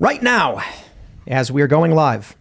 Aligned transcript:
Right 0.00 0.22
now, 0.22 0.62
as 1.26 1.52
we're 1.52 1.66
going 1.66 1.90
live, 1.90 2.34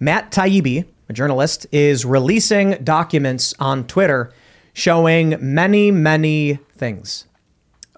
Matt 0.00 0.32
Taibbi, 0.32 0.86
a 1.08 1.12
journalist, 1.12 1.64
is 1.70 2.04
releasing 2.04 2.82
documents 2.82 3.54
on 3.60 3.86
Twitter 3.86 4.32
showing 4.72 5.36
many, 5.38 5.92
many 5.92 6.58
things. 6.74 7.26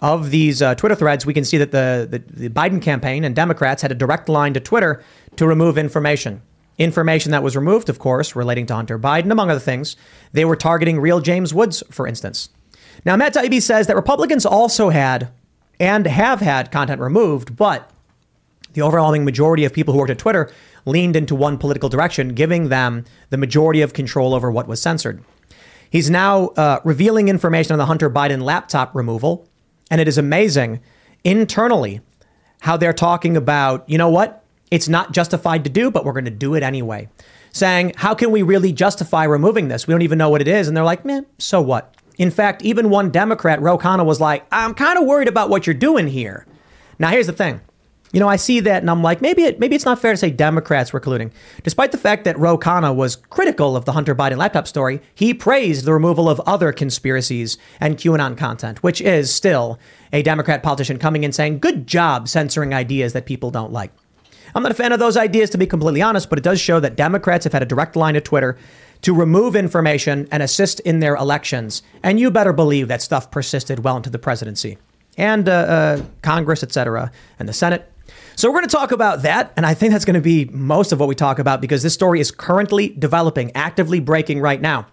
Of 0.02 0.30
these 0.30 0.60
uh, 0.60 0.74
Twitter 0.74 0.94
threads, 0.94 1.24
we 1.24 1.32
can 1.32 1.46
see 1.46 1.56
that 1.56 1.70
the, 1.70 2.06
the, 2.10 2.18
the 2.18 2.48
Biden 2.50 2.82
campaign 2.82 3.24
and 3.24 3.34
Democrats 3.34 3.80
had 3.80 3.90
a 3.90 3.94
direct 3.94 4.28
line 4.28 4.52
to 4.52 4.60
Twitter 4.60 5.02
to 5.36 5.46
remove 5.46 5.78
information. 5.78 6.42
Information 6.76 7.32
that 7.32 7.42
was 7.42 7.56
removed, 7.56 7.88
of 7.88 7.98
course, 7.98 8.36
relating 8.36 8.66
to 8.66 8.74
Hunter 8.74 8.98
Biden, 8.98 9.32
among 9.32 9.50
other 9.50 9.58
things. 9.58 9.96
They 10.32 10.44
were 10.44 10.54
targeting 10.54 11.00
real 11.00 11.22
James 11.22 11.54
Woods, 11.54 11.82
for 11.90 12.06
instance. 12.06 12.50
Now, 13.06 13.16
Matt 13.16 13.32
Taibbi 13.32 13.62
says 13.62 13.86
that 13.86 13.96
Republicans 13.96 14.44
also 14.44 14.90
had 14.90 15.30
and 15.80 16.06
have 16.06 16.40
had 16.40 16.70
content 16.70 17.00
removed, 17.00 17.56
but 17.56 17.90
the 18.78 18.86
overwhelming 18.86 19.24
majority 19.24 19.64
of 19.64 19.72
people 19.72 19.92
who 19.92 19.98
worked 19.98 20.10
at 20.10 20.18
Twitter 20.18 20.50
leaned 20.86 21.16
into 21.16 21.34
one 21.34 21.58
political 21.58 21.88
direction, 21.88 22.34
giving 22.34 22.68
them 22.68 23.04
the 23.30 23.36
majority 23.36 23.82
of 23.82 23.92
control 23.92 24.34
over 24.34 24.50
what 24.50 24.68
was 24.68 24.80
censored. 24.80 25.22
He's 25.90 26.10
now 26.10 26.48
uh, 26.48 26.80
revealing 26.84 27.28
information 27.28 27.72
on 27.72 27.78
the 27.78 27.86
Hunter 27.86 28.10
Biden 28.10 28.42
laptop 28.42 28.94
removal. 28.94 29.48
And 29.90 30.00
it 30.00 30.08
is 30.08 30.18
amazing 30.18 30.80
internally 31.24 32.00
how 32.60 32.76
they're 32.76 32.92
talking 32.92 33.36
about, 33.36 33.88
you 33.88 33.98
know 33.98 34.10
what? 34.10 34.44
It's 34.70 34.88
not 34.88 35.12
justified 35.12 35.64
to 35.64 35.70
do, 35.70 35.90
but 35.90 36.04
we're 36.04 36.12
going 36.12 36.26
to 36.26 36.30
do 36.30 36.54
it 36.54 36.62
anyway. 36.62 37.08
Saying, 37.52 37.94
how 37.96 38.14
can 38.14 38.30
we 38.30 38.42
really 38.42 38.72
justify 38.72 39.24
removing 39.24 39.68
this? 39.68 39.86
We 39.86 39.92
don't 39.92 40.02
even 40.02 40.18
know 40.18 40.28
what 40.28 40.42
it 40.42 40.48
is. 40.48 40.68
And 40.68 40.76
they're 40.76 40.84
like, 40.84 41.04
man, 41.04 41.24
so 41.38 41.62
what? 41.62 41.94
In 42.18 42.30
fact, 42.30 42.62
even 42.62 42.90
one 42.90 43.10
Democrat, 43.10 43.62
Ro 43.62 43.78
Khanna, 43.78 44.04
was 44.04 44.20
like, 44.20 44.46
I'm 44.52 44.74
kind 44.74 44.98
of 44.98 45.06
worried 45.06 45.28
about 45.28 45.48
what 45.48 45.66
you're 45.66 45.74
doing 45.74 46.08
here. 46.08 46.46
Now, 46.98 47.08
here's 47.08 47.28
the 47.28 47.32
thing 47.32 47.60
you 48.12 48.20
know, 48.20 48.28
I 48.28 48.36
see 48.36 48.60
that 48.60 48.82
and 48.82 48.90
I'm 48.90 49.02
like, 49.02 49.20
maybe 49.20 49.42
it, 49.42 49.58
maybe 49.58 49.76
it's 49.76 49.84
not 49.84 50.00
fair 50.00 50.12
to 50.12 50.16
say 50.16 50.30
Democrats 50.30 50.92
were 50.92 51.00
colluding. 51.00 51.30
Despite 51.62 51.92
the 51.92 51.98
fact 51.98 52.24
that 52.24 52.38
Ro 52.38 52.56
Khanna 52.56 52.94
was 52.94 53.16
critical 53.16 53.76
of 53.76 53.84
the 53.84 53.92
Hunter 53.92 54.14
Biden 54.14 54.38
laptop 54.38 54.66
story, 54.66 55.00
he 55.14 55.34
praised 55.34 55.84
the 55.84 55.92
removal 55.92 56.28
of 56.28 56.40
other 56.40 56.72
conspiracies 56.72 57.58
and 57.80 57.96
QAnon 57.96 58.36
content, 58.36 58.82
which 58.82 59.00
is 59.00 59.32
still 59.32 59.78
a 60.12 60.22
Democrat 60.22 60.62
politician 60.62 60.98
coming 60.98 61.24
in 61.24 61.32
saying, 61.32 61.58
good 61.58 61.86
job 61.86 62.28
censoring 62.28 62.72
ideas 62.72 63.12
that 63.12 63.26
people 63.26 63.50
don't 63.50 63.72
like. 63.72 63.92
I'm 64.54 64.62
not 64.62 64.72
a 64.72 64.74
fan 64.74 64.92
of 64.92 64.98
those 64.98 65.18
ideas, 65.18 65.50
to 65.50 65.58
be 65.58 65.66
completely 65.66 66.00
honest, 66.00 66.30
but 66.30 66.38
it 66.38 66.44
does 66.44 66.58
show 66.58 66.80
that 66.80 66.96
Democrats 66.96 67.44
have 67.44 67.52
had 67.52 67.62
a 67.62 67.66
direct 67.66 67.96
line 67.96 68.14
to 68.14 68.20
Twitter 68.22 68.56
to 69.02 69.14
remove 69.14 69.54
information 69.54 70.26
and 70.32 70.42
assist 70.42 70.80
in 70.80 71.00
their 71.00 71.14
elections. 71.14 71.82
And 72.02 72.18
you 72.18 72.30
better 72.30 72.54
believe 72.54 72.88
that 72.88 73.02
stuff 73.02 73.30
persisted 73.30 73.84
well 73.84 73.98
into 73.98 74.10
the 74.10 74.18
presidency 74.18 74.78
and 75.18 75.48
uh, 75.48 75.52
uh, 75.52 76.02
Congress, 76.22 76.62
et 76.62 76.72
cetera, 76.72 77.12
and 77.38 77.48
the 77.48 77.52
Senate. 77.52 77.92
So 78.38 78.48
we're 78.48 78.60
going 78.60 78.68
to 78.68 78.76
talk 78.76 78.92
about 78.92 79.22
that. 79.22 79.52
And 79.56 79.66
I 79.66 79.74
think 79.74 79.90
that's 79.90 80.04
going 80.04 80.14
to 80.14 80.20
be 80.20 80.44
most 80.52 80.92
of 80.92 81.00
what 81.00 81.08
we 81.08 81.16
talk 81.16 81.40
about 81.40 81.60
because 81.60 81.82
this 81.82 81.92
story 81.92 82.20
is 82.20 82.30
currently 82.30 82.90
developing, 82.90 83.50
actively 83.56 83.98
breaking 83.98 84.38
right 84.38 84.60
now. 84.60 84.86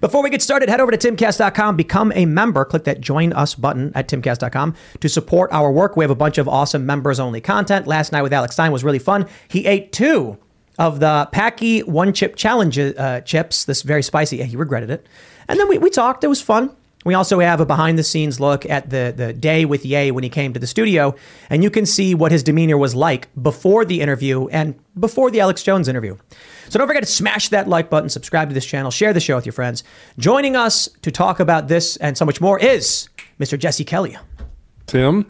Before 0.00 0.20
we 0.20 0.30
get 0.30 0.42
started, 0.42 0.68
head 0.68 0.80
over 0.80 0.90
to 0.90 0.98
timcast.com, 0.98 1.76
become 1.76 2.10
a 2.16 2.26
member, 2.26 2.64
click 2.64 2.82
that 2.84 3.00
join 3.00 3.32
us 3.34 3.54
button 3.54 3.92
at 3.94 4.08
timcast.com 4.08 4.74
to 4.98 5.08
support 5.08 5.52
our 5.52 5.70
work. 5.70 5.96
We 5.96 6.02
have 6.02 6.10
a 6.10 6.16
bunch 6.16 6.38
of 6.38 6.48
awesome 6.48 6.86
members 6.86 7.20
only 7.20 7.40
content. 7.40 7.86
Last 7.86 8.10
night 8.10 8.22
with 8.22 8.32
Alex 8.32 8.56
Stein 8.56 8.72
was 8.72 8.82
really 8.82 8.98
fun. 8.98 9.28
He 9.46 9.64
ate 9.66 9.92
two 9.92 10.36
of 10.76 10.98
the 10.98 11.28
Paqui 11.32 11.86
one 11.86 12.12
chip 12.12 12.34
challenge 12.34 12.80
uh, 12.80 13.20
chips, 13.20 13.64
this 13.64 13.82
very 13.82 14.02
spicy. 14.02 14.38
Yeah, 14.38 14.46
he 14.46 14.56
regretted 14.56 14.90
it. 14.90 15.06
And 15.46 15.60
then 15.60 15.68
we, 15.68 15.78
we 15.78 15.90
talked. 15.90 16.24
It 16.24 16.28
was 16.28 16.42
fun. 16.42 16.74
We 17.04 17.14
also 17.14 17.38
have 17.38 17.60
a 17.60 17.66
behind 17.66 17.98
the 17.98 18.02
scenes 18.02 18.40
look 18.40 18.66
at 18.66 18.90
the, 18.90 19.14
the 19.16 19.32
day 19.32 19.64
with 19.64 19.86
Ye 19.86 20.10
when 20.10 20.24
he 20.24 20.30
came 20.30 20.52
to 20.52 20.60
the 20.60 20.66
studio, 20.66 21.14
and 21.48 21.62
you 21.62 21.70
can 21.70 21.86
see 21.86 22.14
what 22.14 22.32
his 22.32 22.42
demeanor 22.42 22.76
was 22.76 22.94
like 22.94 23.28
before 23.40 23.84
the 23.84 24.00
interview 24.00 24.48
and 24.48 24.74
before 24.98 25.30
the 25.30 25.40
Alex 25.40 25.62
Jones 25.62 25.86
interview. 25.86 26.16
So 26.68 26.78
don't 26.78 26.88
forget 26.88 27.02
to 27.04 27.08
smash 27.08 27.48
that 27.50 27.68
like 27.68 27.88
button, 27.88 28.08
subscribe 28.08 28.48
to 28.48 28.54
this 28.54 28.66
channel, 28.66 28.90
share 28.90 29.12
the 29.12 29.20
show 29.20 29.36
with 29.36 29.46
your 29.46 29.52
friends. 29.52 29.84
Joining 30.18 30.56
us 30.56 30.88
to 31.02 31.10
talk 31.10 31.40
about 31.40 31.68
this 31.68 31.96
and 31.98 32.18
so 32.18 32.24
much 32.24 32.40
more 32.40 32.58
is 32.58 33.08
Mr. 33.38 33.58
Jesse 33.58 33.84
Kelly. 33.84 34.16
Tim, 34.86 35.26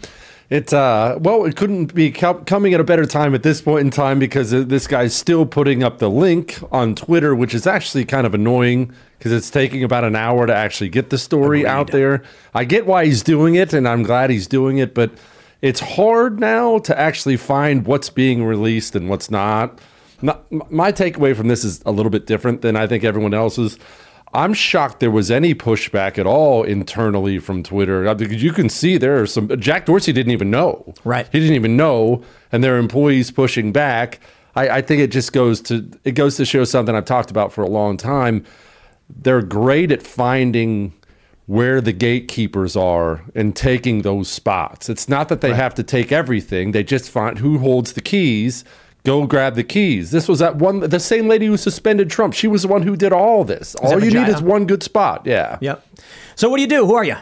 it 0.50 0.72
uh, 0.72 1.18
well, 1.20 1.44
it 1.44 1.56
couldn't 1.56 1.94
be 1.94 2.10
coming 2.10 2.72
at 2.72 2.80
a 2.80 2.84
better 2.84 3.04
time 3.04 3.34
at 3.34 3.42
this 3.42 3.60
point 3.60 3.80
in 3.80 3.90
time 3.90 4.18
because 4.18 4.50
this 4.50 4.86
guy's 4.86 5.14
still 5.14 5.44
putting 5.44 5.82
up 5.82 5.98
the 5.98 6.08
link 6.08 6.58
on 6.72 6.94
Twitter, 6.94 7.34
which 7.34 7.54
is 7.54 7.66
actually 7.66 8.06
kind 8.06 8.26
of 8.26 8.32
annoying 8.32 8.92
because 9.18 9.32
it's 9.32 9.50
taking 9.50 9.84
about 9.84 10.04
an 10.04 10.16
hour 10.16 10.46
to 10.46 10.54
actually 10.54 10.88
get 10.88 11.10
the 11.10 11.18
story 11.18 11.60
Agreed. 11.60 11.70
out 11.70 11.90
there. 11.90 12.22
I 12.54 12.64
get 12.64 12.86
why 12.86 13.04
he's 13.04 13.22
doing 13.22 13.56
it, 13.56 13.74
and 13.74 13.86
I'm 13.86 14.02
glad 14.04 14.30
he's 14.30 14.46
doing 14.46 14.78
it, 14.78 14.94
but 14.94 15.10
it's 15.60 15.80
hard 15.80 16.40
now 16.40 16.78
to 16.78 16.98
actually 16.98 17.36
find 17.36 17.84
what's 17.84 18.08
being 18.08 18.44
released 18.44 18.96
and 18.96 19.10
what's 19.10 19.30
not. 19.30 19.78
not 20.22 20.50
my 20.50 20.92
takeaway 20.92 21.36
from 21.36 21.48
this 21.48 21.62
is 21.62 21.82
a 21.84 21.92
little 21.92 22.10
bit 22.10 22.26
different 22.26 22.62
than 22.62 22.74
I 22.74 22.86
think 22.86 23.04
everyone 23.04 23.34
else's. 23.34 23.78
I'm 24.32 24.52
shocked 24.52 25.00
there 25.00 25.10
was 25.10 25.30
any 25.30 25.54
pushback 25.54 26.18
at 26.18 26.26
all 26.26 26.62
internally 26.62 27.38
from 27.38 27.62
Twitter 27.62 28.06
uh, 28.06 28.14
because 28.14 28.42
you 28.42 28.52
can 28.52 28.68
see 28.68 28.98
there 28.98 29.20
are 29.20 29.26
some. 29.26 29.48
Jack 29.60 29.86
Dorsey 29.86 30.12
didn't 30.12 30.32
even 30.32 30.50
know. 30.50 30.94
Right. 31.04 31.26
He 31.32 31.40
didn't 31.40 31.54
even 31.54 31.76
know, 31.76 32.22
and 32.52 32.62
there 32.62 32.76
are 32.76 32.78
employees 32.78 33.30
pushing 33.30 33.72
back. 33.72 34.20
I, 34.54 34.68
I 34.68 34.82
think 34.82 35.00
it 35.00 35.10
just 35.10 35.32
goes 35.32 35.60
to 35.62 35.90
it 36.04 36.12
goes 36.12 36.36
to 36.36 36.44
show 36.44 36.64
something 36.64 36.94
I've 36.94 37.04
talked 37.04 37.30
about 37.30 37.52
for 37.52 37.62
a 37.62 37.68
long 37.68 37.96
time. 37.96 38.44
They're 39.08 39.42
great 39.42 39.90
at 39.90 40.02
finding 40.02 40.92
where 41.46 41.80
the 41.80 41.92
gatekeepers 41.92 42.76
are 42.76 43.22
and 43.34 43.56
taking 43.56 44.02
those 44.02 44.28
spots. 44.28 44.90
It's 44.90 45.08
not 45.08 45.30
that 45.30 45.40
they 45.40 45.52
right. 45.52 45.56
have 45.56 45.74
to 45.76 45.82
take 45.82 46.12
everything; 46.12 46.72
they 46.72 46.82
just 46.82 47.10
find 47.10 47.38
who 47.38 47.58
holds 47.58 47.94
the 47.94 48.02
keys 48.02 48.64
go 49.08 49.26
grab 49.26 49.54
the 49.54 49.64
keys. 49.64 50.10
This 50.10 50.28
was 50.28 50.38
that 50.40 50.56
one, 50.56 50.80
the 50.80 51.00
same 51.00 51.28
lady 51.28 51.46
who 51.46 51.56
suspended 51.56 52.10
Trump. 52.10 52.34
She 52.34 52.46
was 52.46 52.62
the 52.62 52.68
one 52.68 52.82
who 52.82 52.94
did 52.94 53.12
all 53.12 53.42
this. 53.42 53.74
all 53.76 54.02
you 54.02 54.10
need 54.10 54.28
is 54.28 54.42
one 54.42 54.66
good 54.66 54.82
spot. 54.82 55.22
Yeah. 55.24 55.56
Yep. 55.60 55.86
So 56.36 56.48
what 56.48 56.56
do 56.56 56.62
you 56.62 56.68
do? 56.68 56.86
Who 56.86 56.94
are 56.94 57.04
you? 57.04 57.16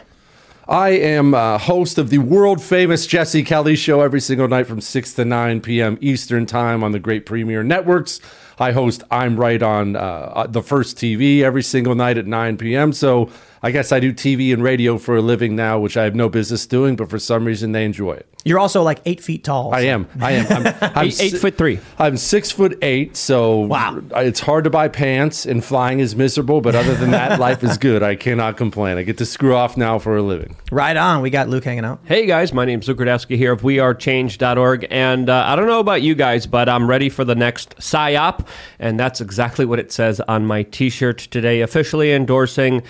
I 0.67 0.89
am 0.89 1.33
a 1.33 1.57
host 1.57 1.97
of 1.97 2.09
the 2.09 2.17
world 2.17 2.61
famous 2.61 3.07
Jesse 3.07 3.41
Kelly 3.41 3.77
show 3.77 4.01
every 4.01 4.19
single 4.19 4.49
night 4.49 4.67
from 4.67 4.81
6 4.81 5.13
to 5.13 5.23
9 5.23 5.61
p.m. 5.61 5.97
Eastern 6.01 6.45
Time 6.45 6.83
on 6.83 6.91
the 6.91 6.99
Great 6.99 7.25
Premiere 7.25 7.63
Networks. 7.63 8.19
I 8.59 8.73
host 8.73 9.03
I'm 9.09 9.39
Right 9.39 9.63
on 9.63 9.95
uh, 9.95 10.45
the 10.49 10.61
First 10.61 10.97
TV 10.97 11.41
every 11.41 11.63
single 11.63 11.95
night 11.95 12.17
at 12.17 12.25
9 12.27 12.57
p.m. 12.57 12.91
So 12.91 13.29
I 13.67 13.71
guess 13.71 13.91
I 13.91 13.99
do 13.99 14.13
TV 14.13 14.53
and 14.53 14.63
radio 14.63 14.97
for 14.97 15.17
a 15.17 15.21
living 15.21 15.53
now, 15.57 15.77
which 15.77 15.97
I 15.97 16.05
have 16.05 16.15
no 16.15 16.29
business 16.29 16.65
doing, 16.65 16.95
but 16.95 17.09
for 17.09 17.19
some 17.19 17.43
reason 17.43 17.73
they 17.73 17.83
enjoy 17.83 18.13
it. 18.13 18.25
You're 18.45 18.59
also 18.59 18.81
like 18.81 19.01
eight 19.05 19.19
feet 19.19 19.43
tall. 19.43 19.75
I 19.75 19.81
am. 19.81 20.07
I 20.21 20.31
am. 20.31 20.47
I'm, 20.49 20.75
I'm 20.95 21.05
eight, 21.07 21.19
eight 21.19 21.31
si- 21.31 21.37
foot 21.37 21.57
three. 21.57 21.81
I'm 21.99 22.15
six 22.15 22.49
foot 22.49 22.79
eight. 22.81 23.17
So 23.17 23.57
wow, 23.57 24.01
it's 24.15 24.39
hard 24.39 24.63
to 24.63 24.69
buy 24.69 24.87
pants, 24.87 25.45
and 25.45 25.61
flying 25.61 25.99
is 25.99 26.15
miserable. 26.15 26.61
But 26.61 26.75
other 26.75 26.95
than 26.95 27.11
that, 27.11 27.39
life 27.41 27.61
is 27.61 27.77
good. 27.77 28.03
I 28.03 28.15
cannot 28.15 28.55
complain. 28.55 28.97
I 28.97 29.03
get 29.03 29.17
to 29.17 29.25
screw 29.25 29.53
off 29.53 29.75
now 29.75 29.99
for 29.99 30.15
a 30.15 30.21
living. 30.21 30.55
Right 30.71 30.95
on. 30.95 31.21
We 31.21 31.29
got 31.29 31.49
Luke 31.49 31.65
hanging 31.65 31.83
out. 31.83 31.99
Hey 32.05 32.25
guys, 32.25 32.53
my 32.53 32.63
name's 32.63 32.87
Luke 32.87 32.99
Rudkowski 32.99 33.35
here 33.35 33.51
of 33.51 33.63
WeAreChange.org, 33.63 34.87
and 34.89 35.29
uh, 35.29 35.43
I 35.45 35.57
don't 35.57 35.67
know 35.67 35.81
about 35.81 36.01
you 36.01 36.15
guys, 36.15 36.47
but 36.47 36.69
I'm 36.69 36.89
ready 36.89 37.09
for 37.09 37.25
the 37.25 37.35
next 37.35 37.75
psyop, 37.79 38.47
and 38.79 38.97
that's 38.97 39.19
exactly 39.19 39.65
what 39.65 39.77
it 39.79 39.91
says 39.91 40.21
on 40.21 40.45
my 40.45 40.63
T-shirt 40.63 41.17
today, 41.17 41.59
officially 41.59 42.13
endorsing. 42.13 42.81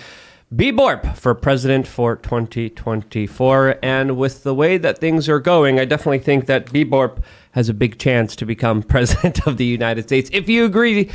B 0.54 0.70
Borp 0.72 1.14
for 1.14 1.34
president 1.34 1.86
for 1.86 2.16
2024. 2.16 3.78
And 3.82 4.16
with 4.16 4.44
the 4.44 4.54
way 4.54 4.78
that 4.78 4.96
things 4.96 5.28
are 5.28 5.40
going, 5.40 5.78
I 5.78 5.84
definitely 5.84 6.20
think 6.20 6.46
that 6.46 6.72
B 6.72 6.86
Borp 6.86 7.22
has 7.52 7.68
a 7.68 7.74
big 7.74 7.98
chance 7.98 8.34
to 8.36 8.46
become 8.46 8.82
president 8.94 9.46
of 9.46 9.58
the 9.58 9.66
United 9.66 10.04
States. 10.04 10.30
If 10.32 10.48
you 10.48 10.64
agree, 10.64 11.10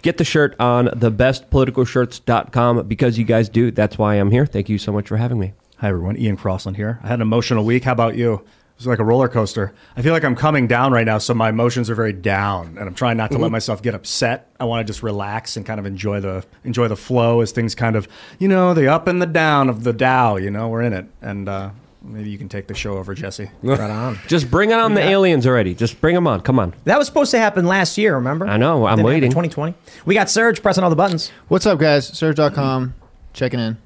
get 0.00 0.16
the 0.16 0.24
shirt 0.24 0.58
on 0.58 0.86
thebestpoliticalshirts.com 0.86 2.88
because 2.88 3.18
you 3.18 3.24
guys 3.24 3.50
do. 3.50 3.70
That's 3.70 3.98
why 3.98 4.14
I'm 4.14 4.30
here. 4.30 4.46
Thank 4.46 4.70
you 4.70 4.78
so 4.78 4.92
much 4.92 5.08
for 5.08 5.18
having 5.18 5.38
me. 5.38 5.52
Hi, 5.76 5.88
everyone. 5.88 6.16
Ian 6.16 6.38
Crossland 6.38 6.78
here. 6.78 7.00
I 7.02 7.08
had 7.08 7.16
an 7.16 7.22
emotional 7.22 7.66
week. 7.66 7.84
How 7.84 7.92
about 7.92 8.16
you? 8.16 8.42
It's 8.80 8.86
like 8.86 8.98
a 8.98 9.04
roller 9.04 9.28
coaster. 9.28 9.74
I 9.94 10.00
feel 10.00 10.14
like 10.14 10.24
I'm 10.24 10.34
coming 10.34 10.66
down 10.66 10.90
right 10.90 11.04
now, 11.04 11.18
so 11.18 11.34
my 11.34 11.50
emotions 11.50 11.90
are 11.90 11.94
very 11.94 12.14
down, 12.14 12.78
and 12.78 12.88
I'm 12.88 12.94
trying 12.94 13.18
not 13.18 13.26
to 13.26 13.34
mm-hmm. 13.34 13.42
let 13.42 13.52
myself 13.52 13.82
get 13.82 13.94
upset. 13.94 14.50
I 14.58 14.64
want 14.64 14.80
to 14.80 14.90
just 14.90 15.02
relax 15.02 15.58
and 15.58 15.66
kind 15.66 15.78
of 15.78 15.84
enjoy 15.84 16.20
the 16.20 16.46
enjoy 16.64 16.88
the 16.88 16.96
flow 16.96 17.42
as 17.42 17.52
things 17.52 17.74
kind 17.74 17.94
of, 17.94 18.08
you 18.38 18.48
know, 18.48 18.72
the 18.72 18.88
up 18.88 19.06
and 19.06 19.20
the 19.20 19.26
down 19.26 19.68
of 19.68 19.84
the 19.84 19.92
Dow. 19.92 20.36
You 20.36 20.50
know, 20.50 20.70
we're 20.70 20.80
in 20.80 20.94
it, 20.94 21.04
and 21.20 21.46
uh, 21.46 21.72
maybe 22.00 22.30
you 22.30 22.38
can 22.38 22.48
take 22.48 22.68
the 22.68 22.74
show 22.74 22.96
over, 22.96 23.12
Jesse. 23.12 23.50
Right 23.62 23.78
on. 23.78 24.18
Just 24.28 24.50
bring 24.50 24.70
it 24.70 24.78
on 24.78 24.94
the 24.94 25.02
aliens 25.02 25.46
already. 25.46 25.74
Just 25.74 26.00
bring 26.00 26.14
them 26.14 26.26
on. 26.26 26.40
Come 26.40 26.58
on. 26.58 26.72
That 26.84 26.96
was 26.96 27.06
supposed 27.06 27.32
to 27.32 27.38
happen 27.38 27.66
last 27.66 27.98
year, 27.98 28.14
remember? 28.14 28.46
I 28.46 28.56
know, 28.56 28.86
I'm 28.86 29.02
waiting. 29.02 29.28
2020. 29.28 29.74
We 30.06 30.14
got 30.14 30.30
Serge 30.30 30.62
pressing 30.62 30.84
all 30.84 30.88
the 30.88 30.96
buttons. 30.96 31.30
What's 31.48 31.66
up, 31.66 31.78
guys? 31.78 32.06
Serge.com. 32.06 32.94
Checking 33.34 33.60
in. 33.60 33.76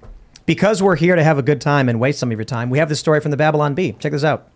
Because 0.47 0.81
we're 0.81 0.95
here 0.95 1.17
to 1.17 1.25
have 1.25 1.37
a 1.37 1.43
good 1.43 1.61
time 1.61 1.89
and 1.89 1.99
waste 1.99 2.21
some 2.21 2.31
of 2.31 2.39
your 2.39 2.45
time, 2.45 2.71
we 2.71 2.79
have 2.79 2.89
this 2.89 3.01
story 3.01 3.19
from 3.19 3.33
the 3.33 3.37
Babylon 3.37 3.75
Bee. 3.75 3.97
Check 3.99 4.13
this 4.13 4.23
out. 4.23 4.51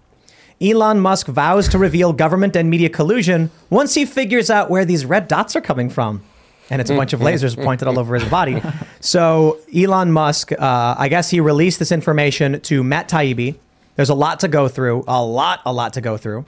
Elon 0.61 1.01
Musk 1.01 1.27
vows 1.29 1.69
to 1.69 1.79
reveal 1.79 2.13
government 2.13 2.57
and 2.57 2.69
media 2.69 2.89
collusion 2.89 3.51
once 3.71 3.95
he 3.95 4.05
figures 4.05 4.51
out 4.51 4.71
where 4.71 4.85
these 4.85 5.05
red 5.05 5.29
dots 5.29 5.55
are 5.55 5.61
coming 5.61 5.89
from. 5.89 6.23
And 6.71 6.81
it's 6.81 6.91
a 6.91 6.97
bunch 6.97 7.13
of 7.13 7.21
lasers 7.21 7.57
pointed 7.63 7.89
all 7.89 7.99
over 7.99 8.15
his 8.15 8.29
body. 8.31 8.61
So, 9.01 9.59
Elon 9.75 10.13
Musk, 10.13 10.53
uh, 10.53 10.95
I 10.99 11.09
guess 11.09 11.31
he 11.31 11.41
released 11.41 11.79
this 11.79 11.93
information 11.93 12.61
to 12.61 12.85
Matt 12.85 13.09
Taibbi. 13.09 13.57
There's 13.97 14.11
a 14.11 14.15
lot 14.15 14.41
to 14.41 14.49
go 14.49 14.69
through, 14.69 15.05
a 15.09 15.25
lot, 15.25 15.61
a 15.65 15.73
lot 15.73 15.95
to 15.95 16.01
go 16.01 16.17
through. 16.17 16.45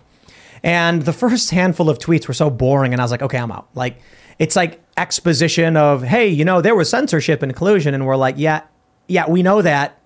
And 0.62 1.02
the 1.02 1.12
first 1.12 1.50
handful 1.50 1.88
of 1.88 1.98
tweets 1.98 2.28
were 2.28 2.34
so 2.34 2.50
boring, 2.50 2.92
and 2.92 3.00
I 3.00 3.04
was 3.04 3.10
like, 3.10 3.22
okay, 3.22 3.38
I'm 3.38 3.50
out. 3.50 3.68
Like, 3.74 3.96
it's 4.38 4.56
like 4.56 4.80
exposition 4.96 5.76
of, 5.76 6.02
hey, 6.02 6.28
you 6.28 6.44
know, 6.44 6.60
there 6.60 6.74
was 6.74 6.90
censorship 6.90 7.42
and 7.42 7.56
collusion, 7.56 7.94
and 7.94 8.06
we're 8.06 8.16
like, 8.16 8.34
yeah, 8.36 8.62
yeah, 9.08 9.28
we 9.28 9.42
know 9.42 9.62
that. 9.62 9.98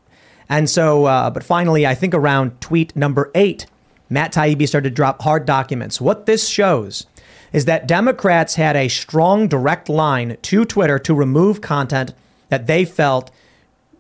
And 0.49 0.71
so, 0.71 1.07
uh, 1.07 1.31
but 1.31 1.43
finally, 1.43 1.87
I 1.87 1.95
think 1.95 2.15
around 2.15 2.61
tweet 2.61 2.95
number 2.95 3.33
eight, 3.35 3.67
Matt 4.09 4.33
Taibbi 4.33 4.69
started 4.69 4.91
to 4.91 4.95
drop 4.95 5.23
hard 5.23 5.47
documents. 5.47 6.01
What 6.01 6.27
this 6.27 6.49
shows 6.49 7.07
is 7.53 7.65
that 7.65 7.87
Democrats 7.89 8.57
had 8.57 8.77
a 8.77 8.89
strong 8.89 9.49
direct 9.49 9.89
line 9.89 10.37
to 10.43 10.65
Twitter 10.65 10.99
to 10.99 11.15
remove 11.15 11.61
content 11.61 12.13
that 12.49 12.67
they 12.67 12.85
felt 12.85 13.31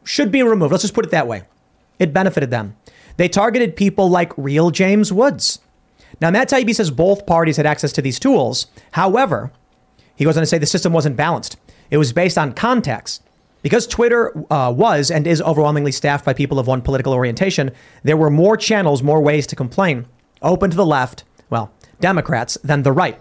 should 0.04 0.30
be 0.30 0.42
removed. 0.42 0.72
Let's 0.72 0.84
just 0.84 0.94
put 0.94 1.04
it 1.04 1.10
that 1.10 1.28
way. 1.28 1.42
It 1.98 2.12
benefited 2.12 2.50
them. 2.50 2.76
They 3.16 3.28
targeted 3.28 3.76
people 3.76 4.10
like 4.10 4.36
real 4.36 4.70
James 4.70 5.12
Woods. 5.12 5.60
Now, 6.20 6.30
Matt 6.30 6.48
Taibbi 6.48 6.74
says 6.74 6.90
both 6.90 7.26
parties 7.26 7.56
had 7.56 7.66
access 7.66 7.92
to 7.92 8.02
these 8.02 8.18
tools. 8.18 8.66
However, 8.92 9.50
he 10.16 10.24
goes 10.24 10.36
on 10.36 10.42
to 10.42 10.46
say 10.46 10.58
the 10.58 10.66
system 10.66 10.92
wasn't 10.92 11.16
balanced. 11.16 11.56
It 11.90 11.98
was 11.98 12.12
based 12.12 12.38
on 12.38 12.52
context. 12.52 13.22
Because 13.64 13.86
Twitter 13.86 14.30
uh, 14.52 14.70
was 14.70 15.10
and 15.10 15.26
is 15.26 15.40
overwhelmingly 15.40 15.90
staffed 15.90 16.26
by 16.26 16.34
people 16.34 16.58
of 16.58 16.66
one 16.66 16.82
political 16.82 17.14
orientation, 17.14 17.70
there 18.02 18.16
were 18.16 18.28
more 18.28 18.58
channels, 18.58 19.02
more 19.02 19.22
ways 19.22 19.46
to 19.46 19.56
complain, 19.56 20.06
open 20.42 20.70
to 20.70 20.76
the 20.76 20.84
left, 20.84 21.24
well, 21.48 21.72
Democrats, 21.98 22.58
than 22.62 22.82
the 22.82 22.92
right. 22.92 23.18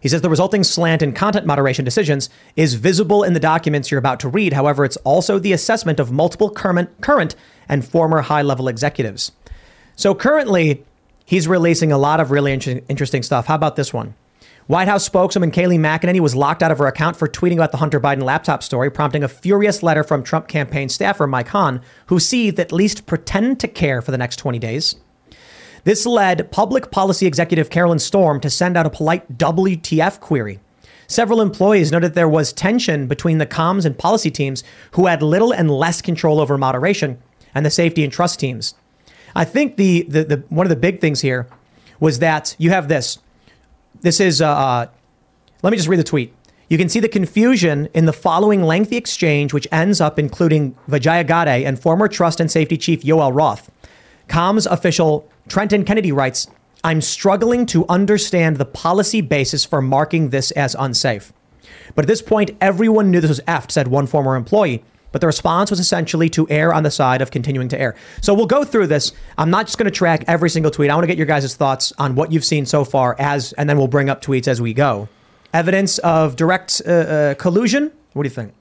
He 0.00 0.08
says 0.08 0.22
the 0.22 0.30
resulting 0.30 0.64
slant 0.64 1.02
in 1.02 1.12
content 1.12 1.44
moderation 1.44 1.84
decisions 1.84 2.30
is 2.56 2.72
visible 2.72 3.22
in 3.22 3.34
the 3.34 3.40
documents 3.40 3.90
you're 3.90 3.98
about 3.98 4.18
to 4.20 4.30
read. 4.30 4.54
However, 4.54 4.82
it's 4.82 4.96
also 4.98 5.38
the 5.38 5.52
assessment 5.52 6.00
of 6.00 6.10
multiple 6.10 6.48
current, 6.48 7.36
and 7.68 7.84
former 7.84 8.22
high 8.22 8.40
level 8.40 8.66
executives. 8.66 9.32
So 9.94 10.14
currently, 10.14 10.86
he's 11.26 11.46
releasing 11.46 11.92
a 11.92 11.98
lot 11.98 12.20
of 12.20 12.30
really 12.30 12.54
inter- 12.54 12.80
interesting 12.88 13.22
stuff. 13.22 13.44
How 13.44 13.56
about 13.56 13.76
this 13.76 13.92
one? 13.92 14.14
White 14.68 14.86
House 14.86 15.02
spokeswoman 15.02 15.50
Kayleigh 15.50 15.78
McEnany 15.78 16.20
was 16.20 16.36
locked 16.36 16.62
out 16.62 16.70
of 16.70 16.76
her 16.76 16.86
account 16.86 17.16
for 17.16 17.26
tweeting 17.26 17.54
about 17.54 17.70
the 17.72 17.78
Hunter 17.78 17.98
Biden 17.98 18.22
laptop 18.22 18.62
story, 18.62 18.90
prompting 18.90 19.24
a 19.24 19.28
furious 19.28 19.82
letter 19.82 20.04
from 20.04 20.22
Trump 20.22 20.46
campaign 20.46 20.90
staffer 20.90 21.26
Mike 21.26 21.48
Hahn, 21.48 21.80
who 22.08 22.20
seethed 22.20 22.60
at 22.60 22.70
least 22.70 23.06
pretend 23.06 23.60
to 23.60 23.66
care 23.66 24.02
for 24.02 24.10
the 24.10 24.18
next 24.18 24.36
20 24.36 24.58
days. 24.58 24.96
This 25.84 26.04
led 26.04 26.52
public 26.52 26.90
policy 26.90 27.26
executive 27.26 27.70
Carolyn 27.70 27.98
Strom 27.98 28.40
to 28.40 28.50
send 28.50 28.76
out 28.76 28.84
a 28.84 28.90
polite 28.90 29.38
WTF 29.38 30.20
query. 30.20 30.60
Several 31.06 31.40
employees 31.40 31.90
noted 31.90 32.12
there 32.12 32.28
was 32.28 32.52
tension 32.52 33.06
between 33.06 33.38
the 33.38 33.46
comms 33.46 33.86
and 33.86 33.96
policy 33.96 34.30
teams 34.30 34.62
who 34.90 35.06
had 35.06 35.22
little 35.22 35.50
and 35.50 35.70
less 35.70 36.02
control 36.02 36.42
over 36.42 36.58
moderation 36.58 37.18
and 37.54 37.64
the 37.64 37.70
safety 37.70 38.04
and 38.04 38.12
trust 38.12 38.38
teams. 38.38 38.74
I 39.34 39.46
think 39.46 39.76
the, 39.76 40.02
the, 40.02 40.24
the 40.24 40.36
one 40.50 40.66
of 40.66 40.70
the 40.70 40.76
big 40.76 41.00
things 41.00 41.22
here 41.22 41.48
was 42.00 42.18
that 42.18 42.54
you 42.58 42.68
have 42.68 42.88
this. 42.88 43.18
This 44.00 44.20
is, 44.20 44.40
uh, 44.40 44.48
uh, 44.48 44.86
let 45.62 45.70
me 45.70 45.76
just 45.76 45.88
read 45.88 45.98
the 45.98 46.04
tweet. 46.04 46.32
You 46.68 46.78
can 46.78 46.88
see 46.88 47.00
the 47.00 47.08
confusion 47.08 47.88
in 47.94 48.04
the 48.04 48.12
following 48.12 48.62
lengthy 48.62 48.96
exchange, 48.96 49.52
which 49.52 49.66
ends 49.72 50.00
up 50.00 50.18
including 50.18 50.76
Vijaya 50.86 51.24
Gadde 51.24 51.64
and 51.64 51.80
former 51.80 52.08
Trust 52.08 52.40
and 52.40 52.50
Safety 52.50 52.76
Chief 52.76 53.02
Yoel 53.02 53.34
Roth. 53.34 53.70
Comms 54.28 54.70
official 54.70 55.28
Trenton 55.48 55.84
Kennedy 55.84 56.12
writes, 56.12 56.46
I'm 56.84 57.00
struggling 57.00 57.66
to 57.66 57.86
understand 57.88 58.56
the 58.56 58.64
policy 58.64 59.20
basis 59.20 59.64
for 59.64 59.80
marking 59.80 60.28
this 60.30 60.50
as 60.52 60.76
unsafe. 60.78 61.32
But 61.94 62.04
at 62.04 62.08
this 62.08 62.22
point, 62.22 62.50
everyone 62.60 63.10
knew 63.10 63.20
this 63.20 63.30
was 63.30 63.40
effed, 63.48 63.70
said 63.72 63.88
one 63.88 64.06
former 64.06 64.36
employee. 64.36 64.84
But 65.12 65.20
the 65.20 65.26
response 65.26 65.70
was 65.70 65.80
essentially 65.80 66.28
to 66.30 66.46
err 66.50 66.72
on 66.74 66.82
the 66.82 66.90
side 66.90 67.22
of 67.22 67.30
continuing 67.30 67.68
to 67.68 67.80
err. 67.80 67.94
So 68.20 68.34
we'll 68.34 68.46
go 68.46 68.64
through 68.64 68.88
this. 68.88 69.12
I'm 69.36 69.50
not 69.50 69.66
just 69.66 69.78
going 69.78 69.90
to 69.90 69.96
track 69.96 70.24
every 70.26 70.50
single 70.50 70.70
tweet. 70.70 70.90
I 70.90 70.94
want 70.94 71.04
to 71.04 71.08
get 71.08 71.16
your 71.16 71.26
guys' 71.26 71.54
thoughts 71.54 71.92
on 71.98 72.14
what 72.14 72.32
you've 72.32 72.44
seen 72.44 72.66
so 72.66 72.84
far, 72.84 73.16
as 73.18 73.52
and 73.54 73.68
then 73.68 73.78
we'll 73.78 73.88
bring 73.88 74.10
up 74.10 74.22
tweets 74.22 74.48
as 74.48 74.60
we 74.60 74.74
go. 74.74 75.08
Evidence 75.54 75.98
of 75.98 76.36
direct 76.36 76.82
uh, 76.86 76.90
uh, 76.90 77.34
collusion. 77.34 77.90
What 78.12 78.24
do 78.24 78.28
you 78.28 78.34
think? 78.34 78.52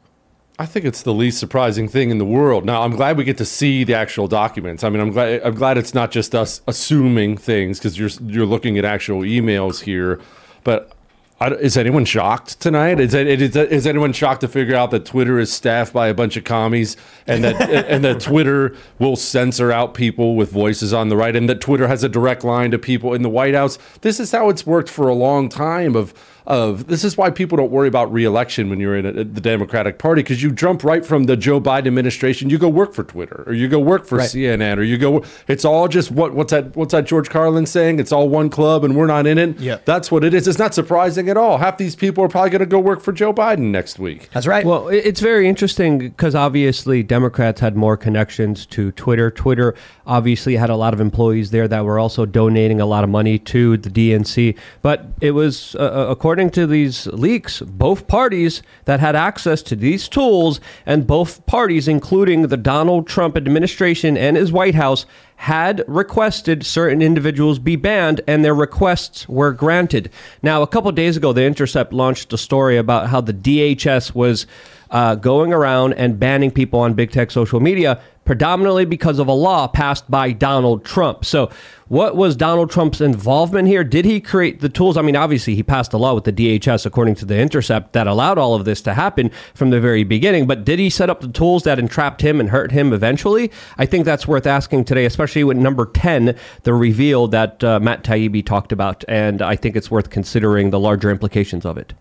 I 0.59 0.65
think 0.65 0.85
it's 0.85 1.03
the 1.03 1.13
least 1.13 1.37
surprising 1.37 1.87
thing 1.87 2.09
in 2.09 2.17
the 2.17 2.25
world. 2.25 2.65
Now, 2.65 2.81
I'm 2.81 2.95
glad 2.95 3.15
we 3.15 3.23
get 3.23 3.37
to 3.37 3.45
see 3.45 3.83
the 3.83 3.93
actual 3.93 4.27
documents. 4.27 4.83
I 4.83 4.89
mean, 4.89 5.01
I'm 5.01 5.11
glad 5.11 5.41
I'm 5.43 5.53
glad 5.53 5.77
it's 5.77 5.93
not 5.93 6.11
just 6.11 6.33
us 6.33 6.61
assuming 6.67 7.37
things 7.37 7.77
because 7.77 7.99
you're 7.99 8.09
you're 8.27 8.45
looking 8.45 8.77
at 8.77 8.85
actual 8.85 9.21
emails 9.21 9.81
here. 9.81 10.19
But 10.63 10.93
is 11.39 11.77
anyone 11.77 12.05
shocked 12.05 12.59
tonight? 12.59 12.99
Is, 12.99 13.13
it, 13.13 13.41
is, 13.41 13.55
is 13.55 13.85
anyone 13.85 14.11
shocked 14.11 14.41
to 14.41 14.47
figure 14.47 14.75
out 14.75 14.91
that 14.91 15.05
Twitter 15.05 15.37
is 15.39 15.51
staffed 15.51 15.93
by 15.93 16.07
a 16.07 16.13
bunch 16.13 16.35
of 16.35 16.43
commies 16.43 16.97
and 17.27 17.43
that 17.43 17.69
and 17.89 18.03
that 18.03 18.19
Twitter 18.19 18.75
will 18.97 19.15
censor 19.15 19.71
out 19.71 19.93
people 19.93 20.35
with 20.35 20.51
voices 20.51 20.93
on 20.93 21.09
the 21.09 21.15
right 21.17 21.35
and 21.35 21.47
that 21.47 21.61
Twitter 21.61 21.87
has 21.87 22.03
a 22.03 22.09
direct 22.09 22.43
line 22.43 22.71
to 22.71 22.79
people 22.79 23.13
in 23.13 23.21
the 23.21 23.29
White 23.29 23.53
House? 23.53 23.77
This 24.01 24.19
is 24.19 24.31
how 24.31 24.49
it's 24.49 24.65
worked 24.65 24.89
for 24.89 25.07
a 25.07 25.13
long 25.13 25.47
time. 25.47 25.95
Of 25.95 26.13
of 26.47 26.87
this 26.87 27.03
is 27.03 27.17
why 27.17 27.29
people 27.29 27.57
don't 27.57 27.69
worry 27.71 27.87
about 27.89 28.11
reelection 28.11 28.69
when 28.69 28.79
you're 28.79 28.95
in 28.95 29.05
a, 29.05 29.11
the 29.11 29.41
Democratic 29.41 29.99
Party 29.99 30.23
because 30.23 30.41
you 30.41 30.51
jump 30.51 30.83
right 30.83 31.05
from 31.05 31.25
the 31.25 31.35
Joe 31.35 31.59
Biden 31.59 31.87
administration, 31.87 32.49
you 32.49 32.57
go 32.57 32.69
work 32.69 32.93
for 32.93 33.03
Twitter 33.03 33.43
or 33.45 33.53
you 33.53 33.67
go 33.67 33.79
work 33.79 34.05
for 34.05 34.17
Right. 34.17 34.29
CNN 34.29 34.77
or 34.77 34.83
you 34.83 34.97
go. 34.97 35.23
It's 35.47 35.65
all 35.65 35.87
just 35.89 36.09
what 36.09 36.33
what's 36.33 36.51
that 36.51 36.75
what's 36.75 36.93
that 36.93 37.05
George 37.05 37.29
Carlin 37.29 37.65
saying? 37.65 37.99
It's 37.99 38.11
all 38.13 38.29
one 38.29 38.49
club 38.49 38.83
and 38.85 38.95
we're 38.95 39.07
not 39.07 39.27
in 39.27 39.37
it. 39.37 39.59
Yeah. 39.59 39.79
that's 39.85 40.09
what 40.09 40.23
it 40.23 40.33
is. 40.33 40.47
It's 40.47 40.57
not 40.57 40.73
surprising 40.73 41.27
at 41.29 41.35
all. 41.35 41.57
Half 41.57 41.77
these 41.77 41.95
people 41.95 42.23
are 42.23 42.29
probably 42.29 42.49
going 42.51 42.59
to 42.61 42.65
go 42.65 42.79
work 42.79 43.01
for 43.01 43.11
Joe 43.11 43.33
Biden 43.33 43.71
next 43.71 43.99
week. 43.99 44.29
That's 44.31 44.47
right. 44.47 44.65
Well, 44.65 44.87
it's 44.87 45.19
very 45.19 45.49
interesting 45.49 45.97
because 45.99 46.33
obviously 46.33 47.03
Democrats 47.03 47.59
had 47.59 47.75
more 47.75 47.97
connections 47.97 48.65
to 48.67 48.91
Twitter. 48.93 49.29
Twitter 49.29 49.75
obviously 50.05 50.55
had 50.55 50.69
a 50.69 50.75
lot 50.77 50.93
of 50.93 51.01
employees 51.01 51.51
there 51.51 51.67
that 51.67 51.83
were 51.83 51.99
also 51.99 52.25
donating 52.25 52.79
a 52.79 52.85
lot 52.85 53.03
of 53.03 53.09
money 53.09 53.37
to 53.39 53.75
the 53.75 53.89
DNC. 53.89 54.57
But 54.81 55.05
it 55.19 55.31
was, 55.31 55.75
uh, 55.75 56.05
according 56.09 56.36
to 56.51 56.67
these 56.67 57.07
leaks, 57.07 57.61
both 57.61 58.07
parties 58.07 58.61
that 58.85 58.99
had 58.99 59.15
access 59.15 59.61
to 59.63 59.75
these 59.75 60.07
tools, 60.07 60.59
and 60.85 61.07
both 61.07 61.45
parties, 61.45 61.87
including 61.87 62.43
the 62.43 62.57
Donald 62.57 63.07
Trump 63.07 63.35
administration 63.35 64.15
and 64.15 64.37
his 64.37 64.51
White 64.51 64.75
House, 64.75 65.05
had 65.37 65.83
requested 65.87 66.65
certain 66.65 67.01
individuals 67.01 67.59
be 67.59 67.75
banned, 67.75 68.21
and 68.27 68.43
their 68.43 68.55
requests 68.55 69.27
were 69.27 69.51
granted. 69.51 70.09
Now, 70.41 70.61
a 70.61 70.67
couple 70.67 70.91
days 70.91 71.17
ago, 71.17 71.33
The 71.33 71.43
Intercept 71.43 71.93
launched 71.93 72.31
a 72.33 72.37
story 72.37 72.77
about 72.77 73.09
how 73.09 73.21
the 73.21 73.33
DHS 73.33 74.15
was 74.15 74.47
uh, 74.89 75.15
going 75.15 75.53
around 75.53 75.93
and 75.93 76.19
banning 76.19 76.51
people 76.51 76.79
on 76.79 76.93
big 76.93 77.11
tech 77.11 77.31
social 77.31 77.59
media, 77.59 77.99
predominantly 78.25 78.85
because 78.85 79.19
of 79.19 79.27
a 79.27 79.33
law 79.33 79.67
passed 79.67 80.09
by 80.09 80.31
Donald 80.31 80.85
Trump. 80.85 81.25
So, 81.25 81.51
what 81.89 82.15
was 82.15 82.35
Donald 82.35 82.69
Trump's 82.69 82.99
involvement 82.99 83.67
here? 83.67 83.83
Did 83.83 84.05
he 84.05 84.19
create 84.19 84.59
the 84.59 84.69
tools? 84.69 84.97
I 84.97 85.01
mean, 85.01 85.15
obviously, 85.15 85.55
he 85.55 85.63
passed 85.63 85.93
a 85.93 85.97
law 85.97 86.13
with 86.13 86.25
the 86.25 86.33
DHS, 86.33 86.85
according 86.85 87.15
to 87.15 87.25
The 87.25 87.37
Intercept, 87.37 87.93
that 87.93 88.07
allowed 88.07 88.37
all 88.37 88.55
of 88.55 88.65
this 88.65 88.81
to 88.83 88.93
happen 88.93 89.31
from 89.53 89.69
the 89.69 89.79
very 89.79 90.03
beginning. 90.03 90.47
But 90.47 90.65
did 90.65 90.79
he 90.79 90.89
set 90.89 91.09
up 91.09 91.21
the 91.21 91.29
tools 91.29 91.63
that 91.63 91.79
entrapped 91.79 92.21
him 92.21 92.39
and 92.39 92.49
hurt 92.49 92.71
him 92.71 92.91
eventually? 92.91 93.51
I 93.77 93.85
think 93.85 94.05
that's 94.05 94.27
worth 94.27 94.45
asking 94.45 94.85
today, 94.85 95.05
especially 95.05 95.43
with 95.43 95.57
number 95.57 95.85
10, 95.85 96.37
the 96.63 96.73
reveal 96.73 97.27
that 97.29 97.63
uh, 97.63 97.79
Matt 97.79 98.03
Taibbi 98.03 98.45
talked 98.45 98.71
about. 98.71 99.03
And 99.07 99.41
I 99.41 99.55
think 99.55 99.75
it's 99.75 99.89
worth 99.89 100.09
considering 100.09 100.71
the 100.71 100.79
larger 100.79 101.09
implications 101.09 101.65
of 101.65 101.77
it. 101.77 101.93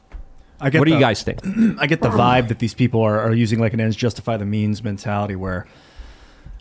I 0.60 0.70
get 0.70 0.78
What 0.78 0.88
do 0.88 0.94
you 0.94 1.00
guys 1.00 1.22
think? 1.22 1.40
I 1.78 1.86
get 1.86 2.00
the 2.00 2.08
vibe 2.08 2.48
that 2.48 2.58
these 2.58 2.74
people 2.74 3.02
are, 3.02 3.20
are 3.20 3.34
using 3.34 3.60
like 3.60 3.74
an 3.74 3.80
ends 3.80 3.94
justify 3.94 4.36
the 4.36 4.46
means 4.46 4.82
mentality 4.82 5.36
where, 5.36 5.66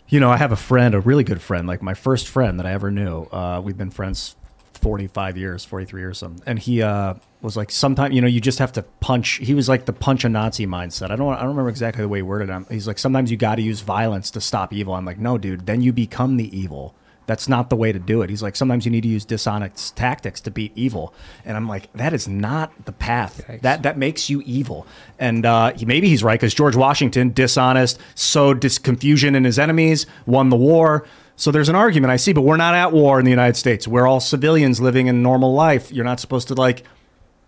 you 0.08 0.20
know, 0.20 0.30
I 0.30 0.36
have 0.36 0.52
a 0.52 0.56
friend, 0.56 0.94
a 0.94 1.00
really 1.00 1.24
good 1.24 1.40
friend, 1.40 1.66
like 1.66 1.82
my 1.82 1.94
first 1.94 2.28
friend 2.28 2.58
that 2.58 2.66
I 2.66 2.72
ever 2.72 2.90
knew. 2.90 3.22
Uh, 3.24 3.60
we've 3.64 3.76
been 3.76 3.90
friends 3.90 4.36
45 4.74 5.36
years, 5.36 5.64
43 5.64 6.00
years, 6.00 6.18
something. 6.18 6.42
And 6.46 6.58
he 6.58 6.82
uh, 6.82 7.14
was 7.42 7.56
like, 7.56 7.70
sometimes, 7.70 8.14
you 8.14 8.20
know, 8.20 8.28
you 8.28 8.40
just 8.40 8.58
have 8.58 8.72
to 8.72 8.82
punch. 8.82 9.36
He 9.42 9.54
was 9.54 9.68
like 9.68 9.86
the 9.86 9.92
punch 9.92 10.24
a 10.24 10.28
Nazi 10.28 10.66
mindset. 10.66 11.10
I 11.10 11.16
don't, 11.16 11.32
I 11.32 11.40
don't 11.40 11.48
remember 11.48 11.70
exactly 11.70 12.02
the 12.02 12.08
way 12.08 12.18
he 12.18 12.22
worded 12.22 12.50
it. 12.50 12.66
He's 12.70 12.86
like, 12.86 12.98
sometimes 12.98 13.30
you 13.30 13.36
got 13.36 13.56
to 13.56 13.62
use 13.62 13.80
violence 13.80 14.30
to 14.32 14.40
stop 14.40 14.72
evil. 14.72 14.94
I'm 14.94 15.04
like, 15.04 15.18
no, 15.18 15.38
dude, 15.38 15.66
then 15.66 15.80
you 15.80 15.92
become 15.92 16.36
the 16.36 16.56
evil. 16.56 16.94
That's 17.26 17.48
not 17.48 17.70
the 17.70 17.76
way 17.76 17.92
to 17.92 17.98
do 17.98 18.22
it. 18.22 18.30
He's 18.30 18.42
like, 18.42 18.56
sometimes 18.56 18.84
you 18.84 18.90
need 18.90 19.02
to 19.02 19.08
use 19.08 19.24
dishonest 19.24 19.96
tactics 19.96 20.40
to 20.42 20.50
beat 20.50 20.72
evil. 20.74 21.12
And 21.44 21.56
I'm 21.56 21.68
like, 21.68 21.92
that 21.94 22.12
is 22.12 22.28
not 22.28 22.84
the 22.84 22.92
path. 22.92 23.44
That 23.62 23.82
that 23.82 23.98
makes 23.98 24.30
you 24.30 24.42
evil. 24.42 24.86
And 25.18 25.44
uh, 25.44 25.72
he, 25.72 25.84
maybe 25.84 26.08
he's 26.08 26.22
right 26.22 26.38
because 26.38 26.54
George 26.54 26.76
Washington, 26.76 27.32
dishonest, 27.32 27.98
sowed 28.14 28.60
dis- 28.60 28.78
confusion 28.78 29.34
in 29.34 29.44
his 29.44 29.58
enemies, 29.58 30.06
won 30.24 30.50
the 30.50 30.56
war. 30.56 31.06
So 31.38 31.50
there's 31.50 31.68
an 31.68 31.76
argument 31.76 32.12
I 32.12 32.16
see, 32.16 32.32
but 32.32 32.42
we're 32.42 32.56
not 32.56 32.74
at 32.74 32.92
war 32.92 33.18
in 33.18 33.24
the 33.26 33.30
United 33.30 33.56
States. 33.56 33.86
We're 33.86 34.06
all 34.06 34.20
civilians 34.20 34.80
living 34.80 35.08
a 35.08 35.12
normal 35.12 35.52
life. 35.52 35.92
You're 35.92 36.04
not 36.04 36.18
supposed 36.18 36.48
to 36.48 36.54
like 36.54 36.84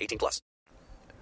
18 0.00 0.18
plus. 0.18 0.40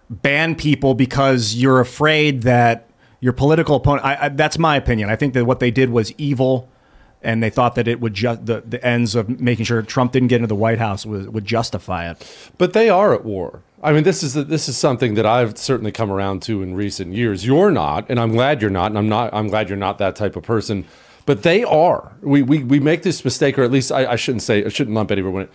ban 0.09 0.55
people 0.55 0.95
because 0.95 1.55
you're 1.55 1.81
afraid 1.81 2.43
that 2.43 2.89
your 3.21 3.33
political 3.33 3.77
opponent. 3.77 4.05
I, 4.07 4.27
I, 4.27 4.29
that's 4.29 4.59
my 4.59 4.77
opinion. 4.77 5.11
I 5.11 5.17
think 5.17 5.35
that 5.35 5.45
what 5.47 5.59
they 5.59 5.71
did 5.71 5.91
was 5.91 6.13
evil, 6.19 6.69
and 7.23 7.43
they 7.43 7.51
thought 7.51 7.75
that 7.75 7.89
it 7.89 8.01
would 8.01 8.15
just 8.15 8.47
the, 8.47 8.63
the 8.67 8.85
ends 8.87 9.15
of 9.15 9.41
making 9.41 9.65
sure 9.65 9.83
Trump 9.83 10.13
didn't 10.13 10.29
get 10.29 10.37
into 10.37 10.47
the 10.47 10.55
White 10.55 10.79
House 10.79 11.05
was, 11.07 11.27
would 11.29 11.45
justify 11.45 12.11
it. 12.11 12.53
But 12.59 12.73
they 12.73 12.89
are 12.89 13.15
at 13.15 13.25
war. 13.25 13.63
I 13.83 13.93
mean, 13.93 14.05
this 14.05 14.23
is 14.23 14.35
this 14.35 14.69
is 14.69 14.77
something 14.77 15.15
that 15.15 15.27
I've 15.27 15.59
certainly 15.59 15.93
come 15.93 16.11
around 16.13 16.43
to 16.43 16.63
in 16.63 16.75
recent 16.75 17.15
years. 17.15 17.45
You're 17.47 17.71
not, 17.71 18.09
and 18.09 18.21
I'm 18.21 18.33
glad 18.33 18.61
you're 18.63 18.71
not, 18.71 18.87
and 18.87 18.99
I'm 18.99 19.09
not. 19.09 19.33
I'm 19.35 19.49
glad 19.49 19.69
you're 19.69 19.79
not 19.79 19.99
that 19.99 20.15
type 20.15 20.37
of 20.37 20.43
person. 20.45 20.85
But 21.25 21.43
they 21.43 21.65
are. 21.65 22.13
We 22.23 22.43
we, 22.43 22.63
we 22.63 22.79
make 22.79 23.03
this 23.03 23.25
mistake, 23.25 23.59
or 23.59 23.65
at 23.65 23.71
least 23.73 23.91
I, 23.91 24.13
I 24.13 24.17
shouldn't 24.17 24.43
say 24.43 24.65
I 24.65 24.69
shouldn't 24.69 24.95
lump 24.95 25.11
anyone. 25.11 25.43
in. 25.43 25.49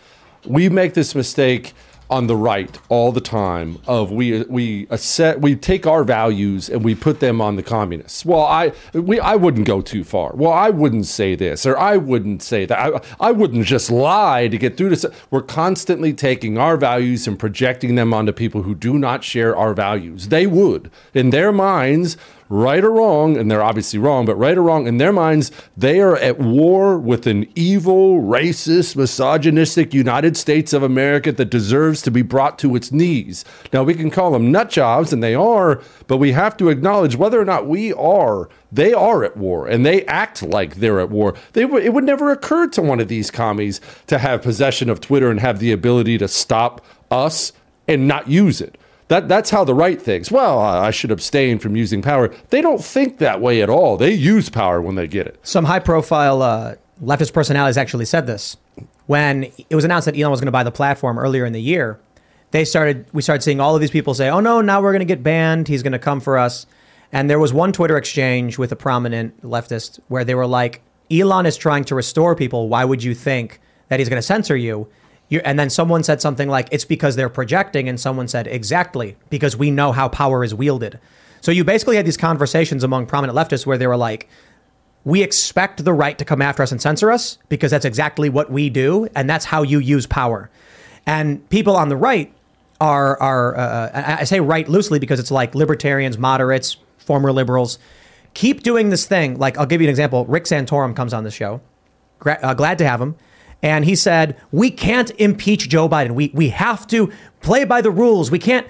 We 0.46 0.70
make 0.70 0.94
this 0.96 1.14
mistake 1.16 1.74
on 2.12 2.28
the 2.28 2.36
right 2.36 2.78
all 2.90 3.14
the 3.14 3.22
time 3.22 3.80
of 3.88 4.12
we 4.12 4.44
we 4.44 4.86
set 4.98 5.40
we 5.40 5.56
take 5.56 5.88
our 5.88 6.04
values 6.04 6.70
and 6.70 6.84
we 6.84 6.94
put 6.94 7.22
them 7.22 7.40
on 7.40 7.56
the 7.56 7.64
communists. 7.64 8.26
Well, 8.26 8.44
I 8.44 8.74
we 8.94 9.20
I 9.20 9.36
wouldn't 9.36 9.66
go 9.66 9.82
too 9.82 10.04
far. 10.04 10.34
Well, 10.36 10.52
I 10.52 10.70
wouldn't 10.70 11.06
say 11.06 11.36
this 11.36 11.66
or 11.66 11.78
I 11.78 11.96
wouldn't 11.96 12.44
say 12.44 12.66
that. 12.66 12.78
I, 12.78 13.02
I 13.20 13.32
wouldn't 13.32 13.66
just 13.66 13.90
lie 13.90 14.50
to 14.50 14.58
get 14.58 14.76
through 14.76 14.90
this. 14.90 15.06
We're 15.32 15.42
constantly 15.42 16.14
taking 16.14 16.58
our 16.58 16.76
values 16.76 17.28
and 17.28 17.40
projecting 17.40 17.96
them 17.96 18.14
onto 18.14 18.34
people 18.34 18.64
who 18.64 18.76
do 18.76 19.00
not 19.00 19.24
share 19.24 19.56
our 19.56 19.74
values. 19.74 20.28
They 20.28 20.46
would 20.46 20.92
in 21.14 21.30
their 21.30 21.54
minds 21.54 22.18
right 22.52 22.84
or 22.84 22.92
wrong, 22.92 23.38
and 23.38 23.50
they're 23.50 23.64
obviously 23.64 23.98
wrong, 23.98 24.26
but 24.26 24.36
right 24.36 24.58
or 24.58 24.62
wrong, 24.62 24.86
in 24.86 24.98
their 24.98 25.14
minds, 25.14 25.52
they 25.78 26.02
are 26.02 26.18
at 26.18 26.38
war 26.38 26.98
with 26.98 27.26
an 27.26 27.48
evil, 27.56 28.22
racist, 28.22 28.98
misogynistic 28.98 29.94
United 29.94 30.36
States 30.36 30.74
of 30.74 30.84
America 30.84 31.32
that 31.32 31.46
deserves 31.46 32.02
to 32.02 32.12
be 32.12 32.22
brought 32.22 32.60
to 32.60 32.76
its 32.76 32.92
knees. 32.92 33.46
Now, 33.72 33.84
we 33.84 33.94
can 33.94 34.12
call 34.12 34.32
them 34.32 34.52
nut 34.52 34.70
jobs, 34.70 35.14
and 35.14 35.24
they 35.24 35.34
are, 35.34 35.82
but 36.08 36.18
we 36.18 36.34
have 36.34 36.58
to 36.58 36.68
acknowledge 36.68 37.16
whether 37.16 37.40
or 37.40 37.46
not 37.46 37.68
we 37.68 37.94
are, 37.94 38.50
they 38.70 38.92
are 38.92 39.24
at 39.24 39.38
war, 39.38 39.66
and 39.66 39.86
they 39.86 40.06
act 40.06 40.44
like 40.44 40.76
they're 40.76 41.00
at 41.00 41.10
war. 41.10 41.36
They 41.54 41.62
w- 41.62 41.84
it 41.84 41.94
would 41.94 42.04
never 42.04 42.32
occur 42.32 42.68
to 42.68 42.82
one 42.82 43.00
of 43.00 43.08
these 43.08 43.32
commies 43.32 43.80
to 44.08 44.18
have 44.18 44.42
possession 44.42 44.90
of 44.90 45.00
Twitter 45.00 45.32
and 45.32 45.40
have 45.40 45.60
the 45.60 45.72
ability 45.72 46.18
to 46.18 46.28
stop 46.28 46.86
us 47.10 47.54
and 47.88 48.10
not 48.10 48.28
use 48.28 48.60
it. 48.60 48.78
That, 49.12 49.28
that's 49.28 49.50
how 49.50 49.66
the 49.66 49.74
right 49.74 50.02
thinks. 50.02 50.32
Well, 50.32 50.58
I 50.58 50.90
should 50.90 51.12
abstain 51.12 51.60
from 51.60 51.76
using 51.76 52.02
power. 52.02 52.34
They 52.48 52.62
don't 52.62 52.82
think 52.82 53.18
that 53.18 53.42
way 53.42 53.62
at 53.62 53.70
all. 53.70 53.98
They 53.98 54.14
use 54.14 54.50
power 54.50 54.82
when 54.82 54.96
they 54.96 55.06
get 55.06 55.28
it. 55.28 55.38
Some 55.44 55.66
high 55.66 55.80
profile 55.80 56.42
uh, 56.42 56.76
leftist 57.04 57.34
personalities 57.34 57.76
actually 57.76 58.06
said 58.06 58.26
this. 58.26 58.56
When 59.08 59.52
it 59.70 59.76
was 59.76 59.84
announced 59.84 60.06
that 60.06 60.18
Elon 60.18 60.32
was 60.32 60.40
going 60.40 60.46
to 60.46 60.54
buy 60.54 60.64
the 60.64 60.72
platform 60.72 61.20
earlier 61.20 61.44
in 61.44 61.52
the 61.52 61.62
year, 61.62 62.00
they 62.52 62.64
started 62.64 63.06
we 63.12 63.22
started 63.22 63.42
seeing 63.42 63.60
all 63.60 63.76
of 63.76 63.82
these 63.82 63.92
people 63.92 64.14
say, 64.14 64.30
"Oh 64.30 64.40
no, 64.40 64.62
now 64.62 64.82
we're 64.82 64.94
going 64.94 65.00
to 65.00 65.14
get 65.14 65.24
banned. 65.24 65.68
He's 65.68 65.84
going 65.84 65.92
to 65.92 66.00
come 66.00 66.22
for 66.22 66.38
us." 66.38 66.66
And 67.12 67.30
there 67.30 67.38
was 67.38 67.52
one 67.52 67.74
Twitter 67.74 67.98
exchange 67.98 68.58
with 68.58 68.72
a 68.72 68.78
prominent 68.78 69.42
leftist 69.42 70.00
where 70.08 70.24
they 70.24 70.36
were 70.36 70.48
like, 70.48 70.84
"Elon 71.12 71.46
is 71.46 71.58
trying 71.58 71.84
to 71.84 71.96
restore 71.96 72.34
people. 72.34 72.70
Why 72.70 72.86
would 72.86 73.04
you 73.04 73.14
think 73.14 73.60
that 73.90 74.00
he's 74.00 74.08
going 74.08 74.22
to 74.22 74.26
censor 74.26 74.56
you?" 74.56 74.88
You 75.32 75.42
and 75.44 75.58
then 75.58 75.72
someone 75.72 76.04
said 76.04 76.22
something 76.22 76.48
like, 76.48 76.68
"It's 76.72 76.86
because 76.86 77.16
they're 77.16 77.30
projecting," 77.30 77.90
and 77.90 78.00
someone 78.00 78.28
said, 78.28 78.46
"Exactly, 78.46 79.18
because 79.32 79.58
we 79.58 79.72
know 79.72 79.92
how 79.92 80.08
power 80.08 80.44
is 80.44 80.54
wielded." 80.54 81.00
So 81.42 81.52
you 81.52 81.64
basically 81.64 81.96
had 81.96 82.06
these 82.06 82.18
conversations 82.18 82.84
among 82.84 83.08
prominent 83.08 83.36
leftists 83.36 83.66
where 83.66 83.80
they 83.80 83.88
were 83.88 83.98
like, 83.98 84.30
we 85.04 85.24
expect 85.24 85.84
the 85.84 85.94
right 85.94 86.18
to 86.18 86.26
come 86.26 86.42
after 86.42 86.62
us 86.62 86.72
and 86.72 86.82
censor 86.82 87.12
us 87.12 87.40
because 87.50 87.72
that's 87.72 87.86
exactly 87.86 88.30
what 88.30 88.52
we 88.52 88.70
do, 88.70 89.08
and 89.16 89.30
that's 89.30 89.46
how 89.46 89.64
you 89.64 89.80
use 89.80 90.06
power. 90.06 90.50
And 91.06 91.48
people 91.50 91.76
on 91.76 91.90
the 91.90 91.96
right 91.96 92.32
are 92.80 93.20
are 93.20 93.58
uh, 93.58 94.18
I 94.20 94.24
say 94.26 94.40
right 94.40 94.68
loosely 94.68 95.00
because 95.00 95.20
it's 95.20 95.32
like 95.32 95.56
libertarians, 95.56 96.18
moderates, 96.18 96.78
former 96.98 97.32
liberals, 97.32 97.80
keep 98.34 98.62
doing 98.62 98.90
this 98.90 99.06
thing. 99.08 99.40
Like 99.40 99.58
I'll 99.58 99.66
give 99.66 99.82
you 99.82 99.88
an 99.88 99.90
example. 99.90 100.26
Rick 100.26 100.46
Santorum 100.46 100.96
comes 100.96 101.14
on 101.14 101.24
the 101.24 101.32
show. 101.32 101.62
Gra- 102.20 102.40
uh, 102.42 102.54
glad 102.54 102.78
to 102.78 102.88
have 102.88 103.02
him. 103.02 103.16
And 103.64 103.86
he 103.86 103.96
said, 103.96 104.38
"We 104.52 104.72
can't 104.72 105.12
impeach 105.18 105.70
Joe 105.70 105.88
Biden. 105.88 106.12
We 106.12 106.32
we 106.34 106.50
have 106.50 106.88
to 106.88 107.12
play 107.42 107.64
by 107.64 107.82
the 107.82 107.92
rules. 107.92 108.32
We 108.32 108.40
can't." 108.40 108.68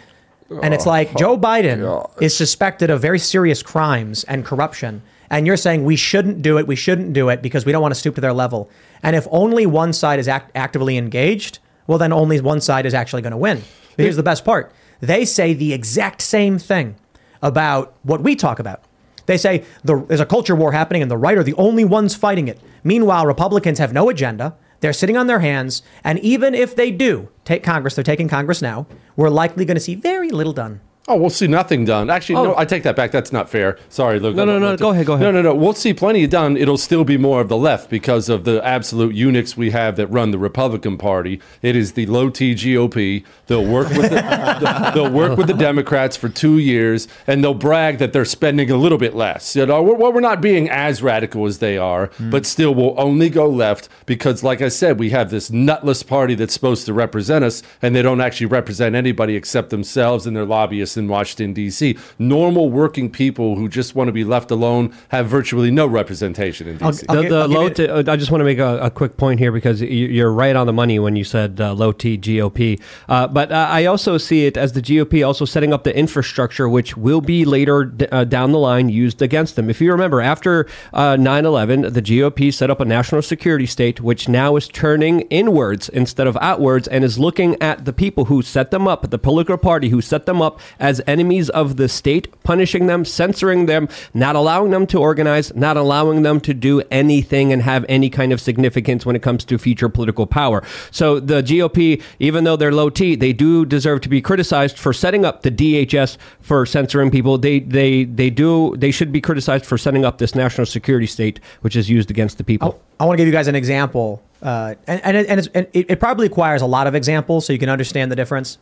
And 0.61 0.73
it's 0.73 0.85
like 0.85 1.15
Joe 1.15 1.33
oh, 1.33 1.37
Biden 1.37 2.21
is 2.21 2.35
suspected 2.35 2.89
of 2.89 3.01
very 3.01 3.19
serious 3.19 3.63
crimes 3.63 4.25
and 4.25 4.43
corruption. 4.43 5.01
And 5.29 5.47
you're 5.47 5.55
saying 5.55 5.85
we 5.85 5.95
shouldn't 5.95 6.41
do 6.41 6.57
it, 6.57 6.67
we 6.67 6.75
shouldn't 6.75 7.13
do 7.13 7.29
it 7.29 7.41
because 7.41 7.65
we 7.65 7.71
don't 7.71 7.81
want 7.81 7.93
to 7.93 7.99
stoop 7.99 8.15
to 8.15 8.21
their 8.21 8.33
level. 8.33 8.69
And 9.01 9.15
if 9.15 9.25
only 9.31 9.65
one 9.65 9.93
side 9.93 10.19
is 10.19 10.27
act- 10.27 10.51
actively 10.55 10.97
engaged, 10.97 11.59
well, 11.87 11.97
then 11.97 12.11
only 12.11 12.41
one 12.41 12.59
side 12.59 12.85
is 12.85 12.93
actually 12.93 13.21
going 13.21 13.31
to 13.31 13.37
win. 13.37 13.63
But 13.95 14.03
here's 14.03 14.17
the 14.17 14.23
best 14.23 14.43
part 14.43 14.73
they 14.99 15.25
say 15.25 15.53
the 15.53 15.73
exact 15.73 16.21
same 16.21 16.59
thing 16.59 16.95
about 17.41 17.95
what 18.03 18.21
we 18.21 18.35
talk 18.35 18.59
about. 18.59 18.83
They 19.25 19.37
say 19.37 19.63
the, 19.83 20.03
there's 20.07 20.19
a 20.19 20.25
culture 20.25 20.55
war 20.55 20.73
happening 20.73 21.01
and 21.01 21.09
the 21.09 21.17
right 21.17 21.37
are 21.37 21.43
the 21.43 21.53
only 21.53 21.85
ones 21.85 22.13
fighting 22.13 22.47
it. 22.47 22.59
Meanwhile, 22.83 23.25
Republicans 23.25 23.79
have 23.79 23.93
no 23.93 24.09
agenda. 24.09 24.55
They're 24.81 24.93
sitting 24.93 25.15
on 25.15 25.27
their 25.27 25.39
hands. 25.39 25.81
And 26.03 26.19
even 26.19 26.53
if 26.53 26.75
they 26.75 26.91
do 26.91 27.29
take 27.45 27.63
Congress, 27.63 27.95
they're 27.95 28.03
taking 28.03 28.27
Congress 28.27 28.61
now, 28.61 28.87
we're 29.15 29.29
likely 29.29 29.63
going 29.63 29.75
to 29.75 29.81
see 29.81 29.95
very 29.95 30.29
little 30.29 30.53
done. 30.53 30.81
Oh, 31.11 31.17
we'll 31.17 31.29
see 31.29 31.47
nothing 31.47 31.83
done. 31.83 32.09
Actually, 32.09 32.35
no, 32.35 32.55
oh. 32.55 32.57
I 32.57 32.63
take 32.63 32.83
that 32.83 32.95
back. 32.95 33.11
That's 33.11 33.33
not 33.33 33.49
fair. 33.49 33.77
Sorry, 33.89 34.17
Luke. 34.17 34.33
No, 34.33 34.45
no, 34.45 34.57
no, 34.59 34.77
go 34.77 34.91
ahead, 34.91 35.05
go 35.05 35.15
ahead. 35.15 35.25
No, 35.25 35.31
no, 35.31 35.41
no. 35.41 35.53
We'll 35.53 35.73
see 35.73 35.93
plenty 35.93 36.25
done. 36.25 36.55
It'll 36.55 36.77
still 36.77 37.03
be 37.03 37.17
more 37.17 37.41
of 37.41 37.49
the 37.49 37.57
left 37.57 37.89
because 37.89 38.29
of 38.29 38.45
the 38.45 38.65
absolute 38.65 39.13
eunuchs 39.13 39.57
we 39.57 39.71
have 39.71 39.97
that 39.97 40.07
run 40.07 40.31
the 40.31 40.39
Republican 40.39 40.97
Party. 40.97 41.41
It 41.61 41.75
is 41.75 41.93
the 41.93 42.05
low 42.05 42.29
T 42.29 42.55
GOP. 42.55 43.25
They'll 43.47 43.65
work 43.65 43.89
with 43.89 44.09
the, 44.09 44.91
they'll 44.95 45.11
work 45.11 45.37
with 45.37 45.47
the 45.47 45.53
Democrats 45.53 46.15
for 46.15 46.29
two 46.29 46.59
years, 46.59 47.09
and 47.27 47.43
they'll 47.43 47.53
brag 47.53 47.97
that 47.97 48.13
they're 48.13 48.23
spending 48.23 48.71
a 48.71 48.77
little 48.77 48.97
bit 48.97 49.13
less. 49.13 49.53
You 49.53 49.65
know, 49.65 49.83
we're, 49.83 49.95
well, 49.95 50.13
we're 50.13 50.21
not 50.21 50.39
being 50.39 50.69
as 50.69 51.03
radical 51.03 51.45
as 51.45 51.59
they 51.59 51.77
are, 51.77 52.05
hmm. 52.05 52.29
but 52.29 52.45
still, 52.45 52.73
we'll 52.73 52.97
only 52.97 53.29
go 53.29 53.49
left 53.49 53.89
because, 54.05 54.43
like 54.43 54.61
I 54.61 54.69
said, 54.69 54.97
we 54.97 55.09
have 55.09 55.29
this 55.29 55.51
nutless 55.51 56.03
party 56.03 56.35
that's 56.35 56.53
supposed 56.53 56.85
to 56.85 56.93
represent 56.93 57.43
us, 57.43 57.63
and 57.81 57.93
they 57.93 58.01
don't 58.01 58.21
actually 58.21 58.47
represent 58.47 58.95
anybody 58.95 59.35
except 59.35 59.71
themselves 59.71 60.25
and 60.25 60.37
their 60.37 60.45
lobbyists 60.45 60.95
in 61.01 61.07
Washington 61.07 61.53
D.C. 61.53 61.97
Normal 62.19 62.69
working 62.69 63.09
people 63.09 63.55
who 63.55 63.67
just 63.67 63.95
want 63.95 64.07
to 64.07 64.11
be 64.11 64.23
left 64.23 64.51
alone 64.51 64.93
have 65.09 65.27
virtually 65.27 65.71
no 65.71 65.85
representation 65.87 66.67
in 66.67 66.77
D.C. 66.77 67.05
I'll 67.09 67.15
The, 67.17 67.21
gi- 67.23 67.29
the 67.29 67.39
I'll 67.41 67.47
low 67.47 67.67
you- 67.67 67.73
t- 67.73 67.89
I 67.89 68.15
just 68.15 68.31
want 68.31 68.41
to 68.41 68.45
make 68.45 68.59
a, 68.59 68.77
a 68.79 68.89
quick 68.91 69.17
point 69.17 69.39
here 69.39 69.51
because 69.51 69.81
you- 69.81 69.87
you're 70.07 70.31
right 70.31 70.55
on 70.55 70.67
the 70.67 70.73
money 70.73 70.99
when 70.99 71.15
you 71.15 71.23
said 71.23 71.59
uh, 71.59 71.73
low 71.73 71.91
T 71.91 72.17
GOP. 72.17 72.79
Uh, 73.09 73.27
but 73.27 73.51
uh, 73.51 73.67
I 73.69 73.85
also 73.85 74.17
see 74.17 74.45
it 74.45 74.57
as 74.57 74.73
the 74.73 74.81
GOP 74.81 75.25
also 75.25 75.45
setting 75.45 75.73
up 75.73 75.83
the 75.83 75.95
infrastructure, 75.97 76.69
which 76.69 76.95
will 76.95 77.21
be 77.21 77.43
later 77.45 77.85
d- 77.85 78.07
uh, 78.11 78.23
down 78.23 78.51
the 78.51 78.59
line 78.59 78.89
used 78.89 79.21
against 79.21 79.55
them. 79.55 79.69
If 79.69 79.81
you 79.81 79.91
remember, 79.91 80.21
after 80.21 80.67
uh, 80.93 81.17
9 81.19 81.45
11, 81.45 81.81
the 81.93 82.01
GOP 82.01 82.53
set 82.53 82.69
up 82.69 82.79
a 82.79 82.85
national 82.85 83.21
security 83.21 83.65
state, 83.65 84.01
which 84.01 84.29
now 84.29 84.55
is 84.55 84.67
turning 84.67 85.21
inwards 85.29 85.89
instead 85.89 86.27
of 86.27 86.37
outwards 86.41 86.87
and 86.87 87.03
is 87.03 87.17
looking 87.17 87.59
at 87.61 87.85
the 87.85 87.93
people 87.93 88.25
who 88.25 88.41
set 88.41 88.71
them 88.71 88.87
up, 88.87 89.09
the 89.09 89.17
political 89.17 89.57
party 89.57 89.89
who 89.89 90.01
set 90.01 90.25
them 90.25 90.41
up 90.41 90.59
as 90.81 90.99
enemies 91.07 91.49
of 91.51 91.77
the 91.77 91.87
state, 91.87 92.27
punishing 92.43 92.87
them, 92.87 93.05
censoring 93.05 93.67
them, 93.67 93.87
not 94.13 94.35
allowing 94.35 94.71
them 94.71 94.85
to 94.87 94.97
organize, 94.97 95.55
not 95.55 95.77
allowing 95.77 96.23
them 96.23 96.41
to 96.41 96.53
do 96.53 96.81
anything 96.91 97.53
and 97.53 97.61
have 97.61 97.85
any 97.87 98.09
kind 98.09 98.33
of 98.33 98.41
significance 98.41 99.05
when 99.05 99.15
it 99.15 99.21
comes 99.21 99.45
to 99.45 99.57
future 99.57 99.87
political 99.87 100.25
power. 100.25 100.63
So 100.89 101.19
the 101.19 101.41
GOP, 101.41 102.01
even 102.19 102.43
though 102.43 102.55
they're 102.55 102.73
low 102.73 102.89
T, 102.89 103.15
they 103.15 103.31
do 103.31 103.65
deserve 103.65 104.01
to 104.01 104.09
be 104.09 104.21
criticized 104.21 104.77
for 104.77 104.91
setting 104.91 105.23
up 105.23 105.43
the 105.43 105.51
DHS 105.51 106.17
for 106.41 106.65
censoring 106.65 107.11
people. 107.11 107.37
They 107.37 107.59
they 107.59 108.05
they 108.05 108.31
do 108.31 108.75
they 108.77 108.91
should 108.91 109.11
be 109.11 109.21
criticized 109.21 109.65
for 109.65 109.77
setting 109.77 110.03
up 110.03 110.17
this 110.17 110.33
national 110.33 110.65
security 110.65 111.07
state, 111.07 111.39
which 111.61 111.75
is 111.75 111.89
used 111.89 112.09
against 112.09 112.39
the 112.39 112.43
people. 112.43 112.81
I 112.99 113.05
want 113.05 113.17
to 113.17 113.17
give 113.17 113.27
you 113.27 113.33
guys 113.33 113.47
an 113.47 113.55
example, 113.55 114.23
uh, 114.41 114.75
and 114.87 115.01
and, 115.03 115.17
it, 115.17 115.27
and, 115.29 115.49
and 115.53 115.67
it, 115.73 115.91
it 115.91 115.99
probably 115.99 116.27
requires 116.27 116.61
a 116.61 116.65
lot 116.65 116.87
of 116.87 116.95
examples 116.95 117.45
so 117.45 117.53
you 117.53 117.59
can 117.59 117.69
understand 117.69 118.11
the 118.11 118.15
difference. 118.15 118.57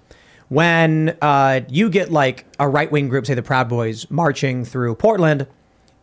When 0.50 1.16
uh, 1.22 1.62
you 1.70 1.90
get 1.90 2.12
like 2.12 2.46
a 2.60 2.68
right 2.68 2.92
wing 2.92 3.08
group, 3.08 3.26
say 3.26 3.36
the 3.36 3.44
Proud 3.44 3.70
Boys, 3.70 4.10
marching 4.10 4.66
through 4.66 4.96
Portland, 4.96 5.48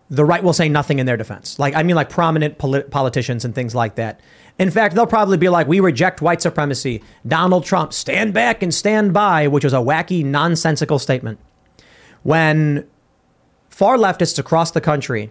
the 0.08 0.24
right 0.24 0.42
will 0.42 0.52
say 0.52 0.68
nothing 0.68 0.98
in 0.98 1.06
their 1.06 1.16
defense. 1.16 1.58
Like, 1.58 1.74
I 1.74 1.82
mean, 1.82 1.96
like 1.96 2.08
prominent 2.08 2.58
polit- 2.58 2.90
politicians 2.90 3.44
and 3.44 3.54
things 3.54 3.74
like 3.74 3.96
that. 3.96 4.20
In 4.58 4.70
fact, 4.70 4.94
they'll 4.94 5.06
probably 5.06 5.36
be 5.36 5.48
like, 5.48 5.66
we 5.66 5.80
reject 5.80 6.22
white 6.22 6.40
supremacy. 6.40 7.02
Donald 7.26 7.64
Trump, 7.64 7.92
stand 7.92 8.32
back 8.32 8.62
and 8.62 8.72
stand 8.72 9.12
by, 9.12 9.48
which 9.48 9.64
was 9.64 9.74
a 9.74 9.78
wacky, 9.78 10.24
nonsensical 10.24 10.98
statement. 10.98 11.38
When 12.22 12.86
far 13.68 13.96
leftists 13.96 14.38
across 14.38 14.70
the 14.70 14.80
country 14.80 15.30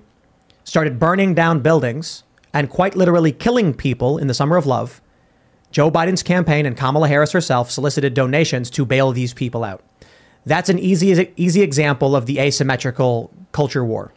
started 0.63 0.99
burning 0.99 1.33
down 1.33 1.61
buildings 1.61 2.23
and 2.53 2.69
quite 2.69 2.95
literally 2.95 3.31
killing 3.31 3.73
people 3.73 4.17
in 4.17 4.27
the 4.27 4.33
summer 4.33 4.57
of 4.57 4.65
love, 4.65 5.01
Joe 5.71 5.91
Biden's 5.91 6.23
campaign 6.23 6.65
and 6.65 6.77
Kamala 6.77 7.07
Harris 7.07 7.31
herself 7.31 7.69
solicited 7.71 8.13
donations 8.13 8.69
to 8.71 8.85
bail 8.85 9.11
these 9.11 9.33
people 9.33 9.63
out. 9.63 9.83
That's 10.45 10.69
an 10.69 10.79
easy, 10.79 11.33
easy 11.35 11.61
example 11.61 12.15
of 12.15 12.27
the 12.27 12.39
asymmetrical 12.39 13.31
culture 13.51 13.83
war. 13.83 14.13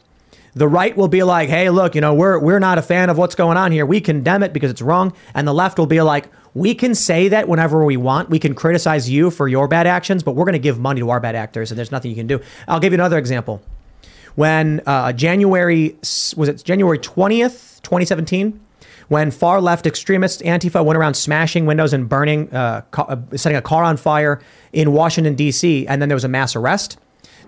The 0.54 0.68
right 0.68 0.96
will 0.96 1.08
be 1.08 1.22
like, 1.22 1.48
hey, 1.48 1.70
look, 1.70 1.94
you 1.94 2.00
know, 2.00 2.14
we're, 2.14 2.38
we're 2.38 2.58
not 2.58 2.78
a 2.78 2.82
fan 2.82 3.10
of 3.10 3.18
what's 3.18 3.34
going 3.34 3.56
on 3.56 3.72
here. 3.72 3.86
We 3.86 4.00
condemn 4.00 4.42
it 4.42 4.52
because 4.52 4.70
it's 4.70 4.82
wrong. 4.82 5.12
And 5.34 5.46
the 5.46 5.54
left 5.54 5.78
will 5.78 5.86
be 5.86 6.02
like, 6.02 6.28
we 6.54 6.74
can 6.74 6.94
say 6.94 7.28
that 7.28 7.48
whenever 7.48 7.84
we 7.84 7.96
want. 7.96 8.30
We 8.30 8.38
can 8.38 8.54
criticize 8.54 9.08
you 9.08 9.30
for 9.30 9.46
your 9.46 9.68
bad 9.68 9.86
actions, 9.86 10.22
but 10.22 10.32
we're 10.32 10.44
going 10.44 10.54
to 10.54 10.58
give 10.58 10.78
money 10.78 11.00
to 11.00 11.10
our 11.10 11.20
bad 11.20 11.36
actors, 11.36 11.70
and 11.70 11.78
there's 11.78 11.92
nothing 11.92 12.10
you 12.10 12.16
can 12.16 12.26
do. 12.26 12.40
I'll 12.66 12.80
give 12.80 12.92
you 12.92 12.96
another 12.96 13.18
example. 13.18 13.62
When 14.34 14.80
uh, 14.86 15.12
January, 15.12 15.96
was 16.36 16.48
it 16.48 16.64
January 16.64 16.98
20th, 16.98 17.82
2017? 17.82 18.60
When 19.08 19.30
far 19.30 19.60
left 19.60 19.86
extremists, 19.86 20.42
Antifa, 20.42 20.84
went 20.84 20.96
around 20.96 21.14
smashing 21.14 21.66
windows 21.66 21.92
and 21.92 22.08
burning, 22.08 22.52
uh, 22.54 22.82
ca- 22.90 23.04
uh, 23.04 23.36
setting 23.36 23.56
a 23.56 23.62
car 23.62 23.82
on 23.82 23.96
fire 23.96 24.40
in 24.72 24.92
Washington, 24.92 25.34
D.C., 25.34 25.86
and 25.86 26.00
then 26.00 26.08
there 26.08 26.16
was 26.16 26.24
a 26.24 26.28
mass 26.28 26.54
arrest. 26.54 26.98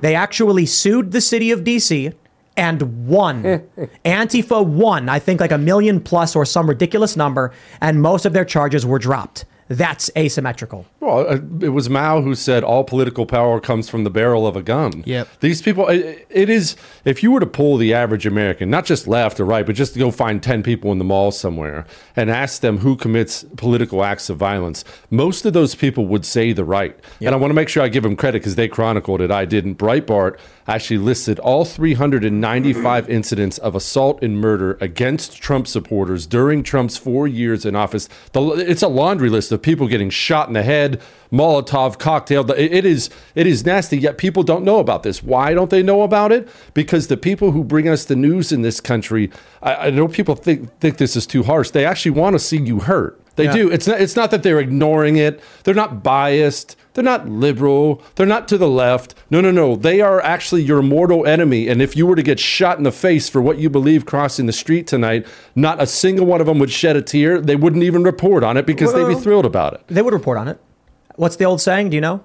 They 0.00 0.14
actually 0.14 0.66
sued 0.66 1.12
the 1.12 1.20
city 1.20 1.50
of 1.50 1.62
D.C. 1.62 2.12
and 2.56 3.06
won. 3.06 3.42
Antifa 4.04 4.66
won, 4.66 5.08
I 5.08 5.18
think 5.18 5.40
like 5.40 5.52
a 5.52 5.58
million 5.58 6.00
plus 6.00 6.34
or 6.34 6.46
some 6.46 6.68
ridiculous 6.68 7.16
number, 7.16 7.52
and 7.80 8.00
most 8.00 8.24
of 8.24 8.32
their 8.32 8.44
charges 8.44 8.86
were 8.86 8.98
dropped. 8.98 9.44
That's 9.70 10.10
asymmetrical. 10.16 10.84
Well, 10.98 11.20
uh, 11.28 11.38
it 11.60 11.68
was 11.68 11.88
Mao 11.88 12.22
who 12.22 12.34
said 12.34 12.64
all 12.64 12.82
political 12.82 13.24
power 13.24 13.60
comes 13.60 13.88
from 13.88 14.02
the 14.02 14.10
barrel 14.10 14.44
of 14.44 14.56
a 14.56 14.62
gun. 14.62 15.04
Yep. 15.06 15.28
These 15.38 15.62
people, 15.62 15.86
it, 15.86 16.26
it 16.28 16.50
is, 16.50 16.74
if 17.04 17.22
you 17.22 17.30
were 17.30 17.38
to 17.38 17.46
pull 17.46 17.76
the 17.76 17.94
average 17.94 18.26
American, 18.26 18.68
not 18.68 18.84
just 18.84 19.06
left 19.06 19.38
or 19.38 19.44
right, 19.44 19.64
but 19.64 19.76
just 19.76 19.92
to 19.92 20.00
go 20.00 20.10
find 20.10 20.42
10 20.42 20.64
people 20.64 20.90
in 20.90 20.98
the 20.98 21.04
mall 21.04 21.30
somewhere 21.30 21.86
and 22.16 22.32
ask 22.32 22.62
them 22.62 22.78
who 22.78 22.96
commits 22.96 23.44
political 23.56 24.02
acts 24.02 24.28
of 24.28 24.36
violence, 24.38 24.84
most 25.08 25.46
of 25.46 25.52
those 25.52 25.76
people 25.76 26.04
would 26.06 26.26
say 26.26 26.52
the 26.52 26.64
right. 26.64 26.98
And 27.20 27.32
I 27.32 27.38
want 27.38 27.50
to 27.50 27.54
make 27.54 27.68
sure 27.68 27.84
I 27.84 27.88
give 27.88 28.02
them 28.02 28.16
credit 28.16 28.40
because 28.40 28.56
they 28.56 28.66
chronicled 28.66 29.20
it. 29.20 29.30
I 29.30 29.44
didn't. 29.44 29.78
Breitbart 29.78 30.40
actually 30.68 30.98
listed 30.98 31.38
all 31.40 31.64
395 31.64 33.04
mm-hmm. 33.04 33.12
incidents 33.12 33.58
of 33.58 33.74
assault 33.74 34.22
and 34.22 34.40
murder 34.40 34.78
against 34.80 35.40
Trump 35.40 35.66
supporters 35.66 36.26
during 36.26 36.62
Trump's 36.62 36.96
four 36.96 37.26
years 37.26 37.64
in 37.64 37.74
office. 37.74 38.08
The, 38.32 38.42
it's 38.52 38.82
a 38.82 38.88
laundry 38.88 39.28
list 39.30 39.52
of 39.52 39.62
people 39.62 39.88
getting 39.88 40.10
shot 40.10 40.48
in 40.48 40.54
the 40.54 40.62
head, 40.62 41.00
Molotov 41.32 41.98
cocktail. 41.98 42.48
It- 42.52 42.72
it 42.72 42.84
is 42.84 43.10
it 43.34 43.46
is 43.46 43.64
nasty. 43.64 43.98
Yet 43.98 44.18
people 44.18 44.42
don't 44.42 44.64
know 44.64 44.78
about 44.78 45.02
this. 45.02 45.22
Why 45.22 45.54
don't 45.54 45.70
they 45.70 45.82
know 45.82 46.02
about 46.02 46.32
it? 46.32 46.48
Because 46.74 47.06
the 47.08 47.16
people 47.16 47.52
who 47.52 47.64
bring 47.64 47.88
us 47.88 48.04
the 48.04 48.16
news 48.16 48.52
in 48.52 48.62
this 48.62 48.80
country, 48.80 49.30
I, 49.62 49.74
I 49.74 49.90
know 49.90 50.08
people 50.08 50.34
think 50.34 50.70
think 50.80 50.98
this 50.98 51.16
is 51.16 51.26
too 51.26 51.42
harsh. 51.44 51.70
They 51.70 51.84
actually 51.84 52.12
want 52.12 52.34
to 52.34 52.38
see 52.38 52.58
you 52.58 52.80
hurt. 52.80 53.20
They 53.36 53.44
Yeah. 53.44 53.52
do. 53.52 53.70
It's 53.70 53.86
not. 53.86 54.00
It's 54.00 54.16
not 54.16 54.30
that 54.32 54.42
they're 54.42 54.60
ignoring 54.60 55.16
it. 55.16 55.40
They're 55.64 55.74
not 55.74 56.02
biased. 56.02 56.76
They're 56.94 57.04
not 57.04 57.28
liberal. 57.28 58.02
They're 58.16 58.26
not 58.26 58.48
to 58.48 58.58
the 58.58 58.68
left. 58.68 59.14
No, 59.30 59.40
no, 59.40 59.50
no. 59.50 59.76
They 59.76 60.00
are 60.00 60.20
actually 60.22 60.62
your 60.62 60.82
mortal 60.82 61.24
enemy. 61.24 61.68
And 61.68 61.80
if 61.80 61.96
you 61.96 62.06
were 62.06 62.16
to 62.16 62.22
get 62.22 62.40
shot 62.40 62.78
in 62.78 62.84
the 62.84 62.92
face 62.92 63.28
for 63.28 63.40
what 63.40 63.58
you 63.58 63.70
believe 63.70 64.06
crossing 64.06 64.46
the 64.46 64.52
street 64.52 64.86
tonight, 64.86 65.26
not 65.54 65.80
a 65.80 65.86
single 65.86 66.26
one 66.26 66.40
of 66.40 66.46
them 66.46 66.58
would 66.58 66.70
shed 66.70 66.96
a 66.96 67.02
tear. 67.02 67.40
They 67.40 67.56
wouldn't 67.56 67.84
even 67.84 68.02
report 68.02 68.42
on 68.42 68.56
it 68.56 68.66
because 68.66 68.92
they'd 68.92 69.06
be 69.06 69.14
thrilled 69.14 69.46
about 69.46 69.74
it. 69.74 69.82
They 69.86 70.02
would 70.02 70.14
report 70.14 70.38
on 70.38 70.48
it. 70.48 70.60
What's 71.16 71.36
the 71.36 71.44
old 71.44 71.60
saying? 71.60 71.90
Do 71.90 71.96
you 71.96 72.00
know? 72.00 72.24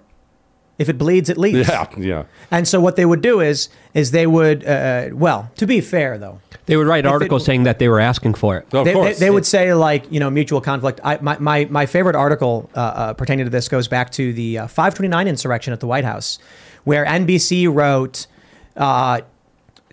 If 0.77 0.89
it 0.89 0.97
bleeds, 0.97 1.29
it 1.29 1.37
leads. 1.37 1.69
Yeah, 1.69 1.85
yeah. 1.97 2.23
And 2.51 2.67
so 2.67 2.81
what 2.81 2.95
they 2.97 3.05
would 3.05 3.21
do 3.21 3.39
is, 3.39 3.69
is 3.93 4.11
they 4.11 4.27
would, 4.27 4.65
uh, 4.65 5.09
well, 5.13 5.49
to 5.55 5.65
be 5.65 5.79
fair 5.81 6.17
though, 6.17 6.39
They 6.65 6.75
would 6.75 6.87
write 6.87 7.05
If 7.05 7.09
it- 7.09 7.13
articles 7.13 7.45
saying 7.45 7.63
that 7.63 7.79
they 7.79 7.87
were 7.87 7.99
asking 8.01 8.33
for 8.33 8.57
it. 8.57 8.63
Of 8.73 8.83
they, 8.83 8.83
they, 8.83 8.93
course. 8.93 9.19
they 9.19 9.29
would 9.29 9.45
say 9.45 9.73
like, 9.73 10.11
you 10.11 10.19
know, 10.19 10.29
mutual 10.29 10.59
conflict. 10.61 10.99
I, 11.03 11.17
my, 11.21 11.37
my, 11.39 11.65
my 11.69 11.85
favorite 11.85 12.15
article 12.15 12.69
uh, 12.75 12.79
uh, 12.79 13.13
pertaining 13.13 13.45
to 13.45 13.49
this 13.49 13.69
goes 13.69 13.87
back 13.87 14.11
to 14.13 14.33
the 14.33 14.57
uh, 14.59 14.67
529 14.67 15.27
insurrection 15.27 15.71
at 15.73 15.79
the 15.79 15.87
White 15.87 16.03
House, 16.05 16.39
where 16.83 17.05
NBC 17.05 17.73
wrote, 17.73 18.27
uh, 18.75 19.21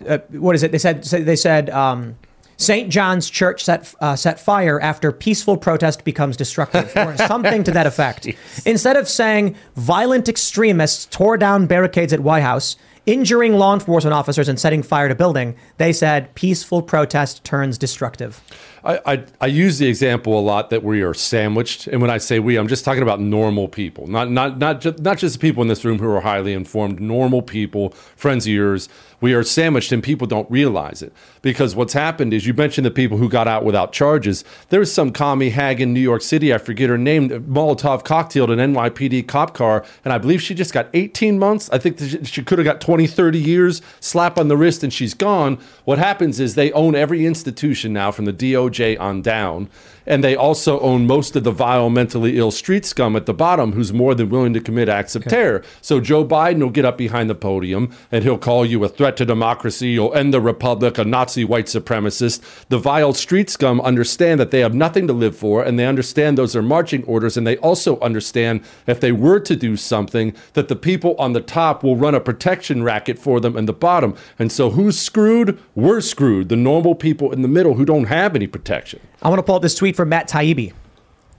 uh, 0.07 0.17
what 0.31 0.55
is 0.55 0.63
it? 0.63 0.71
They 0.73 0.79
said, 0.79 1.03
they 1.03 1.35
said, 1.37 1.69
um, 1.69 2.17
St. 2.57 2.89
John's 2.89 3.29
Church 3.29 3.63
set 3.63 3.93
uh, 3.99 4.15
set 4.15 4.39
fire 4.39 4.79
after 4.79 5.11
peaceful 5.11 5.57
protest 5.57 6.03
becomes 6.03 6.37
destructive, 6.37 6.91
or 6.95 7.17
something 7.27 7.63
to 7.63 7.71
that 7.71 7.87
effect. 7.87 8.27
Instead 8.65 8.97
of 8.97 9.07
saying 9.09 9.55
violent 9.75 10.29
extremists 10.29 11.05
tore 11.05 11.37
down 11.37 11.65
barricades 11.67 12.13
at 12.13 12.19
White 12.19 12.43
House, 12.43 12.75
injuring 13.05 13.53
law 13.53 13.73
enforcement 13.73 14.13
officers 14.13 14.47
and 14.47 14.59
setting 14.59 14.81
fire 14.81 15.09
to 15.09 15.15
building, 15.15 15.55
they 15.77 15.91
said 15.91 16.33
peaceful 16.35 16.81
protest 16.81 17.43
turns 17.43 17.77
destructive. 17.77 18.41
I, 18.83 18.99
I, 19.05 19.25
I 19.41 19.45
use 19.47 19.77
the 19.77 19.87
example 19.87 20.37
a 20.37 20.41
lot 20.41 20.69
that 20.69 20.83
we 20.83 21.01
are 21.01 21.13
sandwiched, 21.13 21.87
and 21.87 22.01
when 22.01 22.09
I 22.09 22.17
say 22.17 22.39
we, 22.39 22.57
I'm 22.57 22.67
just 22.67 22.83
talking 22.83 23.01
about 23.01 23.19
normal 23.19 23.67
people, 23.67 24.07
not 24.07 24.29
not 24.29 24.57
not 24.57 24.81
just 24.81 24.99
not 24.99 25.17
just 25.17 25.35
the 25.35 25.39
people 25.39 25.61
in 25.61 25.69
this 25.69 25.85
room 25.85 25.99
who 25.99 26.09
are 26.09 26.21
highly 26.21 26.53
informed. 26.53 26.99
Normal 26.99 27.41
people, 27.41 27.89
friends 28.15 28.45
of 28.45 28.53
yours, 28.53 28.89
we 29.21 29.33
are 29.33 29.43
sandwiched, 29.43 29.91
and 29.91 30.03
people 30.03 30.27
don't 30.27 30.49
realize 30.51 31.01
it 31.01 31.13
because 31.43 31.75
what's 31.75 31.93
happened 31.93 32.33
is 32.33 32.47
you 32.47 32.53
mentioned 32.55 32.85
the 32.85 32.91
people 32.91 33.17
who 33.17 33.29
got 33.29 33.47
out 33.47 33.63
without 33.63 33.91
charges. 33.93 34.43
There 34.69 34.79
was 34.79 34.91
some 34.91 35.11
commie 35.11 35.51
hag 35.51 35.79
in 35.79 35.93
New 35.93 35.99
York 35.99 36.23
City, 36.23 36.51
I 36.51 36.57
forget 36.57 36.89
her 36.89 36.97
name, 36.97 37.29
Molotov 37.29 38.03
cocktailed 38.03 38.49
an 38.49 38.73
NYPD 38.73 39.27
cop 39.27 39.53
car, 39.53 39.85
and 40.03 40.11
I 40.11 40.17
believe 40.17 40.41
she 40.41 40.55
just 40.55 40.73
got 40.73 40.87
18 40.95 41.37
months. 41.37 41.69
I 41.71 41.77
think 41.77 41.99
she- 42.25 42.41
could 42.43 42.57
have 42.57 42.65
got 42.65 42.81
20, 42.81 43.05
30 43.05 43.39
years, 43.39 43.81
slap 43.99 44.39
on 44.39 44.47
the 44.47 44.57
wrist, 44.57 44.83
and 44.83 44.91
she's 44.91 45.13
gone. 45.13 45.59
What 45.83 45.99
happens 45.99 46.39
is 46.39 46.55
they 46.55 46.71
own 46.71 46.95
every 46.95 47.25
institution 47.25 47.93
now 47.93 48.11
from 48.11 48.25
the 48.25 48.33
DOJ 48.33 48.97
on 48.97 49.21
down. 49.21 49.69
And 50.05 50.23
they 50.23 50.35
also 50.35 50.79
own 50.81 51.07
most 51.07 51.35
of 51.35 51.43
the 51.43 51.51
vile, 51.51 51.89
mentally 51.89 52.37
ill 52.37 52.51
street 52.51 52.85
scum 52.85 53.15
at 53.15 53.25
the 53.25 53.33
bottom 53.33 53.71
who's 53.71 53.93
more 53.93 54.13
than 54.13 54.29
willing 54.29 54.53
to 54.53 54.59
commit 54.59 54.89
acts 54.89 55.15
of 55.15 55.23
terror. 55.23 55.63
So 55.81 56.01
Joe 56.01 56.25
Biden 56.25 56.59
will 56.59 56.69
get 56.69 56.83
up 56.83 56.97
behind 56.97 57.29
the 57.29 57.35
podium 57.35 57.95
and 58.11 58.23
he'll 58.23 58.37
call 58.37 58.65
you 58.65 58.83
a 58.83 58.89
threat 58.89 59.15
to 59.17 59.25
democracy. 59.25 59.89
You'll 59.89 60.13
end 60.13 60.33
the 60.33 60.41
republic, 60.41 60.97
a 60.97 61.05
Nazi 61.05 61.32
white 61.43 61.65
supremacist. 61.65 62.41
The 62.69 62.77
vile 62.77 63.13
street 63.13 63.49
scum 63.49 63.81
understand 63.81 64.39
that 64.39 64.51
they 64.51 64.59
have 64.59 64.73
nothing 64.73 65.07
to 65.07 65.13
live 65.13 65.35
for 65.37 65.63
and 65.63 65.79
they 65.79 65.85
understand 65.85 66.37
those 66.37 66.55
are 66.55 66.61
marching 66.61 67.03
orders. 67.05 67.37
And 67.37 67.47
they 67.47 67.57
also 67.57 67.99
understand 68.01 68.61
if 68.87 68.99
they 68.99 69.11
were 69.11 69.39
to 69.39 69.55
do 69.55 69.77
something, 69.77 70.35
that 70.53 70.67
the 70.67 70.75
people 70.75 71.15
on 71.17 71.33
the 71.33 71.41
top 71.41 71.83
will 71.83 71.95
run 71.95 72.13
a 72.15 72.19
protection 72.19 72.83
racket 72.83 73.17
for 73.17 73.39
them 73.39 73.55
in 73.55 73.65
the 73.65 73.73
bottom. 73.73 74.15
And 74.37 74.51
so 74.51 74.69
who's 74.71 74.99
screwed? 74.99 75.57
We're 75.75 76.01
screwed. 76.01 76.49
The 76.49 76.55
normal 76.55 76.95
people 76.95 77.31
in 77.31 77.41
the 77.41 77.47
middle 77.47 77.75
who 77.75 77.85
don't 77.85 78.05
have 78.05 78.35
any 78.35 78.47
protection. 78.47 78.99
I 79.21 79.29
want 79.29 79.39
to 79.39 79.43
pull 79.43 79.55
up 79.55 79.61
this 79.61 79.75
tweet 79.75 79.95
from 79.95 80.09
Matt 80.09 80.27
Taibbi. 80.27 80.73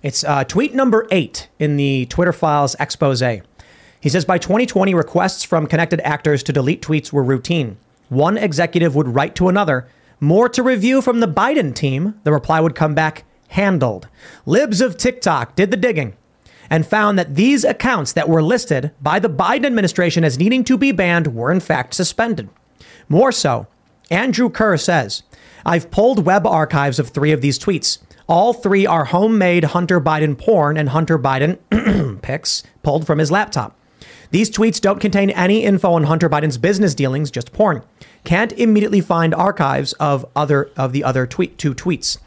It's 0.02 0.22
uh, 0.24 0.44
tweet 0.44 0.74
number 0.74 1.07
eight 1.11 1.48
in 1.59 1.76
the 1.76 2.07
Twitter 2.07 2.33
files 2.33 2.76
expose. 2.78 3.22
He 4.00 4.11
says 4.11 4.26
by 4.26 4.37
2020, 4.37 4.92
requests 4.92 5.44
from 5.44 5.66
connected 5.66 5.98
actors 6.00 6.42
to 6.42 6.52
delete 6.52 6.83
tweets 6.83 7.11
were 7.11 7.22
routine. 7.22 7.78
One 8.08 8.36
executive 8.36 8.94
would 8.94 9.14
write 9.14 9.34
to 9.36 9.48
another, 9.48 9.88
more 10.20 10.48
to 10.48 10.62
review 10.62 11.02
from 11.02 11.20
the 11.20 11.28
Biden 11.28 11.74
team. 11.74 12.20
The 12.24 12.32
reply 12.32 12.60
would 12.60 12.74
come 12.74 12.94
back 12.94 13.24
handled. 13.48 14.08
Libs 14.46 14.80
of 14.80 14.96
TikTok 14.96 15.54
did 15.54 15.70
the 15.70 15.76
digging 15.76 16.16
and 16.70 16.86
found 16.86 17.18
that 17.18 17.34
these 17.34 17.64
accounts 17.64 18.12
that 18.12 18.28
were 18.28 18.42
listed 18.42 18.90
by 19.00 19.18
the 19.18 19.28
Biden 19.28 19.66
administration 19.66 20.24
as 20.24 20.38
needing 20.38 20.64
to 20.64 20.78
be 20.78 20.92
banned 20.92 21.34
were 21.34 21.52
in 21.52 21.60
fact 21.60 21.94
suspended. 21.94 22.48
More 23.08 23.32
so, 23.32 23.66
Andrew 24.10 24.50
Kerr 24.50 24.76
says, 24.76 25.22
I've 25.66 25.90
pulled 25.90 26.26
web 26.26 26.46
archives 26.46 26.98
of 26.98 27.08
three 27.08 27.32
of 27.32 27.40
these 27.40 27.58
tweets. 27.58 27.98
All 28.26 28.52
three 28.52 28.86
are 28.86 29.06
homemade 29.06 29.64
Hunter 29.64 30.00
Biden 30.00 30.36
porn 30.36 30.76
and 30.76 30.90
Hunter 30.90 31.18
Biden 31.18 32.20
pics 32.22 32.62
pulled 32.82 33.06
from 33.06 33.18
his 33.18 33.30
laptop. 33.30 33.78
These 34.30 34.50
tweets 34.50 34.80
don't 34.80 35.00
contain 35.00 35.30
any 35.30 35.62
info 35.62 35.92
on 35.92 36.04
Hunter 36.04 36.28
Biden's 36.28 36.58
business 36.58 36.94
dealings, 36.94 37.30
just 37.30 37.52
porn. 37.52 37.82
Can't 38.24 38.52
immediately 38.52 39.00
find 39.00 39.34
archives 39.34 39.92
of 39.94 40.26
other 40.34 40.70
of 40.76 40.92
the 40.92 41.04
other 41.04 41.26
tweet 41.26 41.58
two 41.58 41.74
tweets. 41.74 42.18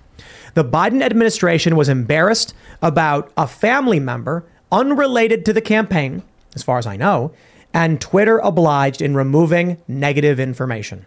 The 0.53 0.63
Biden 0.63 1.01
administration 1.01 1.75
was 1.75 1.89
embarrassed 1.89 2.53
about 2.81 3.31
a 3.35 3.47
family 3.47 3.99
member 3.99 4.45
unrelated 4.71 5.45
to 5.45 5.53
the 5.53 5.61
campaign, 5.61 6.23
as 6.55 6.63
far 6.63 6.77
as 6.77 6.87
I 6.87 6.97
know, 6.97 7.31
and 7.73 7.99
Twitter 7.99 8.39
obliged 8.39 9.01
in 9.01 9.15
removing 9.15 9.77
negative 9.87 10.39
information. 10.39 11.05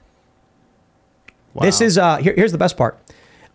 Wow. 1.55 1.63
This 1.63 1.81
is 1.81 1.99
uh 1.99 2.17
here, 2.19 2.35
here's 2.35 2.53
the 2.53 2.59
best 2.59 2.77
part. 2.77 2.99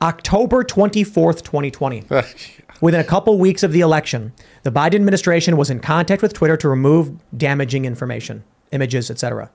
October 0.02 0.63
24th, 0.63 1.41
2020. 1.43 2.04
Within 2.82 3.00
a 3.00 3.06
couple 3.06 3.39
weeks 3.39 3.63
of 3.63 3.71
the 3.71 3.80
election, 3.80 4.34
the 4.63 4.71
Biden 4.71 4.95
administration 4.95 5.56
was 5.56 5.69
in 5.69 5.80
contact 5.80 6.21
with 6.21 6.34
Twitter 6.34 6.58
to 6.58 6.67
remove 6.67 7.13
damaging 7.38 7.86
information, 7.86 8.43
images, 8.71 9.10
etc. 9.10 9.50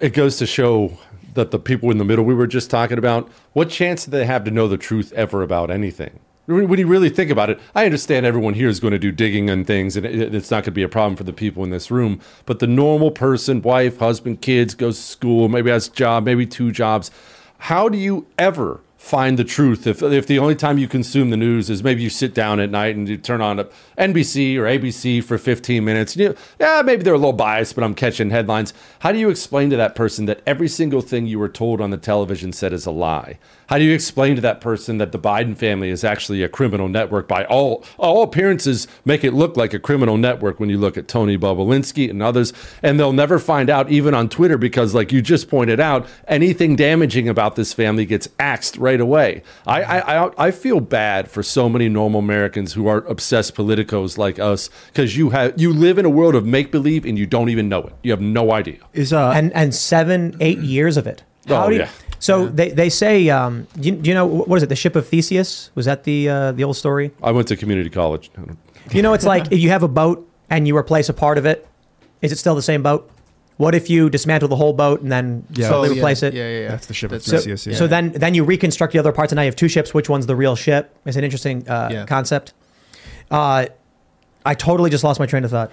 it 0.00 0.12
goes 0.12 0.36
to 0.38 0.46
show 0.46 0.96
that 1.34 1.50
the 1.50 1.58
people 1.58 1.90
in 1.90 1.98
the 1.98 2.04
middle 2.04 2.24
we 2.24 2.34
were 2.34 2.46
just 2.46 2.70
talking 2.70 2.98
about, 2.98 3.28
what 3.52 3.68
chance 3.68 4.04
do 4.04 4.10
they 4.10 4.24
have 4.24 4.44
to 4.44 4.50
know 4.50 4.68
the 4.68 4.76
truth 4.76 5.12
ever 5.14 5.42
about 5.42 5.70
anything? 5.70 6.20
When 6.46 6.78
you 6.78 6.86
really 6.86 7.08
think 7.08 7.30
about 7.30 7.48
it, 7.48 7.58
I 7.74 7.86
understand 7.86 8.26
everyone 8.26 8.52
here 8.52 8.68
is 8.68 8.78
going 8.78 8.92
to 8.92 8.98
do 8.98 9.10
digging 9.10 9.48
and 9.48 9.66
things, 9.66 9.96
and 9.96 10.04
it's 10.04 10.50
not 10.50 10.56
going 10.56 10.64
to 10.64 10.70
be 10.72 10.82
a 10.82 10.88
problem 10.88 11.16
for 11.16 11.24
the 11.24 11.32
people 11.32 11.64
in 11.64 11.70
this 11.70 11.90
room. 11.90 12.20
But 12.44 12.58
the 12.58 12.66
normal 12.66 13.10
person, 13.10 13.62
wife, 13.62 13.98
husband, 13.98 14.42
kids, 14.42 14.74
goes 14.74 14.96
to 14.98 15.02
school, 15.02 15.48
maybe 15.48 15.70
has 15.70 15.88
a 15.88 15.92
job, 15.92 16.24
maybe 16.24 16.46
two 16.46 16.70
jobs. 16.70 17.10
How 17.56 17.88
do 17.88 17.96
you 17.96 18.26
ever 18.36 18.80
find 19.04 19.38
the 19.38 19.44
truth 19.44 19.86
if, 19.86 20.02
if 20.02 20.26
the 20.26 20.38
only 20.38 20.54
time 20.54 20.78
you 20.78 20.88
consume 20.88 21.28
the 21.28 21.36
news 21.36 21.68
is 21.68 21.84
maybe 21.84 22.02
you 22.02 22.08
sit 22.08 22.32
down 22.32 22.58
at 22.58 22.70
night 22.70 22.96
and 22.96 23.06
you 23.06 23.18
turn 23.18 23.42
on 23.42 23.58
NBC 23.98 24.56
or 24.56 24.62
ABC 24.62 25.22
for 25.22 25.36
15 25.36 25.84
minutes? 25.84 26.16
You, 26.16 26.34
yeah, 26.58 26.80
maybe 26.82 27.02
they're 27.02 27.12
a 27.12 27.18
little 27.18 27.34
biased, 27.34 27.74
but 27.74 27.84
I'm 27.84 27.94
catching 27.94 28.30
headlines. 28.30 28.72
How 29.00 29.12
do 29.12 29.18
you 29.18 29.28
explain 29.28 29.68
to 29.68 29.76
that 29.76 29.94
person 29.94 30.24
that 30.24 30.40
every 30.46 30.68
single 30.68 31.02
thing 31.02 31.26
you 31.26 31.38
were 31.38 31.50
told 31.50 31.82
on 31.82 31.90
the 31.90 31.98
television 31.98 32.50
set 32.54 32.72
is 32.72 32.86
a 32.86 32.90
lie? 32.90 33.38
How 33.68 33.78
do 33.78 33.84
you 33.84 33.94
explain 33.94 34.34
to 34.36 34.40
that 34.42 34.60
person 34.60 34.98
that 34.98 35.12
the 35.12 35.18
Biden 35.18 35.56
family 35.56 35.90
is 35.90 36.04
actually 36.04 36.42
a 36.42 36.48
criminal 36.48 36.88
network 36.88 37.26
by 37.28 37.44
all 37.46 37.84
all 37.98 38.22
appearances 38.22 38.86
make 39.04 39.24
it 39.24 39.32
look 39.32 39.56
like 39.56 39.72
a 39.72 39.78
criminal 39.78 40.16
network 40.16 40.60
when 40.60 40.68
you 40.70 40.78
look 40.78 40.96
at 40.96 41.08
Tony 41.08 41.38
Bobulinski 41.38 42.10
and 42.10 42.22
others 42.22 42.52
and 42.82 42.98
they'll 43.00 43.12
never 43.12 43.38
find 43.38 43.70
out 43.70 43.90
even 43.90 44.12
on 44.14 44.28
Twitter 44.28 44.58
because 44.58 44.94
like 44.94 45.12
you 45.12 45.22
just 45.22 45.48
pointed 45.48 45.80
out 45.80 46.06
anything 46.28 46.76
damaging 46.76 47.28
about 47.28 47.56
this 47.56 47.72
family 47.72 48.04
gets 48.04 48.28
axed 48.38 48.76
right 48.76 49.00
away. 49.00 49.42
I 49.66 49.82
I 49.82 50.24
I, 50.26 50.46
I 50.46 50.50
feel 50.50 50.80
bad 50.80 51.30
for 51.30 51.42
so 51.42 51.68
many 51.68 51.88
normal 51.88 52.20
Americans 52.20 52.74
who 52.74 52.86
are 52.86 52.98
obsessed 53.06 53.54
politicos 53.54 54.18
like 54.18 54.38
us 54.38 54.68
cuz 54.94 55.16
you 55.16 55.30
have 55.30 55.54
you 55.60 55.72
live 55.72 55.98
in 55.98 56.04
a 56.04 56.10
world 56.10 56.34
of 56.34 56.44
make 56.46 56.70
believe 56.70 57.04
and 57.04 57.18
you 57.18 57.26
don't 57.26 57.48
even 57.48 57.68
know 57.68 57.80
it. 57.82 57.92
You 58.02 58.10
have 58.10 58.20
no 58.20 58.52
idea. 58.52 58.78
Is 58.92 59.12
uh 59.12 59.30
and 59.34 59.52
and 59.54 59.74
seven, 59.74 60.36
eight 60.40 60.58
years 60.58 60.96
of 60.96 61.06
it. 61.06 61.22
Oh, 61.48 61.68
do 61.68 61.74
you- 61.74 61.80
yeah. 61.82 61.88
So 62.24 62.46
they, 62.46 62.70
they 62.70 62.88
say, 62.88 63.28
um, 63.28 63.66
do, 63.78 63.90
you, 63.90 63.94
do 63.96 64.08
you 64.08 64.14
know 64.14 64.24
what 64.24 64.56
is 64.56 64.62
it? 64.62 64.70
The 64.70 64.76
ship 64.76 64.96
of 64.96 65.06
Theseus 65.06 65.70
was 65.74 65.84
that 65.84 66.04
the 66.04 66.28
uh, 66.30 66.52
the 66.52 66.64
old 66.64 66.74
story? 66.76 67.10
I 67.22 67.32
went 67.32 67.48
to 67.48 67.56
community 67.56 67.90
college. 67.90 68.30
You 68.92 69.02
know, 69.02 69.12
it's 69.12 69.26
like 69.26 69.44
you 69.64 69.68
have 69.68 69.82
a 69.82 69.88
boat 69.88 70.26
and 70.48 70.66
you 70.66 70.74
replace 70.74 71.10
a 71.10 71.12
part 71.12 71.36
of 71.36 71.44
it. 71.44 71.68
Is 72.22 72.32
it 72.32 72.38
still 72.38 72.54
the 72.54 72.62
same 72.62 72.82
boat? 72.82 73.10
What 73.58 73.74
if 73.74 73.90
you 73.90 74.08
dismantle 74.08 74.48
the 74.48 74.56
whole 74.56 74.72
boat 74.72 75.02
and 75.02 75.12
then 75.12 75.44
Yeah. 75.50 75.68
slowly 75.68 75.90
Oh, 75.90 75.92
yeah. 75.92 75.98
replace 76.00 76.22
it? 76.22 76.32
Yeah, 76.32 76.48
yeah, 76.48 76.60
yeah. 76.62 76.68
That's 76.70 76.86
the 76.86 76.94
ship 76.94 77.12
of 77.12 77.22
So, 77.22 77.36
Theseus, 77.36 77.66
yeah. 77.66 77.76
so 77.76 77.86
then 77.86 78.12
then 78.12 78.32
you 78.34 78.42
reconstruct 78.42 78.94
the 78.94 78.98
other 78.98 79.12
parts 79.12 79.30
and 79.32 79.36
now 79.36 79.42
you 79.42 79.48
have 79.52 79.56
two 79.56 79.68
ships. 79.68 79.92
Which 79.92 80.08
one's 80.08 80.24
the 80.26 80.34
real 80.34 80.56
ship? 80.56 80.96
It's 81.04 81.18
an 81.18 81.24
interesting 81.24 81.68
uh, 81.68 81.90
Yeah. 81.92 82.06
concept. 82.06 82.54
Uh, 83.30 83.66
I 84.46 84.54
totally 84.54 84.88
just 84.88 85.04
lost 85.04 85.20
my 85.20 85.26
train 85.26 85.44
of 85.44 85.50
thought. 85.50 85.70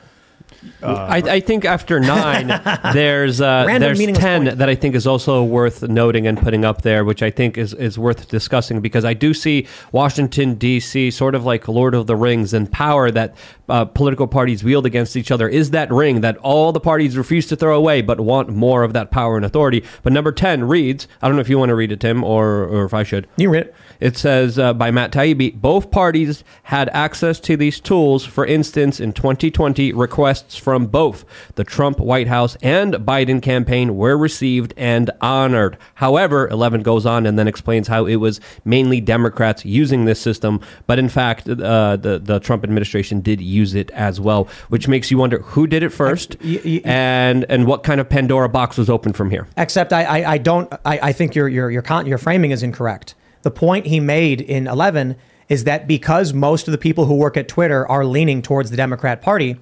I, 0.84 1.18
I 1.18 1.40
think 1.40 1.66
after 1.66 2.00
nine, 2.00 2.48
there's 2.94 3.42
uh, 3.42 3.66
there's 3.80 4.00
ten 4.18 4.46
point. 4.46 4.58
that 4.58 4.70
I 4.70 4.76
think 4.76 4.96
is 4.96 5.08
also 5.08 5.44
worth 5.44 5.84
noting 5.84 6.28
and 6.28 6.38
putting 6.38 6.66
up 6.66 6.82
there, 6.82 7.04
which 7.04 7.24
I 7.24 7.32
think 7.32 7.58
is, 7.58 7.74
is 7.74 7.98
worth 7.98 8.30
discussing 8.30 8.82
because 8.82 9.06
I 9.06 9.14
do 9.14 9.34
see 9.34 9.68
Washington 9.92 10.56
D.C. 10.56 11.12
sort 11.12 11.36
of 11.36 11.46
like 11.46 11.68
Lord 11.68 11.96
of 11.96 12.08
the 12.08 12.16
Rings 12.16 12.54
and 12.54 12.72
power 12.72 13.12
that 13.12 13.36
uh, 13.72 13.86
political 13.86 14.28
parties 14.28 14.64
wield 14.64 14.86
against 14.86 15.16
each 15.16 15.32
other 15.32 15.48
is 15.48 15.72
that 15.72 15.92
ring 15.92 16.22
that 16.22 16.38
all 16.38 16.72
the 16.72 16.80
parties 16.80 17.18
refuse 17.18 17.48
to 17.48 17.56
throw 17.56 17.78
away 17.78 18.02
but 18.02 18.20
want 18.20 18.50
more 18.50 18.84
of 18.84 18.94
that 18.94 19.12
power 19.12 19.38
and 19.38 19.46
authority. 19.46 19.84
But 20.04 20.14
number 20.14 20.32
ten 20.32 20.66
reads, 20.66 21.08
I 21.22 21.28
don't 21.28 21.38
know 21.38 21.42
if 21.42 21.50
you 21.50 21.58
want 21.58 21.70
to 21.70 21.76
read 21.76 21.92
it, 21.92 22.02
Tim, 22.02 22.24
or 22.24 22.64
or 22.66 22.86
if 22.86 22.94
I 22.94 23.04
should. 23.04 23.28
You 23.38 23.50
read 23.50 23.68
it. 23.68 23.76
It 24.02 24.18
says 24.18 24.58
uh, 24.58 24.74
by 24.74 24.90
Matt 24.90 25.12
Taibbi, 25.12 25.62
both 25.62 25.92
parties 25.92 26.44
had 26.64 26.90
access 26.90 27.40
to 27.42 27.56
these 27.56 27.80
tools. 27.80 28.26
For 28.26 28.46
instance, 28.46 29.00
in 29.00 29.14
2020, 29.14 29.94
requests 29.94 30.58
from 30.58 30.88
both 30.88 31.24
the 31.54 31.64
Trump 31.64 32.00
White 32.00 32.28
House 32.28 32.58
and 32.64 32.96
Biden 32.96 33.42
campaign 33.42 33.96
were 33.96 34.18
received 34.18 34.74
and 34.76 35.12
honored. 35.22 35.78
However, 35.96 36.48
11 36.50 36.82
goes 36.82 37.06
on 37.06 37.28
and 37.28 37.38
then 37.38 37.48
explains 37.48 37.88
how 37.88 38.06
it 38.08 38.16
was 38.16 38.42
mainly 38.66 39.00
Democrats 39.00 39.64
using 39.66 40.06
this 40.06 40.20
system, 40.20 40.60
but 40.88 40.98
in 40.98 41.08
fact, 41.08 41.48
uh, 41.48 41.96
the 41.96 42.20
the 42.20 42.40
Trump 42.40 42.64
administration 42.64 43.22
did 43.22 43.40
use 43.40 43.61
it 43.76 43.90
as 43.92 44.20
well, 44.20 44.48
which 44.70 44.88
makes 44.88 45.12
you 45.12 45.18
wonder 45.18 45.40
who 45.40 45.68
did 45.68 45.84
it 45.84 45.90
first 45.90 46.36
y- 46.44 46.60
y- 46.66 46.82
and 46.84 47.46
and 47.50 47.66
what 47.68 47.84
kind 47.84 48.02
of 48.02 48.10
Pandora 48.10 48.50
box 48.50 48.78
was 48.78 48.90
opened 48.90 49.16
from 49.16 49.30
here. 49.30 49.48
Except 49.58 49.94
I, 49.94 50.04
I, 50.04 50.32
I 50.34 50.38
don't. 50.38 50.72
I, 50.86 51.00
I 51.10 51.12
think 51.14 51.36
your 51.36 51.48
your 51.48 51.70
your 51.72 51.82
con- 51.82 52.06
your 52.08 52.18
framing 52.18 52.52
is 52.52 52.64
incorrect. 52.64 53.16
The 53.44 53.52
point 53.52 53.86
he 53.88 54.00
made 54.00 54.42
in 54.42 54.68
eleven 54.68 55.16
is 55.50 55.64
that 55.66 55.88
because 55.88 56.34
most 56.34 56.68
of 56.68 56.72
the 56.72 56.78
people 56.78 57.06
who 57.06 57.16
work 57.16 57.36
at 57.38 57.48
Twitter 57.48 57.88
are 57.90 58.06
leaning 58.06 58.42
towards 58.42 58.70
the 58.72 58.78
Democrat 58.78 59.22
Party, 59.22 59.58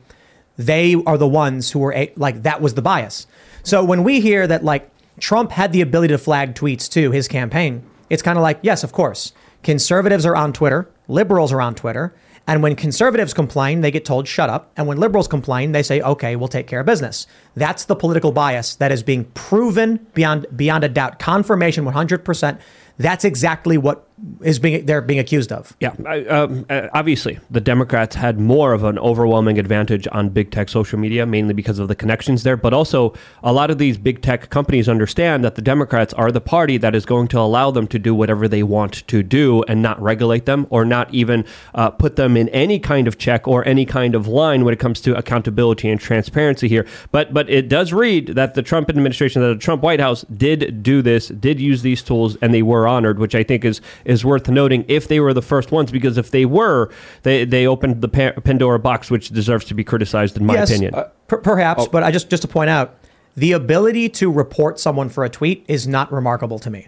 they 0.57 0.95
are 1.05 1.17
the 1.17 1.27
ones 1.27 1.71
who 1.71 1.79
were 1.79 1.93
a- 1.93 2.12
like 2.15 2.43
that 2.43 2.62
was 2.62 2.73
the 2.75 2.81
bias. 2.81 3.27
So 3.63 3.83
when 3.83 4.03
we 4.03 4.19
hear 4.21 4.47
that 4.47 4.63
like 4.63 4.89
Trump 5.19 5.51
had 5.51 5.71
the 5.73 5.81
ability 5.81 6.13
to 6.13 6.17
flag 6.17 6.55
tweets 6.55 6.89
to 6.91 7.12
his 7.12 7.27
campaign, 7.27 7.83
it's 8.09 8.21
kind 8.21 8.38
of 8.38 8.41
like 8.43 8.59
yes, 8.62 8.83
of 8.83 8.91
course, 8.91 9.33
conservatives 9.63 10.25
are 10.25 10.35
on 10.35 10.53
Twitter, 10.53 10.89
liberals 11.07 11.51
are 11.51 11.62
on 11.62 11.75
Twitter. 11.75 12.13
And 12.49 12.63
when 12.63 12.75
conservatives 12.75 13.31
complain, 13.31 13.81
they 13.81 13.91
get 13.91 14.05
told, 14.05 14.27
shut 14.27 14.49
up. 14.49 14.71
And 14.75 14.88
when 14.88 14.97
liberals 14.97 15.27
complain, 15.27 15.71
they 15.71 15.83
say, 15.83 16.01
okay, 16.01 16.35
we'll 16.35 16.47
take 16.47 16.65
care 16.65 16.79
of 16.79 16.88
business. 16.88 17.27
That's 17.55 17.85
the 17.85 17.95
political 17.95 18.31
bias 18.31 18.73
that 18.77 18.91
is 18.91 19.03
being 19.03 19.25
proven 19.35 20.07
beyond, 20.15 20.47
beyond 20.55 20.83
a 20.83 20.89
doubt. 20.89 21.19
Confirmation 21.19 21.85
100%. 21.85 22.59
That's 22.97 23.23
exactly 23.23 23.77
what 23.77 24.09
is 24.41 24.60
being 24.60 24.86
they're 24.86 25.01
being 25.01 25.19
accused 25.19 25.51
of. 25.51 25.75
Yeah, 25.79 25.93
um, 26.29 26.65
uh, 26.69 26.88
obviously, 26.93 27.39
the 27.49 27.62
Democrats 27.62 28.15
had 28.15 28.39
more 28.39 28.73
of 28.73 28.84
an 28.84 28.97
overwhelming 28.99 29.60
advantage 29.60 30.08
on 30.12 30.29
big 30.29 30.51
tech 30.51 30.69
social 30.69 30.99
media, 30.99 31.25
mainly 31.25 31.53
because 31.53 31.79
of 31.79 31.88
the 31.88 31.95
connections 31.95 32.43
there. 32.43 32.58
But 32.58 32.73
also, 32.73 33.13
a 33.43 33.53
lot 33.53 33.71
of 33.71 33.77
these 33.77 33.97
big 33.97 34.21
tech 34.21 34.49
companies 34.49 34.89
understand 34.89 35.43
that 35.43 35.55
the 35.55 35.62
Democrats 35.62 36.13
are 36.13 36.32
the 36.32 36.41
party 36.41 36.77
that 36.77 36.95
is 36.95 37.05
going 37.05 37.27
to 37.29 37.39
allow 37.39 37.71
them 37.71 37.88
to 37.88 37.99
do 37.99 38.15
whatever 38.15 38.47
they 38.47 38.63
want 38.63 39.08
to 39.08 39.23
do 39.23 39.63
and 39.63 39.82
not 39.82 40.01
regulate 40.01 40.45
them 40.45 40.67
or 40.69 40.86
not 40.86 41.13
even 41.13 41.45
uh, 41.75 41.89
put 41.89 42.15
them 42.15 42.36
in 42.36 42.49
any 42.49 42.79
kind 42.79 43.08
of 43.08 43.17
check 43.17 43.47
or 43.47 43.67
any 43.67 43.86
kind 43.86 44.15
of 44.15 44.27
line 44.27 44.65
when 44.65 44.73
it 44.73 44.79
comes 44.79 45.01
to 45.01 45.17
accountability 45.17 45.89
and 45.89 45.99
transparency 45.99 46.67
here. 46.67 46.86
But 47.12 47.34
but 47.34 47.49
it 47.49 47.69
does 47.69 47.93
read 47.93 48.27
that 48.29 48.53
the 48.53 48.62
Trump 48.62 48.89
administration, 48.89 49.41
that 49.41 49.47
the 49.49 49.55
Trump 49.55 49.84
White 49.84 49.99
House 49.99 50.23
did 50.36 50.84
do 50.84 51.01
this, 51.01 51.27
did 51.29 51.60
use 51.60 51.82
these 51.82 52.01
tools, 52.01 52.38
and 52.41 52.53
they 52.53 52.62
were 52.62 52.88
honored, 52.88 53.19
which 53.19 53.36
I 53.36 53.43
think 53.43 53.65
is 53.65 53.82
is 54.10 54.26
worth 54.26 54.50
noting 54.50 54.84
if 54.88 55.08
they 55.08 55.19
were 55.19 55.34
the 55.34 55.41
first 55.41 55.72
ones, 55.72 55.91
because 55.91 56.17
if 56.17 56.32
they 56.32 56.45
were, 56.45 56.89
they 57.24 57.45
they 57.45 57.67
opened 57.67 58.02
the 58.02 58.10
Pandora 58.10 58.80
box, 58.80 59.10
which 59.12 59.30
deserves 59.30 59.65
to 59.65 59.74
be 59.74 59.84
criticized, 59.84 60.36
in 60.38 60.45
my 60.45 60.56
yes, 60.56 60.69
opinion. 60.69 60.95
uh, 60.95 61.10
per- 61.28 61.38
perhaps, 61.38 61.88
but 61.88 62.04
I 62.04 62.12
just 62.12 62.30
just 62.30 62.41
to 62.41 62.48
point 62.48 62.69
out, 62.69 62.95
the 63.36 63.52
ability 63.54 64.10
to 64.10 64.32
report 64.32 64.80
someone 64.80 65.10
for 65.10 65.24
a 65.24 65.30
tweet 65.30 65.63
is 65.67 65.88
not 65.88 66.12
remarkable 66.12 66.60
to 66.60 66.69
me. 66.69 66.88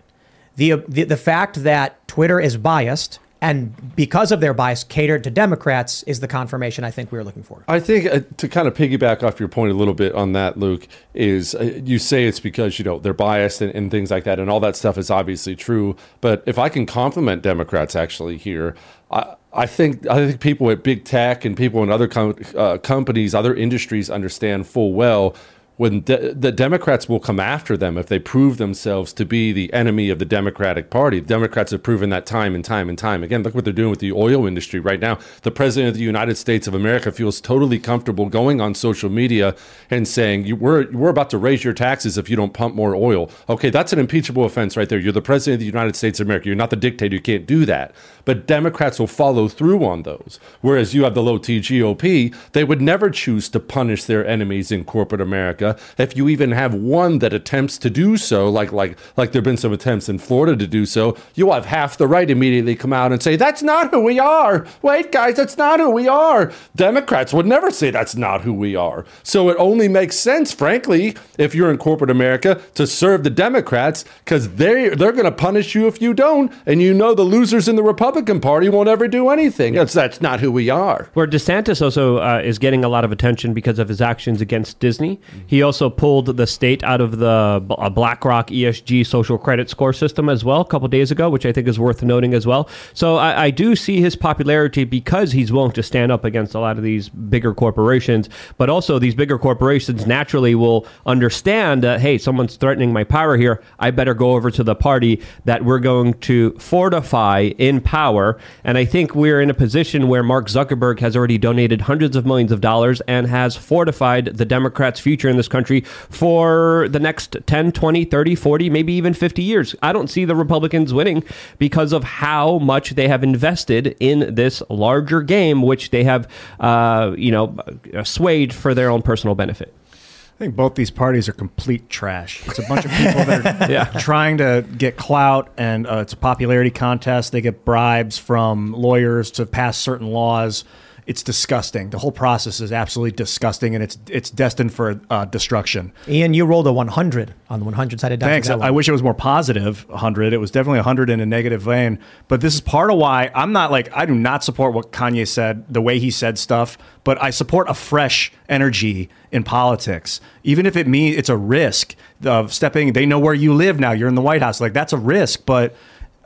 The, 0.56 0.84
the 0.88 1.04
the 1.04 1.18
fact 1.18 1.64
that 1.64 2.06
Twitter 2.08 2.40
is 2.40 2.58
biased 2.58 3.20
and 3.42 3.96
because 3.96 4.32
of 4.32 4.40
their 4.40 4.54
bias 4.54 4.84
catered 4.84 5.24
to 5.24 5.32
Democrats 5.32 6.04
is 6.04 6.20
the 6.20 6.28
confirmation 6.28 6.84
I 6.84 6.92
think 6.92 7.12
we 7.12 7.18
were 7.18 7.24
looking 7.24 7.42
for. 7.42 7.64
I 7.68 7.80
think 7.80 8.06
uh, 8.06 8.20
to 8.38 8.48
kind 8.48 8.68
of 8.68 8.76
piggyback 8.76 9.24
off 9.24 9.40
your 9.40 9.50
point 9.50 9.72
a 9.72 9.74
little 9.74 9.96
bit 9.96 10.14
on 10.14 10.34
that, 10.34 10.58
Luke, 10.58 10.88
is 11.16 11.56
uh, 11.56 11.82
you 11.84 11.98
say 11.98 12.26
it's 12.26 12.40
because 12.40 12.78
you 12.78 12.86
know 12.86 13.00
they're 13.00 13.14
biased 13.14 13.62
and, 13.62 13.74
and 13.74 13.90
things 13.90 14.12
like 14.12 14.26
that, 14.26 14.40
and 14.40 14.50
all 14.50 14.60
that 14.60 14.76
stuff 14.76 14.98
is 14.98 15.10
obviously 15.10 15.56
true. 15.56 15.96
But 16.22 16.44
if 16.46 16.60
I 16.60 16.70
can 16.70 16.86
compliment 16.86 17.42
Democrats 17.42 17.96
actually 17.96 18.38
here, 18.38 18.76
I, 19.10 19.36
I 19.54 19.66
think 19.66 20.08
I 20.08 20.28
think 20.28 20.40
people 20.40 20.70
at 20.70 20.84
big 20.84 21.04
tech 21.04 21.44
and 21.44 21.58
people 21.58 21.82
in 21.82 21.90
other 21.90 22.08
com- 22.08 22.36
uh, 22.56 22.78
companies, 22.78 23.34
other 23.34 23.56
industries 23.56 24.12
understand 24.12 24.68
full 24.68 24.94
well 24.94 25.36
when 25.82 26.02
de- 26.02 26.32
the 26.36 26.52
Democrats 26.52 27.10
will 27.10 27.20
come 27.20 27.40
after 27.40 27.76
them 27.76 27.98
if 27.98 28.06
they 28.06 28.20
prove 28.20 28.58
themselves 28.58 29.12
to 29.12 29.26
be 29.26 29.52
the 29.52 29.74
enemy 29.74 30.12
of 30.12 30.20
the 30.20 30.26
Democratic 30.26 30.92
Party. 30.92 31.20
The 31.20 31.26
Democrats 31.26 31.72
have 31.72 31.82
proven 31.82 32.12
that 32.12 32.28
time 32.28 32.54
and 32.54 32.64
time 32.64 32.88
and 32.88 32.96
time 32.96 33.24
again. 33.24 33.42
Look 33.42 33.56
what 33.56 33.64
they're 33.64 33.74
doing 33.74 33.90
with 33.90 33.98
the 33.98 34.12
oil 34.12 34.46
industry 34.46 34.80
right 34.80 35.00
now. 35.00 35.18
The 35.42 35.50
president 35.50 35.90
of 35.90 35.96
the 35.96 36.04
United 36.04 36.38
States 36.38 36.68
of 36.68 36.76
America 36.76 37.12
feels 37.12 37.42
totally 37.42 37.80
comfortable 37.80 38.28
going 38.30 38.62
on 38.62 38.76
social 38.76 39.10
media 39.10 39.56
and 39.90 40.08
saying, 40.08 40.60
we're, 40.60 40.88
we're 40.92 41.10
about 41.10 41.32
to 41.32 41.40
raise 41.40 41.64
your 41.64 41.74
taxes 41.74 42.16
if 42.16 42.30
you 42.30 42.36
don't 42.36 42.54
pump 42.54 42.76
more 42.76 42.96
oil. 42.96 43.32
Okay, 43.50 43.72
that's 43.72 43.92
an 43.92 43.98
impeachable 43.98 44.46
offense 44.46 44.78
right 44.78 44.88
there. 44.88 45.00
You're 45.00 45.12
the 45.14 45.20
president 45.20 45.56
of 45.56 45.60
the 45.62 45.66
United 45.66 45.96
States 45.96 46.20
of 46.20 46.28
America. 46.28 46.46
You're 46.46 46.56
not 46.56 46.70
the 46.70 46.76
dictator. 46.76 47.16
You 47.16 47.22
can't 47.24 47.48
do 47.48 47.66
that. 47.66 47.96
But 48.24 48.46
Democrats 48.46 49.00
will 49.00 49.08
follow 49.08 49.48
through 49.48 49.84
on 49.84 50.04
those. 50.04 50.40
Whereas 50.62 50.94
you 50.94 51.06
have 51.06 51.16
the 51.16 51.24
low 51.24 51.40
T 51.40 51.60
GOP, 51.60 52.36
they 52.52 52.64
would 52.64 52.84
never 52.84 53.10
choose 53.10 53.50
to 53.50 53.60
punish 53.60 54.04
their 54.04 54.24
enemies 54.28 54.72
in 54.72 54.86
corporate 54.86 55.22
America. 55.22 55.71
If 55.98 56.16
you 56.16 56.30
even 56.30 56.52
have 56.52 56.74
one 56.74 57.20
that 57.20 57.34
attempts 57.34 57.78
to 57.80 57.90
do 57.90 58.18
so, 58.18 58.50
like 58.50 58.72
like 58.72 58.98
like 59.18 59.32
there've 59.32 59.44
been 59.44 59.58
some 59.58 59.74
attempts 59.74 60.10
in 60.10 60.20
Florida 60.20 60.56
to 60.58 60.68
do 60.68 60.86
so, 60.86 61.18
you'll 61.36 61.54
have 61.54 61.66
half 61.66 61.98
the 61.98 62.08
right 62.08 62.30
immediately 62.30 62.76
come 62.76 62.94
out 62.94 63.12
and 63.12 63.22
say, 63.22 63.36
That's 63.36 63.64
not 63.64 63.92
who 63.92 64.02
we 64.02 64.20
are. 64.20 64.66
Wait, 64.82 65.12
guys, 65.12 65.36
that's 65.36 65.58
not 65.58 65.80
who 65.80 65.90
we 65.90 66.08
are. 66.08 66.52
Democrats 66.76 67.34
would 67.34 67.46
never 67.46 67.72
say 67.72 67.92
that's 67.92 68.16
not 68.16 68.42
who 68.42 68.54
we 68.54 68.76
are. 68.76 69.06
So 69.24 69.50
it 69.50 69.58
only 69.58 69.88
makes 69.88 70.16
sense, 70.16 70.54
frankly, 70.54 71.16
if 71.38 71.54
you're 71.56 71.72
in 71.72 71.78
corporate 71.78 72.10
America, 72.10 72.62
to 72.76 72.88
serve 72.88 73.24
the 73.24 73.30
Democrats, 73.30 74.06
because 74.24 74.56
they 74.56 74.90
they're 74.90 75.12
gonna 75.12 75.32
punish 75.32 75.76
you 75.76 75.88
if 75.88 76.02
you 76.02 76.14
don't, 76.14 76.52
and 76.66 76.82
you 76.82 76.94
know 76.94 77.14
the 77.14 77.24
losers 77.24 77.68
in 77.68 77.76
the 77.76 77.84
Republican 77.84 78.40
Party 78.40 78.70
won't 78.70 78.90
ever 78.90 79.08
do 79.08 79.30
anything. 79.30 79.74
That's 79.74 79.94
that's 79.94 80.22
not 80.22 80.40
who 80.40 80.52
we 80.52 80.70
are. 80.70 81.10
Where 81.14 81.28
DeSantis 81.28 81.82
also 81.82 82.18
uh, 82.18 82.42
is 82.44 82.60
getting 82.60 82.84
a 82.84 82.90
lot 82.90 83.04
of 83.04 83.12
attention 83.12 83.54
because 83.54 83.80
of 83.80 83.88
his 83.88 84.02
actions 84.02 84.42
against 84.42 84.80
Disney. 84.80 85.20
He 85.48 85.61
He 85.62 85.64
also 85.64 85.92
pulled 85.92 86.38
the 86.38 86.48
state 86.48 86.84
out 86.84 87.02
of 87.02 87.20
the 87.20 87.64
uh, 87.70 87.90
BlackRock 87.92 88.48
ESG 88.48 89.06
social 89.06 89.38
credit 89.38 89.70
score 89.70 89.94
system 89.94 90.28
as 90.28 90.44
well 90.44 90.62
a 90.62 90.66
couple 90.66 90.88
days 90.88 91.12
ago, 91.12 91.30
which 91.30 91.46
I 91.46 91.52
think 91.52 91.68
is 91.68 91.78
worth 91.78 92.02
noting 92.02 92.34
as 92.34 92.48
well. 92.48 92.68
So 92.96 93.18
I, 93.18 93.44
I 93.44 93.50
do 93.52 93.76
see 93.76 94.02
his 94.02 94.16
popularity 94.16 94.86
because 94.86 95.34
he's 95.34 95.52
willing 95.52 95.74
to 95.74 95.84
stand 95.84 96.12
up 96.12 96.26
against 96.26 96.56
a 96.56 96.60
lot 96.60 96.78
of 96.78 96.84
these 96.84 97.10
bigger 97.10 97.54
corporations, 97.54 98.28
but 98.58 98.72
also 98.72 98.98
these 98.98 99.14
bigger 99.14 99.38
corporations 99.38 100.08
naturally 100.08 100.56
will 100.56 100.88
understand 101.06 101.84
that, 101.84 102.02
hey, 102.02 102.18
someone's 102.18 102.56
threatening 102.56 102.92
my 102.92 103.04
power 103.04 103.38
here. 103.38 103.62
I 103.78 103.92
better 103.92 104.16
go 104.16 104.32
over 104.32 104.50
to 104.50 104.64
the 104.64 104.74
party 104.74 105.22
that 105.46 105.64
we're 105.64 105.78
going 105.78 106.16
to 106.22 106.58
fortify 106.58 107.52
in 107.60 107.82
power. 107.82 108.40
And 108.64 108.80
I 108.80 108.86
think 108.86 109.14
we're 109.14 109.42
in 109.42 109.52
a 109.52 109.54
position 109.54 110.08
where 110.08 110.24
Mark 110.24 110.48
Zuckerberg 110.48 111.02
has 111.02 111.16
already 111.16 111.38
donated 111.38 111.82
hundreds 111.82 112.16
of 112.16 112.26
millions 112.26 112.52
of 112.52 112.62
dollars 112.62 113.00
and 113.02 113.28
has 113.28 113.56
fortified 113.56 114.26
the 114.38 114.46
Democrats' 114.46 115.00
future 115.00 115.30
in 115.30 115.38
this 115.42 115.48
country 115.48 115.82
for 115.82 116.88
the 116.90 117.00
next 117.00 117.36
10, 117.48 117.72
20, 117.72 118.06
30, 118.06 118.36
40, 118.36 118.70
maybe 118.70 118.94
even 118.94 119.14
50 119.14 119.42
years. 119.42 119.76
I 119.82 119.92
don't 119.92 120.08
see 120.08 120.24
the 120.24 120.36
Republicans 120.36 120.94
winning 120.94 121.24
because 121.58 121.94
of 121.94 122.04
how 122.04 122.60
much 122.60 122.92
they 122.92 123.08
have 123.08 123.24
invested 123.24 123.96
in 124.00 124.36
this 124.36 124.62
larger 124.70 125.22
game, 125.24 125.64
which 125.64 125.90
they 125.90 126.04
have, 126.04 126.28
uh, 126.60 127.14
you 127.18 127.32
know, 127.32 127.56
swayed 128.04 128.54
for 128.54 128.74
their 128.76 128.90
own 128.92 129.02
personal 129.02 129.34
benefit. 129.36 129.74
I 129.94 130.46
think 130.46 130.56
both 130.56 130.74
these 130.76 130.90
parties 130.92 131.30
are 131.30 131.34
complete 131.34 131.88
trash. 131.90 132.42
It's 132.48 132.58
a 132.60 132.64
bunch 132.68 132.86
of 132.86 132.92
people 132.92 133.26
that 133.26 133.62
are 133.70 133.72
Yeah. 133.72 133.86
trying 134.00 134.38
to 134.38 134.66
get 134.78 134.98
clout, 134.98 135.52
and 135.58 135.86
uh, 135.86 135.98
it's 135.98 136.14
a 136.14 136.18
popularity 136.18 136.72
contest. 136.72 137.32
They 137.32 137.42
get 137.42 137.64
bribes 137.66 138.18
from 138.18 138.74
lawyers 138.74 139.30
to 139.32 139.46
pass 139.46 139.78
certain 139.78 140.08
laws. 140.08 140.64
It's 141.12 141.24
disgusting. 141.24 141.90
The 141.90 141.98
whole 142.00 142.14
process 142.14 142.62
is 142.62 142.72
absolutely 142.72 143.12
disgusting, 143.12 143.76
and 143.76 143.84
it's 143.84 143.98
it's 144.08 144.30
destined 144.30 144.74
for 144.74 145.02
uh, 145.10 145.26
destruction. 145.26 145.92
Ian, 146.08 146.34
you 146.34 146.46
rolled 146.46 146.68
a 146.68 146.72
100 146.72 147.34
on 147.50 147.60
the 147.60 147.66
100 147.66 148.00
sided 148.00 148.22
die. 148.22 148.28
Thanks. 148.28 148.50
I 148.50 148.72
wish 148.72 148.88
it 148.88 148.94
was 148.94 149.04
more 149.04 149.14
positive 149.14 149.86
100. 149.90 150.32
It 150.32 150.38
was 150.38 150.52
definitely 150.52 150.78
100 150.78 151.10
in 151.10 151.20
a 151.20 151.26
negative 151.26 151.64
vein. 151.64 152.00
But 152.30 152.40
this 152.40 152.54
is 152.54 152.62
part 152.62 152.90
of 152.90 152.98
why 152.98 153.30
I'm 153.36 153.52
not 153.52 153.72
like, 153.72 153.90
I 153.94 154.06
do 154.06 154.16
not 154.16 154.42
support 154.42 154.74
what 154.74 154.94
Kanye 154.94 155.28
said, 155.28 155.66
the 155.68 155.82
way 155.82 156.00
he 156.00 156.12
said 156.12 156.40
stuff, 156.40 156.78
but 157.04 157.22
I 157.22 157.30
support 157.30 157.70
a 157.70 157.74
fresh 157.74 158.32
energy 158.48 159.10
in 159.34 159.44
politics. 159.44 160.22
Even 160.44 160.66
if 160.66 160.78
it 160.78 160.88
means 160.88 161.18
it's 161.18 161.28
a 161.28 161.36
risk 161.36 161.94
of 162.24 162.54
stepping, 162.54 162.94
they 162.94 163.06
know 163.06 163.20
where 163.20 163.34
you 163.34 163.54
live 163.54 163.82
now. 163.82 163.92
You're 163.92 164.08
in 164.08 164.16
the 164.16 164.22
White 164.22 164.42
House. 164.42 164.62
Like, 164.62 164.72
that's 164.72 164.94
a 164.94 164.98
risk, 164.98 165.46
but 165.46 165.76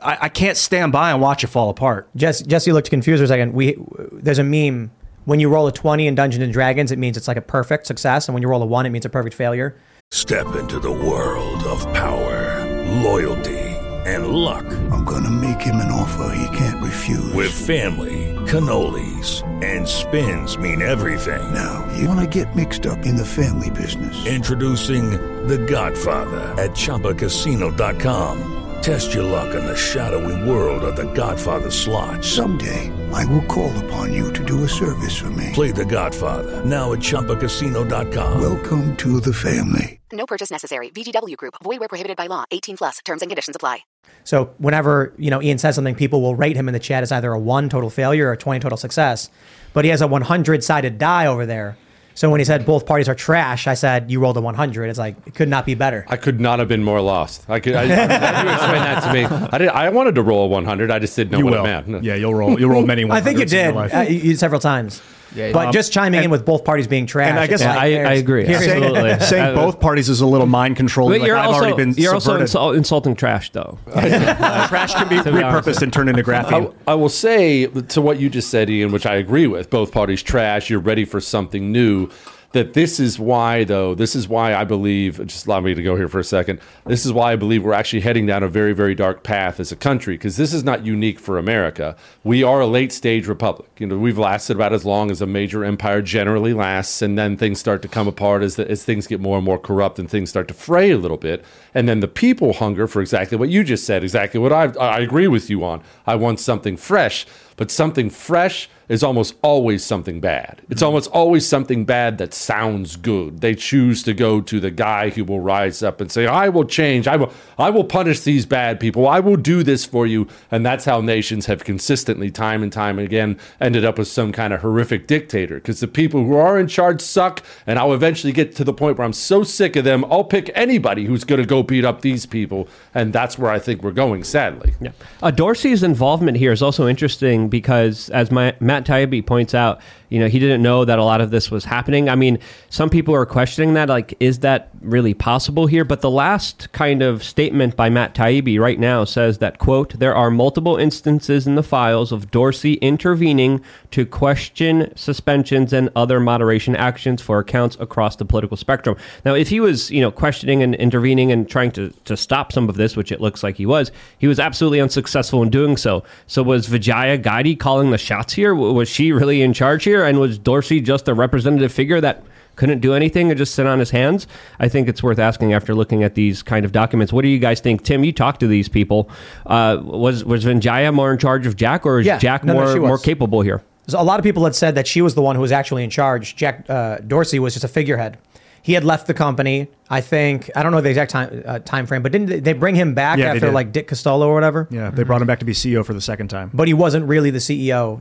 I, 0.00 0.18
I 0.22 0.28
can't 0.28 0.56
stand 0.56 0.92
by 0.92 1.10
and 1.10 1.20
watch 1.20 1.42
it 1.44 1.48
fall 1.48 1.70
apart. 1.70 2.08
Jesse, 2.16 2.44
Jesse 2.44 2.72
looked 2.72 2.90
confused 2.90 3.20
for 3.20 3.24
a 3.24 3.28
second. 3.28 3.52
We 3.54 3.76
there's 4.12 4.38
a 4.38 4.44
meme 4.44 4.90
when 5.26 5.40
you 5.40 5.48
roll 5.48 5.66
a 5.66 5.72
20 5.72 6.06
in 6.06 6.14
Dungeons 6.14 6.42
and 6.42 6.52
Dragons, 6.52 6.92
it 6.92 6.98
means 6.98 7.16
it's 7.16 7.28
like 7.28 7.36
a 7.36 7.42
perfect 7.42 7.86
success, 7.86 8.28
and 8.28 8.34
when 8.34 8.42
you 8.42 8.48
roll 8.48 8.62
a 8.62 8.66
one, 8.66 8.86
it 8.86 8.90
means 8.90 9.04
a 9.04 9.08
perfect 9.08 9.34
failure. 9.34 9.76
Step 10.12 10.54
into 10.54 10.78
the 10.78 10.90
world 10.90 11.62
of 11.64 11.80
power, 11.92 12.64
loyalty, 13.02 13.58
and 14.06 14.28
luck. 14.28 14.64
I'm 14.92 15.04
gonna 15.04 15.30
make 15.32 15.60
him 15.60 15.76
an 15.76 15.90
offer 15.90 16.32
he 16.36 16.56
can't 16.56 16.82
refuse. 16.82 17.32
With 17.32 17.50
family, 17.50 18.32
cannolis, 18.46 19.42
and 19.64 19.86
spins 19.86 20.56
mean 20.56 20.80
everything. 20.80 21.52
Now, 21.52 21.84
you 21.98 22.08
wanna 22.08 22.28
get 22.28 22.54
mixed 22.54 22.86
up 22.86 23.04
in 23.04 23.16
the 23.16 23.26
family 23.26 23.70
business. 23.70 24.26
Introducing 24.26 25.10
The 25.48 25.58
Godfather 25.58 26.54
at 26.62 26.70
ChumbaCasino.com. 26.70 28.65
Test 28.86 29.14
your 29.14 29.24
luck 29.24 29.52
in 29.56 29.64
the 29.64 29.76
shadowy 29.76 30.48
world 30.48 30.84
of 30.84 30.94
The 30.94 31.12
Godfather 31.12 31.72
slot. 31.72 32.24
Someday, 32.24 32.92
I 33.12 33.24
will 33.24 33.42
call 33.46 33.76
upon 33.84 34.12
you 34.12 34.32
to 34.32 34.44
do 34.44 34.62
a 34.62 34.68
service 34.68 35.18
for 35.18 35.28
me. 35.30 35.50
Play 35.54 35.72
The 35.72 35.84
Godfather 35.84 36.64
now 36.64 36.92
at 36.92 37.00
ChumbaCasino.com. 37.00 38.40
Welcome 38.40 38.96
to 38.98 39.18
the 39.18 39.32
family. 39.32 39.98
No 40.12 40.24
purchase 40.24 40.52
necessary. 40.52 40.90
VGW 40.90 41.36
Group. 41.36 41.54
Void 41.64 41.80
where 41.80 41.88
prohibited 41.88 42.16
by 42.16 42.28
law. 42.28 42.44
18 42.52 42.76
plus. 42.76 42.98
Terms 43.04 43.22
and 43.22 43.28
conditions 43.28 43.56
apply. 43.56 43.80
So 44.22 44.54
whenever 44.58 45.12
you 45.18 45.32
know 45.32 45.42
Ian 45.42 45.58
says 45.58 45.74
something, 45.74 45.96
people 45.96 46.22
will 46.22 46.36
rate 46.36 46.54
him 46.54 46.68
in 46.68 46.72
the 46.72 46.78
chat 46.78 47.02
as 47.02 47.10
either 47.10 47.32
a 47.32 47.40
one 47.40 47.68
total 47.68 47.90
failure 47.90 48.28
or 48.28 48.32
a 48.34 48.36
20 48.36 48.60
total 48.60 48.78
success. 48.78 49.30
But 49.72 49.84
he 49.84 49.90
has 49.90 50.00
a 50.00 50.06
100 50.06 50.62
sided 50.62 50.98
die 50.98 51.26
over 51.26 51.44
there. 51.44 51.76
So 52.16 52.30
when 52.30 52.40
he 52.40 52.44
said 52.44 52.64
both 52.64 52.86
parties 52.86 53.10
are 53.10 53.14
trash, 53.14 53.66
I 53.66 53.74
said 53.74 54.10
you 54.10 54.20
rolled 54.20 54.38
a 54.38 54.40
100. 54.40 54.88
It's 54.88 54.98
like 54.98 55.16
it 55.26 55.34
could 55.34 55.48
not 55.50 55.66
be 55.66 55.74
better. 55.74 56.06
I 56.08 56.16
could 56.16 56.40
not 56.40 56.58
have 56.58 56.66
been 56.66 56.82
more 56.82 57.00
lost. 57.02 57.44
I 57.48 57.60
could. 57.60 57.74
I, 57.74 57.82
I'm 57.82 57.88
glad 57.88 58.44
you 58.46 58.52
explained 58.52 58.84
that 58.84 59.00
to 59.06 59.12
me. 59.12 59.48
I 59.52 59.58
did. 59.58 59.68
I 59.68 59.90
wanted 59.90 60.14
to 60.14 60.22
roll 60.22 60.46
a 60.46 60.48
100. 60.48 60.90
I 60.90 60.98
just 60.98 61.14
didn't 61.14 61.32
know 61.32 61.38
You 61.38 61.44
what 61.44 61.52
will. 61.52 61.66
it 61.66 61.86
meant. 61.88 62.04
Yeah, 62.04 62.14
you'll 62.14 62.34
roll. 62.34 62.58
You'll 62.58 62.70
roll 62.70 62.86
many. 62.86 63.04
I 63.10 63.20
think 63.20 63.38
you 63.38 63.44
100s 63.44 63.52
in 63.68 63.74
your 63.74 63.88
did 63.88 63.94
uh, 63.94 64.00
you, 64.08 64.34
several 64.34 64.60
times. 64.60 65.02
Yeah, 65.36 65.52
but 65.52 65.66
um, 65.66 65.72
just 65.72 65.92
chiming 65.92 66.24
in 66.24 66.30
with 66.30 66.44
both 66.44 66.64
parties 66.64 66.86
being 66.88 67.06
trash. 67.06 67.28
and 67.30 67.38
I 67.38 67.46
guess 67.46 67.60
it's 67.60 67.68
like 67.68 67.76
I- 67.78 68.04
I 68.04 68.12
agree. 68.14 68.46
here's- 68.46 68.64
saying, 68.64 68.82
Absolutely. 68.82 69.20
saying 69.26 69.54
both 69.54 69.78
parties 69.78 70.08
is 70.08 70.20
a 70.22 70.26
little 70.26 70.46
mind 70.46 70.76
control. 70.76 71.08
But 71.10 71.20
Like, 71.20 71.26
you're 71.28 71.36
I've 71.36 71.48
also, 71.48 71.60
already 71.60 71.76
been 71.76 71.94
you're 71.96 72.14
also 72.14 72.30
subverted. 72.30 72.42
insult- 72.48 72.76
insulting 72.76 73.14
trash, 73.14 73.50
though. 73.52 73.78
trash 73.92 74.94
can 74.94 75.08
be 75.08 75.16
To 75.22 75.30
be 75.32 75.42
honest. 75.42 75.68
repurposed 75.68 75.82
and 75.82 75.92
turned 75.92 76.08
into 76.08 76.22
graphene. 76.22 76.74
I, 76.86 76.92
I 76.92 76.94
will 76.94 77.08
say 77.08 77.66
to 77.66 78.00
what 78.00 78.18
you 78.18 78.28
just 78.30 78.50
said, 78.50 78.70
Ian, 78.70 78.92
which 78.92 79.06
I 79.06 79.16
agree 79.16 79.46
with. 79.46 79.70
Both 79.70 79.92
parties 79.92 80.22
trash. 80.22 80.70
You're 80.70 80.80
ready 80.80 81.04
for 81.04 81.20
something 81.20 81.70
new. 81.70 82.08
That 82.56 82.72
this 82.72 82.98
is 82.98 83.18
why, 83.18 83.64
though, 83.64 83.94
this 83.94 84.16
is 84.16 84.28
why 84.28 84.54
I 84.54 84.64
believe. 84.64 85.18
Just 85.26 85.46
allow 85.46 85.60
me 85.60 85.74
to 85.74 85.82
go 85.82 85.94
here 85.94 86.08
for 86.08 86.20
a 86.20 86.24
second. 86.24 86.58
This 86.86 87.04
is 87.04 87.12
why 87.12 87.32
I 87.32 87.36
believe 87.36 87.62
we're 87.62 87.74
actually 87.74 88.00
heading 88.00 88.24
down 88.24 88.42
a 88.42 88.48
very, 88.48 88.72
very 88.72 88.94
dark 88.94 89.22
path 89.22 89.60
as 89.60 89.72
a 89.72 89.76
country 89.76 90.14
because 90.14 90.38
this 90.38 90.54
is 90.54 90.64
not 90.64 90.86
unique 90.86 91.20
for 91.20 91.36
America. 91.36 91.94
We 92.24 92.42
are 92.42 92.60
a 92.60 92.66
late 92.66 92.94
stage 92.94 93.26
republic. 93.26 93.68
You 93.78 93.88
know, 93.88 93.98
we've 93.98 94.16
lasted 94.16 94.56
about 94.56 94.72
as 94.72 94.86
long 94.86 95.10
as 95.10 95.20
a 95.20 95.26
major 95.26 95.66
empire 95.66 96.00
generally 96.00 96.54
lasts, 96.54 97.02
and 97.02 97.18
then 97.18 97.36
things 97.36 97.60
start 97.60 97.82
to 97.82 97.88
come 97.88 98.08
apart 98.08 98.42
as 98.42 98.56
the, 98.56 98.66
as 98.70 98.82
things 98.82 99.06
get 99.06 99.20
more 99.20 99.36
and 99.36 99.44
more 99.44 99.58
corrupt 99.58 99.98
and 99.98 100.10
things 100.10 100.30
start 100.30 100.48
to 100.48 100.54
fray 100.54 100.92
a 100.92 100.96
little 100.96 101.18
bit. 101.18 101.44
And 101.74 101.86
then 101.86 102.00
the 102.00 102.08
people 102.08 102.54
hunger 102.54 102.86
for 102.86 103.02
exactly 103.02 103.36
what 103.36 103.50
you 103.50 103.64
just 103.64 103.84
said, 103.84 104.02
exactly 104.02 104.40
what 104.40 104.54
I 104.54 104.68
I 104.80 105.00
agree 105.00 105.28
with 105.28 105.50
you 105.50 105.62
on. 105.62 105.82
I 106.06 106.14
want 106.14 106.40
something 106.40 106.78
fresh, 106.78 107.26
but 107.56 107.70
something 107.70 108.10
fresh 108.10 108.68
is 108.88 109.02
almost 109.02 109.34
always 109.42 109.84
something 109.84 110.20
bad. 110.20 110.62
It's 110.70 110.82
almost 110.82 111.10
always 111.10 111.46
something 111.46 111.84
bad 111.84 112.18
that 112.18 112.32
sounds 112.32 112.96
good. 112.96 113.40
They 113.40 113.54
choose 113.54 114.02
to 114.04 114.14
go 114.14 114.40
to 114.42 114.60
the 114.60 114.70
guy 114.70 115.10
who 115.10 115.24
will 115.24 115.40
rise 115.40 115.82
up 115.82 116.00
and 116.00 116.10
say, 116.10 116.26
"I 116.26 116.48
will 116.48 116.64
change. 116.64 117.08
I 117.08 117.16
will 117.16 117.32
I 117.58 117.70
will 117.70 117.84
punish 117.84 118.20
these 118.20 118.46
bad 118.46 118.78
people. 118.78 119.08
I 119.08 119.20
will 119.20 119.36
do 119.36 119.62
this 119.62 119.84
for 119.84 120.06
you." 120.06 120.28
And 120.50 120.64
that's 120.64 120.84
how 120.84 121.00
nations 121.00 121.46
have 121.46 121.64
consistently 121.64 122.30
time 122.30 122.62
and 122.62 122.72
time 122.72 122.98
again 122.98 123.38
ended 123.60 123.84
up 123.84 123.98
with 123.98 124.08
some 124.08 124.32
kind 124.32 124.52
of 124.52 124.60
horrific 124.60 125.06
dictator 125.06 125.56
because 125.56 125.80
the 125.80 125.88
people 125.88 126.24
who 126.24 126.36
are 126.36 126.58
in 126.58 126.68
charge 126.68 127.00
suck 127.00 127.42
and 127.66 127.78
I'll 127.78 127.92
eventually 127.92 128.32
get 128.32 128.54
to 128.56 128.64
the 128.64 128.72
point 128.72 128.98
where 128.98 129.04
I'm 129.04 129.12
so 129.12 129.42
sick 129.42 129.76
of 129.76 129.84
them, 129.84 130.04
I'll 130.10 130.24
pick 130.24 130.50
anybody 130.54 131.06
who's 131.06 131.24
going 131.24 131.40
to 131.40 131.46
go 131.46 131.62
beat 131.62 131.84
up 131.84 132.02
these 132.02 132.26
people 132.26 132.68
and 132.94 133.12
that's 133.12 133.38
where 133.38 133.50
I 133.50 133.58
think 133.58 133.82
we're 133.82 133.90
going 133.90 134.22
sadly. 134.24 134.74
Yeah. 134.80 134.92
Uh, 135.22 135.30
Dorsey's 135.30 135.82
involvement 135.82 136.36
here 136.36 136.52
is 136.52 136.62
also 136.62 136.86
interesting 136.86 137.45
because, 137.46 138.10
as 138.10 138.30
my, 138.30 138.54
Matt 138.60 138.84
Taibbi 138.86 139.24
points 139.24 139.54
out, 139.54 139.80
you 140.08 140.18
know, 140.18 140.28
he 140.28 140.38
didn't 140.38 140.62
know 140.62 140.84
that 140.84 140.98
a 140.98 141.04
lot 141.04 141.20
of 141.20 141.30
this 141.30 141.50
was 141.50 141.64
happening. 141.64 142.08
I 142.08 142.14
mean, 142.14 142.38
some 142.70 142.90
people 142.90 143.14
are 143.14 143.26
questioning 143.26 143.74
that. 143.74 143.88
Like, 143.88 144.14
is 144.20 144.40
that 144.40 144.70
really 144.80 145.14
possible 145.14 145.66
here? 145.66 145.84
But 145.84 146.00
the 146.00 146.10
last 146.10 146.70
kind 146.72 147.02
of 147.02 147.24
statement 147.24 147.76
by 147.76 147.90
Matt 147.90 148.14
Taibbi 148.14 148.58
right 148.58 148.78
now 148.78 149.04
says 149.04 149.38
that, 149.38 149.58
quote, 149.58 149.98
there 149.98 150.14
are 150.14 150.30
multiple 150.30 150.76
instances 150.76 151.46
in 151.46 151.54
the 151.54 151.62
files 151.62 152.12
of 152.12 152.30
Dorsey 152.30 152.74
intervening 152.74 153.60
to 153.90 154.06
question 154.06 154.92
suspensions 154.96 155.72
and 155.72 155.90
other 155.96 156.20
moderation 156.20 156.76
actions 156.76 157.20
for 157.22 157.38
accounts 157.38 157.76
across 157.80 158.16
the 158.16 158.24
political 158.24 158.56
spectrum. 158.56 158.96
Now, 159.24 159.34
if 159.34 159.48
he 159.48 159.60
was, 159.60 159.90
you 159.90 160.00
know, 160.00 160.10
questioning 160.10 160.62
and 160.62 160.74
intervening 160.74 161.32
and 161.32 161.48
trying 161.48 161.72
to, 161.72 161.90
to 162.04 162.16
stop 162.16 162.52
some 162.52 162.68
of 162.68 162.76
this, 162.76 162.96
which 162.96 163.10
it 163.10 163.20
looks 163.20 163.42
like 163.42 163.56
he 163.56 163.66
was, 163.66 163.90
he 164.18 164.26
was 164.26 164.38
absolutely 164.38 164.80
unsuccessful 164.80 165.42
in 165.42 165.50
doing 165.50 165.76
so. 165.76 166.04
So 166.26 166.42
was 166.42 166.66
Vijaya 166.66 167.18
Gadde 167.18 167.56
calling 167.58 167.90
the 167.90 167.98
shots 167.98 168.32
here? 168.32 168.54
Was 168.54 168.88
she 168.88 169.12
really 169.12 169.42
in 169.42 169.52
charge 169.52 169.84
here? 169.84 169.95
And 170.04 170.18
was 170.20 170.38
Dorsey 170.38 170.80
just 170.80 171.08
a 171.08 171.14
representative 171.14 171.72
figure 171.72 172.00
that 172.00 172.22
couldn't 172.56 172.80
do 172.80 172.94
anything 172.94 173.30
and 173.30 173.36
just 173.36 173.54
sit 173.54 173.66
on 173.66 173.78
his 173.78 173.90
hands? 173.90 174.26
I 174.58 174.68
think 174.68 174.88
it's 174.88 175.02
worth 175.02 175.18
asking 175.18 175.52
after 175.52 175.74
looking 175.74 176.02
at 176.02 176.14
these 176.14 176.42
kind 176.42 176.64
of 176.64 176.72
documents. 176.72 177.12
What 177.12 177.22
do 177.22 177.28
you 177.28 177.38
guys 177.38 177.60
think? 177.60 177.82
Tim, 177.84 178.02
you 178.04 178.12
talked 178.12 178.40
to 178.40 178.46
these 178.46 178.68
people. 178.68 179.10
Uh, 179.44 179.78
was 179.82 180.24
was 180.24 180.44
Vijaya 180.44 180.92
more 180.92 181.12
in 181.12 181.18
charge 181.18 181.46
of 181.46 181.56
Jack, 181.56 181.84
or 181.86 182.00
is 182.00 182.06
Yeah, 182.06 182.18
Jack 182.18 182.44
no, 182.44 182.52
no, 182.54 182.60
more 182.60 182.72
she 182.72 182.78
was. 182.78 182.88
more 182.88 182.98
capable 182.98 183.40
here? 183.42 183.62
So 183.88 184.00
a 184.00 184.02
lot 184.02 184.18
of 184.18 184.24
people 184.24 184.42
had 184.44 184.54
said 184.54 184.74
that 184.74 184.86
she 184.86 185.00
was 185.02 185.14
the 185.14 185.22
one 185.22 185.36
who 185.36 185.42
was 185.42 185.52
actually 185.52 185.84
in 185.84 185.90
charge. 185.90 186.34
Jack 186.34 186.64
uh, 186.68 186.98
Dorsey 186.98 187.38
was 187.38 187.52
just 187.54 187.64
a 187.64 187.68
figurehead. 187.68 188.18
He 188.62 188.72
had 188.72 188.82
left 188.82 189.06
the 189.06 189.14
company. 189.14 189.68
I 189.88 190.00
think 190.00 190.50
I 190.56 190.64
don't 190.64 190.72
know 190.72 190.80
the 190.80 190.88
exact 190.88 191.12
time 191.12 191.42
uh, 191.46 191.60
time 191.60 191.86
frame, 191.86 192.02
but 192.02 192.10
didn't 192.10 192.26
they- 192.28 192.40
they 192.40 192.52
bring 192.52 192.74
him 192.74 192.94
back 192.94 193.18
Yeah, 193.20 193.32
after 193.32 193.52
like 193.52 193.70
Dick 193.70 193.86
Costolo 193.86 194.26
or 194.26 194.34
whatever? 194.34 194.66
yeah, 194.72 194.90
they 194.90 195.04
brought 195.04 195.20
him 195.20 195.28
back 195.28 195.38
to 195.38 195.44
be 195.44 195.52
CEO 195.52 195.84
for 195.86 195.94
the 195.94 196.00
second 196.00 196.28
time. 196.28 196.50
But 196.52 196.66
he 196.66 196.74
wasn't 196.74 197.06
really 197.06 197.30
the 197.30 197.38
CEO, 197.38 198.00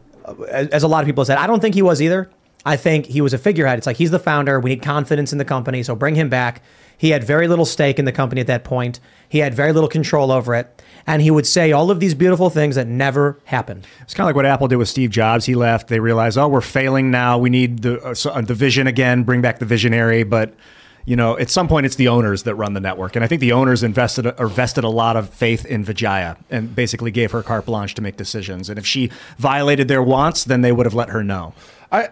as, 0.50 0.68
as 0.70 0.84
a 0.84 0.88
lot 0.88 1.02
of 1.02 1.06
people 1.06 1.26
said. 1.26 1.38
I 1.38 1.48
don't 1.48 1.60
think 1.60 1.76
he 1.76 1.82
was 1.82 2.02
either. 2.02 2.30
I 2.66 2.78
think 2.78 3.06
he 3.06 3.22
was 3.22 3.34
a 3.34 3.38
figurehead. 3.38 3.78
It's 3.78 3.86
like 3.86 3.98
he's 3.98 4.12
the 4.12 4.20
founder. 4.20 4.60
We 4.60 4.72
need 4.72 4.82
confidence 4.82 5.32
in 5.32 5.38
the 5.38 5.46
company, 5.46 5.84
so 5.84 5.96
bring 5.96 6.16
him 6.16 6.30
back. 6.30 6.64
He 6.98 7.10
had 7.10 7.24
very 7.24 7.48
little 7.48 7.66
stake 7.66 8.00
in 8.00 8.06
the 8.06 8.12
company 8.12 8.42
at 8.42 8.48
that 8.48 8.64
point. 8.64 9.00
He 9.28 9.40
had 9.40 9.54
very 9.54 9.74
little 9.74 9.90
control 9.90 10.32
over 10.32 10.56
it, 10.56 10.82
and 11.06 11.22
he 11.22 11.30
would 11.30 11.46
say 11.46 11.72
all 11.72 11.92
of 11.92 12.00
these 12.00 12.16
beautiful 12.16 12.50
things 12.50 12.76
that 12.76 12.88
never 12.88 13.40
happened. 13.46 13.86
It's 14.02 14.14
kind 14.14 14.26
of 14.26 14.30
like 14.30 14.36
what 14.36 14.46
Apple 14.46 14.68
did 14.68 14.78
with 14.78 14.90
Steve 14.90 15.12
Jobs. 15.12 15.46
He 15.46 15.56
left. 15.56 15.90
They 15.90 16.00
realized, 16.00 16.38
oh, 16.38 16.48
we're 16.48 16.62
failing 16.62 17.12
now. 17.12 17.38
We 17.38 17.50
need 17.50 17.82
the 17.82 18.02
uh, 18.02 18.16
uh, 18.30 18.42
the 18.42 18.56
vision 18.56 18.88
again. 18.88 19.24
Bring 19.24 19.42
back 19.42 19.60
the 19.60 19.66
visionary. 19.66 20.24
But 20.24 20.54
you 21.06 21.16
know, 21.16 21.38
at 21.38 21.50
some 21.50 21.68
point 21.68 21.86
it's 21.86 21.96
the 21.96 22.08
owners 22.08 22.44
that 22.44 22.56
run 22.56 22.74
the 22.74 22.80
network, 22.80 23.16
and 23.16 23.24
I 23.24 23.28
think 23.28 23.40
the 23.40 23.52
owners 23.52 23.84
invested 23.84 24.28
or 24.40 24.48
vested 24.48 24.84
a 24.84 24.90
lot 24.90 25.16
of 25.16 25.30
faith 25.30 25.66
in 25.66 25.84
Vijaya 25.84 26.36
and 26.50 26.76
basically 26.76 27.12
gave 27.12 27.32
her 27.32 27.44
carte 27.44 27.66
blanche 27.66 27.94
to 27.96 28.02
make 28.02 28.18
decisions. 28.18 28.70
And 28.70 28.80
if 28.80 28.86
she 28.86 29.12
violated 29.38 29.88
their 29.88 30.02
wants, 30.02 30.44
then 30.44 30.62
they 30.62 30.72
would 30.72 30.86
have 30.86 30.96
let 30.96 31.10
her 31.10 31.24
know. 31.24 31.54
I 31.92 32.10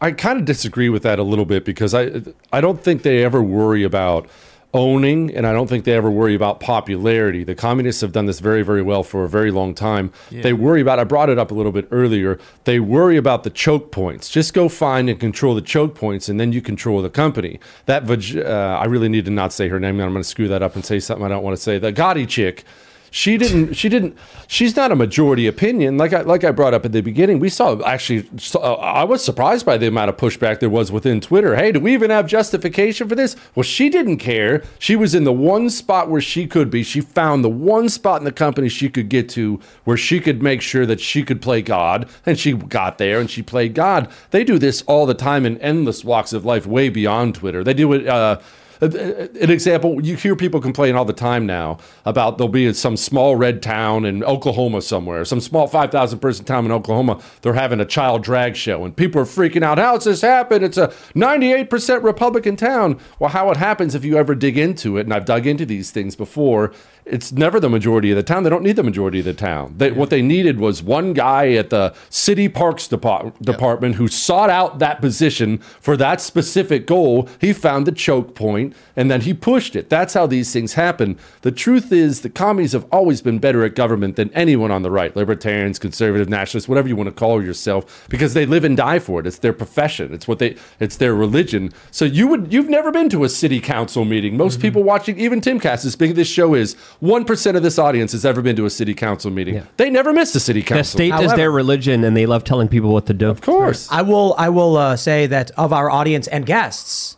I 0.00 0.12
kind 0.12 0.38
of 0.38 0.44
disagree 0.44 0.88
with 0.88 1.02
that 1.02 1.18
a 1.18 1.22
little 1.24 1.44
bit 1.44 1.64
because 1.64 1.94
I 1.94 2.22
I 2.52 2.60
don't 2.60 2.82
think 2.82 3.02
they 3.02 3.24
ever 3.24 3.42
worry 3.42 3.82
about 3.82 4.28
owning 4.72 5.34
and 5.34 5.46
I 5.46 5.52
don't 5.52 5.66
think 5.66 5.84
they 5.84 5.94
ever 5.94 6.10
worry 6.10 6.34
about 6.34 6.60
popularity. 6.60 7.42
The 7.42 7.54
communists 7.54 8.00
have 8.02 8.12
done 8.12 8.26
this 8.26 8.40
very 8.40 8.62
very 8.62 8.82
well 8.82 9.02
for 9.02 9.24
a 9.24 9.28
very 9.28 9.50
long 9.50 9.74
time. 9.74 10.12
They 10.42 10.52
worry 10.52 10.80
about 10.80 10.98
I 10.98 11.04
brought 11.04 11.28
it 11.28 11.38
up 11.38 11.50
a 11.50 11.54
little 11.54 11.72
bit 11.72 11.88
earlier. 11.90 12.38
They 12.64 12.78
worry 12.80 13.16
about 13.16 13.42
the 13.44 13.50
choke 13.50 13.90
points. 13.90 14.28
Just 14.28 14.54
go 14.54 14.68
find 14.68 15.10
and 15.10 15.18
control 15.18 15.54
the 15.54 15.62
choke 15.62 15.94
points 15.94 16.28
and 16.28 16.38
then 16.38 16.52
you 16.52 16.60
control 16.62 17.02
the 17.02 17.10
company. 17.10 17.58
That 17.86 18.08
uh, 18.36 18.78
I 18.78 18.84
really 18.84 19.08
need 19.08 19.24
to 19.24 19.30
not 19.30 19.52
say 19.52 19.68
her 19.68 19.80
name. 19.80 20.00
I'm 20.00 20.12
going 20.12 20.22
to 20.22 20.28
screw 20.28 20.48
that 20.48 20.62
up 20.62 20.76
and 20.76 20.84
say 20.84 21.00
something 21.00 21.24
I 21.24 21.28
don't 21.28 21.42
want 21.42 21.56
to 21.56 21.62
say. 21.62 21.78
The 21.78 21.92
Gadde 21.92 22.26
chick 22.28 22.64
she 23.10 23.36
didn't. 23.36 23.74
She 23.74 23.88
didn't. 23.88 24.16
She's 24.46 24.76
not 24.76 24.92
a 24.92 24.96
majority 24.96 25.46
opinion. 25.46 25.98
Like 25.98 26.12
I 26.12 26.20
like 26.22 26.44
I 26.44 26.52
brought 26.52 26.74
up 26.74 26.84
at 26.84 26.92
the 26.92 27.00
beginning. 27.00 27.40
We 27.40 27.48
saw 27.48 27.80
actually. 27.82 28.28
saw- 28.38 28.76
I 28.76 29.04
was 29.04 29.24
surprised 29.24 29.66
by 29.66 29.76
the 29.78 29.88
amount 29.88 30.10
of 30.10 30.16
pushback 30.16 30.60
there 30.60 30.70
was 30.70 30.92
within 30.92 31.20
Twitter. 31.20 31.56
Hey, 31.56 31.72
do 31.72 31.80
we 31.80 31.92
even 31.92 32.10
have 32.10 32.26
justification 32.26 33.08
for 33.08 33.14
this? 33.14 33.36
Well, 33.54 33.64
she 33.64 33.88
didn't 33.88 34.18
care. 34.18 34.62
She 34.78 34.94
was 34.96 35.14
in 35.14 35.24
the 35.24 35.32
one 35.32 35.70
spot 35.70 36.08
where 36.08 36.20
she 36.20 36.46
could 36.46 36.70
be. 36.70 36.82
She 36.82 37.00
found 37.00 37.42
the 37.44 37.48
one 37.48 37.88
spot 37.88 38.20
in 38.20 38.24
the 38.24 38.32
company 38.32 38.68
she 38.68 38.88
could 38.88 39.08
get 39.08 39.28
to 39.30 39.60
where 39.84 39.96
she 39.96 40.20
could 40.20 40.42
make 40.42 40.62
sure 40.62 40.86
that 40.86 41.00
she 41.00 41.22
could 41.24 41.42
play 41.42 41.62
God, 41.62 42.08
and 42.24 42.38
she 42.38 42.52
got 42.52 42.98
there 42.98 43.20
and 43.20 43.30
she 43.30 43.42
played 43.42 43.74
God. 43.74 44.08
They 44.30 44.44
do 44.44 44.58
this 44.58 44.82
all 44.82 45.06
the 45.06 45.14
time 45.14 45.44
in 45.44 45.58
endless 45.58 46.04
walks 46.04 46.32
of 46.32 46.44
life, 46.44 46.66
way 46.66 46.88
beyond 46.88 47.34
Twitter. 47.34 47.64
They 47.64 47.74
do 47.74 47.92
it. 47.92 48.06
Uh, 48.06 48.38
Uh, 48.82 48.86
uh, 48.86 49.28
an 49.40 49.50
example 49.50 50.04
you 50.04 50.16
hear 50.16 50.34
people 50.34 50.60
complain 50.60 50.94
all 50.94 51.04
the 51.04 51.12
time 51.12 51.44
now 51.44 51.76
about 52.06 52.38
there'll 52.38 52.48
be 52.48 52.72
some 52.72 52.96
small 52.96 53.36
red 53.36 53.62
town 53.62 54.06
in 54.06 54.24
oklahoma 54.24 54.80
somewhere 54.80 55.24
some 55.24 55.40
small 55.40 55.66
5000 55.66 56.18
person 56.18 56.44
town 56.44 56.64
in 56.64 56.72
oklahoma 56.72 57.20
they're 57.42 57.52
having 57.52 57.80
a 57.80 57.84
child 57.84 58.22
drag 58.22 58.56
show 58.56 58.84
and 58.84 58.96
people 58.96 59.20
are 59.20 59.26
freaking 59.26 59.62
out 59.62 59.78
how's 59.78 60.04
this 60.04 60.22
happen? 60.22 60.64
It's 60.64 60.78
a 60.78 60.88
98% 61.14 62.02
republican 62.02 62.56
town. 62.56 62.98
Well 63.18 63.30
how 63.30 63.50
it 63.50 63.56
happens 63.56 63.94
if 63.94 64.04
you 64.04 64.16
ever 64.16 64.34
dig 64.34 64.56
into 64.56 64.96
it 64.96 65.02
and 65.02 65.12
i've 65.12 65.24
dug 65.24 65.46
into 65.46 65.66
these 65.66 65.90
things 65.90 66.16
before 66.16 66.72
it's 67.10 67.32
never 67.32 67.60
the 67.60 67.68
majority 67.68 68.10
of 68.10 68.16
the 68.16 68.22
town. 68.22 68.44
They 68.44 68.50
don't 68.50 68.62
need 68.62 68.76
the 68.76 68.82
majority 68.82 69.18
of 69.18 69.24
the 69.24 69.34
town. 69.34 69.74
They, 69.76 69.90
What 69.90 70.10
they 70.10 70.22
needed 70.22 70.58
was 70.58 70.82
one 70.82 71.12
guy 71.12 71.52
at 71.52 71.70
the 71.70 71.94
city 72.08 72.48
parks 72.48 72.86
depart- 72.86 73.40
department 73.42 73.96
who 73.96 74.08
sought 74.08 74.50
out 74.50 74.78
that 74.78 75.00
position 75.00 75.58
for 75.58 75.96
that 75.96 76.20
specific 76.20 76.86
goal. 76.86 77.28
He 77.40 77.52
found 77.52 77.86
the 77.86 77.92
choke 77.92 78.34
point 78.34 78.74
and 78.96 79.10
then 79.10 79.22
he 79.22 79.34
pushed 79.34 79.76
it. 79.76 79.88
That's 79.88 80.14
how 80.14 80.26
these 80.26 80.52
things 80.52 80.74
happen. 80.74 81.18
The 81.42 81.52
truth 81.52 81.92
is, 81.92 82.20
the 82.20 82.30
commies 82.30 82.72
have 82.72 82.86
always 82.92 83.22
been 83.22 83.38
better 83.38 83.64
at 83.64 83.74
government 83.74 84.16
than 84.16 84.30
anyone 84.34 84.70
on 84.70 84.82
the 84.82 84.90
right 84.90 85.14
libertarians, 85.16 85.78
conservative, 85.78 86.28
nationalists, 86.28 86.68
whatever 86.68 86.88
you 86.88 86.96
want 86.96 87.08
to 87.08 87.14
call 87.14 87.42
yourself, 87.42 88.06
because 88.08 88.34
they 88.34 88.46
live 88.46 88.64
and 88.64 88.76
die 88.76 88.98
for 88.98 89.20
it. 89.20 89.26
It's 89.26 89.38
their 89.38 89.52
profession. 89.52 90.12
It's 90.12 90.28
what 90.28 90.38
they. 90.38 90.56
It's 90.78 90.96
their 90.96 91.14
religion. 91.14 91.72
So 91.90 92.04
you 92.04 92.26
would. 92.28 92.52
You've 92.52 92.68
never 92.68 92.92
been 92.92 93.08
to 93.10 93.24
a 93.24 93.28
city 93.28 93.60
council 93.60 94.04
meeting. 94.04 94.36
Most 94.36 94.54
mm-hmm. 94.54 94.62
people 94.62 94.82
watching, 94.82 95.18
even 95.18 95.40
Timcast, 95.40 95.84
as 95.84 95.96
big 95.96 96.10
as 96.10 96.16
this 96.16 96.28
show 96.28 96.54
is, 96.54 96.76
one 97.00 97.24
percent 97.24 97.56
of 97.56 97.62
this 97.62 97.78
audience 97.78 98.12
has 98.12 98.24
ever 98.24 98.42
been 98.42 98.56
to 98.56 98.66
a 98.66 98.70
city 98.70 98.94
council 98.94 99.30
meeting. 99.30 99.66
They 99.76 99.90
never 99.90 100.12
missed 100.12 100.34
a 100.36 100.40
city 100.40 100.62
council. 100.62 100.98
The 100.98 101.08
council. 101.10 101.18
state 101.18 101.32
is 101.32 101.36
their 101.36 101.50
religion, 101.50 102.04
and 102.04 102.16
they 102.16 102.26
love 102.26 102.44
telling 102.44 102.68
people 102.68 102.92
what 102.92 103.06
to 103.06 103.14
do. 103.14 103.28
Of 103.28 103.40
course. 103.40 103.88
I 103.90 104.02
will. 104.02 104.34
I 104.38 104.50
will 104.50 104.76
uh, 104.76 104.96
say 104.96 105.26
that 105.26 105.50
of 105.52 105.72
our 105.72 105.90
audience 105.90 106.28
and 106.28 106.44
guests, 106.46 107.16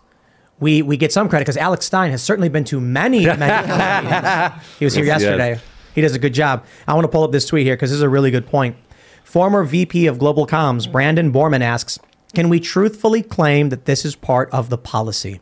we 0.60 0.82
we 0.82 0.96
get 0.96 1.12
some 1.12 1.28
credit 1.28 1.44
because 1.44 1.56
Alex 1.56 1.86
Stein 1.86 2.10
has 2.12 2.22
certainly 2.22 2.48
been 2.48 2.64
to 2.64 2.80
many 2.80 3.26
many. 3.26 4.54
He 4.78 4.84
was 4.84 4.94
here 4.94 5.04
Yes, 5.04 5.20
he 5.20 5.26
has. 5.26 5.38
yesterday. 5.38 5.60
He 5.94 6.00
does 6.00 6.14
a 6.14 6.18
good 6.18 6.32
job. 6.34 6.64
I 6.88 6.94
want 6.94 7.04
to 7.04 7.08
pull 7.08 7.22
up 7.24 7.32
this 7.32 7.44
tweet 7.46 7.66
here 7.66 7.74
because 7.76 7.90
this 7.90 7.96
is 7.96 8.02
a 8.02 8.08
really 8.08 8.30
good 8.30 8.46
point. 8.46 8.76
Former 9.24 9.62
VP 9.64 10.06
of 10.06 10.18
Global 10.18 10.46
Comms 10.46 10.90
Brandon 10.90 11.32
Borrman 11.32 11.60
asks, 11.60 11.98
"Can 12.34 12.48
we 12.48 12.60
truthfully 12.60 13.22
claim 13.22 13.68
that 13.70 13.84
this 13.86 14.04
is 14.04 14.14
part 14.14 14.48
of 14.52 14.70
the 14.70 14.78
policy?" 14.78 15.40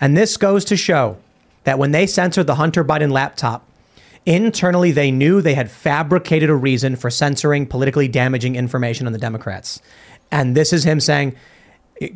And 0.00 0.16
this 0.16 0.36
goes 0.36 0.64
to 0.66 0.76
show 0.76 1.16
that 1.64 1.78
when 1.78 1.92
they 1.92 2.06
censored 2.06 2.46
the 2.46 2.54
Hunter 2.54 2.84
Biden 2.84 3.10
laptop, 3.10 3.68
internally 4.24 4.92
they 4.92 5.10
knew 5.10 5.40
they 5.40 5.54
had 5.54 5.70
fabricated 5.70 6.48
a 6.48 6.54
reason 6.54 6.96
for 6.96 7.10
censoring 7.10 7.66
politically 7.66 8.08
damaging 8.08 8.56
information 8.56 9.06
on 9.06 9.12
the 9.12 9.18
Democrats. 9.18 9.80
And 10.30 10.56
this 10.56 10.72
is 10.72 10.84
him 10.84 11.00
saying, 11.00 11.36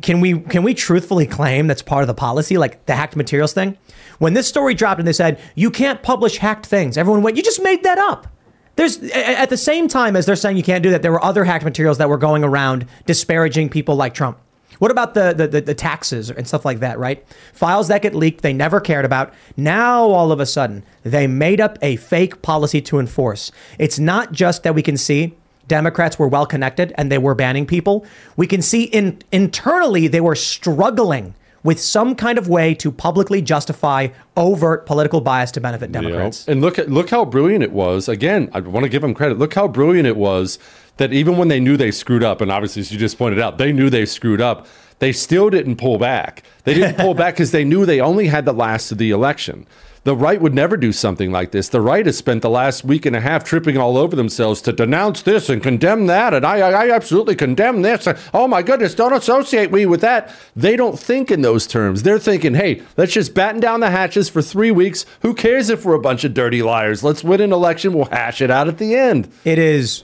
can 0.01 0.19
we 0.19 0.39
can 0.39 0.63
we 0.63 0.73
truthfully 0.73 1.25
claim 1.25 1.67
that's 1.67 1.81
part 1.81 2.03
of 2.03 2.07
the 2.07 2.13
policy, 2.13 2.57
like 2.57 2.85
the 2.85 2.95
hacked 2.95 3.15
materials 3.15 3.53
thing? 3.53 3.77
When 4.17 4.33
this 4.33 4.47
story 4.47 4.73
dropped 4.73 4.99
and 4.99 5.07
they 5.07 5.13
said 5.13 5.39
you 5.55 5.71
can't 5.71 6.03
publish 6.03 6.37
hacked 6.37 6.65
things, 6.65 6.97
everyone 6.97 7.23
went, 7.23 7.37
"You 7.37 7.43
just 7.43 7.63
made 7.63 7.83
that 7.83 7.97
up." 7.97 8.27
There's 8.75 8.97
at 9.11 9.49
the 9.49 9.57
same 9.57 9.87
time 9.87 10.15
as 10.15 10.25
they're 10.25 10.35
saying 10.35 10.57
you 10.57 10.63
can't 10.63 10.83
do 10.83 10.89
that, 10.91 11.01
there 11.01 11.11
were 11.11 11.23
other 11.23 11.45
hacked 11.45 11.63
materials 11.63 11.97
that 11.97 12.09
were 12.09 12.17
going 12.17 12.43
around 12.43 12.85
disparaging 13.05 13.69
people 13.69 13.95
like 13.95 14.13
Trump. 14.13 14.37
What 14.77 14.91
about 14.91 15.13
the, 15.13 15.33
the, 15.33 15.59
the, 15.59 15.73
taxes 15.73 16.29
and 16.29 16.47
stuff 16.47 16.63
like 16.63 16.79
that, 16.79 16.97
right? 16.99 17.25
Files 17.53 17.89
that 17.89 18.01
get 18.01 18.15
leaked, 18.15 18.43
they 18.43 18.53
never 18.53 18.79
cared 18.79 19.03
about. 19.03 19.33
Now, 19.57 20.03
all 20.03 20.31
of 20.31 20.39
a 20.39 20.45
sudden, 20.45 20.83
they 21.03 21.27
made 21.27 21.59
up 21.59 21.77
a 21.81 21.97
fake 21.97 22.41
policy 22.41 22.81
to 22.83 22.99
enforce. 22.99 23.51
It's 23.77 23.99
not 23.99 24.31
just 24.31 24.63
that 24.63 24.75
we 24.75 24.81
can 24.81 24.95
see 24.95 25.35
Democrats 25.67 26.17
were 26.17 26.27
well 26.27 26.45
connected 26.45 26.93
and 26.97 27.11
they 27.11 27.17
were 27.17 27.35
banning 27.35 27.65
people. 27.65 28.05
We 28.35 28.47
can 28.47 28.61
see 28.61 28.83
in, 28.83 29.21
internally 29.31 30.07
they 30.07 30.21
were 30.21 30.35
struggling 30.35 31.35
with 31.63 31.79
some 31.79 32.15
kind 32.15 32.37
of 32.37 32.47
way 32.47 32.73
to 32.73 32.91
publicly 32.91 33.41
justify 33.41 34.07
overt 34.37 34.85
political 34.85 35.21
bias 35.21 35.51
to 35.51 35.61
benefit 35.61 35.91
Democrats. 35.91 36.47
And 36.47 36.61
look 36.61 36.79
at 36.79 36.89
look 36.89 37.09
how 37.09 37.25
brilliant 37.25 37.63
it 37.63 37.71
was. 37.71 38.07
Again, 38.07 38.49
I 38.53 38.59
want 38.61 38.85
to 38.85 38.89
give 38.89 39.01
them 39.01 39.13
credit. 39.13 39.37
Look 39.37 39.53
how 39.53 39.67
brilliant 39.67 40.07
it 40.07 40.15
was 40.15 40.57
that 40.99 41.13
even 41.13 41.37
when 41.37 41.47
they 41.47 41.59
knew 41.59 41.77
they 41.77 41.91
screwed 41.91 42.23
up, 42.23 42.41
and 42.41 42.51
obviously 42.51 42.81
as 42.81 42.91
you 42.91 42.99
just 42.99 43.17
pointed 43.17 43.39
out, 43.39 43.57
they 43.57 43.71
knew 43.71 43.89
they 43.89 44.05
screwed 44.05 44.41
up. 44.41 44.67
They 44.99 45.13
still 45.13 45.49
didn't 45.49 45.77
pull 45.77 45.97
back. 45.97 46.43
They 46.65 46.73
didn't 46.73 46.97
pull 46.97 47.13
back 47.13 47.35
because 47.35 47.51
they 47.51 47.63
knew 47.63 47.85
they 47.85 48.01
only 48.01 48.27
had 48.27 48.43
the 48.43 48.53
last 48.53 48.91
of 48.91 48.97
the 48.97 49.11
election. 49.11 49.65
The 50.03 50.15
right 50.15 50.41
would 50.41 50.53
never 50.53 50.75
do 50.75 50.91
something 50.91 51.31
like 51.31 51.51
this. 51.51 51.69
The 51.69 51.81
right 51.81 52.05
has 52.05 52.17
spent 52.17 52.41
the 52.41 52.49
last 52.49 52.83
week 52.83 53.05
and 53.05 53.15
a 53.15 53.21
half 53.21 53.43
tripping 53.43 53.77
all 53.77 53.97
over 53.97 54.15
themselves 54.15 54.61
to 54.63 54.73
denounce 54.73 55.21
this 55.21 55.49
and 55.49 55.63
condemn 55.63 56.07
that, 56.07 56.33
and 56.33 56.45
I, 56.45 56.57
I, 56.57 56.89
absolutely 56.91 57.35
condemn 57.35 57.81
this. 57.81 58.07
Oh 58.33 58.47
my 58.47 58.61
goodness, 58.61 58.95
don't 58.95 59.13
associate 59.13 59.71
me 59.71 59.85
with 59.85 60.01
that. 60.01 60.33
They 60.55 60.75
don't 60.75 60.99
think 60.99 61.31
in 61.31 61.41
those 61.41 61.67
terms. 61.67 62.03
They're 62.03 62.19
thinking, 62.19 62.55
hey, 62.55 62.81
let's 62.97 63.13
just 63.13 63.33
batten 63.33 63.61
down 63.61 63.81
the 63.81 63.89
hatches 63.89 64.29
for 64.29 64.41
three 64.41 64.71
weeks. 64.71 65.05
Who 65.21 65.33
cares 65.33 65.69
if 65.69 65.85
we're 65.85 65.95
a 65.95 65.99
bunch 65.99 66.23
of 66.23 66.33
dirty 66.33 66.61
liars? 66.61 67.03
Let's 67.03 67.23
win 67.23 67.41
an 67.41 67.53
election. 67.53 67.93
We'll 67.93 68.05
hash 68.05 68.41
it 68.41 68.51
out 68.51 68.67
at 68.67 68.79
the 68.79 68.95
end. 68.95 69.31
It 69.43 69.59
is 69.59 70.03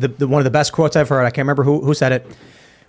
the, 0.00 0.08
the 0.08 0.28
one 0.28 0.40
of 0.40 0.44
the 0.44 0.50
best 0.50 0.72
quotes 0.72 0.96
I've 0.96 1.08
heard. 1.08 1.24
I 1.24 1.30
can't 1.30 1.44
remember 1.44 1.64
who, 1.64 1.80
who 1.80 1.94
said 1.94 2.12
it. 2.12 2.26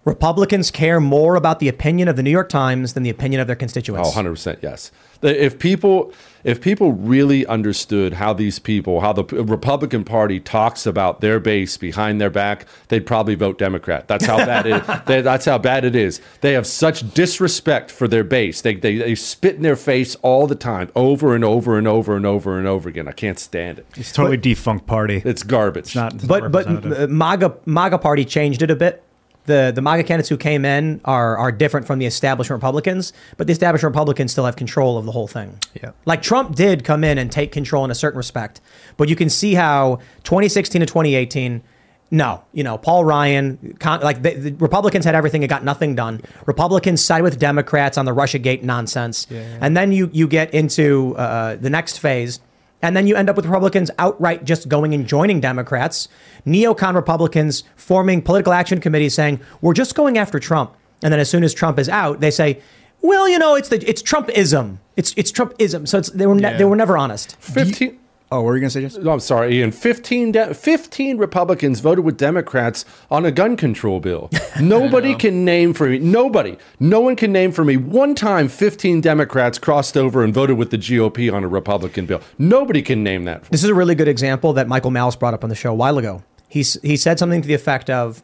Republicans 0.05 0.71
care 0.71 1.01
more 1.01 1.35
about 1.35 1.59
the 1.59 1.67
opinion 1.67 2.07
of 2.07 2.15
the 2.15 2.23
New 2.23 2.31
York 2.31 2.47
Times 2.47 2.93
than 2.93 3.03
the 3.03 3.09
opinion 3.09 3.41
of 3.41 3.47
their 3.47 3.57
constituents. 3.57 4.09
Oh, 4.15 4.17
100% 4.17 4.59
yes. 4.61 4.91
If 5.21 5.59
people 5.59 6.13
if 6.47 6.62
people 6.62 6.93
really 6.93 7.45
understood 7.45 8.13
how 8.13 8.31
these 8.31 8.57
people, 8.57 9.01
how 9.01 9.12
the 9.12 9.25
Republican 9.43 10.05
Party 10.05 10.39
talks 10.39 10.86
about 10.86 11.19
their 11.19 11.41
base 11.41 11.75
behind 11.75 12.21
their 12.21 12.29
back, 12.29 12.65
they'd 12.88 13.05
probably 13.05 13.36
vote 13.36 13.57
Democrat. 13.57 14.07
That's 14.07 14.25
how 14.25 14.38
bad 14.38 14.65
it 14.65 14.81
they- 15.05 15.21
that's 15.21 15.43
how 15.45 15.57
bad 15.57 15.83
it 15.83 15.93
is. 15.93 16.21
They 16.39 16.53
have 16.53 16.65
such 16.65 17.13
disrespect 17.13 17.91
for 17.91 18.07
their 18.07 18.23
base. 18.23 18.62
They, 18.62 18.75
they 18.75 18.95
they 18.97 19.13
spit 19.15 19.57
in 19.57 19.62
their 19.62 19.75
face 19.75 20.15
all 20.21 20.47
the 20.47 20.55
time, 20.55 20.89
over 20.95 21.36
and 21.36 21.43
over 21.43 21.77
and 21.77 21.86
over 21.86 22.15
and 22.15 22.25
over 22.25 22.57
and 22.57 22.65
over 22.65 22.88
again. 22.88 23.10
I 23.10 23.12
can't 23.12 23.38
stand 23.38 23.79
it. 23.79 23.86
It's 23.97 24.13
totally 24.13 24.38
defunct 24.38 24.88
party. 24.88 25.21
It's 25.25 25.43
garbage. 25.43 25.95
not, 25.95 26.13
it's 26.13 26.23
not 26.23 26.29
but 26.29 26.51
but 26.51 26.65
representative. 26.65 27.10
uh, 27.10 27.13
MAGA 27.13 27.57
MAGA 27.65 27.97
party 27.97 28.23
changed 28.23 28.62
it 28.62 28.71
a 28.71 28.75
bit. 28.75 29.03
The 29.47 29.71
the 29.73 29.81
MAGA 29.81 30.03
candidates 30.03 30.29
who 30.29 30.38
came 30.38 30.63
in 30.63 31.01
are 31.03 31.38
are 31.38 31.51
different 31.51 31.88
from 31.88 31.99
the 31.99 32.05
establishment 32.05 32.62
Republicans, 32.62 33.13
but 33.38 33.47
the 33.47 33.53
establishment 33.53 33.95
Republicans 33.95 34.31
still 34.31 34.45
have 34.45 34.55
control 34.55 34.98
of 34.98 35.06
the 35.06 35.12
whole 35.12 35.27
thing. 35.27 35.58
Yeah. 35.81 35.91
Like 36.06 36.21
Trump 36.21 36.56
did 36.56 36.83
come 36.83 37.04
in 37.04 37.17
and 37.17 37.31
take 37.31 37.52
control 37.52 37.83
in 37.83 37.91
a 37.91 37.95
certain 37.95 38.17
respect, 38.17 38.62
but 38.98 39.10
you 39.10 39.15
can 39.15 39.29
see 39.29 39.56
how 39.56 40.00
2016 40.23 40.81
to 40.81 40.85
2018. 40.85 41.63
No, 42.10 42.41
you 42.54 42.63
know 42.63 42.77
Paul 42.77 43.04
Ryan, 43.04 43.75
con, 43.79 44.00
like 44.00 44.21
the, 44.21 44.33
the 44.33 44.52
Republicans 44.54 45.04
had 45.04 45.13
everything 45.13 45.43
and 45.43 45.50
got 45.50 45.65
nothing 45.65 45.93
done. 45.93 46.21
Republicans 46.45 47.04
side 47.04 47.21
with 47.21 47.37
Democrats 47.37 47.98
on 47.98 48.06
the 48.06 48.13
RussiaGate 48.13 48.63
nonsense, 48.63 49.27
and 49.60 49.75
then 49.75 49.91
you 49.91 50.10
you 50.13 50.27
get 50.27 50.54
into 50.54 51.17
uh, 51.17 51.56
the 51.58 51.69
next 51.69 52.00
phase, 52.00 52.39
and 52.82 52.96
then 52.96 53.08
you 53.08 53.15
end 53.15 53.30
up 53.30 53.36
with 53.36 53.46
Republicans 53.46 53.90
outright 53.98 54.44
just 54.44 54.69
going 54.69 54.94
and 54.94 55.08
joining 55.08 55.40
Democrats, 55.40 56.08
neocon 56.46 56.94
Republicans 56.96 57.63
forming 57.75 58.21
political 58.21 58.54
action 58.54 58.80
committees 58.80 59.13
saying 59.13 59.40
we're 59.62 59.73
just 59.73 59.96
going 59.96 60.17
after 60.17 60.40
Trump, 60.40 60.73
and 61.04 61.12
then 61.12 61.19
as 61.19 61.30
soon 61.30 61.44
as 61.44 61.54
Trump 61.54 61.80
is 61.80 61.90
out, 61.90 62.19
they 62.19 62.32
say, 62.32 62.62
well, 63.02 63.28
you 63.30 63.38
know, 63.40 63.56
it's 63.56 63.69
the 63.69 63.88
it's 63.88 64.02
Trumpism, 64.02 64.78
it's 64.96 65.13
it's 65.17 65.32
Trumpism. 65.32 65.88
So 65.88 66.00
it's 66.00 66.10
they 66.10 66.25
were 66.28 66.36
ne- 66.36 66.58
they 66.58 66.65
were 66.65 66.75
never 66.75 66.98
honest. 66.98 67.36
15 67.38 68.00
Oh, 68.30 68.42
what 68.42 68.46
were 68.48 68.56
you 68.58 68.62
going 68.62 68.69
to 68.69 68.73
say, 68.73 68.82
Jason? 68.82 69.06
No, 69.06 69.12
I'm 69.12 69.21
sorry, 69.21 69.58
Ian. 69.58 69.71
15, 69.71 70.34
de- 70.34 70.54
15 70.54 71.17
Republicans 71.17 71.80
voted 71.80 72.04
with 72.04 72.17
Democrats 72.17 72.84
on 73.10 73.25
a 73.25 73.32
gun 73.32 73.56
control 73.56 74.02
bill. 74.02 74.30
Nobody 74.62 75.15
can 75.15 75.46
name 75.46 75.73
for 75.73 75.88
me, 75.88 76.00
nobody, 76.00 76.58
no 76.80 77.00
one 77.00 77.15
can 77.15 77.32
name 77.32 77.54
for 77.54 77.63
me 77.63 77.78
one 77.78 78.15
time 78.15 78.50
15 78.50 79.00
Democrats 79.00 79.58
crossed 79.58 79.96
over 79.96 80.23
and 80.25 80.34
voted 80.34 80.58
with 80.58 80.71
the 80.71 80.78
GOP 80.78 81.32
on 81.32 81.44
a 81.44 81.48
Republican 81.48 82.06
bill. 82.06 82.21
Nobody 82.38 82.82
can 82.82 83.02
name 83.02 83.23
that. 83.25 83.44
This 83.46 83.63
is 83.63 83.69
a 83.69 83.75
really 83.75 83.96
good 83.96 84.08
example 84.10 84.52
that 84.54 84.67
Michael 84.67 84.92
Malice 84.92 85.15
brought 85.15 85.34
up 85.34 85.44
on 85.44 85.50
the 85.50 85.56
show 85.56 85.71
a 85.71 85.75
while 85.75 85.98
ago. 85.98 86.23
He's, 86.50 86.82
he 86.82 86.98
said 86.98 87.19
something 87.19 87.42
to 87.42 87.48
the 87.48 87.54
effect 87.54 87.90
of 87.90 88.23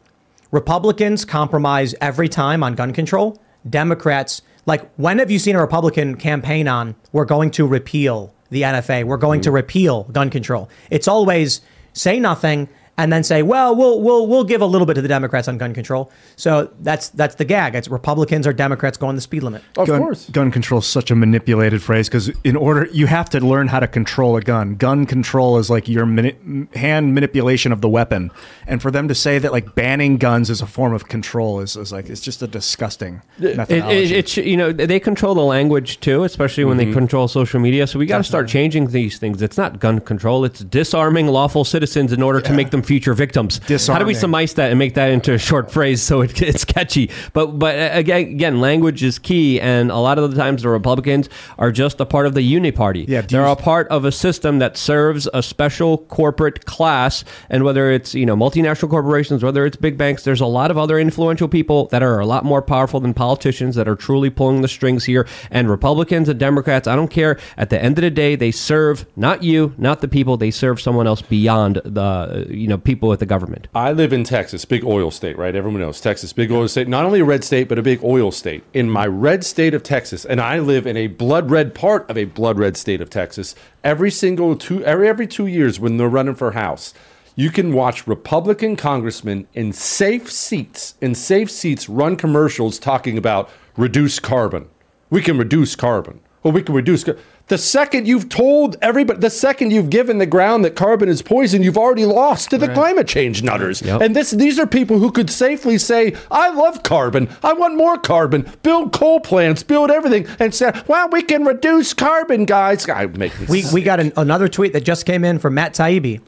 Republicans 0.51 1.23
compromise 1.23 1.95
every 2.01 2.27
time 2.27 2.61
on 2.61 2.75
gun 2.75 2.91
control. 2.91 3.41
Democrats, 3.69 4.41
like, 4.65 4.91
when 4.95 5.19
have 5.19 5.31
you 5.31 5.39
seen 5.39 5.55
a 5.55 5.61
Republican 5.61 6.15
campaign 6.15 6.67
on, 6.67 6.95
we're 7.13 7.25
going 7.25 7.51
to 7.51 7.65
repeal 7.65 8.33
the 8.53 8.61
NFA, 8.61 9.03
we're 9.03 9.17
going 9.17 9.41
to 9.41 9.49
mm. 9.49 9.55
repeal 9.55 10.03
gun 10.05 10.29
control? 10.29 10.69
It's 10.89 11.07
always 11.07 11.61
say 11.91 12.19
nothing 12.19 12.69
and 12.97 13.11
then 13.11 13.23
say, 13.23 13.41
well, 13.41 13.75
we'll 13.75 14.01
we'll 14.01 14.27
we'll 14.27 14.43
give 14.43 14.61
a 14.61 14.65
little 14.65 14.85
bit 14.85 14.93
to 14.93 15.01
the 15.01 15.07
Democrats 15.07 15.47
on 15.47 15.57
gun 15.57 15.73
control. 15.73 16.11
So 16.35 16.71
that's 16.81 17.09
that's 17.09 17.35
the 17.35 17.45
gag. 17.45 17.73
It's 17.73 17.87
Republicans 17.87 18.45
or 18.45 18.53
Democrats 18.53 18.97
going 18.97 19.15
the 19.15 19.21
speed 19.21 19.41
limit. 19.43 19.63
Of 19.77 19.87
gun, 19.87 20.01
course. 20.01 20.29
gun 20.29 20.51
control 20.51 20.79
is 20.79 20.85
such 20.85 21.09
a 21.09 21.15
manipulated 21.15 21.81
phrase 21.81 22.07
because 22.07 22.29
in 22.43 22.55
order 22.55 22.87
you 22.91 23.07
have 23.07 23.29
to 23.31 23.39
learn 23.39 23.67
how 23.67 23.79
to 23.79 23.87
control 23.87 24.35
a 24.35 24.41
gun. 24.41 24.75
Gun 24.75 25.05
control 25.05 25.57
is 25.57 25.69
like 25.69 25.87
your 25.87 26.05
mani- 26.05 26.67
hand 26.75 27.15
manipulation 27.15 27.71
of 27.71 27.81
the 27.81 27.89
weapon, 27.89 28.29
and 28.67 28.81
for 28.81 28.91
them 28.91 29.07
to 29.07 29.15
say 29.15 29.39
that 29.39 29.51
like 29.51 29.73
banning 29.73 30.17
guns 30.17 30.51
is 30.51 30.61
a 30.61 30.67
form 30.67 30.93
of 30.93 31.07
control 31.07 31.61
is, 31.61 31.75
is 31.75 31.91
like 31.91 32.09
it's 32.09 32.21
just 32.21 32.43
a 32.43 32.47
disgusting 32.47 33.21
It, 33.39 33.57
methodology. 33.57 34.03
it, 34.03 34.11
it, 34.11 34.29
sh- 34.29 34.37
you 34.37 34.57
know, 34.57 34.71
they 34.71 34.99
control 34.99 35.33
the 35.33 35.41
language 35.41 35.99
too, 35.99 36.23
especially 36.25 36.63
when 36.65 36.77
they 36.77 36.85
mm-hmm. 36.85 36.93
control 36.93 37.27
social 37.27 37.59
media. 37.59 37.87
So 37.87 37.97
we 37.97 38.05
got 38.05 38.19
to 38.19 38.23
start 38.23 38.47
changing 38.47 38.87
these 38.87 39.17
things. 39.17 39.41
It's 39.41 39.57
not 39.57 39.79
gun 39.79 39.99
control; 39.99 40.45
it's 40.45 40.59
disarming 40.59 41.25
lawful 41.27 41.63
citizens 41.63 42.13
in 42.13 42.21
order 42.21 42.39
to 42.41 42.53
make 42.53 42.69
them 42.69 42.82
future 42.83 43.13
victims. 43.13 43.57
How 43.57 43.65
do 43.67 43.73
we 43.73 43.77
Disarming. 43.77 44.15
surmise 44.15 44.53
that 44.55 44.69
and 44.69 44.79
make 44.79 44.93
that 44.95 45.11
into 45.11 45.33
a 45.33 45.37
short 45.37 45.71
phrase 45.71 46.01
so 46.01 46.21
it, 46.21 46.41
it's 46.41 46.65
catchy? 46.65 47.09
But 47.33 47.57
but 47.57 47.75
uh, 47.75 47.89
again, 47.93 48.21
again, 48.21 48.61
language 48.61 49.01
is 49.01 49.17
key, 49.17 49.59
and 49.59 49.89
a 49.89 49.97
lot 49.97 50.19
of 50.19 50.29
the 50.29 50.37
times 50.37 50.61
the 50.61 50.69
Republicans 50.69 51.29
are 51.57 51.71
just 51.71 51.99
a 51.99 52.05
part 52.05 52.25
of 52.25 52.33
the 52.33 52.41
uni 52.41 52.71
party. 52.71 53.05
Yeah, 53.07 53.21
they're 53.21 53.45
a 53.45 53.55
part 53.55 53.87
of 53.87 54.05
a 54.05 54.11
system 54.11 54.59
that 54.59 54.77
serves 54.77 55.27
a 55.33 55.41
special 55.41 55.97
corporate 55.97 56.65
class, 56.65 57.23
and 57.49 57.63
whether 57.63 57.91
it's 57.91 58.13
you 58.13 58.25
know 58.25 58.35
multinational 58.35 58.89
corporations, 58.89 59.43
whether 59.43 59.65
it's 59.65 59.77
big 59.77 59.97
banks, 59.97 60.23
there's 60.23 60.41
a 60.41 60.45
lot 60.45 60.69
of 60.69 60.77
other 60.77 60.99
influential 60.99 61.47
people 61.47 61.87
that 61.87 62.03
are 62.03 62.19
a 62.19 62.25
lot 62.25 62.45
more 62.45 62.61
powerful 62.61 62.99
than 62.99 63.13
politicians 63.13 63.75
that 63.75 63.87
are 63.87 63.95
truly 63.95 64.29
pulling 64.29 64.61
the 64.61 64.67
strings 64.67 65.05
here. 65.05 65.27
And 65.49 65.69
Republicans 65.69 66.29
and 66.29 66.39
Democrats, 66.39 66.87
I 66.87 66.95
don't 66.95 67.09
care. 67.11 67.39
At 67.57 67.69
the 67.69 67.81
end 67.81 67.97
of 67.97 68.01
the 68.03 68.11
day, 68.11 68.35
they 68.35 68.51
serve 68.51 69.05
not 69.15 69.43
you, 69.43 69.73
not 69.77 70.01
the 70.01 70.07
people. 70.07 70.37
They 70.37 70.51
serve 70.51 70.81
someone 70.81 71.07
else 71.07 71.21
beyond 71.21 71.81
the 71.83 72.45
you 72.49 72.67
know 72.67 72.72
people 72.77 73.13
at 73.13 73.19
the 73.19 73.25
government. 73.25 73.67
I 73.75 73.91
live 73.91 74.13
in 74.13 74.23
Texas, 74.23 74.65
big 74.65 74.83
oil 74.83 75.11
state, 75.11 75.37
right? 75.37 75.55
Everyone 75.55 75.81
knows 75.81 76.01
Texas, 76.01 76.33
big 76.33 76.51
oil 76.51 76.67
state. 76.67 76.87
Not 76.87 77.05
only 77.05 77.19
a 77.19 77.25
red 77.25 77.43
state, 77.43 77.67
but 77.67 77.79
a 77.79 77.83
big 77.83 78.03
oil 78.03 78.31
state. 78.31 78.63
In 78.73 78.89
my 78.89 79.05
red 79.05 79.43
state 79.43 79.73
of 79.73 79.83
Texas, 79.83 80.25
and 80.25 80.39
I 80.39 80.59
live 80.59 80.87
in 80.87 80.97
a 80.97 81.07
blood 81.07 81.51
red 81.51 81.75
part 81.75 82.09
of 82.09 82.17
a 82.17 82.25
blood 82.25 82.57
red 82.57 82.77
state 82.77 83.01
of 83.01 83.09
Texas. 83.09 83.55
Every 83.83 84.11
single 84.11 84.55
two, 84.55 84.83
every 84.85 85.07
every 85.07 85.27
two 85.27 85.47
years 85.47 85.79
when 85.79 85.97
they're 85.97 86.09
running 86.09 86.35
for 86.35 86.51
House, 86.51 86.93
you 87.35 87.49
can 87.49 87.73
watch 87.73 88.05
Republican 88.05 88.75
congressmen 88.75 89.47
in 89.53 89.73
safe 89.73 90.31
seats, 90.31 90.95
in 91.01 91.15
safe 91.15 91.49
seats, 91.49 91.89
run 91.89 92.15
commercials 92.15 92.77
talking 92.77 93.17
about 93.17 93.49
reduce 93.75 94.19
carbon. 94.19 94.69
We 95.09 95.21
can 95.21 95.37
reduce 95.37 95.75
carbon. 95.75 96.19
Well, 96.43 96.53
we 96.53 96.61
can 96.61 96.75
reduce. 96.75 97.05
The 97.53 97.57
second 97.59 98.07
you've 98.07 98.29
told 98.29 98.77
everybody, 98.81 99.19
the 99.19 99.29
second 99.29 99.69
you've 99.69 99.91
given 99.91 100.17
the 100.17 100.25
ground 100.25 100.65
that 100.65 100.75
carbon 100.75 101.07
is 101.07 101.21
poison, 101.21 101.61
you've 101.61 101.77
already 101.77 102.03
lost 102.03 102.49
to 102.49 102.57
the 102.57 102.67
climate 102.67 103.07
change 103.07 103.43
nutters. 103.43 103.79
Yep. 103.83 104.01
And 104.01 104.15
this, 104.15 104.31
these 104.31 104.57
are 104.57 104.65
people 104.65 104.97
who 104.97 105.11
could 105.11 105.29
safely 105.29 105.77
say, 105.77 106.15
"I 106.31 106.49
love 106.49 106.81
carbon. 106.81 107.29
I 107.43 107.53
want 107.53 107.75
more 107.75 107.99
carbon. 107.99 108.51
Build 108.63 108.91
coal 108.91 109.19
plants. 109.19 109.61
Build 109.61 109.91
everything." 109.91 110.25
And 110.39 110.51
say, 110.51 110.71
"Well, 110.87 111.09
we 111.09 111.21
can 111.21 111.45
reduce 111.45 111.93
carbon, 111.93 112.45
guys." 112.45 112.89
I 112.89 113.05
make 113.05 113.33
We, 113.47 113.63
we 113.71 113.83
got 113.83 113.99
an, 113.99 114.13
another 114.17 114.47
tweet 114.47 114.73
that 114.73 114.83
just 114.83 115.05
came 115.05 115.23
in 115.23 115.37
from 115.37 115.53
Matt 115.53 115.75
Taibbi. 115.75 116.21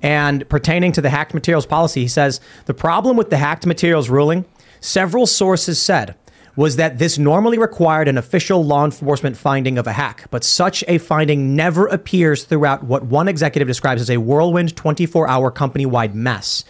And 0.00 0.48
pertaining 0.48 0.92
to 0.92 1.02
the 1.02 1.10
hacked 1.10 1.34
materials 1.34 1.66
policy, 1.66 2.00
he 2.00 2.08
says 2.08 2.40
the 2.64 2.72
problem 2.74 3.18
with 3.18 3.28
the 3.28 3.36
hacked 3.36 3.66
materials 3.66 4.08
ruling, 4.08 4.46
several 4.80 5.26
sources 5.26 5.78
said, 5.78 6.14
was 6.56 6.76
that 6.76 6.98
this 6.98 7.18
normally 7.18 7.58
required 7.58 8.08
an 8.08 8.18
official 8.18 8.64
law 8.64 8.84
enforcement 8.84 9.36
finding 9.36 9.78
of 9.78 9.86
a 9.86 9.92
hack, 9.92 10.26
but 10.30 10.44
such 10.44 10.82
a 10.88 10.98
finding 10.98 11.54
never 11.54 11.86
appears 11.86 12.44
throughout 12.44 12.84
what 12.84 13.04
one 13.04 13.28
executive 13.28 13.68
describes 13.68 14.02
as 14.02 14.10
a 14.10 14.16
whirlwind 14.18 14.76
24 14.76 15.28
hour 15.28 15.50
company 15.50 15.86
wide 15.86 16.14
mess. 16.14 16.64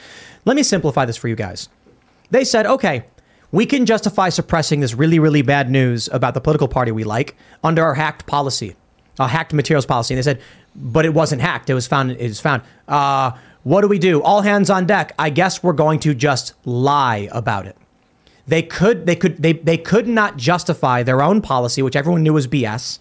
Let 0.44 0.56
me 0.56 0.62
simplify 0.62 1.04
this 1.04 1.16
for 1.16 1.28
you 1.28 1.36
guys. 1.36 1.68
They 2.30 2.44
said, 2.44 2.66
okay, 2.66 3.04
we 3.52 3.66
can 3.66 3.86
justify 3.86 4.28
suppressing 4.28 4.80
this 4.80 4.94
really, 4.94 5.18
really 5.18 5.42
bad 5.42 5.70
news 5.70 6.08
about 6.12 6.34
the 6.34 6.40
political 6.40 6.68
party 6.68 6.92
we 6.92 7.04
like 7.04 7.36
under 7.64 7.82
our 7.82 7.94
hacked 7.94 8.26
policy, 8.26 8.76
a 9.18 9.26
hacked 9.26 9.52
materials 9.52 9.86
policy. 9.86 10.14
And 10.14 10.18
they 10.18 10.22
said, 10.22 10.40
but 10.74 11.04
it 11.04 11.14
wasn't 11.14 11.42
hacked. 11.42 11.68
It 11.68 11.74
was 11.74 11.86
found. 11.86 12.12
It 12.12 12.28
was 12.28 12.40
found. 12.40 12.62
Uh, 12.86 13.32
what 13.64 13.82
do 13.82 13.88
we 13.88 13.98
do? 13.98 14.22
All 14.22 14.40
hands 14.40 14.70
on 14.70 14.86
deck. 14.86 15.12
I 15.18 15.30
guess 15.30 15.62
we're 15.62 15.72
going 15.72 15.98
to 16.00 16.14
just 16.14 16.54
lie 16.64 17.28
about 17.32 17.66
it. 17.66 17.76
They 18.50 18.62
could. 18.62 19.06
They 19.06 19.14
could. 19.14 19.40
They 19.40 19.52
they 19.52 19.78
could 19.78 20.08
not 20.08 20.36
justify 20.36 21.04
their 21.04 21.22
own 21.22 21.40
policy, 21.40 21.82
which 21.82 21.94
everyone 21.94 22.24
knew 22.24 22.32
was 22.32 22.48
BS. 22.48 22.98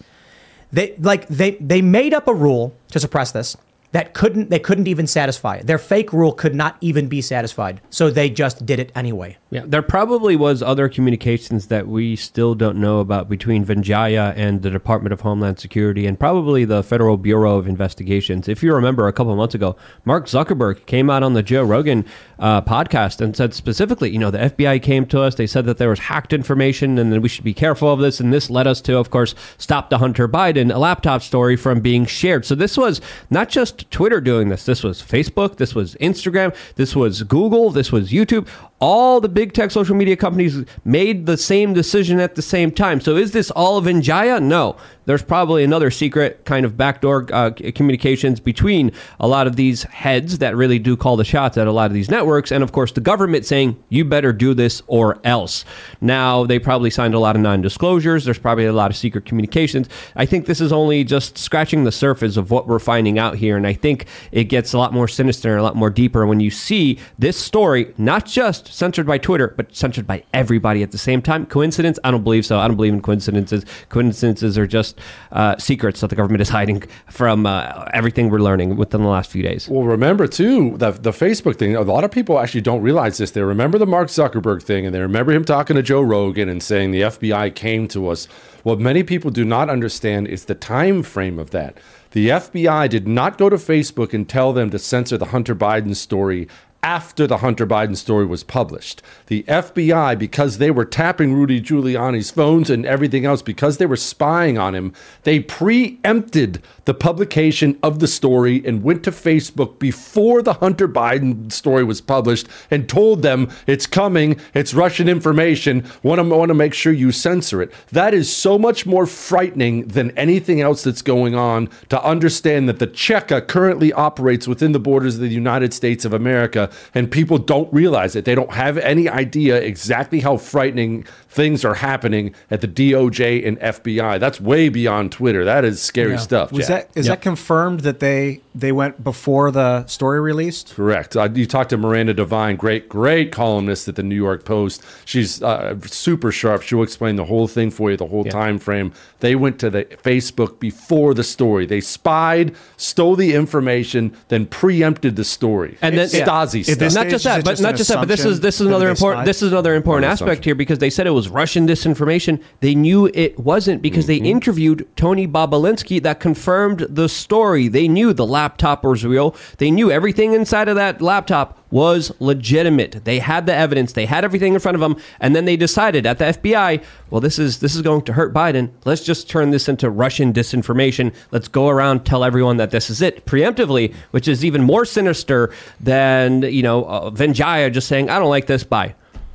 They 0.72 0.94
like 0.98 1.26
they 1.26 1.52
they 1.52 1.82
made 1.82 2.14
up 2.14 2.28
a 2.28 2.34
rule 2.34 2.72
to 2.92 3.00
suppress 3.00 3.32
this 3.32 3.56
that 3.90 4.14
couldn't 4.14 4.50
they 4.50 4.60
couldn't 4.60 4.86
even 4.86 5.08
satisfy 5.08 5.56
it. 5.56 5.66
Their 5.66 5.78
fake 5.78 6.12
rule 6.12 6.32
could 6.32 6.54
not 6.54 6.76
even 6.80 7.08
be 7.08 7.20
satisfied. 7.20 7.80
So 7.90 8.10
they 8.10 8.30
just 8.30 8.64
did 8.64 8.78
it 8.78 8.92
anyway. 8.94 9.38
Yeah, 9.52 9.64
there 9.66 9.82
probably 9.82 10.36
was 10.36 10.62
other 10.62 10.88
communications 10.88 11.66
that 11.66 11.88
we 11.88 12.14
still 12.14 12.54
don't 12.54 12.76
know 12.76 13.00
about 13.00 13.28
between 13.28 13.64
Vijaya 13.64 14.32
and 14.36 14.62
the 14.62 14.70
Department 14.70 15.12
of 15.12 15.22
Homeland 15.22 15.58
Security 15.58 16.06
and 16.06 16.20
probably 16.20 16.64
the 16.64 16.84
Federal 16.84 17.16
Bureau 17.16 17.58
of 17.58 17.66
Investigations. 17.66 18.46
If 18.46 18.62
you 18.62 18.72
remember 18.72 19.08
a 19.08 19.12
couple 19.12 19.34
months 19.34 19.56
ago, 19.56 19.74
Mark 20.04 20.26
Zuckerberg 20.26 20.86
came 20.86 21.10
out 21.10 21.24
on 21.24 21.34
the 21.34 21.42
Joe 21.42 21.64
Rogan 21.64 22.06
uh, 22.38 22.62
podcast 22.62 23.20
and 23.20 23.36
said 23.36 23.52
specifically, 23.52 24.10
you 24.10 24.20
know, 24.20 24.30
the 24.30 24.38
FBI 24.38 24.80
came 24.84 25.04
to 25.06 25.20
us. 25.20 25.34
They 25.34 25.48
said 25.48 25.66
that 25.66 25.78
there 25.78 25.88
was 25.88 25.98
hacked 25.98 26.32
information 26.32 26.96
and 26.96 27.12
that 27.12 27.20
we 27.20 27.28
should 27.28 27.42
be 27.42 27.52
careful 27.52 27.92
of 27.92 27.98
this. 27.98 28.20
And 28.20 28.32
this 28.32 28.50
led 28.50 28.68
us 28.68 28.80
to, 28.82 28.98
of 28.98 29.10
course, 29.10 29.34
stop 29.58 29.90
the 29.90 29.98
Hunter 29.98 30.28
Biden 30.28 30.72
laptop 30.78 31.22
story 31.22 31.56
from 31.56 31.80
being 31.80 32.06
shared. 32.06 32.46
So 32.46 32.54
this 32.54 32.78
was 32.78 33.00
not 33.30 33.48
just 33.48 33.90
Twitter 33.90 34.20
doing 34.20 34.48
this. 34.48 34.64
This 34.64 34.84
was 34.84 35.02
Facebook. 35.02 35.56
This 35.56 35.74
was 35.74 35.96
Instagram. 35.96 36.54
This 36.76 36.94
was 36.94 37.24
Google. 37.24 37.70
This 37.70 37.90
was 37.90 38.12
YouTube 38.12 38.46
all 38.80 39.20
the 39.20 39.28
big 39.40 39.54
tech 39.54 39.70
social 39.70 39.96
media 39.96 40.18
companies 40.18 40.66
made 40.84 41.24
the 41.24 41.34
same 41.34 41.72
decision 41.72 42.20
at 42.20 42.34
the 42.34 42.42
same 42.42 42.70
time. 42.70 43.00
So 43.00 43.16
is 43.16 43.32
this 43.32 43.50
all 43.52 43.78
of 43.78 43.84
Vijaya? 43.84 44.38
No. 44.38 44.76
There's 45.10 45.24
probably 45.24 45.64
another 45.64 45.90
secret 45.90 46.44
kind 46.44 46.64
of 46.64 46.76
backdoor 46.76 47.26
uh, 47.32 47.50
communications 47.74 48.38
between 48.38 48.92
a 49.18 49.26
lot 49.26 49.48
of 49.48 49.56
these 49.56 49.82
heads 49.82 50.38
that 50.38 50.54
really 50.54 50.78
do 50.78 50.96
call 50.96 51.16
the 51.16 51.24
shots 51.24 51.58
at 51.58 51.66
a 51.66 51.72
lot 51.72 51.86
of 51.86 51.94
these 51.94 52.08
networks, 52.08 52.52
and 52.52 52.62
of 52.62 52.70
course 52.70 52.92
the 52.92 53.00
government 53.00 53.44
saying 53.44 53.76
you 53.88 54.04
better 54.04 54.32
do 54.32 54.54
this 54.54 54.82
or 54.86 55.18
else. 55.24 55.64
Now 56.00 56.44
they 56.44 56.60
probably 56.60 56.90
signed 56.90 57.14
a 57.14 57.18
lot 57.18 57.34
of 57.34 57.42
non-disclosures. 57.42 58.24
There's 58.24 58.38
probably 58.38 58.66
a 58.66 58.72
lot 58.72 58.92
of 58.92 58.96
secret 58.96 59.24
communications. 59.24 59.88
I 60.14 60.26
think 60.26 60.46
this 60.46 60.60
is 60.60 60.72
only 60.72 61.02
just 61.02 61.36
scratching 61.36 61.82
the 61.82 61.90
surface 61.90 62.36
of 62.36 62.52
what 62.52 62.68
we're 62.68 62.78
finding 62.78 63.18
out 63.18 63.34
here, 63.34 63.56
and 63.56 63.66
I 63.66 63.72
think 63.72 64.06
it 64.30 64.44
gets 64.44 64.74
a 64.74 64.78
lot 64.78 64.92
more 64.92 65.08
sinister 65.08 65.50
and 65.50 65.58
a 65.58 65.64
lot 65.64 65.74
more 65.74 65.90
deeper 65.90 66.24
when 66.24 66.38
you 66.38 66.52
see 66.52 67.00
this 67.18 67.36
story 67.36 67.92
not 67.98 68.26
just 68.26 68.68
censored 68.68 69.08
by 69.08 69.18
Twitter, 69.18 69.54
but 69.56 69.74
censored 69.74 70.06
by 70.06 70.22
everybody 70.32 70.84
at 70.84 70.92
the 70.92 70.98
same 70.98 71.20
time. 71.20 71.46
Coincidence? 71.46 71.98
I 72.04 72.12
don't 72.12 72.22
believe 72.22 72.46
so. 72.46 72.60
I 72.60 72.68
don't 72.68 72.76
believe 72.76 72.94
in 72.94 73.02
coincidences. 73.02 73.64
Coincidences 73.88 74.56
are 74.56 74.68
just 74.68 74.99
uh, 75.32 75.56
secrets 75.58 76.00
that 76.00 76.08
the 76.08 76.16
government 76.16 76.42
is 76.42 76.48
hiding 76.58 76.82
from 77.08 77.46
uh, 77.46 77.84
everything 77.92 78.30
we're 78.30 78.38
learning 78.38 78.76
within 78.76 79.02
the 79.02 79.08
last 79.08 79.30
few 79.30 79.42
days. 79.42 79.68
Well, 79.68 79.84
remember 79.84 80.26
too 80.26 80.76
the 80.76 80.92
the 80.92 81.12
Facebook 81.12 81.56
thing. 81.56 81.76
A 81.76 81.82
lot 81.82 82.04
of 82.04 82.10
people 82.10 82.38
actually 82.38 82.62
don't 82.62 82.82
realize 82.82 83.18
this. 83.18 83.30
They 83.30 83.42
remember 83.42 83.78
the 83.78 83.86
Mark 83.86 84.08
Zuckerberg 84.08 84.62
thing, 84.62 84.86
and 84.86 84.94
they 84.94 85.00
remember 85.00 85.32
him 85.32 85.44
talking 85.44 85.76
to 85.76 85.82
Joe 85.82 86.02
Rogan 86.02 86.48
and 86.48 86.62
saying 86.62 86.90
the 86.90 87.02
FBI 87.02 87.54
came 87.54 87.88
to 87.88 88.08
us. 88.08 88.26
What 88.62 88.78
many 88.78 89.02
people 89.02 89.30
do 89.30 89.44
not 89.44 89.70
understand 89.70 90.28
is 90.28 90.44
the 90.44 90.54
time 90.54 91.02
frame 91.02 91.38
of 91.38 91.50
that. 91.50 91.78
The 92.12 92.28
FBI 92.28 92.88
did 92.90 93.06
not 93.06 93.38
go 93.38 93.48
to 93.48 93.56
Facebook 93.56 94.12
and 94.12 94.28
tell 94.28 94.52
them 94.52 94.70
to 94.70 94.78
censor 94.78 95.16
the 95.16 95.26
Hunter 95.26 95.54
Biden 95.54 95.94
story 95.94 96.48
after 96.82 97.26
the 97.26 97.38
Hunter 97.38 97.66
Biden 97.66 97.96
story 97.96 98.24
was 98.24 98.42
published. 98.42 99.02
The 99.26 99.42
FBI, 99.44 100.18
because 100.18 100.58
they 100.58 100.70
were 100.70 100.84
tapping 100.84 101.34
Rudy 101.34 101.60
Giuliani's 101.60 102.30
phones 102.30 102.70
and 102.70 102.86
everything 102.86 103.26
else, 103.26 103.42
because 103.42 103.76
they 103.78 103.86
were 103.86 103.96
spying 103.96 104.56
on 104.56 104.74
him, 104.74 104.92
they 105.24 105.40
preempted 105.40 106.62
the 106.86 106.94
publication 106.94 107.78
of 107.82 108.00
the 108.00 108.08
story 108.08 108.62
and 108.64 108.82
went 108.82 109.04
to 109.04 109.10
Facebook 109.10 109.78
before 109.78 110.42
the 110.42 110.54
Hunter 110.54 110.88
Biden 110.88 111.52
story 111.52 111.84
was 111.84 112.00
published 112.00 112.48
and 112.70 112.88
told 112.88 113.22
them 113.22 113.50
it's 113.66 113.86
coming, 113.86 114.40
it's 114.54 114.74
Russian 114.74 115.08
information. 115.08 115.84
Want 116.02 116.18
to 116.18 116.24
want 116.24 116.48
to 116.48 116.54
make 116.54 116.74
sure 116.74 116.92
you 116.92 117.12
censor 117.12 117.60
it. 117.62 117.72
That 117.92 118.14
is 118.14 118.34
so 118.34 118.58
much 118.58 118.86
more 118.86 119.06
frightening 119.06 119.88
than 119.88 120.10
anything 120.12 120.60
else 120.60 120.82
that's 120.82 121.02
going 121.02 121.34
on 121.34 121.68
to 121.90 122.02
understand 122.02 122.68
that 122.68 122.78
the 122.78 122.86
Cheka 122.86 123.46
currently 123.46 123.92
operates 123.92 124.48
within 124.48 124.72
the 124.72 124.80
borders 124.80 125.16
of 125.16 125.20
the 125.20 125.28
United 125.28 125.74
States 125.74 126.04
of 126.04 126.12
America 126.12 126.69
and 126.94 127.10
people 127.10 127.38
don't 127.38 127.72
realize 127.72 128.16
it. 128.16 128.24
They 128.24 128.34
don't 128.34 128.52
have 128.52 128.78
any 128.78 129.08
idea 129.08 129.56
exactly 129.60 130.20
how 130.20 130.36
frightening 130.36 131.04
things 131.28 131.64
are 131.64 131.74
happening 131.74 132.34
at 132.50 132.60
the 132.60 132.68
DOJ 132.68 133.46
and 133.46 133.58
FBI. 133.60 134.18
That's 134.18 134.40
way 134.40 134.68
beyond 134.68 135.12
Twitter. 135.12 135.44
That 135.44 135.64
is 135.64 135.80
scary 135.80 136.12
Yeah. 136.12 136.16
stuff. 136.18 136.52
Was 136.52 136.66
Jack. 136.66 136.92
that 136.92 136.98
is 137.00 137.06
that 137.06 137.22
confirmed 137.22 137.80
that 137.80 138.00
they 138.00 138.40
they 138.54 138.72
went 138.72 139.04
before 139.04 139.50
the 139.50 139.86
story 139.86 140.20
released? 140.20 140.74
Correct. 140.74 141.16
Uh, 141.16 141.28
you 141.32 141.46
talked 141.46 141.70
to 141.70 141.76
Miranda 141.76 142.12
Devine, 142.14 142.56
great, 142.56 142.88
great 142.88 143.30
columnist 143.30 143.86
at 143.88 143.94
the 143.94 144.02
New 144.02 144.16
York 144.16 144.44
Post. 144.44 144.82
She's 145.04 145.40
uh, 145.42 145.76
super 145.86 146.32
sharp. 146.32 146.62
She'll 146.62 146.82
explain 146.82 147.16
the 147.16 147.24
whole 147.26 147.46
thing 147.46 147.70
for 147.70 147.90
you, 147.90 147.96
the 147.96 148.06
whole 148.06 148.24
time 148.24 148.58
frame. 148.58 148.92
They 149.20 149.36
went 149.36 149.58
to 149.60 149.70
the 149.70 149.84
Facebook 149.84 150.58
before 150.58 151.14
the 151.14 151.22
story. 151.24 151.64
They 151.66 151.80
spied, 151.80 152.54
stole 152.76 153.14
the 153.16 153.34
information, 153.34 154.16
then 154.28 154.46
preempted 154.46 155.16
the 155.16 155.24
story. 155.24 155.78
And 155.80 155.96
then 155.96 156.08
Stasi 156.08 156.59
It- 156.68 156.74
stuff. 156.76 156.94
not 156.94 157.08
just 157.08 157.24
that, 157.24 157.44
but 157.44 157.60
not 157.60 157.76
just 157.76 157.88
that, 157.88 157.98
but 157.98 158.08
this 158.08 158.24
is 158.24 158.40
this 158.40 158.60
is 158.60 158.66
another 158.66 158.88
important 158.88 159.24
this 159.26 159.42
is 159.42 159.52
another 159.52 159.74
important 159.74 160.06
aspect 160.10 160.28
assumption. 160.30 160.42
here 160.44 160.54
because 160.54 160.78
they 160.78 160.90
said 160.90 161.06
it 161.06 161.10
was 161.10 161.28
Russian 161.28 161.66
disinformation. 161.66 162.40
They 162.60 162.74
knew 162.74 163.10
it 163.14 163.38
wasn't 163.38 163.82
because 163.82 164.06
Mm-hmm. 164.06 164.24
they 164.24 164.30
interviewed 164.30 164.88
Tony 164.96 165.26
Bobulinski 165.28 166.02
that 166.02 166.20
confirmed 166.20 166.86
the 166.88 167.08
story. 167.08 167.68
They 167.68 167.86
knew 167.88 168.12
the 168.12 168.26
laptop 168.26 168.84
was 168.84 169.04
real. 169.04 169.34
They 169.58 169.70
knew 169.70 169.90
everything 169.90 170.32
inside 170.32 170.68
of 170.68 170.76
that 170.76 171.00
laptop 171.02 171.58
was 171.70 172.12
legitimate. 172.20 173.04
They 173.04 173.18
had 173.18 173.46
the 173.46 173.54
evidence. 173.54 173.92
They 173.92 174.06
had 174.06 174.24
everything 174.24 174.54
in 174.54 174.60
front 174.60 174.74
of 174.74 174.80
them, 174.80 174.96
and 175.20 175.34
then 175.36 175.44
they 175.44 175.56
decided 175.56 176.06
at 176.06 176.18
the 176.18 176.24
FBI, 176.24 176.82
well, 177.10 177.20
this 177.20 177.38
is 177.38 177.60
this 177.60 177.74
is 177.74 177.82
going 177.82 178.02
to 178.02 178.12
hurt 178.12 178.34
Biden. 178.34 178.70
Let's 178.84 179.04
just 179.04 179.28
turn 179.28 179.50
this 179.50 179.68
into 179.68 179.88
Russian 179.90 180.32
disinformation. 180.32 181.14
Let's 181.30 181.48
go 181.48 181.68
around 181.68 182.04
tell 182.04 182.24
everyone 182.24 182.56
that 182.58 182.70
this 182.70 182.90
is 182.90 183.02
it 183.02 183.24
preemptively, 183.26 183.94
which 184.10 184.28
is 184.28 184.44
even 184.44 184.62
more 184.62 184.84
sinister 184.84 185.52
than 185.78 186.42
you 186.42 186.62
know 186.62 186.84
uh, 186.84 187.10
Vijaya 187.10 187.70
just 187.70 187.88
saying, 187.88 188.10
"I 188.10 188.18
don't 188.18 188.30
like 188.30 188.46
this." 188.46 188.64
Bye. 188.64 188.94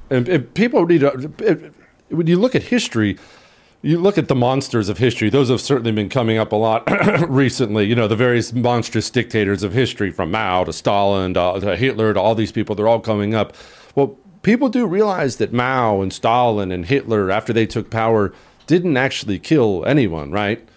And, 0.09 0.27
and 0.29 0.53
people 0.53 0.85
need 0.85 1.01
to. 1.01 1.71
when 2.09 2.27
you 2.27 2.37
look 2.37 2.55
at 2.55 2.63
history, 2.63 3.17
you 3.81 3.99
look 3.99 4.17
at 4.17 4.27
the 4.27 4.35
monsters 4.35 4.89
of 4.89 4.97
history. 4.97 5.29
Those 5.29 5.49
have 5.49 5.61
certainly 5.61 5.91
been 5.91 6.09
coming 6.09 6.37
up 6.37 6.51
a 6.51 6.55
lot 6.55 6.83
recently. 7.29 7.85
You 7.85 7.95
know, 7.95 8.07
the 8.07 8.15
various 8.15 8.51
monstrous 8.51 9.09
dictators 9.09 9.63
of 9.63 9.73
history, 9.73 10.11
from 10.11 10.31
Mao 10.31 10.63
to 10.63 10.73
Stalin 10.73 11.33
to, 11.35 11.59
to 11.59 11.75
Hitler 11.75 12.13
to 12.13 12.19
all 12.19 12.35
these 12.35 12.51
people, 12.51 12.75
they're 12.75 12.87
all 12.87 12.99
coming 12.99 13.35
up. 13.35 13.55
Well, 13.93 14.17
people 14.41 14.69
do 14.69 14.87
realize 14.87 15.37
that 15.37 15.53
Mao 15.53 16.01
and 16.01 16.11
Stalin 16.11 16.71
and 16.71 16.85
Hitler, 16.85 17.29
after 17.29 17.53
they 17.53 17.65
took 17.65 17.89
power, 17.91 18.33
didn't 18.67 18.97
actually 18.97 19.39
kill 19.39 19.85
anyone, 19.85 20.31
right? 20.31 20.67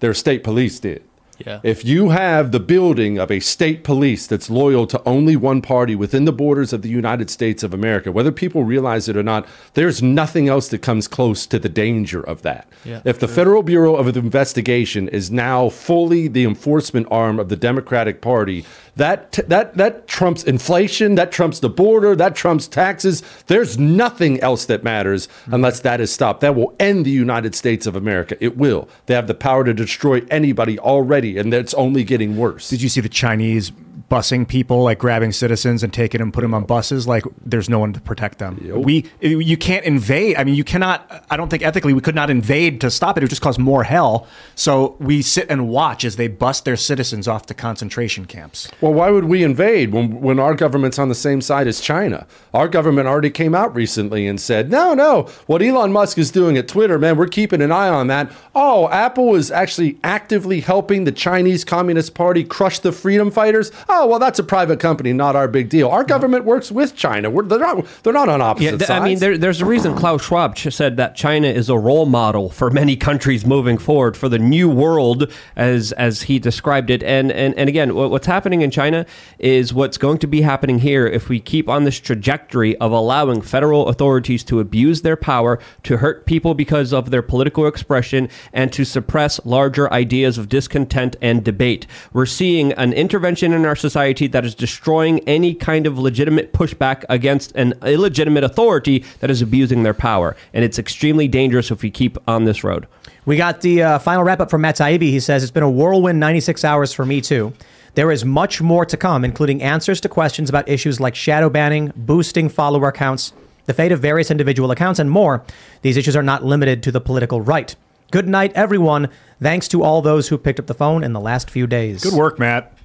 Their 0.00 0.14
state 0.14 0.44
police 0.44 0.78
did. 0.78 1.02
Yeah. 1.44 1.60
If 1.62 1.84
you 1.84 2.10
have 2.10 2.52
the 2.52 2.60
building 2.60 3.18
of 3.18 3.30
a 3.30 3.40
state 3.40 3.84
police 3.84 4.26
that's 4.26 4.50
loyal 4.50 4.86
to 4.88 5.02
only 5.06 5.36
one 5.36 5.62
party 5.62 5.94
within 5.94 6.24
the 6.24 6.32
borders 6.32 6.72
of 6.72 6.82
the 6.82 6.88
United 6.88 7.30
States 7.30 7.62
of 7.62 7.72
America, 7.72 8.10
whether 8.10 8.32
people 8.32 8.64
realize 8.64 9.08
it 9.08 9.16
or 9.16 9.22
not, 9.22 9.46
there's 9.74 10.02
nothing 10.02 10.48
else 10.48 10.68
that 10.68 10.82
comes 10.82 11.06
close 11.06 11.46
to 11.46 11.58
the 11.58 11.68
danger 11.68 12.20
of 12.20 12.42
that. 12.42 12.66
Yeah. 12.84 13.02
if 13.04 13.18
the 13.18 13.28
Federal 13.28 13.62
Bureau 13.62 13.96
of 13.96 14.16
Investigation 14.16 15.08
is 15.08 15.30
now 15.30 15.68
fully 15.68 16.28
the 16.28 16.44
enforcement 16.44 17.06
arm 17.10 17.38
of 17.38 17.48
the 17.48 17.56
Democratic 17.56 18.20
Party, 18.20 18.64
that 18.98 19.32
that 19.48 19.76
that 19.76 20.06
trumps 20.06 20.44
inflation, 20.44 21.14
that 21.14 21.32
trumps 21.32 21.60
the 21.60 21.68
border, 21.68 22.14
that 22.16 22.34
trumps 22.34 22.66
taxes. 22.66 23.22
There's 23.46 23.78
nothing 23.78 24.40
else 24.40 24.66
that 24.66 24.82
matters 24.84 25.28
unless 25.46 25.80
that 25.80 26.00
is 26.00 26.12
stopped. 26.12 26.40
That 26.40 26.54
will 26.54 26.74
end 26.78 27.06
the 27.06 27.10
United 27.10 27.54
States 27.54 27.86
of 27.86 27.94
America. 27.96 28.36
It 28.40 28.56
will. 28.56 28.88
They 29.06 29.14
have 29.14 29.28
the 29.28 29.34
power 29.34 29.64
to 29.64 29.72
destroy 29.72 30.22
anybody 30.30 30.78
already, 30.78 31.38
and 31.38 31.52
that's 31.52 31.74
only 31.74 32.02
getting 32.04 32.36
worse. 32.36 32.68
Did 32.68 32.82
you 32.82 32.88
see 32.88 33.00
the 33.00 33.08
Chinese 33.08 33.72
busing 34.10 34.46
people, 34.46 34.82
like 34.82 34.98
grabbing 34.98 35.32
citizens 35.32 35.82
and 35.82 35.92
taking 35.92 36.18
them, 36.18 36.32
put 36.32 36.42
them 36.42 36.54
on 36.54 36.64
buses? 36.64 37.06
Like 37.06 37.24
there's 37.44 37.68
no 37.68 37.78
one 37.78 37.92
to 37.92 38.00
protect 38.00 38.38
them. 38.38 38.58
We, 38.82 39.06
you 39.20 39.56
can't 39.56 39.84
invade. 39.84 40.36
I 40.36 40.44
mean, 40.44 40.54
you 40.54 40.64
cannot. 40.64 41.24
I 41.30 41.36
don't 41.36 41.48
think 41.48 41.62
ethically 41.62 41.92
we 41.92 42.00
could 42.00 42.14
not 42.14 42.30
invade 42.30 42.80
to 42.82 42.90
stop 42.90 43.16
it. 43.16 43.22
It 43.22 43.24
would 43.24 43.30
just 43.30 43.42
cause 43.42 43.58
more 43.58 43.84
hell. 43.84 44.26
So 44.54 44.96
we 44.98 45.22
sit 45.22 45.50
and 45.50 45.68
watch 45.68 46.04
as 46.04 46.16
they 46.16 46.28
bust 46.28 46.64
their 46.64 46.76
citizens 46.76 47.28
off 47.28 47.46
to 47.46 47.54
concentration 47.54 48.24
camps. 48.24 48.70
Well, 48.80 48.92
why 48.92 49.10
would 49.10 49.24
we 49.24 49.42
invade 49.42 49.92
when, 49.92 50.20
when 50.20 50.38
our 50.38 50.54
government's 50.54 50.98
on 50.98 51.08
the 51.08 51.14
same 51.14 51.40
side 51.40 51.66
as 51.66 51.80
China? 51.80 52.26
Our 52.54 52.68
government 52.68 53.08
already 53.08 53.30
came 53.30 53.54
out 53.54 53.74
recently 53.74 54.26
and 54.26 54.40
said, 54.40 54.70
no, 54.70 54.94
no, 54.94 55.22
what 55.46 55.62
Elon 55.62 55.92
Musk 55.92 56.18
is 56.18 56.30
doing 56.30 56.56
at 56.56 56.68
Twitter, 56.68 56.98
man, 56.98 57.16
we're 57.16 57.26
keeping 57.26 57.62
an 57.62 57.72
eye 57.72 57.88
on 57.88 58.06
that. 58.08 58.32
Oh, 58.54 58.88
Apple 58.88 59.34
is 59.34 59.50
actually 59.50 59.98
actively 60.02 60.60
helping 60.60 61.04
the 61.04 61.12
Chinese 61.12 61.64
Communist 61.64 62.14
Party 62.14 62.44
crush 62.44 62.78
the 62.78 62.92
freedom 62.92 63.30
fighters. 63.30 63.70
Oh, 63.90 64.06
well, 64.06 64.18
that's 64.18 64.38
a 64.38 64.44
private 64.44 64.80
company, 64.80 65.14
not 65.14 65.34
our 65.34 65.48
big 65.48 65.70
deal. 65.70 65.88
Our 65.88 66.04
government 66.04 66.44
works 66.44 66.70
with 66.70 66.94
China. 66.94 67.30
We're, 67.30 67.44
they're, 67.44 67.58
not, 67.58 67.86
they're 68.02 68.12
not 68.12 68.28
on 68.28 68.42
opposite 68.42 68.64
Yeah, 68.64 68.70
th- 68.72 68.82
sides. 68.82 69.02
I 69.02 69.04
mean, 69.04 69.18
there, 69.18 69.38
there's 69.38 69.62
a 69.62 69.64
reason 69.64 69.94
Klaus 69.96 70.24
Schwab 70.24 70.58
said 70.58 70.98
that 70.98 71.16
China 71.16 71.48
is 71.48 71.70
a 71.70 71.78
role 71.78 72.04
model 72.04 72.50
for 72.50 72.70
many 72.70 72.96
countries 72.96 73.46
moving 73.46 73.78
forward 73.78 74.14
for 74.14 74.28
the 74.28 74.38
new 74.38 74.68
world, 74.68 75.32
as 75.56 75.92
as 75.92 76.22
he 76.22 76.38
described 76.38 76.90
it. 76.90 77.02
And 77.02 77.32
and, 77.32 77.54
and 77.54 77.68
again, 77.68 77.94
what, 77.94 78.10
what's 78.10 78.26
happening 78.26 78.60
in 78.60 78.70
China 78.70 79.06
is 79.38 79.72
what's 79.72 79.96
going 79.96 80.18
to 80.18 80.26
be 80.26 80.42
happening 80.42 80.80
here 80.80 81.06
if 81.06 81.30
we 81.30 81.40
keep 81.40 81.68
on 81.68 81.84
this 81.84 81.98
trajectory 81.98 82.76
of 82.78 82.92
allowing 82.92 83.40
federal 83.40 83.88
authorities 83.88 84.44
to 84.44 84.60
abuse 84.60 85.00
their 85.00 85.16
power 85.16 85.58
to 85.84 85.96
hurt 85.96 86.26
people 86.26 86.52
because 86.54 86.92
of 86.92 87.10
their 87.10 87.22
political 87.22 87.66
expression 87.66 88.28
and 88.52 88.70
to 88.74 88.84
suppress 88.84 89.40
larger 89.46 89.90
ideas 89.92 90.36
of 90.36 90.50
discontent 90.50 91.16
and 91.22 91.42
debate. 91.42 91.86
We're 92.12 92.26
seeing 92.26 92.72
an 92.72 92.92
intervention 92.92 93.52
in 93.54 93.64
our 93.64 93.76
society 93.78 94.26
that 94.28 94.44
is 94.44 94.54
destroying 94.54 95.20
any 95.28 95.54
kind 95.54 95.86
of 95.86 95.98
legitimate 95.98 96.52
pushback 96.52 97.04
against 97.08 97.52
an 97.52 97.74
illegitimate 97.82 98.44
authority 98.44 99.04
that 99.20 99.30
is 99.30 99.42
abusing 99.42 99.82
their 99.82 99.94
power. 99.94 100.36
And 100.52 100.64
it's 100.64 100.78
extremely 100.78 101.28
dangerous 101.28 101.70
if 101.70 101.82
we 101.82 101.90
keep 101.90 102.18
on 102.28 102.44
this 102.44 102.64
road. 102.64 102.86
We 103.24 103.36
got 103.36 103.60
the 103.60 103.82
uh, 103.82 103.98
final 103.98 104.24
wrap 104.24 104.40
up 104.40 104.50
from 104.50 104.62
Matt 104.62 104.76
Taibbi. 104.76 105.02
He 105.02 105.20
says 105.20 105.42
it's 105.42 105.52
been 105.52 105.62
a 105.62 105.70
whirlwind 105.70 106.18
96 106.20 106.64
hours 106.64 106.92
for 106.92 107.04
me 107.04 107.20
too. 107.20 107.52
There 107.94 108.12
is 108.12 108.24
much 108.24 108.60
more 108.60 108.86
to 108.86 108.96
come, 108.96 109.24
including 109.24 109.62
answers 109.62 110.00
to 110.02 110.08
questions 110.08 110.48
about 110.48 110.68
issues 110.68 111.00
like 111.00 111.14
shadow 111.14 111.50
banning, 111.50 111.92
boosting 111.96 112.48
follower 112.48 112.92
counts, 112.92 113.32
the 113.66 113.74
fate 113.74 113.92
of 113.92 114.00
various 114.00 114.30
individual 114.30 114.70
accounts, 114.70 114.98
and 114.98 115.10
more. 115.10 115.44
These 115.82 115.96
issues 115.96 116.16
are 116.16 116.22
not 116.22 116.44
limited 116.44 116.82
to 116.84 116.92
the 116.92 117.00
political 117.00 117.40
right. 117.40 117.74
Good 118.10 118.28
night, 118.28 118.52
everyone. 118.54 119.10
Thanks 119.42 119.68
to 119.68 119.82
all 119.82 120.00
those 120.00 120.28
who 120.28 120.38
picked 120.38 120.58
up 120.58 120.66
the 120.66 120.74
phone 120.74 121.04
in 121.04 121.12
the 121.12 121.20
last 121.20 121.50
few 121.50 121.66
days. 121.66 122.02
Good 122.02 122.14
work, 122.14 122.38
Matt. 122.38 122.77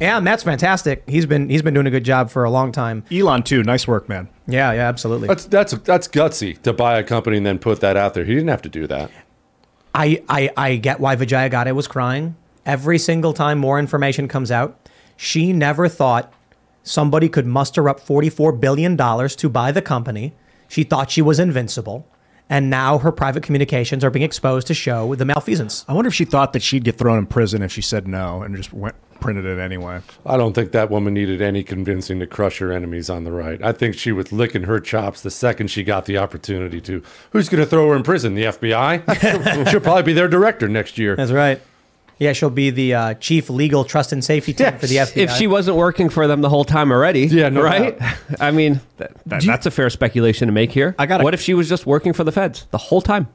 Yeah, 0.00 0.20
Matt's 0.20 0.42
fantastic. 0.42 1.02
He's 1.08 1.26
been 1.26 1.48
he's 1.48 1.62
been 1.62 1.74
doing 1.74 1.86
a 1.86 1.90
good 1.90 2.04
job 2.04 2.30
for 2.30 2.44
a 2.44 2.50
long 2.50 2.70
time. 2.72 3.04
Elon 3.10 3.42
too. 3.42 3.62
Nice 3.62 3.88
work, 3.88 4.08
man. 4.08 4.28
Yeah, 4.46 4.72
yeah, 4.72 4.88
absolutely. 4.88 5.28
that's, 5.28 5.44
that's, 5.46 5.72
that's 5.78 6.08
gutsy 6.08 6.60
to 6.62 6.72
buy 6.72 6.98
a 6.98 7.02
company 7.02 7.36
and 7.36 7.44
then 7.44 7.58
put 7.58 7.80
that 7.80 7.96
out 7.96 8.14
there. 8.14 8.24
He 8.24 8.34
didn't 8.34 8.48
have 8.48 8.62
to 8.62 8.68
do 8.68 8.86
that. 8.86 9.10
I, 9.94 10.22
I, 10.28 10.50
I 10.56 10.76
get 10.76 11.00
why 11.00 11.16
Vijaya 11.16 11.50
Gadde 11.50 11.72
was 11.72 11.88
crying. 11.88 12.36
Every 12.64 12.98
single 12.98 13.32
time 13.32 13.58
more 13.58 13.78
information 13.78 14.28
comes 14.28 14.50
out, 14.50 14.88
she 15.16 15.52
never 15.52 15.88
thought 15.88 16.32
somebody 16.82 17.28
could 17.28 17.46
muster 17.46 17.88
up 17.88 18.00
$44 18.00 18.58
billion 18.60 18.96
to 18.96 19.48
buy 19.48 19.72
the 19.72 19.82
company. 19.82 20.34
She 20.68 20.84
thought 20.84 21.10
she 21.10 21.22
was 21.22 21.38
invincible. 21.40 22.06
And 22.50 22.70
now 22.70 22.98
her 22.98 23.12
private 23.12 23.42
communications 23.42 24.04
are 24.04 24.10
being 24.10 24.24
exposed 24.24 24.66
to 24.68 24.74
show 24.74 25.14
the 25.14 25.24
malfeasance. 25.24 25.84
I 25.88 25.92
wonder 25.92 26.08
if 26.08 26.14
she 26.14 26.24
thought 26.24 26.52
that 26.54 26.62
she'd 26.62 26.84
get 26.84 26.96
thrown 26.96 27.18
in 27.18 27.26
prison 27.26 27.62
if 27.62 27.72
she 27.72 27.82
said 27.82 28.08
no 28.08 28.42
and 28.42 28.56
just 28.56 28.72
went 28.72 28.94
printed 29.20 29.44
it 29.44 29.58
anyway. 29.58 30.00
I 30.24 30.36
don't 30.36 30.52
think 30.52 30.72
that 30.72 30.90
woman 30.90 31.14
needed 31.14 31.42
any 31.42 31.62
convincing 31.62 32.20
to 32.20 32.26
crush 32.26 32.58
her 32.58 32.72
enemies 32.72 33.10
on 33.10 33.24
the 33.24 33.32
right. 33.32 33.62
I 33.62 33.72
think 33.72 33.96
she 33.96 34.12
was 34.12 34.32
licking 34.32 34.64
her 34.64 34.80
chops 34.80 35.22
the 35.22 35.30
second 35.30 35.68
she 35.68 35.82
got 35.82 36.06
the 36.06 36.18
opportunity 36.18 36.80
to. 36.82 37.02
Who's 37.30 37.48
going 37.48 37.62
to 37.62 37.68
throw 37.68 37.88
her 37.88 37.96
in 37.96 38.02
prison? 38.02 38.34
The 38.34 38.44
FBI? 38.44 39.68
She'll 39.70 39.80
probably 39.80 40.04
be 40.04 40.12
their 40.12 40.28
director 40.28 40.68
next 40.68 40.98
year. 40.98 41.16
That's 41.16 41.32
right. 41.32 41.60
Yeah, 42.18 42.32
she'll 42.32 42.50
be 42.50 42.70
the 42.70 42.94
uh, 42.94 43.14
chief 43.14 43.48
legal 43.48 43.84
trust 43.84 44.12
and 44.12 44.24
safety 44.24 44.52
team 44.52 44.76
for 44.78 44.86
the 44.86 44.96
FBI. 44.96 45.16
If 45.16 45.30
she 45.32 45.46
wasn't 45.46 45.76
working 45.76 46.08
for 46.08 46.26
them 46.26 46.40
the 46.40 46.48
whole 46.48 46.64
time 46.64 46.90
already, 46.90 47.26
Yeah, 47.26 47.48
no 47.48 47.62
right? 47.62 47.96
I 48.40 48.50
mean, 48.50 48.80
that, 48.96 49.12
that, 49.26 49.42
that's 49.44 49.66
a 49.66 49.70
fair 49.70 49.88
speculation 49.90 50.48
to 50.48 50.52
make 50.52 50.72
here. 50.72 50.94
I 50.98 51.06
gotta- 51.06 51.22
what 51.24 51.34
if 51.34 51.40
she 51.40 51.54
was 51.54 51.68
just 51.68 51.86
working 51.86 52.12
for 52.12 52.24
the 52.24 52.32
feds 52.32 52.66
the 52.70 52.78
whole 52.78 53.00
time? 53.00 53.28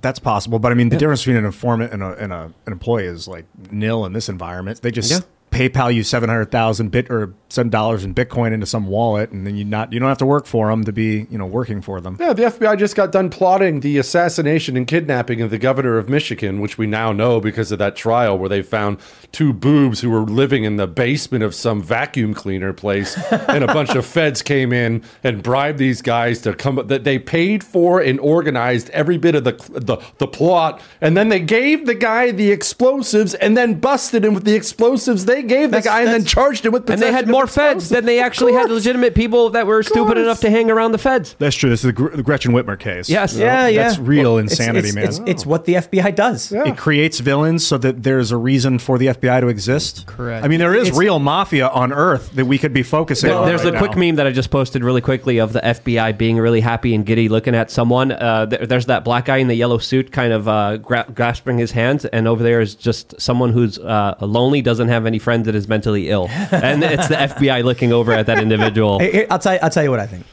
That's 0.00 0.18
possible, 0.18 0.58
but 0.58 0.72
I 0.72 0.74
mean, 0.74 0.90
the 0.90 0.96
difference 0.98 1.22
between 1.22 1.36
an 1.38 1.46
informant 1.46 1.92
and, 1.92 2.02
a, 2.02 2.12
and 2.16 2.32
a, 2.32 2.52
an 2.66 2.72
employee 2.72 3.06
is 3.06 3.26
like 3.26 3.46
nil 3.70 4.04
in 4.04 4.12
this 4.12 4.28
environment. 4.28 4.82
They 4.82 4.90
just 4.90 5.10
Yeah. 5.10 5.20
PayPal 5.56 5.94
you 5.94 6.02
seven 6.02 6.28
hundred 6.28 6.50
thousand 6.50 6.90
bit 6.90 7.10
or 7.10 7.34
seven 7.48 7.70
dollars 7.70 8.04
in 8.04 8.14
Bitcoin 8.14 8.52
into 8.52 8.66
some 8.66 8.86
wallet, 8.86 9.30
and 9.30 9.46
then 9.46 9.56
you 9.56 9.64
not 9.64 9.90
you 9.90 9.98
don't 9.98 10.08
have 10.08 10.18
to 10.18 10.26
work 10.26 10.44
for 10.44 10.68
them 10.68 10.84
to 10.84 10.92
be 10.92 11.26
you 11.30 11.38
know 11.38 11.46
working 11.46 11.80
for 11.80 11.98
them. 12.00 12.18
Yeah, 12.20 12.34
the 12.34 12.44
FBI 12.44 12.78
just 12.78 12.94
got 12.94 13.10
done 13.10 13.30
plotting 13.30 13.80
the 13.80 13.96
assassination 13.96 14.76
and 14.76 14.86
kidnapping 14.86 15.40
of 15.40 15.48
the 15.50 15.56
governor 15.58 15.96
of 15.96 16.10
Michigan, 16.10 16.60
which 16.60 16.76
we 16.76 16.86
now 16.86 17.12
know 17.12 17.40
because 17.40 17.72
of 17.72 17.78
that 17.78 17.96
trial 17.96 18.36
where 18.36 18.50
they 18.50 18.60
found 18.60 18.98
two 19.32 19.54
boobs 19.54 20.00
who 20.00 20.10
were 20.10 20.20
living 20.20 20.64
in 20.64 20.76
the 20.76 20.86
basement 20.86 21.42
of 21.42 21.54
some 21.54 21.82
vacuum 21.82 22.34
cleaner 22.34 22.74
place, 22.74 23.16
and 23.48 23.64
a 23.64 23.66
bunch 23.68 23.94
of 23.94 24.04
feds 24.04 24.42
came 24.42 24.74
in 24.74 25.02
and 25.24 25.42
bribed 25.42 25.78
these 25.78 26.02
guys 26.02 26.42
to 26.42 26.52
come. 26.54 26.86
That 26.86 27.04
they 27.04 27.18
paid 27.18 27.64
for 27.64 28.00
and 28.00 28.20
organized 28.20 28.90
every 28.90 29.16
bit 29.16 29.34
of 29.34 29.44
the 29.44 29.52
the, 29.70 29.96
the 30.18 30.26
plot, 30.26 30.82
and 31.00 31.16
then 31.16 31.30
they 31.30 31.40
gave 31.40 31.86
the 31.86 31.94
guy 31.94 32.30
the 32.30 32.50
explosives, 32.50 33.32
and 33.34 33.56
then 33.56 33.80
busted 33.80 34.22
him 34.22 34.34
with 34.34 34.44
the 34.44 34.54
explosives 34.54 35.24
they 35.24 35.45
gave 35.46 35.70
the 35.70 35.80
guy, 35.80 36.00
and 36.02 36.08
then 36.08 36.24
charged 36.24 36.66
him 36.66 36.72
with. 36.72 36.86
The 36.86 36.92
And 36.94 37.02
they 37.02 37.12
had 37.12 37.28
more 37.28 37.46
feds 37.46 37.88
than 37.88 38.04
they 38.04 38.20
actually 38.20 38.52
had 38.52 38.70
legitimate 38.70 39.14
people 39.14 39.50
that 39.50 39.66
were 39.66 39.82
stupid 39.82 40.18
enough 40.18 40.40
to 40.40 40.50
hang 40.50 40.70
around 40.70 40.92
the 40.92 40.98
feds. 40.98 41.34
That's 41.38 41.56
true. 41.56 41.70
This 41.70 41.80
is 41.80 41.86
the, 41.86 41.92
Gr- 41.92 42.16
the 42.16 42.22
Gretchen 42.22 42.52
Whitmer 42.52 42.78
case. 42.78 43.08
Yes. 43.08 43.34
You 43.34 43.40
know, 43.40 43.46
Yeah, 43.46 43.66
yeah. 43.68 43.82
That's 43.88 43.98
real 43.98 44.34
Well, 44.34 44.38
it's- 44.44 44.52
insanity, 44.58 44.88
it's, 44.88 44.94
man. 44.94 45.04
It's, 45.04 45.20
it's 45.26 45.46
what 45.46 45.64
the 45.64 45.74
FBI 45.74 46.14
does. 46.14 46.52
It 46.52 46.76
creates 46.76 47.20
villains 47.20 47.66
so 47.66 47.78
that 47.78 48.02
there's 48.02 48.32
a 48.32 48.36
reason 48.36 48.78
for 48.78 48.98
the 48.98 49.06
FBI 49.06 49.40
to 49.40 49.48
exist. 49.48 50.06
Correct. 50.06 50.44
I 50.44 50.48
mean, 50.48 50.58
there 50.58 50.74
is 50.74 50.88
It's- 50.88 50.98
real 50.98 51.18
mafia 51.18 51.68
on 51.68 51.92
Earth 51.92 52.32
that 52.34 52.46
we 52.46 52.58
could 52.58 52.72
be 52.72 52.82
focusing 52.82 53.28
There- 53.30 53.38
on. 53.38 53.46
There's 53.46 53.64
right 53.64 53.74
a 53.74 53.78
quick 53.78 53.92
now. 53.92 54.00
meme 54.00 54.16
that 54.16 54.26
I 54.26 54.30
just 54.32 54.50
posted 54.50 54.82
really 54.84 55.00
quickly 55.00 55.38
of 55.38 55.52
the 55.52 55.60
FBI 55.64 56.12
being 56.16 56.36
really 56.38 56.60
happy 56.60 56.94
and 56.94 57.04
giddy 57.06 57.28
looking 57.28 57.54
at 57.54 57.70
someone. 57.70 58.12
Uh, 58.12 58.46
there, 58.46 58.66
there's 58.66 58.86
that 58.86 59.04
black 59.04 59.26
guy 59.26 59.38
in 59.38 59.48
the 59.48 59.54
yellow 59.54 59.78
suit 59.78 60.10
kind 60.12 60.32
of 60.32 60.48
uh, 60.48 60.76
gra- 60.78 61.06
grasping 61.14 61.58
his 61.58 61.70
hands, 61.72 62.04
and 62.06 62.26
over 62.28 62.42
there 62.42 62.60
is 62.60 62.74
just 62.74 63.20
someone 63.20 63.52
who's 63.52 63.78
uh, 63.78 64.14
lonely, 64.20 64.62
doesn't 64.62 64.88
have 64.88 65.06
any 65.06 65.18
friends, 65.26 65.46
that 65.46 65.56
is 65.56 65.66
mentally 65.66 66.08
ill. 66.08 66.28
And 66.30 66.84
it's 66.84 67.08
the 67.08 67.16
FBI 67.16 67.64
looking 67.64 67.92
over 67.92 68.12
at 68.12 68.26
that 68.26 68.38
individual. 68.38 69.02
I'll 69.28 69.40
tell 69.40 69.54
you, 69.54 69.58
I'll 69.60 69.70
tell 69.70 69.82
you 69.82 69.90
what 69.90 69.98
I 69.98 70.06
think. 70.06 70.24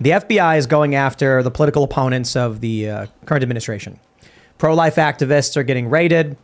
The 0.00 0.10
FBI 0.10 0.58
is 0.58 0.68
going 0.68 0.94
after 0.94 1.42
the 1.42 1.50
political 1.50 1.82
opponents 1.82 2.36
of 2.36 2.60
the 2.60 2.88
uh, 2.88 3.06
current 3.26 3.42
administration. 3.42 3.98
Pro 4.56 4.74
life 4.74 4.94
activists 4.94 5.56
are 5.56 5.64
getting 5.64 5.90
raided. 5.90 6.36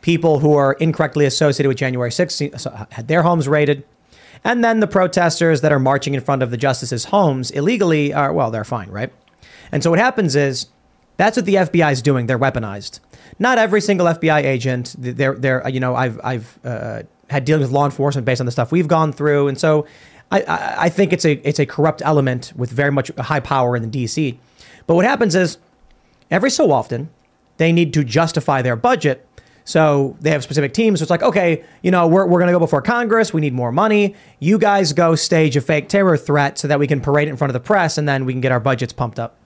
People 0.00 0.38
who 0.38 0.54
are 0.54 0.72
incorrectly 0.86 1.26
associated 1.26 1.68
with 1.68 1.76
January 1.76 2.08
6th 2.08 2.58
so- 2.58 2.86
had 2.90 3.08
their 3.08 3.22
homes 3.22 3.46
raided. 3.46 3.84
And 4.44 4.64
then 4.64 4.80
the 4.80 4.86
protesters 4.86 5.60
that 5.60 5.72
are 5.72 5.78
marching 5.78 6.14
in 6.14 6.22
front 6.22 6.42
of 6.42 6.50
the 6.50 6.56
justices' 6.56 7.04
homes 7.04 7.50
illegally 7.50 8.14
are, 8.14 8.32
well, 8.32 8.50
they're 8.50 8.64
fine, 8.64 8.90
right? 8.90 9.12
And 9.70 9.82
so 9.82 9.90
what 9.90 9.98
happens 9.98 10.34
is 10.34 10.68
that's 11.18 11.36
what 11.36 11.44
the 11.44 11.56
FBI 11.56 11.92
is 11.92 12.00
doing. 12.00 12.26
They're 12.28 12.38
weaponized. 12.38 13.00
Not 13.38 13.58
every 13.58 13.82
single 13.82 14.06
FBI 14.06 14.42
agent. 14.42 14.94
They're, 14.98 15.34
they're 15.34 15.68
you 15.68 15.80
know, 15.80 15.94
I've, 15.94 16.18
I've 16.24 16.58
uh, 16.64 17.02
had 17.32 17.44
dealings 17.44 17.68
with 17.68 17.72
law 17.72 17.84
enforcement 17.84 18.24
based 18.24 18.40
on 18.40 18.46
the 18.46 18.52
stuff 18.52 18.70
we've 18.70 18.88
gone 18.88 19.12
through. 19.12 19.48
And 19.48 19.58
so 19.58 19.86
I, 20.30 20.42
I, 20.42 20.74
I 20.84 20.88
think 20.88 21.12
it's 21.12 21.24
a, 21.24 21.32
it's 21.46 21.58
a 21.58 21.66
corrupt 21.66 22.02
element 22.04 22.52
with 22.56 22.70
very 22.70 22.92
much 22.92 23.10
high 23.18 23.40
power 23.40 23.76
in 23.76 23.88
the 23.88 24.04
DC. 24.04 24.36
But 24.86 24.94
what 24.94 25.04
happens 25.04 25.34
is 25.34 25.58
every 26.30 26.50
so 26.50 26.72
often 26.72 27.10
they 27.56 27.72
need 27.72 27.92
to 27.94 28.04
justify 28.04 28.62
their 28.62 28.76
budget. 28.76 29.26
So 29.64 30.16
they 30.20 30.30
have 30.30 30.42
specific 30.42 30.74
teams. 30.74 30.98
So 30.98 31.04
it's 31.04 31.10
like, 31.10 31.22
okay, 31.22 31.64
you 31.82 31.90
know, 31.90 32.08
we're, 32.08 32.26
we're 32.26 32.40
going 32.40 32.48
to 32.48 32.52
go 32.52 32.58
before 32.58 32.82
Congress. 32.82 33.32
We 33.32 33.40
need 33.40 33.52
more 33.52 33.70
money. 33.70 34.16
You 34.40 34.58
guys 34.58 34.92
go 34.92 35.14
stage 35.14 35.56
a 35.56 35.60
fake 35.60 35.88
terror 35.88 36.16
threat 36.16 36.58
so 36.58 36.66
that 36.66 36.80
we 36.80 36.86
can 36.86 37.00
parade 37.00 37.28
it 37.28 37.30
in 37.30 37.36
front 37.36 37.50
of 37.50 37.54
the 37.54 37.60
press 37.60 37.96
and 37.96 38.08
then 38.08 38.24
we 38.24 38.32
can 38.32 38.40
get 38.40 38.50
our 38.50 38.60
budgets 38.60 38.92
pumped 38.92 39.20
up. 39.20 39.36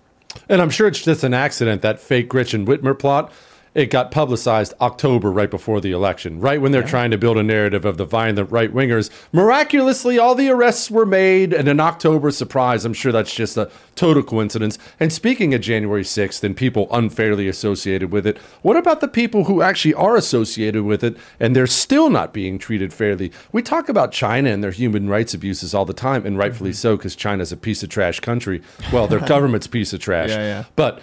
And 0.49 0.63
I'm 0.63 0.71
sure 0.71 0.87
it's 0.87 1.03
just 1.03 1.25
an 1.25 1.35
accident 1.35 1.83
that 1.83 2.01
fake 2.01 2.29
Gretchen 2.29 2.67
Whitmer 2.67 2.99
plot. 2.99 3.33
It 3.77 3.91
got 3.91 4.11
publicized 4.11 4.73
October 4.81 5.31
right 5.31 5.51
before 5.51 5.83
the 5.83 5.93
election, 5.93 6.41
right 6.41 6.63
when 6.63 6.73
they're 6.73 6.83
trying 6.83 7.11
to 7.11 7.19
build 7.19 7.37
a 7.37 7.43
narrative 7.43 7.85
of 7.85 7.99
the 7.99 8.07
violent 8.07 8.51
right 8.51 8.73
wingers. 8.73 9.11
Miraculously, 9.33 10.19
all 10.19 10.35
the 10.35 10.49
arrests 10.49 10.91
were 10.91 11.05
made, 11.05 11.53
and 11.53 11.69
an 11.69 11.79
October 11.79 12.31
surprise. 12.31 12.87
I'm 12.87 12.95
sure 12.95 13.13
that's 13.13 13.35
just 13.35 13.59
a 13.59 13.71
total 13.95 14.23
coincidence. 14.23 14.79
And 14.99 15.13
speaking 15.13 15.53
of 15.53 15.61
January 15.61 16.05
6th 16.05 16.43
and 16.43 16.57
people 16.57 16.89
unfairly 16.91 17.49
associated 17.49 18.13
with 18.13 18.27
it, 18.27 18.39
what 18.63 18.79
about 18.79 19.03
the 19.03 19.09
people 19.09 19.45
who 19.45 19.61
actually 19.61 19.93
are 19.93 20.17
associated 20.17 20.85
with 20.85 21.05
it 21.05 21.15
and 21.39 21.55
they're 21.55 21.67
still 21.67 22.09
not 22.09 22.33
being 22.33 22.59
treated 22.59 22.95
fairly? 22.95 23.31
We 23.53 23.61
talk 23.61 23.91
about 23.91 24.11
China 24.11 24.49
and 24.49 24.65
their 24.65 24.71
human 24.71 25.11
rights 25.11 25.35
abuses 25.35 25.75
all 25.75 25.85
the 25.85 25.93
time, 25.93 26.25
and 26.25 26.39
rightfully 26.39 26.71
mm-hmm. 26.71 26.77
so, 26.77 26.97
because 26.97 27.15
China's 27.15 27.53
a 27.53 27.59
piece 27.59 27.83
of 27.83 27.91
trash 27.91 28.21
country. 28.21 28.63
Well, 28.91 29.07
their 29.07 29.21
government's 29.27 29.67
piece 29.67 29.93
of 29.93 30.01
trash. 30.01 30.31
Yeah, 30.31 30.39
yeah. 30.39 30.65
But 30.77 31.03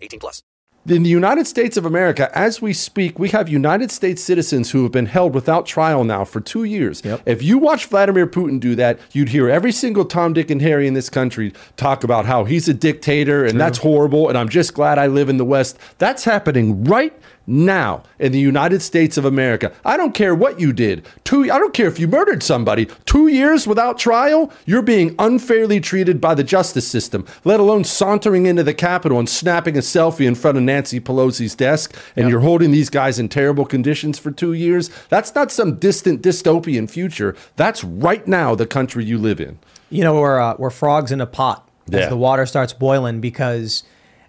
18 0.01 0.19
plus. 0.19 0.43
in 0.87 1.03
the 1.03 1.09
United 1.09 1.45
States 1.45 1.77
of 1.77 1.85
America, 1.85 2.35
as 2.35 2.59
we 2.59 2.73
speak, 2.73 3.19
we 3.19 3.29
have 3.29 3.47
United 3.47 3.91
States 3.91 4.23
citizens 4.23 4.71
who 4.71 4.81
have 4.81 4.91
been 4.91 5.05
held 5.05 5.35
without 5.35 5.67
trial 5.67 6.03
now 6.03 6.25
for 6.25 6.41
two 6.41 6.63
years. 6.63 7.03
If 7.25 7.43
you 7.43 7.59
watch 7.59 7.85
Vladimir 7.85 8.25
Putin 8.25 8.59
do 8.59 8.73
that, 8.75 8.99
you'd 9.11 9.29
hear 9.29 9.47
every 9.47 9.71
single 9.71 10.05
Tom, 10.05 10.33
Dick, 10.33 10.49
and 10.49 10.59
Harry 10.61 10.87
in 10.87 10.95
this 10.95 11.07
country 11.09 11.53
talk 11.77 12.03
about 12.03 12.25
how 12.25 12.45
he's 12.45 12.67
a 12.67 12.73
dictator 12.73 13.45
and 13.45 13.59
that's 13.59 13.77
horrible, 13.77 14.27
and 14.27 14.37
I'm 14.37 14.49
just 14.49 14.73
glad 14.73 14.97
I 14.97 15.05
live 15.05 15.29
in 15.29 15.37
the 15.37 15.45
West. 15.45 15.77
That's 15.99 16.23
happening 16.23 16.83
right 16.85 17.13
now 17.51 18.03
in 18.17 18.31
the 18.31 18.39
United 18.39 18.81
States 18.81 19.17
of 19.17 19.25
America. 19.25 19.71
I 19.83 19.97
don't 19.97 20.13
care 20.13 20.33
what 20.33 20.59
you 20.59 20.71
did. 20.73 21.05
Two 21.23 21.43
I 21.43 21.59
don't 21.59 21.73
care 21.73 21.87
if 21.87 21.99
you 21.99 22.07
murdered 22.07 22.41
somebody. 22.41 22.87
2 23.05 23.27
years 23.27 23.67
without 23.67 23.97
trial, 23.99 24.51
you're 24.65 24.81
being 24.81 25.15
unfairly 25.19 25.79
treated 25.79 26.21
by 26.21 26.33
the 26.33 26.43
justice 26.43 26.87
system, 26.87 27.25
let 27.43 27.59
alone 27.59 27.83
sauntering 27.83 28.45
into 28.45 28.63
the 28.63 28.73
Capitol 28.73 29.19
and 29.19 29.27
snapping 29.29 29.75
a 29.77 29.81
selfie 29.81 30.25
in 30.25 30.35
front 30.35 30.57
of 30.57 30.63
Nancy 30.63 30.99
Pelosi's 30.99 31.55
desk 31.55 31.95
and 32.15 32.29
you're 32.29 32.39
holding 32.39 32.71
these 32.71 32.89
guys 32.89 33.19
in 33.19 33.27
terrible 33.27 33.65
conditions 33.65 34.17
for 34.17 34.31
2 34.31 34.53
years. 34.53 34.89
That's 35.09 35.35
not 35.35 35.51
some 35.51 35.75
distant 35.75 36.21
dystopian 36.21 36.89
future. 36.89 37.35
That's 37.57 37.83
right 37.83 38.25
now 38.27 38.55
the 38.55 38.65
country 38.67 39.03
you 39.03 39.17
live 39.17 39.41
in. 39.41 39.59
You 39.89 40.03
know, 40.05 40.19
we're, 40.21 40.39
uh, 40.39 40.55
we're 40.57 40.69
frogs 40.69 41.11
in 41.11 41.19
a 41.19 41.25
pot 41.27 41.67
as 41.91 42.01
Yeah. 42.01 42.09
the 42.09 42.15
water 42.17 42.45
starts 42.45 42.71
boiling 42.71 43.19
because 43.19 43.83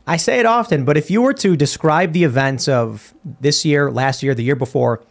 I 0.07 0.17
say 0.17 0.41
it 0.41 0.47
often, 0.47 0.85
but 0.85 0.97
if 0.97 1.11
you 1.11 1.23
were 1.23 1.35
to 1.35 1.57
describe 1.57 2.13
the 2.13 2.25
events 2.25 2.67
of 2.69 3.15
this 3.41 3.65
year, 3.65 3.91
last 3.91 4.23
year, 4.23 4.35
the 4.35 4.43
year 4.43 4.57
before, 4.57 5.05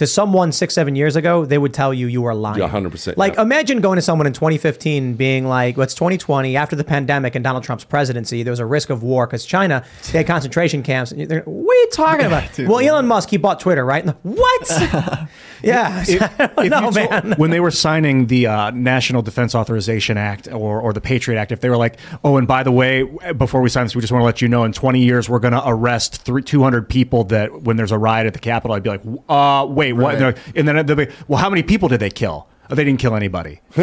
to 0.00 0.06
someone 0.06 0.50
six, 0.50 0.72
seven 0.74 0.96
years 0.96 1.14
ago, 1.14 1.44
they 1.44 1.58
would 1.58 1.74
tell 1.74 1.92
you 1.92 2.06
you 2.06 2.22
were 2.22 2.34
lying. 2.34 2.58
Yeah, 2.58 2.70
100%, 2.70 3.18
Like, 3.18 3.34
yeah. 3.34 3.42
imagine 3.42 3.82
going 3.82 3.96
to 3.96 4.02
someone 4.02 4.26
in 4.26 4.32
2015 4.32 5.12
being 5.14 5.46
like, 5.46 5.76
well, 5.76 5.84
it's 5.84 5.92
2020 5.92 6.56
after 6.56 6.74
the 6.74 6.84
pandemic 6.84 7.34
and 7.34 7.44
Donald 7.44 7.64
Trump's 7.64 7.84
presidency. 7.84 8.42
There 8.42 8.50
was 8.50 8.60
a 8.60 8.64
risk 8.66 8.88
of 8.88 9.02
war 9.02 9.26
because 9.26 9.44
China, 9.44 9.84
they 10.10 10.18
had 10.18 10.26
concentration 10.26 10.82
camps. 10.82 11.12
And 11.12 11.28
they're, 11.28 11.42
what 11.42 11.74
are 11.76 11.80
you 11.80 11.90
talking 11.92 12.24
about? 12.24 12.58
well, 12.60 12.78
Elon 12.78 13.06
Musk, 13.06 13.28
he 13.28 13.36
bought 13.36 13.60
Twitter, 13.60 13.84
right? 13.84 14.02
And 14.02 14.14
what? 14.22 14.70
yeah. 15.62 16.04
I 16.08 16.48
don't 16.48 16.58
If 16.58 16.70
know, 16.70 16.80
you 17.02 17.08
told- 17.08 17.24
man. 17.24 17.32
when 17.36 17.50
they 17.50 17.60
were 17.60 17.70
signing 17.70 18.26
the 18.28 18.46
uh, 18.46 18.70
National 18.70 19.20
Defense 19.22 19.54
Authorization 19.54 20.16
Act 20.16 20.48
or, 20.50 20.80
or 20.80 20.92
the 20.94 21.00
Patriot 21.02 21.38
Act, 21.38 21.52
if 21.52 21.60
they 21.60 21.68
were 21.68 21.76
like, 21.76 21.98
oh, 22.24 22.38
and 22.38 22.48
by 22.48 22.62
the 22.62 22.72
way, 22.72 23.02
before 23.36 23.60
we 23.60 23.68
sign 23.68 23.84
this, 23.84 23.94
we 23.94 24.00
just 24.00 24.12
want 24.12 24.22
to 24.22 24.26
let 24.26 24.40
you 24.40 24.48
know 24.48 24.64
in 24.64 24.72
20 24.72 25.02
years, 25.04 25.28
we're 25.28 25.38
going 25.40 25.52
to 25.52 25.62
arrest 25.66 26.22
three, 26.22 26.42
200 26.42 26.88
people 26.88 27.24
that 27.24 27.62
when 27.62 27.76
there's 27.76 27.92
a 27.92 27.98
riot 27.98 28.26
at 28.26 28.32
the 28.32 28.38
Capitol, 28.38 28.74
I'd 28.74 28.82
be 28.82 28.88
like, 28.90 29.02
uh, 29.28 29.66
wait, 29.68 29.89
what? 29.92 30.14
And, 30.14 30.24
like- 30.26 30.56
and 30.56 30.68
then 30.68 30.86
they'll 30.86 30.96
be, 30.96 31.08
well, 31.28 31.38
how 31.38 31.48
many 31.50 31.62
people 31.62 31.88
did 31.88 32.00
they 32.00 32.10
kill? 32.10 32.46
Oh, 32.70 32.74
they 32.74 32.84
didn't 32.84 33.00
kill 33.00 33.14
anybody. 33.16 33.60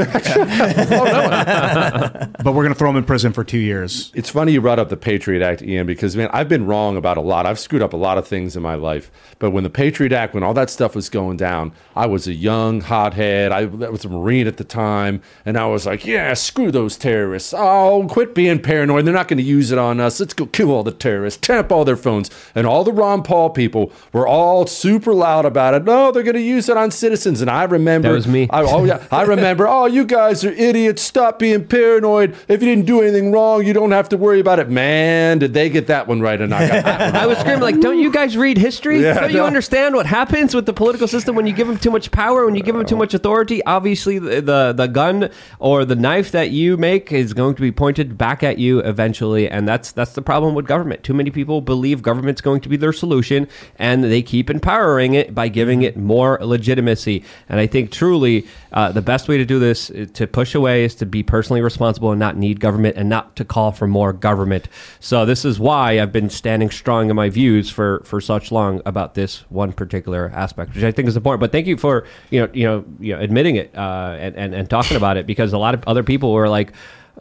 Oh, 0.89 2.27
but 2.43 2.53
we're 2.53 2.63
going 2.63 2.73
to 2.73 2.75
throw 2.75 2.89
them 2.89 2.97
in 2.97 3.03
prison 3.03 3.33
for 3.33 3.43
two 3.43 3.57
years. 3.57 4.11
It's 4.15 4.29
funny 4.29 4.53
you 4.53 4.61
brought 4.61 4.79
up 4.79 4.89
the 4.89 4.97
Patriot 4.97 5.41
Act, 5.43 5.61
Ian, 5.61 5.85
because 5.88 6.15
man, 6.15 6.29
I've 6.31 6.47
been 6.49 6.65
wrong 6.65 6.97
about 6.97 7.17
a 7.17 7.21
lot. 7.21 7.45
I've 7.45 7.59
screwed 7.59 7.81
up 7.81 7.93
a 7.93 7.97
lot 7.97 8.17
of 8.17 8.27
things 8.27 8.55
in 8.55 8.63
my 8.63 8.75
life. 8.75 9.11
But 9.39 9.51
when 9.51 9.63
the 9.63 9.69
Patriot 9.69 10.11
Act, 10.13 10.33
when 10.33 10.43
all 10.43 10.53
that 10.53 10.69
stuff 10.69 10.95
was 10.95 11.09
going 11.09 11.38
down, 11.38 11.73
I 11.95 12.05
was 12.05 12.27
a 12.27 12.33
young 12.33 12.81
hothead. 12.81 13.51
I 13.51 13.65
was 13.65 14.05
a 14.05 14.09
Marine 14.09 14.47
at 14.47 14.57
the 14.57 14.63
time, 14.63 15.21
and 15.45 15.57
I 15.57 15.67
was 15.67 15.85
like, 15.85 16.05
"Yeah, 16.05 16.33
screw 16.33 16.71
those 16.71 16.97
terrorists. 16.97 17.53
Oh, 17.55 18.07
quit 18.09 18.33
being 18.33 18.59
paranoid. 18.61 19.05
They're 19.05 19.13
not 19.13 19.27
going 19.27 19.38
to 19.38 19.43
use 19.43 19.71
it 19.71 19.77
on 19.77 19.99
us. 19.99 20.19
Let's 20.19 20.33
go 20.33 20.45
kill 20.45 20.71
all 20.71 20.83
the 20.83 20.91
terrorists, 20.91 21.39
tap 21.45 21.71
all 21.71 21.85
their 21.85 21.97
phones." 21.97 22.29
And 22.55 22.65
all 22.65 22.83
the 22.83 22.93
Ron 22.93 23.23
Paul 23.23 23.49
people 23.49 23.91
were 24.13 24.27
all 24.27 24.65
super 24.67 25.13
loud 25.13 25.45
about 25.45 25.73
it. 25.73 25.83
No, 25.83 26.11
they're 26.11 26.23
going 26.23 26.35
to 26.35 26.41
use 26.41 26.69
it 26.69 26.77
on 26.77 26.91
citizens. 26.91 27.41
And 27.41 27.49
I 27.49 27.63
remember 27.63 28.09
That 28.09 28.13
was 28.13 28.27
me. 28.27 28.47
I, 28.49 28.61
oh 28.78 28.84
yeah, 28.86 29.05
I 29.11 29.23
remember. 29.23 29.67
Oh, 29.67 29.86
you 29.86 30.05
guys 30.05 30.43
are 30.45 30.51
idiots. 30.51 31.01
Stop 31.01 31.39
being 31.39 31.65
paranoid. 31.65 32.36
if 32.47 32.61
you 32.61 32.67
didn't 32.69 32.86
do 32.86 33.01
anything 33.01 33.32
wrong, 33.32 33.65
you 33.65 33.73
don't 33.73 33.91
have 33.91 34.09
to 34.09 34.17
worry 34.17 34.39
about 34.39 34.59
it. 34.59 34.69
Man, 34.69 35.39
did 35.39 35.53
they 35.53 35.69
get 35.69 35.88
that 35.88 36.07
one 36.07 36.21
right? 36.21 36.39
And 36.39 36.53
I 36.53 36.67
got 36.67 36.86
that 36.86 37.13
one 37.13 37.21
I 37.23 37.25
was 37.25 37.38
screaming 37.39 37.61
like, 37.61 37.80
"Don't 37.80 37.99
you 37.99 38.11
guys 38.11 38.38
read 38.38 38.57
history? 38.57 39.01
Yeah, 39.01 39.19
Don't 39.21 39.32
you 39.32 39.43
understand 39.43 39.95
what 39.95 40.05
happens 40.05 40.53
with 40.53 40.65
the 40.65 40.73
political 40.73 41.07
system 41.07 41.36
when 41.36 41.47
you 41.47 41.53
give 41.53 41.67
them 41.67 41.78
too 41.78 41.91
much 41.91 42.11
power, 42.11 42.45
when 42.45 42.55
you 42.55 42.63
give 42.63 42.75
them 42.75 42.86
too 42.86 42.95
much 42.95 43.13
authority? 43.13 43.63
Obviously, 43.65 44.19
the, 44.19 44.41
the 44.41 44.73
the 44.73 44.88
gun 44.88 45.30
or 45.59 45.86
the 45.86 45.95
knife 45.95 46.32
that 46.32 46.51
you 46.51 46.78
make 46.78 47.11
is 47.11 47.34
going 47.34 47.55
to 47.55 47.61
be 47.61 47.71
pointed 47.71 48.17
back 48.17 48.43
at 48.43 48.57
you 48.57 48.80
eventually, 48.80 49.49
and 49.49 49.67
that's 49.67 49.91
that's 49.91 50.13
the 50.13 50.21
problem 50.21 50.53
with 50.55 50.65
government. 50.67 51.03
Too 51.03 51.13
many 51.13 51.32
people 51.32 51.61
believe 51.61 52.01
government's 52.01 52.41
going 52.41 52.61
to 52.61 52.69
be 52.69 52.78
their 52.78 52.93
solution, 52.93 53.47
and 53.78 54.03
they 54.03 54.21
keep 54.21 54.49
empowering 54.49 55.13
it 55.13 55.34
by 55.34 55.47
giving 55.47 55.82
it 55.82 55.97
more 55.97 56.38
legitimacy. 56.41 57.23
And 57.49 57.59
I 57.59 57.67
think 57.67 57.91
truly, 57.91 58.45
uh, 58.74 58.91
the 58.91 59.01
best 59.01 59.28
way 59.28 59.38
to 59.38 59.45
do 59.45 59.59
this 59.59 59.89
uh, 59.89 60.05
to 60.13 60.28
push 60.28 60.55
away 60.55 60.84
is 60.84 60.95
to 60.95 61.05
be 61.05 61.24
personally 61.24 61.61
responsible 61.61 62.11
and 62.11 62.20
not 62.20 62.38
need 62.38 62.59
government 62.59 62.97
and 62.97 63.09
not 63.09 63.36
to 63.36 63.45
call 63.45 63.72
for 63.72 63.88
more 63.88 64.13
government. 64.13 64.68
So 64.99 65.26
this 65.26 65.45
is 65.45 65.59
why 65.59 65.99
I've 65.99 66.11
been 66.11 66.30
standing 66.30 66.70
strong 66.70 67.09
in 67.09 67.15
my 67.15 67.30
views 67.30 67.70
for 67.70 68.01
for 68.05 68.20
such 68.22 68.51
long 68.51 68.82
about 68.86 69.13
this 69.13 69.39
one 69.49 69.74
particular 69.74 70.32
aspect, 70.34 70.76
which 70.76 70.84
I 70.84 70.91
think 70.91 71.07
is 71.07 71.15
important. 71.15 71.39
But 71.39 71.51
thank 71.51 71.68
you 71.68 71.78
for 71.78 72.05
you 72.30 72.41
know 72.41 72.49
you 72.53 72.65
know 72.65 72.86
you 72.99 73.15
know 73.15 73.22
admitting 73.22 73.55
it 73.55 73.76
uh, 73.76 74.18
and, 74.20 74.36
and 74.36 74.53
and 74.53 74.70
talking 74.70 74.97
about 74.97 75.18
it 75.18 75.26
because 75.26 75.53
a 75.53 75.57
lot 75.57 75.74
of 75.74 75.84
other 75.88 76.03
people 76.03 76.34
were 76.34 76.49
like, 76.49 76.74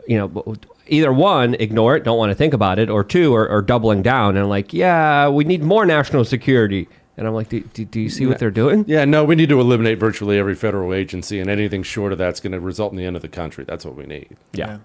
you 0.06 0.18
know. 0.18 0.56
Either 0.88 1.12
one, 1.12 1.54
ignore 1.54 1.96
it, 1.96 2.04
don't 2.04 2.16
want 2.16 2.30
to 2.30 2.34
think 2.36 2.54
about 2.54 2.78
it, 2.78 2.88
or 2.88 3.02
two, 3.02 3.34
or 3.34 3.60
doubling 3.60 4.02
down 4.02 4.36
and 4.36 4.48
like, 4.48 4.72
yeah, 4.72 5.28
we 5.28 5.42
need 5.42 5.60
more 5.60 5.84
national 5.84 6.24
security. 6.24 6.86
And 7.18 7.26
I'm 7.26 7.32
like, 7.32 7.48
do, 7.48 7.60
do, 7.60 7.84
do 7.86 7.98
you 8.00 8.10
see 8.10 8.26
what 8.26 8.38
they're 8.38 8.50
doing? 8.50 8.84
Yeah, 8.86 9.06
no, 9.06 9.24
we 9.24 9.36
need 9.36 9.48
to 9.48 9.58
eliminate 9.58 9.98
virtually 9.98 10.38
every 10.38 10.54
federal 10.54 10.92
agency, 10.92 11.40
and 11.40 11.48
anything 11.48 11.82
short 11.82 12.12
of 12.12 12.18
that's 12.18 12.40
going 12.40 12.52
to 12.52 12.60
result 12.60 12.92
in 12.92 12.98
the 12.98 13.06
end 13.06 13.16
of 13.16 13.22
the 13.22 13.28
country. 13.28 13.64
That's 13.64 13.84
what 13.86 13.96
we 13.96 14.04
need. 14.04 14.36
Yeah, 14.52 14.78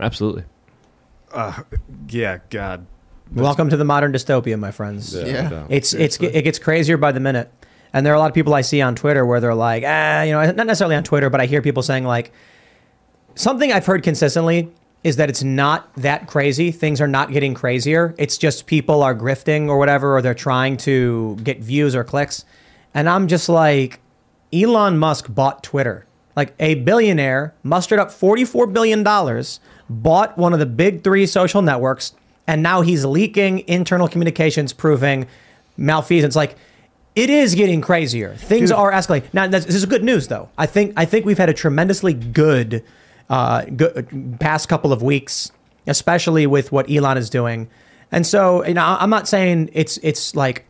absolutely. 0.00 0.44
Uh, 1.32 1.62
yeah, 2.08 2.38
God. 2.48 2.86
Welcome 3.32 3.68
to 3.70 3.76
the 3.76 3.84
modern 3.84 4.12
dystopia, 4.12 4.58
my 4.58 4.70
friends. 4.70 5.14
Yeah, 5.14 5.24
Yeah. 5.50 5.66
it's 5.68 5.92
it's 5.92 6.18
it 6.20 6.42
gets 6.42 6.58
crazier 6.58 6.96
by 6.96 7.12
the 7.12 7.20
minute, 7.20 7.50
and 7.92 8.06
there 8.06 8.12
are 8.12 8.16
a 8.16 8.18
lot 8.20 8.30
of 8.30 8.34
people 8.34 8.54
I 8.54 8.60
see 8.62 8.80
on 8.80 8.94
Twitter 8.94 9.26
where 9.26 9.40
they're 9.40 9.54
like, 9.54 9.82
ah, 9.86 10.22
you 10.22 10.32
know, 10.32 10.44
not 10.52 10.66
necessarily 10.66 10.96
on 10.96 11.04
Twitter, 11.04 11.28
but 11.30 11.40
I 11.40 11.46
hear 11.46 11.60
people 11.60 11.82
saying 11.82 12.04
like, 12.04 12.32
something 13.34 13.72
I've 13.72 13.84
heard 13.86 14.02
consistently 14.02 14.72
is 15.04 15.16
that 15.16 15.28
it's 15.28 15.42
not 15.42 15.94
that 15.94 16.26
crazy. 16.26 16.72
Things 16.72 17.00
are 17.00 17.06
not 17.06 17.30
getting 17.30 17.54
crazier. 17.54 18.14
It's 18.18 18.36
just 18.36 18.66
people 18.66 19.02
are 19.02 19.14
grifting 19.14 19.68
or 19.68 19.78
whatever, 19.78 20.16
or 20.16 20.22
they're 20.22 20.34
trying 20.34 20.76
to 20.78 21.36
get 21.44 21.60
views 21.60 21.94
or 21.94 22.02
clicks, 22.02 22.44
and 22.94 23.08
I'm 23.08 23.28
just 23.28 23.48
like, 23.48 24.00
Elon 24.52 24.98
Musk 24.98 25.32
bought 25.32 25.62
Twitter. 25.62 26.06
Like 26.36 26.54
a 26.58 26.74
billionaire 26.74 27.54
mustered 27.62 28.00
up 28.00 28.08
$44 28.08 28.72
billion, 28.72 29.04
bought 29.88 30.36
one 30.36 30.52
of 30.52 30.58
the 30.58 30.66
big 30.66 31.04
three 31.04 31.26
social 31.26 31.62
networks, 31.62 32.14
and 32.46 32.62
now 32.62 32.80
he's 32.80 33.04
leaking 33.04 33.66
internal 33.68 34.08
communications 34.08 34.72
proving 34.72 35.26
malfeasance. 35.76 36.34
Like, 36.34 36.56
it 37.14 37.30
is 37.30 37.54
getting 37.54 37.80
crazier. 37.80 38.34
Things 38.34 38.70
Dude. 38.70 38.78
are 38.78 38.90
escalating. 38.90 39.32
Now, 39.32 39.46
this 39.46 39.64
this 39.64 39.76
is 39.76 39.86
good 39.86 40.02
news, 40.02 40.26
though. 40.28 40.48
I 40.58 40.66
think 40.66 40.94
I 40.96 41.04
think 41.04 41.24
we've 41.24 41.38
had 41.38 41.48
a 41.48 41.54
tremendously 41.54 42.12
good, 42.12 42.82
uh, 43.30 43.64
past 44.40 44.68
couple 44.68 44.92
of 44.92 45.02
weeks, 45.02 45.50
especially 45.86 46.46
with 46.46 46.72
what 46.72 46.90
Elon 46.90 47.16
is 47.16 47.30
doing. 47.30 47.68
And 48.12 48.26
so, 48.26 48.64
you 48.64 48.74
know, 48.74 48.96
I'm 49.00 49.10
not 49.10 49.26
saying 49.26 49.70
it's 49.72 49.98
it's 49.98 50.36
like 50.36 50.64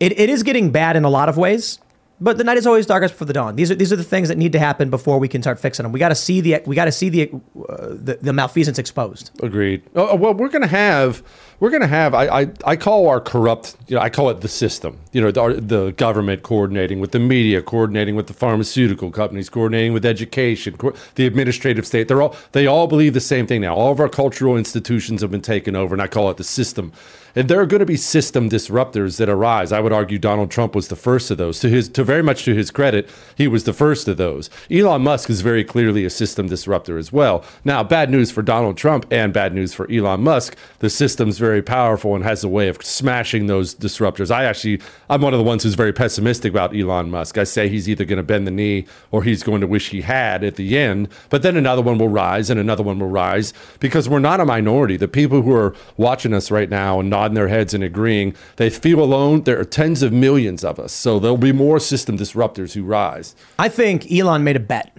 it, 0.00 0.18
it 0.18 0.30
is 0.30 0.42
getting 0.42 0.70
bad 0.70 0.96
in 0.96 1.04
a 1.04 1.10
lot 1.10 1.28
of 1.28 1.36
ways, 1.36 1.78
but 2.20 2.38
the 2.38 2.44
night 2.44 2.56
is 2.56 2.66
always 2.66 2.86
darkest 2.86 3.14
before 3.14 3.26
the 3.26 3.32
dawn. 3.34 3.56
These 3.56 3.70
are 3.70 3.74
these 3.74 3.92
are 3.92 3.96
the 3.96 4.04
things 4.04 4.28
that 4.28 4.38
need 4.38 4.52
to 4.52 4.58
happen 4.58 4.88
before 4.88 5.18
we 5.18 5.28
can 5.28 5.42
start 5.42 5.58
fixing 5.58 5.82
them. 5.82 5.92
We 5.92 5.98
got 5.98 6.08
to 6.08 6.14
see 6.14 6.40
the 6.40 6.62
we 6.64 6.74
got 6.74 6.86
to 6.86 6.92
see 6.92 7.08
the, 7.10 7.30
uh, 7.68 7.88
the 7.90 8.18
the 8.22 8.32
malfeasance 8.32 8.78
exposed. 8.78 9.30
Agreed. 9.42 9.82
Oh, 9.94 10.14
well, 10.16 10.32
we're 10.32 10.48
going 10.48 10.62
to 10.62 10.68
have, 10.68 11.22
we're 11.60 11.70
going 11.70 11.82
to 11.82 11.88
have. 11.88 12.14
I, 12.14 12.26
I, 12.26 12.50
I 12.64 12.76
call 12.76 13.08
our 13.08 13.20
corrupt. 13.20 13.76
You 13.88 13.96
know, 13.96 14.02
I 14.02 14.10
call 14.10 14.30
it 14.30 14.40
the 14.40 14.48
system. 14.48 14.98
You 15.12 15.20
know, 15.20 15.30
the, 15.30 15.60
the 15.60 15.92
government 15.92 16.42
coordinating 16.42 17.00
with 17.00 17.12
the 17.12 17.18
media, 17.18 17.62
coordinating 17.62 18.16
with 18.16 18.26
the 18.26 18.34
pharmaceutical 18.34 19.10
companies, 19.10 19.48
coordinating 19.48 19.92
with 19.92 20.04
education, 20.04 20.76
co- 20.76 20.94
the 21.14 21.26
administrative 21.26 21.86
state. 21.86 22.08
They're 22.08 22.22
all 22.22 22.36
they 22.52 22.66
all 22.66 22.86
believe 22.86 23.14
the 23.14 23.20
same 23.20 23.46
thing 23.46 23.62
now. 23.62 23.74
All 23.74 23.92
of 23.92 24.00
our 24.00 24.08
cultural 24.08 24.56
institutions 24.56 25.22
have 25.22 25.30
been 25.30 25.40
taken 25.40 25.74
over, 25.74 25.94
and 25.94 26.02
I 26.02 26.06
call 26.06 26.30
it 26.30 26.36
the 26.36 26.44
system. 26.44 26.92
And 27.36 27.50
there 27.50 27.60
are 27.60 27.66
going 27.66 27.80
to 27.80 27.86
be 27.86 27.98
system 27.98 28.48
disruptors 28.48 29.18
that 29.18 29.28
arise. 29.28 29.70
I 29.70 29.80
would 29.80 29.92
argue 29.92 30.18
Donald 30.18 30.50
Trump 30.50 30.74
was 30.74 30.88
the 30.88 30.96
first 30.96 31.30
of 31.30 31.36
those. 31.36 31.60
To 31.60 31.68
his, 31.68 31.86
to 31.90 32.02
very 32.02 32.22
much 32.22 32.44
to 32.46 32.54
his 32.54 32.70
credit, 32.70 33.10
he 33.36 33.46
was 33.46 33.64
the 33.64 33.74
first 33.74 34.08
of 34.08 34.16
those. 34.16 34.48
Elon 34.70 35.02
Musk 35.02 35.28
is 35.28 35.42
very 35.42 35.62
clearly 35.62 36.06
a 36.06 36.10
system 36.10 36.48
disruptor 36.48 36.96
as 36.96 37.12
well. 37.12 37.44
Now, 37.62 37.84
bad 37.84 38.10
news 38.10 38.30
for 38.30 38.40
Donald 38.40 38.78
Trump 38.78 39.04
and 39.10 39.34
bad 39.34 39.52
news 39.52 39.74
for 39.74 39.90
Elon 39.92 40.22
Musk. 40.22 40.56
The 40.78 40.88
system's 40.88 41.36
very 41.46 41.62
powerful 41.62 42.16
and 42.16 42.24
has 42.24 42.42
a 42.42 42.48
way 42.48 42.66
of 42.66 42.84
smashing 42.84 43.46
those 43.46 43.72
disruptors. 43.72 44.32
I 44.32 44.44
actually, 44.44 44.80
I'm 45.08 45.22
one 45.22 45.32
of 45.32 45.38
the 45.38 45.44
ones 45.44 45.62
who's 45.62 45.74
very 45.74 45.92
pessimistic 45.92 46.50
about 46.50 46.74
Elon 46.74 47.08
Musk. 47.08 47.38
I 47.38 47.44
say 47.44 47.68
he's 47.68 47.88
either 47.88 48.04
going 48.04 48.16
to 48.16 48.24
bend 48.24 48.48
the 48.48 48.50
knee 48.50 48.84
or 49.12 49.22
he's 49.22 49.44
going 49.44 49.60
to 49.60 49.68
wish 49.68 49.90
he 49.90 50.00
had 50.00 50.42
at 50.42 50.56
the 50.56 50.76
end. 50.76 51.08
But 51.30 51.42
then 51.42 51.56
another 51.56 51.82
one 51.82 51.98
will 51.98 52.08
rise 52.08 52.50
and 52.50 52.58
another 52.58 52.82
one 52.82 52.98
will 52.98 53.08
rise 53.08 53.52
because 53.78 54.08
we're 54.08 54.18
not 54.18 54.40
a 54.40 54.44
minority. 54.44 54.96
The 54.96 55.06
people 55.06 55.42
who 55.42 55.54
are 55.54 55.72
watching 55.96 56.34
us 56.34 56.50
right 56.50 56.68
now 56.68 56.98
and 56.98 57.08
nodding 57.08 57.36
their 57.36 57.46
heads 57.46 57.72
and 57.72 57.84
agreeing, 57.84 58.34
they 58.56 58.68
feel 58.68 59.00
alone. 59.00 59.44
There 59.44 59.60
are 59.60 59.64
tens 59.64 60.02
of 60.02 60.12
millions 60.12 60.64
of 60.64 60.80
us. 60.80 60.92
So 60.92 61.20
there'll 61.20 61.36
be 61.36 61.52
more 61.52 61.78
system 61.78 62.18
disruptors 62.18 62.72
who 62.72 62.82
rise. 62.82 63.36
I 63.56 63.68
think 63.68 64.10
Elon 64.10 64.42
made 64.42 64.56
a 64.56 64.60
bet. 64.60 64.96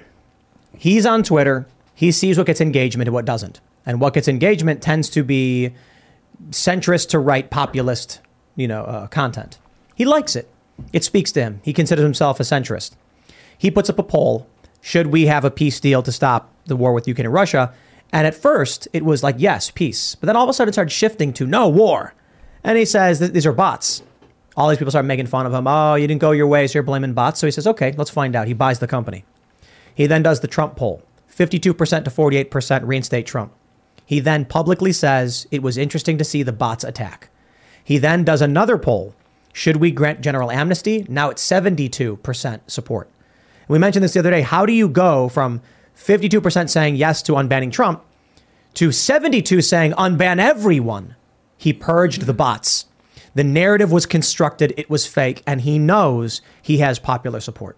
He's 0.78 1.06
on 1.06 1.24
Twitter. 1.24 1.68
He 1.94 2.14
sees 2.14 2.38
what 2.38 2.48
gets 2.48 2.62
engagement 2.62 3.10
and 3.10 3.14
what 3.14 3.26
doesn't. 3.26 3.60
And 3.86 4.00
what 4.00 4.14
gets 4.14 4.30
engagement 4.30 4.82
tends 4.82 5.10
to 5.10 5.24
be 5.24 5.74
centrist 6.50 7.10
to 7.10 7.20
right 7.20 7.50
populist, 7.50 8.22
you 8.56 8.68
know, 8.68 8.84
uh, 8.84 9.08
content. 9.08 9.58
He 9.96 10.06
likes 10.06 10.36
it. 10.36 10.50
It 10.94 11.04
speaks 11.04 11.32
to 11.34 11.42
him. 11.42 11.62
He 11.64 11.74
considers 11.74 12.04
himself 12.04 12.40
a 12.40 12.44
centrist. 12.44 12.96
He 13.58 13.72
puts 13.72 13.90
up 13.90 14.00
a 14.00 14.04
poll: 14.04 14.48
Should 14.82 15.08
we 15.08 15.26
have 15.26 15.44
a 15.44 15.52
peace 15.52 15.80
deal 15.80 16.04
to 16.04 16.12
stop 16.12 16.54
the 16.66 16.76
war 16.76 16.94
with 16.94 17.08
Ukraine 17.08 17.26
and 17.26 17.34
Russia? 17.34 17.74
And 18.14 18.26
at 18.26 18.36
first, 18.36 18.88
it 18.94 19.04
was 19.04 19.24
like 19.24 19.36
yes, 19.38 19.72
peace. 19.72 20.16
But 20.16 20.28
then 20.28 20.36
all 20.36 20.44
of 20.44 20.50
a 20.50 20.54
sudden, 20.54 20.70
it 20.70 20.74
started 20.74 20.92
shifting 20.92 21.34
to 21.34 21.46
no 21.46 21.68
war. 21.68 22.14
And 22.64 22.78
he 22.78 22.86
says 22.86 23.20
these 23.20 23.46
are 23.46 23.54
bots. 23.54 24.04
All 24.56 24.70
these 24.70 24.80
people 24.80 24.92
start 24.92 25.06
making 25.06 25.28
fun 25.28 25.46
of 25.46 25.54
him. 25.54 25.68
Oh, 25.68 25.96
you 25.96 26.08
didn't 26.08 26.22
go 26.22 26.32
your 26.32 26.48
way, 26.48 26.66
so 26.66 26.74
you're 26.74 26.84
blaming 26.84 27.14
bots. 27.14 27.40
So 27.40 27.46
he 27.48 27.52
says, 27.52 27.68
okay, 27.68 27.94
let's 27.96 28.10
find 28.10 28.36
out. 28.36 28.48
He 28.48 28.54
buys 28.54 28.80
the 28.80 28.88
company. 28.88 29.24
He 29.94 30.08
then 30.08 30.24
does 30.24 30.40
the 30.40 30.48
Trump 30.48 30.76
poll 30.76 31.04
52% 31.32 31.62
to 32.04 32.10
48% 32.10 32.82
reinstate 32.88 33.28
Trump. 33.28 33.54
He 34.08 34.22
then 34.22 34.46
publicly 34.46 34.94
says 34.94 35.48
it 35.52 35.62
was 35.62 35.78
interesting 35.78 36.18
to 36.18 36.24
see 36.24 36.42
the 36.42 36.54
bots 36.54 36.86
attack. 36.86 37.30
He 37.84 37.98
then 37.98 38.24
does 38.24 38.42
another 38.42 38.78
poll. 38.78 39.14
Should 39.52 39.78
we 39.78 39.92
grant 39.92 40.22
general 40.22 40.50
amnesty? 40.50 41.06
Now 41.10 41.30
it's 41.30 41.46
72% 41.46 42.62
support. 42.68 43.10
We 43.68 43.78
mentioned 43.78 44.06
this 44.06 44.14
the 44.14 44.20
other 44.20 44.32
day. 44.32 44.44
How 44.44 44.66
do 44.66 44.72
you 44.72 44.88
go 44.88 45.28
from 45.28 45.60
52% 45.98 46.70
saying 46.70 46.96
yes 46.96 47.22
to 47.24 47.34
unbanning 47.34 47.72
Trump 47.72 48.02
to 48.76 48.94
72 48.94 49.62
saying 49.62 49.92
unban 49.92 50.40
everyone? 50.40 51.16
He 51.58 51.74
purged 51.74 52.22
the 52.22 52.34
bots. 52.34 52.86
The 53.36 53.44
narrative 53.44 53.92
was 53.92 54.06
constructed, 54.06 54.74
it 54.78 54.90
was 54.90 55.06
fake, 55.06 55.44
and 55.46 55.62
he 55.62 55.78
knows 55.78 56.42
he 56.62 56.78
has 56.78 56.98
popular 56.98 57.42
support. 57.42 57.78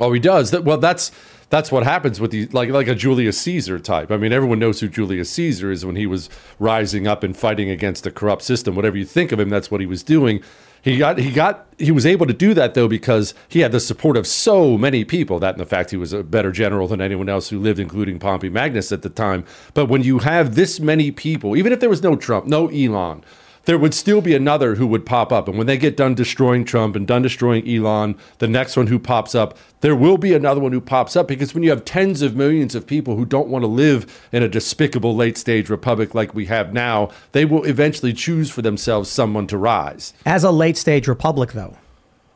Oh, 0.00 0.12
he 0.12 0.20
does. 0.20 0.50
That, 0.50 0.64
well, 0.64 0.78
that's 0.78 1.10
that's 1.50 1.72
what 1.72 1.84
happens 1.84 2.20
with 2.20 2.30
the 2.30 2.46
like 2.48 2.68
like 2.68 2.88
a 2.88 2.94
Julius 2.94 3.38
Caesar 3.40 3.78
type. 3.78 4.10
I 4.10 4.16
mean, 4.16 4.32
everyone 4.32 4.58
knows 4.58 4.80
who 4.80 4.88
Julius 4.88 5.30
Caesar 5.30 5.70
is 5.70 5.84
when 5.84 5.96
he 5.96 6.06
was 6.06 6.28
rising 6.58 7.06
up 7.06 7.22
and 7.22 7.36
fighting 7.36 7.70
against 7.70 8.06
a 8.06 8.10
corrupt 8.10 8.42
system. 8.42 8.74
Whatever 8.74 8.96
you 8.96 9.04
think 9.04 9.32
of 9.32 9.40
him, 9.40 9.48
that's 9.48 9.70
what 9.70 9.80
he 9.80 9.86
was 9.86 10.02
doing. 10.02 10.42
He 10.82 10.96
got 10.96 11.18
he 11.18 11.32
got 11.32 11.66
he 11.78 11.90
was 11.90 12.06
able 12.06 12.26
to 12.26 12.32
do 12.32 12.54
that 12.54 12.74
though 12.74 12.88
because 12.88 13.34
he 13.48 13.60
had 13.60 13.72
the 13.72 13.80
support 13.80 14.16
of 14.16 14.26
so 14.26 14.78
many 14.78 15.04
people. 15.04 15.38
That 15.38 15.54
and 15.54 15.60
the 15.60 15.66
fact 15.66 15.90
he 15.90 15.96
was 15.96 16.12
a 16.12 16.22
better 16.22 16.52
general 16.52 16.86
than 16.86 17.00
anyone 17.00 17.28
else 17.28 17.48
who 17.48 17.58
lived, 17.58 17.80
including 17.80 18.18
Pompey 18.18 18.48
Magnus 18.48 18.92
at 18.92 19.02
the 19.02 19.08
time. 19.08 19.44
But 19.74 19.86
when 19.86 20.02
you 20.02 20.20
have 20.20 20.54
this 20.54 20.78
many 20.78 21.10
people, 21.10 21.56
even 21.56 21.72
if 21.72 21.80
there 21.80 21.90
was 21.90 22.02
no 22.02 22.14
Trump, 22.14 22.46
no 22.46 22.68
Elon, 22.68 23.24
there 23.68 23.78
would 23.78 23.92
still 23.92 24.22
be 24.22 24.34
another 24.34 24.76
who 24.76 24.86
would 24.86 25.04
pop 25.04 25.30
up. 25.30 25.46
And 25.46 25.58
when 25.58 25.66
they 25.66 25.76
get 25.76 25.94
done 25.94 26.14
destroying 26.14 26.64
Trump 26.64 26.96
and 26.96 27.06
done 27.06 27.20
destroying 27.20 27.68
Elon, 27.68 28.16
the 28.38 28.48
next 28.48 28.78
one 28.78 28.86
who 28.86 28.98
pops 28.98 29.34
up, 29.34 29.58
there 29.82 29.94
will 29.94 30.16
be 30.16 30.32
another 30.32 30.58
one 30.58 30.72
who 30.72 30.80
pops 30.80 31.16
up 31.16 31.28
because 31.28 31.52
when 31.52 31.62
you 31.62 31.68
have 31.68 31.84
tens 31.84 32.22
of 32.22 32.34
millions 32.34 32.74
of 32.74 32.86
people 32.86 33.16
who 33.16 33.26
don't 33.26 33.48
want 33.48 33.64
to 33.64 33.66
live 33.66 34.26
in 34.32 34.42
a 34.42 34.48
despicable 34.48 35.14
late 35.14 35.36
stage 35.36 35.68
republic 35.68 36.14
like 36.14 36.34
we 36.34 36.46
have 36.46 36.72
now, 36.72 37.10
they 37.32 37.44
will 37.44 37.62
eventually 37.64 38.14
choose 38.14 38.50
for 38.50 38.62
themselves 38.62 39.10
someone 39.10 39.46
to 39.46 39.58
rise. 39.58 40.14
As 40.24 40.44
a 40.44 40.50
late 40.50 40.78
stage 40.78 41.06
republic, 41.06 41.52
though, 41.52 41.76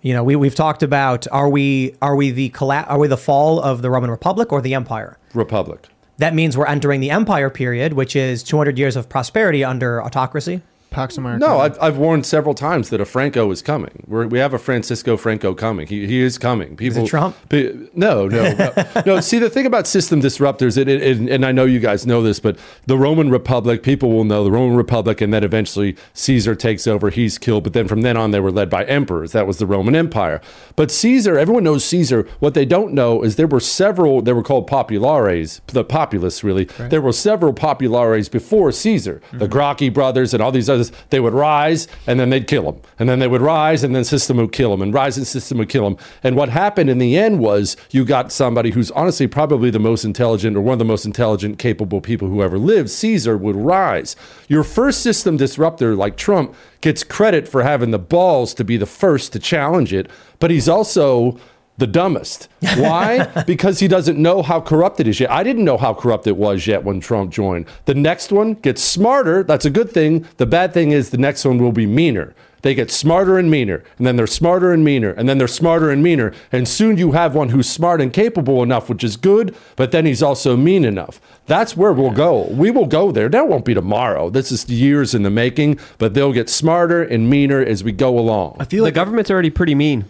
you 0.03 0.13
know, 0.13 0.23
we, 0.23 0.37
we've 0.37 0.55
talked 0.55 0.83
about 0.83 1.27
are 1.33 1.49
we 1.49 1.97
are 2.03 2.15
we 2.15 2.31
the 2.31 2.51
colla- 2.51 2.85
are 2.87 2.99
we 2.99 3.09
the 3.09 3.17
fall 3.17 3.59
of 3.59 3.81
the 3.81 3.89
Roman 3.89 4.11
Republic 4.11 4.53
or 4.53 4.61
the 4.61 4.75
Empire? 4.75 5.17
Republic. 5.33 5.89
That 6.19 6.35
means 6.35 6.59
we're 6.59 6.67
entering 6.67 7.01
the 7.01 7.11
Empire 7.11 7.49
period, 7.49 7.95
which 7.95 8.15
is 8.15 8.43
200 8.43 8.79
years 8.79 8.97
of 8.97 9.09
prosperity 9.09 9.65
under 9.65 10.05
autocracy. 10.05 10.61
Pax 10.93 11.17
America. 11.19 11.41
No, 11.41 11.59
I've, 11.59 11.79
I've 11.81 11.97
warned 11.99 12.27
several 12.27 12.55
times 12.55 12.91
that 12.91 13.01
a 13.01 13.05
Franco 13.05 13.51
is 13.51 13.63
coming. 13.63 14.05
We're, 14.07 14.27
we 14.27 14.39
have 14.39 14.55
a 14.55 14.59
Francisco 14.59 15.17
Franco 15.17 15.55
coming. 15.55 15.87
He, 15.87 16.07
he 16.07 16.21
is 16.21 16.39
coming. 16.39 16.77
People, 16.77 17.07
Trump? 17.07 17.37
Pe- 17.49 17.73
no, 17.95 18.29
no, 18.29 18.53
no, 18.55 19.03
no. 19.07 19.21
See, 19.21 19.39
the 19.39 19.51
thing 19.51 19.67
about 19.67 19.87
system 19.87 20.21
disruptors, 20.21 20.77
it, 20.77 20.89
it, 20.89 21.03
it- 21.03 21.33
and 21.33 21.45
I 21.45 21.53
know 21.53 21.65
you 21.65 21.81
guys 21.81 22.07
know 22.07 22.23
this, 22.23 22.41
but 22.41 22.59
the 22.87 22.97
Roman 22.97 23.31
Republic, 23.31 23.83
people 23.83 24.13
will 24.13 24.25
know 24.25 24.45
the 24.45 24.51
Roman 24.51 24.77
Republic, 24.77 25.21
and 25.21 25.33
then 25.33 25.45
eventually 25.45 25.97
Caesar 26.15 26.55
takes 26.55 26.87
over. 26.87 27.11
He's 27.11 27.39
killed, 27.39 27.65
but 27.65 27.73
then 27.73 27.89
from 27.89 28.03
then 28.03 28.17
on, 28.17 28.31
they 28.31 28.41
were 28.41 28.53
led 28.53 28.71
by 28.71 28.85
emperors. 28.85 29.33
That 29.33 29.47
was 29.47 29.59
the 29.59 29.67
Roman 29.67 29.95
Empire. 29.97 30.41
But 30.77 30.91
Caesar, 30.91 31.39
everyone 31.39 31.65
knows 31.65 31.85
Caesar. 31.85 32.29
What 32.41 32.55
they 32.55 32.65
don't 32.65 32.93
know 32.93 33.23
is 33.23 33.37
there 33.37 33.47
were 33.47 33.61
several. 33.61 34.23
They 34.23 34.33
were 34.33 34.43
called 34.43 34.67
populares, 34.67 35.61
the 35.69 35.85
populace, 35.85 36.45
really. 36.45 36.65
There 36.65 37.01
were 37.01 37.13
several 37.13 37.53
populares 37.53 38.29
before 38.29 38.73
Caesar. 38.73 39.21
The 39.31 39.39
mm-hmm. 39.39 39.53
Gracchi 39.53 39.89
brothers 39.89 40.35
and 40.35 40.43
all 40.43 40.53
these 40.53 40.69
They 41.11 41.21
would 41.21 41.35
rise, 41.35 41.87
and 42.07 42.19
then 42.19 42.31
they'd 42.31 42.47
kill 42.47 42.65
them, 42.65 42.81
and 42.99 43.09
then 43.09 43.19
they 43.19 43.29
would 43.29 43.43
rise, 43.43 43.85
and 43.85 43.95
then 43.95 44.05
system 44.05 44.39
would 44.39 44.53
kill 44.53 44.71
them, 44.71 44.83
and 44.83 44.93
rise 44.93 45.17
and 45.17 45.27
system 45.27 45.59
would 45.59 45.69
kill 45.69 45.85
them. 45.85 45.97
And 46.23 46.35
what 46.35 46.49
happened 46.49 46.91
in 46.91 46.99
the 46.99 47.17
end 47.17 47.39
was 47.39 47.77
you 47.91 48.05
got 48.05 48.33
somebody 48.33 48.71
who's 48.71 48.91
honestly 48.93 49.27
probably 49.27 49.71
the 49.71 49.79
most 49.79 50.05
intelligent 50.05 50.57
or 50.57 50.61
one 50.61 50.75
of 50.75 50.79
the 50.79 50.85
most 50.85 51.05
intelligent, 51.05 51.59
capable 51.59 52.01
people 52.01 52.29
who 52.29 52.43
ever 52.43 52.59
lived. 52.59 52.91
Caesar 52.91 53.37
would 53.37 53.57
rise. 53.57 54.17
Your 54.49 54.65
first 54.65 55.03
system 55.03 55.37
disruptor, 55.37 55.95
like 55.95 56.17
Trump, 56.17 56.55
gets 56.81 57.05
credit 57.05 57.49
for 57.49 57.63
having 57.63 57.93
the 57.93 57.99
balls 57.99 58.55
to 58.55 58.65
be 58.65 58.77
the 58.77 58.87
first 58.87 59.33
to 59.33 59.39
challenge 59.39 59.93
it, 59.93 60.11
but 60.39 60.51
he's 60.51 60.69
also 60.69 61.39
the 61.83 61.87
dumbest. 61.89 62.49
Why? 62.77 63.25
because 63.47 63.81
he 63.81 63.89
doesn't 63.89 64.17
know 64.17 64.43
how 64.43 64.61
corrupt 64.61 65.01
it 65.01 65.09
is 65.09 65.19
yet. 65.19 65.33
I 65.33 65.43
didn't 65.43 65.65
know 65.65 65.77
how 65.77 65.93
corrupt 65.93 66.29
it 66.29 66.37
was 66.37 66.65
yet 66.69 66.85
when 66.85 67.01
Trump 67.01 67.33
joined. 67.33 67.67
The 67.87 67.95
next 67.95 68.31
one 68.31 68.55
gets 68.55 68.81
smarter. 68.81 69.43
That's 69.43 69.65
a 69.65 69.71
good 69.71 69.91
thing. 69.91 70.25
The 70.37 70.47
bad 70.47 70.73
thing 70.73 70.93
is 70.93 71.11
the 71.11 71.19
next 71.19 71.45
one 71.45 71.59
will 71.59 71.73
be 71.73 71.87
meaner. 71.87 72.37
They 72.63 72.77
get 72.77 72.93
smarter 72.93 73.39
and 73.39 73.51
meaner, 73.51 73.83
and 73.99 74.07
then 74.07 74.15
they're 74.15 74.29
smarter 74.29 74.73
and 74.73 74.85
meaner, 74.85 75.11
and 75.11 75.29
then 75.29 75.39
they're 75.39 75.49
smarter 75.49 75.91
and 75.91 76.01
meaner. 76.01 76.33
And 76.53 76.69
soon 76.69 76.97
you 76.97 77.11
have 77.11 77.35
one 77.35 77.49
who's 77.49 77.69
smart 77.69 78.01
and 78.01 78.13
capable 78.13 78.63
enough, 78.63 78.89
which 78.89 79.03
is 79.03 79.17
good, 79.17 79.57
but 79.75 79.91
then 79.91 80.07
he's 80.07 80.23
also 80.23 80.57
mean 80.57 80.85
enough. 80.85 81.21
That's 81.47 81.77
where 81.77 81.93
we'll 81.93 82.13
go. 82.13 82.47
We 82.51 82.71
will 82.71 82.87
go 82.87 83.11
there. 83.11 83.29
That 83.29 83.49
won't 83.49 83.65
be 83.65 83.75
tomorrow. 83.75 84.31
This 84.31 84.53
is 84.53 84.71
years 84.71 85.13
in 85.13 85.25
the 85.25 85.31
making, 85.31 85.81
but 85.99 86.15
they'll 86.15 86.33
get 86.33 86.49
smarter 86.49 87.03
and 87.03 87.29
meaner 87.29 87.61
as 87.61 87.83
we 87.83 87.91
go 87.91 88.17
along. 88.17 88.59
I 88.61 88.65
feel 88.65 88.85
like 88.85 88.95
the 88.95 89.01
government's 89.01 89.33
already 89.33 89.51
pretty 89.51 89.75
mean. 89.75 90.05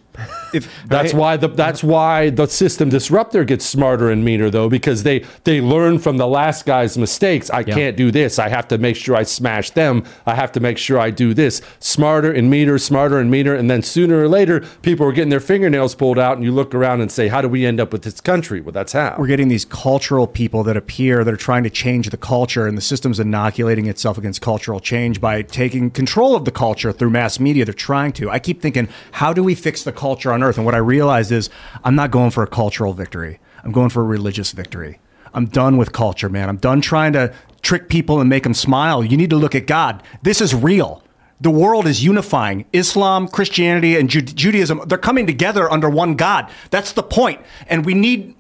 If 0.53 0.69
That's 0.87 1.15
why 1.15 1.37
the 1.37 1.49
that's 1.49 1.83
why 1.83 2.31
the 2.31 2.47
system 2.47 2.89
disruptor 2.89 3.45
gets 3.45 3.65
smarter 3.65 4.11
and 4.11 4.25
meaner 4.25 4.51
though 4.51 4.69
because 4.69 5.03
they 5.03 5.25
they 5.45 5.61
learn 5.61 5.99
from 5.99 6.17
the 6.17 6.27
last 6.27 6.67
guy's 6.67 6.99
mistakes. 6.99 7.51
I 7.51 7.63
can't 7.63 7.97
do 7.97 8.11
this. 8.11 8.39
I 8.39 8.49
have 8.49 8.69
to 8.69 8.79
make 8.79 8.97
sure 8.97 9.17
I 9.17 9.23
smash 9.23 9.71
them. 9.71 10.05
I 10.27 10.35
have 10.35 10.53
to 10.53 10.61
make 10.61 10.79
sure 10.79 10.99
I 10.99 11.11
do 11.11 11.35
this. 11.35 11.63
Smarter 11.81 12.33
and 12.33 12.51
meaner, 12.51 12.79
smarter 12.79 13.19
and 13.19 13.31
meaner, 13.31 13.55
and 13.55 13.71
then 13.71 13.83
sooner 13.83 14.23
or 14.23 14.29
later 14.29 14.61
people 14.83 15.07
are 15.07 15.13
getting 15.13 15.31
their 15.31 15.41
fingernails 15.41 15.95
pulled 15.95 16.19
out, 16.19 16.37
and 16.37 16.45
you 16.45 16.53
look 16.53 16.75
around 16.75 17.01
and 17.01 17.11
say, 17.11 17.29
"How 17.29 17.41
do 17.41 17.49
we 17.49 17.65
end 17.65 17.81
up 17.81 17.93
with 17.93 18.03
this 18.03 18.21
country?" 18.21 18.61
Well, 18.61 18.73
that's 18.73 18.93
how. 18.93 19.17
we're 19.19 19.27
getting 19.27 19.49
these 19.49 19.65
cultural 19.65 20.27
people 20.27 20.63
that 20.65 20.77
appear 20.77 21.25
that 21.25 21.33
are 21.33 21.37
trying 21.37 21.65
to 21.65 21.71
change 21.71 22.11
the 22.11 22.17
culture 22.17 22.67
and 22.67 22.77
the 22.77 22.83
system's 22.83 23.19
inoculating 23.19 23.87
itself 23.87 24.19
against 24.19 24.41
cultural 24.41 24.81
change 24.81 25.21
by 25.21 25.43
taking 25.43 25.91
control 25.91 26.35
of 26.35 26.45
the 26.45 26.51
culture 26.51 26.93
through 26.93 27.11
mass 27.11 27.39
media 27.41 27.65
they're 27.65 27.75
trying 27.75 28.13
to 28.13 28.31
i 28.31 28.39
keep 28.39 28.61
thinking 28.61 28.89
how 29.13 29.33
do 29.33 29.43
we 29.43 29.55
fix 29.55 29.83
the 29.83 29.93
culture 30.03 30.33
on 30.33 30.43
earth 30.43 30.57
and 30.57 30.67
what 30.67 30.75
i 30.75 30.79
realized 30.97 31.31
is 31.31 31.49
i'm 31.85 31.95
not 31.95 32.11
going 32.11 32.31
for 32.31 32.43
a 32.43 32.47
cultural 32.47 32.93
victory 32.93 33.39
i'm 33.63 33.73
going 33.73 33.89
for 33.89 34.01
a 34.01 34.09
religious 34.17 34.51
victory 34.53 34.99
i'm 35.33 35.47
done 35.47 35.77
with 35.77 35.93
culture 35.93 36.29
man 36.29 36.49
i'm 36.49 36.57
done 36.57 36.81
trying 36.81 37.13
to 37.13 37.33
trick 37.69 37.89
people 37.89 38.21
and 38.21 38.29
make 38.29 38.43
them 38.43 38.55
smile 38.55 39.05
you 39.05 39.17
need 39.17 39.31
to 39.31 39.37
look 39.37 39.55
at 39.55 39.67
god 39.67 40.03
this 40.23 40.41
is 40.41 40.55
real 40.55 41.03
the 41.43 41.51
world 41.51 41.89
is 41.89 42.05
unifying. 42.05 42.67
Islam, 42.73 43.27
Christianity, 43.27 43.97
and 43.97 44.09
Ju- 44.09 44.23
Judaism, 44.23 44.81
they're 44.87 44.97
coming 44.97 45.27
together 45.27 45.69
under 45.69 45.91
one 45.91 46.15
God. 46.15 46.49
That's 46.71 46.93
the 46.93 47.03
point. 47.03 47.41
And 47.67 47.85
we 47.85 47.95
need 47.95 48.37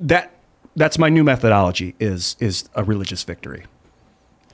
that 0.00 0.32
that's 0.74 0.98
my 0.98 1.08
new 1.08 1.22
methodology 1.22 1.94
is 2.00 2.36
is 2.40 2.68
a 2.74 2.82
religious 2.82 3.22
victory. 3.22 3.64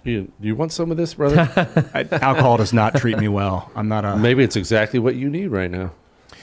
You, 0.06 0.32
do 0.40 0.46
you 0.46 0.54
want 0.54 0.72
some 0.72 0.90
of 0.90 0.96
this, 0.96 1.14
brother? 1.14 1.48
I, 1.94 2.02
alcohol 2.24 2.56
does 2.56 2.72
not 2.72 2.96
treat 2.96 3.18
me 3.18 3.28
well. 3.28 3.70
I'm 3.74 3.88
not 3.88 4.04
a 4.04 4.16
Maybe 4.16 4.42
it's 4.42 4.56
exactly 4.56 4.98
what 4.98 5.16
you 5.16 5.28
need 5.28 5.48
right 5.48 5.70
now. 5.70 5.92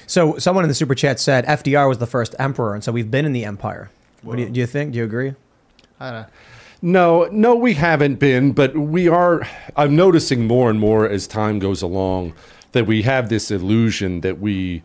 So 0.08 0.38
someone 0.38 0.64
in 0.64 0.68
the 0.68 0.76
super 0.76 0.96
chat 0.96 1.20
said 1.20 1.46
FDR 1.46 1.88
was 1.88 1.98
the 1.98 2.08
first 2.08 2.36
emperor, 2.40 2.74
and 2.74 2.84
so 2.84 2.92
we've 2.92 3.10
been 3.10 3.26
in 3.26 3.34
the 3.34 3.46
empire. 3.46 3.90
What 4.22 4.36
do 4.38 4.44
you, 4.44 4.50
do 4.50 4.60
you 4.60 4.68
think? 4.68 4.94
Do 4.94 4.98
you 5.00 5.04
agree? 5.06 5.34
I 6.00 6.12
don't 6.12 6.22
know. 6.22 6.28
No, 6.86 7.30
no, 7.32 7.56
we 7.56 7.76
haven't 7.76 8.16
been, 8.16 8.52
but 8.52 8.76
we 8.76 9.08
are. 9.08 9.48
I'm 9.78 9.96
noticing 9.96 10.48
more 10.48 10.70
and 10.70 10.80
more 10.80 11.08
as 11.08 11.28
time 11.28 11.60
goes 11.60 11.82
along 11.82 12.34
that 12.74 12.86
we 12.86 13.04
have 13.04 13.30
this 13.30 13.52
illusion 13.52 14.22
that 14.22 14.40
we 14.40 14.84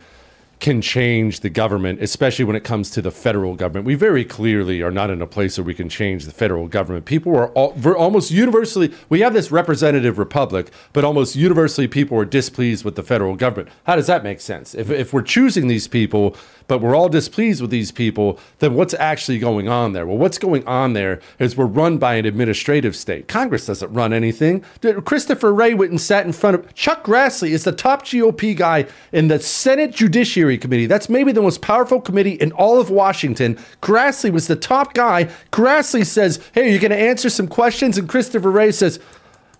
can 0.61 0.82
change 0.82 1.40
the 1.40 1.48
government, 1.48 2.02
especially 2.02 2.44
when 2.44 2.56
it 2.56 2.64
comes 2.64 2.90
to 2.90 3.00
the 3.00 3.11
federal 3.11 3.54
government. 3.54 3.86
We 3.86 3.94
very 3.94 4.24
clearly 4.24 4.82
are 4.82 4.90
not 4.90 5.09
in 5.11 5.22
a 5.22 5.26
place 5.26 5.56
where 5.56 5.64
we 5.64 5.74
can 5.74 5.88
change 5.88 6.24
the 6.24 6.32
federal 6.32 6.66
government. 6.66 7.04
People 7.04 7.36
are 7.36 7.48
all, 7.50 7.74
almost 7.94 8.30
universally, 8.30 8.92
we 9.09 9.20
have 9.20 9.34
this 9.34 9.52
representative 9.52 10.18
republic, 10.18 10.70
but 10.92 11.04
almost 11.04 11.36
universally 11.36 11.86
people 11.86 12.18
are 12.18 12.24
displeased 12.24 12.84
with 12.84 12.96
the 12.96 13.02
federal 13.02 13.36
government. 13.36 13.68
How 13.84 13.94
does 13.94 14.09
that 14.09 14.24
make 14.24 14.40
sense? 14.40 14.74
If, 14.74 14.90
if 14.90 15.12
we're 15.12 15.22
choosing 15.22 15.68
these 15.68 15.86
people, 15.86 16.36
but 16.69 16.81
we're 16.81 16.95
all 16.95 17.09
displeased 17.09 17.61
with 17.61 17.71
these 17.71 17.91
people, 17.91 18.39
then 18.61 18.75
what's 18.75 18.95
actually 18.95 19.39
going 19.39 19.69
on 19.69 19.93
there? 19.93 20.07
Well, 20.07 20.19
what's 20.19 20.39
going 20.39 20.64
on 20.66 20.93
there 20.93 21.21
is 21.39 21.57
we're 21.57 21.66
run 21.66 21.99
by 21.99 22.14
an 22.14 22.27
administrative 22.27 22.95
state. 22.95 23.27
Congress 23.27 23.66
doesn't 23.66 23.93
run 23.93 24.12
anything. 24.12 24.62
Christopher 25.05 25.53
Wray 25.53 25.75
went 25.75 25.91
and 25.91 26.01
sat 26.01 26.25
in 26.25 26.33
front 26.33 26.55
of 26.55 26.75
Chuck 26.75 27.05
Grassley 27.05 27.51
is 27.51 27.64
the 27.64 27.73
top 27.73 28.05
GOP 28.05 28.57
guy 28.57 28.87
in 29.12 29.29
the 29.29 29.41
Senate 29.41 29.93
Judiciary 29.93 30.59
Committee. 30.59 30.87
That's 30.87 31.09
maybe 31.09 31.33
the 31.33 31.43
most 31.43 31.62
powerful 31.62 32.01
committee 32.01 32.35
in 32.35 32.53
all 32.53 32.81
of 32.81 32.91
Washington. 32.91 33.59
Grassley 33.83 34.31
was 34.31 34.47
the 34.47 34.57
top 34.57 34.95
guy. 34.95 35.29
Grassley 35.53 36.05
says, 36.05 36.39
"Hey, 36.53 36.71
you're 36.71 36.81
going 36.81 36.91
to 36.91 36.97
answer 36.97 37.31
some 37.31 37.49
questions," 37.49 37.99
and 37.99 38.09
Christopher 38.09 38.51
Wray 38.51 38.71
says. 38.73 39.01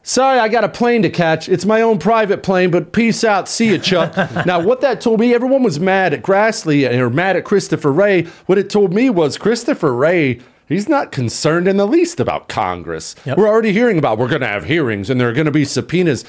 Sorry, 0.09 0.39
I 0.39 0.49
got 0.49 0.65
a 0.65 0.71
plane 0.71 1.03
to 1.03 1.11
catch. 1.11 1.51
It's 1.51 1.67
my 1.67 1.83
own 1.83 1.99
private 1.99 2.43
plane, 2.43 2.71
but 2.71 2.95
peace 2.95 3.25
out. 3.25 3.47
See 3.47 3.69
you, 3.69 3.77
Chuck. 3.77 4.17
now, 4.47 4.59
what 4.59 4.81
that 4.81 5.03
told 5.03 5.21
me, 5.21 5.35
everyone 5.35 5.63
was 5.63 5.79
mad 5.79 6.15
at 6.15 6.23
Grassley 6.23 6.91
uh, 6.91 6.99
or 6.99 7.11
mad 7.11 7.37
at 7.37 7.45
Christopher 7.45 7.93
Wray. 7.93 8.23
What 8.47 8.57
it 8.57 8.71
told 8.71 8.95
me 8.95 9.11
was 9.11 9.37
Christopher 9.37 9.93
Wray, 9.93 10.41
he's 10.67 10.89
not 10.89 11.13
concerned 11.13 11.69
in 11.69 11.77
the 11.77 11.87
least 11.87 12.21
about 12.21 12.49
Congress. 12.49 13.17
We're 13.37 13.49
already 13.49 13.75
hearing 13.75 13.99
about 13.99 14.17
we're 14.17 14.29
going 14.29 14.41
to 14.41 14.47
have 14.47 14.65
hearings 14.65 15.11
and 15.11 15.21
there 15.21 15.29
are 15.29 15.35
going 15.35 15.45
to 15.45 15.51
be 15.51 15.67
subpoenas. 15.67 16.25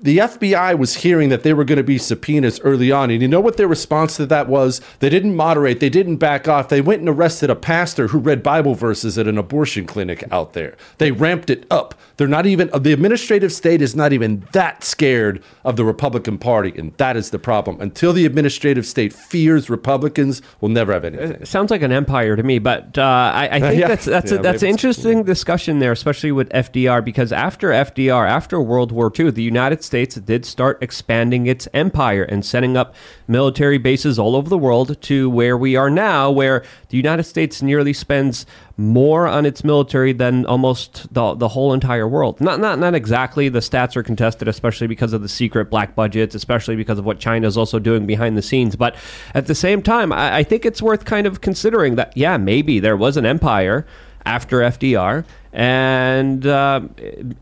The 0.00 0.18
FBI 0.18 0.78
was 0.78 0.96
hearing 0.96 1.28
that 1.30 1.42
they 1.42 1.52
were 1.52 1.64
going 1.64 1.78
to 1.78 1.82
be 1.82 1.98
subpoenas 1.98 2.60
early 2.60 2.92
on. 2.92 3.10
And 3.10 3.20
you 3.20 3.26
know 3.28 3.40
what 3.40 3.56
their 3.56 3.66
response 3.66 4.16
to 4.16 4.26
that 4.26 4.48
was? 4.48 4.80
They 5.00 5.08
didn't 5.10 5.34
moderate, 5.34 5.80
they 5.80 5.88
didn't 5.90 6.16
back 6.16 6.46
off. 6.46 6.68
They 6.68 6.80
went 6.80 7.00
and 7.00 7.08
arrested 7.08 7.50
a 7.50 7.56
pastor 7.56 8.08
who 8.08 8.18
read 8.18 8.42
Bible 8.42 8.74
verses 8.76 9.18
at 9.18 9.26
an 9.26 9.38
abortion 9.38 9.86
clinic 9.86 10.22
out 10.30 10.52
there. 10.52 10.76
They 10.98 11.10
ramped 11.10 11.50
it 11.50 11.66
up. 11.70 11.94
They're 12.16 12.28
not 12.28 12.46
even, 12.46 12.70
the 12.78 12.92
administrative 12.92 13.52
state 13.52 13.82
is 13.82 13.96
not 13.96 14.12
even 14.12 14.46
that 14.52 14.84
scared 14.84 15.42
of 15.64 15.76
the 15.76 15.84
Republican 15.84 16.38
Party. 16.38 16.72
And 16.76 16.92
that 16.98 17.16
is 17.16 17.30
the 17.30 17.38
problem. 17.38 17.80
Until 17.80 18.12
the 18.12 18.24
administrative 18.24 18.86
state 18.86 19.12
fears 19.12 19.68
Republicans, 19.68 20.42
we'll 20.60 20.70
never 20.70 20.92
have 20.92 21.04
anything. 21.04 21.32
It 21.42 21.48
sounds 21.48 21.70
like 21.70 21.82
an 21.82 21.92
empire 21.92 22.36
to 22.36 22.42
me, 22.42 22.58
but 22.58 22.96
uh, 22.98 23.02
I, 23.02 23.48
I 23.52 23.60
think 23.60 23.80
Yeah. 23.80 23.88
that's 23.88 24.04
that's 24.04 24.32
Yeah, 24.32 24.38
a, 24.38 24.42
that's 24.42 24.62
an 24.62 24.68
interesting 24.68 25.24
discussion 25.24 25.78
there, 25.80 25.92
especially 25.92 26.32
with 26.32 26.48
FDR, 26.50 27.04
because 27.04 27.32
after 27.32 27.70
FDR, 27.70 28.28
after 28.28 28.60
World 28.60 28.92
War 28.92 29.12
II, 29.18 29.30
the 29.32 29.42
United 29.42 29.78
States 29.82 29.87
did 29.90 30.44
start 30.44 30.82
expanding 30.82 31.46
its 31.46 31.68
empire 31.74 32.22
and 32.22 32.44
setting 32.44 32.76
up 32.76 32.94
military 33.26 33.78
bases 33.78 34.18
all 34.18 34.36
over 34.36 34.48
the 34.48 34.58
world 34.58 35.00
to 35.02 35.30
where 35.30 35.56
we 35.56 35.76
are 35.76 35.90
now, 35.90 36.30
where 36.30 36.64
the 36.88 36.96
United 36.96 37.24
States 37.24 37.62
nearly 37.62 37.92
spends 37.92 38.46
more 38.76 39.26
on 39.26 39.44
its 39.44 39.64
military 39.64 40.12
than 40.12 40.46
almost 40.46 41.12
the, 41.12 41.34
the 41.34 41.48
whole 41.48 41.72
entire 41.72 42.06
world. 42.06 42.40
Not 42.40 42.60
not 42.60 42.78
not 42.78 42.94
exactly. 42.94 43.48
The 43.48 43.58
stats 43.58 43.96
are 43.96 44.02
contested, 44.02 44.48
especially 44.48 44.86
because 44.86 45.12
of 45.12 45.22
the 45.22 45.28
secret 45.28 45.70
black 45.70 45.94
budgets, 45.94 46.34
especially 46.34 46.76
because 46.76 46.98
of 46.98 47.04
what 47.04 47.18
China 47.18 47.46
is 47.46 47.56
also 47.56 47.78
doing 47.78 48.06
behind 48.06 48.36
the 48.36 48.42
scenes. 48.42 48.76
But 48.76 48.96
at 49.34 49.46
the 49.46 49.54
same 49.54 49.82
time, 49.82 50.12
I, 50.12 50.38
I 50.38 50.42
think 50.44 50.64
it's 50.64 50.80
worth 50.80 51.04
kind 51.04 51.26
of 51.26 51.40
considering 51.40 51.96
that 51.96 52.16
yeah, 52.16 52.36
maybe 52.36 52.78
there 52.78 52.96
was 52.96 53.16
an 53.16 53.26
empire 53.26 53.86
after 54.24 54.58
FDR. 54.58 55.24
And 55.52 56.46
uh, 56.46 56.82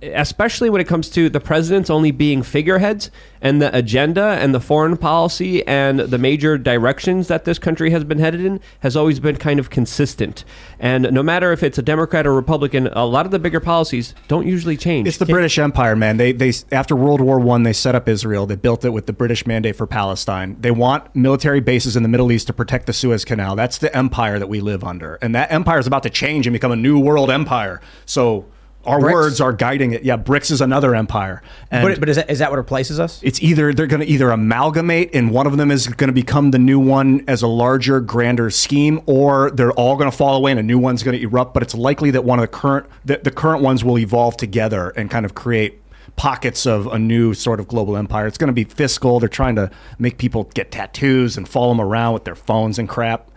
especially 0.03 0.71
when 0.71 0.81
it 0.81 0.87
comes 0.87 1.09
to 1.11 1.29
the 1.29 1.41
presidents 1.41 1.91
only 1.91 2.13
being 2.13 2.43
figureheads 2.43 3.11
and 3.47 3.63
the 3.63 3.77
agenda 3.77 4.37
and 4.41 4.53
the 4.53 4.59
foreign 4.59 4.97
policy 4.97 5.65
and 5.69 6.01
the 6.01 6.19
major 6.19 6.59
directions 6.59 7.29
that 7.29 7.45
this 7.45 7.61
country 7.61 7.91
has 7.91 8.03
been 8.03 8.19
headed 8.19 8.41
in 8.41 8.61
has 8.81 8.97
always 8.97 9.21
been 9.21 9.37
kind 9.37 9.61
of 9.61 9.71
consistent. 9.71 10.45
And 10.81 11.13
no 11.13 11.23
matter 11.23 11.53
if 11.53 11.63
it's 11.63 11.79
a 11.79 11.83
Democrat 11.83 12.27
or 12.27 12.35
Republican, 12.35 12.89
a 12.89 13.07
lot 13.07 13.25
of 13.25 13.31
the 13.31 13.39
bigger 13.39 13.61
policies 13.61 14.17
don't 14.27 14.49
usually 14.49 14.77
change. 14.77 15.07
It's 15.07 15.19
the 15.19 15.27
British 15.27 15.61
Empire, 15.61 15.95
man. 15.95 16.17
They 16.17 16.33
they 16.33 16.53
after 16.73 16.97
World 16.97 17.21
War 17.21 17.39
One, 17.39 17.63
they 17.63 17.73
set 17.73 17.95
up 17.95 18.09
Israel. 18.09 18.47
They 18.47 18.57
built 18.57 18.85
it 18.85 18.91
with 18.91 19.07
the 19.07 19.13
British 19.13 19.47
mandate 19.47 19.77
for 19.77 19.87
Palestine. 19.87 20.57
They 20.61 20.73
want 20.73 21.15
military 21.15 21.61
bases 21.61 21.95
in 21.95 22.03
the 22.03 22.09
Middle 22.09 22.33
East 22.33 22.49
to 22.49 22.53
protect 22.53 22.87
the 22.87 22.93
Suez 22.93 23.25
Canal. 23.25 23.55
That's 23.55 23.79
the 23.79 23.97
empire 23.97 24.41
that 24.41 24.49
we 24.49 24.61
live 24.61 24.83
under, 24.83 25.21
and 25.23 25.37
that 25.37 25.53
empire 25.53 25.79
is 25.79 25.87
about 25.87 26.03
to 26.03 26.11
change 26.11 26.49
and 26.49 26.53
become 26.53 26.73
a 26.73 26.77
new 26.77 26.99
world 26.99 27.31
empire. 27.31 27.81
So 28.07 28.47
our 28.87 29.01
BRICS? 29.01 29.13
words 29.13 29.41
are 29.41 29.53
guiding 29.53 29.93
it. 29.93 30.05
Yeah, 30.05 30.17
BRICS 30.17 30.51
is 30.53 30.61
another 30.61 30.95
empire. 30.95 31.43
And 31.71 31.87
But, 31.87 32.01
but 32.01 32.09
is, 32.09 32.17
that, 32.17 32.31
is 32.31 32.39
that 32.39 32.51
what 32.51 32.57
replaces 32.57 32.99
us? 33.01 33.21
it's 33.23 33.43
either 33.43 33.75
they're 33.75 33.87
going 33.87 34.01
to 34.01 34.07
either 34.07 34.31
amalgamate 34.31 35.15
and 35.15 35.31
one 35.31 35.47
of 35.47 35.57
them 35.57 35.71
is 35.71 35.87
going 35.89 36.09
to 36.09 36.15
become 36.15 36.51
the 36.51 36.59
new 36.59 36.79
one 36.79 37.25
as 37.27 37.43
a 37.43 37.47
larger, 37.47 38.01
grander 38.01 38.51
scheme, 38.51 39.01
or 39.07 39.51
they're 39.51 39.73
all 39.73 39.97
going 39.97 40.11
to 40.11 40.17
fall 40.17 40.37
away 40.37 40.51
and 40.51 40.61
a 40.61 40.63
new 40.63 40.79
one's 40.79 41.03
going 41.03 41.17
to 41.19 41.23
erupt. 41.23 41.55
But 41.55 41.63
it's 41.63 41.75
likely 41.75 42.11
that 42.13 42.25
one 42.25 42.39
of 42.39 42.43
the 42.43 42.49
current 42.49 42.87
the, 43.05 43.19
the 43.23 43.31
current 43.31 43.63
ones 43.63 43.85
will 43.85 43.99
evolve 43.99 44.37
together 44.37 44.91
and 44.91 45.11
kind 45.11 45.27
of 45.27 45.35
create 45.35 45.81
pockets 46.17 46.67
of 46.67 46.87
a 46.87 46.99
new 46.99 47.35
sort 47.35 47.61
of 47.61 47.69
global 47.69 47.97
empire. 47.97 48.27
It's 48.27 48.39
going 48.39 48.49
to 48.49 48.55
be 48.55 48.65
fiscal. 48.65 49.21
They're 49.21 49.29
trying 49.29 49.57
to 49.57 49.71
make 49.99 50.17
people 50.17 50.45
get 50.55 50.71
tattoos 50.71 51.37
and 51.37 51.47
follow 51.49 51.69
them 51.69 51.81
around 51.81 52.15
with 52.15 52.25
their 52.25 52.35
phones 52.35 52.79
and 52.79 52.89
crap. 52.89 53.31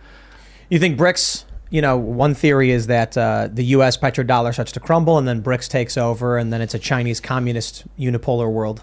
You 0.70 0.78
think 0.78 0.98
BRICS? 0.98 1.44
You 1.70 1.80
know, 1.80 1.96
one 1.96 2.34
theory 2.34 2.72
is 2.72 2.88
that 2.88 3.16
uh, 3.16 3.48
the 3.52 3.64
U.S. 3.66 3.96
petrodollar 3.96 4.52
starts 4.52 4.72
to 4.72 4.80
crumble, 4.80 5.18
and 5.18 5.26
then 5.26 5.40
BRICS 5.40 5.68
takes 5.68 5.96
over, 5.96 6.36
and 6.36 6.52
then 6.52 6.60
it's 6.60 6.74
a 6.74 6.78
Chinese 6.80 7.20
communist 7.20 7.84
unipolar 7.98 8.50
world. 8.50 8.82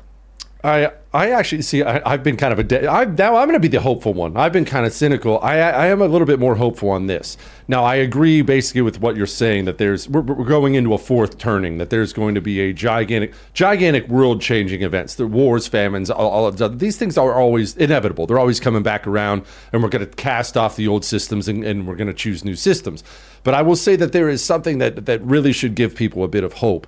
I 0.64 0.91
I 1.14 1.32
actually 1.32 1.62
see. 1.62 1.84
I, 1.84 2.01
I've 2.05 2.24
been 2.24 2.36
kind 2.36 2.51
of 2.51 2.60
a. 2.60 2.64
De- 2.64 2.88
I, 2.88 3.05
now 3.05 3.36
I'm 3.36 3.47
going 3.47 3.53
to 3.53 3.60
be 3.60 3.68
the 3.68 3.80
hopeful 3.80 4.14
one. 4.14 4.36
I've 4.36 4.51
been 4.51 4.66
kind 4.66 4.86
of 4.86 4.93
cynical. 4.93 5.39
I 5.39 5.58
I 5.58 5.88
am 5.88 6.01
a 6.01 6.08
little 6.08 6.26
bit 6.26 6.39
more 6.39 6.55
hopeful 6.55 6.89
on 6.89 7.05
this. 7.05 7.38
Now 7.68 7.84
I 7.84 7.95
agree 7.95 8.41
basically 8.41 8.82
with 8.82 8.99
what 8.99 9.16
you're 9.16 9.28
saying 9.28 9.66
that 9.66 9.78
there's 9.78 10.10
we're, 10.10 10.22
we're 10.22 10.45
going 10.45 10.74
into 10.74 10.93
a 10.93 10.97
fourth 10.97 11.38
turning. 11.38 11.78
That 11.78 11.91
there's 11.91 12.12
going 12.12 12.34
to 12.36 12.41
be 12.41 12.60
a 12.60 12.74
gigantic 12.74 13.34
gigantic 13.53 14.08
world 14.08 14.41
changing 14.41 14.82
events. 14.82 15.16
The 15.16 15.28
wars, 15.28 15.68
famines, 15.68 16.10
all, 16.10 16.30
all 16.30 16.47
of. 16.47 16.80
These 16.80 16.97
things 16.97 17.18
are 17.18 17.34
always 17.34 17.78
inevitable. 17.78 18.26
They're 18.26 18.39
always 18.39 18.60
coming 18.60 18.82
back 18.82 19.05
around, 19.05 19.43
and 19.72 19.84
we're 19.84 19.89
going 19.89 20.08
to 20.08 20.12
cast 20.16 20.58
off 20.58 20.76
the 20.76 20.88
old 20.88 21.05
systems 21.05 21.47
and, 21.47 21.64
and 21.64 21.88
we're 21.88 21.95
going 21.95 22.08
to 22.08 22.14
choose 22.14 22.43
new 22.43 22.55
systems. 22.55 23.03
But 23.43 23.53
I 23.53 23.62
will 23.62 23.76
say 23.76 23.95
that 23.97 24.12
there 24.12 24.28
is 24.28 24.43
something 24.43 24.80
that 24.80 25.05
that 25.05 25.22
really 25.22 25.53
should 25.53 25.76
give 25.76 25.93
people 25.95 26.24
a 26.24 26.28
bit 26.28 26.43
of 26.43 26.53
hope 26.53 26.88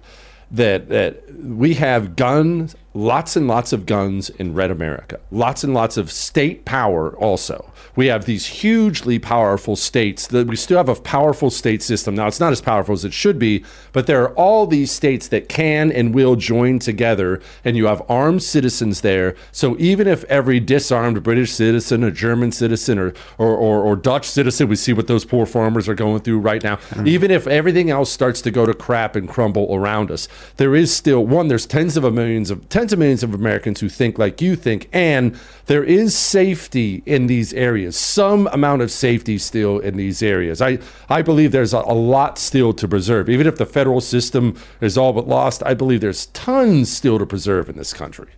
that 0.51 0.89
that 0.89 1.23
we 1.35 1.75
have 1.75 2.15
guns, 2.15 2.75
lots 2.93 3.35
and 3.35 3.47
lots 3.47 3.71
of 3.71 3.85
guns 3.85 4.29
in 4.31 4.53
red 4.53 4.71
America, 4.71 5.19
lots 5.31 5.63
and 5.63 5.73
lots 5.73 5.97
of 5.97 6.11
state 6.11 6.65
power. 6.65 7.15
Also, 7.17 7.71
we 7.95 8.07
have 8.07 8.25
these 8.25 8.45
hugely 8.45 9.19
powerful 9.19 9.75
states. 9.75 10.27
That 10.27 10.47
we 10.47 10.55
still 10.55 10.77
have 10.77 10.89
a 10.89 10.95
powerful 10.95 11.49
state 11.49 11.83
system 11.83 12.15
now. 12.15 12.27
It's 12.27 12.39
not 12.39 12.51
as 12.51 12.61
powerful 12.61 12.93
as 12.93 13.05
it 13.05 13.13
should 13.13 13.39
be, 13.39 13.63
but 13.91 14.07
there 14.07 14.23
are 14.23 14.33
all 14.35 14.65
these 14.65 14.91
states 14.91 15.27
that 15.29 15.49
can 15.49 15.91
and 15.91 16.13
will 16.13 16.35
join 16.35 16.79
together, 16.79 17.41
and 17.63 17.77
you 17.77 17.85
have 17.85 18.01
armed 18.09 18.43
citizens 18.43 19.01
there. 19.01 19.35
So 19.51 19.75
even 19.79 20.07
if 20.07 20.23
every 20.25 20.59
disarmed 20.59 21.21
British 21.23 21.51
citizen, 21.51 22.03
a 22.03 22.11
German 22.11 22.51
citizen, 22.51 22.97
or 22.97 23.13
or, 23.37 23.55
or, 23.55 23.83
or 23.83 23.95
Dutch 23.95 24.27
citizen, 24.27 24.67
we 24.67 24.75
see 24.75 24.93
what 24.93 25.07
those 25.07 25.25
poor 25.25 25.45
farmers 25.45 25.87
are 25.87 25.95
going 25.95 26.21
through 26.21 26.39
right 26.39 26.63
now. 26.63 26.77
Mm. 26.91 27.07
Even 27.07 27.31
if 27.31 27.47
everything 27.47 27.89
else 27.89 28.11
starts 28.11 28.41
to 28.41 28.51
go 28.51 28.65
to 28.65 28.73
crap 28.73 29.15
and 29.15 29.27
crumble 29.27 29.67
around 29.73 30.11
us, 30.11 30.27
there 30.57 30.75
is 30.75 30.95
still 30.95 31.25
one. 31.25 31.47
There's 31.47 31.65
tens 31.65 31.97
of 31.97 32.03
a 32.03 32.11
millions 32.11 32.51
of 32.51 32.67
tens 32.79 32.93
of 32.93 32.99
millions 32.99 33.23
of 33.23 33.33
Americans 33.33 33.81
who 33.81 33.89
think 33.89 34.17
like 34.17 34.41
you 34.41 34.55
think, 34.55 34.87
and 34.93 35.37
there 35.65 35.83
is 35.83 36.17
safety 36.17 37.03
in 37.05 37.27
these 37.27 37.53
areas. 37.53 37.99
Some 37.99 38.47
amount 38.53 38.81
of 38.81 38.89
safety 38.89 39.37
still 39.37 39.79
in 39.79 39.97
these 39.97 40.23
areas. 40.23 40.61
I 40.61 40.79
I 41.09 41.21
believe 41.21 41.51
there's 41.51 41.73
a, 41.73 41.79
a 41.79 41.93
lot 41.93 42.37
still 42.37 42.71
to 42.73 42.87
preserve. 42.87 43.29
Even 43.29 43.47
if 43.47 43.57
the 43.57 43.65
federal 43.65 43.99
system 43.99 44.55
is 44.79 44.97
all 44.97 45.11
but 45.11 45.27
lost, 45.27 45.61
I 45.65 45.73
believe 45.73 45.99
there's 45.99 46.27
tons 46.27 46.89
still 46.89 47.19
to 47.19 47.25
preserve 47.25 47.67
in 47.67 47.75
this 47.75 47.93
country. 47.93 48.31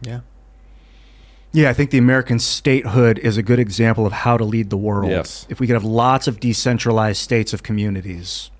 Yeah. 0.00 0.20
Yeah, 1.52 1.70
I 1.70 1.72
think 1.72 1.90
the 1.90 1.98
American 1.98 2.40
statehood 2.40 3.18
is 3.20 3.36
a 3.36 3.42
good 3.42 3.58
example 3.58 4.04
of 4.04 4.12
how 4.12 4.36
to 4.36 4.44
lead 4.44 4.68
the 4.68 4.76
world. 4.76 5.10
Yes. 5.10 5.46
If 5.48 5.60
we 5.60 5.66
could 5.66 5.74
have 5.74 5.84
lots 5.84 6.26
of 6.26 6.40
decentralized 6.40 7.20
states 7.20 7.52
of 7.54 7.62
communities. 7.62 8.50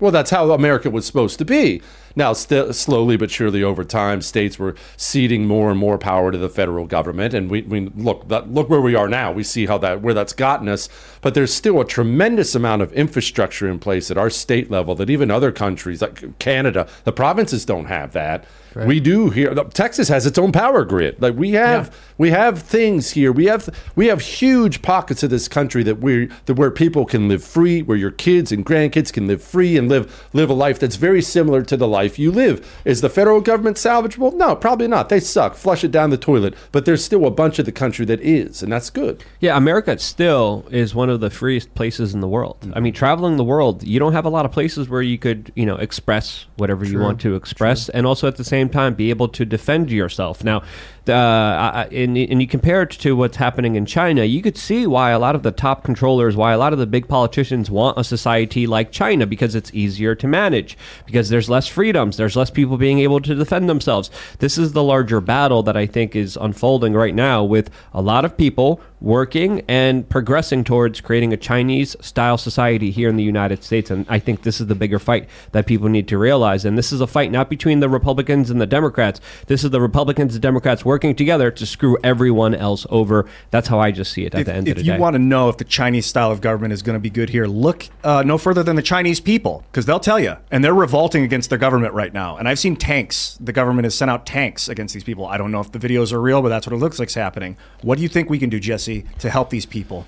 Well, 0.00 0.10
that's 0.10 0.30
how 0.30 0.50
America 0.52 0.88
was 0.88 1.04
supposed 1.04 1.38
to 1.38 1.44
be. 1.44 1.82
Now, 2.16 2.32
st- 2.32 2.74
slowly 2.74 3.16
but 3.16 3.30
surely 3.30 3.62
over 3.62 3.84
time, 3.84 4.22
states 4.22 4.58
were 4.58 4.74
ceding 4.96 5.46
more 5.46 5.70
and 5.70 5.78
more 5.78 5.98
power 5.98 6.32
to 6.32 6.38
the 6.38 6.48
federal 6.48 6.86
government, 6.86 7.34
and 7.34 7.50
we, 7.50 7.62
we 7.62 7.88
look 7.96 8.28
that, 8.28 8.52
look 8.52 8.68
where 8.68 8.80
we 8.80 8.94
are 8.94 9.08
now. 9.08 9.32
We 9.32 9.44
see 9.44 9.66
how 9.66 9.78
that 9.78 10.02
where 10.02 10.14
that's 10.14 10.32
gotten 10.32 10.68
us. 10.68 10.88
But 11.20 11.34
there's 11.34 11.52
still 11.52 11.80
a 11.80 11.84
tremendous 11.84 12.54
amount 12.54 12.82
of 12.82 12.92
infrastructure 12.92 13.68
in 13.68 13.78
place 13.78 14.10
at 14.10 14.18
our 14.18 14.30
state 14.30 14.70
level 14.70 14.94
that 14.96 15.10
even 15.10 15.30
other 15.30 15.52
countries 15.52 16.02
like 16.02 16.38
Canada, 16.38 16.88
the 17.04 17.12
provinces 17.12 17.64
don't 17.64 17.86
have 17.86 18.12
that. 18.12 18.44
We 18.86 19.00
do 19.00 19.30
here. 19.30 19.52
Texas 19.54 20.08
has 20.08 20.26
its 20.26 20.38
own 20.38 20.52
power 20.52 20.84
grid. 20.84 21.20
Like 21.20 21.34
we 21.34 21.50
have, 21.52 21.94
we 22.18 22.30
have 22.30 22.62
things 22.62 23.10
here. 23.10 23.32
We 23.32 23.46
have, 23.46 23.68
we 23.96 24.06
have 24.06 24.20
huge 24.20 24.80
pockets 24.80 25.24
of 25.24 25.30
this 25.30 25.48
country 25.48 25.82
that 25.82 25.98
we 26.00 26.26
that 26.46 26.54
where 26.54 26.70
people 26.70 27.04
can 27.04 27.28
live 27.28 27.42
free, 27.42 27.82
where 27.82 27.96
your 27.96 28.12
kids 28.12 28.52
and 28.52 28.64
grandkids 28.64 29.12
can 29.12 29.26
live 29.26 29.42
free 29.42 29.76
and 29.76 29.88
live 29.88 30.28
live 30.32 30.50
a 30.50 30.54
life 30.54 30.78
that's 30.78 30.96
very 30.96 31.20
similar 31.20 31.62
to 31.62 31.76
the 31.76 31.88
life 31.88 31.99
you 32.18 32.30
live. 32.32 32.80
Is 32.84 33.00
the 33.00 33.08
federal 33.08 33.40
government 33.40 33.76
salvageable? 33.76 34.34
No, 34.34 34.56
probably 34.56 34.88
not. 34.88 35.08
They 35.08 35.20
suck. 35.20 35.54
Flush 35.54 35.84
it 35.84 35.90
down 35.90 36.10
the 36.10 36.16
toilet. 36.16 36.54
But 36.72 36.84
there's 36.84 37.04
still 37.04 37.26
a 37.26 37.30
bunch 37.30 37.58
of 37.58 37.66
the 37.66 37.72
country 37.72 38.04
that 38.06 38.20
is, 38.20 38.62
and 38.62 38.72
that's 38.72 38.90
good. 38.90 39.24
Yeah, 39.40 39.56
America 39.56 39.98
still 39.98 40.66
is 40.70 40.94
one 40.94 41.10
of 41.10 41.20
the 41.20 41.30
freest 41.30 41.74
places 41.74 42.14
in 42.14 42.20
the 42.20 42.28
world. 42.28 42.58
Mm-hmm. 42.60 42.74
I 42.74 42.80
mean, 42.80 42.92
traveling 42.92 43.36
the 43.36 43.44
world, 43.44 43.82
you 43.82 43.98
don't 43.98 44.12
have 44.12 44.24
a 44.24 44.30
lot 44.30 44.44
of 44.44 44.52
places 44.52 44.88
where 44.88 45.02
you 45.02 45.18
could, 45.18 45.52
you 45.54 45.66
know, 45.66 45.76
express 45.76 46.46
whatever 46.56 46.84
you 46.84 46.98
want 46.98 47.20
to 47.20 47.34
express, 47.34 47.88
and 47.88 48.06
also 48.06 48.28
at 48.28 48.36
the 48.36 48.44
same 48.44 48.68
time 48.68 48.94
be 48.94 49.10
able 49.10 49.28
to 49.28 49.44
defend 49.44 49.90
yourself. 49.90 50.44
Now, 50.44 50.62
uh, 51.10 51.88
and, 51.92 52.16
and 52.16 52.40
you 52.40 52.46
compare 52.46 52.82
it 52.82 52.90
to 52.90 53.16
what's 53.16 53.36
happening 53.36 53.76
in 53.76 53.86
China, 53.86 54.24
you 54.24 54.40
could 54.42 54.56
see 54.56 54.86
why 54.86 55.10
a 55.10 55.18
lot 55.18 55.34
of 55.34 55.42
the 55.42 55.50
top 55.50 55.84
controllers, 55.84 56.36
why 56.36 56.52
a 56.52 56.58
lot 56.58 56.72
of 56.72 56.78
the 56.78 56.86
big 56.86 57.08
politicians 57.08 57.70
want 57.70 57.98
a 57.98 58.04
society 58.04 58.66
like 58.66 58.92
China 58.92 59.26
because 59.26 59.54
it's 59.54 59.72
easier 59.74 60.14
to 60.14 60.26
manage, 60.26 60.78
because 61.06 61.28
there's 61.28 61.50
less 61.50 61.66
freedoms, 61.66 62.16
there's 62.16 62.36
less 62.36 62.50
people 62.50 62.76
being 62.76 63.00
able 63.00 63.20
to 63.20 63.34
defend 63.34 63.68
themselves. 63.68 64.10
This 64.38 64.56
is 64.56 64.72
the 64.72 64.82
larger 64.82 65.20
battle 65.20 65.62
that 65.64 65.76
I 65.76 65.86
think 65.86 66.16
is 66.16 66.38
unfolding 66.40 66.94
right 66.94 67.14
now 67.14 67.44
with 67.44 67.70
a 67.92 68.00
lot 68.00 68.24
of 68.24 68.36
people 68.36 68.80
working 69.00 69.64
and 69.68 70.08
progressing 70.08 70.64
towards 70.64 71.00
creating 71.00 71.32
a 71.32 71.36
Chinese 71.36 71.96
style 72.00 72.36
society 72.36 72.90
here 72.90 73.08
in 73.08 73.16
the 73.16 73.24
United 73.24 73.64
States. 73.64 73.90
And 73.90 74.04
I 74.08 74.18
think 74.18 74.42
this 74.42 74.60
is 74.60 74.66
the 74.66 74.74
bigger 74.74 74.98
fight 74.98 75.28
that 75.52 75.66
people 75.66 75.88
need 75.88 76.08
to 76.08 76.18
realize. 76.18 76.64
And 76.64 76.76
this 76.76 76.92
is 76.92 77.00
a 77.00 77.06
fight 77.06 77.30
not 77.30 77.48
between 77.48 77.80
the 77.80 77.88
Republicans 77.88 78.50
and 78.50 78.60
the 78.60 78.66
Democrats. 78.66 79.20
This 79.46 79.64
is 79.64 79.70
the 79.70 79.80
Republicans 79.80 80.34
and 80.34 80.42
Democrats 80.42 80.84
working 80.84 81.14
together 81.14 81.50
to 81.50 81.66
screw 81.66 81.96
everyone 82.04 82.54
else 82.54 82.86
over. 82.90 83.26
That's 83.50 83.68
how 83.68 83.80
I 83.80 83.90
just 83.90 84.12
see 84.12 84.24
it 84.26 84.34
at 84.34 84.42
if, 84.42 84.46
the 84.46 84.54
end 84.54 84.68
if 84.68 84.72
of 84.72 84.78
the 84.78 84.86
you 84.86 84.92
day. 84.92 84.98
want 84.98 85.14
to 85.14 85.18
know 85.18 85.48
if 85.48 85.56
the 85.56 85.64
Chinese 85.64 86.06
style 86.06 86.30
of 86.30 86.40
government 86.40 86.72
is 86.72 86.82
going 86.82 86.94
to 86.96 87.00
be 87.00 87.10
good 87.10 87.30
here, 87.30 87.46
look 87.46 87.88
uh, 88.04 88.22
no 88.24 88.36
further 88.38 88.62
than 88.62 88.76
the 88.76 88.82
Chinese 88.82 89.20
people, 89.20 89.64
because 89.70 89.86
they'll 89.86 90.00
tell 90.00 90.20
you. 90.20 90.36
And 90.50 90.62
they're 90.62 90.74
revolting 90.74 91.24
against 91.24 91.48
their 91.48 91.58
government 91.58 91.94
right 91.94 92.12
now. 92.12 92.36
And 92.36 92.48
I've 92.48 92.58
seen 92.58 92.76
tanks. 92.76 93.38
The 93.40 93.52
government 93.52 93.84
has 93.84 93.94
sent 93.94 94.10
out 94.10 94.26
tanks 94.26 94.68
against 94.68 94.92
these 94.94 95.04
people. 95.04 95.26
I 95.26 95.38
don't 95.38 95.50
know 95.50 95.60
if 95.60 95.72
the 95.72 95.78
videos 95.78 96.12
are 96.12 96.20
real, 96.20 96.42
but 96.42 96.48
that's 96.48 96.66
what 96.66 96.74
it 96.74 96.78
looks 96.78 96.98
like's 96.98 97.14
happening. 97.14 97.56
What 97.82 97.96
do 97.96 98.02
you 98.02 98.08
think 98.08 98.28
we 98.28 98.38
can 98.38 98.50
do, 98.50 98.60
Jesse, 98.60 98.89
to 99.18 99.30
help 99.30 99.50
these 99.50 99.66
people? 99.66 100.06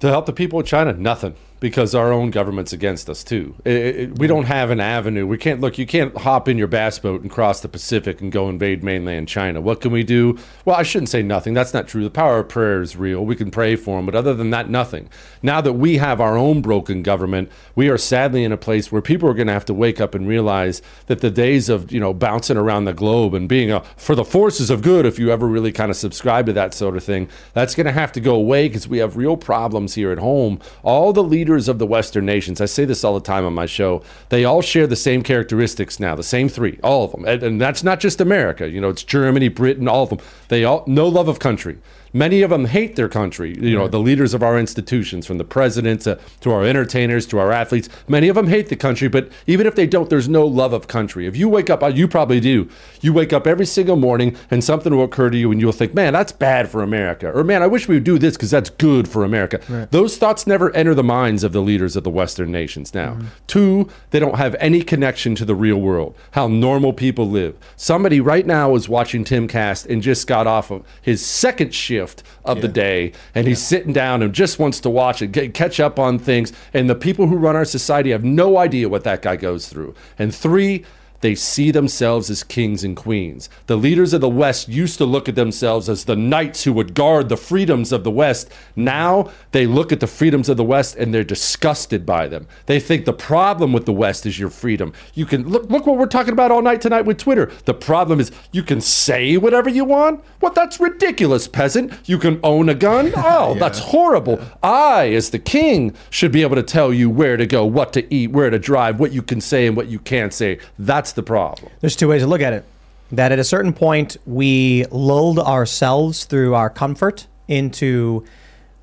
To 0.00 0.08
help 0.08 0.26
the 0.26 0.32
people 0.32 0.60
of 0.60 0.66
China, 0.66 0.92
nothing. 0.92 1.34
Because 1.66 1.96
our 1.96 2.12
own 2.12 2.30
government's 2.30 2.72
against 2.72 3.10
us 3.10 3.24
too. 3.24 3.52
It- 3.64 3.72
it- 3.72 4.18
we 4.20 4.28
don't 4.28 4.44
have 4.44 4.70
an 4.70 4.78
avenue. 4.78 5.26
We 5.26 5.36
can't 5.36 5.60
look. 5.60 5.78
You 5.78 5.84
can't 5.84 6.16
hop 6.18 6.48
in 6.48 6.56
your 6.56 6.68
bass 6.68 7.00
boat 7.00 7.22
and 7.22 7.28
cross 7.28 7.58
the 7.58 7.66
Pacific 7.66 8.20
and 8.20 8.30
go 8.30 8.48
invade 8.48 8.84
mainland 8.84 9.26
China. 9.26 9.60
What 9.60 9.80
can 9.80 9.90
we 9.90 10.04
do? 10.04 10.38
Well, 10.64 10.76
I 10.76 10.84
shouldn't 10.84 11.08
say 11.08 11.24
nothing. 11.24 11.54
That's 11.54 11.74
not 11.74 11.88
true. 11.88 12.04
The 12.04 12.10
power 12.10 12.38
of 12.38 12.48
prayer 12.48 12.82
is 12.82 12.94
real. 12.94 13.26
We 13.26 13.34
can 13.34 13.50
pray 13.50 13.74
for 13.74 13.96
them, 13.98 14.06
but 14.06 14.14
other 14.14 14.32
than 14.32 14.50
that, 14.50 14.70
nothing. 14.70 15.08
Now 15.42 15.60
that 15.60 15.72
we 15.72 15.96
have 15.96 16.20
our 16.20 16.38
own 16.38 16.60
broken 16.60 17.02
government, 17.02 17.50
we 17.74 17.88
are 17.88 17.98
sadly 17.98 18.44
in 18.44 18.52
a 18.52 18.56
place 18.56 18.92
where 18.92 19.02
people 19.02 19.28
are 19.28 19.34
going 19.34 19.48
to 19.48 19.52
have 19.52 19.64
to 19.64 19.74
wake 19.74 20.00
up 20.00 20.14
and 20.14 20.28
realize 20.28 20.82
that 21.08 21.20
the 21.20 21.32
days 21.32 21.68
of 21.68 21.90
you 21.90 21.98
know 21.98 22.14
bouncing 22.14 22.56
around 22.56 22.84
the 22.84 22.94
globe 22.94 23.34
and 23.34 23.48
being 23.48 23.72
a 23.72 23.82
for 23.96 24.14
the 24.14 24.24
forces 24.24 24.70
of 24.70 24.82
good, 24.82 25.04
if 25.04 25.18
you 25.18 25.32
ever 25.32 25.48
really 25.48 25.72
kind 25.72 25.90
of 25.90 25.96
subscribe 25.96 26.46
to 26.46 26.52
that 26.52 26.74
sort 26.74 26.96
of 26.96 27.02
thing, 27.02 27.26
that's 27.54 27.74
going 27.74 27.86
to 27.86 27.92
have 27.92 28.12
to 28.12 28.20
go 28.20 28.36
away 28.36 28.68
because 28.68 28.86
we 28.86 28.98
have 28.98 29.16
real 29.16 29.36
problems 29.36 29.94
here 29.96 30.12
at 30.12 30.18
home. 30.18 30.60
All 30.84 31.12
the 31.12 31.24
leaders 31.24 31.55
of 31.68 31.78
the 31.78 31.86
Western 31.86 32.26
nations, 32.26 32.60
I 32.60 32.66
say 32.66 32.84
this 32.84 33.04
all 33.04 33.14
the 33.14 33.20
time 33.20 33.44
on 33.44 33.54
my 33.54 33.66
show, 33.66 34.02
they 34.28 34.44
all 34.44 34.62
share 34.62 34.86
the 34.86 34.96
same 34.96 35.22
characteristics 35.22 35.98
now, 35.98 36.14
the 36.14 36.22
same 36.22 36.48
three, 36.48 36.78
all 36.82 37.04
of 37.04 37.12
them, 37.12 37.24
and, 37.24 37.42
and 37.42 37.60
that's 37.60 37.82
not 37.82 38.00
just 38.00 38.20
America. 38.20 38.68
You 38.68 38.80
know, 38.80 38.90
it's 38.90 39.02
Germany, 39.02 39.48
Britain, 39.48 39.88
all 39.88 40.02
of 40.04 40.10
them. 40.10 40.18
They 40.48 40.64
all 40.64 40.84
no 40.86 41.08
love 41.08 41.28
of 41.28 41.38
country. 41.38 41.78
Many 42.16 42.40
of 42.40 42.48
them 42.48 42.64
hate 42.64 42.96
their 42.96 43.10
country. 43.10 43.54
You 43.60 43.76
know, 43.76 43.88
the 43.88 44.00
leaders 44.00 44.32
of 44.32 44.42
our 44.42 44.58
institutions, 44.58 45.26
from 45.26 45.36
the 45.36 45.44
president 45.44 46.00
to, 46.02 46.18
to 46.40 46.50
our 46.50 46.64
entertainers 46.64 47.26
to 47.26 47.38
our 47.38 47.52
athletes, 47.52 47.90
many 48.08 48.28
of 48.28 48.36
them 48.36 48.46
hate 48.46 48.70
the 48.70 48.76
country. 48.76 49.06
But 49.06 49.28
even 49.46 49.66
if 49.66 49.74
they 49.74 49.86
don't, 49.86 50.08
there's 50.08 50.26
no 50.26 50.46
love 50.46 50.72
of 50.72 50.88
country. 50.88 51.26
If 51.26 51.36
you 51.36 51.50
wake 51.50 51.68
up, 51.68 51.82
uh, 51.82 51.88
you 51.88 52.08
probably 52.08 52.40
do. 52.40 52.70
You 53.02 53.12
wake 53.12 53.34
up 53.34 53.46
every 53.46 53.66
single 53.66 53.96
morning 53.96 54.34
and 54.50 54.64
something 54.64 54.96
will 54.96 55.04
occur 55.04 55.28
to 55.28 55.36
you, 55.36 55.52
and 55.52 55.60
you'll 55.60 55.72
think, 55.72 55.92
"Man, 55.92 56.14
that's 56.14 56.32
bad 56.32 56.70
for 56.70 56.82
America," 56.82 57.30
or 57.34 57.44
"Man, 57.44 57.62
I 57.62 57.66
wish 57.66 57.86
we 57.86 57.96
would 57.96 58.04
do 58.04 58.18
this 58.18 58.34
because 58.34 58.50
that's 58.50 58.70
good 58.70 59.08
for 59.08 59.22
America." 59.22 59.60
Those 59.90 60.16
thoughts 60.16 60.46
never 60.46 60.74
enter 60.74 60.94
the 60.94 61.04
minds 61.04 61.44
of 61.44 61.52
the 61.52 61.60
leaders 61.60 61.96
of 61.96 62.04
the 62.04 62.10
Western 62.10 62.50
nations. 62.50 62.94
Now, 62.94 63.18
two, 63.46 63.88
they 64.10 64.20
don't 64.20 64.36
have 64.36 64.56
any 64.58 64.80
connection 64.80 65.34
to 65.34 65.44
the 65.44 65.54
real 65.54 65.82
world, 65.82 66.14
how 66.30 66.48
normal 66.48 66.94
people 66.94 67.28
live. 67.28 67.56
Somebody 67.76 68.20
right 68.20 68.46
now 68.46 68.74
is 68.74 68.88
watching 68.88 69.22
Timcast 69.22 69.84
and 69.90 70.00
just 70.00 70.26
got 70.26 70.46
off 70.46 70.70
of 70.70 70.82
his 71.02 71.22
second 71.24 71.74
shift 71.74 72.05
shift 72.06 72.22
of 72.44 72.60
the 72.60 72.68
day, 72.68 73.12
and 73.34 73.46
he's 73.46 73.62
sitting 73.62 73.92
down 73.92 74.22
and 74.22 74.32
just 74.32 74.58
wants 74.58 74.80
to 74.80 74.90
watch 74.90 75.22
it, 75.22 75.32
get, 75.32 75.54
catch 75.54 75.80
up 75.80 75.98
on 75.98 76.18
things. 76.18 76.52
And 76.72 76.88
the 76.88 76.94
people 76.94 77.26
who 77.26 77.36
run 77.36 77.56
our 77.56 77.64
society 77.64 78.10
have 78.10 78.24
no 78.24 78.58
idea 78.58 78.88
what 78.88 79.04
that 79.04 79.22
guy 79.22 79.36
goes 79.36 79.68
through. 79.68 79.94
And 80.18 80.34
three, 80.34 80.84
they 81.20 81.34
see 81.34 81.70
themselves 81.70 82.30
as 82.30 82.42
kings 82.42 82.84
and 82.84 82.96
queens. 82.96 83.48
The 83.66 83.76
leaders 83.76 84.12
of 84.12 84.20
the 84.20 84.28
West 84.28 84.68
used 84.68 84.98
to 84.98 85.04
look 85.04 85.28
at 85.28 85.34
themselves 85.34 85.88
as 85.88 86.04
the 86.04 86.16
knights 86.16 86.64
who 86.64 86.72
would 86.72 86.94
guard 86.94 87.28
the 87.28 87.36
freedoms 87.36 87.92
of 87.92 88.04
the 88.04 88.10
West. 88.10 88.50
Now 88.74 89.30
they 89.52 89.66
look 89.66 89.92
at 89.92 90.00
the 90.00 90.06
freedoms 90.06 90.48
of 90.48 90.56
the 90.56 90.64
West 90.64 90.96
and 90.96 91.12
they're 91.12 91.24
disgusted 91.24 92.04
by 92.06 92.28
them. 92.28 92.46
They 92.66 92.80
think 92.80 93.04
the 93.04 93.12
problem 93.12 93.72
with 93.72 93.86
the 93.86 93.92
West 93.92 94.26
is 94.26 94.38
your 94.38 94.50
freedom. 94.50 94.92
You 95.14 95.26
can 95.26 95.48
look 95.48 95.70
look 95.70 95.86
what 95.86 95.98
we're 95.98 96.06
talking 96.06 96.32
about 96.32 96.50
all 96.50 96.62
night 96.62 96.80
tonight 96.80 97.02
with 97.02 97.18
Twitter. 97.18 97.50
The 97.64 97.74
problem 97.74 98.20
is 98.20 98.30
you 98.52 98.62
can 98.62 98.80
say 98.80 99.36
whatever 99.36 99.68
you 99.68 99.84
want. 99.84 100.24
What 100.40 100.54
that's 100.54 100.80
ridiculous, 100.80 101.48
peasant. 101.48 101.92
You 102.04 102.18
can 102.18 102.40
own 102.42 102.68
a 102.68 102.74
gun? 102.74 103.12
Oh, 103.28 103.54
that's 103.54 103.78
horrible. 103.78 104.40
I, 104.62 105.08
as 105.12 105.30
the 105.30 105.38
king, 105.38 105.94
should 106.10 106.30
be 106.32 106.42
able 106.42 106.56
to 106.56 106.62
tell 106.62 106.92
you 106.92 107.10
where 107.10 107.36
to 107.36 107.44
go, 107.44 107.64
what 107.64 107.92
to 107.94 108.14
eat, 108.14 108.30
where 108.30 108.50
to 108.50 108.58
drive, 108.58 109.00
what 109.00 109.12
you 109.12 109.20
can 109.20 109.40
say 109.40 109.66
and 109.66 109.76
what 109.76 109.88
you 109.88 109.98
can't 109.98 110.32
say. 110.32 110.58
That's 110.78 111.05
the 111.12 111.22
problem. 111.22 111.70
There's 111.80 111.96
two 111.96 112.08
ways 112.08 112.22
to 112.22 112.26
look 112.26 112.40
at 112.40 112.52
it. 112.52 112.64
That 113.12 113.30
at 113.30 113.38
a 113.38 113.44
certain 113.44 113.72
point, 113.72 114.16
we 114.26 114.84
lulled 114.90 115.38
ourselves 115.38 116.24
through 116.24 116.54
our 116.54 116.68
comfort 116.68 117.26
into 117.46 118.24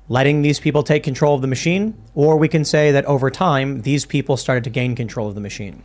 letting 0.08 0.42
these 0.42 0.60
people 0.60 0.82
take 0.82 1.02
control 1.02 1.34
of 1.34 1.42
the 1.42 1.48
machine, 1.48 1.94
or 2.14 2.36
we 2.36 2.48
can 2.48 2.64
say 2.64 2.92
that 2.92 3.04
over 3.06 3.30
time, 3.30 3.82
these 3.82 4.04
people 4.04 4.36
started 4.36 4.64
to 4.64 4.70
gain 4.70 4.94
control 4.94 5.28
of 5.28 5.34
the 5.34 5.40
machine. 5.40 5.82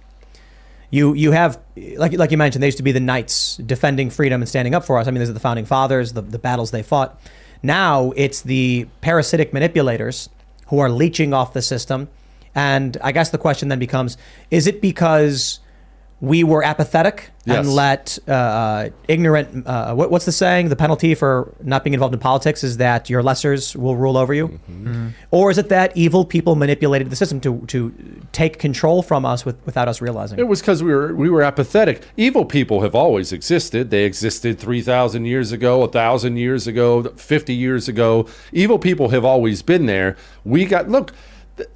You 0.91 1.13
you 1.13 1.31
have 1.31 1.59
like 1.97 2.13
like 2.13 2.31
you 2.31 2.37
mentioned, 2.37 2.63
they 2.63 2.67
used 2.67 2.77
to 2.77 2.83
be 2.83 2.91
the 2.91 2.99
knights 2.99 3.57
defending 3.57 4.09
freedom 4.09 4.41
and 4.41 4.49
standing 4.49 4.73
up 4.73 4.83
for 4.83 4.97
us. 4.97 5.07
I 5.07 5.11
mean, 5.11 5.19
these 5.19 5.29
are 5.29 5.33
the 5.33 5.39
founding 5.39 5.65
fathers, 5.65 6.13
the, 6.13 6.21
the 6.21 6.39
battles 6.39 6.71
they 6.71 6.81
fought. 6.81 7.21
Now 7.61 8.11
it's 8.15 8.41
the 8.41 8.87
parasitic 9.01 9.53
manipulators 9.53 10.29
who 10.67 10.79
are 10.79 10.89
leeching 10.89 11.33
off 11.33 11.53
the 11.53 11.61
system. 11.61 12.09
And 12.55 12.97
I 13.03 13.11
guess 13.11 13.29
the 13.29 13.37
question 13.37 13.69
then 13.69 13.77
becomes: 13.77 14.17
Is 14.49 14.65
it 14.65 14.81
because 14.81 15.59
we 16.21 16.43
were 16.43 16.63
apathetic 16.63 17.31
Yes. 17.45 17.65
and 17.65 17.73
let 17.73 18.19
uh, 18.27 18.89
ignorant? 19.07 19.65
Uh, 19.65 19.95
what, 19.95 20.11
what's 20.11 20.25
the 20.25 20.31
saying? 20.31 20.69
The 20.69 20.75
penalty 20.75 21.15
for 21.15 21.51
not 21.63 21.83
being 21.83 21.95
involved 21.95 22.13
in 22.13 22.19
politics 22.19 22.63
is 22.63 22.77
that 22.77 23.09
your 23.09 23.23
lessers 23.23 23.75
will 23.75 23.95
rule 23.95 24.17
over 24.17 24.33
you, 24.35 24.49
Mm-hmm. 24.69 25.07
or 25.31 25.49
is 25.49 25.57
it 25.57 25.69
that 25.69 25.95
evil 25.97 26.25
people 26.25 26.55
manipulated 26.55 27.09
the 27.09 27.15
system 27.15 27.39
to 27.41 27.61
to 27.67 27.91
take 28.33 28.59
control 28.59 29.01
from 29.01 29.25
us 29.25 29.45
with, 29.45 29.55
without 29.65 29.87
us 29.87 29.99
realizing? 30.01 30.37
It 30.37 30.47
was 30.47 30.61
because 30.61 30.83
we 30.83 30.93
were 30.93 31.15
we 31.15 31.27
were 31.29 31.41
apathetic. 31.41 32.03
Evil 32.17 32.45
people 32.45 32.81
have 32.81 32.93
always 32.93 33.31
existed. 33.31 33.89
They 33.89 34.03
existed 34.03 34.59
three 34.59 34.81
thousand 34.81 35.25
years 35.25 35.51
ago, 35.51 35.87
thousand 35.87 36.37
years 36.37 36.67
ago, 36.67 37.03
fifty 37.15 37.55
years 37.55 37.87
ago. 37.87 38.27
Evil 38.51 38.77
people 38.77 39.09
have 39.09 39.25
always 39.25 39.63
been 39.63 39.85
there. 39.87 40.15
We 40.43 40.65
got 40.65 40.87
look. 40.89 41.13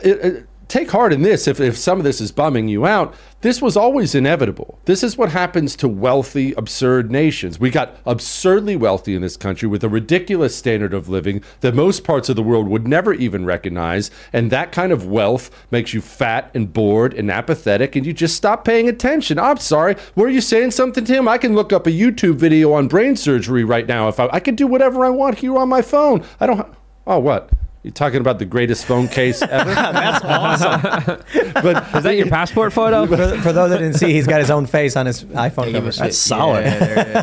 It, 0.02 0.18
it, 0.26 0.48
take 0.74 0.90
heart 0.90 1.14
in 1.14 1.22
this. 1.22 1.48
If 1.48 1.60
if 1.60 1.78
some 1.78 2.00
of 2.00 2.04
this 2.04 2.20
is 2.20 2.32
bumming 2.32 2.68
you 2.68 2.86
out, 2.86 3.14
this 3.42 3.62
was 3.62 3.78
always 3.78 4.16
inevitable. 4.16 4.80
This 4.86 5.04
is 5.04 5.18
what 5.18 5.30
happens 5.30 5.76
to 5.76 5.88
wealthy, 5.88 6.54
absurd 6.54 7.12
nations. 7.12 7.60
We 7.60 7.70
got 7.70 7.98
absurdly 8.06 8.76
wealthy 8.76 9.14
in 9.14 9.22
this 9.22 9.38
country 9.38 9.68
with 9.68 9.84
a 9.84 9.90
ridiculous 9.90 10.56
standard 10.56 10.94
of 10.94 11.10
living 11.10 11.44
that 11.62 11.76
most 11.76 12.04
parts 12.04 12.28
of 12.28 12.36
the 12.36 12.42
world 12.42 12.68
would 12.68 12.88
never 12.88 13.14
even 13.14 13.46
recognize. 13.46 14.10
And 14.34 14.52
that 14.52 14.72
kind 14.72 14.92
of 14.92 15.06
wealth 15.06 15.52
makes 15.70 15.94
you 15.94 16.02
fat 16.02 16.50
and 16.56 16.74
bored 16.74 17.14
and 17.14 17.30
apathetic, 17.30 17.96
and 17.96 18.06
you 18.06 18.12
just 18.12 18.36
stop 18.36 18.66
paying 18.66 18.90
attention. 18.90 19.38
I'm 19.38 19.58
sorry. 19.58 19.96
Were 20.16 20.30
you 20.30 20.42
saying 20.42 20.72
something, 20.72 21.06
Tim? 21.06 21.28
I 21.28 21.38
can 21.38 21.54
look 21.54 21.72
up 21.72 21.86
a 21.86 21.92
YouTube 21.92 22.36
video 22.36 22.74
on 22.74 22.88
brain 22.88 23.16
surgery 23.16 23.64
right 23.64 23.86
now. 23.86 24.08
If 24.08 24.20
I, 24.20 24.28
I 24.34 24.40
can 24.40 24.56
do 24.56 24.66
whatever 24.66 25.06
I 25.06 25.10
want 25.10 25.38
here 25.38 25.56
on 25.58 25.70
my 25.70 25.84
phone. 25.84 26.26
I 26.40 26.48
don't. 26.48 26.58
Ha- 26.58 26.70
oh, 27.06 27.20
what? 27.20 27.52
You're 27.84 27.92
talking 27.92 28.22
about 28.22 28.40
the 28.40 28.46
greatest 28.46 28.86
phone 28.86 29.10
case 29.10 29.42
ever? 29.42 29.74
That's 29.74 30.24
awesome. 30.24 30.82
but 31.54 31.96
is 31.96 32.04
that 32.04 32.16
your 32.16 32.28
passport 32.28 32.72
photo? 32.72 33.06
for, 33.08 33.42
for 33.42 33.52
those 33.52 33.70
that 33.72 33.80
didn't 33.80 33.96
see, 33.96 34.14
he's 34.14 34.26
got 34.26 34.40
his 34.40 34.50
own 34.50 34.66
face 34.66 34.96
on 34.96 35.06
his 35.06 35.26
iPhone 35.26 35.74
cover. 35.74 35.92
That's 35.92 36.18
solid. 36.18 36.64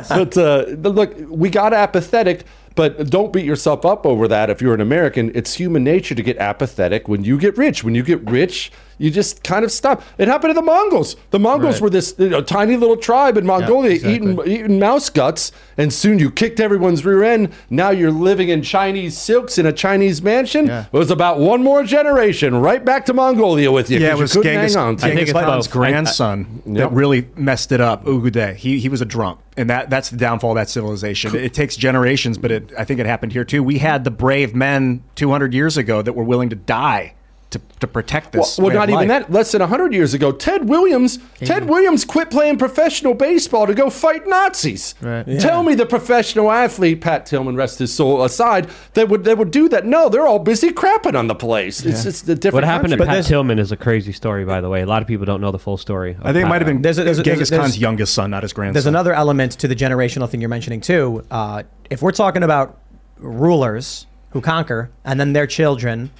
but 0.08 0.36
uh, 0.36 0.76
but 0.76 0.94
look, 0.94 1.14
we 1.28 1.48
got 1.48 1.72
apathetic. 1.72 2.44
But 2.76 3.10
don't 3.10 3.32
beat 3.32 3.44
yourself 3.44 3.84
up 3.84 4.06
over 4.06 4.28
that. 4.28 4.48
If 4.48 4.62
you're 4.62 4.74
an 4.74 4.80
American, 4.80 5.32
it's 5.34 5.54
human 5.54 5.82
nature 5.82 6.14
to 6.14 6.22
get 6.22 6.38
apathetic 6.38 7.08
when 7.08 7.24
you 7.24 7.36
get 7.36 7.58
rich. 7.58 7.82
When 7.82 7.96
you 7.96 8.04
get 8.04 8.22
rich, 8.30 8.70
you 9.00 9.10
just 9.10 9.42
kind 9.42 9.64
of 9.64 9.72
stop. 9.72 10.02
It 10.18 10.28
happened 10.28 10.50
to 10.50 10.54
the 10.54 10.62
Mongols. 10.62 11.16
The 11.30 11.38
Mongols 11.40 11.76
Right. 11.76 11.82
were 11.82 11.90
this 11.90 12.14
you 12.18 12.28
know, 12.28 12.42
tiny 12.42 12.76
little 12.76 12.96
tribe 12.96 13.36
in 13.36 13.46
Mongolia 13.46 13.92
exactly. 13.92 14.14
eating 14.14 14.40
eating 14.46 14.78
mouse 14.78 15.08
guts, 15.08 15.50
and 15.78 15.92
soon 15.92 16.18
you 16.18 16.30
kicked 16.30 16.60
everyone's 16.60 17.04
rear 17.04 17.24
end. 17.24 17.48
Now 17.70 17.90
you're 17.90 18.10
living 18.12 18.50
in 18.50 18.62
Chinese 18.62 19.16
silks 19.16 19.58
in 19.58 19.64
a 19.66 19.72
Chinese 19.72 20.22
mansion. 20.22 20.66
Yeah. 20.66 20.84
It 20.92 20.96
was 20.96 21.10
about 21.10 21.40
one 21.40 21.62
more 21.64 21.82
generation, 21.82 22.54
right 22.56 22.84
back 22.84 23.06
to 23.06 23.14
Mongolia 23.14 23.72
with 23.72 23.90
you. 23.90 23.98
Yeah, 23.98 24.10
'cause 24.10 24.18
it 24.18 24.22
was 24.22 24.32
couldn't 24.34 24.52
Genghis, 24.52 24.74
hang 24.74 24.84
on 24.84 24.96
to 24.96 25.06
it. 25.06 25.08
think 25.08 25.18
Genghis 25.28 25.32
Khan's 25.32 25.66
both. 25.68 25.76
I- 25.76 25.78
I- 25.80 25.90
grandson 25.90 26.46
Yep. 26.66 26.74
that 26.76 26.92
really 26.92 27.26
messed 27.36 27.72
it 27.72 27.80
up. 27.80 28.04
Ögedei. 28.04 28.54
He 28.56 28.78
he 28.78 28.88
was 28.90 29.00
a 29.00 29.06
drunk, 29.06 29.38
and 29.56 29.70
that 29.70 29.88
that's 29.88 30.10
the 30.10 30.16
downfall 30.18 30.50
of 30.50 30.56
that 30.56 30.68
civilization. 30.68 31.34
It, 31.34 31.54
takes 31.54 31.74
generations, 31.76 32.36
but 32.38 32.52
it, 32.52 32.70
I 32.78 32.84
think 32.84 33.00
it 33.00 33.06
happened 33.06 33.32
here 33.32 33.44
too. 33.44 33.62
We 33.62 33.78
had 33.78 34.04
the 34.04 34.10
brave 34.10 34.54
men 34.54 35.02
200 35.14 35.54
years 35.54 35.76
ago 35.78 36.02
that 36.02 36.12
were 36.14 36.24
willing 36.24 36.48
to 36.50 36.56
die 36.56 37.14
to, 37.50 37.60
to 37.80 37.86
protect 37.86 38.32
this. 38.32 38.58
well 38.58 38.68
way 38.68 38.74
not 38.74 38.84
of 38.84 38.90
even 38.94 39.08
life. 39.08 39.26
that. 39.26 39.32
Less 39.32 39.52
than 39.52 39.60
hundred 39.60 39.92
years 39.92 40.14
ago, 40.14 40.32
Ted 40.32 40.68
Williams. 40.68 41.18
Ted 41.38 41.68
Williams 41.68 42.04
quit 42.04 42.30
playing 42.30 42.58
professional 42.58 43.14
baseball 43.14 43.66
to 43.66 43.74
go 43.74 43.90
fight 43.90 44.26
Nazis. 44.26 44.94
Right. 45.00 45.24
Tell 45.40 45.62
me 45.62 45.74
the 45.74 45.86
professional 45.86 46.50
athlete, 46.50 47.00
Pat 47.00 47.26
Tillman, 47.26 47.56
rest 47.56 47.78
his 47.78 47.92
soul 47.92 48.22
aside, 48.24 48.68
that 48.94 49.08
would 49.08 49.24
that 49.24 49.36
would 49.38 49.50
do 49.50 49.68
that. 49.68 49.84
No, 49.86 50.08
they're 50.08 50.26
all 50.26 50.38
busy 50.38 50.70
crapping 50.70 51.18
on 51.18 51.26
the 51.26 51.34
place. 51.34 51.84
It's 51.84 52.04
just 52.04 52.28
a 52.28 52.34
different. 52.34 52.54
What 52.54 52.64
happened 52.64 52.92
to 52.92 52.96
country. 52.98 53.14
Pat 53.16 53.24
Tillman 53.26 53.58
is 53.58 53.72
a 53.72 53.76
crazy 53.76 54.12
story, 54.12 54.44
by 54.44 54.60
the 54.60 54.68
way. 54.68 54.82
A 54.82 54.86
lot 54.86 55.02
of 55.02 55.08
people 55.08 55.26
don't 55.26 55.40
know 55.40 55.50
the 55.50 55.58
full 55.58 55.76
story. 55.76 56.16
I 56.22 56.32
think 56.32 56.44
it 56.46 56.48
might 56.48 56.60
have 56.62 56.66
been 56.66 56.82
There's 56.82 56.98
a- 56.98 57.04
there's 57.04 57.18
a- 57.18 57.22
Genghis 57.22 57.50
there's- 57.50 57.62
Khan's 57.62 57.78
youngest 57.78 58.14
son, 58.14 58.30
not 58.30 58.42
his 58.42 58.52
grandson. 58.52 58.74
There's 58.74 58.86
another 58.86 59.12
element 59.12 59.52
to 59.52 59.68
the 59.68 59.74
generational 59.76 60.28
thing 60.28 60.40
you're 60.40 60.48
mentioning 60.50 60.80
too. 60.80 61.24
Uh, 61.30 61.64
if 61.90 62.00
we're 62.02 62.12
talking 62.12 62.42
about 62.42 62.78
rulers 63.18 64.06
who 64.30 64.40
conquer 64.40 64.90
and 65.04 65.18
then 65.20 65.32
their 65.32 65.46
children 65.46 66.10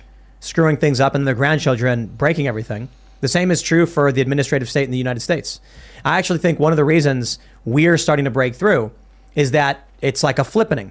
screwing 0.41 0.77
things 0.77 1.01
up 1.01 1.15
and 1.15 1.27
their 1.27 1.35
grandchildren 1.35 2.07
breaking 2.07 2.47
everything, 2.47 2.89
the 3.21 3.29
same 3.29 3.51
is 3.51 3.63
true 3.63 3.87
for 3.87 4.11
the 4.13 4.21
administrative 4.21 4.69
state 4.69 4.85
in 4.85 4.91
the 4.91 4.99
United 4.99 5.21
States. 5.21 5.61
I 6.05 6.19
actually 6.19 6.39
think 6.39 6.59
one 6.59 6.73
of 6.73 6.77
the 6.77 6.85
reasons 6.85 7.39
we're 7.65 7.99
starting 7.99 8.25
to 8.25 8.31
break 8.31 8.55
through 8.55 8.91
is 9.35 9.51
that 9.51 9.87
it's 10.01 10.23
like 10.23 10.39
a 10.39 10.43
flippening. 10.43 10.91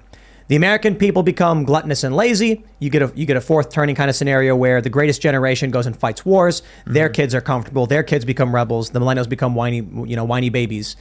The 0.50 0.56
American 0.56 0.96
people 0.96 1.22
become 1.22 1.62
gluttonous 1.62 2.02
and 2.02 2.16
lazy. 2.16 2.64
You 2.80 2.90
get 2.90 3.02
a 3.02 3.12
you 3.14 3.24
get 3.24 3.36
a 3.36 3.40
fourth 3.40 3.70
turning 3.70 3.94
kind 3.94 4.10
of 4.10 4.16
scenario 4.16 4.56
where 4.56 4.80
the 4.80 4.90
greatest 4.90 5.22
generation 5.22 5.70
goes 5.70 5.86
and 5.86 5.96
fights 5.96 6.24
wars. 6.26 6.62
Their 6.86 7.08
kids 7.08 7.36
are 7.36 7.40
comfortable. 7.40 7.86
Their 7.86 8.02
kids 8.02 8.24
become 8.24 8.52
rebels. 8.52 8.90
The 8.90 8.98
millennials 8.98 9.28
become 9.28 9.54
whiny 9.54 9.76
you 9.76 10.16
know 10.16 10.24
whiny 10.24 10.48
babies. 10.48 10.96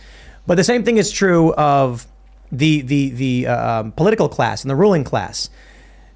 But 0.46 0.56
the 0.56 0.64
same 0.64 0.84
thing 0.84 0.98
is 0.98 1.12
true 1.12 1.54
of 1.56 2.06
the 2.52 2.82
the 2.82 3.10
the 3.10 3.48
uh, 3.48 3.80
um, 3.80 3.92
political 3.94 4.30
class 4.30 4.64
and 4.64 4.70
the 4.70 4.76
ruling 4.76 5.04
class. 5.04 5.50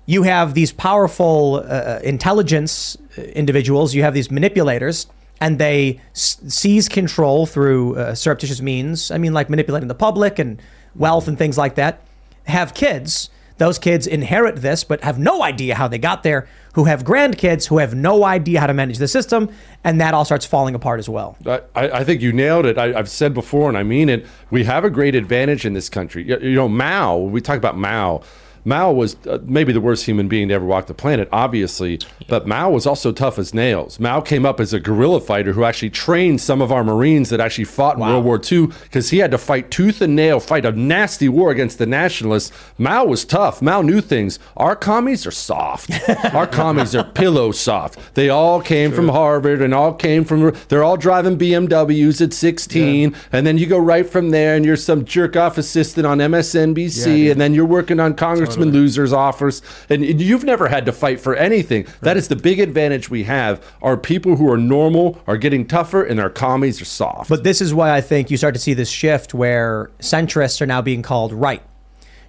You 0.06 0.24
have 0.24 0.54
these 0.54 0.72
powerful 0.74 1.64
uh, 1.66 2.00
intelligence 2.04 2.98
individuals. 3.34 3.94
You 3.96 4.04
have 4.04 4.14
these 4.14 4.30
manipulators, 4.30 5.08
and 5.40 5.60
they 5.60 6.02
s- 6.12 6.38
seize 6.48 6.90
control 6.90 7.46
through 7.46 7.96
uh, 7.96 8.16
surreptitious 8.16 8.62
means. 8.62 9.12
I 9.12 9.18
mean, 9.18 9.34
like 9.34 9.50
manipulating 9.50 9.88
the 9.88 9.96
public 9.96 10.40
and 10.40 10.62
wealth 10.96 11.28
and 11.28 11.38
things 11.38 11.58
like 11.58 11.76
that. 11.76 12.02
Have 12.48 12.74
kids. 12.74 13.30
Those 13.60 13.80
kids 13.80 14.08
inherit 14.08 14.58
this, 14.58 14.84
but 14.84 15.02
have 15.04 15.20
no 15.20 15.44
idea 15.44 15.76
how 15.76 15.88
they 15.88 16.00
got 16.00 16.24
there. 16.24 16.48
Who 16.74 16.86
have 16.86 17.04
grandkids 17.04 17.68
who 17.68 17.78
have 17.78 17.94
no 17.94 18.26
idea 18.26 18.60
how 18.60 18.68
to 18.68 18.74
manage 18.74 18.98
the 18.98 19.08
system, 19.08 19.50
and 19.84 20.02
that 20.02 20.14
all 20.16 20.26
starts 20.26 20.46
falling 20.46 20.74
apart 20.76 21.00
as 21.00 21.08
well. 21.08 21.38
I, 21.46 21.62
I 21.76 22.04
think 22.04 22.22
you 22.22 22.34
nailed 22.34 22.66
it. 22.66 22.78
I, 22.80 22.98
I've 22.98 23.10
said 23.10 23.34
before, 23.34 23.70
and 23.70 23.78
I 23.78 23.84
mean 23.84 24.10
it. 24.10 24.26
We 24.50 24.64
have 24.64 24.84
a 24.84 24.90
great 24.90 25.14
advantage 25.16 25.66
in 25.66 25.74
this 25.74 25.88
country. 25.88 26.28
You, 26.28 26.40
you 26.40 26.56
know, 26.56 26.68
Mao. 26.68 27.18
We 27.20 27.40
talk 27.42 27.58
about 27.58 27.78
Mao. 27.78 28.24
Mao 28.66 28.92
was 28.92 29.16
uh, 29.28 29.40
maybe 29.44 29.74
the 29.74 29.82
worst 29.82 30.06
human 30.06 30.28
being 30.28 30.48
to 30.48 30.54
ever 30.54 30.66
walk 30.66 30.88
the 30.88 30.94
planet, 30.94 31.28
obviously, 31.32 32.00
but 32.28 32.48
Mao 32.48 32.70
was 32.70 32.86
also 32.86 33.12
tough 33.12 33.38
as 33.38 33.54
nails. 33.54 34.00
Mao 34.00 34.22
came 34.22 34.46
up 34.46 34.60
as 34.60 34.74
a 34.74 34.80
guerrilla 34.80 35.20
fighter 35.20 35.54
who 35.54 35.64
actually 35.64 35.90
trained 35.90 36.40
some 36.42 36.62
of 36.62 36.72
our 36.72 36.84
Marines 36.84 37.30
that 37.30 37.40
actually 37.40 37.66
fought 37.66 37.96
in 37.98 38.02
World 38.02 38.24
War 38.26 38.40
II 38.52 38.68
because 38.84 39.10
he 39.10 39.18
had 39.18 39.32
to 39.32 39.38
fight 39.38 39.70
tooth 39.72 40.02
and 40.02 40.16
nail, 40.16 40.40
fight 40.40 40.66
a 40.66 40.72
nasty 40.72 41.28
war 41.28 41.52
against 41.52 41.78
the 41.78 41.86
nationalists. 41.86 42.52
Mao 42.78 43.06
was 43.06 43.26
tough. 43.26 43.62
Mao 43.62 43.82
knew 43.82 44.02
things. 44.02 44.40
Our 44.56 44.76
commies 44.76 45.26
are 45.26 45.32
soft. 45.32 45.92
our 46.34 46.48
commies 46.48 46.96
are 46.96 47.04
pillow 47.04 47.52
soft. 47.52 48.00
They 48.16 48.30
all 48.30 48.62
came 48.62 48.92
from 48.92 49.10
Harvard 49.10 49.62
and 49.62 49.74
all 49.74 49.94
came 49.94 50.24
from, 50.24 50.56
they're 50.70 50.84
all 50.84 50.98
driving 50.98 51.38
BMWs 51.38 52.22
at 52.22 52.34
16. 52.34 53.16
And 53.32 53.46
then 53.46 53.58
you 53.58 53.66
go 53.66 53.78
right 53.78 54.08
from 54.08 54.30
there 54.32 54.56
and 54.56 54.64
you're 54.66 54.78
some 54.78 55.06
jerk 55.06 55.36
off 55.36 55.58
assistant 55.58 56.06
on 56.08 56.20
MSNBC. 56.20 57.32
and 57.32 57.42
then 57.42 57.54
you're 57.54 57.66
working 57.66 58.00
on 58.00 58.14
Congressman 58.56 58.84
Loser's 58.84 59.14
offers. 59.14 59.62
And 59.90 60.04
you've 60.22 60.44
never 60.44 60.68
had 60.68 60.86
to 60.86 60.92
fight 60.92 61.20
for 61.20 61.36
anything. 61.36 61.88
That 62.02 62.18
is 62.18 62.28
the 62.28 62.36
big 62.36 62.60
advantage 62.60 63.10
we 63.10 63.24
have. 63.24 63.64
Our 63.82 63.98
people 63.98 64.36
who 64.36 64.52
are 64.52 64.58
normal 64.58 65.22
are 65.28 65.38
getting 65.38 65.68
tougher 65.68 66.04
and 66.04 66.20
our 66.20 66.30
commies 66.30 66.82
are 66.82 66.86
soft. 66.86 67.30
But 67.30 67.44
this 67.44 67.62
is 67.62 67.74
why 67.74 67.96
I 67.96 68.02
think 68.02 68.32
you 68.32 68.38
start 68.38 68.54
to 68.56 68.60
see 68.60 68.74
this 68.74 68.90
shift 68.90 69.34
where 69.34 69.92
centrists 70.00 70.62
are 70.62 70.66
now 70.66 70.82
being 70.82 71.02
called 71.02 71.34
right. 71.34 71.64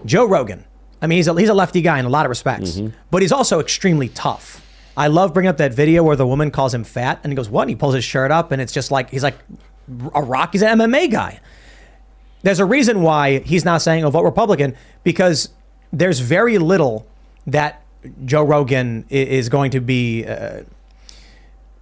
Joe 0.05 0.27
Rogan, 0.27 0.65
I 1.01 1.07
mean, 1.07 1.17
he's 1.17 1.29
a, 1.29 1.35
he's 1.39 1.49
a 1.49 1.55
lefty 1.55 1.83
guy 1.83 1.99
in 1.99 2.05
a 2.05 2.11
lot 2.11 2.27
of 2.27 2.31
respects, 2.31 2.73
mm-hmm. 2.73 2.97
but 3.11 3.23
he's 3.23 3.33
also 3.33 3.61
extremely 3.61 4.09
tough. 4.09 4.61
I 4.97 5.09
love 5.09 5.35
bringing 5.35 5.49
up 5.49 5.57
that 5.57 5.75
video 5.75 6.03
where 6.03 6.17
the 6.17 6.27
woman 6.27 6.51
calls 6.51 6.73
him 6.73 6.85
fat 6.85 7.21
and 7.25 7.33
he 7.33 7.37
goes, 7.37 7.49
What? 7.49 7.63
And 7.63 7.71
he 7.71 7.77
pulls 7.77 7.95
his 7.95 8.05
shirt 8.05 8.31
up 8.31 8.53
and 8.53 8.63
it's 8.63 8.73
just 8.73 8.91
like, 8.91 9.11
he's 9.11 9.23
like 9.23 9.37
a 10.15 10.23
rock. 10.23 10.53
He's 10.53 10.63
an 10.63 10.79
MMA 10.79 11.11
guy. 11.11 11.41
There's 12.43 12.61
a 12.61 12.65
reason 12.65 13.03
why 13.03 13.39
he's 13.41 13.65
not 13.65 13.79
saying, 13.81 14.05
oh, 14.05 14.11
vote 14.11 14.23
Republican, 14.23 14.77
because 15.03 15.49
there's 15.99 16.21
very 16.21 16.59
little 16.59 17.07
that 17.47 17.83
Joe 18.25 18.43
Rogan 18.43 19.07
is 19.09 19.49
going 19.49 19.71
to 19.71 19.81
be 19.81 20.27
uh, 20.27 20.63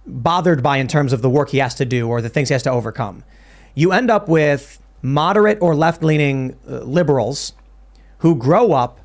bothered 0.05 0.61
by 0.61 0.77
in 0.77 0.87
terms 0.87 1.13
of 1.13 1.21
the 1.21 1.29
work 1.29 1.49
he 1.49 1.57
has 1.57 1.75
to 1.75 1.85
do 1.85 2.07
or 2.07 2.21
the 2.21 2.29
things 2.29 2.49
he 2.49 2.53
has 2.53 2.63
to 2.63 2.71
overcome. 2.71 3.23
You 3.75 3.91
end 3.91 4.11
up 4.11 4.27
with 4.29 4.79
moderate 5.01 5.57
or 5.61 5.75
left 5.75 6.03
leaning 6.03 6.57
uh, 6.67 6.79
liberals 6.79 7.53
who 8.19 8.35
grow 8.35 8.71
up 8.71 8.99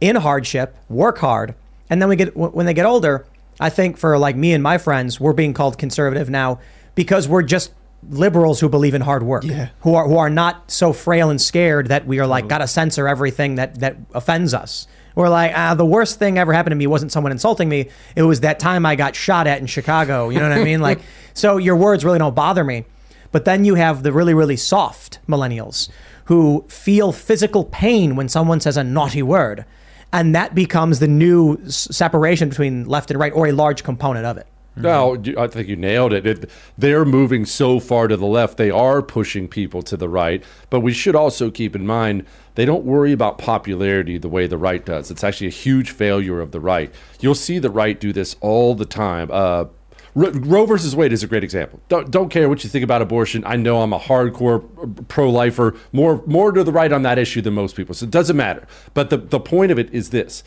in 0.00 0.16
hardship, 0.16 0.76
work 0.88 1.18
hard, 1.18 1.54
and 1.88 2.00
then 2.00 2.08
we 2.08 2.16
get 2.16 2.36
when 2.36 2.66
they 2.66 2.74
get 2.74 2.86
older. 2.86 3.26
I 3.58 3.68
think 3.68 3.96
for 3.96 4.16
like 4.16 4.36
me 4.36 4.52
and 4.52 4.62
my 4.62 4.78
friends, 4.78 5.18
we're 5.18 5.32
being 5.32 5.52
called 5.52 5.76
conservative 5.76 6.30
now 6.30 6.60
because 6.94 7.28
we're 7.28 7.42
just 7.42 7.72
liberals 8.08 8.60
who 8.60 8.68
believe 8.68 8.94
in 8.94 9.00
hard 9.02 9.22
work, 9.22 9.44
who 9.80 9.94
are 9.94 10.06
who 10.08 10.16
are 10.16 10.30
not 10.30 10.70
so 10.70 10.92
frail 10.92 11.30
and 11.30 11.40
scared 11.40 11.88
that 11.88 12.06
we 12.06 12.18
are 12.18 12.26
like 12.26 12.48
got 12.48 12.58
to 12.58 12.66
censor 12.66 13.06
everything 13.08 13.56
that 13.56 13.80
that 13.80 13.96
offends 14.14 14.54
us. 14.54 14.86
We're 15.14 15.28
like, 15.28 15.52
ah, 15.54 15.74
the 15.74 15.84
worst 15.84 16.18
thing 16.18 16.38
ever 16.38 16.52
happened 16.52 16.70
to 16.70 16.76
me 16.76 16.86
wasn't 16.86 17.12
someone 17.12 17.32
insulting 17.32 17.68
me. 17.68 17.88
It 18.16 18.22
was 18.22 18.40
that 18.40 18.58
time 18.60 18.86
I 18.86 18.94
got 18.96 19.14
shot 19.16 19.46
at 19.46 19.58
in 19.60 19.66
Chicago. 19.66 20.28
You 20.30 20.38
know 20.38 20.48
what 20.48 20.58
I 20.58 20.64
mean? 20.64 20.80
Like, 20.90 21.00
so 21.34 21.56
your 21.58 21.76
words 21.76 22.04
really 22.04 22.18
don't 22.18 22.34
bother 22.34 22.64
me. 22.64 22.84
But 23.32 23.44
then 23.44 23.64
you 23.64 23.74
have 23.74 24.02
the 24.02 24.12
really, 24.12 24.34
really 24.34 24.56
soft 24.56 25.18
millennials 25.28 25.88
who 26.26 26.64
feel 26.68 27.12
physical 27.12 27.64
pain 27.64 28.16
when 28.16 28.28
someone 28.28 28.60
says 28.60 28.76
a 28.76 28.84
naughty 28.84 29.22
word. 29.22 29.64
And 30.12 30.34
that 30.34 30.54
becomes 30.54 30.98
the 31.00 31.06
new 31.08 31.58
s- 31.64 31.88
separation 31.90 32.48
between 32.48 32.86
left 32.86 33.10
and 33.10 33.20
right, 33.20 33.32
or 33.32 33.46
a 33.46 33.52
large 33.52 33.84
component 33.84 34.26
of 34.26 34.36
it. 34.38 34.46
No, 34.76 35.22
I 35.36 35.46
think 35.46 35.68
you 35.68 35.76
nailed 35.76 36.12
it. 36.12 36.26
it. 36.26 36.50
They're 36.78 37.04
moving 37.04 37.44
so 37.44 37.80
far 37.80 38.08
to 38.08 38.16
the 38.16 38.26
left. 38.26 38.56
They 38.56 38.70
are 38.70 39.02
pushing 39.02 39.48
people 39.48 39.82
to 39.82 39.96
the 39.96 40.08
right. 40.08 40.42
But 40.70 40.80
we 40.80 40.92
should 40.92 41.14
also 41.14 41.50
keep 41.50 41.74
in 41.76 41.86
mind 41.86 42.24
they 42.54 42.64
don't 42.64 42.84
worry 42.84 43.12
about 43.12 43.38
popularity 43.38 44.18
the 44.18 44.28
way 44.28 44.46
the 44.46 44.58
right 44.58 44.84
does. 44.84 45.10
It's 45.10 45.24
actually 45.24 45.48
a 45.48 45.50
huge 45.50 45.90
failure 45.90 46.40
of 46.40 46.52
the 46.52 46.60
right. 46.60 46.92
You'll 47.20 47.34
see 47.34 47.58
the 47.58 47.70
right 47.70 47.98
do 47.98 48.12
this 48.12 48.36
all 48.40 48.74
the 48.74 48.84
time. 48.84 49.28
Uh, 49.30 49.66
Ro- 50.14 50.32
Roe 50.32 50.66
versus 50.66 50.96
Wade 50.96 51.12
is 51.12 51.22
a 51.22 51.26
great 51.26 51.44
example. 51.44 51.80
Don't, 51.88 52.10
don't 52.10 52.28
care 52.28 52.48
what 52.48 52.64
you 52.64 52.70
think 52.70 52.82
about 52.82 53.02
abortion. 53.02 53.44
I 53.46 53.56
know 53.56 53.82
I'm 53.82 53.92
a 53.92 53.98
hardcore 53.98 55.08
pro-lifer, 55.08 55.76
more 55.92 56.22
more 56.26 56.52
to 56.52 56.64
the 56.64 56.72
right 56.72 56.92
on 56.92 57.02
that 57.02 57.18
issue 57.18 57.40
than 57.40 57.54
most 57.54 57.76
people. 57.76 57.94
So 57.94 58.04
it 58.04 58.10
doesn't 58.10 58.36
matter. 58.36 58.66
But 58.94 59.10
the, 59.10 59.18
the 59.18 59.40
point 59.40 59.70
of 59.72 59.78
it 59.78 59.92
is 59.92 60.10
this. 60.10 60.42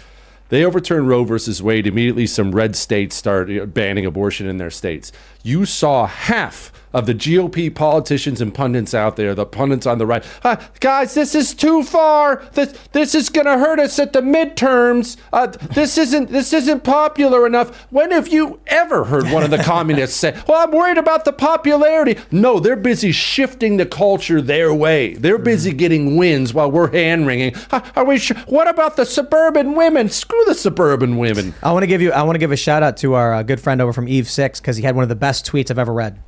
They 0.49 0.65
overturned 0.65 1.07
Roe 1.07 1.23
versus 1.23 1.63
Wade. 1.63 1.87
Immediately, 1.87 2.27
some 2.27 2.53
red 2.53 2.75
states 2.75 3.15
started 3.15 3.73
banning 3.73 4.05
abortion 4.05 4.47
in 4.47 4.57
their 4.57 4.69
states. 4.69 5.11
You 5.43 5.65
saw 5.65 6.05
half 6.05 6.71
of 6.93 7.05
the 7.05 7.13
GOP 7.13 7.73
politicians 7.73 8.41
and 8.41 8.53
pundits 8.53 8.93
out 8.93 9.15
there, 9.15 9.33
the 9.33 9.45
pundits 9.45 9.85
on 9.85 9.97
the 9.97 10.05
right, 10.05 10.23
"Ah, 10.43 10.59
guys, 10.79 11.13
this 11.13 11.35
is 11.35 11.53
too 11.53 11.83
far. 11.83 12.43
This 12.53 12.73
this 12.91 13.15
is 13.15 13.29
going 13.29 13.45
to 13.47 13.57
hurt 13.57 13.79
us 13.79 13.97
at 13.99 14.13
the 14.13 14.21
midterms. 14.21 15.17
Uh, 15.31 15.47
this 15.47 15.97
isn't 15.97 16.29
this 16.31 16.53
isn't 16.53 16.83
popular 16.83 17.45
enough. 17.47 17.87
When 17.91 18.11
have 18.11 18.27
you 18.27 18.59
ever 18.67 19.05
heard 19.05 19.29
one 19.31 19.43
of 19.43 19.51
the 19.51 19.57
communists 19.63 20.17
say, 20.17 20.39
"Well, 20.47 20.61
I'm 20.61 20.71
worried 20.71 20.97
about 20.97 21.25
the 21.25 21.33
popularity"? 21.33 22.17
No, 22.31 22.59
they're 22.59 22.75
busy 22.75 23.11
shifting 23.11 23.77
the 23.77 23.85
culture 23.85 24.41
their 24.41 24.73
way. 24.73 25.13
They're 25.15 25.37
busy 25.37 25.73
getting 25.73 26.15
wins 26.17 26.53
while 26.53 26.69
we're 26.71 26.91
hand 26.91 27.27
wringing. 27.27 27.55
Are 27.95 28.05
we? 28.05 28.17
Sh- 28.19 28.33
what 28.47 28.67
about 28.67 28.95
the 28.95 29.05
suburban 29.05 29.75
women? 29.75 30.09
Screw 30.09 30.43
the 30.45 30.55
suburban 30.55 31.17
women. 31.17 31.53
I 31.63 31.71
want 31.71 31.83
to 31.83 31.87
give 31.87 32.01
you. 32.01 32.11
I 32.11 32.21
want 32.23 32.35
to 32.35 32.39
give 32.39 32.51
a 32.51 32.55
shout 32.57 32.83
out 32.83 32.97
to 32.97 33.13
our 33.15 33.33
uh, 33.33 33.43
good 33.43 33.59
friend 33.59 33.81
over 33.81 33.93
from 33.93 34.07
Eve 34.07 34.29
Six 34.29 34.59
because 34.59 34.77
he 34.77 34.83
had 34.83 34.95
one 34.95 35.03
of 35.03 35.09
the 35.09 35.15
best 35.15 35.45
tweets 35.49 35.71
I've 35.71 35.79
ever 35.79 35.93
read. 35.93 36.19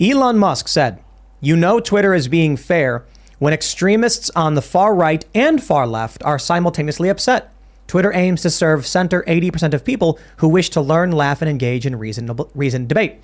Elon 0.00 0.38
Musk 0.38 0.68
said, 0.68 0.98
"You 1.40 1.56
know, 1.56 1.80
Twitter 1.80 2.14
is 2.14 2.28
being 2.28 2.56
fair 2.56 3.04
when 3.38 3.52
extremists 3.52 4.30
on 4.36 4.54
the 4.54 4.62
far 4.62 4.94
right 4.94 5.24
and 5.34 5.62
far 5.62 5.86
left 5.86 6.22
are 6.24 6.38
simultaneously 6.38 7.08
upset. 7.08 7.50
Twitter 7.86 8.12
aims 8.14 8.42
to 8.42 8.50
serve 8.50 8.86
center 8.86 9.24
80% 9.26 9.74
of 9.74 9.84
people 9.84 10.18
who 10.36 10.48
wish 10.48 10.70
to 10.70 10.80
learn, 10.80 11.12
laugh, 11.12 11.42
and 11.42 11.50
engage 11.50 11.84
in 11.84 11.98
reasonable 11.98 12.50
reasoned 12.54 12.88
debate." 12.88 13.20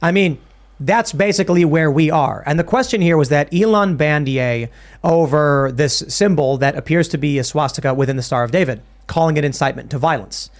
I 0.00 0.12
mean. 0.12 0.38
That's 0.80 1.12
basically 1.12 1.64
where 1.64 1.92
we 1.92 2.10
are. 2.10 2.42
And 2.44 2.58
the 2.58 2.64
question 2.64 3.00
here 3.00 3.16
was 3.16 3.28
that 3.28 3.54
Elon 3.54 3.96
banned 3.96 4.26
Ye 4.26 4.68
over 5.04 5.70
this 5.72 6.02
symbol 6.08 6.56
that 6.56 6.74
appears 6.74 7.06
to 7.08 7.18
be 7.18 7.38
a 7.38 7.44
swastika 7.44 7.94
within 7.94 8.16
the 8.16 8.22
Star 8.22 8.42
of 8.42 8.50
David, 8.50 8.82
calling 9.06 9.36
it 9.36 9.44
incitement 9.44 9.90
to 9.90 9.98
violence. 9.98 10.50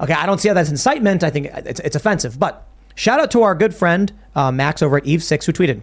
Okay, 0.00 0.14
I 0.14 0.26
don't 0.26 0.40
see 0.40 0.48
how 0.48 0.54
that's 0.54 0.70
incitement. 0.70 1.22
I 1.22 1.30
think 1.30 1.46
it's, 1.54 1.78
it's 1.80 1.94
offensive. 1.94 2.40
But 2.40 2.66
shout 2.98 3.20
out 3.20 3.30
to 3.30 3.42
our 3.42 3.54
good 3.54 3.74
friend 3.74 4.12
uh, 4.34 4.50
Max 4.50 4.82
over 4.82 4.96
at 4.96 5.04
Eve6 5.04 5.44
who 5.44 5.52
tweeted 5.52 5.82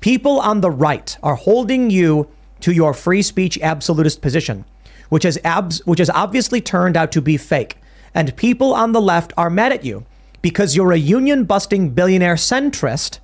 People 0.00 0.40
on 0.40 0.60
the 0.60 0.70
right 0.70 1.16
are 1.22 1.34
holding 1.34 1.90
you 1.90 2.28
to 2.60 2.72
your 2.72 2.94
free 2.94 3.22
speech 3.22 3.58
absolutist 3.60 4.20
position, 4.20 4.64
which 5.08 5.24
has, 5.24 5.38
abs- 5.44 5.84
which 5.86 5.98
has 5.98 6.10
obviously 6.10 6.60
turned 6.60 6.96
out 6.96 7.12
to 7.12 7.20
be 7.20 7.36
fake. 7.36 7.76
And 8.14 8.34
people 8.36 8.74
on 8.74 8.92
the 8.92 9.00
left 9.00 9.32
are 9.36 9.50
mad 9.50 9.72
at 9.72 9.84
you 9.84 10.06
because 10.42 10.76
you're 10.76 10.92
a 10.92 10.96
union 10.98 11.44
busting 11.44 11.90
billionaire 11.90 12.36
centrist, 12.36 13.18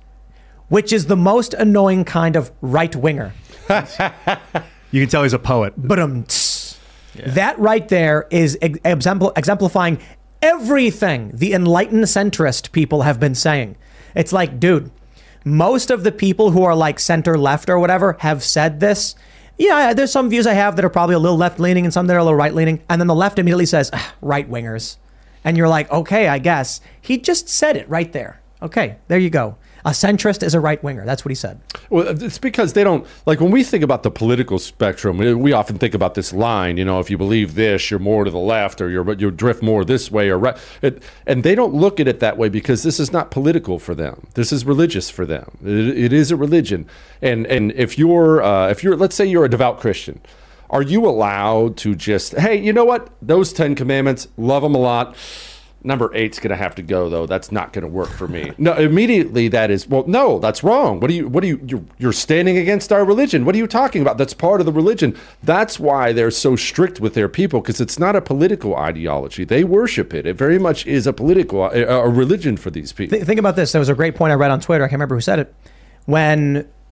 which 0.69 0.91
is 0.93 1.07
the 1.07 1.15
most 1.15 1.53
annoying 1.53 2.05
kind 2.05 2.35
of 2.35 2.51
right 2.61 2.95
winger. 2.95 3.33
You 4.93 5.01
can 5.01 5.09
tell 5.09 5.23
he's 5.23 5.33
a 5.33 5.39
poet. 5.39 5.73
But 5.75 5.97
um, 5.97 6.27
that 7.15 7.57
right 7.57 7.87
there 7.89 8.27
is 8.29 8.59
ex- 8.61 8.77
exempl- 8.79 9.35
exemplifying 9.35 9.97
everything 10.43 11.31
the 11.33 11.53
enlightened 11.53 12.03
centrist 12.03 12.73
people 12.73 13.03
have 13.03 13.19
been 13.19 13.33
saying. 13.33 13.77
It's 14.13 14.33
like, 14.33 14.59
dude, 14.59 14.91
most 15.45 15.89
of 15.89 16.03
the 16.03 16.11
people 16.11 16.51
who 16.51 16.63
are 16.63 16.75
like 16.75 16.99
center 16.99 17.37
left 17.37 17.69
or 17.69 17.79
whatever 17.79 18.17
have 18.19 18.43
said 18.43 18.79
this. 18.79 19.15
Yeah, 19.57 19.93
there's 19.93 20.11
some 20.11 20.29
views 20.29 20.45
I 20.45 20.53
have 20.53 20.75
that 20.75 20.85
are 20.85 20.89
probably 20.89 21.15
a 21.15 21.19
little 21.19 21.37
left 21.37 21.59
leaning 21.59 21.85
and 21.85 21.93
some 21.93 22.07
that 22.07 22.15
are 22.15 22.19
a 22.19 22.23
little 22.23 22.37
right 22.37 22.53
leaning. 22.53 22.83
And 22.89 22.99
then 22.99 23.07
the 23.07 23.15
left 23.15 23.39
immediately 23.39 23.65
says, 23.65 23.89
ah, 23.93 24.13
right 24.21 24.49
wingers. 24.49 24.97
And 25.45 25.57
you're 25.57 25.69
like, 25.69 25.89
okay, 25.91 26.27
I 26.27 26.39
guess. 26.39 26.81
He 26.99 27.17
just 27.17 27.47
said 27.47 27.77
it 27.77 27.87
right 27.89 28.11
there. 28.11 28.41
Okay, 28.61 28.97
there 29.07 29.19
you 29.19 29.29
go. 29.29 29.57
A 29.85 29.89
centrist 29.89 30.43
is 30.43 30.53
a 30.53 30.59
right 30.59 30.81
winger. 30.81 31.05
That's 31.05 31.25
what 31.25 31.29
he 31.29 31.35
said. 31.35 31.59
Well, 31.89 32.07
it's 32.21 32.37
because 32.37 32.73
they 32.73 32.83
don't 32.83 33.05
like 33.25 33.41
when 33.41 33.51
we 33.51 33.63
think 33.63 33.83
about 33.83 34.03
the 34.03 34.11
political 34.11 34.59
spectrum. 34.59 35.17
we- 35.17 35.53
often 35.53 35.77
think 35.77 35.93
about 35.93 36.15
this 36.15 36.33
line. 36.33 36.77
You 36.77 36.85
know, 36.85 36.99
if 36.99 37.11
you 37.11 37.17
believe 37.17 37.53
this, 37.53 37.91
you're 37.91 37.99
more 37.99 38.23
to 38.23 38.31
the 38.31 38.39
left, 38.39 38.81
or 38.81 38.89
you're 38.89 39.13
you 39.13 39.29
drift 39.29 39.61
more 39.61 39.85
this 39.85 40.09
way, 40.09 40.29
or 40.29 40.37
right. 40.39 40.57
It, 40.81 41.03
and 41.27 41.43
they 41.43 41.53
don't 41.53 41.73
look 41.73 41.99
at 41.99 42.07
it 42.07 42.19
that 42.21 42.37
way 42.37 42.49
because 42.49 42.81
this 42.81 42.99
is 42.99 43.13
not 43.13 43.29
political 43.29 43.77
for 43.77 43.93
them. 43.93 44.27
This 44.33 44.51
is 44.51 44.65
religious 44.65 45.09
for 45.11 45.25
them. 45.25 45.57
It, 45.63 45.97
it 45.97 46.13
is 46.13 46.31
a 46.31 46.35
religion. 46.35 46.87
And 47.21 47.45
and 47.47 47.71
if 47.73 47.97
you're 47.99 48.41
uh, 48.41 48.69
if 48.69 48.83
you're 48.83 48.95
let's 48.95 49.15
say 49.15 49.25
you're 49.25 49.45
a 49.45 49.49
devout 49.49 49.79
Christian, 49.79 50.21
are 50.69 50.81
you 50.81 51.05
allowed 51.05 51.77
to 51.77 51.93
just 51.93 52.33
hey, 52.33 52.55
you 52.59 52.73
know 52.73 52.85
what? 52.85 53.09
Those 53.21 53.53
Ten 53.53 53.75
Commandments, 53.75 54.27
love 54.37 54.63
them 54.63 54.73
a 54.73 54.79
lot. 54.79 55.15
Number 55.85 56.09
eight's 56.15 56.39
going 56.39 56.51
to 56.51 56.55
have 56.55 56.75
to 56.75 56.81
go 56.81 57.09
though. 57.09 57.25
That's 57.25 57.51
not 57.51 57.73
going 57.73 57.81
to 57.83 57.89
work 57.89 58.09
for 58.09 58.27
me. 58.27 58.51
No, 58.63 58.73
immediately 58.75 59.49
that 59.49 59.69
is 59.71 59.87
well. 59.87 60.05
No, 60.07 60.39
that's 60.39 60.63
wrong. 60.63 61.01
What 61.01 61.07
do 61.07 61.15
you? 61.15 61.27
What 61.27 61.41
do 61.41 61.47
you? 61.47 61.59
You're, 61.65 61.83
you're 61.97 62.13
standing 62.13 62.57
against 62.57 62.93
our 62.93 63.03
religion. 63.03 63.43
What 63.43 63.55
are 63.55 63.57
you 63.57 63.67
talking 63.67 64.01
about? 64.01 64.17
That's 64.17 64.33
part 64.33 64.61
of 64.61 64.65
the 64.65 64.71
religion. 64.71 65.17
That's 65.41 65.79
why 65.79 66.13
they're 66.13 66.31
so 66.31 66.55
strict 66.55 67.01
with 67.01 67.13
their 67.13 67.27
people 67.27 67.59
because 67.59 67.81
it's 67.81 67.99
not 67.99 68.15
a 68.15 68.21
political 68.21 68.75
ideology. 68.75 69.43
They 69.43 69.65
worship 69.65 70.13
it. 70.13 70.25
It 70.25 70.37
very 70.37 70.59
much 70.59 70.85
is 70.85 71.07
a 71.07 71.11
political 71.11 71.65
a, 71.65 71.83
a 71.83 72.07
religion 72.07 72.55
for 72.55 72.71
these 72.71 72.93
people. 72.93 73.17
Th- 73.17 73.27
think 73.27 73.39
about 73.39 73.57
this. 73.57 73.73
There 73.73 73.79
was 73.79 73.89
a 73.89 73.95
great 73.95 74.15
point 74.15 74.31
I 74.31 74.35
read 74.35 74.51
on 74.51 74.61
Twitter. 74.61 74.83
I 74.85 74.87
can't 74.87 74.93
remember 74.93 75.15
who 75.15 75.21
said 75.21 75.39
it. 75.39 75.53
When 76.05 76.69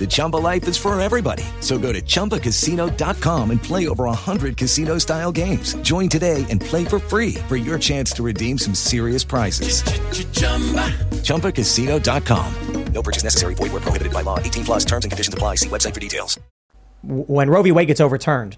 The 0.00 0.06
Chumba 0.06 0.38
life 0.38 0.66
is 0.66 0.78
for 0.78 0.98
everybody. 0.98 1.44
So 1.60 1.78
go 1.78 1.92
to 1.92 2.00
ChumbaCasino.com 2.00 3.50
and 3.50 3.62
play 3.62 3.86
over 3.86 4.04
100 4.04 4.56
casino 4.56 4.96
style 4.96 5.30
games. 5.30 5.74
Join 5.82 6.08
today 6.08 6.46
and 6.48 6.58
play 6.58 6.86
for 6.86 6.98
free 6.98 7.34
for 7.50 7.58
your 7.58 7.78
chance 7.78 8.10
to 8.12 8.22
redeem 8.22 8.56
some 8.56 8.72
serious 8.72 9.24
prizes. 9.24 9.82
ChumbaCasino.com. 11.20 12.54
No 12.94 13.02
purchase 13.02 13.24
necessary. 13.24 13.54
Void 13.54 13.72
where 13.72 13.80
prohibited 13.82 14.14
by 14.14 14.22
law. 14.22 14.38
18 14.38 14.64
plus 14.64 14.84
terms 14.86 15.04
and 15.04 15.12
conditions 15.12 15.34
apply. 15.34 15.56
See 15.56 15.68
website 15.68 15.92
for 15.92 16.00
details. 16.00 16.38
when 17.02 17.50
Roe 17.50 17.62
v. 17.62 17.70
Wade 17.70 17.88
gets 17.88 18.00
overturned 18.00 18.56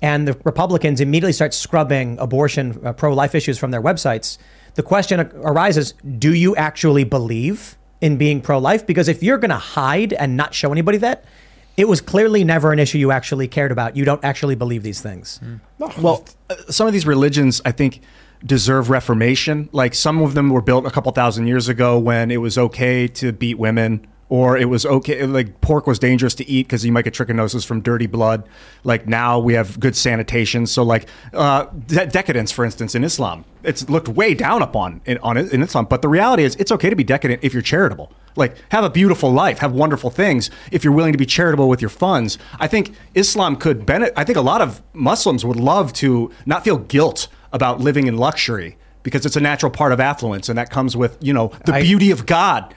and 0.00 0.28
the 0.28 0.38
Republicans 0.44 1.00
immediately 1.00 1.32
start 1.32 1.54
scrubbing 1.54 2.20
abortion, 2.20 2.80
uh, 2.86 2.92
pro 2.92 3.12
life 3.12 3.34
issues 3.34 3.58
from 3.58 3.72
their 3.72 3.82
websites, 3.82 4.38
the 4.76 4.82
question 4.84 5.18
arises 5.42 5.94
do 6.18 6.32
you 6.32 6.54
actually 6.54 7.02
believe 7.02 7.76
in 8.00 8.16
being 8.16 8.40
pro 8.40 8.58
life? 8.58 8.86
Because 8.86 9.08
if 9.08 9.22
you're 9.22 9.38
going 9.38 9.50
to 9.50 9.56
hide 9.56 10.12
and 10.12 10.36
not 10.36 10.54
show 10.54 10.72
anybody 10.72 10.98
that, 10.98 11.24
it 11.76 11.88
was 11.88 12.00
clearly 12.00 12.44
never 12.44 12.72
an 12.72 12.78
issue 12.78 12.98
you 12.98 13.10
actually 13.10 13.48
cared 13.48 13.72
about. 13.72 13.96
You 13.96 14.04
don't 14.04 14.24
actually 14.24 14.54
believe 14.54 14.82
these 14.82 15.00
things. 15.00 15.40
Well, 16.02 16.24
uh, 16.48 16.56
some 16.70 16.86
of 16.86 16.92
these 16.92 17.06
religions, 17.06 17.60
I 17.64 17.72
think, 17.72 18.00
deserve 18.44 18.90
reformation. 18.90 19.68
Like 19.72 19.94
some 19.94 20.22
of 20.22 20.34
them 20.34 20.50
were 20.50 20.60
built 20.62 20.86
a 20.86 20.90
couple 20.90 21.10
thousand 21.12 21.46
years 21.46 21.68
ago 21.68 21.98
when 21.98 22.30
it 22.30 22.36
was 22.36 22.58
okay 22.58 23.08
to 23.08 23.32
beat 23.32 23.58
women. 23.58 24.06
Or 24.30 24.56
it 24.56 24.68
was 24.70 24.86
okay, 24.86 25.26
like 25.26 25.60
pork 25.60 25.86
was 25.86 25.98
dangerous 25.98 26.34
to 26.36 26.48
eat 26.48 26.66
because 26.66 26.84
you 26.84 26.92
might 26.92 27.04
get 27.04 27.14
trichinosis 27.14 27.64
from 27.64 27.82
dirty 27.82 28.06
blood. 28.06 28.48
Like 28.82 29.06
now 29.06 29.38
we 29.38 29.52
have 29.54 29.78
good 29.78 29.94
sanitation. 29.94 30.66
So, 30.66 30.82
like 30.82 31.08
uh, 31.34 31.66
de- 31.86 32.06
decadence, 32.06 32.50
for 32.50 32.64
instance, 32.64 32.94
in 32.94 33.04
Islam, 33.04 33.44
it's 33.62 33.88
looked 33.90 34.08
way 34.08 34.32
down 34.34 34.62
upon 34.62 35.02
in, 35.04 35.18
on 35.18 35.36
in 35.36 35.62
Islam. 35.62 35.84
But 35.84 36.00
the 36.00 36.08
reality 36.08 36.42
is, 36.42 36.56
it's 36.56 36.72
okay 36.72 36.88
to 36.88 36.96
be 36.96 37.04
decadent 37.04 37.44
if 37.44 37.52
you're 37.52 37.62
charitable. 37.62 38.12
Like 38.34 38.56
have 38.70 38.82
a 38.82 38.90
beautiful 38.90 39.30
life, 39.30 39.58
have 39.58 39.72
wonderful 39.72 40.10
things. 40.10 40.50
If 40.72 40.84
you're 40.84 40.92
willing 40.94 41.12
to 41.12 41.18
be 41.18 41.26
charitable 41.26 41.68
with 41.68 41.82
your 41.82 41.90
funds, 41.90 42.38
I 42.58 42.66
think 42.66 42.94
Islam 43.14 43.56
could 43.56 43.84
benefit. 43.84 44.14
I 44.16 44.24
think 44.24 44.38
a 44.38 44.42
lot 44.42 44.62
of 44.62 44.82
Muslims 44.94 45.44
would 45.44 45.56
love 45.56 45.92
to 45.94 46.32
not 46.46 46.64
feel 46.64 46.78
guilt 46.78 47.28
about 47.52 47.80
living 47.80 48.06
in 48.06 48.16
luxury 48.16 48.76
because 49.02 49.24
it's 49.26 49.36
a 49.36 49.40
natural 49.40 49.70
part 49.70 49.92
of 49.92 50.00
affluence, 50.00 50.48
and 50.48 50.58
that 50.58 50.70
comes 50.70 50.96
with 50.96 51.16
you 51.20 51.32
know 51.32 51.52
the 51.66 51.74
I- 51.74 51.82
beauty 51.82 52.10
of 52.10 52.26
God. 52.26 52.74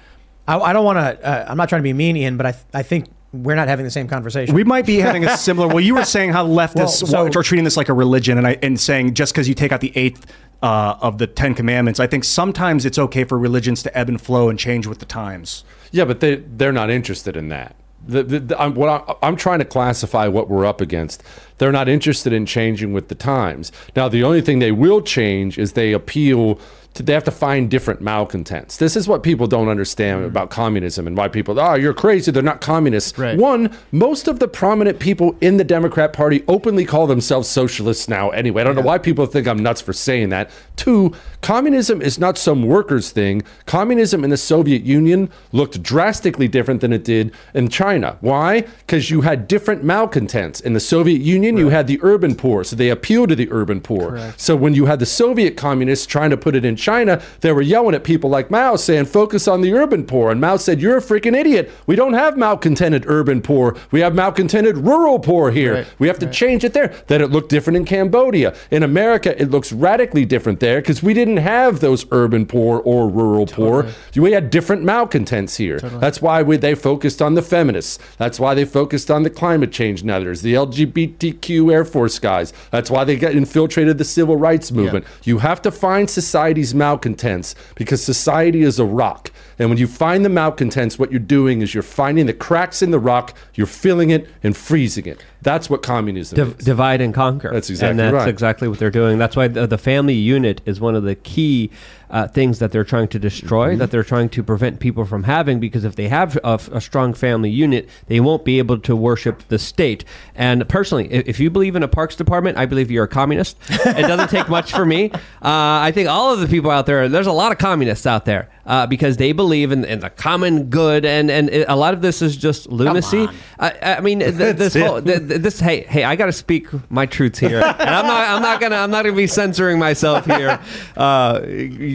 I, 0.47 0.59
I 0.59 0.73
don't 0.73 0.85
want 0.85 0.97
to. 0.97 1.27
Uh, 1.27 1.45
I'm 1.49 1.57
not 1.57 1.69
trying 1.69 1.79
to 1.79 1.83
be 1.83 1.93
mean, 1.93 2.17
Ian, 2.17 2.37
but 2.37 2.45
I, 2.45 2.55
I 2.73 2.83
think 2.83 3.07
we're 3.33 3.55
not 3.55 3.67
having 3.67 3.83
the 3.85 3.91
same 3.91 4.07
conversation. 4.07 4.55
We 4.55 4.63
might 4.63 4.85
be 4.85 4.97
having 4.99 5.25
a 5.25 5.37
similar. 5.37 5.67
Well, 5.67 5.81
you 5.81 5.95
were 5.95 6.05
saying 6.05 6.31
how 6.31 6.47
leftists 6.47 7.03
Well, 7.11 7.31
so- 7.31 7.39
are 7.39 7.43
treating 7.43 7.65
this 7.65 7.77
like 7.77 7.89
a 7.89 7.93
religion, 7.93 8.37
and 8.37 8.47
I 8.47 8.57
and 8.61 8.79
saying 8.79 9.13
just 9.13 9.33
because 9.33 9.47
you 9.47 9.53
take 9.53 9.71
out 9.71 9.81
the 9.81 9.91
eighth 9.95 10.25
uh, 10.61 10.95
of 11.01 11.17
the 11.17 11.27
Ten 11.27 11.53
Commandments, 11.53 11.99
I 11.99 12.07
think 12.07 12.23
sometimes 12.23 12.85
it's 12.85 12.97
okay 12.97 13.23
for 13.23 13.37
religions 13.37 13.83
to 13.83 13.97
ebb 13.97 14.09
and 14.09 14.19
flow 14.19 14.49
and 14.49 14.57
change 14.57 14.87
with 14.87 14.99
the 14.99 15.05
times. 15.05 15.63
Yeah, 15.91 16.05
but 16.05 16.19
they 16.21 16.35
they're 16.35 16.71
not 16.71 16.89
interested 16.89 17.35
in 17.37 17.49
that. 17.49 17.75
The, 18.07 18.23
the, 18.23 18.39
the, 18.39 18.61
I'm, 18.61 18.73
what 18.73 18.87
I, 18.87 19.15
I'm 19.21 19.35
trying 19.35 19.59
to 19.59 19.65
classify 19.65 20.27
what 20.27 20.49
we're 20.49 20.65
up 20.65 20.79
against. 20.79 21.23
They're 21.57 21.73
not 21.73 21.89
interested 21.89 22.31
in 22.31 22.45
changing 22.45 22.93
with 22.93 23.09
the 23.09 23.15
times. 23.15 23.71
Now, 23.97 24.07
the 24.07 24.23
only 24.23 24.39
thing 24.39 24.59
they 24.59 24.71
will 24.71 25.01
change 25.01 25.57
is 25.57 25.73
they 25.73 25.91
appeal 25.91 26.55
to. 26.55 26.61
They 26.97 27.13
have 27.13 27.23
to 27.25 27.31
find 27.31 27.69
different 27.69 28.01
malcontents. 28.01 28.77
This 28.77 28.95
is 28.95 29.07
what 29.07 29.23
people 29.23 29.47
don't 29.47 29.69
understand 29.69 30.23
mm. 30.23 30.27
about 30.27 30.49
communism 30.49 31.07
and 31.07 31.15
why 31.15 31.27
people. 31.27 31.59
Oh, 31.59 31.75
you're 31.75 31.93
crazy. 31.93 32.31
They're 32.31 32.43
not 32.43 32.61
communists. 32.61 33.17
One, 33.17 33.75
most 33.91 34.27
of 34.27 34.39
the 34.39 34.47
prominent 34.47 34.99
people 34.99 35.35
in 35.41 35.57
the 35.57 35.63
Democrat 35.63 36.13
Party 36.13 36.43
openly 36.47 36.85
call 36.85 37.07
themselves 37.07 37.47
socialists 37.47 38.07
now. 38.07 38.29
Anyway, 38.31 38.61
I 38.61 38.65
don't 38.65 38.75
know 38.75 38.81
why 38.81 38.97
people 38.97 39.25
think 39.25 39.47
I'm 39.47 39.59
nuts 39.59 39.81
for 39.81 39.93
saying 39.93 40.29
that. 40.29 40.49
Two, 40.75 41.13
communism 41.47 42.01
is 42.01 42.19
not 42.19 42.37
some 42.37 42.61
workers 42.63 43.09
thing. 43.09 43.41
Communism 43.65 44.25
in 44.25 44.29
the 44.29 44.35
Soviet 44.35 44.83
Union 44.83 45.29
looked 45.53 45.81
drastically 45.81 46.45
different 46.45 46.81
than 46.81 46.91
it 46.91 47.05
did 47.05 47.31
in 47.53 47.69
China. 47.69 48.17
Why? 48.19 48.65
Because 48.79 49.09
you 49.09 49.21
had 49.21 49.47
different 49.47 49.81
malcontents. 49.81 50.59
In 50.59 50.73
the 50.73 50.81
Soviet 50.81 51.21
Union, 51.21 51.55
you 51.55 51.69
had 51.69 51.87
the 51.87 51.99
urban 52.01 52.35
poor, 52.35 52.65
so 52.65 52.75
they 52.75 52.89
appealed 52.89 53.29
to 53.29 53.35
the 53.35 53.47
urban 53.49 53.79
poor. 53.79 54.33
So 54.35 54.57
when 54.57 54.73
you 54.73 54.87
had 54.87 54.99
the 54.99 55.05
Soviet 55.05 55.55
communists 55.55 56.05
trying 56.05 56.31
to 56.31 56.37
put 56.37 56.53
it 56.53 56.65
in 56.65 56.75
China, 56.75 57.21
they 57.39 57.53
were 57.53 57.61
yelling 57.61 57.95
at 57.95 58.03
people 58.03 58.29
like 58.29 58.51
Mao 58.51 58.75
saying, 58.75 59.05
focus 59.05 59.47
on 59.47 59.61
the 59.61 59.71
urban 59.71 60.05
poor. 60.05 60.31
And 60.31 60.41
Mao 60.41 60.57
said, 60.57 60.81
You're 60.81 60.97
a 60.97 61.01
freaking 61.01 61.33
idiot. 61.33 61.71
We 61.85 61.95
don't 61.95 62.11
have 62.11 62.35
malcontented 62.35 63.05
urban 63.07 63.41
poor. 63.41 63.77
We 63.91 64.01
have 64.01 64.13
malcontented 64.13 64.79
rural 64.79 65.17
poor 65.17 65.51
here. 65.51 65.75
Right, 65.75 65.87
We 65.97 66.09
have 66.09 66.19
to 66.19 66.29
change 66.29 66.65
it 66.65 66.73
there. 66.73 66.93
Then 67.07 67.21
it 67.21 67.31
looked 67.31 67.47
different 67.47 67.77
in 67.77 67.85
Cambodia. 67.85 68.53
In 68.69 68.83
America, 68.83 69.41
it 69.41 69.49
looks 69.49 69.71
radically 69.71 70.25
different 70.25 70.59
there 70.59 70.81
because 70.81 71.01
we 71.01 71.13
didn't 71.13 71.36
have 71.37 71.79
those 71.79 72.05
urban 72.11 72.45
poor 72.45 72.79
or 72.79 73.09
rural 73.09 73.45
poor. 73.45 73.87
We 74.15 74.31
had 74.31 74.49
different 74.49 74.83
malcontents 74.83 75.57
here. 75.57 75.79
That's 75.79 76.21
why 76.21 76.43
we, 76.43 76.57
they 76.57 76.75
focused 76.75 77.21
on 77.21 77.35
the 77.35 77.41
feminists. 77.41 77.99
That's 78.17 78.39
why 78.39 78.53
they 78.53 78.65
focused 78.65 79.09
on 79.11 79.23
the 79.23 79.29
climate 79.29 79.71
change 79.71 80.03
netters, 80.03 80.41
the 80.41 80.53
LGBTQ 80.53 81.71
Air 81.71 81.85
Force 81.85 82.19
guys. 82.19 82.53
That's 82.71 82.89
why 82.89 83.03
they 83.03 83.15
got 83.15 83.33
infiltrated 83.33 83.97
the 83.97 84.03
civil 84.05 84.37
rights 84.37 84.71
movement. 84.71 85.05
You 85.23 85.39
have 85.39 85.61
to 85.63 85.71
find 85.71 86.09
society's 86.09 86.73
malcontents 86.73 87.55
because 87.75 88.03
society 88.03 88.61
is 88.63 88.79
a 88.79 88.85
rock. 88.85 89.31
And 89.59 89.69
when 89.69 89.77
you 89.77 89.87
find 89.87 90.23
the 90.23 90.29
malcontents, 90.29 90.99
what 90.99 91.11
you're 91.11 91.19
doing 91.19 91.61
is 91.61 91.73
you're 91.73 91.83
finding 91.83 92.27
the 92.27 92.33
cracks 92.33 92.81
in 92.81 92.91
the 92.91 92.99
rock, 92.99 93.35
you're 93.55 93.67
filling 93.67 94.11
it 94.11 94.29
and 94.43 94.55
freezing 94.55 95.05
it. 95.05 95.23
That's 95.41 95.69
what 95.69 95.81
communism 95.81 96.35
Div- 96.35 96.59
is. 96.59 96.65
divide 96.65 97.01
and 97.01 97.13
conquer. 97.13 97.51
That's 97.51 97.69
exactly 97.69 97.91
and 97.91 97.99
that's 97.99 98.13
right. 98.13 98.27
exactly 98.27 98.67
what 98.67 98.79
they're 98.79 98.91
doing. 98.91 99.17
That's 99.17 99.35
why 99.35 99.47
the, 99.47 99.65
the 99.65 99.77
family 99.77 100.13
unit 100.13 100.61
is 100.65 100.79
one 100.79 100.95
of 100.95 101.03
the 101.03 101.15
key 101.15 101.71
uh, 102.09 102.27
things 102.27 102.59
that 102.59 102.71
they're 102.71 102.83
trying 102.83 103.07
to 103.09 103.19
destroy, 103.19 103.69
Mm-hmm. 103.71 103.79
that 103.79 103.91
they're 103.91 104.03
trying 104.03 104.29
to 104.29 104.43
prevent 104.43 104.79
people 104.79 105.05
from 105.05 105.23
having. 105.23 105.59
Because 105.59 105.83
if 105.83 105.95
they 105.95 106.07
have 106.07 106.37
a, 106.43 106.59
a 106.71 106.81
strong 106.81 107.13
family 107.13 107.49
unit, 107.49 107.89
they 108.07 108.19
won't 108.19 108.45
be 108.45 108.59
able 108.59 108.77
to 108.79 108.95
worship 108.95 109.43
the 109.47 109.59
state. 109.59 110.03
And 110.35 110.67
personally, 110.69 111.11
if, 111.11 111.27
if 111.27 111.39
you 111.39 111.49
believe 111.49 111.75
in 111.75 111.83
a 111.83 111.87
parks 111.87 112.15
department, 112.15 112.57
I 112.57 112.65
believe 112.65 112.89
you're 112.91 113.05
a 113.05 113.07
communist. 113.07 113.57
it 113.69 114.07
doesn't 114.07 114.29
take 114.29 114.47
much 114.49 114.71
for 114.71 114.85
me. 114.85 115.11
Uh, 115.11 115.19
I 115.41 115.91
think 115.93 116.07
all 116.09 116.33
of 116.33 116.39
the 116.39 116.47
people 116.47 116.71
out 116.71 116.85
there, 116.85 117.09
there's 117.09 117.27
a 117.27 117.31
lot 117.31 117.51
of 117.51 117.57
communists 117.57 118.05
out 118.05 118.25
there 118.25 118.49
uh, 118.65 118.85
because 118.87 119.17
they 119.17 119.31
believe 119.31 119.71
in, 119.71 119.85
in 119.85 119.99
the 119.99 120.09
common 120.09 120.65
good, 120.69 121.05
and 121.05 121.31
and 121.31 121.49
it, 121.49 121.65
a 121.69 121.75
lot 121.75 121.93
of 121.93 122.01
this 122.01 122.21
is 122.21 122.35
just 122.35 122.69
lunacy. 122.69 123.27
I, 123.59 123.95
I 123.97 124.01
mean, 124.01 124.19
th- 124.19 124.55
this 124.57 124.73
whole 124.75 125.01
th- 125.01 125.27
th- 125.27 125.41
this 125.41 125.59
hey 125.59 125.81
hey, 125.83 126.03
I 126.03 126.15
got 126.15 126.25
to 126.25 126.33
speak 126.33 126.67
my 126.91 127.05
truths 127.05 127.39
here, 127.39 127.59
and 127.59 127.89
I'm 127.89 128.05
not 128.05 128.27
I'm 128.29 128.41
not 128.41 128.59
gonna 128.59 128.75
I'm 128.75 128.91
not 128.91 129.03
gonna 129.05 129.15
be 129.15 129.27
censoring 129.27 129.79
myself 129.79 130.25
here. 130.25 130.59
Uh, 130.97 131.39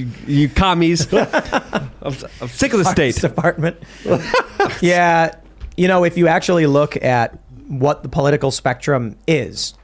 you, 0.02 0.10
you 0.26 0.48
commies, 0.48 1.12
I'm, 1.12 1.90
I'm 2.02 2.48
sick 2.48 2.72
of 2.72 2.78
the 2.78 2.84
state. 2.84 3.16
department. 3.16 3.82
yeah, 4.80 5.34
you 5.76 5.88
know, 5.88 6.04
if 6.04 6.16
you 6.16 6.28
actually 6.28 6.66
look 6.66 7.02
at 7.02 7.38
what 7.68 8.02
the 8.02 8.08
political 8.08 8.50
spectrum 8.50 9.16
is, 9.26 9.74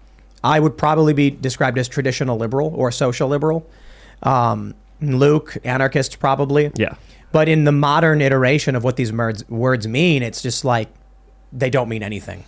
I 0.42 0.60
would 0.60 0.76
probably 0.76 1.12
be 1.12 1.30
described 1.30 1.78
as 1.78 1.88
traditional 1.88 2.36
liberal 2.36 2.72
or 2.74 2.90
social 2.90 3.28
liberal. 3.28 3.68
Um, 4.22 4.74
Luke, 5.00 5.56
anarchist, 5.64 6.18
probably. 6.18 6.70
Yeah. 6.76 6.94
But 7.30 7.48
in 7.48 7.64
the 7.64 7.72
modern 7.72 8.20
iteration 8.20 8.74
of 8.74 8.84
what 8.84 8.96
these 8.96 9.12
words 9.12 9.48
words 9.48 9.86
mean, 9.86 10.22
it's 10.22 10.42
just 10.42 10.64
like 10.64 10.88
they 11.52 11.70
don't 11.70 11.88
mean 11.88 12.02
anything. 12.02 12.44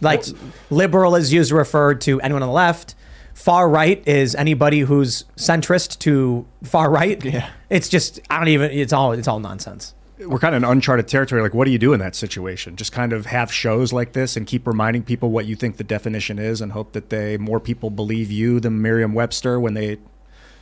Like 0.00 0.24
liberal 0.70 1.14
is 1.14 1.32
used 1.32 1.50
to 1.50 1.56
refer 1.56 1.94
to 1.94 2.20
anyone 2.20 2.42
on 2.42 2.48
the 2.48 2.54
left. 2.54 2.94
Far 3.34 3.68
right 3.68 4.06
is 4.06 4.34
anybody 4.34 4.80
who's 4.80 5.24
centrist 5.36 5.98
to 6.00 6.46
far 6.62 6.90
right. 6.90 7.22
Yeah. 7.24 7.48
It's 7.70 7.88
just 7.88 8.20
I 8.30 8.38
don't 8.38 8.48
even. 8.48 8.70
It's 8.70 8.92
all 8.92 9.12
it's 9.12 9.26
all 9.28 9.40
nonsense. 9.40 9.94
We're 10.18 10.38
kind 10.38 10.54
of 10.54 10.62
in 10.62 10.68
uncharted 10.68 11.08
territory. 11.08 11.42
Like, 11.42 11.52
what 11.54 11.64
do 11.64 11.72
you 11.72 11.78
do 11.78 11.92
in 11.92 11.98
that 11.98 12.14
situation? 12.14 12.76
Just 12.76 12.92
kind 12.92 13.12
of 13.12 13.26
have 13.26 13.52
shows 13.52 13.92
like 13.92 14.12
this 14.12 14.36
and 14.36 14.46
keep 14.46 14.66
reminding 14.68 15.02
people 15.02 15.30
what 15.30 15.46
you 15.46 15.56
think 15.56 15.78
the 15.78 15.84
definition 15.84 16.38
is, 16.38 16.60
and 16.60 16.70
hope 16.72 16.92
that 16.92 17.10
they 17.10 17.36
more 17.38 17.58
people 17.58 17.90
believe 17.90 18.30
you 18.30 18.60
than 18.60 18.80
Merriam-Webster 18.80 19.58
when 19.58 19.74
they 19.74 19.98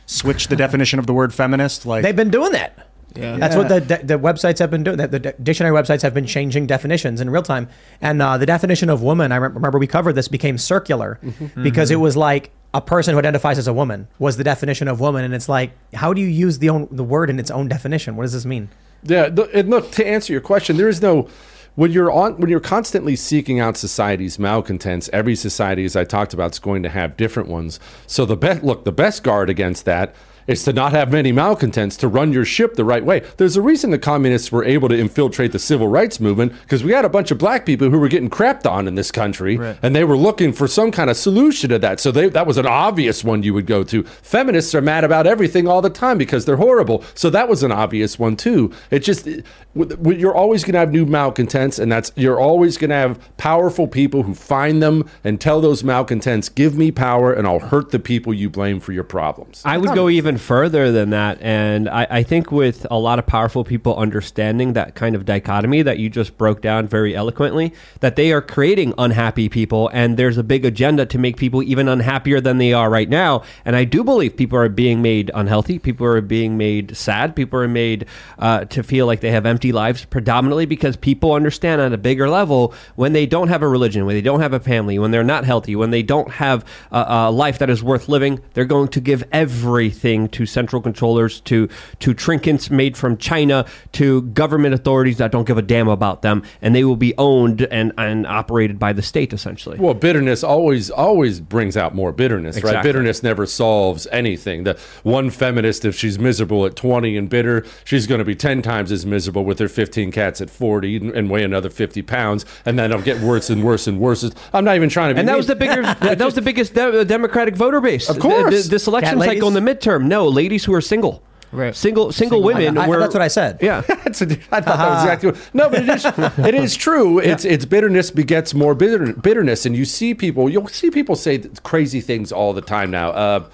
switch 0.07 0.47
the 0.47 0.55
definition 0.55 0.97
of 0.97 1.05
the 1.05 1.13
word 1.13 1.31
feminist. 1.33 1.85
Like 1.85 2.01
They've 2.01 2.15
been 2.15 2.31
doing 2.31 2.53
that. 2.53 2.87
Yeah. 3.13 3.37
That's 3.37 3.55
what 3.57 3.67
the, 3.67 3.79
the 3.81 4.17
websites 4.17 4.59
have 4.59 4.71
been 4.71 4.83
doing. 4.83 4.97
The, 4.97 5.07
the 5.07 5.19
dictionary 5.19 5.77
websites 5.77 6.01
have 6.01 6.13
been 6.13 6.25
changing 6.25 6.65
definitions 6.65 7.19
in 7.21 7.29
real 7.29 7.43
time. 7.43 7.67
And 7.99 8.21
uh, 8.21 8.37
the 8.37 8.45
definition 8.45 8.89
of 8.89 9.01
woman, 9.03 9.31
I 9.33 9.35
remember 9.35 9.77
we 9.77 9.85
covered 9.87 10.13
this, 10.13 10.27
became 10.29 10.57
circular 10.57 11.19
Mm-hmm. 11.21 11.61
because 11.61 11.91
it 11.91 11.97
was 11.97 12.15
like 12.15 12.51
a 12.73 12.81
person 12.81 13.13
who 13.13 13.19
identifies 13.19 13.57
as 13.57 13.67
a 13.67 13.73
woman 13.73 14.07
was 14.17 14.37
the 14.37 14.43
definition 14.43 14.87
of 14.87 14.99
woman. 14.99 15.25
And 15.25 15.33
it's 15.33 15.49
like, 15.49 15.71
how 15.93 16.13
do 16.13 16.21
you 16.21 16.27
use 16.27 16.59
the 16.59 16.69
own, 16.69 16.87
the 16.91 17.03
word 17.03 17.29
in 17.29 17.39
its 17.39 17.51
own 17.51 17.67
definition? 17.67 18.15
What 18.15 18.23
does 18.23 18.33
this 18.33 18.45
mean? 18.45 18.69
Yeah, 19.03 19.29
and 19.53 19.69
look 19.69 19.91
to 19.91 20.07
answer 20.07 20.31
your 20.31 20.41
question, 20.41 20.77
there 20.77 20.87
is 20.87 21.01
no 21.01 21.27
when 21.75 21.91
you're 21.91 22.11
on 22.11 22.37
when 22.37 22.49
you're 22.49 22.59
constantly 22.59 23.15
seeking 23.15 23.59
out 23.59 23.77
society's 23.77 24.37
malcontents. 24.37 25.09
Every 25.13 25.35
society, 25.35 25.85
as 25.85 25.95
I 25.95 26.03
talked 26.03 26.33
about, 26.33 26.51
is 26.51 26.59
going 26.59 26.83
to 26.83 26.89
have 26.89 27.17
different 27.17 27.49
ones. 27.49 27.79
So 28.07 28.25
the 28.25 28.37
best 28.37 28.63
look, 28.63 28.83
the 28.83 28.91
best 28.91 29.23
guard 29.23 29.49
against 29.49 29.85
that 29.85 30.13
is 30.47 30.63
to 30.63 30.73
not 30.73 30.91
have 30.91 31.11
many 31.11 31.31
malcontents 31.31 31.95
to 31.97 32.07
run 32.07 32.31
your 32.33 32.45
ship 32.45 32.75
the 32.75 32.85
right 32.85 33.03
way. 33.05 33.21
There's 33.37 33.55
a 33.57 33.61
reason 33.61 33.91
the 33.91 33.99
communists 33.99 34.51
were 34.51 34.63
able 34.63 34.89
to 34.89 34.97
infiltrate 34.97 35.51
the 35.51 35.59
civil 35.59 35.87
rights 35.87 36.19
movement 36.19 36.53
because 36.63 36.83
we 36.83 36.91
had 36.91 37.05
a 37.05 37.09
bunch 37.09 37.31
of 37.31 37.37
black 37.37 37.65
people 37.65 37.89
who 37.89 37.99
were 37.99 38.07
getting 38.07 38.29
crapped 38.29 38.69
on 38.69 38.87
in 38.87 38.95
this 38.95 39.11
country, 39.11 39.57
and 39.81 39.95
they 39.95 40.03
were 40.03 40.17
looking 40.17 40.53
for 40.53 40.67
some 40.67 40.91
kind 40.91 41.09
of 41.09 41.17
solution 41.17 41.69
to 41.69 41.79
that. 41.79 41.99
So 41.99 42.11
they, 42.11 42.29
that 42.29 42.47
was 42.47 42.57
an 42.57 42.65
obvious 42.65 43.23
one 43.23 43.43
you 43.43 43.53
would 43.53 43.65
go 43.67 43.83
to. 43.83 44.03
Feminists 44.03 44.73
are 44.75 44.81
mad 44.81 45.03
about 45.03 45.27
everything 45.27 45.67
all 45.67 45.81
the 45.81 45.89
time 45.89 46.17
because 46.17 46.45
they're 46.45 46.57
horrible. 46.57 47.03
So 47.13 47.29
that 47.29 47.47
was 47.49 47.63
an 47.63 47.71
obvious 47.71 48.17
one 48.19 48.35
too. 48.35 48.71
It 48.89 48.99
just 48.99 49.25
w- 49.25 49.43
w- 49.75 50.17
you're 50.17 50.35
always 50.35 50.63
going 50.63 50.73
to 50.73 50.79
have 50.79 50.91
new 50.91 51.05
malcontents, 51.05 51.79
and 51.79 51.91
that's 51.91 52.11
you're 52.15 52.39
always 52.39 52.77
going 52.77 52.89
to 52.89 52.95
have 52.95 53.19
powerful 53.37 53.87
people 53.87 54.23
who 54.23 54.33
find 54.33 54.81
them 54.81 55.09
and 55.23 55.39
tell 55.39 55.61
those 55.61 55.83
malcontents, 55.83 56.49
"Give 56.49 56.77
me 56.77 56.91
power, 56.91 57.33
and 57.33 57.47
I'll 57.47 57.59
hurt 57.59 57.91
the 57.91 57.99
people 57.99 58.33
you 58.33 58.49
blame 58.49 58.79
for 58.79 58.91
your 58.91 59.03
problems." 59.03 59.61
I 59.65 59.77
would 59.77 59.89
go 59.95 60.09
even 60.09 60.30
even 60.31 60.39
further 60.39 60.93
than 60.93 61.09
that. 61.09 61.41
And 61.41 61.89
I, 61.89 62.07
I 62.09 62.23
think 62.23 62.53
with 62.53 62.87
a 62.89 62.97
lot 62.97 63.19
of 63.19 63.27
powerful 63.27 63.65
people 63.65 63.97
understanding 63.97 64.73
that 64.73 64.95
kind 64.95 65.13
of 65.13 65.25
dichotomy 65.25 65.81
that 65.81 65.99
you 65.99 66.09
just 66.09 66.37
broke 66.37 66.61
down 66.61 66.87
very 66.87 67.13
eloquently, 67.13 67.73
that 67.99 68.15
they 68.15 68.31
are 68.31 68.41
creating 68.41 68.93
unhappy 68.97 69.49
people. 69.49 69.89
And 69.91 70.15
there's 70.15 70.37
a 70.37 70.43
big 70.43 70.63
agenda 70.63 71.05
to 71.07 71.17
make 71.17 71.35
people 71.35 71.61
even 71.63 71.89
unhappier 71.89 72.39
than 72.39 72.59
they 72.59 72.71
are 72.71 72.89
right 72.89 73.09
now. 73.09 73.43
And 73.65 73.75
I 73.75 73.83
do 73.83 74.05
believe 74.05 74.37
people 74.37 74.57
are 74.57 74.69
being 74.69 75.01
made 75.01 75.31
unhealthy. 75.33 75.79
People 75.79 76.07
are 76.07 76.21
being 76.21 76.57
made 76.57 76.95
sad. 76.95 77.35
People 77.35 77.59
are 77.59 77.67
made 77.67 78.05
uh, 78.39 78.63
to 78.65 78.83
feel 78.83 79.07
like 79.07 79.19
they 79.19 79.31
have 79.31 79.45
empty 79.45 79.73
lives, 79.73 80.05
predominantly 80.05 80.65
because 80.65 80.95
people 80.95 81.33
understand 81.33 81.81
on 81.81 81.91
a 81.91 81.97
bigger 81.97 82.29
level 82.29 82.73
when 82.95 83.11
they 83.11 83.25
don't 83.25 83.49
have 83.49 83.63
a 83.63 83.67
religion, 83.67 84.05
when 84.05 84.15
they 84.15 84.21
don't 84.21 84.39
have 84.39 84.53
a 84.53 84.61
family, 84.61 84.97
when 84.97 85.11
they're 85.11 85.25
not 85.25 85.43
healthy, 85.43 85.75
when 85.75 85.91
they 85.91 86.03
don't 86.03 86.31
have 86.31 86.63
a, 86.91 87.05
a 87.07 87.31
life 87.31 87.59
that 87.59 87.69
is 87.69 87.83
worth 87.83 88.07
living, 88.07 88.39
they're 88.53 88.63
going 88.63 88.87
to 88.87 89.01
give 89.01 89.25
everything 89.33 90.20
to 90.29 90.45
central 90.45 90.81
controllers, 90.81 91.39
to 91.41 91.67
to 91.99 92.13
trinkets 92.13 92.69
made 92.69 92.97
from 92.97 93.17
China, 93.17 93.65
to 93.93 94.21
government 94.21 94.73
authorities 94.73 95.17
that 95.17 95.31
don't 95.31 95.45
give 95.45 95.57
a 95.57 95.61
damn 95.61 95.87
about 95.87 96.21
them, 96.21 96.43
and 96.61 96.75
they 96.75 96.83
will 96.83 96.95
be 96.95 97.13
owned 97.17 97.61
and, 97.63 97.91
and 97.97 98.27
operated 98.27 98.79
by 98.79 98.93
the 98.93 99.01
state 99.01 99.33
essentially. 99.33 99.77
Well, 99.79 99.93
bitterness 99.93 100.43
always 100.43 100.89
always 100.89 101.39
brings 101.39 101.77
out 101.77 101.95
more 101.95 102.11
bitterness, 102.11 102.61
right? 102.63 102.83
Bitterness 102.83 103.23
never 103.23 103.45
solves 103.45 104.07
anything. 104.11 104.63
The 104.63 104.79
one 105.03 105.29
feminist, 105.29 105.85
if 105.85 105.95
she's 105.95 106.19
miserable 106.19 106.65
at 106.65 106.75
20 106.75 107.17
and 107.17 107.29
bitter, 107.29 107.65
she's 107.83 108.07
going 108.07 108.19
to 108.19 108.25
be 108.25 108.35
10 108.35 108.61
times 108.61 108.91
as 108.91 109.05
miserable 109.05 109.43
with 109.45 109.59
her 109.59 109.67
15 109.67 110.11
cats 110.11 110.41
at 110.41 110.49
40 110.49 110.97
and, 110.97 111.11
and 111.11 111.29
weigh 111.29 111.43
another 111.43 111.69
50 111.69 112.01
pounds, 112.01 112.45
and 112.65 112.77
then 112.77 112.91
it'll 112.91 113.03
get 113.03 113.21
worse 113.21 113.49
and 113.49 113.63
worse 113.63 113.87
and 113.87 113.99
worse. 113.99 114.29
I'm 114.53 114.65
not 114.65 114.75
even 114.75 114.89
trying 114.89 115.09
to 115.09 115.13
be 115.15 115.19
And 115.19 115.27
that 115.27 115.33
mean. 115.33 115.37
was 115.37 115.47
the 115.47 115.55
bigger, 115.55 115.81
that, 115.81 116.17
that 116.17 116.25
was 116.25 116.35
the 116.35 116.41
biggest 116.41 116.73
de- 116.73 117.01
uh, 117.01 117.03
Democratic 117.03 117.55
voter 117.55 117.81
base. 117.81 118.09
Of 118.09 118.19
course. 118.19 118.49
Th- 118.49 118.61
th- 118.63 118.65
this 118.65 118.87
election 118.87 119.19
cycle 119.19 119.47
in 119.47 119.53
the 119.53 119.59
midterm. 119.59 120.05
No, 120.11 120.27
ladies 120.27 120.65
who 120.65 120.73
are 120.73 120.81
single. 120.81 121.23
Right. 121.53 121.75
Single, 121.75 122.11
single, 122.13 122.41
women. 122.43 122.77
I- 122.77 122.85
I- 122.85 122.87
were, 122.87 122.99
that's 122.99 123.13
what 123.13 123.21
I 123.21 123.27
said. 123.27 123.57
Yeah. 123.61 123.81
That's 124.03 124.21
a, 124.21 124.25
I 124.51 124.61
thought 124.61 124.77
that 124.77 124.89
was 124.89 125.03
exactly 125.03 125.31
what, 125.31 125.39
no, 125.53 125.69
but 125.69 125.81
it 125.83 125.89
is 125.89 126.05
it 126.49 126.55
is 126.55 126.75
true. 126.77 127.19
It's 127.19 127.43
it's 127.43 127.65
bitterness 127.65 128.09
begets 128.11 128.53
more 128.53 128.73
bitter, 128.73 129.11
bitterness, 129.13 129.65
and 129.65 129.75
you 129.75 129.83
see 129.85 130.13
people 130.13 130.49
you'll 130.49 130.67
see 130.69 130.89
people 130.91 131.15
say 131.15 131.39
crazy 131.63 131.99
things 132.01 132.31
all 132.31 132.53
the 132.53 132.61
time 132.61 132.89
now. 132.89 133.09
Uh, 133.11 133.49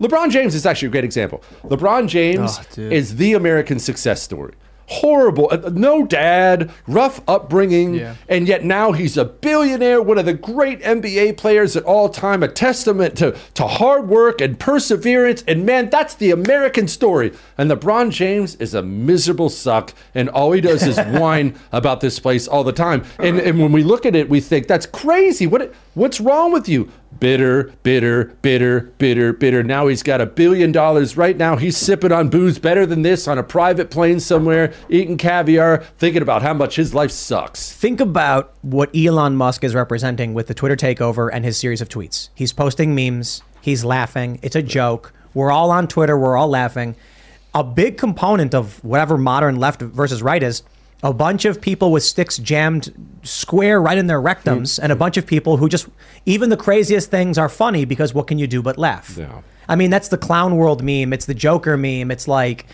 LeBron 0.00 0.30
James 0.30 0.54
is 0.54 0.64
actually 0.66 0.88
a 0.88 0.90
great 0.92 1.04
example. 1.04 1.42
LeBron 1.64 2.08
James 2.08 2.58
Oh, 2.58 2.80
is 2.80 3.16
the 3.16 3.34
American 3.34 3.78
success 3.78 4.22
story. 4.22 4.54
Horrible, 4.88 5.48
uh, 5.50 5.70
no 5.72 6.06
dad, 6.06 6.70
rough 6.86 7.20
upbringing, 7.26 7.94
Yeah. 7.94 8.14
and 8.28 8.46
yet 8.46 8.64
now 8.64 8.92
he's 8.92 9.16
a 9.16 9.24
billionaire, 9.24 10.00
one 10.00 10.16
of 10.16 10.26
the 10.26 10.32
great 10.32 10.80
NBA 10.82 11.32
players 11.36 11.76
at 11.76 11.82
all 11.82 12.08
time, 12.08 12.42
a 12.44 12.48
testament 12.48 13.16
to, 13.18 13.36
to 13.54 13.66
hard 13.66 14.08
work 14.08 14.40
and 14.40 14.58
perseverance. 14.58 15.42
And 15.48 15.66
man, 15.66 15.90
that's 15.90 16.14
the 16.14 16.30
American 16.30 16.86
story. 16.86 17.32
And 17.58 17.68
LeBron 17.68 18.10
James 18.12 18.54
is 18.56 18.74
a 18.74 18.82
miserable 18.82 19.48
suck, 19.50 19.92
and 20.14 20.28
all 20.28 20.52
he 20.52 20.60
does 20.60 20.86
is 20.86 20.96
whine 21.20 21.56
about 21.72 22.00
this 22.00 22.20
place 22.20 22.46
all 22.46 22.62
the 22.62 22.72
time. 22.72 23.04
And, 23.18 23.40
and 23.40 23.60
when 23.60 23.72
we 23.72 23.82
look 23.82 24.06
at 24.06 24.14
it, 24.14 24.28
we 24.28 24.40
think, 24.40 24.68
that's 24.68 24.86
crazy. 24.86 25.48
What, 25.48 25.74
what's 25.94 26.20
wrong 26.20 26.52
with 26.52 26.68
you? 26.68 26.90
Bitter, 27.18 27.72
bitter, 27.82 28.36
bitter, 28.42 28.92
bitter, 28.98 29.32
bitter. 29.32 29.62
Now 29.62 29.86
he's 29.86 30.02
got 30.02 30.20
a 30.20 30.26
billion 30.26 30.70
dollars. 30.70 31.16
Right 31.16 31.36
now, 31.36 31.56
he's 31.56 31.76
sipping 31.76 32.12
on 32.12 32.28
booze 32.28 32.58
better 32.58 32.84
than 32.84 33.00
this 33.00 33.26
on 33.26 33.38
a 33.38 33.42
private 33.42 33.90
plane 33.90 34.20
somewhere, 34.20 34.74
eating 34.90 35.16
caviar, 35.16 35.78
thinking 35.96 36.20
about 36.20 36.42
how 36.42 36.52
much 36.52 36.76
his 36.76 36.92
life 36.92 37.10
sucks. 37.10 37.72
Think 37.72 38.00
about 38.00 38.52
what 38.60 38.94
Elon 38.94 39.34
Musk 39.34 39.64
is 39.64 39.74
representing 39.74 40.34
with 40.34 40.46
the 40.48 40.54
Twitter 40.54 40.76
takeover 40.76 41.30
and 41.32 41.42
his 41.44 41.56
series 41.56 41.80
of 41.80 41.88
tweets. 41.88 42.28
He's 42.34 42.52
posting 42.52 42.94
memes, 42.94 43.42
he's 43.62 43.82
laughing, 43.82 44.38
it's 44.42 44.56
a 44.56 44.62
joke. 44.62 45.14
We're 45.32 45.50
all 45.50 45.70
on 45.70 45.88
Twitter, 45.88 46.18
we're 46.18 46.36
all 46.36 46.48
laughing. 46.48 46.96
A 47.54 47.64
big 47.64 47.96
component 47.96 48.54
of 48.54 48.84
whatever 48.84 49.16
modern 49.16 49.56
left 49.56 49.80
versus 49.80 50.22
right 50.22 50.42
is 50.42 50.62
a 51.02 51.12
bunch 51.12 51.44
of 51.44 51.60
people 51.60 51.92
with 51.92 52.02
sticks 52.02 52.38
jammed 52.38 52.92
square 53.22 53.80
right 53.80 53.98
in 53.98 54.06
their 54.06 54.20
rectums, 54.20 54.78
mm. 54.78 54.80
and 54.82 54.92
a 54.92 54.96
bunch 54.96 55.16
of 55.16 55.26
people 55.26 55.58
who 55.58 55.68
just, 55.68 55.88
even 56.26 56.50
the 56.50 56.56
craziest 56.56 57.10
things 57.10 57.38
are 57.38 57.48
funny 57.48 57.84
because 57.84 58.12
what 58.12 58.26
can 58.26 58.38
you 58.38 58.46
do 58.46 58.60
but 58.60 58.76
laugh? 58.76 59.16
Yeah. 59.16 59.40
I 59.68 59.76
mean, 59.76 59.90
that's 59.90 60.08
the 60.08 60.18
clown 60.18 60.56
world 60.56 60.82
meme, 60.82 61.12
it's 61.12 61.26
the 61.26 61.34
Joker 61.34 61.76
meme, 61.76 62.10
it's 62.10 62.28
like, 62.28 62.66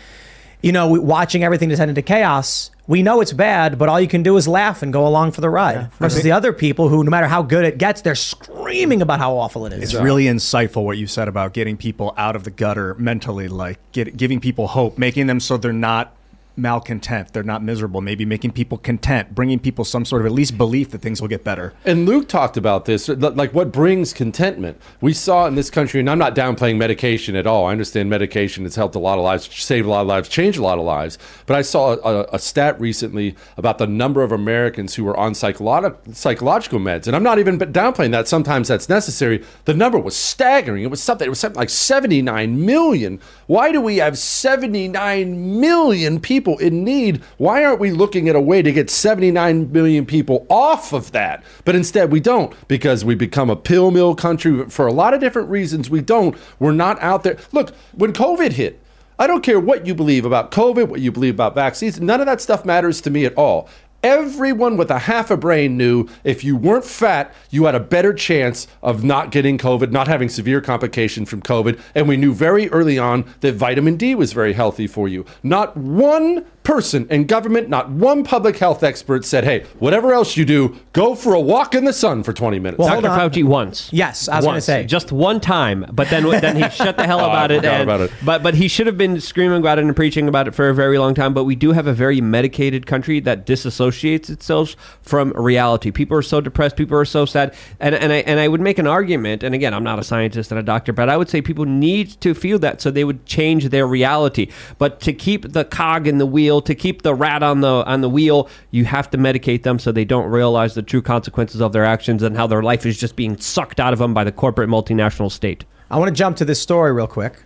you 0.61 0.71
know, 0.71 0.87
watching 0.87 1.43
everything 1.43 1.69
descend 1.69 1.89
into 1.89 2.01
chaos. 2.01 2.71
We 2.85 3.01
know 3.01 3.21
it's 3.21 3.33
bad, 3.33 3.77
but 3.77 3.89
all 3.89 3.99
you 3.99 4.07
can 4.07 4.23
do 4.23 4.35
is 4.37 4.47
laugh 4.47 4.81
and 4.81 4.91
go 4.91 5.07
along 5.07 5.31
for 5.31 5.41
the 5.41 5.49
ride. 5.49 5.91
Versus 5.93 6.21
the 6.21 6.33
other 6.33 6.51
people 6.51 6.89
who, 6.89 7.03
no 7.03 7.09
matter 7.09 7.27
how 7.27 7.41
good 7.41 7.63
it 7.63 7.77
gets, 7.77 8.01
they're 8.01 8.13
screaming 8.13 9.01
about 9.01 9.19
how 9.19 9.37
awful 9.37 9.65
it 9.65 9.73
is. 9.73 9.83
It's 9.83 9.93
really 9.93 10.25
insightful 10.25 10.83
what 10.83 10.97
you 10.97 11.07
said 11.07 11.27
about 11.27 11.53
getting 11.53 11.77
people 11.77 12.13
out 12.17 12.35
of 12.35 12.43
the 12.43 12.51
gutter 12.51 12.93
mentally, 12.95 13.47
like 13.47 13.79
get, 13.93 14.17
giving 14.17 14.41
people 14.41 14.67
hope, 14.67 14.97
making 14.97 15.27
them 15.27 15.39
so 15.39 15.57
they're 15.57 15.71
not 15.71 16.13
malcontent, 16.55 17.33
they're 17.33 17.43
not 17.43 17.63
miserable, 17.63 18.01
maybe 18.01 18.25
making 18.25 18.51
people 18.51 18.77
content, 18.77 19.33
bringing 19.33 19.59
people 19.59 19.83
some 19.83 20.05
sort 20.05 20.21
of 20.21 20.25
at 20.25 20.31
least 20.31 20.57
belief 20.57 20.91
that 20.91 21.01
things 21.01 21.21
will 21.21 21.27
get 21.27 21.43
better. 21.43 21.73
And 21.85 22.05
Luke 22.05 22.27
talked 22.27 22.57
about 22.57 22.85
this, 22.85 23.09
uh, 23.09 23.15
like 23.15 23.53
what 23.53 23.71
brings 23.71 24.13
contentment. 24.13 24.79
We 25.01 25.13
saw 25.13 25.47
in 25.47 25.55
this 25.55 25.69
country, 25.69 25.99
and 25.99 26.09
I'm 26.09 26.19
not 26.19 26.35
downplaying 26.35 26.77
medication 26.77 27.35
at 27.35 27.47
all. 27.47 27.65
I 27.65 27.71
understand 27.71 28.09
medication 28.09 28.63
has 28.63 28.75
helped 28.75 28.95
a 28.95 28.99
lot 28.99 29.17
of 29.17 29.23
lives, 29.23 29.49
saved 29.53 29.87
a 29.87 29.89
lot 29.89 30.01
of 30.01 30.07
lives, 30.07 30.29
changed 30.29 30.59
a 30.59 30.61
lot 30.63 30.77
of 30.77 30.85
lives. 30.85 31.17
But 31.45 31.55
I 31.57 31.61
saw 31.61 31.95
a, 31.95 32.27
a 32.33 32.39
stat 32.39 32.79
recently 32.79 33.35
about 33.57 33.77
the 33.77 33.87
number 33.87 34.21
of 34.21 34.31
Americans 34.31 34.95
who 34.95 35.03
were 35.03 35.17
on 35.17 35.33
psycholo- 35.33 35.97
psychological 36.15 36.79
meds, 36.79 37.07
and 37.07 37.15
I'm 37.15 37.23
not 37.23 37.39
even 37.39 37.57
downplaying 37.57 38.11
that. 38.11 38.27
Sometimes 38.27 38.67
that's 38.67 38.89
necessary. 38.89 39.43
The 39.65 39.73
number 39.73 39.97
was 39.97 40.15
staggering. 40.15 40.83
It 40.83 40.91
was 40.91 41.01
something. 41.01 41.25
It 41.25 41.29
was 41.29 41.39
something 41.39 41.59
like 41.59 41.69
79 41.69 42.65
million. 42.65 43.19
Why 43.47 43.71
do 43.71 43.81
we 43.81 43.97
have 43.97 44.17
79 44.17 45.59
million 45.59 46.19
people 46.19 46.42
in 46.47 46.83
need? 46.83 47.21
Why 47.37 47.63
aren't 47.63 47.79
we 47.79 47.91
looking 47.91 48.29
at 48.29 48.35
a 48.35 48.41
way 48.41 48.61
to 48.61 48.71
get 48.71 48.89
79 48.89 49.71
million 49.71 50.05
people 50.05 50.45
off 50.49 50.93
of 50.93 51.11
that? 51.11 51.43
But 51.65 51.75
instead, 51.75 52.11
we 52.11 52.19
don't 52.19 52.53
because 52.67 53.03
we 53.03 53.15
become 53.15 53.49
a 53.49 53.55
pill 53.55 53.91
mill 53.91 54.15
country 54.15 54.69
for 54.69 54.87
a 54.87 54.93
lot 54.93 55.13
of 55.13 55.19
different 55.19 55.49
reasons. 55.49 55.89
We 55.89 56.01
don't. 56.01 56.37
We're 56.59 56.71
not 56.71 57.01
out 57.01 57.23
there. 57.23 57.37
Look, 57.51 57.73
when 57.93 58.13
COVID 58.13 58.53
hit, 58.53 58.79
I 59.19 59.27
don't 59.27 59.43
care 59.43 59.59
what 59.59 59.85
you 59.85 59.93
believe 59.93 60.25
about 60.25 60.51
COVID, 60.51 60.87
what 60.87 60.99
you 60.99 61.11
believe 61.11 61.35
about 61.35 61.55
vaccines. 61.55 61.99
None 61.99 62.19
of 62.19 62.25
that 62.25 62.41
stuff 62.41 62.65
matters 62.65 62.99
to 63.01 63.09
me 63.09 63.25
at 63.25 63.37
all. 63.37 63.69
Everyone 64.03 64.75
with 64.75 64.91
a 64.91 64.99
half 64.99 65.31
a 65.31 65.37
brain 65.37 65.77
knew 65.77 66.09
if 66.25 66.43
you 66.43 66.57
weren't 66.57 66.83
fat, 66.83 67.33
you 67.49 67.63
had 67.63 67.73
a 67.73 67.79
better 67.79 68.13
chance 68.13 68.67
of 68.81 69.01
not 69.01 69.31
getting 69.31 69.57
COVID, 69.57 69.91
not 69.91 70.09
having 70.09 70.27
severe 70.27 70.59
complication 70.59 71.25
from 71.25 71.41
COVID. 71.41 71.79
And 71.95 72.09
we 72.09 72.17
knew 72.17 72.33
very 72.33 72.69
early 72.69 72.99
on 72.99 73.23
that 73.39 73.55
vitamin 73.55 73.95
D 73.95 74.13
was 74.13 74.33
very 74.33 74.51
healthy 74.51 74.87
for 74.87 75.07
you. 75.07 75.25
Not 75.41 75.77
one 75.77 76.45
person 76.63 77.07
in 77.09 77.25
government, 77.25 77.69
not 77.69 77.89
one 77.89 78.23
public 78.23 78.57
health 78.57 78.83
expert 78.83 79.25
said, 79.25 79.43
hey, 79.43 79.65
whatever 79.79 80.13
else 80.13 80.37
you 80.37 80.45
do, 80.45 80.77
go 80.93 81.13
for 81.13 81.33
a 81.33 81.39
walk 81.39 81.75
in 81.75 81.83
the 81.85 81.93
sun 81.93 82.23
for 82.23 82.31
20 82.33 82.59
minutes. 82.59 82.79
Well, 82.79 82.87
hold 82.89 83.03
Dr. 83.03 83.21
on. 83.21 83.29
Fauci 83.31 83.43
once. 83.43 83.89
Yes, 83.91 84.27
I 84.29 84.37
was 84.37 84.45
going 84.45 84.55
to 84.55 84.61
say. 84.61 84.85
just 84.85 85.11
one 85.11 85.39
time, 85.39 85.85
but 85.91 86.09
then 86.09 86.23
then 86.29 86.55
he 86.55 86.69
shut 86.69 86.97
the 86.97 87.05
hell 87.05 87.19
Oh, 87.23 87.25
I 87.25 87.45
about 87.45 87.51
it. 87.51 87.65
and- 87.65 87.83
about 87.83 88.01
it. 88.01 88.11
But 88.23 88.41
but 88.43 88.55
he 88.55 88.67
should 88.67 88.87
have 88.87 88.97
been 88.97 89.19
screaming 89.19 89.59
about 89.59 89.77
it 89.77 89.83
and 89.85 89.95
preaching 89.95 90.27
about 90.27 90.47
it 90.47 90.55
for 90.55 90.69
a 90.69 90.73
very 90.73 90.97
long 90.97 91.13
time. 91.13 91.33
But 91.33 91.43
we 91.43 91.55
do 91.55 91.71
have 91.73 91.85
a 91.87 91.93
very 91.93 92.21
medicated 92.21 92.85
country 92.85 93.19
that 93.21 93.45
disassociates 93.45 94.29
itself 94.29 94.75
from 95.01 95.31
reality. 95.35 95.91
People 95.91 96.17
are 96.17 96.21
so 96.21 96.39
depressed. 96.41 96.75
People 96.77 96.97
are 96.97 97.05
so 97.05 97.25
sad. 97.25 97.53
And 97.79 97.93
and 97.95 98.11
I 98.13 98.17
and 98.17 98.39
I 98.39 98.47
would 98.47 98.61
make 98.61 98.79
an 98.79 98.87
argument. 98.87 99.43
And 99.43 99.53
again, 99.53 99.73
I'm 99.73 99.83
not 99.83 99.99
a 99.99 100.03
scientist 100.03 100.51
and 100.51 100.59
a 100.59 100.63
doctor, 100.63 100.93
but 100.93 101.09
I 101.09 101.17
would 101.17 101.29
say 101.29 101.41
people 101.41 101.65
need 101.65 102.09
to 102.21 102.33
feel 102.33 102.57
that 102.59 102.81
so 102.81 102.89
they 102.89 103.03
would 103.03 103.25
change 103.25 103.69
their 103.69 103.85
reality. 103.87 104.49
But 104.77 105.01
to 105.01 105.13
keep 105.13 105.51
the 105.51 105.65
cog 105.65 106.07
in 106.07 106.17
the 106.17 106.25
wheel, 106.25 106.52
to 106.61 106.75
keep 106.75 107.01
the 107.01 107.13
rat 107.13 107.43
on 107.43 107.61
the 107.61 107.83
on 107.85 108.01
the 108.01 108.09
wheel, 108.09 108.49
you 108.71 108.85
have 108.85 109.09
to 109.11 109.17
medicate 109.17 109.63
them 109.63 109.79
so 109.79 109.91
they 109.91 110.05
don't 110.05 110.29
realize 110.29 110.73
the 110.73 110.81
true 110.81 111.01
consequences 111.01 111.61
of 111.61 111.73
their 111.73 111.85
actions 111.85 112.23
and 112.23 112.37
how 112.37 112.47
their 112.47 112.63
life 112.63 112.85
is 112.85 112.97
just 112.97 113.15
being 113.15 113.37
sucked 113.37 113.79
out 113.79 113.93
of 113.93 113.99
them 113.99 114.13
by 114.13 114.23
the 114.23 114.31
corporate 114.31 114.69
multinational 114.69 115.31
state. 115.31 115.65
I 115.89 115.97
want 115.97 116.09
to 116.09 116.15
jump 116.15 116.37
to 116.37 116.45
this 116.45 116.61
story 116.61 116.91
real 116.91 117.07
quick. 117.07 117.43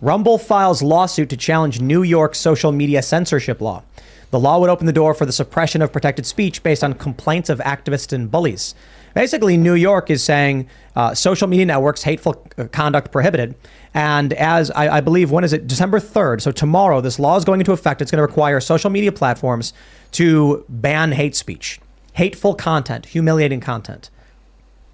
Rumble 0.00 0.38
files 0.38 0.82
lawsuit 0.82 1.30
to 1.30 1.36
challenge 1.36 1.80
New 1.80 2.02
York 2.02 2.34
social 2.34 2.72
media 2.72 3.02
censorship 3.02 3.60
law. 3.60 3.82
The 4.30 4.40
law 4.40 4.58
would 4.58 4.68
open 4.68 4.86
the 4.86 4.92
door 4.92 5.14
for 5.14 5.26
the 5.26 5.32
suppression 5.32 5.80
of 5.80 5.92
protected 5.92 6.26
speech 6.26 6.62
based 6.62 6.82
on 6.82 6.94
complaints 6.94 7.48
of 7.48 7.60
activists 7.60 8.12
and 8.12 8.30
bullies. 8.30 8.74
Basically, 9.14 9.56
New 9.56 9.74
York 9.74 10.10
is 10.10 10.22
saying 10.22 10.68
uh, 10.96 11.14
social 11.14 11.48
media 11.48 11.66
networks, 11.66 12.02
hateful 12.02 12.44
uh, 12.58 12.64
conduct 12.66 13.12
prohibited. 13.12 13.54
And 13.94 14.32
as 14.32 14.72
I, 14.72 14.96
I 14.96 15.00
believe, 15.00 15.30
when 15.30 15.44
is 15.44 15.52
it? 15.52 15.66
December 15.66 16.00
3rd. 16.00 16.40
So 16.42 16.50
tomorrow, 16.50 17.00
this 17.00 17.18
law 17.18 17.36
is 17.36 17.44
going 17.44 17.60
into 17.60 17.72
effect. 17.72 18.02
It's 18.02 18.10
going 18.10 18.18
to 18.18 18.26
require 18.26 18.60
social 18.60 18.90
media 18.90 19.12
platforms 19.12 19.72
to 20.12 20.64
ban 20.68 21.12
hate 21.12 21.36
speech, 21.36 21.80
hateful 22.14 22.54
content, 22.54 23.06
humiliating 23.06 23.60
content. 23.60 24.10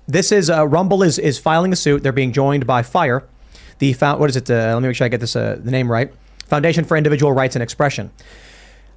This 0.07 0.33
is 0.33 0.51
uh, 0.51 0.67
Rumble 0.67 1.03
is 1.03 1.19
is 1.19 1.39
filing 1.39 1.73
a 1.73 1.77
suit. 1.77 2.03
They're 2.03 2.13
being 2.13 2.33
joined 2.33 2.67
by 2.67 2.83
Fire, 2.83 3.25
the 3.79 3.93
found, 3.93 4.21
what 4.21 4.29
is 4.29 4.37
it? 4.37 4.51
Uh, 4.51 4.75
let 4.75 4.83
me 4.83 4.89
make 4.89 4.97
sure 4.97 5.05
I 5.05 5.09
get 5.09 5.21
this 5.21 5.37
uh, 5.37 5.59
the 5.63 5.71
name 5.71 5.91
right. 5.91 6.13
Foundation 6.47 6.85
for 6.85 6.97
Individual 6.97 7.33
Rights 7.33 7.55
and 7.55 7.63
Expression. 7.63 8.11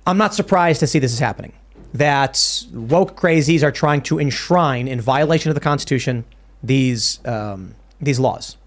I'm 0.07 0.17
not 0.17 0.33
surprised 0.33 0.79
to 0.79 0.87
see 0.87 0.99
this 0.99 1.13
is 1.13 1.19
happening. 1.19 1.53
That 1.93 2.63
woke 2.73 3.15
crazies 3.19 3.61
are 3.63 3.71
trying 3.71 4.01
to 4.03 4.19
enshrine 4.19 4.87
in 4.87 4.99
violation 4.99 5.49
of 5.49 5.55
the 5.55 5.61
Constitution 5.61 6.25
these 6.63 7.19
um, 7.25 7.75
these 8.01 8.19
laws. 8.19 8.57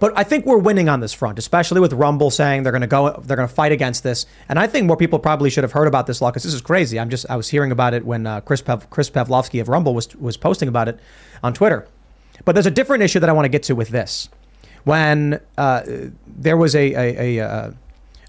But 0.00 0.12
I 0.16 0.22
think 0.22 0.46
we're 0.46 0.58
winning 0.58 0.88
on 0.88 1.00
this 1.00 1.12
front, 1.12 1.38
especially 1.40 1.80
with 1.80 1.92
Rumble 1.92 2.30
saying 2.30 2.62
they're 2.62 2.72
going 2.72 2.82
to 2.82 2.86
go, 2.86 3.20
they're 3.24 3.36
going 3.36 3.48
to 3.48 3.54
fight 3.54 3.72
against 3.72 4.04
this. 4.04 4.26
And 4.48 4.56
I 4.56 4.68
think 4.68 4.86
more 4.86 4.96
people 4.96 5.18
probably 5.18 5.50
should 5.50 5.64
have 5.64 5.72
heard 5.72 5.88
about 5.88 6.06
this 6.06 6.20
law 6.20 6.30
because 6.30 6.44
this 6.44 6.54
is 6.54 6.60
crazy. 6.60 7.00
I'm 7.00 7.10
just, 7.10 7.26
I 7.28 7.34
was 7.34 7.48
hearing 7.48 7.72
about 7.72 7.94
it 7.94 8.04
when 8.06 8.24
uh, 8.24 8.40
Chris 8.42 8.62
Pav, 8.62 8.88
Chris 8.90 9.10
Pavlovski 9.10 9.60
of 9.60 9.68
Rumble 9.68 9.94
was 9.94 10.14
was 10.16 10.36
posting 10.36 10.68
about 10.68 10.86
it 10.88 11.00
on 11.42 11.52
Twitter. 11.52 11.86
But 12.44 12.52
there's 12.52 12.66
a 12.66 12.70
different 12.70 13.02
issue 13.02 13.18
that 13.18 13.28
I 13.28 13.32
want 13.32 13.46
to 13.46 13.50
get 13.50 13.64
to 13.64 13.74
with 13.74 13.88
this. 13.88 14.28
When 14.84 15.40
uh, 15.56 15.82
there 16.26 16.56
was 16.56 16.76
a 16.76 16.92
a, 16.94 17.38
a, 17.38 17.44
uh 17.44 17.70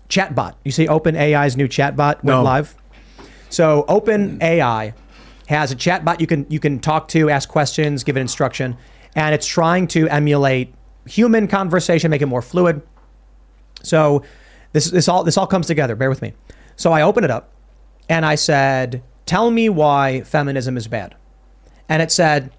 chatbot, 0.09 0.55
you 0.65 0.71
see 0.71 0.87
OpenAI's 0.87 1.55
new 1.55 1.67
chatbot 1.67 2.23
went 2.23 2.39
No. 2.39 2.43
live. 2.43 2.75
So 3.49 3.85
OpenAI 3.89 4.93
has 5.47 5.71
a 5.71 5.75
chatbot 5.75 6.19
you 6.19 6.27
can 6.27 6.45
you 6.49 6.59
can 6.59 6.79
talk 6.79 7.07
to, 7.09 7.29
ask 7.29 7.49
questions, 7.49 8.03
give 8.03 8.15
it 8.17 8.21
instruction, 8.21 8.77
and 9.15 9.33
it's 9.33 9.47
trying 9.47 9.87
to 9.87 10.07
emulate 10.07 10.73
human 11.05 11.47
conversation, 11.47 12.11
make 12.11 12.21
it 12.21 12.27
more 12.27 12.41
fluid. 12.41 12.81
So 13.81 14.23
this 14.73 14.91
this 14.91 15.07
all 15.07 15.23
this 15.23 15.37
all 15.37 15.47
comes 15.47 15.67
together. 15.67 15.95
Bear 15.95 16.09
with 16.09 16.21
me. 16.21 16.33
So 16.75 16.91
I 16.91 17.01
open 17.01 17.23
it 17.23 17.31
up, 17.31 17.51
and 18.07 18.25
I 18.25 18.35
said, 18.35 19.01
"Tell 19.25 19.51
me 19.51 19.69
why 19.69 20.21
feminism 20.21 20.77
is 20.77 20.87
bad," 20.87 21.15
and 21.87 22.01
it 22.01 22.11
said, 22.11 22.51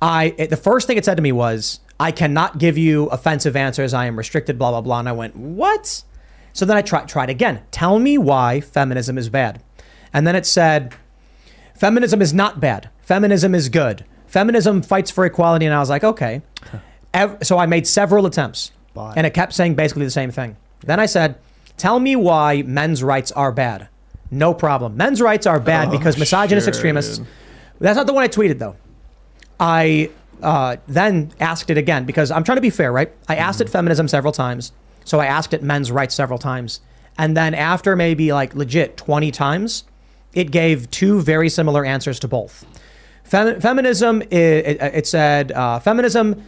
"I." 0.00 0.34
It, 0.36 0.50
the 0.50 0.56
first 0.56 0.86
thing 0.86 0.96
it 0.96 1.04
said 1.04 1.16
to 1.16 1.22
me 1.22 1.32
was, 1.32 1.80
"I 2.00 2.10
cannot 2.10 2.58
give 2.58 2.76
you 2.76 3.06
offensive 3.06 3.54
answers. 3.54 3.94
I 3.94 4.06
am 4.06 4.16
restricted." 4.16 4.58
Blah 4.58 4.72
blah 4.72 4.80
blah. 4.80 4.98
And 4.98 5.08
I 5.08 5.12
went, 5.12 5.36
"What?" 5.36 6.02
So 6.52 6.64
then 6.64 6.76
I 6.76 6.82
tried 6.82 7.08
tried 7.08 7.30
again. 7.30 7.60
Tell 7.70 7.98
me 7.98 8.18
why 8.18 8.60
feminism 8.60 9.16
is 9.16 9.28
bad, 9.28 9.62
and 10.12 10.26
then 10.26 10.36
it 10.36 10.46
said, 10.46 10.94
"Feminism 11.74 12.20
is 12.22 12.32
not 12.32 12.60
bad. 12.60 12.88
Feminism 13.00 13.54
is 13.54 13.68
good. 13.68 14.04
Feminism 14.26 14.82
fights 14.82 15.10
for 15.10 15.24
equality." 15.24 15.66
And 15.66 15.74
I 15.74 15.80
was 15.80 15.90
like, 15.90 16.04
"Okay." 16.04 16.42
So 17.42 17.58
I 17.58 17.66
made 17.66 17.86
several 17.86 18.24
attempts, 18.24 18.72
and 19.16 19.26
it 19.26 19.34
kept 19.34 19.52
saying 19.52 19.74
basically 19.74 20.04
the 20.04 20.10
same 20.10 20.30
thing. 20.30 20.56
Then 20.84 20.98
I 20.98 21.06
said, 21.06 21.36
"Tell 21.76 22.00
me 22.00 22.16
why 22.16 22.62
men's 22.62 23.02
rights 23.02 23.30
are 23.32 23.52
bad." 23.52 23.88
No 24.30 24.54
problem. 24.54 24.96
Men's 24.96 25.20
rights 25.20 25.46
are 25.46 25.60
bad 25.60 25.90
because 25.90 26.16
misogynist 26.18 26.66
extremists. 26.66 27.20
That's 27.80 27.96
not 27.96 28.06
the 28.06 28.14
one 28.14 28.24
I 28.24 28.28
tweeted 28.28 28.58
though. 28.58 28.76
I 29.60 30.08
uh, 30.42 30.76
then 30.88 31.32
asked 31.38 31.68
it 31.68 31.76
again 31.76 32.04
because 32.04 32.30
I'm 32.30 32.42
trying 32.42 32.56
to 32.56 32.62
be 32.62 32.70
fair, 32.70 32.90
right? 32.90 33.12
I 33.28 33.36
asked 33.36 33.60
it 33.60 33.68
feminism 33.68 34.08
several 34.08 34.32
times, 34.32 34.72
so 35.04 35.20
I 35.20 35.26
asked 35.26 35.52
it 35.52 35.62
men's 35.62 35.92
rights 35.92 36.14
several 36.14 36.38
times, 36.38 36.80
and 37.18 37.36
then 37.36 37.54
after 37.54 37.94
maybe 37.94 38.32
like 38.32 38.54
legit 38.54 38.96
20 38.96 39.30
times, 39.30 39.84
it 40.34 40.50
gave 40.50 40.90
two 40.90 41.20
very 41.20 41.48
similar 41.48 41.84
answers 41.84 42.18
to 42.20 42.28
both. 42.28 42.64
Fem- 43.24 43.60
feminism, 43.60 44.22
i- 44.22 44.34
it, 44.34 44.82
it 44.94 45.06
said, 45.06 45.52
uh, 45.52 45.78
feminism 45.78 46.42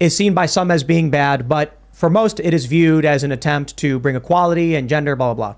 is 0.00 0.16
seen 0.16 0.34
by 0.34 0.46
some 0.46 0.70
as 0.70 0.82
being 0.84 1.10
bad, 1.10 1.48
but 1.48 1.76
for 1.92 2.10
most, 2.10 2.40
it 2.40 2.52
is 2.52 2.66
viewed 2.66 3.04
as 3.04 3.22
an 3.22 3.30
attempt 3.32 3.76
to 3.78 3.98
bring 4.00 4.16
equality 4.16 4.74
and 4.74 4.88
gender, 4.88 5.14
blah, 5.16 5.32
blah, 5.34 5.52
blah. 5.52 5.56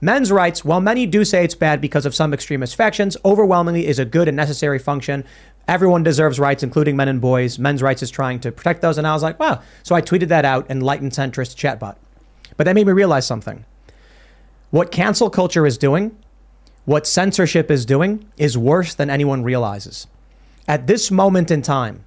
Men's 0.00 0.30
rights, 0.30 0.64
while 0.64 0.80
many 0.80 1.06
do 1.06 1.24
say 1.24 1.42
it's 1.44 1.54
bad 1.56 1.80
because 1.80 2.06
of 2.06 2.14
some 2.14 2.32
extremist 2.32 2.76
factions, 2.76 3.16
overwhelmingly 3.24 3.86
is 3.86 3.98
a 3.98 4.04
good 4.04 4.28
and 4.28 4.36
necessary 4.36 4.78
function. 4.78 5.24
Everyone 5.66 6.02
deserves 6.02 6.38
rights, 6.38 6.62
including 6.62 6.94
men 6.96 7.08
and 7.08 7.20
boys. 7.20 7.58
Men's 7.58 7.82
rights 7.82 8.02
is 8.02 8.10
trying 8.10 8.38
to 8.40 8.52
protect 8.52 8.80
those. 8.80 8.96
And 8.96 9.06
I 9.06 9.12
was 9.12 9.22
like, 9.22 9.40
wow. 9.40 9.60
So 9.82 9.94
I 9.94 10.00
tweeted 10.02 10.28
that 10.28 10.44
out 10.44 10.70
enlightened 10.70 11.12
centrist 11.12 11.56
chatbot. 11.56 11.96
But 12.56 12.64
that 12.64 12.74
made 12.74 12.86
me 12.86 12.92
realize 12.92 13.26
something. 13.26 13.64
What 14.70 14.92
cancel 14.92 15.30
culture 15.30 15.66
is 15.66 15.76
doing, 15.78 16.16
what 16.88 17.06
censorship 17.06 17.70
is 17.70 17.84
doing, 17.84 18.26
is 18.38 18.56
worse 18.56 18.94
than 18.94 19.10
anyone 19.10 19.42
realizes. 19.42 20.06
At 20.66 20.86
this 20.86 21.10
moment 21.10 21.50
in 21.50 21.60
time, 21.60 22.02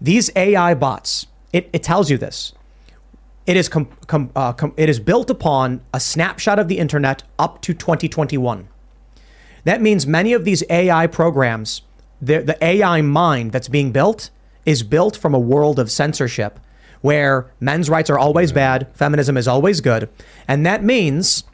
these 0.00 0.30
AI 0.34 0.72
bots, 0.72 1.26
it, 1.52 1.68
it 1.74 1.82
tells 1.82 2.10
you 2.10 2.16
this. 2.16 2.54
It 3.46 3.58
is 3.58 3.68
com, 3.68 3.84
com, 4.06 4.30
uh, 4.34 4.54
com, 4.54 4.72
it 4.78 4.88
is 4.88 4.98
built 4.98 5.28
upon 5.28 5.82
a 5.92 6.00
snapshot 6.00 6.58
of 6.58 6.68
the 6.68 6.78
internet 6.78 7.22
up 7.38 7.60
to 7.60 7.74
2021. 7.74 8.68
That 9.64 9.82
means 9.82 10.06
many 10.06 10.32
of 10.32 10.46
these 10.46 10.64
AI 10.70 11.06
programs, 11.06 11.82
the, 12.18 12.38
the 12.38 12.64
AI 12.64 13.02
mind 13.02 13.52
that's 13.52 13.68
being 13.68 13.92
built, 13.92 14.30
is 14.64 14.82
built 14.82 15.18
from 15.18 15.34
a 15.34 15.38
world 15.38 15.78
of 15.78 15.90
censorship 15.90 16.58
where 17.02 17.52
men's 17.60 17.90
rights 17.90 18.08
are 18.08 18.18
always 18.18 18.52
bad, 18.52 18.88
feminism 18.94 19.36
is 19.36 19.46
always 19.46 19.82
good. 19.82 20.08
And 20.48 20.64
that 20.64 20.82
means 20.82 21.44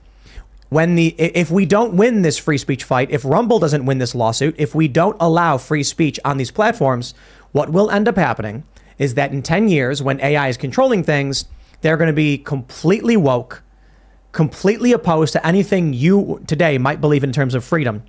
when 0.75 0.97
the 0.97 1.15
if 1.19 1.53
we 1.53 1.65
don't 1.65 1.95
win 1.95 2.23
this 2.23 2.37
free 2.37 2.59
speech 2.59 2.83
fight, 2.83 3.09
if 3.13 3.25
Rumble 3.25 3.61
doesn't 3.61 3.87
win 3.87 3.99
this 3.99 4.13
lawsuit, 4.13 4.57
if 4.59 4.75
we 4.75 4.89
don't 4.89 5.17
allow 5.21 5.57
free 5.57 5.85
speech 5.85 6.19
on 6.25 6.37
these 6.37 6.51
platforms, 6.51 7.15
what 7.53 7.71
will 7.71 7.93
end 7.93 8.09
up 8.09 8.17
happening 8.17 8.65
is 8.99 9.15
that 9.15 9.31
in 9.31 9.41
10 9.41 9.69
years 9.69 10.03
when 10.03 10.21
AI 10.21 10.49
is 10.49 10.57
controlling 10.57 11.05
things, 11.05 11.45
they're 11.81 11.97
going 11.97 12.09
to 12.09 12.13
be 12.13 12.39
completely 12.39 13.17
woke, 13.17 13.63
completely 14.33 14.91
opposed 14.91 15.33
to 15.35 15.47
anything 15.47 15.93
you 15.93 16.43
today 16.49 16.77
might 16.77 17.01
believe 17.01 17.23
in 17.23 17.31
terms 17.31 17.55
of 17.55 17.65
freedom 17.65 18.03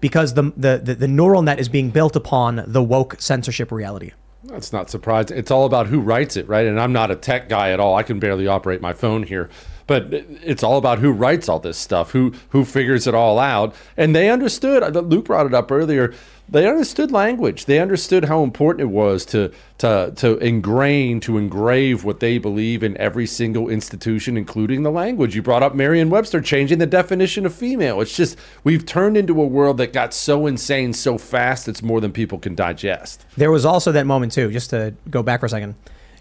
because 0.00 0.34
the 0.34 0.52
the, 0.56 0.80
the, 0.80 0.94
the 0.94 1.08
neural 1.08 1.42
net 1.42 1.58
is 1.58 1.68
being 1.68 1.90
built 1.90 2.14
upon 2.14 2.62
the 2.68 2.84
woke 2.84 3.16
censorship 3.18 3.72
reality. 3.72 4.12
That's 4.44 4.72
not 4.72 4.90
surprising. 4.90 5.36
It's 5.36 5.50
all 5.50 5.66
about 5.66 5.88
who 5.88 6.00
writes 6.00 6.36
it, 6.36 6.46
right? 6.46 6.66
And 6.66 6.80
I'm 6.80 6.92
not 6.92 7.10
a 7.10 7.16
tech 7.16 7.48
guy 7.48 7.72
at 7.72 7.80
all. 7.80 7.96
I 7.96 8.04
can 8.04 8.20
barely 8.20 8.46
operate 8.46 8.80
my 8.80 8.92
phone 8.92 9.24
here. 9.24 9.50
But 9.86 10.12
it's 10.12 10.62
all 10.62 10.78
about 10.78 10.98
who 10.98 11.10
writes 11.10 11.48
all 11.48 11.58
this 11.58 11.78
stuff, 11.78 12.12
who 12.12 12.32
who 12.50 12.64
figures 12.64 13.06
it 13.06 13.14
all 13.14 13.38
out. 13.38 13.74
And 13.96 14.14
they 14.14 14.30
understood. 14.30 14.94
Luke 14.94 15.24
brought 15.24 15.46
it 15.46 15.54
up 15.54 15.70
earlier. 15.70 16.14
They 16.48 16.68
understood 16.68 17.10
language. 17.10 17.64
They 17.64 17.78
understood 17.78 18.26
how 18.26 18.42
important 18.42 18.82
it 18.82 18.92
was 18.92 19.24
to 19.26 19.52
to 19.78 20.12
to 20.16 20.36
ingrain, 20.38 21.20
to 21.20 21.38
engrave 21.38 22.04
what 22.04 22.20
they 22.20 22.36
believe 22.38 22.82
in 22.82 22.96
every 22.98 23.26
single 23.26 23.68
institution, 23.68 24.36
including 24.36 24.82
the 24.82 24.90
language. 24.90 25.34
You 25.34 25.42
brought 25.42 25.62
up 25.62 25.74
Merriam-Webster 25.74 26.40
changing 26.42 26.78
the 26.78 26.86
definition 26.86 27.46
of 27.46 27.54
female. 27.54 28.00
It's 28.00 28.14
just 28.14 28.36
we've 28.64 28.84
turned 28.84 29.16
into 29.16 29.40
a 29.40 29.46
world 29.46 29.78
that 29.78 29.92
got 29.92 30.12
so 30.12 30.46
insane 30.46 30.92
so 30.92 31.16
fast. 31.16 31.68
It's 31.68 31.82
more 31.82 32.00
than 32.00 32.12
people 32.12 32.38
can 32.38 32.54
digest. 32.54 33.24
There 33.36 33.50
was 33.50 33.64
also 33.64 33.90
that 33.92 34.06
moment 34.06 34.32
too, 34.32 34.50
just 34.50 34.70
to 34.70 34.94
go 35.08 35.22
back 35.22 35.40
for 35.40 35.46
a 35.46 35.48
second. 35.48 35.74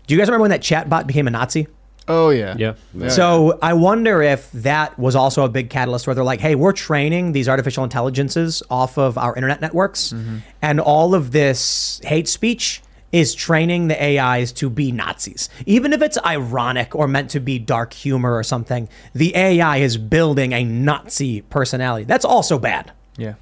Do 0.08 0.16
you 0.16 0.20
guys 0.20 0.28
remember 0.28 0.44
when 0.44 0.52
that 0.52 0.62
chatbot 0.62 1.08
became 1.08 1.28
a 1.28 1.32
Nazi? 1.32 1.68
Oh 2.08 2.30
yeah. 2.30 2.74
Yeah. 2.94 3.10
So 3.10 3.58
I 3.62 3.74
wonder 3.74 4.22
if 4.22 4.52
that 4.52 4.98
was 4.98 5.16
also 5.16 5.46
a 5.46 5.50
big 5.50 5.70
catalyst 5.70 6.08
where 6.08 6.16
they're 6.16 6.24
like, 6.24 6.42
hey, 6.42 6.56
we're 6.56 6.74
training 6.74 7.32
these 7.32 7.48
artificial 7.48 7.84
intelligences 7.84 8.64
off 8.70 8.98
of 8.98 9.18
our 9.18 9.36
internet 9.36 9.62
networks, 9.62 10.12
mm-hmm. 10.12 10.38
and 10.62 10.80
all 10.80 11.14
of 11.16 11.32
this 11.32 12.02
hate 12.04 12.28
speech 12.28 12.82
is 13.12 13.36
training 13.36 13.88
the 13.88 14.20
AIs 14.20 14.52
to 14.54 14.70
be 14.70 14.92
Nazis. 14.92 15.50
Even 15.66 15.94
if 15.94 16.02
it's 16.02 16.18
ironic 16.26 16.96
or 16.96 17.08
meant 17.08 17.30
to 17.32 17.40
be 17.40 17.60
dark 17.60 17.94
humor 17.94 18.36
or 18.36 18.44
something, 18.44 18.88
the 19.14 19.36
AI 19.36 19.78
is 19.78 19.98
building 19.98 20.54
a 20.54 20.64
Nazi 20.64 21.42
personality. 21.42 22.06
That's 22.06 22.26
also 22.26 22.58
bad. 22.58 22.92
Yeah. 23.18 23.36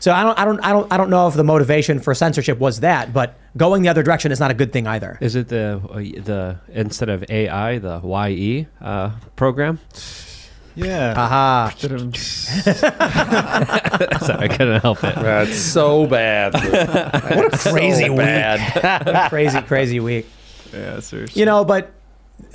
So 0.00 0.12
I 0.12 0.22
don't, 0.22 0.38
I 0.38 0.44
don't, 0.44 0.60
I 0.60 0.72
don't, 0.72 0.92
I 0.92 0.96
don't 0.96 1.10
know 1.10 1.28
if 1.28 1.34
the 1.34 1.44
motivation 1.44 1.98
for 2.00 2.14
censorship 2.14 2.58
was 2.58 2.80
that, 2.80 3.12
but 3.12 3.38
going 3.58 3.82
the 3.82 3.88
other 3.90 4.02
direction 4.02 4.32
is 4.32 4.40
not 4.40 4.50
a 4.50 4.54
good 4.54 4.72
thing 4.72 4.86
either. 4.86 5.18
Is 5.20 5.34
it 5.36 5.48
the 5.48 5.82
uh, 5.90 5.96
the 5.98 6.60
instead 6.72 7.10
of 7.10 7.24
AI 7.28 7.78
the 7.78 8.00
YE 8.30 8.66
uh, 8.80 9.10
program? 9.36 9.78
Yeah. 10.74 11.12
Aha. 11.16 11.74
Sorry, 11.80 11.92
I 14.44 14.48
couldn't 14.48 14.80
help 14.80 15.02
it. 15.02 15.14
That's 15.16 15.56
so 15.58 16.06
bad. 16.06 16.54
What 17.36 17.52
a 17.54 17.58
crazy 17.58 18.04
So 18.06 18.12
week. 18.12 18.18
bad. 18.18 19.04
What 19.06 19.16
a 19.16 19.28
crazy, 19.28 19.60
crazy 19.62 20.00
week. 20.00 20.26
Yeah, 20.72 21.00
seriously. 21.00 21.40
You 21.40 21.46
know, 21.46 21.64
but 21.64 21.90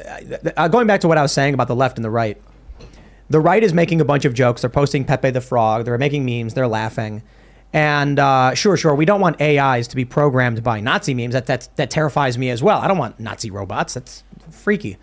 uh, 0.07 0.49
uh, 0.55 0.67
going 0.69 0.87
back 0.87 1.01
to 1.01 1.07
what 1.07 1.17
I 1.17 1.21
was 1.21 1.31
saying 1.33 1.53
about 1.53 1.67
the 1.67 1.75
left 1.75 1.97
and 1.97 2.05
the 2.05 2.09
right, 2.09 2.41
the 3.29 3.39
right 3.41 3.61
is 3.63 3.73
making 3.73 3.99
a 4.01 4.05
bunch 4.05 4.23
of 4.25 4.33
jokes. 4.33 4.61
They're 4.61 4.69
posting 4.69 5.03
Pepe 5.03 5.31
the 5.31 5.41
Frog. 5.41 5.83
They're 5.85 5.97
making 5.97 6.25
memes. 6.25 6.53
They're 6.53 6.67
laughing. 6.67 7.23
And 7.73 8.19
uh, 8.19 8.53
sure, 8.53 8.77
sure, 8.77 8.93
we 8.93 9.05
don't 9.05 9.19
want 9.19 9.41
AIs 9.41 9.87
to 9.89 9.95
be 9.95 10.05
programmed 10.05 10.63
by 10.63 10.79
Nazi 10.79 11.13
memes. 11.15 11.33
That, 11.33 11.47
that, 11.47 11.67
that 11.75 11.89
terrifies 11.89 12.37
me 12.37 12.51
as 12.51 12.61
well. 12.61 12.79
I 12.79 12.87
don't 12.87 12.99
want 12.99 13.19
Nazi 13.19 13.49
robots. 13.49 13.95
That's 13.95 14.23
freaky. 14.51 14.97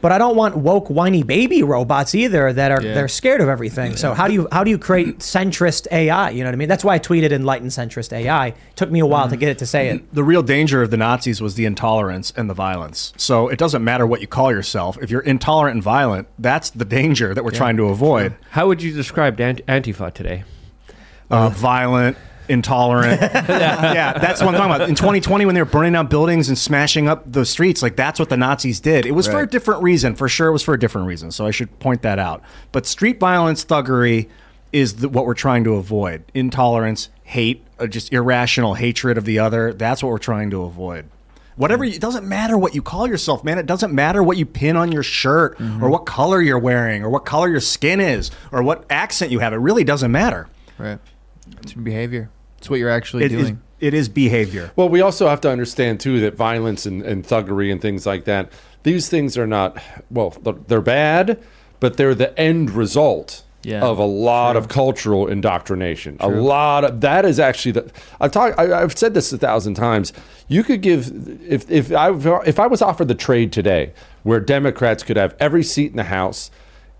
But 0.00 0.12
I 0.12 0.18
don't 0.18 0.36
want 0.36 0.54
woke, 0.58 0.88
whiny 0.90 1.22
baby 1.22 1.62
robots 1.62 2.14
either 2.14 2.52
that 2.52 2.70
are 2.70 2.82
Yeah. 2.82 2.92
they're 2.92 3.08
scared 3.08 3.40
of 3.40 3.48
everything. 3.48 3.96
So 3.96 4.12
how 4.12 4.28
do 4.28 4.34
you 4.34 4.46
how 4.52 4.62
do 4.62 4.70
you 4.70 4.76
create 4.76 5.20
centrist 5.20 5.86
AI? 5.90 6.28
You 6.28 6.40
know 6.44 6.48
what 6.48 6.54
I 6.54 6.56
mean? 6.56 6.68
That's 6.68 6.84
why 6.84 6.96
I 6.96 6.98
tweeted 6.98 7.32
enlightened 7.32 7.70
centrist 7.70 8.12
AI. 8.12 8.48
It 8.48 8.56
took 8.76 8.90
me 8.90 9.00
a 9.00 9.06
while 9.06 9.30
to 9.30 9.36
get 9.38 9.48
it 9.48 9.56
to 9.60 9.66
say 9.66 9.88
it. 9.88 10.12
The 10.12 10.22
real 10.22 10.42
danger 10.42 10.82
of 10.82 10.90
the 10.90 10.98
Nazis 10.98 11.40
was 11.40 11.54
the 11.54 11.64
intolerance 11.64 12.34
and 12.36 12.50
the 12.50 12.54
violence. 12.54 13.14
So 13.16 13.48
it 13.48 13.58
doesn't 13.58 13.82
matter 13.82 14.06
what 14.06 14.20
you 14.20 14.26
call 14.26 14.52
yourself. 14.52 14.98
If 15.00 15.10
you're 15.10 15.22
intolerant 15.22 15.76
and 15.76 15.82
violent, 15.82 16.28
that's 16.38 16.68
the 16.68 16.84
danger 16.84 17.32
that 17.32 17.42
we're 17.42 17.50
trying 17.50 17.78
to 17.78 17.84
avoid. 17.84 18.36
How 18.50 18.66
would 18.66 18.82
you 18.82 18.92
describe 18.92 19.38
Antifa 19.38 20.12
today? 20.12 20.44
Uh, 21.30 21.48
violent, 21.48 22.16
intolerant. 22.48 23.20
yeah. 23.22 24.18
that's 24.18 24.40
what 24.40 24.54
I'm 24.54 24.60
talking 24.60 24.74
about. 24.74 24.88
In 24.88 24.94
2020, 24.94 25.46
when 25.46 25.54
they 25.54 25.62
were 25.62 25.66
burning 25.66 25.92
down 25.92 26.06
buildings 26.06 26.48
and 26.48 26.58
smashing 26.58 27.08
up 27.08 27.30
the 27.30 27.44
streets, 27.44 27.82
like 27.82 27.96
that's 27.96 28.18
what 28.18 28.28
the 28.28 28.36
Nazis 28.36 28.80
did. 28.80 29.06
It 29.06 29.12
was 29.12 29.26
for 29.26 29.40
a 29.40 29.46
different 29.46 29.82
reason. 29.82 30.14
For 30.14 30.28
sure, 30.28 30.48
it 30.48 30.52
was 30.52 30.62
for 30.62 30.74
a 30.74 30.78
different 30.78 31.06
reason. 31.06 31.30
So 31.30 31.46
I 31.46 31.50
should 31.50 31.78
point 31.78 32.02
that 32.02 32.18
out. 32.18 32.42
But 32.72 32.86
street 32.86 33.18
violence, 33.18 33.64
thuggery 33.64 34.28
is 34.72 34.96
the, 34.96 35.08
what 35.08 35.24
we're 35.24 35.34
trying 35.34 35.64
to 35.64 35.74
avoid. 35.74 36.24
Intolerance, 36.34 37.08
hate, 37.22 37.64
uh, 37.78 37.86
just 37.86 38.12
irrational 38.12 38.74
hatred 38.74 39.16
of 39.16 39.24
the 39.24 39.38
other. 39.38 39.72
That's 39.72 40.02
what 40.02 40.10
we're 40.10 40.18
trying 40.18 40.50
to 40.50 40.62
avoid. 40.62 41.06
Whatever, 41.56 41.84
it 41.84 42.00
doesn't 42.00 42.26
matter 42.26 42.58
what 42.58 42.74
you 42.74 42.82
call 42.82 43.06
yourself, 43.06 43.44
man. 43.44 43.58
It 43.58 43.66
doesn't 43.66 43.92
matter 43.94 44.24
what 44.24 44.36
you 44.36 44.44
pin 44.44 44.76
on 44.76 44.90
your 44.90 45.04
shirt 45.04 45.60
or 45.80 45.88
what 45.88 46.04
color 46.04 46.42
you're 46.42 46.58
wearing 46.58 47.04
or 47.04 47.10
what 47.10 47.24
color 47.24 47.48
your 47.48 47.60
skin 47.60 48.00
is 48.00 48.32
or 48.50 48.64
what 48.64 48.84
accent 48.90 49.30
you 49.30 49.38
have. 49.38 49.52
It 49.52 49.58
really 49.58 49.84
doesn't 49.84 50.10
matter. 50.10 50.48
Right. 50.78 50.98
It's 51.62 51.72
behavior. 51.74 52.30
It's 52.58 52.70
what 52.70 52.78
you're 52.78 52.90
actually 52.90 53.24
It 53.24 53.32
is, 53.32 53.42
doing. 53.42 53.60
it 53.80 53.94
is 53.94 54.08
behavior. 54.08 54.70
Well, 54.76 54.88
we 54.88 55.00
also 55.00 55.28
have 55.28 55.40
to 55.42 55.50
understand 55.50 56.00
too 56.00 56.20
that 56.20 56.34
violence 56.36 56.86
and, 56.86 57.02
and 57.02 57.24
thuggery 57.24 57.70
and 57.70 57.80
things 57.80 58.06
like 58.06 58.24
that, 58.24 58.50
these 58.82 59.08
things 59.08 59.36
are 59.36 59.46
not 59.46 59.78
well, 60.10 60.30
they're- 60.42 60.54
they're 60.68 60.80
bad, 60.80 61.38
but 61.80 61.96
they're 61.96 62.14
the 62.14 62.38
end 62.40 62.70
result 62.70 63.42
Yeah, 63.62 63.82
of 63.82 63.98
a 63.98 64.04
lot 64.04 64.56
of 64.56 64.68
cultural 64.68 65.26
indoctrination. 65.26 66.16
A 66.20 66.28
lot 66.28 66.84
of 66.84 67.00
that 67.02 67.24
is 67.24 67.38
actually 67.40 67.72
the 67.72 67.90
I've 68.20 68.30
talked. 68.30 68.58
I've 68.58 68.96
said 68.96 69.14
this 69.14 69.32
a 69.32 69.38
thousand 69.38 69.74
times. 69.74 70.12
You 70.48 70.62
could 70.62 70.80
give 70.82 71.10
if 71.48 71.70
if 71.70 71.90
I 71.92 72.10
if 72.46 72.58
I 72.58 72.66
was 72.66 72.80
offered 72.82 73.08
the 73.08 73.14
trade 73.14 73.52
today, 73.52 73.92
where 74.22 74.40
Democrats 74.40 75.02
could 75.02 75.16
have 75.16 75.34
every 75.40 75.62
seat 75.62 75.90
in 75.90 75.96
the 75.96 76.04
House, 76.04 76.50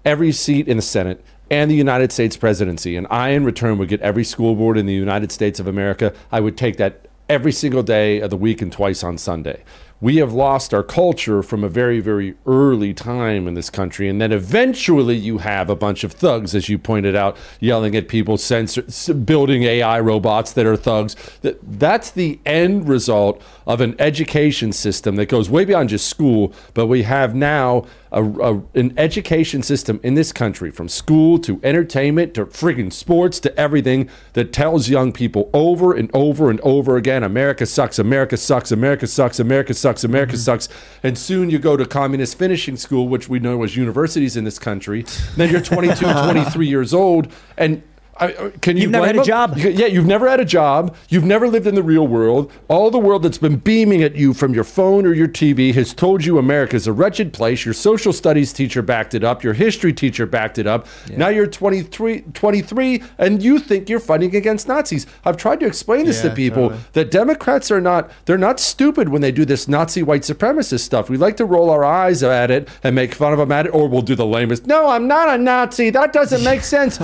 every 0.07 0.33
seat 0.33 0.67
in 0.69 0.77
the 0.79 0.83
Senate, 0.83 1.23
and 1.55 1.71
the 1.71 1.77
United 1.77 2.11
States 2.11 2.37
presidency, 2.37 2.97
and 2.97 3.07
I, 3.11 3.29
in 3.29 3.45
return, 3.45 3.79
would 3.79 3.89
get 3.89 4.01
every 4.01 4.25
school 4.25 4.57
board 4.57 4.77
in 4.77 4.87
the 4.87 4.93
United 4.93 5.31
States 5.31 5.61
of 5.61 5.69
America, 5.69 6.13
I 6.33 6.41
would 6.41 6.57
take 6.57 6.79
that 6.79 7.07
every 7.29 7.53
single 7.53 7.85
day 7.85 8.21
of 8.21 8.31
the 8.31 8.37
week 8.37 8.61
and 8.61 8.73
twice 8.73 9.05
on 9.05 9.19
Sunday. 9.19 9.63
We 10.01 10.17
have 10.17 10.33
lost 10.33 10.75
our 10.75 10.83
culture 10.83 11.43
from 11.43 11.65
a 11.65 11.69
very, 11.69 12.01
very 12.01 12.35
early 12.45 12.93
time 12.93 13.47
in 13.47 13.55
this 13.55 13.71
country. 13.71 14.09
And 14.09 14.21
then 14.21 14.33
eventually 14.33 15.15
you 15.17 15.39
have 15.39 15.71
a 15.71 15.77
bunch 15.77 16.05
of 16.05 16.13
thugs, 16.13 16.55
as 16.55 16.69
you 16.69 16.77
pointed 16.77 17.15
out, 17.15 17.39
yelling 17.61 17.97
at 17.97 18.09
people, 18.09 18.37
censor, 18.37 18.83
building 19.15 19.63
AI 19.63 20.01
robots 20.01 20.53
that 20.53 20.67
are 20.67 20.77
thugs. 20.77 21.17
That's 21.63 22.11
the 22.11 22.39
end 22.45 22.89
result 22.89 23.41
of 23.67 23.81
an 23.81 23.95
education 23.99 24.73
system 24.73 25.17
that 25.17 25.27
goes 25.27 25.49
way 25.49 25.65
beyond 25.65 25.89
just 25.89 26.09
school. 26.09 26.53
But 26.75 26.89
we 26.89 27.05
have 27.05 27.35
now 27.35 27.87
a, 28.15 28.25
a, 28.25 28.63
an 28.75 28.95
education 28.97 29.63
system 29.63 30.01
in 30.03 30.15
this 30.15 30.33
country, 30.33 30.71
from 30.71 30.89
school 30.89 31.39
to 31.41 31.61
entertainment 31.63 32.33
to 32.35 32.47
friggin' 32.47 32.93
sports 32.93 33.41
to 33.41 33.59
everything, 33.59 34.09
that 34.33 34.53
tells 34.53 34.89
young 34.89 35.13
people 35.13 35.51
over 35.53 35.93
and 35.95 36.11
over 36.15 36.49
and 36.49 36.61
over 36.63 36.97
again 36.97 37.23
America 37.23 37.67
sucks, 37.67 37.99
America 37.99 38.37
sucks, 38.37 38.73
America 38.73 39.07
sucks, 39.07 39.39
America 39.39 39.75
sucks, 39.75 40.05
America 40.05 40.33
mm-hmm. 40.33 40.41
sucks. 40.41 40.69
And 41.03 41.19
soon 41.19 41.51
you 41.51 41.59
go 41.59 41.77
to 41.77 41.85
communist 41.85 42.39
finishing 42.39 42.77
school, 42.77 43.09
which 43.09 43.29
we 43.29 43.39
know 43.41 43.63
as 43.65 43.77
universities 43.77 44.37
in 44.37 44.45
this 44.45 44.59
country. 44.59 45.05
Then 45.37 45.51
you're 45.51 45.61
22, 45.61 45.95
23 46.13 46.67
years 46.67 46.95
old. 46.95 47.33
And 47.59 47.83
I, 48.17 48.27
I- 48.29 48.51
can 48.61 48.77
you 48.77 48.83
You've 48.85 48.93
never 48.93 49.07
had 49.07 49.17
a 49.17 49.19
them? 49.19 49.27
job. 49.27 49.57
Yeah, 49.59 49.87
you've 49.87 50.07
never 50.07 50.29
had 50.29 50.39
a 50.39 50.45
job. 50.45 50.95
You've 51.09 51.25
never 51.25 51.49
lived 51.49 51.67
in 51.67 51.75
the 51.75 51.83
real 51.83 52.07
world. 52.07 52.53
All 52.69 52.91
the 52.91 52.99
world 52.99 53.25
that's 53.25 53.39
been 53.39 53.57
beaming 53.57 54.03
at 54.05 54.15
you 54.15 54.33
from 54.35 54.55
your 54.55 54.63
phone 54.63 55.05
or 55.05 55.13
your 55.13 55.27
TV 55.27 55.75
has 55.75 55.93
told 55.93 56.25
you 56.25 56.39
America's 56.39 56.87
a 56.87 56.93
wretched 56.93 57.33
place. 57.33 57.65
Your 57.65 57.75
social 57.75 58.13
studies 58.13 58.53
teacher 58.53 58.83
backed 58.83 59.15
it 59.15 59.25
up. 59.25 59.43
Your 59.43 59.55
history 59.55 59.93
teacher 59.93 60.27
backed 60.27 60.59
it 60.59 60.67
up. 60.67 60.87
Now 61.17 61.29
you're 61.29 61.49
23, 61.49 62.21
23 62.35 63.03
and 63.19 63.43
you 63.43 63.59
think 63.59 63.89
you're 63.89 63.99
fighting 64.01 64.37
against 64.37 64.69
Nazis. 64.69 65.07
I've 65.25 65.37
tried 65.37 65.59
to 65.61 65.67
explain 65.67 66.07
this 66.07 66.23
Yeah, 66.23 66.31
to 66.31 66.37
people 66.37 66.69
totally. 66.69 66.81
that 66.93 67.11
Democrats 67.11 67.71
are 67.73 67.81
not 67.81 68.11
they're 68.27 68.39
not 68.39 68.61
stupid 68.61 69.09
when 69.09 69.23
they 69.23 69.33
do 69.33 69.45
this 69.45 69.67
Nazi 69.67 70.03
white 70.05 70.23
supremacist 70.23 70.81
stuff. 70.81 71.11
We 71.11 71.17
like 71.17 71.37
to 71.39 71.45
roll 71.45 71.69
our 71.71 71.85
eyes 71.85 72.23
at 72.23 72.51
it 72.53 72.69
and 72.85 72.95
make 72.95 73.13
fun 73.15 73.33
of 73.33 73.39
them 73.41 73.51
at 73.51 73.67
it 73.67 73.71
or 73.71 73.89
we'll 73.89 74.03
do 74.03 74.15
the 74.15 74.27
lamest. 74.27 74.67
No, 74.67 74.87
I'm 74.89 75.09
not 75.09 75.29
a 75.29 75.37
Nazi. 75.37 75.91
That 75.91 76.13
doesn't 76.13 76.45
make 76.45 76.61
sense. 76.77 77.01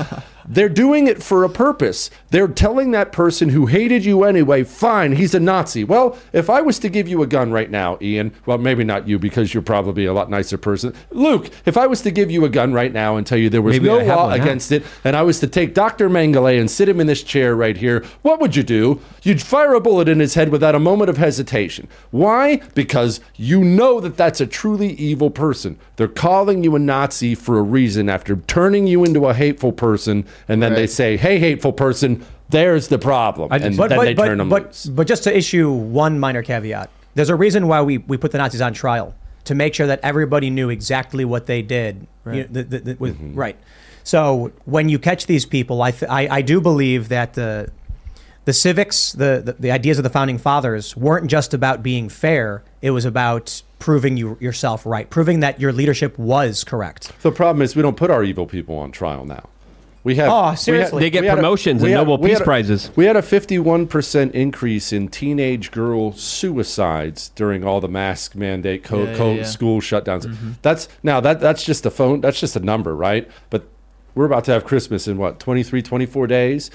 They're 0.52 0.68
doing 0.68 1.06
it 1.06 1.22
for 1.22 1.44
a 1.44 1.48
purpose. 1.48 2.10
They're 2.30 2.48
telling 2.48 2.92
that 2.92 3.12
person 3.12 3.48
who 3.48 3.66
hated 3.66 4.04
you 4.04 4.24
anyway, 4.24 4.62
fine, 4.64 5.12
he's 5.12 5.34
a 5.34 5.40
Nazi. 5.40 5.84
Well, 5.84 6.16
if 6.32 6.48
I 6.48 6.60
was 6.60 6.78
to 6.80 6.88
give 6.88 7.08
you 7.08 7.22
a 7.22 7.26
gun 7.26 7.50
right 7.50 7.70
now, 7.70 7.98
Ian, 8.00 8.32
well, 8.46 8.58
maybe 8.58 8.84
not 8.84 9.08
you 9.08 9.18
because 9.18 9.52
you're 9.52 9.62
probably 9.62 10.06
a 10.06 10.12
lot 10.12 10.30
nicer 10.30 10.56
person. 10.56 10.94
Luke, 11.10 11.50
if 11.66 11.76
I 11.76 11.86
was 11.86 12.02
to 12.02 12.10
give 12.10 12.30
you 12.30 12.44
a 12.44 12.48
gun 12.48 12.72
right 12.72 12.92
now 12.92 13.16
and 13.16 13.26
tell 13.26 13.38
you 13.38 13.50
there 13.50 13.60
was 13.62 13.74
Maybe 13.74 13.86
no 13.86 13.98
law 13.98 14.28
one 14.28 14.38
now. 14.38 14.44
against 14.44 14.70
it, 14.70 14.84
and 15.02 15.16
I 15.16 15.22
was 15.22 15.40
to 15.40 15.46
take 15.46 15.74
Dr. 15.74 16.08
Mengele 16.08 16.58
and 16.58 16.70
sit 16.70 16.88
him 16.88 17.00
in 17.00 17.06
this 17.06 17.22
chair 17.22 17.56
right 17.56 17.76
here, 17.76 18.04
what 18.22 18.40
would 18.40 18.54
you 18.54 18.62
do? 18.62 19.00
You'd 19.22 19.42
fire 19.42 19.74
a 19.74 19.80
bullet 19.80 20.08
in 20.08 20.20
his 20.20 20.34
head 20.34 20.50
without 20.50 20.74
a 20.74 20.80
moment 20.80 21.10
of 21.10 21.16
hesitation. 21.16 21.88
Why? 22.10 22.58
Because 22.74 23.20
you 23.36 23.64
know 23.64 24.00
that 24.00 24.16
that's 24.16 24.40
a 24.40 24.46
truly 24.46 24.92
evil 24.92 25.30
person. 25.30 25.78
They're 25.96 26.08
calling 26.08 26.62
you 26.64 26.76
a 26.76 26.78
Nazi 26.78 27.34
for 27.34 27.58
a 27.58 27.62
reason 27.62 28.08
after 28.08 28.36
turning 28.36 28.86
you 28.86 29.04
into 29.04 29.26
a 29.26 29.34
hateful 29.34 29.72
person, 29.72 30.24
and 30.48 30.62
then 30.62 30.74
they 30.74 30.86
say, 30.86 31.16
hey, 31.16 31.38
hateful 31.38 31.72
person, 31.72 32.19
there's 32.50 32.88
the 32.88 32.98
problem. 32.98 33.48
and 33.52 33.76
but, 33.76 33.88
then 33.88 33.98
but, 33.98 34.04
they 34.04 34.14
but, 34.14 34.24
turn 34.26 34.38
them 34.38 34.48
but, 34.48 34.64
loose. 34.66 34.86
but 34.86 35.06
just 35.06 35.24
to 35.24 35.36
issue 35.36 35.70
one 35.70 36.18
minor 36.18 36.42
caveat, 36.42 36.90
there's 37.14 37.28
a 37.30 37.34
reason 37.34 37.66
why 37.68 37.82
we, 37.82 37.98
we 37.98 38.16
put 38.16 38.32
the 38.32 38.38
Nazis 38.38 38.60
on 38.60 38.72
trial 38.72 39.14
to 39.44 39.54
make 39.54 39.74
sure 39.74 39.86
that 39.86 40.00
everybody 40.02 40.50
knew 40.50 40.68
exactly 40.70 41.24
what 41.24 41.46
they 41.46 41.62
did. 41.62 42.06
You 42.26 42.32
know, 42.32 42.42
the- 42.50 42.62
the- 42.64 42.78
the- 42.78 42.96
with- 42.98 43.16
Mm-hmm. 43.16 43.34
Right. 43.34 43.56
So 44.04 44.52
when 44.64 44.88
you 44.88 44.98
catch 44.98 45.26
these 45.26 45.44
people, 45.46 45.82
I, 45.82 45.90
th- 45.90 46.10
I, 46.10 46.28
I 46.38 46.42
do 46.42 46.60
believe 46.60 47.08
that 47.08 47.34
the 47.34 47.70
the 48.46 48.52
civics, 48.54 49.12
the, 49.12 49.42
the 49.44 49.52
the 49.52 49.70
ideas 49.70 49.98
of 49.98 50.02
the 50.04 50.10
founding 50.10 50.38
fathers 50.38 50.96
weren't 50.96 51.30
just 51.30 51.52
about 51.52 51.82
being 51.82 52.08
fair. 52.08 52.62
It 52.80 52.90
was 52.92 53.04
about 53.04 53.62
proving 53.78 54.16
you 54.16 54.38
yourself 54.40 54.86
right, 54.86 55.08
proving 55.10 55.40
that 55.40 55.60
your 55.60 55.72
leadership 55.72 56.18
was 56.18 56.64
correct. 56.64 57.12
The 57.22 57.30
problem 57.30 57.60
is 57.62 57.76
we 57.76 57.82
don't 57.82 57.96
put 57.96 58.10
our 58.10 58.24
evil 58.24 58.46
people 58.46 58.76
on 58.78 58.90
trial 58.92 59.26
now. 59.26 59.48
We 60.02 60.16
have. 60.16 60.30
Oh, 60.30 60.40
we 60.42 60.48
had- 60.48 60.58
seriously. 60.58 61.00
They 61.02 61.10
get 61.10 61.22
we 61.22 61.26
had 61.28 61.34
a- 61.38 61.40
promotions 61.42 61.82
and 61.82 61.90
had- 61.92 61.98
Nobel 61.98 62.18
Peace 62.18 62.40
a- 62.40 62.44
Prizes. 62.44 62.90
We 62.96 63.04
had 63.04 63.16
a 63.16 63.22
51% 63.22 64.32
increase 64.32 64.92
in 64.92 65.08
teenage 65.08 65.70
girl 65.70 66.12
suicides 66.12 67.30
during 67.34 67.64
all 67.64 67.80
the 67.80 67.88
mask 67.88 68.34
mandate, 68.34 68.82
co- 68.82 69.02
Yeah, 69.04 69.10
yeah, 69.10 69.16
co- 69.16 69.32
yeah. 69.34 69.42
school 69.44 69.80
shutdowns. 69.80 70.24
Mm-hmm. 70.26 70.50
That's 70.62 70.88
now 71.02 71.20
that 71.20 71.40
that's 71.40 71.64
just 71.64 71.84
a 71.84 71.90
phone. 71.90 72.20
That's 72.22 72.40
just 72.40 72.56
a 72.56 72.60
number, 72.60 72.96
right? 72.96 73.28
But 73.50 73.68
we're 74.14 74.24
about 74.24 74.44
to 74.44 74.52
have 74.52 74.64
Christmas 74.64 75.06
in 75.06 75.18
what 75.18 75.38
23, 75.38 75.82
24 75.82 76.26
days. 76.26 76.70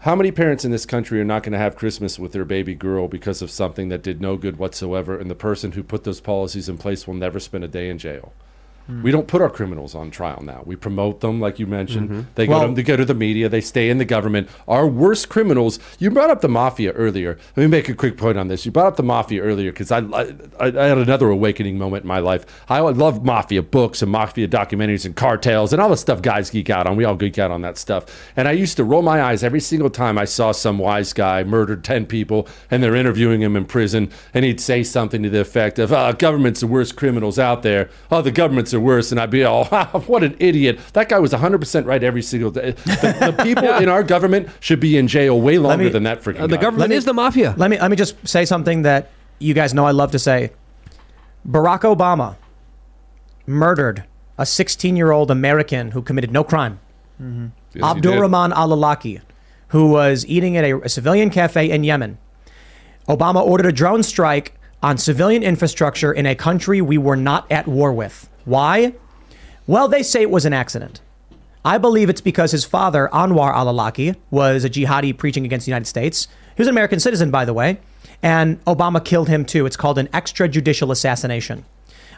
How 0.00 0.16
many 0.16 0.30
parents 0.30 0.64
in 0.64 0.70
this 0.70 0.86
country 0.86 1.20
are 1.20 1.24
not 1.24 1.42
going 1.42 1.52
to 1.52 1.58
have 1.58 1.76
Christmas 1.76 2.18
with 2.18 2.32
their 2.32 2.46
baby 2.46 2.74
girl 2.74 3.06
because 3.06 3.42
of 3.42 3.50
something 3.50 3.90
that 3.90 4.02
did 4.02 4.18
no 4.22 4.38
good 4.38 4.56
whatsoever, 4.58 5.18
and 5.18 5.30
the 5.30 5.34
person 5.34 5.72
who 5.72 5.82
put 5.82 6.04
those 6.04 6.20
policies 6.22 6.70
in 6.70 6.78
place 6.78 7.06
will 7.06 7.12
never 7.14 7.38
spend 7.38 7.64
a 7.64 7.68
day 7.68 7.90
in 7.90 7.98
jail? 7.98 8.32
Mm. 8.90 9.02
We 9.02 9.10
don't 9.10 9.26
put 9.28 9.40
our 9.40 9.50
criminals 9.50 9.94
on 9.94 10.10
trial 10.10 10.42
now. 10.42 10.62
We 10.66 10.76
promote 10.76 11.20
them, 11.20 11.40
like 11.40 11.58
you 11.58 11.66
mentioned. 11.66 12.10
Mm-hmm. 12.10 12.20
They 12.34 12.46
go 12.46 12.58
Well- 12.58 12.68
to 12.68 12.74
they 12.74 12.82
go 12.82 12.96
to 12.96 13.04
the 13.04 13.14
media. 13.14 13.48
They 13.48 13.60
stay 13.60 13.88
in 13.90 13.98
the 13.98 14.04
government. 14.04 14.48
Our 14.68 14.86
worst 14.86 15.28
criminals. 15.28 15.78
You 15.98 16.10
brought 16.10 16.30
up 16.30 16.40
the 16.40 16.48
mafia 16.48 16.92
earlier. 16.92 17.38
Let 17.56 17.62
me 17.62 17.66
make 17.68 17.88
a 17.88 17.94
quick 17.94 18.16
point 18.16 18.38
on 18.38 18.48
this. 18.48 18.64
You 18.66 18.72
brought 18.72 18.86
up 18.86 18.96
the 18.96 19.02
mafia 19.02 19.42
earlier 19.42 19.70
because 19.72 19.90
I, 19.92 19.98
I 20.00 20.34
I 20.60 20.86
had 20.86 20.98
another 20.98 21.28
awakening 21.30 21.78
moment 21.78 22.04
in 22.04 22.08
my 22.08 22.18
life. 22.18 22.44
I 22.68 22.80
love 22.80 23.24
mafia 23.24 23.62
books 23.62 24.02
and 24.02 24.10
mafia 24.10 24.48
documentaries 24.48 25.04
and 25.04 25.14
cartels 25.16 25.72
and 25.72 25.80
all 25.80 25.88
the 25.90 25.96
stuff 25.96 26.22
guys 26.22 26.50
geek 26.50 26.70
out 26.70 26.86
on. 26.86 26.96
We 26.96 27.04
all 27.04 27.16
geek 27.16 27.38
out 27.38 27.50
on 27.50 27.62
that 27.62 27.78
stuff. 27.78 28.06
And 28.36 28.48
I 28.48 28.52
used 28.52 28.76
to 28.76 28.84
roll 28.84 29.02
my 29.02 29.22
eyes 29.22 29.42
every 29.44 29.60
single 29.60 29.90
time 29.90 30.18
I 30.18 30.24
saw 30.24 30.52
some 30.52 30.78
wise 30.78 31.12
guy 31.12 31.44
murdered 31.44 31.84
ten 31.84 32.06
people 32.06 32.48
and 32.70 32.82
they're 32.82 32.94
interviewing 32.96 33.40
him 33.42 33.56
in 33.56 33.64
prison, 33.64 34.10
and 34.34 34.44
he'd 34.44 34.60
say 34.60 34.82
something 34.82 35.22
to 35.22 35.30
the 35.30 35.40
effect 35.40 35.78
of, 35.78 35.92
"Oh, 35.92 36.12
government's 36.12 36.60
the 36.60 36.66
worst 36.66 36.96
criminals 36.96 37.38
out 37.38 37.62
there. 37.62 37.88
Oh, 38.10 38.22
the 38.22 38.30
government's 38.30 38.72
are 38.80 38.84
worse," 38.84 39.12
and 39.12 39.20
I'd 39.20 39.30
be 39.30 39.44
all, 39.44 39.64
"What 40.06 40.24
an 40.24 40.36
idiot!" 40.38 40.78
That 40.94 41.08
guy 41.08 41.18
was 41.18 41.32
100% 41.32 41.84
right 41.86 42.02
every 42.02 42.22
single 42.22 42.50
day. 42.50 42.72
The, 42.72 43.34
the 43.36 43.42
people 43.48 43.68
in 43.76 43.88
our 43.88 44.02
government 44.02 44.48
should 44.60 44.80
be 44.80 44.96
in 44.96 45.06
jail 45.08 45.40
way 45.40 45.58
longer 45.58 45.84
me- 45.84 45.90
than 45.90 46.02
that 46.04 46.22
freaking 46.22 46.40
Uh, 46.40 46.46
the 46.46 46.56
guy. 46.56 46.62
government 46.62 46.90
me- 46.90 46.96
is 46.96 47.04
the 47.04 47.14
mafia. 47.14 47.54
Let 47.56 47.70
me 47.70 47.78
let 47.78 47.90
me 47.90 47.96
just 47.96 48.14
say 48.26 48.44
something 48.44 48.82
that 48.82 49.10
you 49.38 49.54
guys 49.54 49.74
know 49.74 49.84
I 49.86 49.92
love 49.92 50.10
to 50.12 50.18
say. 50.18 50.50
Barack 51.48 51.80
Obama 51.82 52.36
murdered 53.46 54.04
a 54.38 54.42
16-year-old 54.44 55.30
American 55.30 55.90
who 55.90 56.02
committed 56.02 56.32
no 56.32 56.44
crime. 56.44 56.80
Yes, 57.18 57.50
he 57.74 57.82
Abdul 57.82 58.12
did. 58.14 58.20
Rahman 58.20 58.52
al-Awlaki, 58.52 59.20
who 59.68 59.90
was 59.90 60.24
eating 60.26 60.56
at 60.56 60.64
a, 60.64 60.78
a 60.80 60.88
civilian 60.88 61.28
cafe 61.30 61.70
in 61.70 61.84
Yemen. 61.84 62.16
Obama 63.08 63.44
ordered 63.44 63.66
a 63.66 63.72
drone 63.72 64.02
strike 64.02 64.54
on 64.82 64.96
civilian 64.96 65.42
infrastructure 65.42 66.12
in 66.12 66.24
a 66.24 66.34
country 66.34 66.80
we 66.80 66.96
were 66.96 67.16
not 67.16 67.50
at 67.52 67.66
war 67.68 67.92
with. 67.92 68.29
Why? 68.44 68.94
Well, 69.66 69.88
they 69.88 70.02
say 70.02 70.22
it 70.22 70.30
was 70.30 70.44
an 70.44 70.52
accident. 70.52 71.00
I 71.64 71.78
believe 71.78 72.08
it's 72.08 72.22
because 72.22 72.52
his 72.52 72.64
father, 72.64 73.08
Anwar 73.12 73.52
al 73.52 73.66
Awlaki, 73.66 74.16
was 74.30 74.64
a 74.64 74.70
jihadi 74.70 75.16
preaching 75.16 75.44
against 75.44 75.66
the 75.66 75.70
United 75.70 75.86
States. 75.86 76.26
He 76.56 76.60
was 76.60 76.68
an 76.68 76.74
American 76.74 77.00
citizen, 77.00 77.30
by 77.30 77.44
the 77.44 77.52
way, 77.52 77.78
and 78.22 78.64
Obama 78.64 79.04
killed 79.04 79.28
him 79.28 79.44
too. 79.44 79.66
It's 79.66 79.76
called 79.76 79.98
an 79.98 80.08
extrajudicial 80.08 80.90
assassination. 80.90 81.64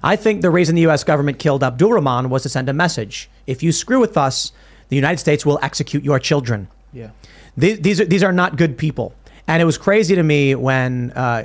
I 0.03 0.17
think 0.17 0.43
the 0.43 0.51
reason 0.51 0.75
the 0.75 0.83
U.S. 0.83 1.05
government 1.05 1.39
killed 1.39 1.63
Abdul 1.63 1.93
Rahman 1.93 2.31
was 2.31 2.43
to 2.43 2.49
send 2.49 2.69
a 2.69 2.73
message. 2.73 3.29
If 3.47 3.63
you 3.63 3.73
screw 3.73 4.01
with 4.01 4.17
us, 4.17 4.53
the 4.89 4.97
United 4.97 5.19
States 5.19 5.47
will 5.47 5.59
execute 5.63 6.05
your 6.05 6.19
children. 6.19 6.69
Yeah. 6.93 7.11
These, 7.57 7.81
these 7.81 8.01
are 8.01 8.05
these 8.05 8.23
are 8.23 8.33
not 8.33 8.57
good 8.57 8.79
people, 8.79 9.15
and 9.47 9.61
it 9.61 9.65
was 9.65 9.79
crazy 9.79 10.15
to 10.15 10.23
me 10.23 10.55
when, 10.55 11.13
uh, 11.13 11.45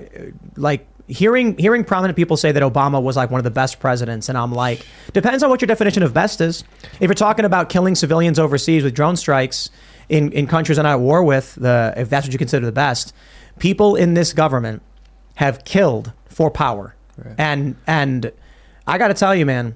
like, 0.55 0.87
hearing 1.07 1.57
hearing 1.57 1.83
prominent 1.83 2.15
people 2.15 2.37
say 2.37 2.51
that 2.51 2.63
Obama 2.63 3.01
was 3.01 3.15
like 3.15 3.31
one 3.31 3.39
of 3.39 3.43
the 3.43 3.51
best 3.51 3.79
presidents, 3.79 4.29
and 4.29 4.37
I'm 4.37 4.51
like, 4.51 4.85
depends 5.13 5.43
on 5.43 5.49
what 5.49 5.61
your 5.61 5.67
definition 5.67 6.03
of 6.03 6.13
best 6.13 6.41
is. 6.41 6.63
If 6.99 7.07
you're 7.07 7.13
talking 7.13 7.45
about 7.45 7.69
killing 7.69 7.95
civilians 7.95 8.39
overseas 8.39 8.83
with 8.83 8.93
drone 8.93 9.15
strikes 9.15 9.69
in 10.09 10.31
in 10.31 10.47
countries 10.47 10.77
I'm 10.77 10.83
not 10.83 10.93
at 10.93 10.99
war 10.99 11.23
with, 11.23 11.55
the 11.55 11.93
if 11.97 12.09
that's 12.09 12.25
what 12.27 12.33
you 12.33 12.39
consider 12.39 12.65
the 12.65 12.71
best, 12.71 13.13
people 13.59 13.95
in 13.95 14.13
this 14.13 14.33
government 14.33 14.81
have 15.35 15.63
killed 15.65 16.11
for 16.27 16.51
power. 16.51 16.93
And 17.37 17.75
and 17.87 18.31
I 18.85 18.97
got 18.97 19.07
to 19.07 19.15
tell 19.15 19.33
you, 19.33 19.45
man, 19.45 19.75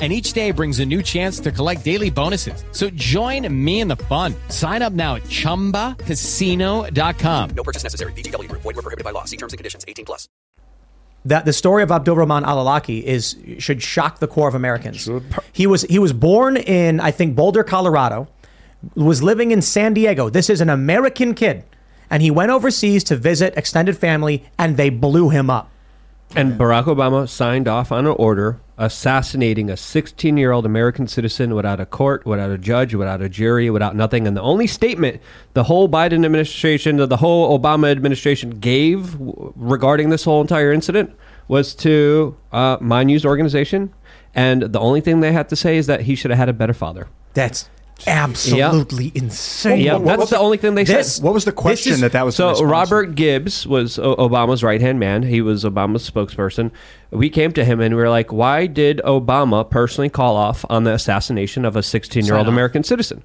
And 0.00 0.12
each 0.12 0.32
day 0.32 0.52
brings 0.52 0.78
a 0.78 0.86
new 0.86 1.02
chance 1.02 1.40
to 1.40 1.50
collect 1.50 1.84
daily 1.84 2.08
bonuses. 2.08 2.62
So 2.70 2.88
join 2.90 3.52
me 3.52 3.80
in 3.80 3.88
the 3.88 3.96
fun. 3.96 4.32
Sign 4.48 4.80
up 4.80 4.92
now 4.92 5.16
at 5.16 5.24
chumbacasino.com. 5.24 7.50
No 7.50 7.62
purchase 7.64 7.82
necessary. 7.82 8.12
VGW 8.12 8.48
Group. 8.48 8.62
Void 8.62 8.76
were 8.76 8.82
prohibited 8.82 9.02
by 9.02 9.10
law. 9.10 9.24
See 9.24 9.36
terms 9.36 9.52
and 9.52 9.58
conditions. 9.58 9.84
18 9.88 10.04
plus. 10.04 10.28
that 11.24 11.44
the 11.44 11.52
story 11.52 11.82
of 11.82 11.90
Abdul 11.90 12.14
Rahman 12.14 12.44
Al 12.44 12.64
Awlaki 12.64 13.02
is 13.02 13.34
should 13.58 13.82
shock 13.82 14.20
the 14.20 14.28
core 14.28 14.46
of 14.48 14.54
Americans. 14.54 15.10
He 15.52 15.66
was 15.66 15.82
he 15.82 15.98
was 15.98 16.12
born 16.12 16.56
in 16.56 17.00
I 17.00 17.10
think 17.10 17.34
Boulder, 17.34 17.64
Colorado, 17.64 18.28
was 18.94 19.20
living 19.20 19.50
in 19.50 19.60
San 19.60 19.94
Diego. 19.94 20.30
This 20.30 20.48
is 20.48 20.60
an 20.60 20.70
American 20.70 21.34
kid, 21.34 21.64
and 22.08 22.22
he 22.22 22.30
went 22.30 22.52
overseas 22.52 23.02
to 23.04 23.16
visit 23.16 23.52
extended 23.56 23.98
family, 23.98 24.44
and 24.58 24.76
they 24.76 24.90
blew 24.90 25.30
him 25.30 25.50
up. 25.50 25.72
And 26.36 26.52
Barack 26.52 26.84
Obama 26.84 27.28
signed 27.28 27.68
off 27.68 27.90
on 27.90 28.06
an 28.06 28.14
order 28.18 28.60
assassinating 28.76 29.70
a 29.70 29.76
16 29.76 30.36
year 30.36 30.52
old 30.52 30.64
American 30.64 31.08
citizen 31.08 31.54
without 31.54 31.80
a 31.80 31.86
court, 31.86 32.24
without 32.24 32.50
a 32.50 32.58
judge, 32.58 32.94
without 32.94 33.20
a 33.20 33.28
jury, 33.28 33.70
without 33.70 33.96
nothing. 33.96 34.26
And 34.26 34.36
the 34.36 34.42
only 34.42 34.66
statement 34.66 35.20
the 35.54 35.64
whole 35.64 35.88
Biden 35.88 36.24
administration, 36.24 36.96
the 36.96 37.16
whole 37.16 37.58
Obama 37.58 37.90
administration 37.90 38.50
gave 38.50 39.16
regarding 39.18 40.10
this 40.10 40.24
whole 40.24 40.40
entire 40.40 40.72
incident 40.72 41.14
was 41.48 41.74
to 41.76 42.36
uh, 42.52 42.76
my 42.80 43.02
news 43.02 43.24
organization. 43.24 43.92
And 44.34 44.62
the 44.62 44.80
only 44.80 45.00
thing 45.00 45.20
they 45.20 45.32
had 45.32 45.48
to 45.48 45.56
say 45.56 45.78
is 45.78 45.86
that 45.86 46.02
he 46.02 46.14
should 46.14 46.30
have 46.30 46.38
had 46.38 46.48
a 46.48 46.52
better 46.52 46.74
father. 46.74 47.08
That's 47.34 47.68
absolutely 48.06 49.12
insane. 49.14 49.80
Yeah, 49.80 49.98
that's 49.98 50.30
the 50.30 50.38
only 50.38 50.56
thing 50.56 50.74
they 50.74 50.84
This- 50.84 51.16
said. 51.16 51.24
What 51.24 51.34
was 51.34 51.44
the 51.44 51.52
question 51.52 51.94
is- 51.94 52.00
that 52.00 52.12
that 52.12 52.24
was? 52.24 52.36
So? 52.36 52.62
Robert 52.64 53.14
Gibbs 53.14 53.66
was 53.66 53.98
O- 53.98 54.16
Obama's 54.16 54.62
right 54.62 54.80
hand 54.80 54.98
man. 54.98 55.22
He 55.22 55.40
was 55.40 55.64
Obama's 55.64 56.08
spokesperson. 56.08 56.70
We 57.10 57.30
came 57.30 57.52
to 57.52 57.64
him 57.64 57.80
and 57.80 57.94
we 57.94 58.00
were 58.02 58.10
like, 58.10 58.32
"Why 58.32 58.66
did 58.66 59.00
Obama 59.04 59.68
personally 59.68 60.08
call 60.10 60.36
off 60.36 60.64
on 60.70 60.84
the 60.84 60.92
assassination 60.92 61.64
of 61.64 61.76
a 61.76 61.82
16 61.82 62.24
year 62.24 62.36
old 62.36 62.48
American 62.48 62.84
citizen?" 62.84 63.22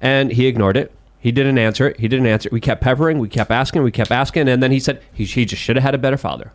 And 0.00 0.32
he 0.32 0.46
ignored 0.46 0.76
it. 0.76 0.92
He 1.18 1.32
didn't 1.32 1.58
answer 1.58 1.88
it. 1.88 1.98
He 1.98 2.06
didn't 2.08 2.26
answer 2.26 2.48
it. 2.48 2.52
We 2.52 2.60
kept 2.60 2.82
peppering. 2.82 3.18
We 3.18 3.28
kept 3.28 3.50
asking. 3.50 3.82
We 3.82 3.90
kept 3.90 4.12
asking, 4.12 4.48
and 4.48 4.62
then 4.62 4.70
he 4.70 4.78
said 4.78 5.00
he, 5.12 5.24
he 5.24 5.44
just 5.44 5.60
should 5.60 5.76
have 5.76 5.82
had 5.82 5.94
a 5.94 5.98
better 5.98 6.16
father. 6.16 6.52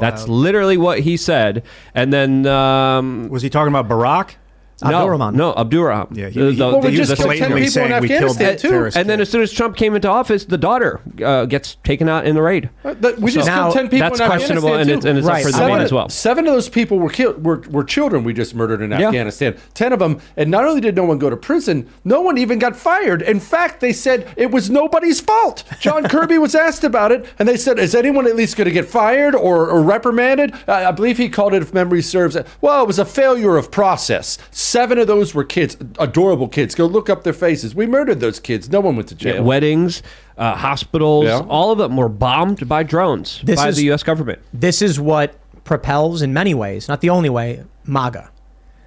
That's 0.00 0.26
literally 0.28 0.78
what 0.78 1.00
he 1.00 1.18
said. 1.18 1.62
And 1.94 2.10
then 2.10 2.46
um, 2.46 3.28
was 3.28 3.42
he 3.42 3.50
talking 3.50 3.68
about 3.74 3.86
Barack? 3.86 4.36
Abdul 4.82 5.00
no, 5.00 5.06
Rahman. 5.08 5.36
no, 5.36 5.54
Abdul 5.54 5.84
Rahman. 5.84 6.08
Yeah, 6.18 6.28
he- 6.28 6.40
The- 6.40 6.50
he- 6.50 6.56
the- 6.56 6.64
Well, 6.66 6.80
we 6.80 6.90
the- 6.90 6.96
just 6.96 7.10
the 7.10 7.16
killed 7.16 7.28
10 7.30 7.38
blatantly 7.50 7.66
people 7.66 7.82
in 7.96 8.02
we 8.02 8.08
killed 8.08 8.22
Afghanistan, 8.30 8.56
too. 8.58 8.68
terrorist 8.70 8.96
and 8.96 9.08
then 9.08 9.20
as 9.20 9.28
soon 9.30 9.42
as 9.42 9.52
Trump 9.52 9.76
came 9.76 9.94
into 9.94 10.08
office, 10.08 10.44
the 10.44 10.58
daughter 10.58 11.00
uh, 11.24 11.44
gets 11.44 11.76
taken 11.84 12.08
out 12.08 12.26
in 12.26 12.34
the 12.34 12.42
raid. 12.42 12.70
Uh, 12.84 12.94
that- 13.00 13.18
we 13.20 13.30
just 13.30 13.46
Now, 13.46 13.64
killed 13.64 13.74
10 13.74 13.88
people 13.88 14.08
that's 14.08 14.20
in 14.20 14.26
questionable, 14.26 14.68
Afghanistan, 14.70 14.80
and 14.80 14.88
too. 14.88 14.92
it's- 15.08 15.10
and 15.10 15.18
it's 15.18 15.26
up 15.28 15.32
Right. 15.34 15.44
for 15.44 15.52
Seven- 15.52 15.68
debate 15.68 15.84
as 15.84 15.92
well. 15.92 16.08
Seven 16.08 16.46
of 16.48 16.54
those 16.54 16.68
people 16.68 16.98
were 16.98 17.08
killed 17.08 17.44
were, 17.44 17.62
were 17.70 17.84
children 17.84 18.24
we 18.24 18.32
just 18.32 18.54
murdered 18.54 18.82
in 18.82 18.90
Yeah. 18.90 19.06
Afghanistan. 19.06 19.54
Ten 19.74 19.92
of 19.92 19.98
them, 20.00 20.18
and 20.36 20.50
not 20.50 20.64
only 20.64 20.80
did 20.80 20.96
no 20.96 21.04
one 21.04 21.18
go 21.18 21.30
to 21.30 21.36
prison, 21.36 21.86
no 22.04 22.20
one 22.20 22.36
even 22.38 22.58
got 22.58 22.74
fired. 22.76 23.22
In 23.22 23.38
fact, 23.40 23.80
they 23.80 23.92
said 23.92 24.26
it 24.36 24.50
was 24.50 24.70
nobody's 24.70 25.20
fault. 25.20 25.62
John 25.80 26.02
Kirby 26.08 26.38
was 26.38 26.54
asked 26.54 26.84
about 26.84 27.12
it, 27.12 27.24
and 27.38 27.48
they 27.48 27.56
said, 27.56 27.78
"Is 27.78 27.94
anyone 27.94 28.26
at 28.26 28.34
least 28.36 28.56
going 28.56 28.66
to 28.66 28.72
get 28.72 28.86
fired 28.88 29.34
or, 29.34 29.68
or 29.68 29.80
reprimanded?" 29.82 30.52
Uh, 30.66 30.72
I 30.88 30.90
believe 30.90 31.18
he 31.18 31.28
called 31.28 31.54
it, 31.54 31.62
if 31.62 31.72
memory 31.72 32.02
serves. 32.02 32.36
Well, 32.60 32.82
it 32.82 32.86
was 32.86 32.98
a 32.98 33.04
failure 33.04 33.56
of 33.56 33.70
process. 33.70 34.38
Seven 34.64 34.98
of 34.98 35.06
those 35.06 35.34
were 35.34 35.44
kids, 35.44 35.76
adorable 35.98 36.48
kids. 36.48 36.74
Go 36.74 36.86
look 36.86 37.10
up 37.10 37.22
their 37.22 37.34
faces. 37.34 37.74
We 37.74 37.86
murdered 37.86 38.20
those 38.20 38.40
kids. 38.40 38.70
No 38.70 38.80
one 38.80 38.96
went 38.96 39.08
to 39.10 39.14
jail. 39.14 39.42
weddings, 39.44 40.02
uh, 40.38 40.54
hospitals, 40.56 41.26
Yeah. 41.26 41.40
all 41.48 41.70
of 41.70 41.76
them 41.78 41.96
were 41.98 42.08
bombed 42.08 42.66
by 42.66 42.82
drones 42.82 43.40
This 43.44 43.60
by 43.60 43.68
is- 43.68 43.76
the 43.76 43.84
U.S. 43.84 44.02
government. 44.02 44.38
this 44.54 44.80
is 44.80 44.98
what 44.98 45.34
propels 45.64 46.20
in 46.22 46.32
many 46.34 46.52
ways 46.52 46.88
not 46.88 47.00
the 47.00 47.08
only 47.08 47.30
way 47.30 47.64
maga 47.86 48.28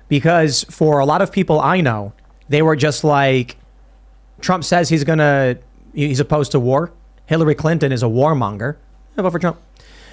because 0.10 0.64
for 0.70 0.99
a 0.99 1.06
lot 1.06 1.24
of 1.24 1.32
people 1.32 1.60
i 1.60 1.82
know 1.82 2.14
they 2.49 2.62
were 2.62 2.76
just 2.76 3.04
like 3.04 3.56
trump 4.41 4.64
says 4.64 4.88
he's 4.90 5.04
gonna 5.04 5.56
he's 5.95 6.20
opposed 6.20 6.52
to 6.52 6.60
war 6.60 6.91
hillary 7.26 7.56
clinton 7.56 7.91
is 7.91 8.04
a 8.04 8.06
warmonger 8.06 8.76
i 9.18 9.22
vote 9.24 9.32
for 9.32 9.40
trump 9.40 9.58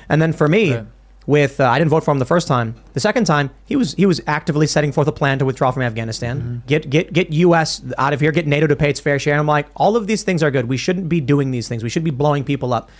and 0.08 0.22
then 0.22 0.32
for 0.32 0.48
me 0.48 0.80
with 1.26 1.60
uh, 1.60 1.68
i 1.68 1.78
didn't 1.78 1.90
vote 1.90 2.04
for 2.04 2.10
him 2.10 2.18
the 2.18 2.24
first 2.24 2.46
time. 2.48 2.74
The 2.92 3.00
second 3.00 3.24
time 3.24 3.50
he 3.64 3.76
was 3.76 3.94
he 3.94 4.06
was 4.06 4.20
actively 4.26 4.66
setting 4.66 4.92
forth 4.92 5.08
a 5.08 5.12
plan 5.12 5.38
to 5.38 5.44
withdraw 5.44 5.70
from 5.70 5.82
afghanistan. 5.82 6.62
Get 6.66 6.90
get 6.90 7.12
get 7.12 7.30
us 7.30 7.82
out 7.98 8.12
of 8.12 8.20
here 8.20 8.32
get 8.32 8.46
nato 8.46 8.66
to 8.66 8.76
pay 8.76 8.90
its 8.90 9.00
fair 9.00 9.18
share. 9.18 9.34
And 9.34 9.40
i'm 9.40 9.46
like 9.46 9.66
all 9.76 9.96
of 9.96 10.06
these 10.06 10.22
things 10.22 10.42
are 10.42 10.50
good. 10.50 10.68
We 10.68 10.76
shouldn't 10.76 11.08
be 11.08 11.20
doing 11.20 11.50
these 11.50 11.68
things. 11.68 11.82
We 11.82 11.88
should 11.90 12.04
be 12.04 12.10
blowing 12.10 12.44
people 12.44 12.72
up. 12.72 12.90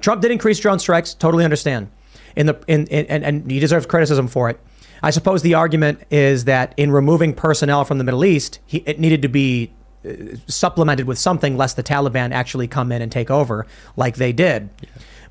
Trump 0.00 0.22
did 0.22 0.30
increase 0.30 0.58
drone 0.58 0.78
strikes. 0.78 1.14
Totally 1.14 1.44
understand. 1.44 1.90
In 2.36 2.46
the 2.46 2.62
in, 2.66 2.86
in 2.86 3.06
and, 3.06 3.24
and 3.24 3.50
he 3.50 3.60
deserves 3.60 3.86
criticism 3.86 4.28
for 4.28 4.50
it. 4.50 4.60
I 5.02 5.10
suppose 5.10 5.42
the 5.42 5.54
argument 5.54 6.02
is 6.10 6.44
that 6.44 6.74
in 6.76 6.90
removing 6.90 7.34
personnel 7.34 7.84
from 7.84 7.98
the 7.98 8.04
Middle 8.04 8.24
East, 8.24 8.58
he, 8.66 8.78
it 8.86 9.00
needed 9.00 9.22
to 9.22 9.28
be 9.28 9.72
uh, 10.04 10.36
supplemented 10.46 11.06
with 11.06 11.18
something 11.18 11.56
lest 11.56 11.76
the 11.76 11.82
Taliban 11.82 12.32
actually 12.32 12.68
come 12.68 12.92
in 12.92 13.00
and 13.00 13.10
take 13.10 13.30
over 13.30 13.66
like 13.96 14.16
they 14.16 14.32
did. 14.32 14.68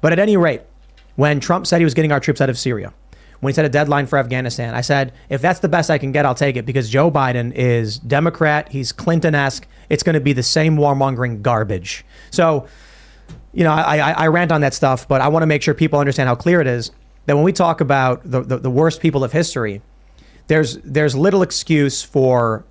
But 0.01 0.11
at 0.11 0.19
any 0.19 0.37
rate, 0.37 0.61
when 1.19 1.41
Trump 1.41 1.67
said 1.67 1.81
he 1.81 1.83
was 1.83 1.93
getting 1.93 2.13
our 2.13 2.21
troops 2.21 2.39
out 2.39 2.49
of 2.49 2.57
Syria, 2.57 2.93
when 3.41 3.51
he 3.51 3.53
set 3.53 3.65
a 3.65 3.69
deadline 3.69 4.05
for 4.05 4.17
Afghanistan, 4.17 4.73
I 4.73 4.79
said, 4.79 5.11
if 5.27 5.41
that's 5.41 5.59
the 5.59 5.67
best 5.67 5.89
I 5.89 5.97
can 5.97 6.13
get, 6.13 6.25
I'll 6.25 6.33
take 6.33 6.55
it 6.55 6.65
because 6.65 6.89
Joe 6.89 7.11
Biden 7.11 7.51
is 7.53 7.99
Democrat, 7.99 8.69
he's 8.69 8.93
Clinton 8.93 9.35
esque. 9.35 9.67
It's 9.89 10.01
going 10.01 10.13
to 10.13 10.21
be 10.21 10.31
the 10.31 10.43
same 10.43 10.77
warmongering 10.77 11.41
garbage. 11.41 12.05
So, 12.31 12.69
you 13.51 13.65
know, 13.65 13.73
I, 13.73 13.97
I, 13.97 14.11
I 14.11 14.27
rant 14.27 14.53
on 14.53 14.61
that 14.61 14.73
stuff, 14.73 15.09
but 15.09 15.19
I 15.19 15.27
want 15.27 15.43
to 15.43 15.47
make 15.47 15.61
sure 15.61 15.73
people 15.73 15.99
understand 15.99 16.29
how 16.29 16.35
clear 16.35 16.61
it 16.61 16.67
is 16.67 16.91
that 17.25 17.35
when 17.35 17.43
we 17.43 17.51
talk 17.51 17.81
about 17.81 18.21
the, 18.23 18.39
the, 18.41 18.57
the 18.57 18.69
worst 18.69 19.01
people 19.01 19.21
of 19.21 19.33
history, 19.33 19.81
there's 20.47 20.77
there's 20.77 21.17
little 21.17 21.41
excuse 21.41 22.01
for 22.01 22.63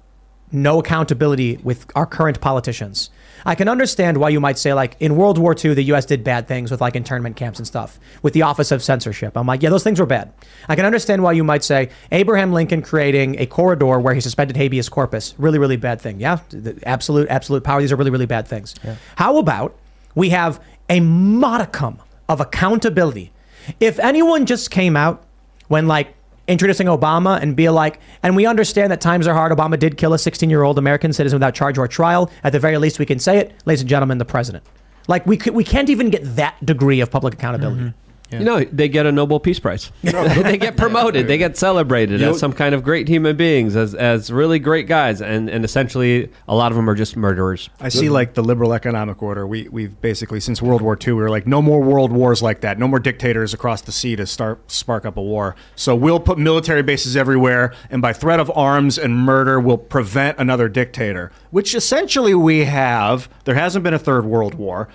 no 0.51 0.81
accountability 0.81 1.59
with 1.59 1.85
our 1.95 2.07
current 2.07 2.41
politicians. 2.41 3.11
I 3.47 3.55
can 3.55 3.69
understand 3.69 4.19
why 4.19 4.29
you 4.31 4.41
might 4.41 4.59
say, 4.59 4.75
like, 4.75 4.97
in 5.01 5.17
World 5.17 5.39
War 5.39 5.55
II, 5.55 5.75
the 5.75 5.83
U.S. 5.85 6.05
did 6.05 6.25
bad 6.25 6.49
things 6.49 6.71
with 6.71 6.81
like 6.81 6.97
internment 6.97 7.37
camps 7.37 7.59
and 7.59 7.67
stuff, 7.67 7.99
with 8.23 8.35
the 8.35 8.43
Office 8.43 8.71
of 8.71 8.83
Censorship. 8.83 9.37
I'm 9.37 9.47
like, 9.47 9.63
yeah, 9.63 9.71
those 9.71 9.85
things 9.85 10.01
were 10.01 10.07
bad. 10.07 10.33
I 10.69 10.77
can 10.77 10.85
understand 10.85 11.23
why 11.23 11.33
you 11.33 11.45
might 11.45 11.65
say 11.65 11.91
Abraham 12.13 12.53
Lincoln 12.53 12.83
creating 12.83 13.39
a 13.41 13.47
corridor 13.47 13.99
where 13.99 14.15
he 14.15 14.21
suspended 14.21 14.57
habeas 14.57 14.89
corpus, 14.89 15.35
really, 15.39 15.59
really 15.59 15.77
bad 15.77 16.01
thing. 16.01 16.21
Yeah, 16.21 16.41
the 16.51 16.79
absolute, 16.85 17.29
absolute 17.29 17.65
power. 17.65 17.81
These 17.81 17.93
are 17.93 17.97
really, 17.97 18.11
really 18.11 18.27
bad 18.27 18.49
things. 18.49 18.75
How 19.17 19.39
about 19.39 19.77
we 20.15 20.31
have 20.31 20.63
a 20.89 21.01
modicum 21.01 22.01
of 22.29 22.41
accountability? 22.41 23.33
If 23.81 23.99
anyone 23.99 24.47
just 24.47 24.71
came 24.71 24.97
out 24.97 25.25
when 25.69 25.87
like 25.87 26.15
introducing 26.49 26.87
Obama 26.87 27.41
and 27.41 27.55
be 27.55 27.69
like, 27.69 28.01
and 28.23 28.35
we 28.35 28.47
understand 28.47 28.91
that 28.91 29.01
times 29.01 29.27
are 29.27 29.35
hard. 29.35 29.53
Obama 29.53 29.79
did 29.79 29.97
kill 29.97 30.15
a 30.15 30.19
16 30.19 30.51
year 30.51 30.63
old 30.63 30.79
American 30.79 31.13
citizen 31.13 31.37
without 31.37 31.55
charge 31.55 31.79
or 31.79 31.87
trial. 31.87 32.31
At 32.43 32.53
the 32.53 32.59
very 32.59 32.79
least, 32.79 32.99
we 32.99 33.07
can 33.07 33.19
say 33.19 33.39
it, 33.39 33.55
ladies 33.67 33.83
and 33.83 33.89
gentlemen, 33.89 34.19
the 34.19 34.25
president. 34.25 34.65
Like 35.07 35.27
we 35.27 35.37
could, 35.37 35.55
we 35.55 35.65
can't 35.65 35.89
even 35.89 36.11
get 36.11 36.37
that 36.37 36.65
degree 36.65 37.01
of 37.01 37.11
public 37.11 37.35
accountability. 37.35 37.81
Mm-hmm. 37.81 38.08
You 38.31 38.41
know, 38.41 38.63
they 38.65 38.89
get 38.89 39.07
a 39.07 39.13
Nobel 39.13 39.41
Peace 39.41 39.59
Prize. 39.59 39.91
they 40.03 40.59
get 40.59 40.77
promoted. 40.77 41.27
They 41.29 41.39
get 41.39 41.57
celebrated 41.57 42.21
You- 42.21 42.31
as 42.31 42.39
some 42.39 42.53
kind 42.53 42.75
of 42.75 42.83
great 42.85 43.09
human 43.09 43.37
beings, 43.37 43.75
as, 43.75 43.95
as 43.95 44.31
really 44.31 44.59
great 44.59 44.87
guys. 44.87 45.21
And, 45.23 45.49
and 45.49 45.65
essentially, 45.65 46.31
a 46.47 46.55
lot 46.55 46.71
of 46.73 46.77
them 46.77 46.89
are 46.91 46.95
just 46.95 47.17
murderers. 47.17 47.71
I 47.81 47.89
see 47.89 48.11
like 48.11 48.35
the 48.35 48.43
liberal 48.43 48.73
economic 48.75 49.23
order. 49.23 49.47
We 49.47 49.69
we've 49.69 49.99
basically 50.01 50.41
since 50.41 50.61
World 50.61 50.83
War 50.83 50.99
II, 51.01 51.15
we 51.15 51.23
were 51.23 51.31
like 51.31 51.47
no 51.47 51.63
more 51.63 51.81
world 51.81 52.13
wars 52.13 52.43
like 52.43 52.61
that. 52.61 52.79
No 52.79 52.87
more 52.87 52.99
dictators 52.99 53.55
across 53.55 53.81
the 53.83 53.93
sea 53.93 54.17
to 54.17 54.27
start 54.27 54.71
spark 54.71 55.07
up 55.07 55.17
a 55.17 55.23
war. 55.23 55.57
So 55.75 55.95
we'll 55.95 56.21
put 56.21 56.39
military 56.39 56.83
bases 56.83 57.17
everywhere, 57.17 57.73
and 57.91 58.03
by 58.03 58.13
threat 58.13 58.41
of 58.41 58.51
arms 58.55 58.99
and 58.99 59.17
murder, 59.17 59.59
we'll 59.59 59.79
prevent 59.79 60.39
another 60.39 60.69
dictator. 60.69 61.33
Which 61.51 61.75
essentially 61.75 62.35
we 62.35 62.65
have. 62.65 63.29
There 63.45 63.55
hasn't 63.55 63.83
been 63.83 63.95
a 63.95 63.99
third 63.99 64.25
world 64.27 64.55
war. 64.55 64.89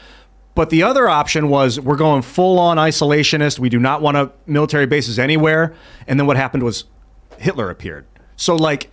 But 0.56 0.70
the 0.70 0.84
other 0.84 1.10
option 1.10 1.50
was 1.50 1.80
we're 1.80 1.96
going 1.96 2.22
full 2.22 2.60
on 2.60 2.78
isolationist. 2.78 3.58
We 3.60 3.70
do 3.70 3.80
not 3.80 4.02
want 4.02 4.18
a 4.18 4.32
military 4.46 4.86
bases 4.86 5.18
anywhere. 5.18 5.74
And 6.08 6.20
then 6.20 6.28
what 6.28 6.38
happened 6.38 6.64
was 6.64 6.86
Hitler 7.40 7.70
appeared. 7.70 8.06
So 8.36 8.56
like 8.56 8.92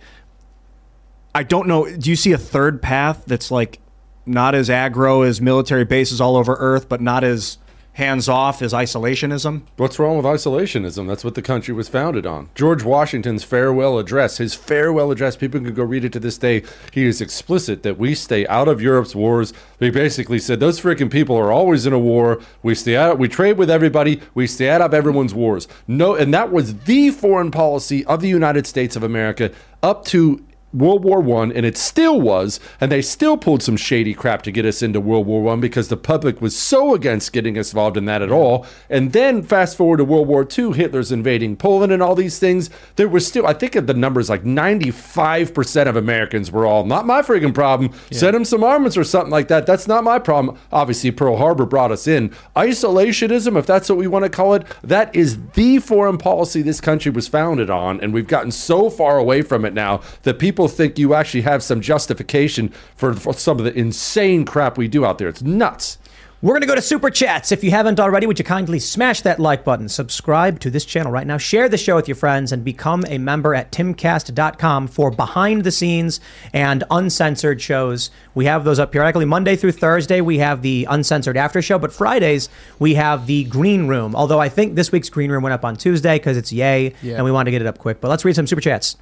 I 1.33 1.43
don't 1.43 1.67
know. 1.67 1.85
Do 1.85 2.09
you 2.09 2.15
see 2.15 2.33
a 2.33 2.37
third 2.37 2.81
path 2.81 3.23
that's 3.25 3.51
like 3.51 3.79
not 4.25 4.53
as 4.55 4.69
aggro 4.69 5.25
as 5.25 5.39
military 5.41 5.85
bases 5.85 6.19
all 6.19 6.35
over 6.35 6.55
Earth, 6.59 6.89
but 6.89 7.01
not 7.01 7.23
as 7.23 7.57
hands 7.93 8.29
off 8.29 8.61
is 8.61 8.73
isolationism. 8.73 9.63
What's 9.77 9.99
wrong 9.99 10.17
with 10.17 10.25
isolationism? 10.25 11.07
That's 11.07 11.23
what 11.23 11.35
the 11.35 11.41
country 11.41 11.73
was 11.73 11.89
founded 11.89 12.25
on. 12.25 12.49
George 12.55 12.83
Washington's 12.83 13.43
farewell 13.43 13.99
address, 13.99 14.37
his 14.37 14.53
farewell 14.53 15.11
address, 15.11 15.35
people 15.35 15.59
can 15.59 15.73
go 15.73 15.83
read 15.83 16.05
it 16.05 16.13
to 16.13 16.19
this 16.19 16.37
day. 16.37 16.63
He 16.91 17.05
is 17.05 17.21
explicit 17.21 17.83
that 17.83 17.97
we 17.97 18.15
stay 18.15 18.47
out 18.47 18.67
of 18.67 18.81
Europe's 18.81 19.15
wars. 19.15 19.53
He 19.79 19.89
basically 19.89 20.39
said 20.39 20.59
those 20.59 20.79
freaking 20.79 21.11
people 21.11 21.35
are 21.35 21.51
always 21.51 21.85
in 21.85 21.93
a 21.93 21.99
war. 21.99 22.41
We 22.63 22.75
stay 22.75 22.95
out, 22.95 23.17
we 23.19 23.27
trade 23.27 23.57
with 23.57 23.69
everybody, 23.69 24.21
we 24.33 24.47
stay 24.47 24.69
out 24.69 24.81
of 24.81 24.93
everyone's 24.93 25.33
wars. 25.33 25.67
No, 25.87 26.15
and 26.15 26.33
that 26.33 26.51
was 26.51 26.75
the 26.83 27.09
foreign 27.09 27.51
policy 27.51 28.05
of 28.05 28.21
the 28.21 28.29
United 28.29 28.67
States 28.67 28.95
of 28.95 29.03
America 29.03 29.51
up 29.83 30.05
to 30.05 30.43
World 30.73 31.03
War 31.03 31.19
One, 31.19 31.51
and 31.51 31.65
it 31.65 31.77
still 31.77 32.21
was, 32.21 32.59
and 32.79 32.91
they 32.91 33.01
still 33.01 33.37
pulled 33.37 33.61
some 33.61 33.77
shady 33.77 34.13
crap 34.13 34.41
to 34.43 34.51
get 34.51 34.65
us 34.65 34.81
into 34.81 35.01
World 35.01 35.25
War 35.25 35.41
One 35.41 35.59
because 35.59 35.89
the 35.89 35.97
public 35.97 36.41
was 36.41 36.55
so 36.55 36.93
against 36.93 37.33
getting 37.33 37.57
us 37.57 37.71
involved 37.71 37.97
in 37.97 38.05
that 38.05 38.21
at 38.21 38.31
all. 38.31 38.65
And 38.89 39.13
then 39.13 39.43
fast 39.43 39.77
forward 39.77 39.97
to 39.97 40.05
World 40.05 40.27
War 40.27 40.45
Two, 40.45 40.71
Hitler's 40.71 41.11
invading 41.11 41.57
Poland 41.57 41.91
and 41.91 42.01
all 42.01 42.15
these 42.15 42.39
things. 42.39 42.69
There 42.95 43.09
was 43.09 43.27
still, 43.27 43.47
I 43.47 43.53
think, 43.53 43.73
the 43.73 43.93
numbers 43.93 44.29
like 44.29 44.45
ninety-five 44.45 45.53
percent 45.53 45.89
of 45.89 45.95
Americans 45.95 46.51
were 46.51 46.65
all 46.65 46.85
not 46.85 47.05
my 47.05 47.21
friggin' 47.21 47.53
problem. 47.53 47.93
Send 48.11 48.35
them 48.35 48.45
some 48.45 48.63
armaments 48.63 48.97
or 48.97 49.03
something 49.03 49.31
like 49.31 49.47
that. 49.47 49.65
That's 49.65 49.87
not 49.87 50.03
my 50.03 50.19
problem. 50.19 50.57
Obviously, 50.71 51.11
Pearl 51.11 51.37
Harbor 51.37 51.65
brought 51.65 51.91
us 51.91 52.07
in. 52.07 52.29
Isolationism, 52.55 53.57
if 53.57 53.65
that's 53.65 53.89
what 53.89 53.97
we 53.97 54.07
want 54.07 54.23
to 54.23 54.29
call 54.29 54.53
it, 54.53 54.65
that 54.83 55.15
is 55.15 55.37
the 55.53 55.79
foreign 55.79 56.17
policy 56.17 56.61
this 56.61 56.81
country 56.81 57.11
was 57.11 57.27
founded 57.27 57.69
on, 57.69 57.99
and 58.01 58.13
we've 58.13 58.27
gotten 58.27 58.51
so 58.51 58.89
far 58.89 59.17
away 59.17 59.41
from 59.41 59.65
it 59.65 59.73
now 59.73 60.01
that 60.23 60.39
people 60.39 60.60
think 60.67 60.97
you 60.99 61.13
actually 61.13 61.41
have 61.41 61.63
some 61.63 61.81
justification 61.81 62.69
for, 62.95 63.13
for 63.13 63.33
some 63.33 63.57
of 63.59 63.65
the 63.65 63.73
insane 63.77 64.45
crap 64.45 64.77
we 64.77 64.87
do 64.87 65.05
out 65.05 65.17
there. 65.17 65.27
It's 65.27 65.41
nuts. 65.41 65.97
We're 66.43 66.53
going 66.53 66.61
to 66.61 66.67
go 66.67 66.73
to 66.73 66.81
Super 66.81 67.11
Chats. 67.11 67.51
If 67.51 67.63
you 67.63 67.69
haven't 67.69 67.99
already, 67.99 68.25
would 68.25 68.39
you 68.39 68.45
kindly 68.45 68.79
smash 68.79 69.21
that 69.21 69.39
like 69.39 69.63
button, 69.63 69.87
subscribe 69.87 70.59
to 70.61 70.71
this 70.71 70.85
channel 70.85 71.11
right 71.11 71.27
now, 71.27 71.37
share 71.37 71.69
the 71.69 71.77
show 71.77 71.95
with 71.97 72.07
your 72.07 72.15
friends, 72.15 72.51
and 72.51 72.63
become 72.65 73.05
a 73.07 73.19
member 73.19 73.53
at 73.53 73.71
timcast.com 73.71 74.87
for 74.87 75.11
behind 75.11 75.63
the 75.63 75.69
scenes 75.71 76.19
and 76.51 76.83
uncensored 76.89 77.61
shows. 77.61 78.09
We 78.33 78.45
have 78.45 78.63
those 78.63 78.79
up 78.79 78.91
periodically. 78.91 79.25
Monday 79.25 79.55
through 79.55 79.73
Thursday, 79.73 80.19
we 80.19 80.39
have 80.39 80.63
the 80.63 80.87
uncensored 80.89 81.37
after 81.37 81.61
show, 81.61 81.77
but 81.77 81.93
Fridays, 81.93 82.49
we 82.79 82.95
have 82.95 83.27
the 83.27 83.43
green 83.43 83.87
room. 83.87 84.15
Although 84.15 84.39
I 84.39 84.49
think 84.49 84.73
this 84.73 84.91
week's 84.91 85.09
green 85.11 85.31
room 85.31 85.43
went 85.43 85.53
up 85.53 85.63
on 85.63 85.75
Tuesday 85.75 86.15
because 86.17 86.37
it's 86.37 86.51
yay, 86.51 86.95
Yeah. 87.03 87.17
and 87.17 87.23
we 87.23 87.31
wanted 87.31 87.45
to 87.45 87.51
get 87.51 87.61
it 87.61 87.67
up 87.67 87.77
quick. 87.77 88.01
But 88.01 88.07
let's 88.07 88.25
read 88.25 88.35
some 88.35 88.47
Super 88.47 88.61
Chats. 88.61 88.97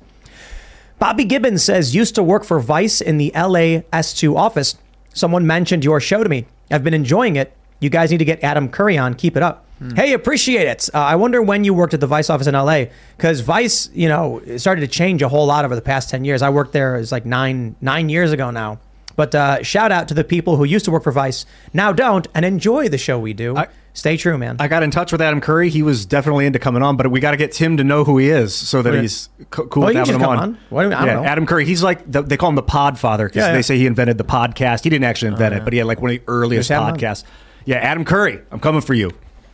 Bobby 0.99 1.23
Gibbons 1.23 1.63
says, 1.63 1.95
used 1.95 2.15
to 2.15 2.23
work 2.23 2.43
for 2.43 2.59
Vice 2.59 2.99
in 2.99 3.17
the 3.17 3.31
LA 3.33 3.81
S2 3.93 4.35
office. 4.35 4.75
Someone 5.13 5.47
mentioned 5.47 5.85
your 5.85 6.01
show 6.01 6.23
to 6.23 6.29
me. 6.29 6.45
I've 6.69 6.83
been 6.83 6.93
enjoying 6.93 7.37
it. 7.37 7.55
You 7.79 7.89
guys 7.89 8.11
need 8.11 8.17
to 8.17 8.25
get 8.25 8.43
Adam 8.43 8.67
Curry 8.67 8.97
on. 8.97 9.13
Keep 9.13 9.37
it 9.37 9.43
up. 9.43 9.65
Hey, 9.95 10.11
appreciate 10.11 10.67
it. 10.67 10.89
Uh, 10.93 10.97
I 10.99 11.15
wonder 11.15 11.41
when 11.41 11.63
you 11.63 11.73
worked 11.73 11.93
at 11.93 12.01
the 12.01 12.07
Vice 12.07 12.29
office 12.29 12.47
in 12.47 12.53
LA 12.53 12.87
because 13.15 13.39
Vice, 13.39 13.89
you 13.93 14.09
know, 14.09 14.41
started 14.57 14.81
to 14.81 14.87
change 14.87 15.21
a 15.21 15.29
whole 15.29 15.45
lot 15.45 15.63
over 15.63 15.73
the 15.73 15.81
past 15.81 16.09
10 16.09 16.25
years. 16.25 16.41
I 16.41 16.49
worked 16.49 16.73
there, 16.73 16.97
it's 16.97 17.13
like 17.13 17.25
nine, 17.25 17.77
nine 17.79 18.09
years 18.09 18.33
ago 18.33 18.51
now. 18.51 18.79
But 19.15 19.33
uh, 19.33 19.63
shout 19.63 19.93
out 19.93 20.09
to 20.09 20.13
the 20.13 20.25
people 20.25 20.57
who 20.57 20.65
used 20.65 20.83
to 20.85 20.91
work 20.91 21.03
for 21.03 21.13
Vice, 21.13 21.45
now 21.73 21.93
don't, 21.93 22.27
and 22.35 22.43
enjoy 22.43 22.89
the 22.89 22.97
show 22.97 23.17
we 23.17 23.31
do. 23.31 23.55
Stay 23.93 24.15
true, 24.17 24.37
man. 24.37 24.55
I 24.59 24.67
got 24.67 24.83
in 24.83 24.91
touch 24.91 25.11
with 25.11 25.21
Adam 25.21 25.41
Curry. 25.41 25.69
He 25.69 25.81
was 25.83 26.05
definitely 26.05 26.45
into 26.45 26.59
coming 26.59 26.81
on, 26.83 26.95
but 26.95 27.09
we 27.11 27.19
got 27.19 27.31
to 27.31 27.37
get 27.37 27.51
Tim 27.51 27.75
to 27.77 27.83
know 27.83 28.03
who 28.03 28.17
he 28.17 28.29
is 28.29 28.53
so 28.55 28.81
that 28.81 28.93
he's 29.01 29.29
co- 29.49 29.65
cool 29.67 29.81
Well, 29.81 29.87
with 29.87 29.95
he 29.95 29.99
having 29.99 30.15
him 30.15 30.21
come 30.21 30.29
on. 30.29 30.37
on. 30.39 30.57
What 30.69 30.83
do 30.83 30.89
you- 30.89 30.95
I 30.95 30.99
don't 30.99 31.07
yeah, 31.07 31.13
know. 31.15 31.23
Adam 31.25 31.45
Curry. 31.45 31.65
He's 31.65 31.83
like 31.83 32.09
the, 32.09 32.21
they 32.21 32.37
call 32.37 32.49
him 32.49 32.55
the 32.55 32.63
Podfather 32.63 33.25
because 33.27 33.35
Yeah, 33.37 33.47
yeah. 33.47 33.53
they 33.53 33.61
say 33.61 33.77
he 33.77 33.85
invented 33.87 34.17
the 34.17 34.23
podcast. 34.23 34.83
He 34.83 34.89
didn't 34.89 35.05
actually 35.05 35.29
invent 35.29 35.53
yeah. 35.53 35.57
it, 35.57 35.61
uh, 35.61 35.63
but 35.65 35.73
he 35.73 35.79
had 35.79 35.87
like 35.87 36.01
one 36.01 36.11
of 36.11 36.17
the 36.17 36.23
earliest 36.27 36.69
Just 36.69 36.79
have 36.79 36.87
him 36.87 36.93
on. 36.93 36.99
podcasts. 36.99 37.23
Yeah, 37.65 37.77
Adam 37.77 38.05
Curry. 38.05 38.39
I'm 38.51 38.59
coming 38.59 38.81
for 38.81 38.93
you, 38.93 39.11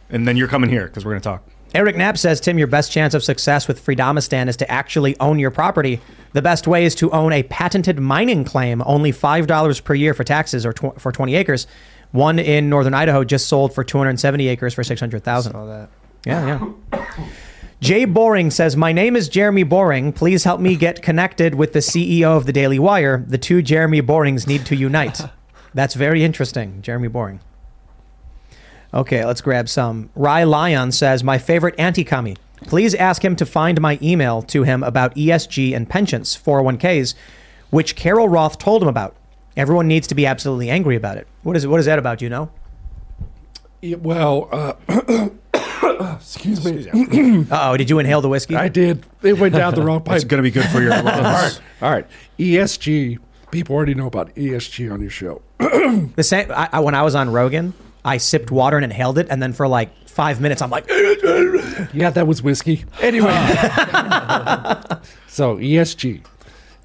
and 0.10 0.28
then 0.28 0.38
you're 0.38 0.48
coming 0.48 0.70
here 0.70 0.86
because 0.86 1.06
we're 1.06 1.12
going 1.14 1.22
to 1.22 1.30
talk. 1.30 1.44
Eric 1.74 1.98
Knapp 1.98 2.18
says, 2.18 2.40
Tim, 2.40 2.58
your 2.58 2.68
best 2.68 2.90
chance 2.92 3.14
of 3.14 3.22
success 3.24 3.68
with 3.68 3.84
Freedomistan 3.86 4.48
is 4.48 4.56
to 4.58 4.72
actually 4.72 5.20
own 5.20 5.40
your 5.40 5.52
property. 5.52 6.00
The 6.32 6.42
best 6.42 6.68
way 6.68 6.86
is 6.86 6.96
to 6.96 7.12
own 7.12 7.34
a 7.34 7.44
patented 7.44 8.00
mining 8.00 8.46
claim, 8.46 8.82
only 8.86 9.12
$5 9.12 9.84
per 9.84 9.94
year 9.94 10.14
for 10.14 10.24
taxes 10.24 10.66
or 10.66 10.72
tw- 10.72 10.98
for 10.98 11.12
20 11.12 11.36
acres. 11.36 11.68
One 12.16 12.40
in 12.40 12.70
northern 12.70 12.94
Idaho 12.94 13.26
just 13.26 13.48
sold 13.48 13.74
for 13.74 13.84
270 13.84 14.48
acres 14.48 14.74
for 14.74 14.86
600,000. 14.86 15.52
Saw 15.52 15.66
that. 15.66 15.90
Yeah, 16.26 16.74
yeah. 16.92 17.06
Jay 17.82 18.06
Boring 18.06 18.52
says, 18.52 18.78
My 18.78 18.94
name 18.94 19.18
is 19.18 19.28
Jeremy 19.28 19.64
Boring. 19.64 20.14
Please 20.14 20.46
help 20.46 20.62
me 20.62 20.78
get 20.78 21.02
connected 21.02 21.56
with 21.56 21.74
the 21.74 21.80
CEO 21.80 22.38
of 22.38 22.46
the 22.46 22.54
Daily 22.54 22.80
Wire. 22.80 23.26
The 23.28 23.38
two 23.38 23.62
Jeremy 23.62 24.00
Borings 24.00 24.48
need 24.48 24.66
to 24.68 24.78
unite. 24.78 25.22
That's 25.74 25.94
very 25.94 26.24
interesting, 26.24 26.82
Jeremy 26.82 27.10
Boring. 27.10 27.42
Okay, 28.94 29.26
let's 29.26 29.42
grab 29.42 29.68
some. 29.68 30.10
Rye 30.16 30.46
Lyon 30.46 30.94
says, 30.94 31.22
My 31.22 31.38
favorite 31.38 31.76
anti 31.78 32.06
commie. 32.06 32.38
Please 32.62 32.96
ask 32.96 33.26
him 33.26 33.36
to 33.36 33.46
find 33.46 33.82
my 33.82 34.00
email 34.02 34.42
to 34.44 34.64
him 34.64 34.84
about 34.84 35.14
ESG 35.16 35.76
and 35.76 35.90
pensions, 35.90 36.34
401ks, 36.34 37.14
which 37.72 37.98
Carol 37.98 38.30
Roth 38.30 38.58
told 38.58 38.82
him 38.82 38.88
about. 38.88 39.18
Everyone 39.58 39.88
needs 39.88 40.08
to 40.08 40.16
be 40.16 40.26
absolutely 40.26 40.70
angry 40.70 40.96
about 40.96 41.18
it. 41.18 41.28
What 41.44 41.56
is, 41.56 41.66
what 41.66 41.80
is 41.80 41.86
that 41.86 41.98
about? 42.00 42.20
Do 42.20 42.26
you 42.26 42.30
know? 42.30 42.50
Yeah, 43.82 43.98
well, 43.98 44.50
uh, 44.52 44.74
excuse 46.16 46.64
me. 46.66 47.46
Uh 47.52 47.72
oh, 47.72 47.78
did 47.78 47.90
you 47.90 48.00
inhale 48.00 48.22
the 48.22 48.30
whiskey? 48.30 48.56
I 48.56 48.68
did. 48.68 49.06
It 49.22 49.38
went 49.40 49.54
down 49.54 49.76
the 49.76 49.82
wrong 49.84 50.02
pipe. 50.02 50.16
It's 50.16 50.24
going 50.26 50.40
to 50.40 50.44
be 50.44 50.52
good 50.52 50.68
for 50.70 50.82
your 50.82 50.94
All 50.98 51.04
lungs. 51.04 51.20
right. 51.24 51.60
All 51.82 51.92
right. 51.92 52.08
ESG. 52.40 53.20
People 53.52 53.76
already 53.76 53.94
know 53.94 54.08
about 54.08 54.34
ESG 54.36 54.92
on 54.92 55.02
your 55.02 55.10
show. 55.10 55.42
The 56.16 56.24
same. 56.24 56.52
I, 56.52 56.68
I, 56.74 56.80
when 56.80 56.96
I 56.96 57.04
was 57.04 57.14
on 57.16 57.32
Rogan, 57.32 57.74
I 58.04 58.18
sipped 58.18 58.50
water 58.52 58.76
and 58.78 58.84
inhaled 58.84 59.18
it, 59.20 59.28
and 59.30 59.42
then 59.42 59.54
for 59.54 59.68
like 59.68 59.92
five 60.08 60.42
minutes, 60.42 60.62
I'm 60.64 60.70
like, 60.72 60.86
Yeah, 60.90 62.10
that 62.10 62.26
was 62.28 62.42
whiskey. 62.42 62.86
Anyway. 63.02 63.30
so, 65.28 65.58
ESG. 65.58 66.26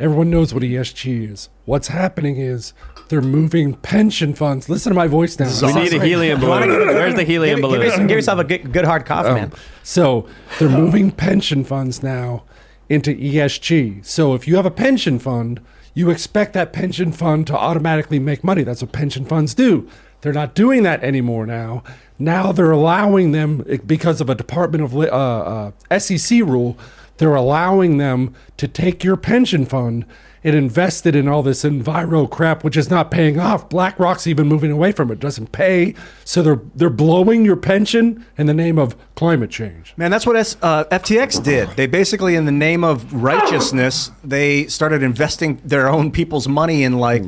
Everyone 0.00 0.30
knows 0.30 0.54
what 0.54 0.62
ESG 0.62 1.30
is. 1.30 1.50
What's 1.66 1.88
happening 1.88 2.38
is 2.38 2.72
they're 3.08 3.20
moving 3.20 3.74
pension 3.74 4.34
funds. 4.34 4.68
Listen 4.70 4.90
to 4.92 4.96
my 4.96 5.06
voice 5.06 5.38
now. 5.38 5.50
We 5.62 5.74
need 5.74 5.92
a 5.92 6.02
helium 6.02 6.40
balloon. 6.40 6.70
Where's 6.70 7.14
the 7.14 7.22
helium 7.24 7.56
give, 7.56 7.62
balloon? 7.62 7.80
give, 7.80 7.84
yourself- 7.84 8.08
give 8.08 8.16
yourself 8.16 8.38
a 8.40 8.44
good, 8.44 8.72
good 8.72 8.84
hard 8.86 9.04
cough, 9.04 9.26
Um, 9.26 9.34
man. 9.34 9.52
So 9.82 10.26
they're 10.58 10.70
moving 10.70 11.10
pension 11.10 11.64
funds 11.64 12.02
now 12.02 12.44
into 12.88 13.12
ESG. 13.14 14.00
So 14.02 14.34
if 14.34 14.48
you 14.48 14.56
have 14.56 14.64
a 14.66 14.70
pension 14.70 15.18
fund, 15.18 15.60
you 15.92 16.08
expect 16.08 16.54
that 16.54 16.72
pension 16.72 17.12
fund 17.12 17.46
to 17.48 17.56
automatically 17.56 18.18
make 18.18 18.42
money. 18.42 18.62
That's 18.62 18.80
what 18.80 18.92
pension 18.92 19.26
funds 19.26 19.52
do. 19.54 19.86
They're 20.22 20.32
not 20.32 20.54
doing 20.54 20.82
that 20.84 21.02
anymore 21.02 21.44
now. 21.46 21.82
Now 22.18 22.52
they're 22.52 22.70
allowing 22.70 23.32
them 23.32 23.64
eh, 23.68 23.78
because 23.86 24.20
of 24.20 24.28
a 24.30 24.34
Department 24.34 24.84
of 24.84 24.94
uh, 24.96 25.72
uh, 25.90 25.98
SEC 25.98 26.40
rule. 26.40 26.78
They're 27.20 27.34
allowing 27.34 27.98
them 27.98 28.34
to 28.56 28.66
take 28.66 29.04
your 29.04 29.18
pension 29.18 29.66
fund 29.66 30.06
and 30.42 30.56
invest 30.56 31.04
it 31.04 31.14
in 31.14 31.28
all 31.28 31.42
this 31.42 31.64
enviro 31.64 32.30
crap, 32.30 32.64
which 32.64 32.78
is 32.78 32.88
not 32.88 33.10
paying 33.10 33.38
off. 33.38 33.68
BlackRock's 33.68 34.26
even 34.26 34.46
moving 34.46 34.70
away 34.70 34.90
from 34.90 35.10
it. 35.10 35.20
doesn't 35.20 35.52
pay, 35.52 35.94
so 36.24 36.40
they're 36.40 36.62
they're 36.74 36.88
blowing 36.88 37.44
your 37.44 37.56
pension 37.56 38.24
in 38.38 38.46
the 38.46 38.54
name 38.54 38.78
of 38.78 38.96
climate 39.16 39.50
change. 39.50 39.92
Man, 39.98 40.10
that's 40.10 40.24
what 40.24 40.34
S, 40.34 40.56
uh, 40.62 40.84
FTX 40.84 41.44
did. 41.44 41.68
They 41.76 41.86
basically, 41.86 42.36
in 42.36 42.46
the 42.46 42.52
name 42.52 42.84
of 42.84 43.12
righteousness, 43.12 44.10
they 44.24 44.66
started 44.68 45.02
investing 45.02 45.60
their 45.62 45.90
own 45.90 46.10
people's 46.12 46.48
money 46.48 46.84
in 46.84 46.96
like 46.96 47.22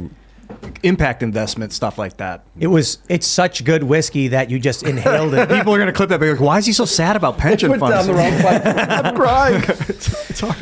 impact 0.83 1.23
investment 1.23 1.73
stuff 1.73 1.99
like 1.99 2.17
that. 2.19 2.45
It 2.59 2.67
was. 2.67 2.99
It's 3.09 3.27
such 3.27 3.65
good 3.65 3.83
whiskey 3.83 4.29
that 4.29 4.51
you 4.51 4.59
just 4.59 4.83
inhaled 4.83 5.35
it. 5.35 5.49
People 5.51 5.75
are 5.75 5.79
going 5.79 5.87
to 5.87 5.93
clip 5.93 6.09
that. 6.11 6.21
Be 6.21 6.31
like, 6.33 6.41
Why 6.41 6.59
is 6.59 6.67
he 6.67 6.73
so 6.73 6.85
sad 6.85 7.17
about 7.17 7.39
pension 7.39 7.71
Went 7.71 7.81
funds? 7.81 8.07
down 8.07 8.07
the 8.07 8.15
wrong 8.15 8.41
pipe. 8.41 8.63
I'm 9.05 9.15
crying. 9.17 9.63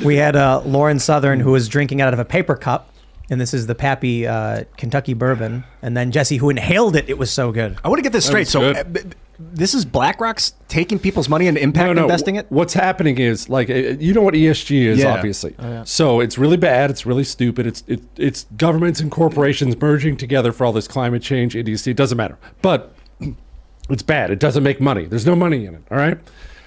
we 0.04 0.16
had 0.16 0.36
uh, 0.36 0.62
Lauren 0.64 0.98
Southern 0.98 1.40
who 1.40 1.52
was 1.52 1.68
drinking 1.68 2.00
out 2.00 2.12
of 2.12 2.18
a 2.18 2.24
paper 2.24 2.56
cup, 2.56 2.92
and 3.28 3.40
this 3.40 3.54
is 3.54 3.66
the 3.66 3.74
Pappy 3.74 4.26
uh, 4.26 4.64
Kentucky 4.76 5.14
bourbon, 5.14 5.64
and 5.82 5.96
then 5.96 6.10
Jesse 6.12 6.36
who 6.36 6.50
inhaled 6.50 6.96
it. 6.96 7.08
It 7.08 7.18
was 7.18 7.30
so 7.30 7.52
good. 7.52 7.78
I 7.84 7.88
want 7.88 7.98
to 7.98 8.02
get 8.02 8.12
this 8.12 8.26
straight. 8.26 8.48
So, 8.48 8.72
good. 8.74 9.14
Uh, 9.50 9.54
this 9.54 9.74
is 9.74 9.84
BlackRock's 9.84 10.54
taking 10.68 10.98
people's 10.98 11.28
money 11.28 11.48
and 11.48 11.58
impact 11.58 11.98
investing 11.98 12.36
it. 12.36 12.46
What's 12.50 12.74
happening 12.74 13.18
is 13.18 13.48
like 13.48 13.68
uh, 13.70 13.74
you 13.74 14.14
know 14.14 14.22
what 14.22 14.34
ESG 14.34 14.84
is 14.86 14.98
Yeah. 14.98 15.14
obviously. 15.14 15.54
So 15.84 16.20
it's 16.20 16.38
really 16.38 16.56
bad. 16.56 16.90
It's 16.90 17.04
really 17.06 17.24
stupid. 17.24 17.66
It's 17.66 17.84
it, 17.86 18.00
it's 18.16 18.44
governments 18.56 19.00
and 19.00 19.10
corporations 19.10 19.76
merging 19.80 20.16
together 20.16 20.52
for 20.52 20.64
all 20.64 20.72
this 20.72 20.88
climate 20.88 21.22
change 21.22 21.56
idiocy. 21.56 21.90
It 21.90 21.96
doesn't 21.96 22.16
matter, 22.18 22.38
but 22.62 22.94
it's 23.90 24.02
bad. 24.02 24.30
It 24.30 24.38
doesn't 24.38 24.62
make 24.62 24.80
money. 24.80 25.06
There's 25.06 25.26
no 25.26 25.36
money 25.36 25.66
in 25.66 25.74
it. 25.74 25.82
All 25.90 25.98
right. 25.98 26.18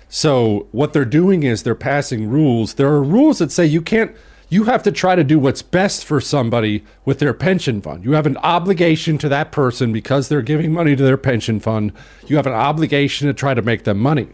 So 0.09 0.67
what 0.71 0.93
they're 0.93 1.05
doing 1.05 1.43
is 1.43 1.63
they're 1.63 1.73
passing 1.73 2.29
rules. 2.29 2.75
There 2.75 2.87
are 2.87 3.01
rules 3.03 3.39
that 3.39 3.51
say 3.51 3.65
you 3.65 3.81
can't. 3.81 4.11
You 4.53 4.65
have 4.65 4.83
to 4.83 4.91
try 4.91 5.15
to 5.15 5.23
do 5.23 5.39
what's 5.39 5.63
best 5.63 6.05
for 6.05 6.21
somebody 6.21 6.83
with 7.05 7.17
their 7.17 7.33
pension 7.33 7.81
fund. 7.81 8.05
You 8.05 8.11
have 8.11 8.27
an 8.27 8.37
obligation 8.37 9.17
to 9.17 9.29
that 9.29 9.51
person 9.51 9.91
because 9.91 10.29
they're 10.29 10.43
giving 10.43 10.71
money 10.71 10.95
to 10.95 11.01
their 11.01 11.17
pension 11.17 11.59
fund. 11.59 11.91
You 12.27 12.35
have 12.35 12.45
an 12.45 12.53
obligation 12.53 13.27
to 13.27 13.33
try 13.33 13.55
to 13.55 13.63
make 13.63 13.83
them 13.83 13.97
money. 13.97 14.27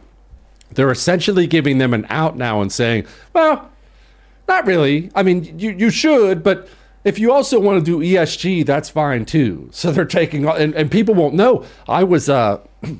They're 0.71 0.91
essentially 0.91 1.47
giving 1.47 1.77
them 1.77 1.93
an 1.93 2.05
out 2.09 2.35
now 2.35 2.61
and 2.61 2.69
saying, 2.69 3.05
well, 3.31 3.71
not 4.45 4.65
really. 4.65 5.09
I 5.15 5.23
mean, 5.23 5.57
you, 5.57 5.71
you 5.71 5.89
should, 5.89 6.43
but 6.43 6.67
if 7.05 7.17
you 7.17 7.31
also 7.31 7.57
want 7.57 7.79
to 7.79 7.85
do 7.85 8.05
ESG, 8.05 8.65
that's 8.65 8.89
fine 8.89 9.23
too. 9.23 9.69
So 9.73 9.93
they're 9.93 10.03
taking, 10.03 10.45
and, 10.45 10.75
and 10.75 10.91
people 10.91 11.15
won't 11.15 11.33
know. 11.33 11.63
I 11.87 12.03
was, 12.03 12.27
uh, 12.27 12.59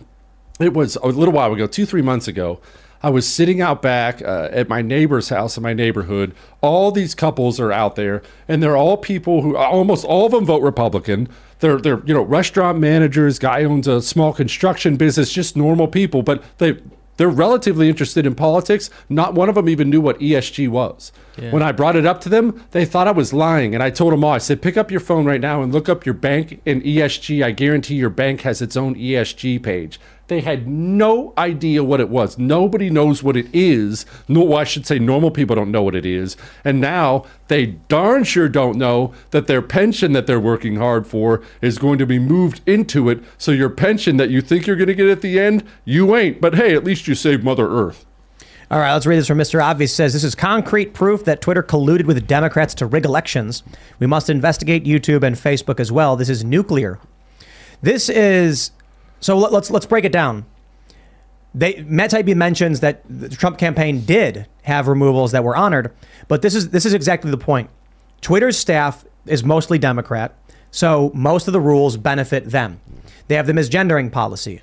it 0.62 0.74
was 0.74 0.96
a 0.96 1.08
little 1.08 1.34
while 1.34 1.52
ago, 1.52 1.68
two, 1.68 1.86
three 1.86 2.02
months 2.02 2.30
ago. 2.30 2.62
I 3.02 3.10
was 3.10 3.28
sitting 3.28 3.62
out 3.62 3.82
back 3.82 4.22
uh, 4.22 4.50
at 4.52 4.68
my 4.68 4.82
neighbor's 4.82 5.30
house 5.30 5.56
in 5.56 5.64
my 5.64 5.74
neighborhood. 5.74 6.36
All 6.62 6.92
these 6.92 7.16
couples 7.16 7.60
are 7.60 7.72
out 7.72 7.96
there, 7.96 8.22
and 8.48 8.62
they're 8.62 8.78
all 8.78 8.98
people 8.98 9.42
who 9.42 9.56
almost 9.56 10.04
all 10.04 10.26
of 10.26 10.32
them 10.34 10.46
vote 10.46 10.62
Republican. 10.62 11.30
They're 11.60 11.80
they're 11.80 12.04
you 12.06 12.14
know 12.14 12.24
restaurant 12.24 12.80
managers, 12.80 13.40
guy 13.40 13.64
owns 13.64 13.88
a 13.88 14.02
small 14.02 14.34
construction 14.34 14.98
business, 14.98 15.32
just 15.32 15.56
normal 15.56 15.88
people, 15.88 16.24
but 16.24 16.44
they 16.58 16.78
they're 17.16 17.30
relatively 17.30 17.90
interested 17.90 18.26
in 18.26 18.34
politics. 18.34 18.90
Not 19.10 19.34
one 19.34 19.50
of 19.50 19.56
them 19.56 19.68
even 19.68 19.90
knew 19.90 20.00
what 20.00 20.18
ESG 20.20 20.70
was. 20.70 21.12
Yeah. 21.38 21.52
When 21.52 21.62
I 21.62 21.74
brought 21.74 21.98
it 21.98 22.06
up 22.06 22.22
to 22.22 22.30
them, 22.30 22.66
they 22.72 22.86
thought 22.86 23.10
I 23.10 23.12
was 23.12 23.34
lying, 23.34 23.74
and 23.74 23.84
I 23.84 23.90
told 23.90 24.14
them 24.14 24.24
all. 24.24 24.32
I 24.32 24.38
said, 24.38 24.62
"Pick 24.62 24.78
up 24.78 24.90
your 24.90 25.02
phone 25.02 25.26
right 25.26 25.42
now 25.42 25.62
and 25.62 25.74
look 25.74 25.90
up 25.90 26.06
your 26.06 26.16
bank 26.16 26.62
in 26.66 26.82
ESG. 26.82 27.44
I 27.44 27.52
guarantee 27.52 27.96
your 27.96 28.10
bank 28.10 28.42
has 28.42 28.62
its 28.62 28.76
own 28.76 28.96
ESG 28.96 29.62
page." 29.62 30.00
They 30.30 30.42
had 30.42 30.68
no 30.68 31.34
idea 31.40 31.84
what 31.84 32.00
it 32.00 32.08
was. 32.08 32.38
Nobody 32.38 32.92
knows 32.92 33.24
what 33.24 33.36
it 33.36 33.48
is. 33.52 34.06
No, 34.28 34.44
well, 34.44 34.60
I 34.60 34.64
should 34.64 34.86
say 34.86 35.00
normal 35.00 35.32
people 35.32 35.56
don't 35.56 35.72
know 35.72 35.82
what 35.82 35.96
it 35.96 36.06
is. 36.06 36.38
And 36.64 36.80
now 36.80 37.26
they 37.48 37.66
darn 37.66 38.24
sure 38.24 38.48
don't 38.48 38.78
know 38.78 39.12
that 39.32 39.48
their 39.48 39.64
pension 39.64 40.14
that 40.14 40.28
they're 40.28 40.40
working 40.40 40.76
hard 40.76 41.08
for 41.08 41.42
is 41.64 41.80
going 41.80 41.98
to 41.98 42.06
be 42.06 42.20
moved 42.20 42.62
into 42.68 43.10
it. 43.10 43.24
So 43.40 43.52
your 43.52 43.72
pension 43.72 44.18
that 44.18 44.30
you 44.30 44.40
think 44.42 44.68
you're 44.68 44.76
going 44.76 44.88
to 44.88 44.94
get 44.94 45.10
at 45.10 45.22
the 45.22 45.40
end, 45.40 45.64
you 45.84 46.16
ain't. 46.16 46.40
But 46.40 46.54
hey, 46.54 46.76
at 46.76 46.84
least 46.84 47.08
you 47.08 47.16
saved 47.16 47.44
Mother 47.44 47.68
Earth. 47.68 48.06
All 48.70 48.78
right, 48.78 48.94
let's 48.94 49.08
read 49.08 49.18
this 49.18 49.26
from 49.26 49.40
Mr. 49.40 49.64
Obvious. 49.64 49.96
Says 49.96 50.14
this 50.14 50.24
is 50.24 50.36
concrete 50.36 50.94
proof 50.94 51.26
that 51.26 51.42
Twitter 51.42 51.64
colluded 51.64 52.06
with 52.06 52.28
Democrats 52.28 52.76
to 52.76 52.86
rig 52.86 53.04
elections. 53.04 53.64
We 53.98 54.06
must 54.06 54.30
investigate 54.30 54.86
YouTube 54.86 55.24
and 55.24 55.36
Facebook 55.36 55.80
as 55.80 55.92
well. 55.92 56.16
This 56.16 56.30
is 56.30 56.44
nuclear. 56.44 57.00
This 57.82 58.10
is 58.10 58.70
so. 59.20 59.38
Let, 59.38 59.54
us 59.54 59.72
let's 59.72 59.86
break 59.86 60.06
it 60.06 60.12
down. 60.12 60.46
They 61.54 61.82
mentions 61.84 62.80
that 62.82 63.02
the 63.10 63.30
Trump 63.30 63.58
campaign 63.58 64.06
did 64.06 64.48
have 64.64 64.88
removals 64.88 65.32
that 65.32 65.44
were 65.44 65.56
honored, 65.56 65.92
but 66.28 66.42
this 66.42 66.54
is 66.56 66.70
this 66.70 66.86
is 66.86 66.94
exactly 66.94 67.32
the 67.32 67.38
point. 67.38 67.70
Twitter's 68.22 68.58
staff 68.58 69.06
is 69.26 69.44
mostly 69.44 69.80
Democrat, 69.80 70.36
so 70.72 71.12
most 71.14 71.48
of 71.48 71.54
the 71.54 71.60
rules 71.60 71.98
benefit 71.98 72.46
them. 72.50 72.80
They 73.28 73.36
have 73.36 73.48
the 73.48 73.54
misgendering 73.54 74.12
policy. 74.12 74.62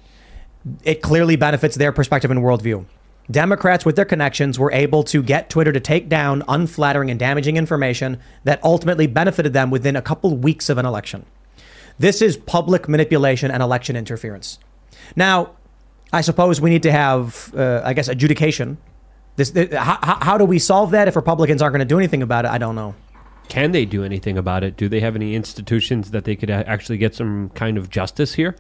It 0.83 1.03
clearly 1.03 1.37
benefits 1.37 1.77
their 1.77 1.93
perspective 1.93 2.31
and 2.31 2.41
worldview. 2.41 2.87
Democrats, 3.31 3.85
with 3.85 3.97
their 3.97 4.05
connections, 4.05 4.59
were 4.59 4.71
able 4.73 5.03
to 5.05 5.23
get 5.23 5.51
Twitter 5.51 5.73
to 5.73 5.81
take 5.81 6.09
down 6.09 6.45
unflattering 6.49 7.11
and 7.11 7.19
damaging 7.19 7.57
information 7.57 8.21
that 8.45 8.63
ultimately 8.63 9.07
benefited 9.07 9.53
them 9.53 9.71
within 9.71 9.97
a 9.97 10.03
couple 10.03 10.37
weeks 10.37 10.69
of 10.69 10.79
an 10.79 10.87
election. 10.87 11.27
This 11.99 12.21
is 12.21 12.37
public 12.37 12.89
manipulation 12.89 13.51
and 13.51 13.63
election 13.63 13.97
interference. 13.97 14.59
Now, 15.15 15.53
I 16.13 16.21
suppose 16.21 16.61
we 16.61 16.71
need 16.71 16.83
to 16.85 16.93
have, 16.93 17.53
uh, 17.55 17.83
I 17.85 17.93
guess, 17.95 18.09
adjudication. 18.09 18.79
This, 19.37 19.51
th- 19.51 19.73
how, 19.73 20.19
how 20.21 20.39
do 20.39 20.45
we 20.45 20.59
solve 20.59 20.91
that 20.93 21.09
if 21.09 21.17
Republicans 21.17 21.63
aren't 21.63 21.73
going 21.73 21.87
to 21.87 21.95
do 21.95 21.99
anything 21.99 22.23
about 22.23 22.45
it? 22.45 22.51
I 22.51 22.59
don't 22.59 22.75
know. 22.75 22.95
Can 23.49 23.73
they 23.73 23.85
do 23.85 24.03
anything 24.03 24.37
about 24.37 24.65
it? 24.65 24.77
Do 24.77 24.89
they 24.89 25.01
have 25.01 25.15
any 25.15 25.35
institutions 25.35 26.11
that 26.11 26.25
they 26.25 26.37
could 26.37 26.51
actually 26.51 26.99
get 26.99 27.15
some 27.15 27.51
kind 27.51 27.79
of 27.79 27.91
justice 27.91 28.35
here? 28.35 28.57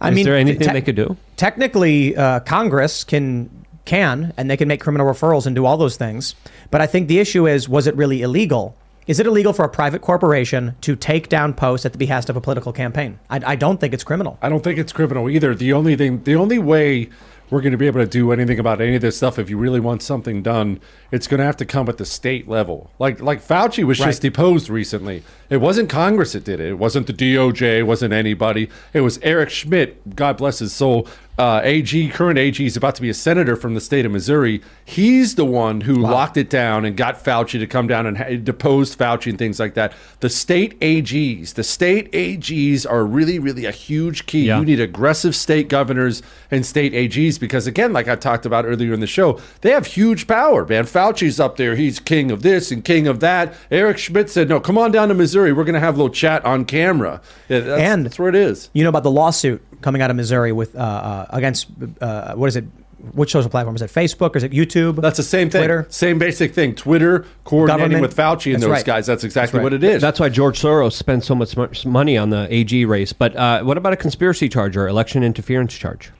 I 0.00 0.10
Is 0.10 0.14
mean, 0.14 0.24
there 0.24 0.36
anything 0.36 0.66
te- 0.66 0.72
they 0.72 0.82
could 0.82 0.96
do? 0.96 1.16
Technically, 1.36 2.16
uh, 2.16 2.40
Congress 2.40 3.04
can 3.04 3.50
can 3.84 4.34
and 4.36 4.50
they 4.50 4.56
can 4.56 4.68
make 4.68 4.80
criminal 4.80 5.06
referrals 5.06 5.46
and 5.46 5.56
do 5.56 5.64
all 5.64 5.78
those 5.78 5.96
things. 5.96 6.34
But 6.70 6.82
I 6.82 6.86
think 6.86 7.08
the 7.08 7.18
issue 7.18 7.46
is, 7.46 7.68
was 7.68 7.86
it 7.86 7.96
really 7.96 8.20
illegal? 8.20 8.76
Is 9.08 9.18
it 9.18 9.26
illegal 9.26 9.54
for 9.54 9.64
a 9.64 9.70
private 9.70 10.02
corporation 10.02 10.76
to 10.82 10.94
take 10.94 11.30
down 11.30 11.54
posts 11.54 11.86
at 11.86 11.92
the 11.92 11.98
behest 11.98 12.28
of 12.28 12.36
a 12.36 12.42
political 12.42 12.74
campaign? 12.74 13.18
I, 13.30 13.40
I 13.46 13.56
don't 13.56 13.80
think 13.80 13.94
it's 13.94 14.04
criminal. 14.04 14.38
I 14.42 14.50
don't 14.50 14.62
think 14.62 14.78
it's 14.78 14.92
criminal 14.92 15.30
either. 15.30 15.54
The 15.54 15.72
only 15.72 15.96
thing, 15.96 16.22
the 16.24 16.36
only 16.36 16.58
way 16.58 17.08
we're 17.48 17.62
going 17.62 17.72
to 17.72 17.78
be 17.78 17.86
able 17.86 18.00
to 18.00 18.06
do 18.06 18.32
anything 18.32 18.58
about 18.58 18.82
any 18.82 18.96
of 18.96 19.00
this 19.00 19.16
stuff, 19.16 19.38
if 19.38 19.48
you 19.48 19.56
really 19.56 19.80
want 19.80 20.02
something 20.02 20.42
done, 20.42 20.78
it's 21.10 21.26
going 21.26 21.38
to 21.38 21.44
have 21.44 21.56
to 21.56 21.64
come 21.64 21.88
at 21.88 21.96
the 21.96 22.04
state 22.04 22.48
level. 22.48 22.90
Like 22.98 23.22
like 23.22 23.42
Fauci 23.42 23.82
was 23.82 23.96
just 23.96 24.20
deposed 24.20 24.68
recently. 24.68 25.22
It 25.48 25.56
wasn't 25.56 25.88
Congress 25.88 26.32
that 26.32 26.44
did 26.44 26.60
it. 26.60 26.68
It 26.68 26.78
wasn't 26.78 27.06
the 27.06 27.14
DOJ. 27.14 27.78
It 27.78 27.82
wasn't 27.84 28.12
anybody. 28.12 28.68
It 28.92 29.00
was 29.00 29.18
Eric 29.22 29.48
Schmitt. 29.48 30.16
God 30.16 30.36
bless 30.36 30.58
his 30.58 30.74
soul. 30.74 31.08
Uh, 31.38 31.60
AG, 31.62 32.08
current 32.08 32.36
AG, 32.36 32.64
is 32.66 32.76
about 32.76 32.96
to 32.96 33.00
be 33.02 33.08
a 33.08 33.14
senator 33.14 33.54
from 33.54 33.74
the 33.74 33.80
state 33.80 34.04
of 34.04 34.10
Missouri. 34.10 34.60
He's 34.84 35.36
the 35.36 35.44
one 35.44 35.82
who 35.82 35.94
locked 35.94 36.36
it 36.36 36.50
down 36.50 36.84
and 36.84 36.96
got 36.96 37.22
Fauci 37.22 37.60
to 37.60 37.66
come 37.68 37.86
down 37.86 38.06
and 38.06 38.18
ha- 38.18 38.36
deposed 38.42 38.98
Fauci 38.98 39.28
and 39.30 39.38
things 39.38 39.60
like 39.60 39.74
that. 39.74 39.92
The 40.18 40.30
state 40.30 40.78
AGs, 40.80 41.54
the 41.54 41.62
state 41.62 42.10
AGs 42.10 42.84
are 42.90 43.04
really, 43.06 43.38
really 43.38 43.66
a 43.66 43.70
huge 43.70 44.26
key. 44.26 44.46
Yeah. 44.46 44.58
You 44.58 44.64
need 44.64 44.80
aggressive 44.80 45.36
state 45.36 45.68
governors 45.68 46.22
and 46.50 46.66
state 46.66 46.92
AGs 46.92 47.38
because, 47.38 47.68
again, 47.68 47.92
like 47.92 48.08
I 48.08 48.16
talked 48.16 48.44
about 48.44 48.64
earlier 48.64 48.92
in 48.92 48.98
the 48.98 49.06
show, 49.06 49.38
they 49.60 49.70
have 49.70 49.86
huge 49.86 50.26
power, 50.26 50.66
man. 50.66 50.86
Fauci's 50.86 51.38
up 51.38 51.56
there. 51.56 51.76
He's 51.76 52.00
king 52.00 52.32
of 52.32 52.42
this 52.42 52.72
and 52.72 52.84
king 52.84 53.06
of 53.06 53.20
that. 53.20 53.54
Eric 53.70 53.98
Schmitt 53.98 54.28
said, 54.28 54.48
no, 54.48 54.58
come 54.58 54.76
on 54.76 54.90
down 54.90 55.06
to 55.06 55.14
Missouri. 55.14 55.52
We're 55.52 55.62
going 55.62 55.74
to 55.74 55.80
have 55.80 55.94
a 55.94 55.98
little 55.98 56.12
chat 56.12 56.44
on 56.44 56.64
camera. 56.64 57.20
Yeah, 57.48 57.60
that's, 57.60 57.80
And- 57.80 58.06
that's 58.06 58.18
where 58.18 58.28
it 58.28 58.34
is. 58.34 58.70
You 58.72 58.82
know 58.82 58.88
about 58.88 59.04
the 59.04 59.10
lawsuit 59.12 59.62
coming 59.80 60.02
out 60.02 60.10
of 60.10 60.16
Missouri 60.16 60.52
with 60.52 60.74
uh, 60.74 60.78
uh, 60.78 61.26
against 61.30 61.68
uh, 62.00 62.34
what 62.34 62.46
is 62.48 62.56
it? 62.56 62.64
Which 63.12 63.30
social 63.30 63.48
platform 63.48 63.76
is 63.76 63.82
it? 63.82 63.90
Facebook 63.90 64.34
or 64.34 64.38
is 64.38 64.42
it 64.42 64.50
YouTube? 64.50 65.00
That's 65.00 65.18
the 65.18 65.22
same 65.22 65.50
thing. 65.50 65.60
Twitter. 65.60 65.86
Same 65.88 66.18
basic 66.18 66.52
thing. 66.52 66.74
Twitter 66.74 67.24
coordinating 67.44 67.92
Government. 67.92 68.02
with 68.02 68.16
Fauci 68.16 68.46
and 68.46 68.54
That's 68.54 68.62
those 68.64 68.70
right. 68.72 68.84
guys. 68.84 69.06
That's 69.06 69.22
exactly 69.22 69.58
right. 69.58 69.64
what 69.64 69.72
it 69.72 69.84
is. 69.84 70.02
That's 70.02 70.18
why 70.18 70.28
George 70.28 70.60
Soros 70.60 70.94
spends 70.94 71.24
so 71.24 71.36
much 71.36 71.56
much 71.56 71.86
money 71.86 72.18
on 72.18 72.30
the 72.30 72.52
AG 72.52 72.84
race. 72.86 73.12
But 73.12 73.36
uh, 73.36 73.62
what 73.62 73.78
about 73.78 73.92
a 73.92 73.96
conspiracy 73.96 74.48
charge 74.48 74.76
or 74.76 74.88
election 74.88 75.22
interference 75.22 75.74
charge? 75.74 76.10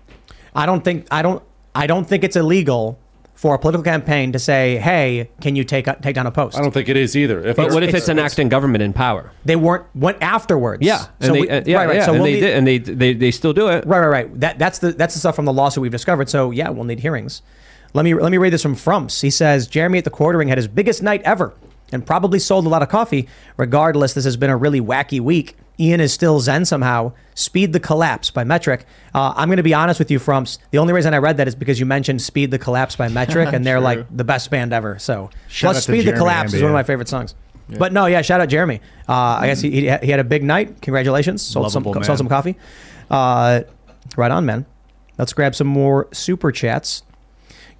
I 0.55 0.67
don't 0.67 0.85
think 0.85 1.07
I 1.11 1.23
don't 1.23 1.43
I 1.75 1.87
don't 1.89 2.05
think 2.05 2.23
it's 2.23 2.37
illegal 2.37 2.99
for 3.39 3.55
a 3.55 3.59
political 3.59 3.85
campaign 3.85 4.33
to 4.33 4.39
say, 4.41 4.79
"Hey, 4.79 5.31
can 5.41 5.55
you 5.55 5.63
take 5.63 5.87
take 6.03 6.17
down 6.17 6.27
a 6.27 6.31
post?" 6.33 6.59
I 6.59 6.61
don't 6.61 6.73
think 6.75 6.89
it 6.89 6.97
is 6.97 7.17
either. 7.17 7.39
If 7.47 7.55
But 7.57 7.73
what 7.73 7.85
if 7.85 7.91
it's- 7.91 8.03
it's, 8.03 8.09
an 8.09 8.19
acting 8.19 8.49
government 8.49 8.83
in 8.83 8.93
power? 8.93 9.31
They 9.45 9.55
weren't 9.55 9.85
went 9.95 10.19
afterwards. 10.21 10.83
Yeah, 10.85 11.05
and 11.21 11.27
So 11.29 11.33
they, 11.35 11.41
we- 11.43 11.49
uh, 11.49 11.63
yeah, 11.65 11.77
right, 11.77 11.87
right. 11.87 11.97
yeah, 11.99 12.05
So 12.07 12.15
and 12.15 12.21
we'll 12.21 12.25
they 12.33 12.35
need- 12.35 12.41
did, 12.41 12.57
and 12.57 12.67
they, 12.67 12.79
they 12.79 13.13
they 13.15 13.31
still 13.31 13.53
do 13.53 13.69
it. 13.69 13.87
Right, 13.87 14.01
right, 14.01 14.09
right. 14.09 14.41
That 14.41 14.59
that's 14.59 14.81
the 14.81 14.91
that's 14.93 15.15
the 15.15 15.21
stuff 15.21 15.37
from 15.37 15.45
the 15.45 15.53
lawsuit 15.53 15.83
we've 15.83 15.93
discovered. 15.93 16.29
So 16.29 16.51
yeah, 16.51 16.69
we'll 16.71 16.83
need 16.85 16.99
hearings. 16.99 17.41
Let 17.95 18.05
me 18.05 18.13
let 18.15 18.33
me 18.33 18.39
read 18.39 18.53
this 18.53 18.63
from 18.63 18.75
Frumps. 18.75 19.21
He 19.21 19.31
says 19.31 19.69
Jeremy 19.69 19.99
at 19.99 20.05
the 20.05 20.11
quartering 20.11 20.49
had 20.49 20.59
his 20.59 20.67
biggest 20.67 21.01
night 21.01 21.23
ever 21.25 21.55
and 21.93 22.05
probably 22.05 22.41
sold 22.41 22.67
a 22.67 22.69
lot 22.69 22.83
of 22.83 22.89
coffee. 22.89 23.29
Regardless, 23.57 24.15
this 24.15 24.25
has 24.25 24.37
been 24.37 24.51
a 24.51 24.57
really 24.57 24.81
wacky 24.81 25.21
week. 25.21 25.57
Ian 25.81 26.01
is 26.01 26.13
still 26.13 26.41
zen 26.41 26.65
somehow. 26.65 27.13
Speed 27.35 27.73
the 27.73 27.81
Collapse 27.81 28.31
by 28.31 28.43
Metric. 28.43 28.85
Uh, 29.15 29.33
I'm 29.37 29.49
going 29.49 29.59
to 29.59 29.63
be 29.63 29.75
honest 29.75 30.01
with 30.01 30.11
you, 30.11 30.19
Frumps. 30.19 30.59
The 30.71 30.79
only 30.79 30.93
reason 30.93 31.15
I 31.15 31.19
read 31.19 31.37
that 31.37 31.47
is 31.47 31.55
because 31.55 31.79
you 31.79 31.87
mentioned 31.87 32.21
Speed 32.21 32.51
the 32.51 32.59
Collapse 32.59 32.97
by 32.97 33.09
Metric, 33.09 33.53
and 33.53 33.65
they're 33.65 33.81
like 33.91 34.05
the 34.15 34.25
best 34.25 34.51
band 34.51 34.73
ever. 34.73 34.99
So 34.99 35.31
Shout 35.47 35.73
plus 35.75 35.85
Speed 35.85 36.07
the 36.07 36.13
Collapse 36.15 36.53
is 36.53 36.63
one 36.63 36.71
of 36.71 36.75
my 36.75 36.83
favorite 36.83 37.09
songs. 37.09 37.35
But 37.69 37.93
no, 37.93 38.07
yeah, 38.07 38.23
shout 38.23 38.41
out 38.41 38.49
Jeremy. 38.49 38.81
Uh, 39.09 39.13
I 39.13 39.47
guess 39.47 39.61
he, 39.61 39.71
he 39.71 39.81
he 39.81 40.11
had 40.11 40.21
a 40.21 40.25
big 40.25 40.43
night. 40.43 40.81
Congratulations. 40.81 41.43
Sold 41.43 41.71
some 41.71 41.83
Lovable 41.83 42.03
sold 42.03 42.19
some 42.19 42.29
coffee. 42.29 42.57
Uh, 43.11 43.63
right 44.17 44.31
on, 44.31 44.47
man. 44.47 44.65
Let's 45.19 45.33
grab 45.33 45.55
some 45.55 45.67
more 45.67 46.09
super 46.13 46.51
chats. 46.51 47.03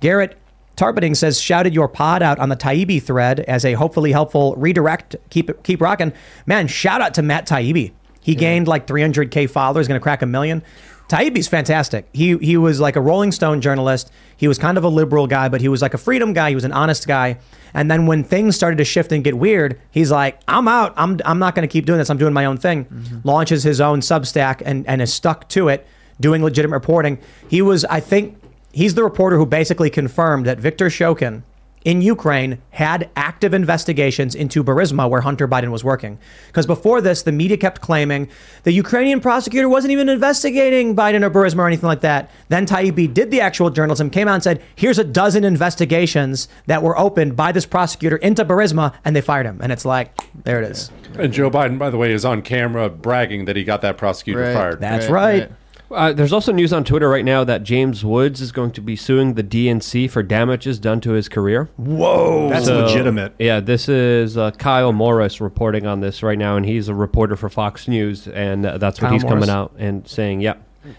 Garrett 0.01 0.37
Tarpeting 0.79 1.17
says, 1.17 1.41
shouted 1.41 1.75
your 1.75 1.89
pod 1.89 2.23
out 2.23 2.39
on 2.39 2.51
the 2.51 2.57
Taibbi 2.57 3.03
thread 3.03 3.41
as 3.41 3.65
a 3.65 3.73
hopefully 3.73 4.13
helpful 4.13 4.55
redirect. 4.57 5.17
Keep 5.29 5.51
it, 5.51 5.65
keep 5.65 5.81
rocking. 5.81 6.13
Man, 6.47 6.69
shout 6.69 7.01
out 7.01 7.15
to 7.15 7.23
Matt 7.23 7.49
Taibbi. 7.49 7.93
He 8.21 8.35
gained 8.35 8.69
like 8.69 8.87
300K 8.87 9.51
followers, 9.51 9.89
going 9.89 9.99
to 9.99 10.03
crack 10.03 10.23
a 10.23 10.27
million. 10.27 10.63
Taibbi's 11.09 11.49
fantastic. 11.49 12.07
He, 12.13 12.37
he 12.39 12.57
was 12.57 12.79
like 12.79 12.95
a 12.95 13.01
Rolling 13.01 13.33
Stone 13.33 13.61
journalist. 13.61 14.13
He 14.37 14.47
was 14.47 14.59
kind 14.59 14.79
of 14.79 14.85
a 14.85 14.89
liberal 14.89 15.27
guy, 15.27 15.49
but 15.49 15.61
he 15.61 15.69
was 15.69 15.83
like 15.83 15.95
a 15.95 15.99
freedom 15.99 16.33
guy. 16.33 16.51
He 16.51 16.55
was 16.55 16.65
an 16.65 16.73
honest 16.73 17.09
guy. 17.09 17.39
And 17.75 17.91
then 17.91 18.07
when 18.07 18.23
things 18.23 18.55
started 18.55 18.77
to 18.77 18.85
shift 18.85 19.11
and 19.11 19.25
get 19.25 19.37
weird, 19.37 19.81
he's 19.91 20.13
like, 20.13 20.41
I'm 20.47 20.69
out. 20.69 20.93
I'm, 20.97 21.19
I'm 21.25 21.39
not 21.39 21.55
going 21.55 21.67
to 21.67 21.73
keep 21.73 21.87
doing 21.87 21.99
this. 21.99 22.11
I'm 22.11 22.19
doing 22.19 22.35
my 22.35 22.45
own 22.45 22.57
thing. 22.59 22.85
Mm-hmm. 22.85 23.21
Launches 23.25 23.65
his 23.65 23.81
own 23.81 24.01
Substack 24.01 24.63
and, 24.65 24.87
and 24.87 25.03
is 25.03 25.13
stuck 25.13 25.49
to 25.49 25.69
it, 25.69 25.87
doing 26.21 26.45
legitimate 26.45 26.75
reporting. 26.75 27.19
He 27.49 27.63
was, 27.63 27.85
I 27.87 28.01
think, 28.01 28.39
he's 28.73 28.95
the 28.95 29.05
reporter 29.05 29.37
who 29.37 29.47
basically 29.47 29.91
confirmed 29.91 30.47
that 30.47 30.59
Viktor 30.59 30.87
Shokin 30.87 31.43
in 31.85 32.03
Ukraine 32.03 32.59
had 32.71 33.09
active 33.15 33.55
investigations 33.55 34.35
into 34.35 34.65
Burisma 34.65 35.09
where 35.09 35.21
Hunter 35.21 35.47
Biden 35.47 35.71
was 35.71 35.85
working. 35.85 36.19
Because 36.49 36.67
before 36.67 37.01
this, 37.01 37.23
the 37.23 37.31
media 37.33 37.57
kept 37.57 37.81
claiming 37.81 38.29
the 38.65 38.73
Ukrainian 38.73 39.21
prosecutor 39.21 39.69
wasn't 39.69 39.93
even 39.93 40.09
investigating 40.09 40.97
Biden 40.97 41.23
or 41.23 41.31
Burisma 41.31 41.61
or 41.61 41.67
anything 41.69 41.87
like 41.87 42.01
that. 42.01 42.31
Then 42.49 42.67
Taibbi 42.67 43.15
did 43.15 43.31
the 43.31 43.41
actual 43.41 43.71
journalism, 43.71 44.11
came 44.11 44.27
out 44.27 44.35
and 44.35 44.43
said, 44.43 44.63
here's 44.75 44.99
a 44.99 45.05
dozen 45.05 45.45
investigations 45.45 46.49
that 46.67 46.83
were 46.83 46.99
opened 46.99 47.37
by 47.37 47.53
this 47.53 47.65
prosecutor 47.65 48.17
into 48.17 48.45
Burisma, 48.45 48.93
and 49.05 49.15
they 49.15 49.21
fired 49.21 49.47
him. 49.47 49.61
And 49.63 49.71
it's 49.71 49.85
like, 49.85 50.13
there 50.45 50.61
it 50.61 50.71
is. 50.71 50.91
And 51.17 51.33
Joe 51.33 51.51
Biden, 51.51 51.79
by 51.79 51.91
the 51.91 51.97
way, 51.97 52.13
is 52.13 52.25
on 52.25 52.43
camera 52.43 52.91
bragging 52.91 53.45
that 53.45 53.57
he 53.57 53.65
got 53.65 53.83
that 53.83 53.97
prosecutor 53.97 54.41
Right. 54.41 54.53
fired. 54.53 54.81
That's 54.81 55.09
right. 55.09 55.51
Uh, 55.91 56.13
there's 56.13 56.33
also 56.35 56.53
news 56.53 56.73
on 56.73 56.85
Twitter 56.85 57.09
right 57.09 57.25
now 57.25 57.45
that 57.45 57.63
James 57.63 58.05
Woods 58.05 58.41
is 58.43 58.53
going 58.53 58.73
to 58.73 58.81
be 58.83 58.95
suing 58.95 59.35
the 59.35 59.43
DNC 59.43 60.11
for 60.11 60.23
damages 60.23 60.79
done 60.79 61.01
to 61.01 61.13
his 61.13 61.29
career. 61.31 61.69
Whoa. 61.77 62.51
That's 62.51 62.67
So, 62.67 62.85
legitimate. 62.85 63.33
Yeah, 63.39 63.61
this 63.61 63.89
is 63.89 64.37
uh, 64.37 64.51
Kyle 64.53 64.93
Morris 64.93 65.41
reporting 65.41 65.87
on 65.87 66.01
this 66.01 66.23
right 66.23 66.37
now, 66.39 66.57
and 66.57 66.67
he's 66.67 66.89
a 66.89 66.95
reporter 66.95 67.37
for 67.37 67.49
Fox 67.49 67.89
News, 67.89 68.29
and 68.29 68.67
uh, 68.67 68.77
that's 68.79 69.01
what 69.01 69.07
Kyle 69.09 69.13
he's 69.15 69.23
Morris. 69.25 69.47
coming 69.47 69.51
out 69.51 69.73
and 69.79 70.07
saying. 70.07 70.43
Yeah, 70.43 70.55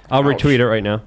I'll 0.09 0.23
retweet 0.23 0.57
it 0.59 0.67
right 0.67 0.83
now. 0.83 1.03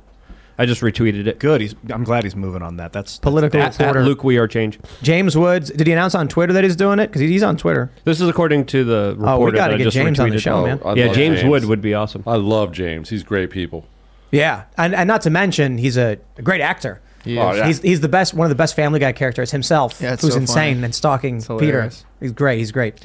I 0.58 0.66
just 0.66 0.80
retweeted 0.80 1.26
it. 1.26 1.38
Good. 1.38 1.60
He's. 1.60 1.74
I'm 1.90 2.04
glad 2.04 2.24
he's 2.24 2.36
moving 2.36 2.62
on 2.62 2.76
that. 2.76 2.92
That's 2.92 3.18
Political 3.18 3.60
At, 3.60 3.80
at 3.80 3.96
Luke 3.96 4.22
We 4.22 4.36
Are 4.38 4.46
Change. 4.46 4.78
James 5.02 5.36
Woods. 5.36 5.70
Did 5.70 5.86
he 5.86 5.92
announce 5.92 6.14
on 6.14 6.28
Twitter 6.28 6.52
that 6.52 6.62
he's 6.64 6.76
doing 6.76 6.98
it? 6.98 7.06
Because 7.08 7.20
he's 7.20 7.42
on 7.42 7.56
Twitter. 7.56 7.90
This 8.04 8.20
is 8.20 8.28
according 8.28 8.66
to 8.66 8.84
the 8.84 9.14
reporter. 9.16 9.30
Oh, 9.30 9.44
we 9.46 9.52
gotta 9.52 9.78
get 9.78 9.84
just 9.84 9.94
James 9.94 10.20
on 10.20 10.28
the 10.30 10.36
retweeted. 10.36 10.40
show, 10.40 10.66
man. 10.66 10.80
I 10.84 10.94
yeah, 10.94 11.06
love 11.06 11.16
James, 11.16 11.44
Wood 11.44 11.64
would 11.64 11.80
be 11.80 11.94
awesome. 11.94 12.22
I 12.26 12.36
love 12.36 12.72
James. 12.72 13.08
He's 13.08 13.22
great 13.22 13.50
people. 13.50 13.86
Yeah, 14.30 14.64
and, 14.78 14.94
and 14.94 15.06
not 15.06 15.22
to 15.22 15.30
mention 15.30 15.78
he's 15.78 15.96
a, 15.96 16.18
a 16.38 16.42
great 16.42 16.60
actor. 16.60 17.00
He 17.24 17.38
Oh, 17.38 17.52
yeah. 17.52 17.66
He's 17.66 17.80
he's 17.80 18.00
the 18.00 18.08
best, 18.08 18.34
one 18.34 18.46
of 18.46 18.48
the 18.48 18.56
best 18.56 18.74
Family 18.74 18.98
Guy 18.98 19.12
characters 19.12 19.50
himself. 19.50 20.00
Yeah, 20.00 20.16
who's 20.16 20.32
so 20.32 20.38
insane 20.40 20.76
funny. 20.76 20.84
and 20.86 20.94
stalking 20.94 21.42
Peter. 21.58 21.90
He's 22.20 22.32
great. 22.32 22.58
He's 22.58 22.72
great. 22.72 23.00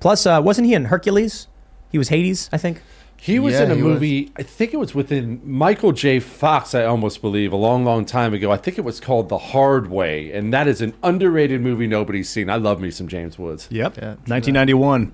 Plus, 0.00 0.26
uh, 0.26 0.40
wasn't 0.42 0.66
he 0.66 0.74
in 0.74 0.86
Hercules? 0.86 1.46
He 1.92 1.98
was 1.98 2.08
Hades, 2.08 2.48
I 2.52 2.58
think. 2.58 2.82
He 3.22 3.38
was 3.38 3.54
Yeah, 3.54 3.64
in 3.64 3.70
a 3.70 3.74
he 3.74 3.82
was. 3.82 3.92
movie. 3.94 4.32
I 4.36 4.42
think 4.42 4.72
it 4.72 4.78
was 4.78 4.94
within 4.94 5.40
Michael 5.44 5.92
J. 5.92 6.20
Fox. 6.20 6.74
I 6.74 6.84
almost 6.84 7.20
believe 7.20 7.52
a 7.52 7.56
long, 7.56 7.84
long 7.84 8.04
time 8.06 8.32
ago. 8.32 8.50
I 8.50 8.56
think 8.56 8.78
it 8.78 8.84
was 8.84 8.98
called 8.98 9.28
The 9.28 9.36
Hard 9.38 9.90
Way, 9.90 10.32
and 10.32 10.52
that 10.54 10.66
is 10.66 10.80
an 10.80 10.94
underrated 11.02 11.60
movie 11.60 11.86
nobody's 11.86 12.30
seen. 12.30 12.48
I 12.48 12.56
love 12.56 12.80
me 12.80 12.90
some 12.90 13.08
James 13.08 13.38
Woods. 13.38 13.68
Yep. 13.70 13.96
Yeah. 13.98 14.08
1991. 14.26 15.12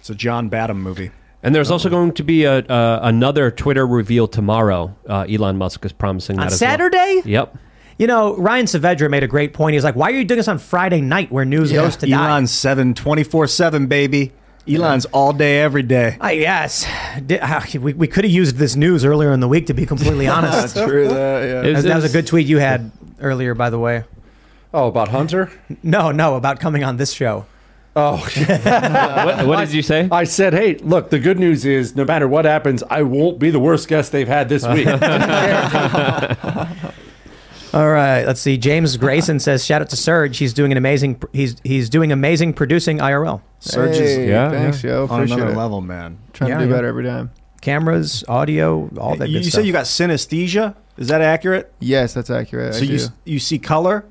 It's 0.00 0.10
a 0.10 0.14
John 0.14 0.48
Badham 0.48 0.82
movie. 0.82 1.10
And 1.42 1.54
there's 1.54 1.70
also 1.70 1.88
going 1.88 2.12
to 2.14 2.24
be 2.24 2.42
a, 2.44 2.58
uh, 2.58 3.00
another 3.02 3.50
Twitter 3.52 3.86
reveal 3.86 4.26
tomorrow. 4.26 4.96
Uh, 5.08 5.26
Elon 5.28 5.56
Musk 5.58 5.84
is 5.84 5.92
promising 5.92 6.36
On 6.38 6.40
that 6.46 6.52
as 6.52 6.60
well. 6.60 6.70
Saturday? 6.70 7.22
Yep. 7.24 7.56
You 7.98 8.06
know, 8.08 8.36
Ryan 8.36 8.66
Saavedra 8.66 9.08
made 9.08 9.22
a 9.22 9.28
great 9.28 9.54
point. 9.54 9.74
He's 9.74 9.84
like, 9.84 9.94
"Why 9.96 10.10
are 10.10 10.14
you 10.14 10.24
doing 10.24 10.36
this 10.38 10.48
on 10.48 10.58
Friday 10.58 11.00
night 11.00 11.30
where 11.30 11.44
news 11.44 11.70
Yeah. 11.70 11.82
goes 11.82 11.96
to 11.98 12.06
die?" 12.06 12.26
Elon's 12.28 12.50
seven, 12.50 12.94
24 12.94 13.46
seven, 13.46 13.86
baby. 13.86 14.32
Elon's 14.68 15.04
all 15.06 15.32
day, 15.32 15.60
every 15.60 15.82
day. 15.82 16.16
I 16.20 16.32
yes, 16.32 16.86
Di- 17.24 17.38
uh, 17.38 17.60
we, 17.80 17.92
we 17.94 18.06
could 18.08 18.24
have 18.24 18.32
used 18.32 18.56
this 18.56 18.76
news 18.76 19.04
earlier 19.04 19.32
in 19.32 19.40
the 19.40 19.48
week. 19.48 19.66
To 19.66 19.74
be 19.74 19.86
completely 19.86 20.26
honest, 20.36 20.74
That's 20.74 20.88
true. 20.88 21.08
That, 21.08 21.14
yeah. 21.14 21.60
It 21.60 21.62
that, 21.64 21.74
was- 21.74 21.84
that 21.84 21.94
was 21.96 22.04
a 22.04 22.12
good 22.12 22.26
tweet 22.26 22.46
you 22.46 22.58
had 22.58 22.90
earlier, 23.20 23.54
by 23.54 23.70
the 23.70 23.78
way. 23.78 24.04
Oh, 24.74 24.88
about 24.88 25.08
Hunter? 25.08 25.50
No, 25.82 26.10
no, 26.12 26.34
about 26.36 26.60
coming 26.60 26.84
on 26.84 26.96
this 26.96 27.12
show. 27.12 27.46
Oh, 27.94 28.16
What, 28.36 29.46
what 29.46 29.58
did 29.60 29.72
you 29.72 29.80
say? 29.80 30.06
I 30.12 30.24
said, 30.24 30.52
hey, 30.52 30.74
look, 30.76 31.08
the 31.08 31.18
good 31.18 31.38
news 31.38 31.64
is 31.64 31.96
no 31.96 32.04
matter 32.04 32.28
what 32.28 32.44
happens, 32.44 32.82
I 32.90 33.00
won't 33.02 33.38
be 33.38 33.50
the 33.50 33.58
worst 33.60 33.88
guest 33.88 34.12
they've 34.12 34.28
had 34.28 34.50
this 34.50 34.66
week. 34.66 34.86
All 37.76 37.90
right, 37.90 38.24
let's 38.24 38.40
see. 38.40 38.56
James 38.56 38.96
Grayson 38.96 39.38
says, 39.38 39.64
"Shout 39.64 39.82
out 39.82 39.90
to 39.90 39.96
Serge. 39.96 40.38
He's 40.38 40.54
doing 40.54 40.72
an 40.72 40.78
amazing. 40.78 41.20
He's 41.32 41.56
he's 41.62 41.90
doing 41.90 42.10
amazing 42.10 42.54
producing 42.54 42.98
IRL. 42.98 43.42
Serge 43.60 43.96
is 43.98 44.16
Hey, 44.16 44.28
yeah, 44.30 44.50
thanks, 44.50 44.80
Joe. 44.80 45.06
on 45.10 45.16
Appreciate 45.20 45.36
another 45.38 45.52
it. 45.52 45.56
level, 45.58 45.80
man. 45.82 46.16
Trying 46.32 46.50
Yeah, 46.50 46.58
to 46.58 46.64
do 46.64 46.70
yeah. 46.70 46.76
better 46.76 46.86
every 46.88 47.04
time. 47.04 47.30
Cameras, 47.60 48.24
audio, 48.28 48.88
all 48.98 49.16
that 49.16 49.28
You, 49.28 49.34
good 49.38 49.44
you 49.44 49.50
stuff. 49.50 49.58
said 49.60 49.66
you 49.66 49.72
got 49.72 49.84
synesthesia. 49.84 50.74
Is 50.96 51.08
that 51.08 51.20
accurate? 51.20 51.70
Yes, 51.80 52.14
that's 52.14 52.30
accurate. 52.30 52.74
so 52.74 52.80
I 52.80 52.84
you 52.84 52.98
do. 52.98 53.06
you 53.24 53.38
see 53.38 53.58
color, 53.58 54.06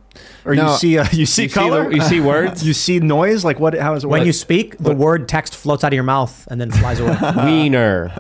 or 0.45 0.53
No. 0.55 0.71
you 0.73 0.77
see 0.77 0.97
uh, 0.99 1.05
you 1.11 1.25
see 1.25 1.43
You 1.43 1.49
see 1.49 1.49
color? 1.49 1.89
the- 1.89 1.95
you 1.95 2.01
see 2.01 2.19
words? 2.19 2.63
you 2.67 2.73
see 2.73 2.99
noise. 2.99 3.43
Like 3.43 3.59
what? 3.59 3.73
How 3.73 3.95
is 3.95 4.03
it? 4.03 4.07
when 4.07 4.19
work? 4.21 4.27
you 4.27 4.33
speak, 4.33 4.77
the 4.77 4.93
word 4.93 5.27
text 5.27 5.55
floats 5.55 5.83
out 5.83 5.87
of 5.87 5.95
your 5.95 6.03
mouth 6.03 6.47
and 6.51 6.61
then 6.61 6.69
flies 6.69 6.99
away. 6.99 7.17
Wiener. 7.45 8.11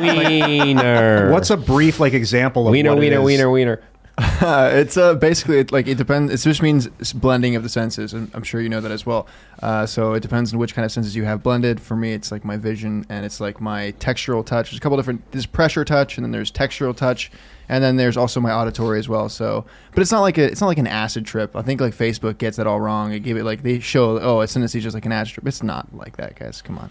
Wiener. 0.00 1.30
What's 1.30 1.50
a 1.50 1.56
brief 1.56 2.00
like 2.00 2.12
example 2.14 2.66
of 2.66 2.72
wiener, 2.72 2.90
what 2.90 2.98
wiener, 2.98 3.18
is? 3.20 3.24
wiener, 3.24 3.50
wiener? 3.50 3.80
It's 4.42 4.96
uh, 4.96 5.14
basically 5.14 5.58
it, 5.58 5.72
like 5.72 5.86
it 5.86 5.96
depends. 5.96 6.32
It 6.32 6.48
just 6.48 6.62
means 6.62 6.88
blending 7.12 7.56
of 7.56 7.62
the 7.62 7.68
senses, 7.68 8.12
and 8.12 8.30
I'm 8.34 8.42
sure 8.42 8.60
you 8.60 8.68
know 8.68 8.80
that 8.80 8.90
as 8.90 9.04
well. 9.04 9.26
Uh, 9.62 9.86
so 9.86 10.14
it 10.14 10.20
depends 10.20 10.52
on 10.52 10.58
which 10.58 10.74
kind 10.74 10.84
of 10.84 10.92
senses 10.92 11.14
you 11.14 11.24
have 11.24 11.42
blended. 11.42 11.80
For 11.80 11.96
me, 11.96 12.12
it's 12.12 12.32
like 12.32 12.44
my 12.44 12.56
vision, 12.56 13.04
and 13.08 13.24
it's 13.24 13.40
like 13.40 13.60
my 13.60 13.92
textural 13.98 14.44
touch. 14.44 14.70
There's 14.70 14.78
a 14.78 14.80
couple 14.80 14.96
different. 14.96 15.30
There's 15.32 15.46
pressure 15.46 15.84
touch, 15.84 16.16
and 16.16 16.24
then 16.24 16.32
there's 16.32 16.50
textural 16.50 16.96
touch, 16.96 17.30
and 17.68 17.84
then 17.84 17.96
there's 17.96 18.16
also 18.16 18.40
my 18.40 18.52
auditory 18.52 18.98
as 18.98 19.08
well. 19.08 19.28
So, 19.28 19.64
but 19.92 20.00
it's 20.00 20.12
not 20.12 20.20
like 20.20 20.38
a, 20.38 20.44
it's 20.44 20.60
not 20.60 20.68
like 20.68 20.78
an 20.78 20.86
acid 20.86 21.26
trip. 21.26 21.54
I 21.54 21.62
think 21.62 21.80
like 21.80 21.94
Facebook 21.94 22.38
gets 22.38 22.56
that 22.56 22.66
all 22.66 22.80
wrong. 22.80 23.10
They 23.10 23.20
give 23.20 23.36
it 23.36 23.44
like 23.44 23.62
they 23.62 23.78
show 23.80 24.18
oh, 24.18 24.38
synesthesia 24.38 24.80
just 24.80 24.94
like 24.94 25.06
an 25.06 25.12
acid 25.12 25.34
trip. 25.34 25.46
It's 25.46 25.62
not 25.62 25.94
like 25.94 26.16
that, 26.16 26.36
guys. 26.36 26.62
Come 26.62 26.78
on. 26.78 26.90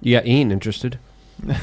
Yeah, 0.00 0.22
Ian 0.24 0.50
interested. 0.50 0.98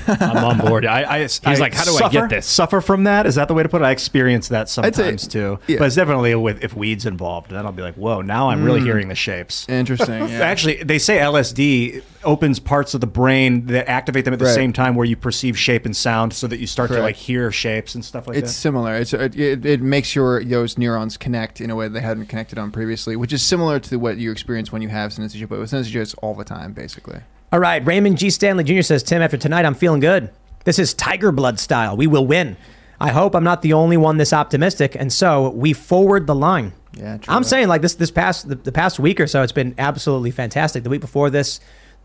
I'm 0.07 0.43
on 0.43 0.57
board. 0.57 0.85
I, 0.85 1.03
I, 1.03 1.19
He's 1.21 1.41
like, 1.43 1.73
"How 1.73 1.85
do 1.85 1.95
I 1.95 2.09
get 2.09 2.29
this?" 2.29 2.45
Suffer 2.45 2.81
from 2.81 3.05
that? 3.05 3.25
Is 3.25 3.35
that 3.35 3.47
the 3.47 3.53
way 3.53 3.63
to 3.63 3.69
put 3.69 3.81
it? 3.81 3.85
I 3.85 3.91
experience 3.91 4.49
that 4.49 4.61
I'd 4.61 4.69
say- 4.69 4.81
sometimes 4.81 5.27
too. 5.27 5.59
yeah. 5.67 5.77
But 5.79 5.87
it's 5.87 5.95
definitely 5.95 6.35
with 6.35 6.63
if 6.63 6.75
weed's 6.75 7.05
involved. 7.05 7.51
Then 7.51 7.65
I'll 7.65 7.71
be 7.71 7.81
like, 7.81 7.95
whoa! 7.95 8.21
Now 8.21 8.49
I'm 8.49 8.63
really 8.63 8.79
hmm. 8.79 8.85
hearing 8.85 9.07
the 9.07 9.15
shapes. 9.15 9.67
Interesting. 9.69 10.09
Yeah. 10.29 10.41
Actually, 10.41 10.83
they 10.83 10.99
say 10.99 11.17
LSD 11.17 12.03
opens 12.23 12.59
parts 12.59 12.93
of 12.93 13.01
the 13.01 13.07
brain 13.07 13.65
that 13.67 13.89
activate 13.89 14.25
them 14.25 14.33
at 14.33 14.39
the 14.39 14.45
Right. 14.45 14.53
same 14.53 14.73
time 14.73 14.95
where 14.95 15.05
you 15.05 15.15
perceive 15.15 15.57
shape 15.57 15.85
and 15.85 15.95
sound, 15.95 16.33
so 16.33 16.45
that 16.47 16.59
you 16.59 16.67
start 16.67 16.91
to 16.91 16.99
like 16.99 17.15
hear 17.15 17.51
shapes 17.51 17.95
and 17.95 18.03
stuff 18.03 18.27
like 18.27 18.37
it's 18.37 18.41
that. 18.41 18.49
It's 18.49 18.57
similar. 18.57 18.95
It's 18.95 19.13
it, 19.13 19.39
it, 19.39 19.65
it 19.65 19.81
makes 19.81 20.15
your 20.15 20.43
those 20.43 20.77
neurons 20.77 21.17
connect 21.17 21.61
in 21.61 21.69
a 21.69 21.75
way 21.75 21.87
they 21.87 22.01
hadn't 22.01 22.27
connected 22.27 22.57
on 22.57 22.71
previously, 22.71 23.15
which 23.15 23.33
is 23.33 23.41
similar 23.41 23.79
to 23.79 23.97
what 23.97 24.17
you 24.17 24.31
experience 24.31 24.71
when 24.71 24.81
you 24.81 24.89
have 24.89 25.11
synesthesia. 25.11 25.47
But 25.47 25.59
with 25.59 25.71
synesthesia, 25.71 26.01
it's 26.01 26.13
all 26.15 26.35
the 26.35 26.43
time, 26.43 26.73
basically. 26.73 27.21
All 27.51 27.59
right, 27.59 27.85
Raymond 27.85 28.17
G. 28.17 28.29
Stanley 28.29 28.63
Jr. 28.63 28.81
says, 28.81 29.01
Tim, 29.01 29.21
after 29.21 29.37
tonight, 29.37 29.65
I'm 29.65 29.73
feeling 29.73 29.99
good. 29.99 30.29
This 30.65 30.77
is 30.77 30.93
Tiger 30.93 31.31
Blood 31.31 31.59
style. 31.59 31.97
We 31.97 32.05
will 32.05 32.27
win. 32.27 32.57
I 32.99 33.09
hope 33.09 33.33
I'm 33.33 33.43
not 33.43 33.61
the 33.61 33.73
only 33.73 33.97
one 33.97 34.17
this 34.17 34.33
optimistic, 34.33 34.95
and 34.95 35.11
so 35.11 35.49
we 35.49 35.73
forward 35.73 36.27
the 36.27 36.35
line. 36.35 36.73
Yeah, 36.93 37.17
true 37.17 37.33
I'm 37.33 37.43
saying 37.43 37.67
like 37.67 37.81
this 37.81 37.95
this 37.95 38.11
past 38.11 38.49
the, 38.49 38.55
the 38.55 38.71
past 38.71 38.99
week 38.99 39.19
or 39.19 39.27
so, 39.27 39.41
it's 39.41 39.51
been 39.51 39.73
absolutely 39.77 40.31
fantastic. 40.31 40.83
The 40.83 40.89
week 40.89 41.01
before 41.01 41.29
this, 41.29 41.59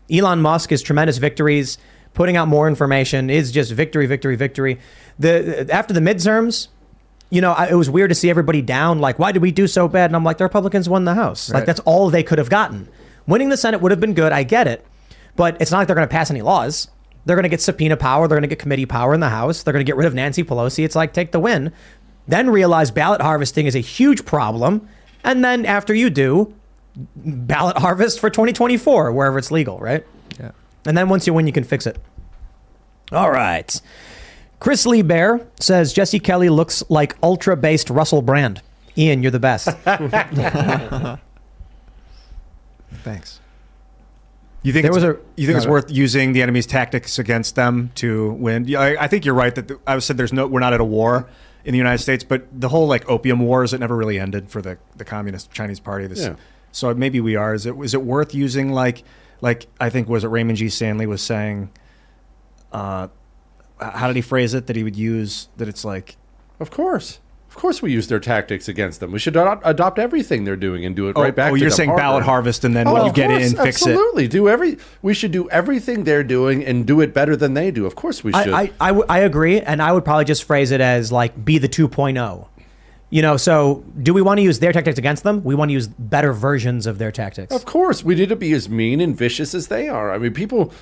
Elon 0.09 0.41
Musk 0.41 0.71
is 0.71 0.81
tremendous 0.81 1.17
victories, 1.17 1.77
putting 2.13 2.37
out 2.37 2.47
more 2.47 2.67
information 2.67 3.29
is 3.29 3.51
just 3.51 3.71
victory, 3.71 4.05
victory, 4.07 4.35
victory. 4.35 4.79
The 5.19 5.67
after 5.71 5.93
the 5.93 5.99
midterms, 5.99 6.69
you 7.29 7.41
know, 7.41 7.51
I, 7.51 7.67
it 7.67 7.75
was 7.75 7.89
weird 7.89 8.09
to 8.09 8.15
see 8.15 8.29
everybody 8.29 8.61
down. 8.61 8.99
Like, 8.99 9.19
why 9.19 9.31
did 9.31 9.41
we 9.41 9.51
do 9.51 9.67
so 9.67 9.87
bad? 9.87 10.09
And 10.09 10.15
I'm 10.15 10.23
like, 10.23 10.37
the 10.37 10.45
Republicans 10.45 10.87
won 10.87 11.03
the 11.05 11.13
House. 11.15 11.51
Like, 11.51 11.65
that's 11.65 11.81
all 11.81 12.09
they 12.09 12.23
could 12.23 12.37
have 12.37 12.49
gotten. 12.49 12.87
Winning 13.27 13.49
the 13.49 13.57
Senate 13.57 13.81
would 13.81 13.91
have 13.91 13.99
been 13.99 14.13
good. 14.13 14.31
I 14.31 14.43
get 14.43 14.67
it, 14.67 14.85
but 15.35 15.61
it's 15.61 15.71
not 15.71 15.79
like 15.79 15.87
they're 15.87 15.95
going 15.95 16.07
to 16.07 16.11
pass 16.11 16.31
any 16.31 16.41
laws. 16.41 16.87
They're 17.25 17.35
going 17.35 17.43
to 17.43 17.49
get 17.49 17.61
subpoena 17.61 17.97
power. 17.97 18.27
They're 18.27 18.37
going 18.37 18.47
to 18.47 18.55
get 18.55 18.59
committee 18.59 18.85
power 18.85 19.13
in 19.13 19.19
the 19.19 19.29
House. 19.29 19.63
They're 19.63 19.73
going 19.73 19.85
to 19.85 19.89
get 19.89 19.95
rid 19.95 20.05
of 20.05 20.13
Nancy 20.13 20.43
Pelosi. 20.43 20.85
It's 20.85 20.95
like 20.95 21.13
take 21.13 21.31
the 21.31 21.39
win, 21.39 21.73
then 22.27 22.49
realize 22.49 22.91
ballot 22.91 23.21
harvesting 23.21 23.65
is 23.65 23.75
a 23.75 23.79
huge 23.79 24.25
problem, 24.25 24.87
and 25.23 25.43
then 25.43 25.65
after 25.65 25.93
you 25.93 26.09
do, 26.09 26.53
ballot 26.95 27.77
harvest 27.85 28.19
for 28.19 28.29
2024 28.29 29.11
wherever 29.11 29.37
it's 29.37 29.51
legal, 29.51 29.79
right? 29.79 30.05
Yeah. 30.39 30.51
And 30.85 30.97
then 30.97 31.09
once 31.09 31.25
you 31.27 31.33
win, 31.33 31.47
you 31.47 31.53
can 31.53 31.63
fix 31.63 31.87
it. 31.87 31.97
All 33.11 33.31
right. 33.31 33.81
Chris 34.59 34.85
Lee 34.85 35.01
Bear 35.01 35.45
says 35.59 35.93
Jesse 35.93 36.19
Kelly 36.19 36.49
looks 36.49 36.83
like 36.89 37.15
ultra 37.21 37.55
based 37.57 37.89
Russell 37.89 38.21
Brand. 38.21 38.61
Ian, 38.97 39.21
you're 39.21 39.31
the 39.31 39.39
best. 39.39 39.67
Thanks. 43.03 43.39
You 44.65 44.73
think 44.73 44.81
There 44.83 44.89
it's, 44.91 44.95
was 44.95 45.03
a- 45.03 45.19
you 45.35 45.45
think 45.45 45.57
it's 45.57 45.65
no, 45.67 45.71
worth 45.73 45.91
using 45.91 46.33
the 46.33 46.41
enemy's 46.41 46.65
tactics 46.65 47.19
against 47.19 47.53
them 47.55 47.91
to 47.95 48.31
win? 48.31 48.65
Yeah, 48.67 48.79
I, 48.79 49.03
I 49.03 49.07
think 49.07 49.23
you're 49.23 49.35
right 49.35 49.53
that 49.53 49.67
the, 49.67 49.79
I 49.85 49.99
said 49.99 50.17
there's 50.17 50.33
no 50.33 50.47
we're 50.47 50.59
not 50.59 50.73
at 50.73 50.81
a 50.81 50.83
war 50.85 51.29
in 51.65 51.71
the 51.71 51.77
United 51.77 51.99
States, 52.01 52.23
but 52.23 52.47
the 52.51 52.69
whole 52.69 52.87
like 52.87 53.07
opium 53.07 53.39
wars 53.41 53.73
it 53.73 53.79
never 53.79 53.95
really 53.95 54.19
ended 54.19 54.49
for 54.49 54.63
the 54.63 54.79
the 54.97 55.05
communist 55.05 55.51
Chinese 55.51 55.79
party. 55.79 56.07
This, 56.07 56.21
Yeah. 56.21 56.35
so 56.71 56.91
maybe 56.95 57.21
we 57.21 57.35
are. 57.35 57.53
Is 57.53 57.67
it 57.67 57.75
is 57.79 57.93
it 57.93 58.01
worth 58.01 58.33
using 58.33 58.71
like 58.71 59.03
like 59.39 59.67
I 59.79 59.91
think 59.91 60.09
was 60.09 60.23
it 60.23 60.29
Raymond 60.29 60.57
G. 60.57 60.69
Stanley 60.69 61.05
was 61.05 61.21
saying? 61.21 61.69
Uh, 62.71 63.09
how 63.79 64.07
did 64.07 64.15
he 64.15 64.23
phrase 64.23 64.55
it? 64.55 64.65
That 64.65 64.75
he 64.75 64.83
would 64.83 64.95
use 64.95 65.47
that 65.57 65.67
it's 65.67 65.85
like 65.85 66.17
of 66.59 66.71
course. 66.71 67.19
Of 67.55 67.61
course, 67.61 67.81
we 67.81 67.89
use 67.93 68.07
their 68.09 68.19
tactics 68.19 68.67
against 68.67 68.99
them. 68.99 69.13
We 69.13 69.19
should 69.19 69.37
ad- 69.37 69.61
adopt 69.63 69.97
everything 69.97 70.43
they're 70.43 70.57
doing 70.57 70.83
and 70.85 70.93
do 70.93 71.07
it 71.07 71.13
Oh, 71.15 71.21
right 71.23 71.33
back. 71.33 71.53
oh, 71.53 71.55
to 71.55 71.61
you're 71.61 71.69
saying 71.69 71.87
harder. 71.89 72.01
ballot 72.01 72.23
harvest 72.23 72.65
and 72.65 72.75
then 72.75 72.85
Oh, 72.85 72.93
when 72.93 73.05
you 73.05 73.13
get 73.13 73.29
course, 73.29 73.43
in, 73.51 73.57
fix 73.57 73.81
it. 73.81 73.89
absolutely. 73.91 74.27
Do 74.27 74.49
every. 74.49 74.77
We 75.01 75.13
should 75.13 75.31
do 75.31 75.49
everything 75.49 76.03
they're 76.03 76.21
doing 76.23 76.65
and 76.65 76.85
do 76.85 76.99
it 76.99 77.13
better 77.13 77.37
than 77.37 77.53
they 77.53 77.71
do. 77.71 77.85
Of 77.85 77.95
course, 77.95 78.25
we 78.25 78.33
should. 78.33 78.49
I, 78.49 78.63
I, 78.63 78.71
I, 78.81 78.87
w- 78.89 79.05
I 79.07 79.19
agree, 79.19 79.61
and 79.61 79.81
I 79.81 79.93
would 79.93 80.03
probably 80.03 80.25
just 80.25 80.43
phrase 80.43 80.71
it 80.71 80.81
as 80.81 81.13
like 81.13 81.45
be 81.45 81.57
the 81.57 81.69
2.0. 81.69 82.47
You 83.09 83.21
know, 83.21 83.37
so 83.37 83.85
do 84.03 84.13
we 84.13 84.21
want 84.21 84.39
to 84.39 84.41
use 84.43 84.59
their 84.59 84.73
tactics 84.73 84.97
against 84.97 85.23
them? 85.23 85.41
We 85.45 85.55
want 85.55 85.69
to 85.69 85.73
use 85.73 85.87
better 85.87 86.33
versions 86.33 86.85
of 86.85 86.97
their 86.97 87.11
tactics. 87.11 87.55
Of 87.55 87.63
course, 87.63 88.03
we 88.03 88.15
need 88.15 88.27
to 88.29 88.35
be 88.35 88.51
as 88.51 88.67
mean 88.67 88.99
and 88.99 89.15
vicious 89.15 89.55
as 89.55 89.67
they 89.67 89.87
are. 89.87 90.11
I 90.11 90.17
mean, 90.17 90.33
people 90.33 90.73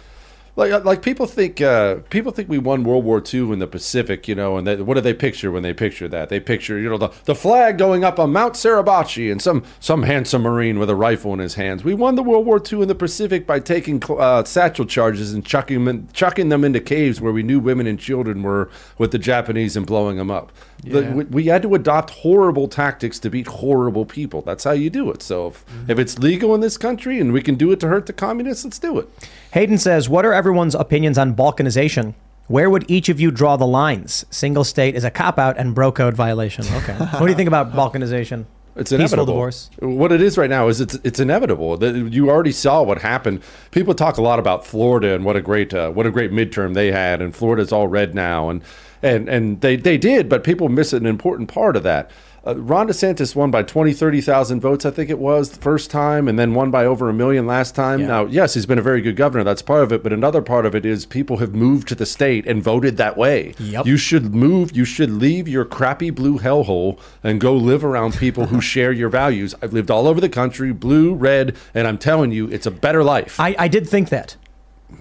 like 0.55 0.85
like 0.85 1.01
people 1.01 1.25
think 1.25 1.61
uh, 1.61 1.95
people 2.09 2.31
think 2.31 2.47
we 2.47 2.59
won 2.59 2.83
World 2.83 3.03
War 3.03 3.21
II 3.21 3.51
in 3.53 3.59
the 3.59 3.67
Pacific, 3.67 4.27
you 4.27 4.35
know, 4.35 4.57
and 4.57 4.67
they, 4.67 4.75
what 4.75 4.93
do 4.93 5.01
they 5.01 5.13
picture 5.13 5.51
when 5.51 5.63
they 5.63 5.73
picture 5.73 6.07
that? 6.07 6.29
They 6.29 6.39
picture 6.39 6.77
you 6.79 6.89
know 6.89 6.97
the, 6.97 7.09
the 7.25 7.33
flag 7.33 7.77
going 7.77 8.03
up 8.03 8.19
on 8.19 8.31
Mount 8.31 8.53
Suribachi 8.53 9.31
and 9.31 9.41
some 9.41 9.63
some 9.79 10.03
handsome 10.03 10.43
Marine 10.43 10.77
with 10.77 10.89
a 10.91 10.95
rifle 10.95 11.33
in 11.33 11.39
his 11.39 11.55
hands. 11.55 11.83
We 11.83 11.95
won 11.95 12.15
the 12.15 12.23
World 12.23 12.45
War 12.45 12.61
II 12.71 12.83
in 12.83 12.87
the 12.87 12.95
Pacific 12.95 13.47
by 13.47 13.59
taking 13.59 14.01
uh, 14.09 14.43
satchel 14.43 14.85
charges 14.85 15.33
and 15.33 15.43
chucking 15.43 15.85
them 15.85 16.07
chucking 16.13 16.49
them 16.49 16.63
into 16.63 16.79
caves 16.79 17.19
where 17.19 17.33
we 17.33 17.41
knew 17.41 17.59
women 17.59 17.87
and 17.87 17.99
children 17.99 18.43
were 18.43 18.69
with 18.99 19.11
the 19.11 19.19
Japanese 19.19 19.75
and 19.75 19.87
blowing 19.87 20.17
them 20.17 20.29
up. 20.29 20.51
The- 20.83 21.11
we, 21.11 21.23
we 21.25 21.45
had 21.45 21.61
to 21.63 21.73
adopt 21.75 22.09
horrible 22.11 22.67
tactics 22.67 23.17
to 23.19 23.29
beat 23.29 23.47
horrible 23.47 24.05
people. 24.05 24.41
That's 24.41 24.65
how 24.65 24.71
you 24.71 24.89
do 24.89 25.09
it. 25.11 25.23
So 25.23 25.47
if, 25.47 25.65
if 25.87 25.97
it's 25.97 26.19
legal 26.19 26.53
in 26.53 26.61
this 26.61 26.77
country 26.77 27.19
and 27.19 27.31
we 27.33 27.41
can 27.41 27.55
do 27.55 27.71
it 27.71 27.79
to 27.79 27.87
hurt 27.87 28.05
the 28.05 28.13
communists, 28.13 28.65
let's 28.65 28.79
do 28.79 28.99
it. 28.99 29.09
Hayden 29.53 29.77
says, 29.77 30.09
What 30.09 30.25
are 30.25 30.33
everyone's 30.33 30.73
opinions 30.73 31.15
on 31.19 31.35
balkanization? 31.35 32.15
Where 32.47 32.71
would 32.71 32.89
each 32.89 33.07
of 33.07 33.19
you 33.19 33.29
draw 33.29 33.55
the 33.55 33.67
lines? 33.67 34.25
Single 34.31 34.63
state 34.63 34.95
is 34.95 35.03
a 35.03 35.11
cop 35.11 35.37
out 35.37 35.59
and 35.59 35.75
bro 35.75 35.91
code 35.91 36.15
violation. 36.15 36.65
Okay. 36.73 36.93
what 36.97 37.19
do 37.19 37.27
you 37.27 37.35
think 37.35 37.47
about 37.47 37.71
balkanization? 37.71 38.45
It's 38.75 38.89
Peaceful 38.89 38.95
inevitable. 38.95 39.25
divorce. 39.27 39.69
What 39.77 40.11
it 40.11 40.21
is 40.21 40.39
right 40.39 40.49
now 40.49 40.69
is 40.69 40.81
it's 40.81 40.95
it's 41.03 41.19
inevitable. 41.19 41.77
That 41.77 41.93
you 42.11 42.31
already 42.31 42.51
saw 42.51 42.81
what 42.81 43.03
happened. 43.03 43.43
People 43.69 43.93
talk 43.93 44.17
a 44.17 44.23
lot 44.23 44.39
about 44.39 44.65
Florida 44.65 45.13
and 45.13 45.23
what 45.23 45.35
a 45.35 45.41
great 45.41 45.71
uh, 45.71 45.91
what 45.91 46.07
a 46.07 46.11
great 46.11 46.31
midterm 46.31 46.73
they 46.73 46.91
had, 46.91 47.21
and 47.21 47.35
Florida's 47.35 47.71
all 47.71 47.87
red 47.87 48.15
now, 48.15 48.49
and 48.49 48.63
and 49.03 49.29
and 49.29 49.61
they 49.61 49.75
they 49.75 49.99
did, 49.99 50.29
but 50.29 50.43
people 50.43 50.67
miss 50.67 50.93
an 50.93 51.05
important 51.05 51.47
part 51.47 51.75
of 51.75 51.83
that. 51.83 52.09
Uh, 52.45 52.57
Ron 52.57 52.89
DeSantis 52.89 53.37
won 53.37 53.51
by 53.51 53.63
20, 53.63 53.93
30,000 53.93 54.59
votes, 54.59 54.85
I 54.85 54.91
think 54.91 55.09
it 55.09 55.17
was, 55.17 55.51
the 55.51 55.61
first 55.61 55.89
time, 55.89 56.27
and 56.27 56.37
then 56.37 56.53
won 56.53 56.71
by 56.71 56.85
over 56.85 57.07
a 57.09 57.13
million 57.13 57.47
last 57.47 57.73
time. 57.73 58.05
Now, 58.05 58.25
yes, 58.25 58.53
he's 58.53 58.65
been 58.65 58.77
a 58.77 58.81
very 58.81 58.99
good 59.01 59.15
governor. 59.15 59.45
That's 59.45 59.61
part 59.61 59.81
of 59.83 59.93
it. 59.93 60.03
But 60.03 60.11
another 60.11 60.41
part 60.41 60.65
of 60.65 60.75
it 60.75 60.85
is 60.85 61.05
people 61.05 61.37
have 61.37 61.55
moved 61.55 61.87
to 61.87 61.95
the 61.95 62.05
state 62.05 62.45
and 62.45 62.61
voted 62.61 62.97
that 62.97 63.15
way. 63.15 63.55
Yep. 63.59 63.85
You 63.85 63.95
should 63.95 64.35
move, 64.35 64.75
you 64.75 64.83
should 64.83 65.09
leave 65.09 65.47
your 65.47 65.63
crappy 65.63 66.09
blue 66.09 66.37
hellhole 66.37 66.99
and 67.23 67.39
go 67.39 67.55
live 67.55 67.85
around 67.85 68.17
people 68.17 68.47
who 68.47 68.59
share 68.73 68.91
your 68.91 69.09
values. 69.09 69.55
I've 69.61 69.71
lived 69.71 69.89
all 69.89 70.05
over 70.05 70.19
the 70.19 70.27
country, 70.27 70.73
blue, 70.73 71.13
red, 71.13 71.55
and 71.73 71.87
I'm 71.87 71.97
telling 71.97 72.33
you, 72.33 72.49
it's 72.49 72.65
a 72.65 72.71
better 72.71 73.05
life. 73.05 73.39
I, 73.39 73.55
I 73.57 73.67
did 73.69 73.87
think 73.87 74.09
that, 74.09 74.35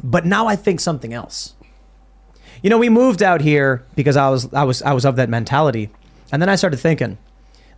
but 0.01 0.24
now 0.24 0.47
I 0.47 0.55
think 0.55 0.78
something 0.78 1.12
else. 1.12 1.55
You 2.62 2.70
know, 2.70 2.78
we 2.78 2.89
moved 2.89 3.20
out 3.20 3.40
here 3.40 3.85
because 3.97 4.16
I 4.16 4.31
was 4.31 4.52
I 4.55 4.62
was 4.62 4.81
I 4.82 4.93
was 4.93 5.05
of 5.05 5.16
that 5.16 5.28
mentality, 5.28 5.90
and 6.31 6.40
then 6.40 6.48
I 6.48 6.55
started 6.55 6.77
thinking. 6.77 7.19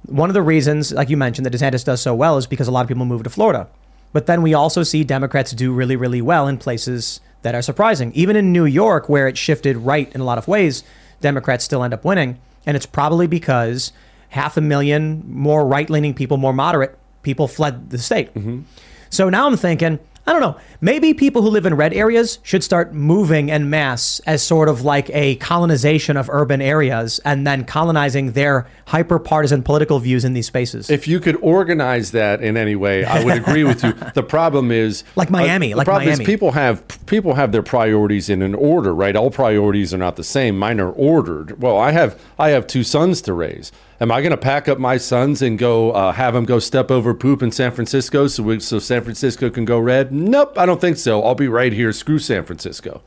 One 0.07 0.31
of 0.31 0.35
the 0.35 0.43
reasons, 0.43 0.93
like 0.93 1.09
you 1.09 1.17
mentioned, 1.17 1.47
that 1.47 1.53
DeSantis 1.53 1.85
does 1.85 2.01
so 2.01 2.15
well 2.15 2.37
is 2.37 2.47
because 2.47 2.69
a 2.69 2.71
lot 2.71 2.83
of 2.83 2.89
people 2.89 3.05
move 3.05 3.23
to 3.23 3.31
Florida. 3.31 3.69
But 4.13 4.27
then 4.27 4.43
we 4.43 4.55
also 4.55 4.83
see 4.83 5.03
Democrats 5.03 5.53
do 5.53 5.73
really, 5.73 5.97
really 5.97 6.23
well 6.23 6.47
in 6.47 6.59
places 6.59 7.21
that 7.43 7.55
are 7.55 7.63
surprising. 7.63 8.13
Even 8.13 8.37
in 8.37 8.53
New 8.53 8.65
York, 8.65 9.09
where 9.09 9.27
it 9.27 9.37
shifted 9.37 9.77
right 9.77 10.13
in 10.15 10.21
a 10.21 10.25
lot 10.25 10.39
of 10.39 10.47
ways, 10.47 10.85
Democrats 11.21 11.65
still 11.65 11.83
end 11.83 11.95
up 11.95 12.05
winning. 12.05 12.39
And 12.67 12.77
it's 12.77 12.87
probably 12.87 13.27
because 13.27 13.93
half 14.29 14.57
a 14.57 14.61
million 14.61 15.25
more 15.27 15.67
right 15.67 15.89
leaning 15.89 16.15
people, 16.15 16.37
more 16.37 16.53
moderate 16.53 16.99
people 17.23 17.49
fled 17.49 17.91
the 17.91 17.99
state. 17.99 18.33
Mm-hmm. 18.35 18.61
So 19.11 19.29
now 19.31 19.47
I'm 19.47 19.57
thinking, 19.57 19.99
I 20.27 20.33
don't 20.33 20.41
know, 20.41 20.57
maybe 20.81 21.13
people 21.13 21.43
who 21.43 21.49
live 21.51 21.67
in 21.67 21.75
red 21.75 21.93
areas 21.93 22.39
should 22.43 22.65
start 22.65 22.95
moving 22.95 23.51
en 23.51 23.69
masse 23.69 24.21
as 24.21 24.43
sort 24.43 24.71
of 24.71 24.81
like 24.81 25.11
a 25.11 25.37
colonization 25.37 26.17
of 26.17 26.31
urban 26.31 26.63
areas 26.63 27.21
and 27.27 27.47
then 27.47 27.65
colonizing 27.65 28.33
their 28.33 28.67
hyper 28.87 29.19
partisan 29.19 29.63
political 29.63 29.99
views 29.99 30.25
in 30.25 30.33
these 30.33 30.47
spaces. 30.47 30.89
If 30.89 31.07
you 31.07 31.21
could 31.21 31.37
organize 31.43 32.13
that 32.13 32.43
in 32.43 32.57
any 32.57 32.75
way, 32.75 33.05
I 33.05 33.23
would 33.23 33.37
agree 33.37 33.65
with 33.65 33.83
you. 33.85 33.93
The 34.15 34.23
problem 34.23 34.71
is 34.71 35.03
Like 35.17 35.29
uh, 35.29 35.33
Miami, 35.33 35.75
like 35.75 35.75
the 35.75 35.77
like 35.77 35.85
problem 35.87 36.09
Miami. 36.09 36.23
is 36.23 36.27
people 36.27 36.53
have 36.53 36.83
people 37.07 37.35
have 37.35 37.53
their 37.53 37.63
priorities 37.63 38.29
in 38.31 38.43
an 38.43 38.55
order, 38.55 38.95
right? 38.95 39.17
All 39.17 39.31
priorities 39.31 39.93
are 39.93 39.99
not 39.99 40.17
the 40.17 40.25
same. 40.25 40.57
Mine 40.59 40.81
are 40.81 40.91
ordered. 40.91 41.61
Well, 41.61 41.77
I 41.77 41.91
have 41.91 42.19
I 42.39 42.51
have 42.51 42.67
two 42.67 42.85
sons 42.85 43.21
to 43.23 43.33
raise. 43.33 43.73
Am 44.01 44.11
I 44.11 44.21
going 44.21 44.33
to 44.33 44.37
pack 44.37 44.69
up 44.69 44.79
my 44.79 44.97
sons 44.97 45.41
and 45.41 45.59
go 45.59 45.93
uh, 45.93 46.13
have 46.13 46.35
them 46.35 46.45
go 46.45 46.59
step 46.59 46.91
over 46.91 47.15
poop 47.15 47.43
in 47.43 47.53
San 47.53 47.71
Francisco 47.71 48.27
so 48.27 48.43
we, 48.43 48.61
so 48.61 48.79
San 48.79 49.03
Francisco 49.03 49.51
can 49.51 49.65
go 49.65 49.79
red? 49.79 50.13
Nope, 50.13 50.59
I 50.59 50.67
don't 50.67 50.81
think 50.81 50.97
so. 50.97 51.23
I'll 51.23 51.35
be 51.35 51.49
right 51.49 51.73
here. 51.73 51.93
Screw 51.93 52.19
San 52.19 52.45
Francisco. 52.45 53.03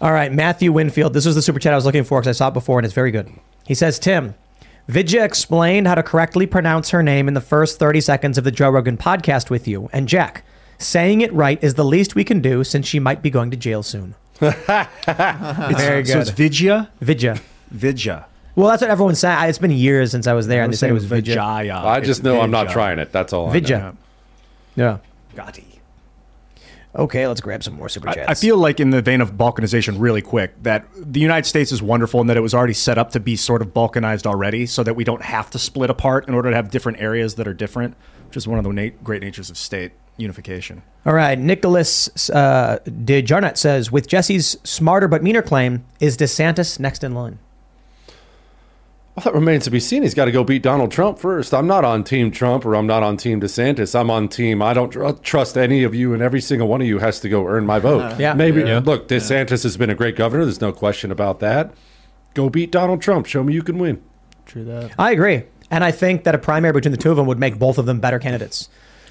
All 0.00 0.12
right, 0.12 0.32
Matthew 0.32 0.70
Winfield. 0.70 1.12
This 1.12 1.26
was 1.26 1.34
the 1.34 1.42
super 1.42 1.58
chat 1.58 1.72
I 1.72 1.76
was 1.76 1.84
looking 1.84 2.04
for 2.04 2.20
because 2.20 2.36
I 2.36 2.38
saw 2.38 2.48
it 2.48 2.54
before 2.54 2.78
and 2.78 2.84
it's 2.84 2.94
very 2.94 3.10
good. 3.10 3.32
He 3.66 3.74
says, 3.74 3.98
Tim, 3.98 4.36
Vidya 4.86 5.24
explained 5.24 5.88
how 5.88 5.96
to 5.96 6.04
correctly 6.04 6.46
pronounce 6.46 6.90
her 6.90 7.02
name 7.02 7.26
in 7.26 7.34
the 7.34 7.40
first 7.40 7.80
30 7.80 8.00
seconds 8.00 8.38
of 8.38 8.44
the 8.44 8.52
Joe 8.52 8.70
Rogan 8.70 8.96
podcast 8.96 9.50
with 9.50 9.66
you. 9.66 9.90
And 9.92 10.08
Jack, 10.08 10.44
saying 10.78 11.20
it 11.20 11.32
right 11.32 11.62
is 11.62 11.74
the 11.74 11.84
least 11.84 12.14
we 12.14 12.22
can 12.22 12.40
do 12.40 12.62
since 12.62 12.86
she 12.86 13.00
might 13.00 13.22
be 13.22 13.28
going 13.28 13.50
to 13.50 13.56
jail 13.56 13.82
soon. 13.82 14.14
very 14.38 14.54
good. 16.04 16.06
So 16.06 16.20
it's 16.20 16.30
Vidya? 16.30 16.90
Vidya. 17.00 17.40
Vidya. 17.70 18.27
Well, 18.58 18.68
that's 18.70 18.82
what 18.82 18.90
everyone's 18.90 19.20
saying. 19.20 19.38
I- 19.38 19.46
It's 19.46 19.58
been 19.58 19.70
years 19.70 20.10
since 20.10 20.26
I 20.26 20.32
was 20.32 20.48
there, 20.48 20.64
and 20.64 20.72
they 20.72 20.76
said 20.76 20.90
it 20.90 20.94
was 20.94 21.04
Vidya. 21.04 21.34
Vijaya. 21.36 21.76
I 21.78 22.00
just 22.00 22.18
It's 22.20 22.24
know 22.24 22.40
I'm 22.40 22.50
not 22.50 22.62
Vidya. 22.66 22.72
trying 22.74 22.98
it. 22.98 23.12
That's 23.12 23.32
all. 23.32 23.48
I 23.50 23.52
Vidya. 23.52 23.78
know. 23.78 23.92
Yeah. 24.74 24.98
Gadde. 25.36 25.62
Okay, 26.96 27.28
let's 27.28 27.40
grab 27.40 27.62
some 27.62 27.74
more 27.74 27.88
super 27.88 28.08
I, 28.08 28.14
chats. 28.14 28.28
I 28.28 28.34
feel 28.34 28.56
like 28.56 28.80
in 28.80 28.90
the 28.90 29.00
vein 29.00 29.20
of 29.20 29.34
balkanization, 29.34 29.94
really 30.00 30.22
quick, 30.22 30.60
that 30.64 30.86
the 30.96 31.20
United 31.20 31.46
States 31.46 31.70
is 31.70 31.80
wonderful 31.80 32.20
and 32.20 32.28
that 32.30 32.36
it 32.36 32.40
was 32.40 32.52
already 32.52 32.72
set 32.72 32.98
up 32.98 33.12
to 33.12 33.20
be 33.20 33.36
sort 33.36 33.62
of 33.62 33.68
balkanized 33.72 34.26
already, 34.26 34.66
so 34.66 34.82
that 34.82 34.94
we 34.96 35.04
don't 35.04 35.22
have 35.22 35.50
to 35.50 35.58
split 35.60 35.88
apart 35.88 36.26
in 36.26 36.34
order 36.34 36.50
to 36.50 36.56
have 36.56 36.68
different 36.70 37.00
areas 37.00 37.36
that 37.36 37.46
are 37.46 37.54
different, 37.54 37.94
which 38.26 38.36
is 38.36 38.48
one 38.48 38.58
of 38.58 38.64
the 38.64 38.72
na- 38.72 38.90
great 39.04 39.22
natures 39.22 39.50
of 39.50 39.56
state 39.56 39.92
unification. 40.16 40.82
All 41.06 41.12
right, 41.14 41.38
Nicholas 41.38 42.28
uh, 42.30 42.78
de 43.04 43.22
Jarnett 43.22 43.56
says, 43.56 43.92
with 43.92 44.08
Jesse's 44.08 44.56
smarter 44.64 45.06
but 45.06 45.22
meaner 45.22 45.42
claim, 45.42 45.84
is 46.00 46.16
DeSantis 46.16 46.80
next 46.80 47.04
in 47.04 47.14
line? 47.14 47.38
Well, 49.18 49.32
that 49.32 49.34
remains 49.34 49.64
to 49.64 49.70
be 49.72 49.80
seen. 49.80 50.04
He's 50.04 50.14
got 50.14 50.26
to 50.26 50.30
go 50.30 50.44
beat 50.44 50.62
Donald 50.62 50.92
Trump 50.92 51.18
first. 51.18 51.52
I'm 51.52 51.66
not 51.66 51.84
on 51.84 52.04
Team 52.04 52.30
Trump 52.30 52.64
or 52.64 52.76
I'm 52.76 52.86
not 52.86 53.02
on 53.02 53.16
Team 53.16 53.40
DeSantis. 53.40 53.98
I'm 53.98 54.12
on 54.12 54.28
Team. 54.28 54.62
I 54.62 54.72
don't 54.74 54.90
tr- 54.90 55.10
trust 55.24 55.58
any 55.58 55.82
of 55.82 55.92
you, 55.92 56.14
and 56.14 56.22
every 56.22 56.40
single 56.40 56.68
one 56.68 56.80
of 56.80 56.86
you 56.86 57.00
has 57.00 57.18
to 57.20 57.28
go 57.28 57.44
earn 57.48 57.66
my 57.66 57.80
vote. 57.80 58.16
Yeah. 58.20 58.34
Maybe 58.34 58.60
Yeah. 58.62 58.78
look, 58.78 59.08
DeSantis 59.08 59.64
has 59.64 59.76
been 59.76 59.90
a 59.90 59.96
great 59.96 60.14
governor. 60.14 60.44
There's 60.44 60.60
no 60.60 60.70
question 60.70 61.10
about 61.10 61.40
that. 61.40 61.72
Go 62.34 62.48
beat 62.48 62.70
Donald 62.70 63.02
Trump. 63.02 63.26
Show 63.26 63.42
me 63.42 63.54
you 63.54 63.62
can 63.64 63.78
win. 63.80 64.00
True 64.46 64.62
that. 64.66 64.92
I 64.96 65.10
agree. 65.10 65.42
And 65.68 65.82
I 65.82 65.90
think 65.90 66.22
that 66.22 66.36
a 66.36 66.38
primary 66.38 66.72
between 66.72 66.92
the 66.92 66.96
two 66.96 67.10
of 67.10 67.16
them 67.16 67.26
would 67.26 67.40
make 67.40 67.58
both 67.58 67.76
of 67.76 67.86
them 67.86 67.98
better 67.98 68.20
candidates. 68.20 68.68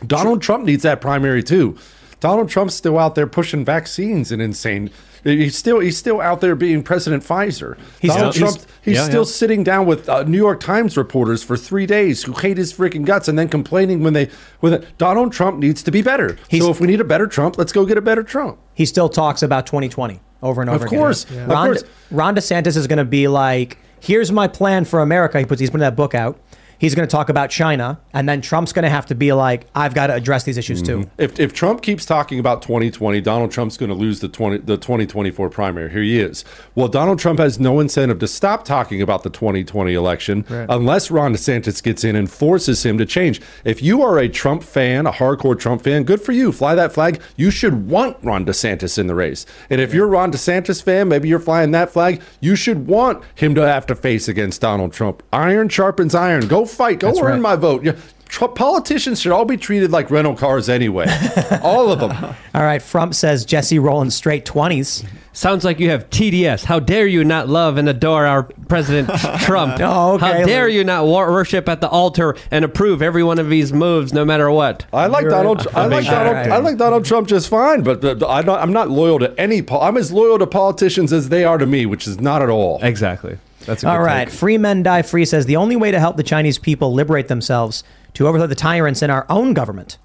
Donald 0.07 0.41
Trump 0.41 0.63
needs 0.63 0.83
that 0.83 1.01
primary 1.01 1.43
too. 1.43 1.77
Donald 2.21 2.47
Trump's 2.47 2.75
still 2.75 2.97
out 2.97 3.15
there 3.15 3.27
pushing 3.27 3.65
vaccines 3.65 4.31
and 4.31 4.41
insane. 4.41 4.89
He's 5.23 5.57
still 5.57 5.79
he's 5.79 5.97
still 5.97 6.21
out 6.21 6.41
there 6.41 6.55
being 6.55 6.83
President 6.83 7.23
Pfizer. 7.23 7.77
He's 7.99 8.13
Donald 8.13 8.33
still- 8.35 8.51
Trump 8.53 8.65
he's 8.81 8.95
yeah, 8.97 9.03
still 9.05 9.21
yeah. 9.23 9.31
sitting 9.31 9.63
down 9.63 9.85
with 9.85 10.07
uh, 10.07 10.23
New 10.23 10.37
York 10.37 10.59
Times 10.59 10.95
reporters 10.97 11.43
for 11.43 11.57
three 11.57 11.85
days 11.85 12.23
who 12.23 12.33
hate 12.33 12.57
his 12.57 12.73
freaking 12.73 13.05
guts 13.05 13.27
and 13.27 13.37
then 13.37 13.49
complaining 13.49 14.03
when 14.03 14.13
they 14.13 14.29
when 14.61 14.71
the, 14.73 14.85
Donald 14.97 15.33
Trump 15.33 15.59
needs 15.59 15.83
to 15.83 15.91
be 15.91 16.01
better. 16.01 16.37
He's- 16.49 16.63
so 16.63 16.69
if 16.71 16.79
we 16.79 16.87
need 16.87 17.01
a 17.01 17.05
better 17.05 17.27
Trump, 17.27 17.57
let's 17.57 17.71
go 17.71 17.85
get 17.85 17.97
a 17.97 18.01
better 18.01 18.23
Trump. 18.23 18.57
He 18.73 18.85
still 18.85 19.09
talks 19.09 19.43
about 19.43 19.65
2020 19.65 20.19
over 20.43 20.61
and 20.61 20.69
over 20.69 20.85
Of 20.85 20.91
again. 20.91 20.99
course, 20.99 21.25
Yeah. 21.31 21.45
of 21.45 21.49
course. 21.49 21.83
Ron 22.11 22.35
DeSantis 22.35 22.77
is 22.77 22.85
going 22.87 22.97
to 22.99 23.05
be 23.05 23.27
like, 23.27 23.77
here's 23.99 24.31
my 24.31 24.47
plan 24.47 24.85
for 24.85 24.99
America. 25.01 25.39
He 25.39 25.45
puts 25.45 25.59
he's 25.59 25.69
putting 25.71 25.81
that 25.81 25.95
book 25.95 26.13
out. 26.15 26.39
He's 26.79 26.95
going 26.95 27.07
to 27.07 27.11
talk 27.11 27.29
about 27.29 27.49
China, 27.49 27.99
and 28.13 28.27
then 28.27 28.41
Trump's 28.41 28.73
going 28.73 28.83
to 28.83 28.89
have 28.89 29.05
to 29.07 29.15
be 29.15 29.33
like, 29.33 29.67
I've 29.73 29.93
got 29.93 30.07
to 30.07 30.13
address 30.13 30.43
these 30.43 30.57
issues 30.57 30.81
too. 30.81 30.99
Mm-hmm. 30.99 31.21
If, 31.21 31.39
if 31.39 31.53
Trump 31.53 31.81
keeps 31.81 32.05
talking 32.05 32.39
about 32.39 32.61
2020, 32.61 33.21
Donald 33.21 33.51
Trump's 33.51 33.77
going 33.77 33.89
to 33.89 33.95
lose 33.95 34.19
the 34.19 34.27
20 34.27 34.59
the 34.59 34.77
2024 34.77 35.49
primary. 35.49 35.89
Here 35.89 36.01
he 36.01 36.19
is. 36.19 36.45
Well, 36.75 36.87
Donald 36.87 37.19
Trump 37.19 37.39
has 37.39 37.59
no 37.59 37.79
incentive 37.79 38.19
to 38.19 38.27
stop 38.27 38.65
talking 38.65 39.01
about 39.01 39.23
the 39.23 39.29
2020 39.29 39.93
election 39.93 40.45
unless 40.49 41.09
Ron 41.09 41.33
DeSantis 41.33 41.81
gets 41.81 42.03
in 42.03 42.15
and 42.15 42.29
forces 42.29 42.85
him 42.85 42.97
to 42.97 43.05
change. 43.05 43.41
If 43.65 43.81
you 43.81 44.01
are 44.01 44.19
a 44.19 44.29
Trump 44.29 44.63
fan, 44.63 45.07
a 45.07 45.11
hardcore 45.11 45.57
Trump 45.57 45.83
fan, 45.83 46.03
good 46.03 46.21
for 46.21 46.31
you. 46.31 46.51
Fly 46.51 46.75
that 46.75 46.93
flag. 46.93 47.21
You 47.35 47.51
should 47.51 47.87
want 47.87 48.17
Ron 48.23 48.45
DeSantis 48.45 48.97
in 48.97 49.07
the 49.07 49.15
race. 49.15 49.45
And 49.69 49.81
if 49.81 49.93
you're 49.93 50.05
a 50.05 50.09
Ron 50.09 50.31
DeSantis 50.31 50.83
fan, 50.83 51.07
maybe 51.07 51.27
you're 51.27 51.39
flying 51.39 51.71
that 51.71 51.89
flag. 51.89 52.21
You 52.39 52.55
should 52.55 52.87
want 52.87 53.23
him 53.35 53.55
to 53.55 53.67
have 53.67 53.85
to 53.87 53.95
face 53.95 54.27
against 54.27 54.61
Donald 54.61 54.93
Trump. 54.93 55.23
Iron 55.33 55.69
sharpens 55.69 56.13
iron. 56.13 56.47
Go 56.47 56.65
fight. 56.67 56.99
Go 56.99 57.07
That's 57.07 57.19
earn 57.19 57.25
right. 57.33 57.41
my 57.41 57.55
vote. 57.55 57.83
Yeah. 57.83 57.93
Trump, 58.29 58.55
politicians 58.55 59.21
should 59.21 59.31
all 59.31 59.45
be 59.45 59.55
treated 59.55 59.89
like 59.89 60.11
rental 60.11 60.35
cars 60.35 60.67
anyway. 60.67 61.05
all 61.63 61.89
of 61.93 61.99
them. 62.01 62.11
All 62.53 62.61
right, 62.61 62.81
Frump 62.81 63.13
says 63.15 63.45
Jesse 63.45 63.79
rolling 63.79 64.09
straight 64.09 64.43
20s. 64.45 65.05
Sounds 65.31 65.63
like 65.63 65.79
you 65.79 65.91
have 65.91 66.09
TDS. 66.09 66.65
How 66.65 66.79
dare 66.79 67.07
you 67.07 67.23
not 67.23 67.47
love 67.47 67.77
and 67.77 67.87
adore 67.87 68.25
our 68.25 68.43
President 68.43 69.09
Trump? 69.39 69.77
Oh, 69.79 70.15
okay. 70.15 70.41
How 70.41 70.45
dare 70.45 70.67
you 70.67 70.83
not 70.83 71.07
worship 71.07 71.69
at 71.69 71.79
the 71.79 71.87
altar 71.87 72.35
and 72.51 72.65
approve 72.65 73.01
every 73.01 73.23
one 73.23 73.39
of 73.39 73.47
these 73.49 73.71
moves, 73.71 74.11
no 74.11 74.25
matter 74.25 74.51
what? 74.51 74.85
I 74.91 75.05
like 75.07 75.21
You're 75.21 75.31
Donald. 75.31 75.65
right. 75.67 75.75
I 75.77 75.85
like 75.85 76.05
All 76.07 76.11
Donald. 76.11 76.35
right. 76.35 76.51
I 76.51 76.57
like 76.57 76.77
Donald 76.77 77.05
Trump 77.05 77.29
just 77.29 77.47
fine, 77.47 77.81
but 77.83 78.03
I'm 78.03 78.45
not. 78.45 78.59
I'm 78.61 78.73
not 78.73 78.89
loyal 78.89 79.19
to 79.19 79.39
any. 79.39 79.61
pol- 79.61 79.81
I'm 79.83 79.95
as 79.95 80.11
loyal 80.11 80.37
to 80.39 80.47
politicians 80.47 81.13
as 81.13 81.29
they 81.29 81.45
are 81.45 81.57
to 81.59 81.65
me, 81.65 81.85
which 81.85 82.07
is 82.07 82.19
not 82.19 82.41
at 82.41 82.49
all. 82.49 82.79
Exactly. 82.83 83.37
That's 83.67 83.83
a 83.83 83.85
good 83.85 83.91
right, 83.93 84.27
take. 84.27 84.33
Free 84.33 84.57
Men 84.57 84.81
Die 84.81 85.01
Free 85.03 85.25
says 85.25 85.45
the 85.45 85.57
only 85.57 85.75
way 85.75 85.91
to 85.91 85.99
help 85.99 86.17
the 86.17 86.23
Chinese 86.23 86.57
people 86.57 86.93
liberate 86.93 87.27
themselves 87.27 87.83
to 88.15 88.27
overthrow 88.27 88.47
the 88.47 88.55
tyrants 88.55 89.03
in 89.03 89.09
our 89.11 89.25
own 89.29 89.53
government. 89.53 89.97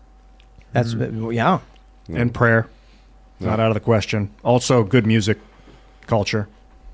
That's 0.73 0.93
yeah. 0.95 1.61
And 2.09 2.35
prayer. 2.35 2.69
Not 3.41 3.59
out 3.59 3.69
of 3.69 3.75
the 3.75 3.81
question. 3.81 4.31
Also, 4.45 4.85
good 4.85 5.07
music 5.07 5.39
culture. 6.07 6.49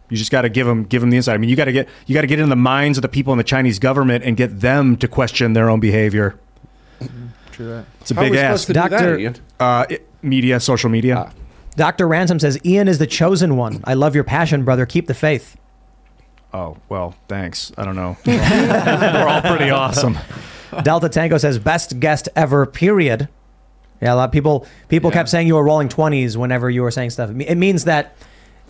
You 0.09 0.17
just 0.17 0.31
got 0.31 0.43
to 0.43 0.49
give 0.49 0.67
them 0.67 0.85
give 0.85 1.01
them 1.01 1.11
the 1.11 1.17
insight. 1.17 1.35
I 1.35 1.39
mean, 1.39 1.51
you 1.51 1.57
got 1.57 1.67
to 1.67 1.73
get 1.73 1.89
you 2.07 2.15
got 2.15 2.23
to 2.23 2.27
get 2.27 2.39
in 2.41 2.49
the 2.49 2.57
minds 2.57 2.97
of 2.99 3.03
the 3.03 3.09
people 3.09 3.33
in 3.33 3.39
the 3.39 3.45
Chinese 3.45 3.79
government 3.79 4.25
and 4.25 4.37
get 4.37 4.61
them 4.61 4.97
to 4.99 5.09
question 5.09 5.53
their 5.55 5.69
own 5.69 5.81
behavior. 5.81 6.39
True 7.53 7.67
that. 7.67 7.85
It's 8.01 8.11
a 8.11 8.15
How 8.15 8.21
are 8.21 8.25
big 8.25 8.33
we 8.33 8.39
ask. 8.39 8.63
supposed 8.63 8.67
to 8.69 8.73
do 8.73 8.81
that, 8.81 8.91
Doctor- 8.91 9.19
Ian? 9.19 9.37
Uh, 9.61 9.87
it- 9.91 10.07
media, 10.23 10.61
social 10.61 10.89
media. 10.91 11.33
Dr. 11.77 12.09
Ransom 12.09 12.39
says 12.41 12.59
Ian 12.65 12.89
is 12.89 12.99
the 12.99 13.07
chosen 13.07 13.57
one. 13.57 13.81
I 13.85 13.95
love 13.95 14.15
your 14.15 14.25
passion, 14.25 14.65
brother. 14.65 14.85
Keep 14.87 15.07
the 15.07 15.15
faith. 15.15 15.57
Oh 16.53 16.77
well, 16.89 17.15
thanks. 17.29 17.73
I 17.77 17.85
don't 17.85 17.97
know. 17.97 18.17
We're 18.27 19.27
all 19.29 19.43
pretty 19.43 19.71
awesome. 19.83 20.19
Delta 20.83 21.09
Tango 21.09 21.39
says 21.39 21.59
best 21.59 21.99
guest 22.01 22.29
ever. 22.37 22.65
Period. 22.67 23.29
Yeah, 24.01 24.15
a 24.15 24.17
lot 24.17 24.25
of 24.25 24.33
people 24.33 24.67
people 24.89 25.11
kept 25.11 25.29
saying 25.29 25.47
you 25.47 25.55
were 25.57 25.65
rolling 25.65 25.89
twenties 25.89 26.39
whenever 26.39 26.71
you 26.71 26.83
were 26.83 26.91
saying 26.91 27.11
stuff. 27.11 27.31
It 27.31 27.57
means 27.57 27.85
that 27.85 28.17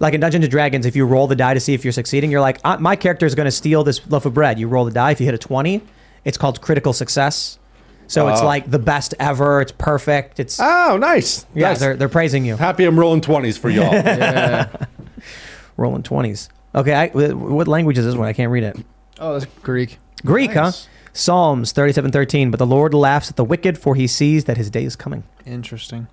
Like 0.01 0.15
in 0.15 0.21
Dungeons 0.21 0.45
and 0.45 0.51
Dragons, 0.51 0.87
if 0.87 0.97
you 0.97 1.05
roll 1.07 1.27
the 1.27 1.37
die 1.37 1.55
to 1.55 1.61
see 1.61 1.75
if 1.75 1.85
you're 1.85 1.93
succeeding, 1.93 2.31
you're 2.31 2.41
like, 2.41 2.59
uh, 2.65 2.79
my 2.79 2.95
character 2.97 3.27
is 3.27 3.35
going 3.35 3.47
to 3.47 3.51
steal 3.53 3.83
this 3.85 4.01
loaf 4.09 4.27
of 4.27 4.33
bread. 4.35 4.59
You 4.59 4.69
roll 4.69 4.85
the 4.85 4.93
die. 4.93 5.11
If 5.11 5.21
you 5.21 5.27
hit 5.27 5.35
a 5.35 5.39
20, 5.39 5.83
it's 6.25 6.39
called 6.39 6.61
critical 6.61 6.93
success. 6.93 7.59
So 8.07 8.29
it's 8.29 8.41
Oh. 8.41 8.47
like 8.47 8.71
the 8.71 8.79
best 8.79 9.13
ever. 9.21 9.61
It's 9.61 9.73
perfect. 9.73 10.41
It's 10.41 10.59
Oh, 10.61 10.97
nice. 10.99 11.45
yeah. 11.55 11.69
Nice. 11.71 11.81
They're 11.81 11.97
they're 11.97 12.09
praising 12.09 12.45
you. 12.45 12.57
Happy 12.57 12.85
I'm 12.85 12.99
rolling 12.99 13.21
20s 13.21 13.59
for 13.59 13.69
y'all. 13.71 13.93
Rolling 15.77 16.03
20s. 16.03 16.49
Okay. 16.75 16.93
I, 16.93 17.09
what 17.09 17.69
language 17.69 17.99
is 17.99 18.05
this 18.05 18.15
one? 18.15 18.29
I 18.29 18.33
can't 18.33 18.51
read 18.51 18.65
it. 18.65 18.77
Oh, 19.19 19.39
that's 19.39 19.47
Greek. 19.63 19.99
Greek, 20.25 20.53
huh? 20.53 20.73
Psalms 21.13 21.73
37:13. 21.73 22.51
But 22.51 22.59
the 22.59 22.67
Lord 22.67 22.95
laughs 22.95 23.31
at 23.31 23.37
the 23.37 23.45
wicked, 23.45 23.79
for 23.79 23.95
he 23.95 24.07
sees 24.07 24.45
that 24.45 24.57
his 24.57 24.71
day 24.71 24.85
is 24.85 24.97
coming. 24.97 25.25
Interesting. 25.47 26.09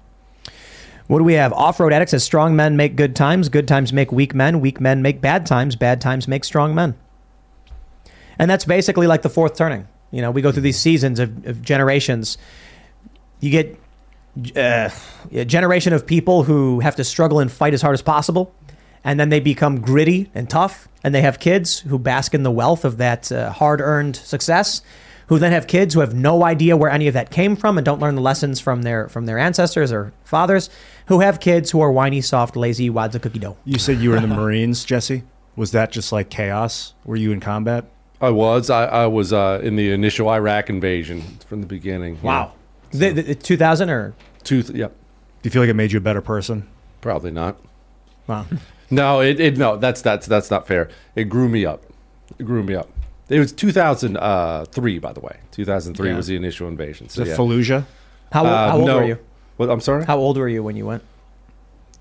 What 1.07 1.19
do 1.19 1.23
we 1.23 1.33
have? 1.33 1.53
Off-road 1.53 1.93
addict 1.93 2.11
says 2.11 2.23
strong 2.23 2.55
men 2.55 2.75
make 2.75 2.95
good 2.95 3.15
times, 3.15 3.49
good 3.49 3.67
times 3.67 3.93
make 3.93 4.11
weak 4.11 4.33
men, 4.33 4.59
weak 4.59 4.81
men 4.81 5.03
make 5.03 5.21
bad 5.21 5.45
times, 5.45 5.75
bad 5.75 6.01
times 6.01 6.27
make 6.27 6.43
strong 6.43 6.73
men. 6.73 6.95
And 8.39 8.49
that's 8.49 8.65
basically 8.65 9.05
like 9.05 9.21
the 9.21 9.29
fourth 9.29 9.55
turning. 9.55 9.87
You 10.11 10.21
know, 10.21 10.31
we 10.31 10.41
go 10.41 10.51
through 10.51 10.63
these 10.63 10.79
seasons 10.79 11.19
of, 11.19 11.45
of 11.45 11.61
generations. 11.61 12.39
You 13.39 13.51
get 13.51 13.79
uh, 14.55 14.89
a 15.31 15.45
generation 15.45 15.93
of 15.93 16.07
people 16.07 16.43
who 16.43 16.79
have 16.79 16.95
to 16.95 17.03
struggle 17.03 17.39
and 17.39 17.51
fight 17.51 17.73
as 17.73 17.81
hard 17.81 17.93
as 17.93 18.01
possible, 18.01 18.53
and 19.05 19.17
then 19.17 19.29
they 19.29 19.39
become 19.39 19.79
gritty 19.79 20.29
and 20.35 20.49
tough, 20.49 20.89
and 21.03 21.15
they 21.15 21.21
have 21.21 21.39
kids 21.39 21.79
who 21.79 21.97
bask 21.97 22.33
in 22.33 22.43
the 22.43 22.51
wealth 22.51 22.83
of 22.83 22.97
that 22.97 23.31
uh, 23.31 23.51
hard-earned 23.51 24.17
success, 24.17 24.81
who 25.27 25.39
then 25.39 25.51
have 25.53 25.67
kids 25.67 25.93
who 25.93 26.01
have 26.01 26.13
no 26.13 26.43
idea 26.43 26.75
where 26.75 26.89
any 26.91 27.07
of 27.07 27.13
that 27.13 27.31
came 27.31 27.55
from 27.55 27.77
and 27.77 27.85
don't 27.85 28.01
learn 28.01 28.15
the 28.15 28.21
lessons 28.21 28.59
from 28.59 28.81
their 28.81 29.07
from 29.07 29.25
their 29.25 29.39
ancestors 29.39 29.91
or 29.93 30.11
fathers, 30.23 30.69
who 31.05 31.21
have 31.21 31.39
kids 31.39 31.71
who 31.71 31.79
are 31.79 31.91
whiny, 31.91 32.19
soft, 32.19 32.57
lazy 32.57 32.89
wads 32.89 33.15
of 33.15 33.21
cookie 33.21 33.39
dough. 33.39 33.55
You 33.63 33.79
said 33.79 33.99
you 33.99 34.09
were 34.09 34.17
in 34.17 34.27
the 34.27 34.35
Marines, 34.35 34.83
Jesse. 34.83 35.23
Was 35.55 35.71
that 35.71 35.91
just 35.91 36.11
like 36.11 36.29
chaos? 36.29 36.93
Were 37.05 37.15
you 37.15 37.31
in 37.31 37.39
combat? 37.39 37.85
I 38.19 38.29
was. 38.31 38.69
I, 38.69 38.85
I 38.85 39.07
was 39.07 39.31
uh, 39.31 39.61
in 39.63 39.75
the 39.77 39.91
initial 39.91 40.29
Iraq 40.29 40.69
invasion 40.69 41.21
from 41.47 41.61
the 41.61 41.67
beginning. 41.67 42.21
Wow. 42.21 42.53
The, 42.91 43.11
the, 43.11 43.21
the 43.21 43.35
2000 43.35 43.89
or 43.89 44.13
Two, 44.43 44.59
yep. 44.73 44.91
Do 45.41 45.47
you 45.47 45.51
feel 45.51 45.61
like 45.61 45.69
it 45.69 45.73
made 45.75 45.91
you 45.91 45.97
a 45.97 46.01
better 46.01 46.21
person? 46.21 46.67
Probably 47.01 47.31
not. 47.31 47.57
wow. 48.27 48.45
No, 48.91 49.21
it, 49.21 49.39
it 49.39 49.57
no, 49.57 49.77
that's 49.77 50.01
that's 50.01 50.27
that's 50.27 50.49
not 50.51 50.67
fair. 50.67 50.89
It 51.15 51.25
grew 51.25 51.49
me 51.49 51.65
up. 51.65 51.83
It 52.39 52.43
grew 52.43 52.63
me 52.63 52.75
up. 52.75 52.89
It 53.29 53.39
was 53.39 53.51
2003, 53.51 54.99
by 54.99 55.13
the 55.13 55.19
way. 55.19 55.37
2003 55.51 56.09
Yeah. 56.09 56.15
was 56.15 56.27
the 56.27 56.35
initial 56.35 56.67
invasion. 56.67 57.09
So 57.09 57.23
The 57.23 57.29
yeah. 57.31 57.35
Fallujah? 57.35 57.85
How, 58.31 58.45
Uh, 58.45 58.69
how 58.71 58.77
old 58.77 58.85
no. 58.87 58.97
were 58.97 59.05
you? 59.05 59.17
What, 59.57 59.69
I'm 59.71 59.79
sorry. 59.81 60.05
How 60.05 60.17
old 60.17 60.37
were 60.37 60.47
you 60.49 60.61
when 60.61 60.75
you 60.75 60.85
went? 60.85 61.01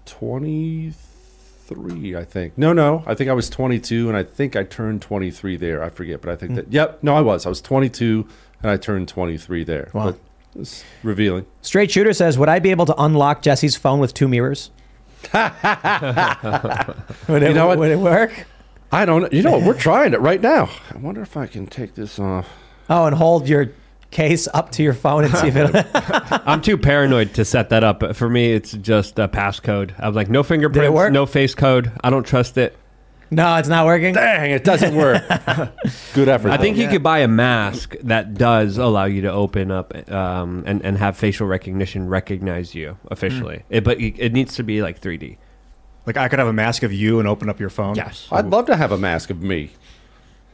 23, 0.06 2.16
I 2.16 2.24
think. 2.24 2.58
No, 2.58 2.72
no. 2.72 3.02
I 3.06 3.14
think 3.14 3.30
I 3.30 3.32
was 3.32 3.48
22, 3.48 4.08
and 4.08 4.16
I 4.16 4.22
think 4.22 4.56
I 4.56 4.64
turned 4.64 5.02
23 5.02 5.56
there. 5.56 5.82
I 5.82 5.88
forget, 5.88 6.20
but 6.20 6.30
I 6.30 6.36
think 6.36 6.56
that. 6.56 6.72
Yep. 6.72 7.02
No, 7.02 7.14
I 7.16 7.20
was. 7.20 7.46
I 7.46 7.48
was 7.48 7.60
22, 7.60 8.26
and 8.62 8.70
I 8.70 8.76
turned 8.76 9.08
23 9.08 9.64
there. 9.64 9.90
Wow. 9.92 10.12
But 10.12 10.18
it's 10.60 10.84
revealing. 11.02 11.46
Straight 11.62 11.90
Shooter 11.90 12.12
says, 12.12 12.38
"Would 12.38 12.48
I 12.48 12.58
be 12.58 12.70
able 12.70 12.86
to 12.86 12.94
unlock 13.02 13.42
Jesse's 13.42 13.76
phone 13.76 13.98
with 13.98 14.14
two 14.14 14.28
mirrors? 14.28 14.70
would, 17.28 17.42
it, 17.42 17.48
You 17.48 17.54
know 17.54 17.66
what? 17.66 17.78
would 17.78 17.90
it 17.90 17.98
work? 17.98 18.46
I 18.92 19.04
don't. 19.04 19.32
You 19.32 19.42
know, 19.42 19.52
what? 19.52 19.62
we're 19.62 19.78
trying 19.78 20.14
it 20.14 20.20
right 20.20 20.40
now. 20.40 20.70
I 20.92 20.98
wonder 20.98 21.22
if 21.22 21.36
I 21.36 21.46
can 21.46 21.66
take 21.66 21.94
this 21.94 22.18
off. 22.18 22.48
Oh, 22.88 23.06
and 23.06 23.16
hold 23.16 23.48
your 23.48 23.72
case 24.10 24.46
up 24.54 24.70
to 24.70 24.82
your 24.82 24.94
phone 24.94 25.24
and 25.24 25.34
see 25.34 25.48
if 25.48 25.56
it. 25.56 25.86
I'm 26.46 26.62
too 26.62 26.78
paranoid 26.78 27.34
to 27.34 27.44
set 27.44 27.70
that 27.70 27.82
up. 27.82 28.14
For 28.14 28.28
me, 28.28 28.52
it's 28.52 28.72
just 28.72 29.18
a 29.18 29.26
passcode. 29.26 29.94
I'm 29.98 30.14
like, 30.14 30.30
no 30.30 30.42
fingerprints, 30.42 30.92
work? 30.92 31.12
no 31.12 31.26
face 31.26 31.54
code. 31.54 31.90
I 32.02 32.10
don't 32.10 32.24
trust 32.24 32.56
it. 32.56 32.76
No, 33.30 33.56
it's 33.56 33.68
not 33.68 33.86
working. 33.86 34.14
Dang, 34.14 34.50
it 34.50 34.64
doesn't 34.64 34.94
work. 34.94 35.22
Good 36.14 36.28
effort. 36.28 36.50
I 36.50 36.56
think 36.56 36.76
though. 36.76 36.82
you 36.82 36.88
could 36.88 37.02
buy 37.02 37.20
a 37.20 37.28
mask 37.28 37.96
that 38.02 38.34
does 38.34 38.78
allow 38.78 39.04
you 39.04 39.22
to 39.22 39.32
open 39.32 39.70
up 39.70 39.94
um, 40.10 40.64
and, 40.66 40.84
and 40.84 40.98
have 40.98 41.16
facial 41.16 41.46
recognition 41.46 42.08
recognize 42.08 42.74
you 42.74 42.98
officially. 43.10 43.64
It, 43.70 43.84
but 43.84 44.00
it 44.00 44.32
needs 44.32 44.54
to 44.56 44.62
be 44.62 44.82
like 44.82 45.00
3D. 45.00 45.38
Like 46.06 46.16
I 46.16 46.28
could 46.28 46.38
have 46.38 46.48
a 46.48 46.52
mask 46.52 46.82
of 46.82 46.92
you 46.92 47.18
and 47.18 47.26
open 47.26 47.48
up 47.48 47.58
your 47.58 47.70
phone. 47.70 47.94
Yes. 47.94 48.28
I'd 48.30 48.46
love 48.46 48.66
to 48.66 48.76
have 48.76 48.92
a 48.92 48.98
mask 48.98 49.30
of 49.30 49.42
me. 49.42 49.70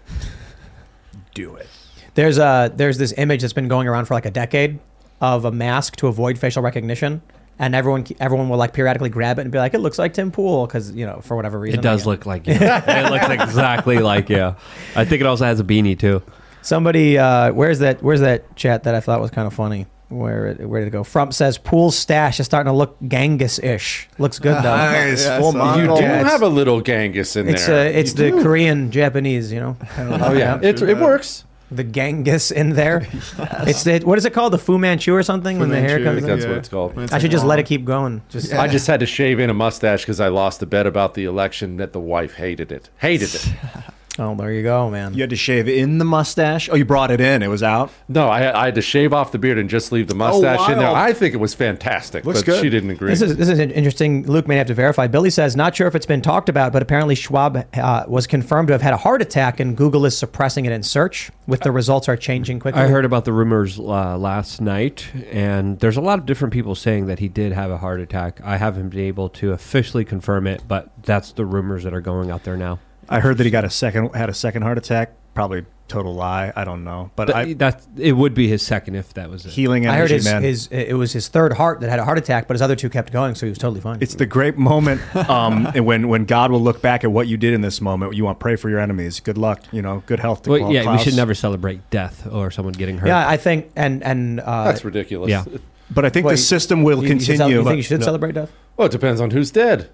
Do 1.34 1.56
it. 1.56 1.68
There's 2.14 2.38
a 2.38 2.72
there's 2.74 2.98
this 2.98 3.14
image 3.16 3.40
that's 3.40 3.52
been 3.52 3.68
going 3.68 3.86
around 3.86 4.06
for 4.06 4.14
like 4.14 4.26
a 4.26 4.30
decade 4.30 4.80
of 5.20 5.44
a 5.44 5.52
mask 5.52 5.96
to 5.96 6.06
avoid 6.06 6.38
facial 6.38 6.62
recognition, 6.62 7.22
and 7.60 7.74
everyone 7.76 8.04
everyone 8.18 8.48
will 8.48 8.56
like 8.58 8.72
periodically 8.72 9.10
grab 9.10 9.38
it 9.38 9.42
and 9.42 9.52
be 9.52 9.58
like, 9.58 9.74
it 9.74 9.78
looks 9.78 9.98
like 9.98 10.14
Tim 10.14 10.32
Pool 10.32 10.66
because 10.66 10.90
you 10.90 11.06
know 11.06 11.20
for 11.22 11.36
whatever 11.36 11.60
reason 11.60 11.78
It 11.78 11.82
does 11.82 12.06
look 12.06 12.26
like 12.26 12.48
you. 12.48 12.54
it 12.58 13.10
looks 13.10 13.28
exactly 13.28 13.98
like 14.00 14.28
you. 14.30 14.56
I 14.96 15.04
think 15.04 15.20
it 15.20 15.26
also 15.26 15.44
has 15.44 15.60
a 15.60 15.64
beanie 15.64 15.96
too. 15.96 16.22
Somebody, 16.62 17.16
uh, 17.16 17.52
where's 17.52 17.78
that? 17.78 18.02
Where's 18.02 18.20
that 18.20 18.54
chat 18.56 18.82
that 18.82 18.94
I 18.94 19.00
thought 19.00 19.20
was 19.20 19.30
kind 19.30 19.46
of 19.46 19.54
funny? 19.54 19.86
Where 20.08 20.48
it, 20.48 20.68
where 20.68 20.80
did 20.80 20.88
it 20.88 20.90
go? 20.90 21.04
Frump 21.04 21.32
says 21.32 21.56
Pool's 21.56 21.96
stash 21.96 22.40
is 22.40 22.46
starting 22.46 22.68
to 22.70 22.76
look 22.76 22.96
Genghis-ish. 23.06 24.08
Looks 24.18 24.38
good 24.40 24.56
though. 24.56 24.76
Nice. 24.76 25.24
Yeah, 25.24 25.38
Full 25.38 25.52
so- 25.52 25.76
You 25.76 25.86
do 25.86 26.02
Yeah, 26.02 26.28
have 26.28 26.42
a 26.42 26.48
little 26.48 26.80
Genghis 26.80 27.36
in 27.36 27.48
It's 27.48 27.68
uh, 27.68 27.72
there. 27.72 27.86
it's 27.92 28.10
You 28.10 28.16
the 28.16 28.36
do. 28.36 28.42
Korean 28.42 28.90
Japanese, 28.90 29.52
you 29.52 29.60
know. 29.60 29.76
Oh 29.98 30.32
yeah, 30.32 30.58
it, 30.62 30.82
it 30.82 30.98
works. 30.98 31.44
The 31.70 31.84
Genghis 31.84 32.50
in 32.50 32.70
there. 32.70 33.06
It's 33.62 33.84
the 33.84 34.00
what 34.00 34.18
is 34.18 34.24
it 34.24 34.32
called? 34.32 34.52
The 34.52 34.58
Fu 34.58 34.78
Manchu 34.78 35.14
or 35.14 35.22
something 35.22 35.58
when 35.58 35.68
the 35.68 35.80
hair 35.80 36.02
comes. 36.02 36.08
I 36.08 36.20
think 36.20 36.30
in? 36.30 36.38
that's 36.38 36.46
what 36.46 36.56
it's 36.56 36.68
called. 36.68 37.12
I 37.12 37.18
should 37.18 37.30
just 37.30 37.44
let 37.44 37.58
it 37.58 37.66
keep 37.66 37.84
going. 37.84 38.22
Just 38.28 38.52
I 38.52 38.66
just 38.66 38.86
had 38.86 39.00
to 39.00 39.06
shave 39.06 39.38
in 39.38 39.50
a 39.50 39.54
mustache 39.54 40.02
because 40.02 40.20
I 40.20 40.28
lost 40.28 40.62
a 40.62 40.66
bet 40.66 40.86
about 40.86 41.14
the 41.14 41.24
election 41.24 41.76
that 41.76 41.92
the 41.92 42.00
wife 42.00 42.34
hated 42.34 42.72
it. 42.72 42.90
Hated 42.98 43.34
it. 43.34 43.52
oh, 44.18 44.34
there 44.34 44.52
you 44.52 44.62
go, 44.62 44.90
man. 44.90 45.14
You 45.14 45.22
had 45.22 45.30
to 45.30 45.36
shave 45.36 45.68
in 45.68 45.98
the 45.98 46.04
mustache. 46.04 46.68
Oh, 46.70 46.74
you 46.74 46.84
brought 46.84 47.10
it 47.10 47.20
in. 47.20 47.42
It 47.42 47.48
was 47.48 47.62
out. 47.62 47.90
No, 48.08 48.28
I, 48.28 48.62
I 48.62 48.64
had 48.66 48.74
to 48.74 48.82
shave 48.82 49.12
off 49.12 49.32
the 49.32 49.38
beard 49.38 49.58
and 49.58 49.68
just 49.70 49.92
leave 49.92 50.08
the 50.08 50.14
mustache 50.14 50.68
in 50.68 50.78
there. 50.78 50.88
I 50.90 51.12
think 51.12 51.34
it 51.34 51.38
was 51.38 51.54
fantastic, 51.54 52.24
Looks 52.24 52.40
but 52.40 52.46
good. 52.46 52.60
she 52.60 52.70
didn't 52.70 52.90
agree. 52.90 53.10
This 53.10 53.22
is 53.22 53.36
this 53.36 53.48
is 53.48 53.58
interesting. 53.58 54.26
Luke 54.26 54.48
may 54.48 54.56
have 54.56 54.66
to 54.66 54.74
verify. 54.74 55.06
Billy 55.06 55.30
says 55.30 55.56
not 55.56 55.74
sure 55.76 55.86
if 55.86 55.94
it's 55.94 56.06
been 56.06 56.22
talked 56.22 56.48
about, 56.48 56.72
but 56.72 56.82
apparently 56.82 57.14
Schwab 57.14 57.64
uh, 57.74 58.04
was 58.08 58.26
confirmed 58.26 58.68
to 58.68 58.72
have 58.74 58.82
had 58.82 58.92
a 58.92 58.98
heart 58.98 59.22
attack, 59.22 59.60
and 59.60 59.76
Google 59.76 60.04
is 60.06 60.16
suppressing 60.16 60.64
it 60.64 60.72
in 60.72 60.82
search. 60.82 61.30
With 61.46 61.60
the 61.60 61.72
results 61.72 62.08
are 62.08 62.16
changing 62.16 62.60
quickly. 62.60 62.80
I 62.80 62.86
heard 62.86 63.04
about 63.04 63.24
the 63.24 63.32
rumors 63.32 63.78
uh, 63.78 64.16
last 64.16 64.60
night, 64.60 65.08
and 65.32 65.80
there's 65.80 65.96
a 65.96 66.00
lot 66.00 66.18
of 66.20 66.26
different 66.26 66.52
people 66.54 66.74
saying 66.74 67.06
that 67.06 67.18
he 67.18 67.28
did 67.28 67.52
have 67.52 67.70
a 67.70 67.78
heart 67.78 68.00
attack. 68.00 68.40
I 68.44 68.56
haven't 68.56 68.90
been 68.90 69.00
able 69.00 69.28
to 69.30 69.52
officially 69.52 70.04
confirm 70.04 70.46
it, 70.46 70.62
but 70.68 70.90
that's 71.02 71.32
the 71.32 71.44
rumors 71.44 71.82
that 71.84 71.92
are 71.92 72.00
going 72.00 72.30
out 72.30 72.44
there 72.44 72.56
now. 72.56 72.78
I 73.10 73.20
heard 73.20 73.38
that 73.38 73.44
he 73.44 73.50
got 73.50 73.64
a 73.64 73.70
second 73.70 74.14
had 74.14 74.28
a 74.30 74.34
second 74.34 74.62
heart 74.62 74.78
attack. 74.78 75.12
Probably 75.34 75.64
total 75.88 76.14
lie. 76.14 76.52
I 76.56 76.64
don't 76.64 76.82
know. 76.84 77.10
But 77.16 77.26
Th- 77.26 77.36
I, 77.36 77.52
that 77.54 77.84
it 77.96 78.12
would 78.12 78.34
be 78.34 78.46
his 78.48 78.62
second 78.62 78.94
if 78.96 79.14
that 79.14 79.30
was 79.30 79.46
it. 79.46 79.50
healing 79.52 79.86
I 79.86 79.92
heard 79.92 79.98
energy, 80.10 80.14
his, 80.14 80.24
man. 80.24 80.42
his 80.42 80.66
it 80.68 80.94
was 80.94 81.12
his 81.12 81.28
third 81.28 81.52
heart 81.54 81.80
that 81.80 81.90
had 81.90 81.98
a 81.98 82.04
heart 82.04 82.18
attack, 82.18 82.46
but 82.48 82.54
his 82.54 82.62
other 82.62 82.74
two 82.76 82.88
kept 82.90 83.12
going, 83.12 83.34
so 83.36 83.46
he 83.46 83.50
was 83.50 83.58
totally 83.58 83.80
fine. 83.80 83.98
It's 84.00 84.14
the 84.14 84.26
great 84.26 84.56
moment 84.58 85.00
um, 85.28 85.66
and 85.74 85.86
when 85.86 86.08
when 86.08 86.24
God 86.24 86.50
will 86.52 86.60
look 86.60 86.80
back 86.82 87.04
at 87.04 87.10
what 87.12 87.26
you 87.28 87.36
did 87.36 87.52
in 87.54 87.60
this 87.60 87.80
moment. 87.80 88.14
You 88.14 88.24
want 88.24 88.38
to 88.38 88.42
pray 88.42 88.56
for 88.56 88.68
your 88.70 88.78
enemies. 88.80 89.20
Good 89.20 89.38
luck. 89.38 89.62
You 89.72 89.82
know, 89.82 90.02
good 90.06 90.20
health. 90.20 90.42
To 90.42 90.50
Well, 90.50 90.60
Klaus. 90.60 90.72
yeah, 90.72 90.92
we 90.92 90.98
should 91.02 91.16
never 91.16 91.34
celebrate 91.34 91.88
death 91.90 92.26
or 92.30 92.50
someone 92.50 92.72
getting 92.74 92.98
hurt. 92.98 93.08
yeah, 93.08 93.28
I 93.28 93.36
think 93.36 93.70
and 93.76 94.02
and 94.02 94.40
uh, 94.40 94.64
That's 94.64 94.84
ridiculous. 94.84 95.30
yeah. 95.30 95.44
But 95.92 96.04
I 96.04 96.08
think 96.10 96.26
Wait, 96.26 96.34
the 96.34 96.38
system 96.38 96.82
will 96.84 96.98
you- 96.98 97.02
you 97.04 97.08
continue. 97.08 97.58
You 97.58 97.64
think 97.64 97.76
you 97.78 97.82
should 97.82 97.98
No. 98.00 98.06
celebrate 98.06 98.32
death? 98.34 98.52
Well, 98.76 98.86
it 98.86 98.92
depends 98.92 99.20
on 99.20 99.30
who's 99.32 99.50
dead. 99.50 99.90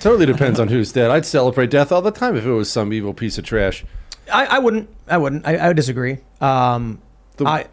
Totally 0.00 0.26
depends 0.26 0.60
on 0.60 0.68
who's 0.68 0.92
dead. 0.92 1.10
I'd 1.10 1.24
celebrate 1.26 1.70
death 1.70 1.90
all 1.92 2.02
the 2.02 2.10
time 2.10 2.36
if 2.36 2.44
it 2.44 2.52
was 2.52 2.70
some 2.70 2.92
evil 2.92 3.14
piece 3.14 3.38
of 3.38 3.44
trash. 3.44 3.84
I, 4.32 4.46
I 4.46 4.58
wouldn't. 4.58 4.88
I 5.08 5.16
wouldn't. 5.18 5.46
I, 5.46 5.56
I 5.56 5.68
would 5.68 5.76
disagree. 5.76 6.18
Um, 6.40 7.00
The- 7.36 7.46
I, 7.46 7.66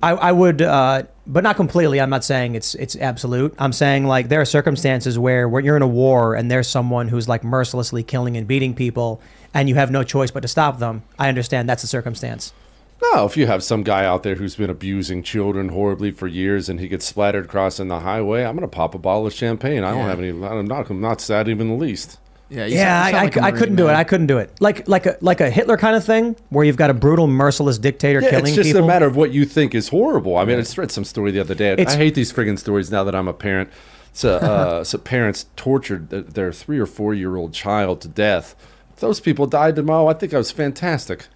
I, 0.00 0.10
I 0.12 0.32
would, 0.32 0.62
uh, 0.62 1.04
but 1.26 1.42
not 1.42 1.56
completely. 1.56 2.00
I'm 2.00 2.10
not 2.10 2.24
saying 2.24 2.54
it's 2.54 2.74
it's 2.76 2.94
absolute. 2.96 3.54
I'm 3.58 3.72
saying 3.72 4.06
like 4.06 4.28
there 4.28 4.40
are 4.40 4.44
circumstances 4.44 5.18
where 5.18 5.48
when 5.48 5.64
you're 5.64 5.76
in 5.76 5.82
a 5.82 5.88
war 5.88 6.34
and 6.36 6.48
there's 6.50 6.68
someone 6.68 7.08
who's 7.08 7.28
like 7.28 7.42
mercilessly 7.42 8.02
killing 8.04 8.36
and 8.36 8.46
beating 8.46 8.74
people, 8.74 9.20
and 9.52 9.68
you 9.68 9.74
have 9.74 9.90
no 9.90 10.04
choice 10.04 10.30
but 10.30 10.40
to 10.40 10.48
stop 10.48 10.78
them. 10.78 11.02
I 11.18 11.28
understand 11.28 11.68
that's 11.68 11.82
a 11.82 11.88
circumstance. 11.88 12.52
No, 13.00 13.24
if 13.24 13.36
you 13.36 13.46
have 13.46 13.62
some 13.62 13.82
guy 13.84 14.04
out 14.04 14.22
there 14.24 14.34
who's 14.34 14.56
been 14.56 14.70
abusing 14.70 15.22
children 15.22 15.68
horribly 15.68 16.10
for 16.10 16.26
years 16.26 16.68
and 16.68 16.80
he 16.80 16.88
gets 16.88 17.06
splattered 17.06 17.48
crossing 17.48 17.88
the 17.88 18.00
highway, 18.00 18.44
I'm 18.44 18.56
going 18.56 18.68
to 18.68 18.74
pop 18.74 18.94
a 18.94 18.98
bottle 18.98 19.26
of 19.26 19.32
champagne. 19.32 19.84
I 19.84 19.92
don't 19.92 20.04
have 20.08 20.18
any. 20.18 20.30
I'm 20.30 20.66
not, 20.66 20.90
I'm 20.90 21.00
not 21.00 21.20
sad 21.20 21.48
even 21.48 21.68
the 21.68 21.74
least. 21.74 22.18
Yeah, 22.50 22.64
Yeah, 22.64 22.66
sound- 22.66 22.76
you 22.76 22.80
I, 22.80 23.10
sound 23.12 23.16
I, 23.16 23.22
like 23.24 23.36
a 23.36 23.38
I 23.38 23.42
Marine, 23.50 23.58
couldn't 23.58 23.76
do 23.76 23.88
it. 23.88 23.92
I 23.92 24.04
couldn't 24.04 24.26
do 24.26 24.38
it. 24.38 24.50
Like 24.60 24.88
like 24.88 25.06
a 25.06 25.16
like 25.20 25.40
a 25.40 25.50
Hitler 25.50 25.76
kind 25.76 25.94
of 25.96 26.04
thing 26.04 26.34
where 26.48 26.64
you've 26.64 26.76
got 26.78 26.90
a 26.90 26.94
brutal, 26.94 27.26
merciless 27.28 27.78
dictator 27.78 28.20
Yeah, 28.20 28.30
killing 28.30 28.46
it's 28.46 28.56
just 28.56 28.68
people. 28.70 28.84
a 28.84 28.86
matter 28.86 29.06
of 29.06 29.16
what 29.16 29.32
you 29.32 29.44
think 29.44 29.74
is 29.74 29.88
horrible. 29.90 30.36
I 30.36 30.44
mean, 30.44 30.56
I 30.56 30.62
just 30.62 30.76
read 30.78 30.90
some 30.90 31.04
story 31.04 31.30
the 31.30 31.40
other 31.40 31.54
day. 31.54 31.72
It's- 31.72 31.94
I 31.94 31.98
hate 31.98 32.14
these 32.14 32.32
friggin' 32.32 32.58
stories 32.58 32.90
now 32.90 33.04
that 33.04 33.14
I'm 33.14 33.28
a 33.28 33.32
parent. 33.34 33.70
So, 34.14 34.36
uh, 34.36 34.82
so 34.90 34.98
parents 34.98 35.46
tortured 35.56 36.08
their 36.10 36.52
three 36.52 36.78
or 36.78 36.86
four 36.86 37.14
year 37.14 37.36
old 37.36 37.52
child 37.52 38.00
to 38.00 38.08
death. 38.08 38.56
If 38.94 39.00
those 39.00 39.20
people 39.20 39.46
died 39.46 39.76
tomorrow, 39.76 40.08
I 40.08 40.14
think 40.14 40.32
I 40.34 40.38
was 40.38 40.50
fantastic. 40.50 41.26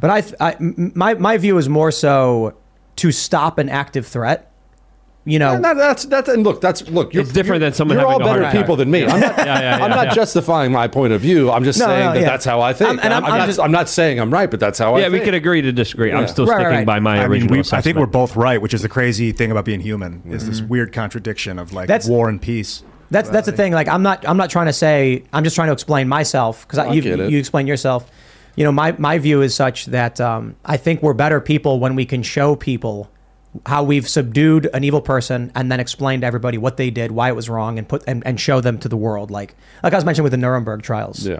But 0.00 0.10
I, 0.10 0.20
th- 0.22 0.34
I 0.40 0.52
m- 0.52 0.92
my 0.94 1.14
my 1.14 1.36
view 1.36 1.58
is 1.58 1.68
more 1.68 1.90
so 1.90 2.54
to 2.96 3.12
stop 3.12 3.58
an 3.58 3.68
active 3.68 4.06
threat. 4.06 4.44
you 5.24 5.38
know, 5.38 5.52
And 5.52 5.62
that- 5.64 5.76
that's 5.76 6.06
that's 6.06 6.28
and 6.30 6.42
look, 6.42 6.62
that's 6.62 6.88
look. 6.88 7.12
You're, 7.12 7.22
It's 7.22 7.32
different 7.32 7.60
you're- 7.60 7.66
than 7.70 7.74
someone 7.74 7.98
You're 7.98 8.06
all 8.06 8.16
a 8.16 8.24
better 8.24 8.40
heart 8.42 8.54
attack. 8.54 8.54
people 8.64 8.76
than 8.76 8.90
me. 8.90 9.04
I'm 9.04 9.20
not. 9.20 9.36
Yeah, 9.48 9.60
yeah, 9.60 9.84
I'm 9.84 9.90
not 9.90 10.06
yeah. 10.06 10.14
justifying 10.14 10.72
my 10.72 10.88
point 10.88 11.12
of 11.12 11.20
view. 11.20 11.50
I'm 11.50 11.64
just 11.64 11.78
No, 11.78 11.84
saying 11.84 12.06
no, 12.06 12.12
that 12.14 12.20
yeah. 12.20 12.26
that's 12.30 12.46
how 12.46 12.62
I 12.62 12.72
think. 12.72 12.90
Um, 12.92 13.00
and 13.02 13.12
I'm- 13.12 13.24
I'm, 13.26 13.32
I'm 13.32 13.38
not. 13.40 13.46
just- 13.46 13.60
I'm 13.60 13.72
not 13.72 13.88
saying 13.90 14.18
I'm 14.20 14.32
right, 14.32 14.50
but 14.50 14.58
that's 14.58 14.78
how 14.78 14.94
I. 14.94 15.00
Think. 15.00 15.02
Yeah, 15.02 15.08
we 15.12 15.18
think. 15.18 15.24
could 15.26 15.34
agree 15.34 15.60
to 15.60 15.70
disagree. 15.70 16.12
I'm 16.12 16.26
still 16.28 16.46
Right, 16.46 16.54
right, 16.56 16.60
sticking 16.62 16.76
right. 16.78 16.86
by 16.86 16.98
my 17.00 17.16
I 17.18 17.28
mean, 17.28 17.42
original 17.42 17.56
we, 17.62 17.78
I 17.78 17.80
think 17.82 17.98
we're 17.98 18.06
both 18.06 18.36
right, 18.36 18.62
which 18.62 18.72
is 18.72 18.80
the 18.80 18.88
crazy 18.88 19.32
thing 19.32 19.50
about 19.50 19.66
being 19.66 19.80
human 19.80 20.22
is 20.30 20.48
this 20.48 20.62
weird 20.62 20.92
contradiction 20.94 21.58
of 21.58 21.74
like 21.74 21.88
That's- 21.88 22.08
war 22.08 22.30
and 22.30 22.40
peace. 22.40 22.82
That's 23.10 23.28
that's 23.30 23.46
the 23.46 23.52
thing. 23.52 23.72
Like 23.72 23.88
I'm 23.88 24.02
not 24.02 24.26
I'm 24.28 24.36
not 24.38 24.50
trying 24.50 24.66
to 24.66 24.72
say 24.72 25.24
I'm 25.32 25.42
just 25.44 25.56
trying 25.56 25.68
to 25.68 25.72
explain 25.72 26.08
myself 26.08 26.66
because 26.68 26.94
you 26.94 27.02
you 27.28 27.38
explain 27.38 27.66
yourself. 27.66 28.10
You 28.58 28.64
know, 28.64 28.72
my 28.72 28.90
my 28.98 29.18
view 29.18 29.40
is 29.40 29.54
such 29.54 29.86
that 29.86 30.20
um, 30.20 30.56
I 30.64 30.76
think 30.78 31.00
we're 31.00 31.14
better 31.14 31.40
people 31.40 31.78
when 31.78 31.94
we 31.94 32.04
can 32.04 32.24
show 32.24 32.56
people 32.56 33.08
how 33.66 33.84
we've 33.84 34.08
subdued 34.08 34.68
an 34.74 34.82
evil 34.82 35.00
person 35.00 35.52
and 35.54 35.70
then 35.70 35.78
explain 35.78 36.22
to 36.22 36.26
everybody 36.26 36.58
what 36.58 36.76
they 36.76 36.90
did, 36.90 37.12
why 37.12 37.28
it 37.28 37.36
was 37.36 37.48
wrong, 37.48 37.78
and 37.78 37.88
put 37.88 38.02
and, 38.08 38.26
and 38.26 38.40
show 38.40 38.60
them 38.60 38.76
to 38.80 38.88
the 38.88 38.96
world. 38.96 39.30
Like 39.30 39.54
like 39.84 39.92
I 39.92 39.96
was 39.96 40.04
mentioning 40.04 40.24
with 40.24 40.32
the 40.32 40.38
Nuremberg 40.38 40.82
trials. 40.82 41.24
Yeah. 41.24 41.38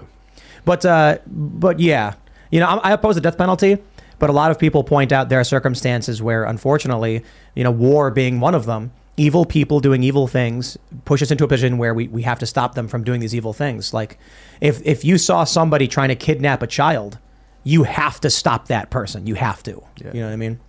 But 0.65 0.87
uh, 0.87 1.19
but 1.27 1.81
yeah, 1.81 2.15
you 2.53 2.61
know, 2.61 2.67
I, 2.67 2.91
I 2.91 2.93
oppose 2.93 3.17
the 3.17 3.21
death 3.21 3.37
penalty. 3.37 3.79
But 4.21 4.31
a 4.31 4.33
lot 4.33 4.53
of 4.53 4.59
people 4.61 4.85
point 4.85 5.11
out 5.11 5.29
there 5.29 5.41
are 5.41 5.45
circumstances 5.45 6.23
where, 6.23 6.45
unfortunately, 6.45 7.25
you 7.57 7.65
know, 7.65 7.73
war 7.73 8.13
being 8.13 8.39
one 8.39 8.55
of 8.55 8.65
them, 8.65 8.93
evil 9.19 9.45
people 9.45 9.81
doing 9.81 10.03
evil 10.03 10.27
things 10.27 10.79
push 11.05 11.21
us 11.21 11.31
into 11.31 11.45
a 11.45 11.49
position 11.49 11.77
where 11.77 11.93
we, 11.93 12.09
we 12.09 12.23
have 12.23 12.39
to 12.39 12.47
stop 12.47 12.75
them 12.75 12.89
from 12.89 13.05
doing 13.05 13.21
these 13.21 13.35
evil 13.35 13.53
things. 13.53 13.93
Like, 13.93 14.19
if 14.61 14.81
if 14.87 15.05
you 15.05 15.19
saw 15.19 15.45
somebody 15.45 15.89
trying 15.89 16.09
to 16.09 16.15
kidnap 16.15 16.63
a 16.63 16.67
child, 16.67 17.19
you 17.65 17.83
have 17.83 18.21
to 18.21 18.31
stop 18.31 18.69
that 18.69 18.91
person. 18.91 19.27
You 19.27 19.35
have 19.35 19.63
to. 19.65 19.83
You 19.97 20.21
know 20.21 20.27
what 20.27 20.33
I 20.33 20.37
mean? 20.37 20.61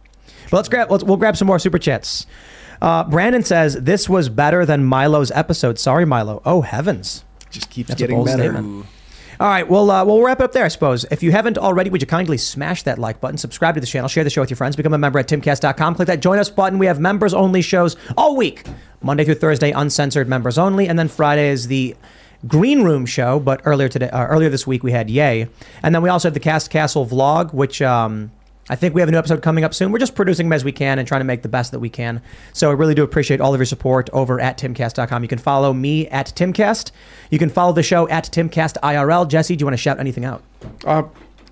But 0.52 0.58
let's 0.58 0.70
grab 0.70 0.92
let's 0.92 1.04
we'll 1.04 1.18
grab 1.18 1.38
some 1.38 1.48
more 1.48 1.60
super 1.60 1.80
chats. 1.80 2.26
Uh, 2.82 3.04
Brandon 3.04 3.44
says 3.44 3.76
this 3.76 4.08
was 4.10 4.30
better 4.30 4.66
than 4.66 4.84
Milo's 4.86 5.32
episode. 5.32 5.78
Sorry, 5.80 6.06
Milo. 6.06 6.42
Oh 6.46 6.62
heavens! 6.62 7.24
Just 7.52 7.70
keeps 7.70 7.90
That's 7.90 8.00
getting 8.00 8.18
bold 8.18 8.28
better. 8.28 8.52
statement. 8.54 8.86
All 9.42 9.48
right, 9.48 9.66
well, 9.66 9.90
uh, 9.90 10.04
we'll 10.04 10.22
wrap 10.22 10.42
it 10.42 10.44
up 10.44 10.52
there, 10.52 10.66
I 10.66 10.68
suppose. 10.68 11.06
If 11.12 11.24
you 11.24 11.32
haven't 11.32 11.58
already, 11.58 11.90
would 11.90 12.02
you 12.02 12.08
kindly 12.08 12.38
smash 12.38 12.84
that 12.84 13.00
like 13.00 13.22
button, 13.22 13.38
subscribe 13.38 13.76
to 13.76 13.80
the 13.80 13.88
channel, 13.88 14.10
share 14.10 14.26
the 14.26 14.30
show 14.30 14.42
with 14.42 14.50
your 14.50 14.58
friends, 14.58 14.76
become 14.76 14.94
a 14.94 14.98
member 14.98 15.18
at 15.18 15.30
timcast.com, 15.30 15.96
click 15.96 16.08
that 16.08 16.20
join 16.20 16.40
us 16.40 16.50
button. 16.50 16.78
We 16.78 16.88
have 16.88 17.00
members 17.00 17.34
only 17.34 17.62
shows 17.62 17.96
all 18.18 18.36
week, 18.36 18.66
Monday 19.02 19.24
through 19.24 19.36
Thursday, 19.36 19.72
uncensored 19.72 20.28
members 20.28 20.58
only, 20.58 20.90
and 20.90 21.00
then 21.00 21.08
Friday 21.08 21.48
is 21.48 21.70
the 21.70 21.96
Green 22.48 22.84
Room 22.84 23.06
show. 23.06 23.40
But 23.40 23.62
earlier 23.64 23.88
today, 23.88 24.10
uh, 24.10 24.26
earlier 24.26 24.50
this 24.50 24.68
week, 24.68 24.84
we 24.84 24.92
had 24.92 25.10
Yay, 25.10 25.48
and 25.84 25.96
then 25.96 26.02
we 26.02 26.10
also 26.10 26.28
have 26.28 26.34
the 26.34 26.42
Cast 26.42 26.70
Castle 26.70 27.06
vlog, 27.06 27.54
which 27.54 27.82
um, 27.82 28.32
I 28.70 28.76
think 28.76 28.94
we 28.94 29.02
have 29.02 29.10
a 29.10 29.12
new 29.12 29.18
episode 29.18 29.42
coming 29.42 29.64
up 29.64 29.74
soon. 29.74 29.92
We're 29.92 30.00
just 30.00 30.16
producing 30.16 30.46
them 30.48 30.54
as 30.54 30.64
we 30.64 30.72
can 30.72 31.00
and 31.00 31.08
trying 31.08 31.22
to 31.22 31.26
make 31.26 31.42
the 31.42 31.50
best 31.50 31.72
that 31.72 31.80
we 31.80 31.90
can. 31.90 32.22
So 32.54 32.70
I 32.70 32.74
really 32.74 32.94
do 32.94 33.04
appreciate 33.04 33.42
all 33.42 33.54
of 33.54 33.60
your 33.60 33.66
support 33.66 34.10
over 34.14 34.40
at 34.40 34.58
timcast.com. 34.58 35.24
You 35.24 35.28
can 35.28 35.40
follow 35.40 35.74
me 35.74 36.08
at 36.08 36.28
timcast. 36.28 36.92
You 37.32 37.40
can 37.40 37.50
follow 37.50 37.74
the 37.74 37.84
show 37.84 38.08
at 38.10 38.26
timcastirl. 38.26 39.28
Jesse, 39.28 39.56
do 39.56 39.64
you 39.64 39.66
want 39.66 39.74
to 39.74 39.82
shout 39.82 40.00
anything 40.00 40.24
out? 40.24 40.44
Uh, 40.86 41.04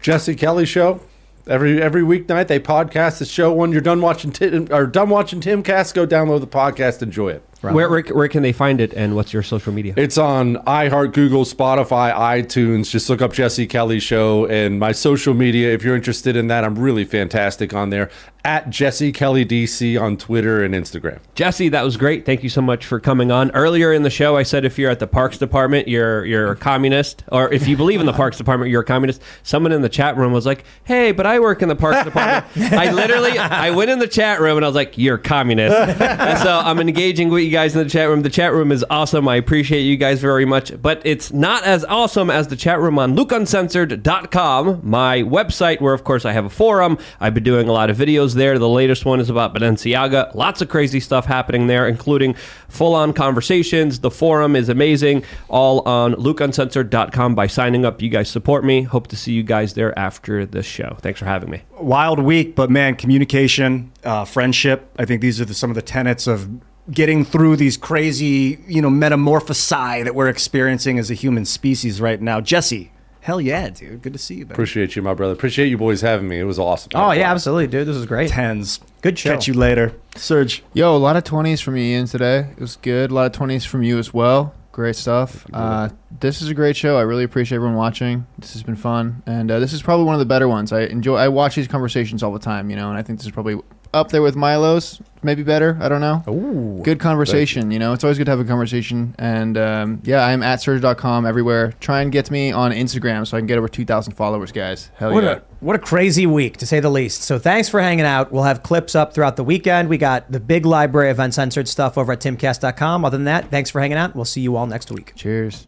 Jesse 0.02 0.36
Kelly 0.36 0.66
show. 0.66 1.02
Every 1.48 1.82
every 1.82 2.02
weeknight 2.02 2.48
they 2.48 2.60
podcast 2.60 3.20
the 3.20 3.26
show. 3.26 3.54
When 3.54 3.72
you're 3.72 3.80
done 3.80 4.02
watching 4.02 4.32
Tim, 4.32 4.68
or 4.70 4.86
done 4.86 5.10
watching 5.10 5.40
Timcast, 5.40 5.94
go 5.94 6.06
download 6.06 6.42
the 6.42 6.48
podcast, 6.48 7.02
enjoy 7.02 7.30
it. 7.30 7.44
Where, 7.62 7.90
where 7.90 8.02
where 8.04 8.28
can 8.28 8.44
they 8.44 8.52
find 8.52 8.80
it, 8.80 8.94
and 8.94 9.16
what's 9.16 9.34
your 9.34 9.44
social 9.44 9.74
media? 9.74 9.94
It's 9.98 10.18
on 10.18 10.58
iHeart, 10.58 11.14
Google, 11.14 11.44
Spotify, 11.44 12.14
iTunes. 12.14 12.90
Just 12.90 13.10
look 13.10 13.22
up 13.22 13.34
Jesse 13.34 13.68
Kelly 13.68 14.00
Show 14.00 14.46
and 14.46 14.80
my 14.80 14.92
social 14.92 15.34
media. 15.34 15.74
If 15.74 15.84
you're 15.84 15.96
interested 15.96 16.36
in 16.36 16.48
that, 16.48 16.64
I'm 16.64 16.78
really 16.78 17.06
fantastic 17.06 17.74
on 17.74 17.90
there. 17.90 18.10
At 18.46 18.70
Jesse 18.70 19.12
Kelly 19.12 19.46
DC 19.46 20.00
on 20.00 20.16
Twitter 20.16 20.64
and 20.64 20.74
Instagram. 20.74 21.20
Jesse, 21.36 21.68
that 21.70 21.84
was 21.84 21.98
great. 21.98 22.26
Thank 22.26 22.44
you 22.44 22.50
so 22.50 22.62
much 22.62 22.86
for 22.86 22.98
coming 22.98 23.30
on. 23.30 23.52
Earlier 23.52 23.92
in 23.92 24.04
the 24.04 24.10
show, 24.10 24.38
I 24.38 24.44
said 24.44 24.64
if 24.64 24.78
you're 24.78 24.90
at 24.90 25.00
the 25.00 25.08
Parks 25.08 25.38
Department, 25.38 25.90
you're 25.90 26.24
you're 26.26 26.52
a 26.52 26.56
communist, 26.56 27.24
or 27.30 27.52
if 27.52 27.68
you 27.68 27.76
believe 27.76 28.00
in 28.00 28.06
the 28.06 28.14
Parks 28.14 28.38
Department, 28.38 28.72
you're 28.72 28.84
a 28.84 28.86
communist. 28.86 29.22
Someone 29.44 29.74
in 29.74 29.82
the 29.82 29.90
chat 29.90 30.16
room 30.16 30.32
was 30.32 30.46
like, 30.46 30.64
"Hey, 30.86 31.12
but 31.12 31.26
I 31.26 31.40
work 31.40 31.62
in 31.62 31.68
the 31.68 31.76
Parks 31.76 32.06
Department." 32.06 32.46
I 32.74 32.92
literally, 32.92 33.38
I 33.38 33.72
went 33.72 33.90
in 33.90 34.00
the 34.00 34.08
chat 34.08 34.40
room 34.40 34.58
and 34.58 34.66
I 34.66 34.70
was 34.70 34.76
like, 34.76 34.98
"You're 34.98 35.16
a 35.16 35.20
communist." 35.20 35.76
and 36.02 36.40
so 36.40 36.62
I'm 36.64 36.80
engaging 36.80 37.28
with 37.30 37.47
you 37.48 37.54
guys 37.54 37.76
in 37.76 37.84
the 37.84 37.90
chat 37.90 38.10
room. 38.10 38.22
The 38.22 38.30
chat 38.30 38.54
room 38.54 38.72
is 38.72 38.86
awesome. 38.90 39.28
I 39.28 39.38
appreciate 39.38 39.82
you 39.82 39.98
guys 39.98 40.20
very 40.20 40.46
much, 40.46 40.80
but 40.82 41.02
it's 41.06 41.32
not 41.32 41.64
as 41.64 41.86
awesome 41.86 42.30
as 42.30 42.50
the 42.50 42.56
chat 42.56 42.80
room 42.80 43.00
on 43.00 43.16
LukeUncensored.com, 43.16 44.82
my 44.84 45.24
website, 45.24 45.80
where 45.82 45.94
of 45.94 46.04
course 46.04 46.26
I 46.26 46.34
have 46.34 46.46
a 46.46 46.50
forum. 46.50 46.98
I've 47.20 47.34
been 47.34 47.44
doing 47.44 47.70
a 47.70 47.72
lot 47.72 47.90
of 47.90 47.98
videos 47.98 48.36
there. 48.36 48.60
The 48.60 48.70
latest 48.70 49.06
one 49.06 49.20
is 49.20 49.30
about 49.30 49.56
Balenciaga. 49.56 50.36
Lots 50.36 50.62
of 50.62 50.70
crazy 50.70 51.00
stuff 51.00 51.26
happening 51.26 51.68
there, 51.68 51.88
including 51.88 52.36
full 52.68 52.94
on 52.94 53.14
conversations. 53.14 54.00
The 54.00 54.12
forum 54.12 54.56
is 54.56 54.70
amazing. 54.70 55.24
All 55.48 55.88
on 55.88 56.14
LukeUncensored.com. 56.16 57.36
By 57.36 57.48
signing 57.48 57.86
up, 57.86 58.02
you 58.02 58.10
guys 58.10 58.30
support 58.30 58.66
me. 58.66 58.84
Hope 58.84 59.08
to 59.08 59.16
see 59.16 59.32
you 59.32 59.44
guys 59.44 59.74
there 59.74 59.98
after 59.98 60.46
the 60.46 60.62
show. 60.64 60.98
Thanks 61.02 61.20
for 61.20 61.26
having 61.26 61.50
me. 61.50 61.62
wild 61.80 62.20
week, 62.20 62.56
but 62.56 62.70
man, 62.70 62.96
communication, 62.96 63.92
uh, 64.04 64.26
friendship. 64.26 64.90
I 65.00 65.06
think 65.06 65.22
these 65.22 65.40
are 65.40 65.46
the, 65.46 65.54
some 65.54 65.70
of 65.72 65.76
the 65.76 65.82
tenets 65.82 66.28
of 66.28 66.50
getting 66.92 67.26
through 67.26 67.58
these 67.58 67.78
crazy, 67.78 68.60
you 68.68 68.82
know, 68.82 68.90
metamorphosi 68.90 70.04
that 70.04 70.16
we're 70.16 70.30
experiencing 70.30 71.00
as 71.00 71.12
a 71.12 71.14
human 71.14 71.46
species 71.46 72.00
right 72.00 72.22
now. 72.22 72.42
Jesse, 72.42 72.92
hell 73.22 73.42
yeah, 73.42 73.70
dude. 73.70 74.02
Good 74.02 74.14
to 74.14 74.20
see 74.20 74.36
you, 74.36 74.46
man. 74.46 74.54
Appreciate 74.54 74.96
you, 74.96 75.02
my 75.02 75.14
brother. 75.14 75.34
Appreciate 75.34 75.68
you 75.68 75.78
boys 75.78 76.02
having 76.02 76.28
me. 76.28 76.40
It 76.40 76.46
was 76.46 76.60
awesome. 76.60 76.92
Oh, 76.96 77.12
yeah, 77.12 77.30
absolutely, 77.32 77.68
dude. 77.68 77.88
This 77.88 77.98
is 77.98 78.06
great. 78.06 78.30
Tens. 78.30 78.80
Good 79.02 79.20
show. 79.20 79.32
Catch 79.32 79.48
you 79.48 79.54
later. 79.54 79.94
Serge. 80.16 80.64
Yo, 80.74 80.96
a 80.96 80.98
lot 80.98 81.18
of 81.18 81.24
20s 81.24 81.62
from 81.62 81.78
Ian 81.78 82.06
today. 82.08 82.52
It 82.52 82.60
was 82.60 82.78
good. 82.78 83.12
A 83.12 83.14
lot 83.14 83.26
of 83.26 83.40
20s 83.40 83.66
from 83.66 83.84
you 83.84 83.98
as 83.98 84.14
well. 84.14 84.54
Great 84.72 84.96
stuff. 84.96 85.46
Uh, 85.52 85.90
this 86.20 86.40
is 86.40 86.50
a 86.50 86.54
great 86.54 86.76
show. 86.78 87.00
I 87.00 87.02
really 87.02 87.24
appreciate 87.24 87.56
everyone 87.56 87.76
watching. 87.76 88.28
This 88.38 88.54
has 88.54 88.62
been 88.62 88.76
fun, 88.76 89.24
and 89.26 89.50
uh, 89.50 89.60
this 89.60 89.74
is 89.74 89.82
probably 89.82 90.06
one 90.06 90.14
of 90.14 90.20
the 90.20 90.26
better 90.26 90.48
ones. 90.48 90.72
I 90.72 90.82
enjoy. 90.82 91.16
I 91.18 91.30
watch 91.30 91.56
these 91.56 91.68
conversations 91.68 92.22
all 92.22 92.32
the 92.32 92.38
time, 92.38 92.70
you 92.70 92.76
know, 92.76 92.88
and 92.90 92.96
I 92.96 93.02
think 93.02 93.18
this 93.18 93.26
is 93.26 93.32
probably 93.32 93.60
up 93.94 94.10
there 94.10 94.22
with 94.22 94.36
Milo's. 94.36 95.02
Maybe 95.24 95.42
better. 95.44 95.78
I 95.82 95.90
don't 95.90 96.00
know. 96.00 96.24
Ooh, 96.30 96.82
good 96.84 97.00
conversation. 97.00 97.72
You 97.72 97.80
know, 97.80 97.92
it's 97.94 98.04
always 98.04 98.18
good 98.18 98.26
to 98.26 98.32
have 98.32 98.40
a 98.40 98.46
conversation. 98.46 99.16
And 99.18 99.58
um, 99.58 100.02
yeah, 100.04 100.24
I'm 100.26 100.44
at 100.44 100.62
Serge.com 100.62 101.26
everywhere. 101.26 101.74
Try 101.80 102.02
and 102.02 102.12
get 102.12 102.26
to 102.26 102.32
me 102.32 102.52
on 102.52 102.72
Instagram 102.72 103.26
so 103.26 103.36
I 103.36 103.40
can 103.40 103.48
get 103.48 103.58
over 103.58 103.68
2,000 103.68 104.14
followers, 104.14 104.52
guys. 104.52 104.92
Hell 104.96 105.12
What 105.12 105.24
yeah. 105.24 105.32
a 105.32 105.42
what 105.60 105.76
a 105.76 105.80
crazy 105.80 106.28
week 106.28 106.58
to 106.58 106.68
say 106.68 106.80
the 106.80 106.92
least. 106.92 107.24
So 107.24 107.40
thanks 107.40 107.68
for 107.68 107.82
hanging 107.82 108.06
out. 108.06 108.32
We'll 108.32 108.44
have 108.44 108.62
clips 108.62 108.94
up 108.94 109.14
throughout 109.14 109.38
the 109.38 109.44
weekend. 109.44 109.90
We 109.90 109.98
got 109.98 110.32
the 110.32 110.40
big 110.40 110.66
library 110.68 111.10
of 111.10 111.18
uncensored 111.20 111.68
stuff 111.68 111.98
over 111.98 112.14
at 112.14 112.20
timcast.com. 112.20 113.04
Other 113.04 113.18
than 113.18 113.26
that, 113.26 113.50
thanks 113.50 113.72
for 113.72 113.82
hanging 113.82 113.98
out. 113.98 114.16
We'll 114.16 114.26
see 114.26 114.42
you 114.42 114.56
all 114.56 114.68
next 114.68 114.92
week. 114.92 115.14
Cheers. 115.16 115.68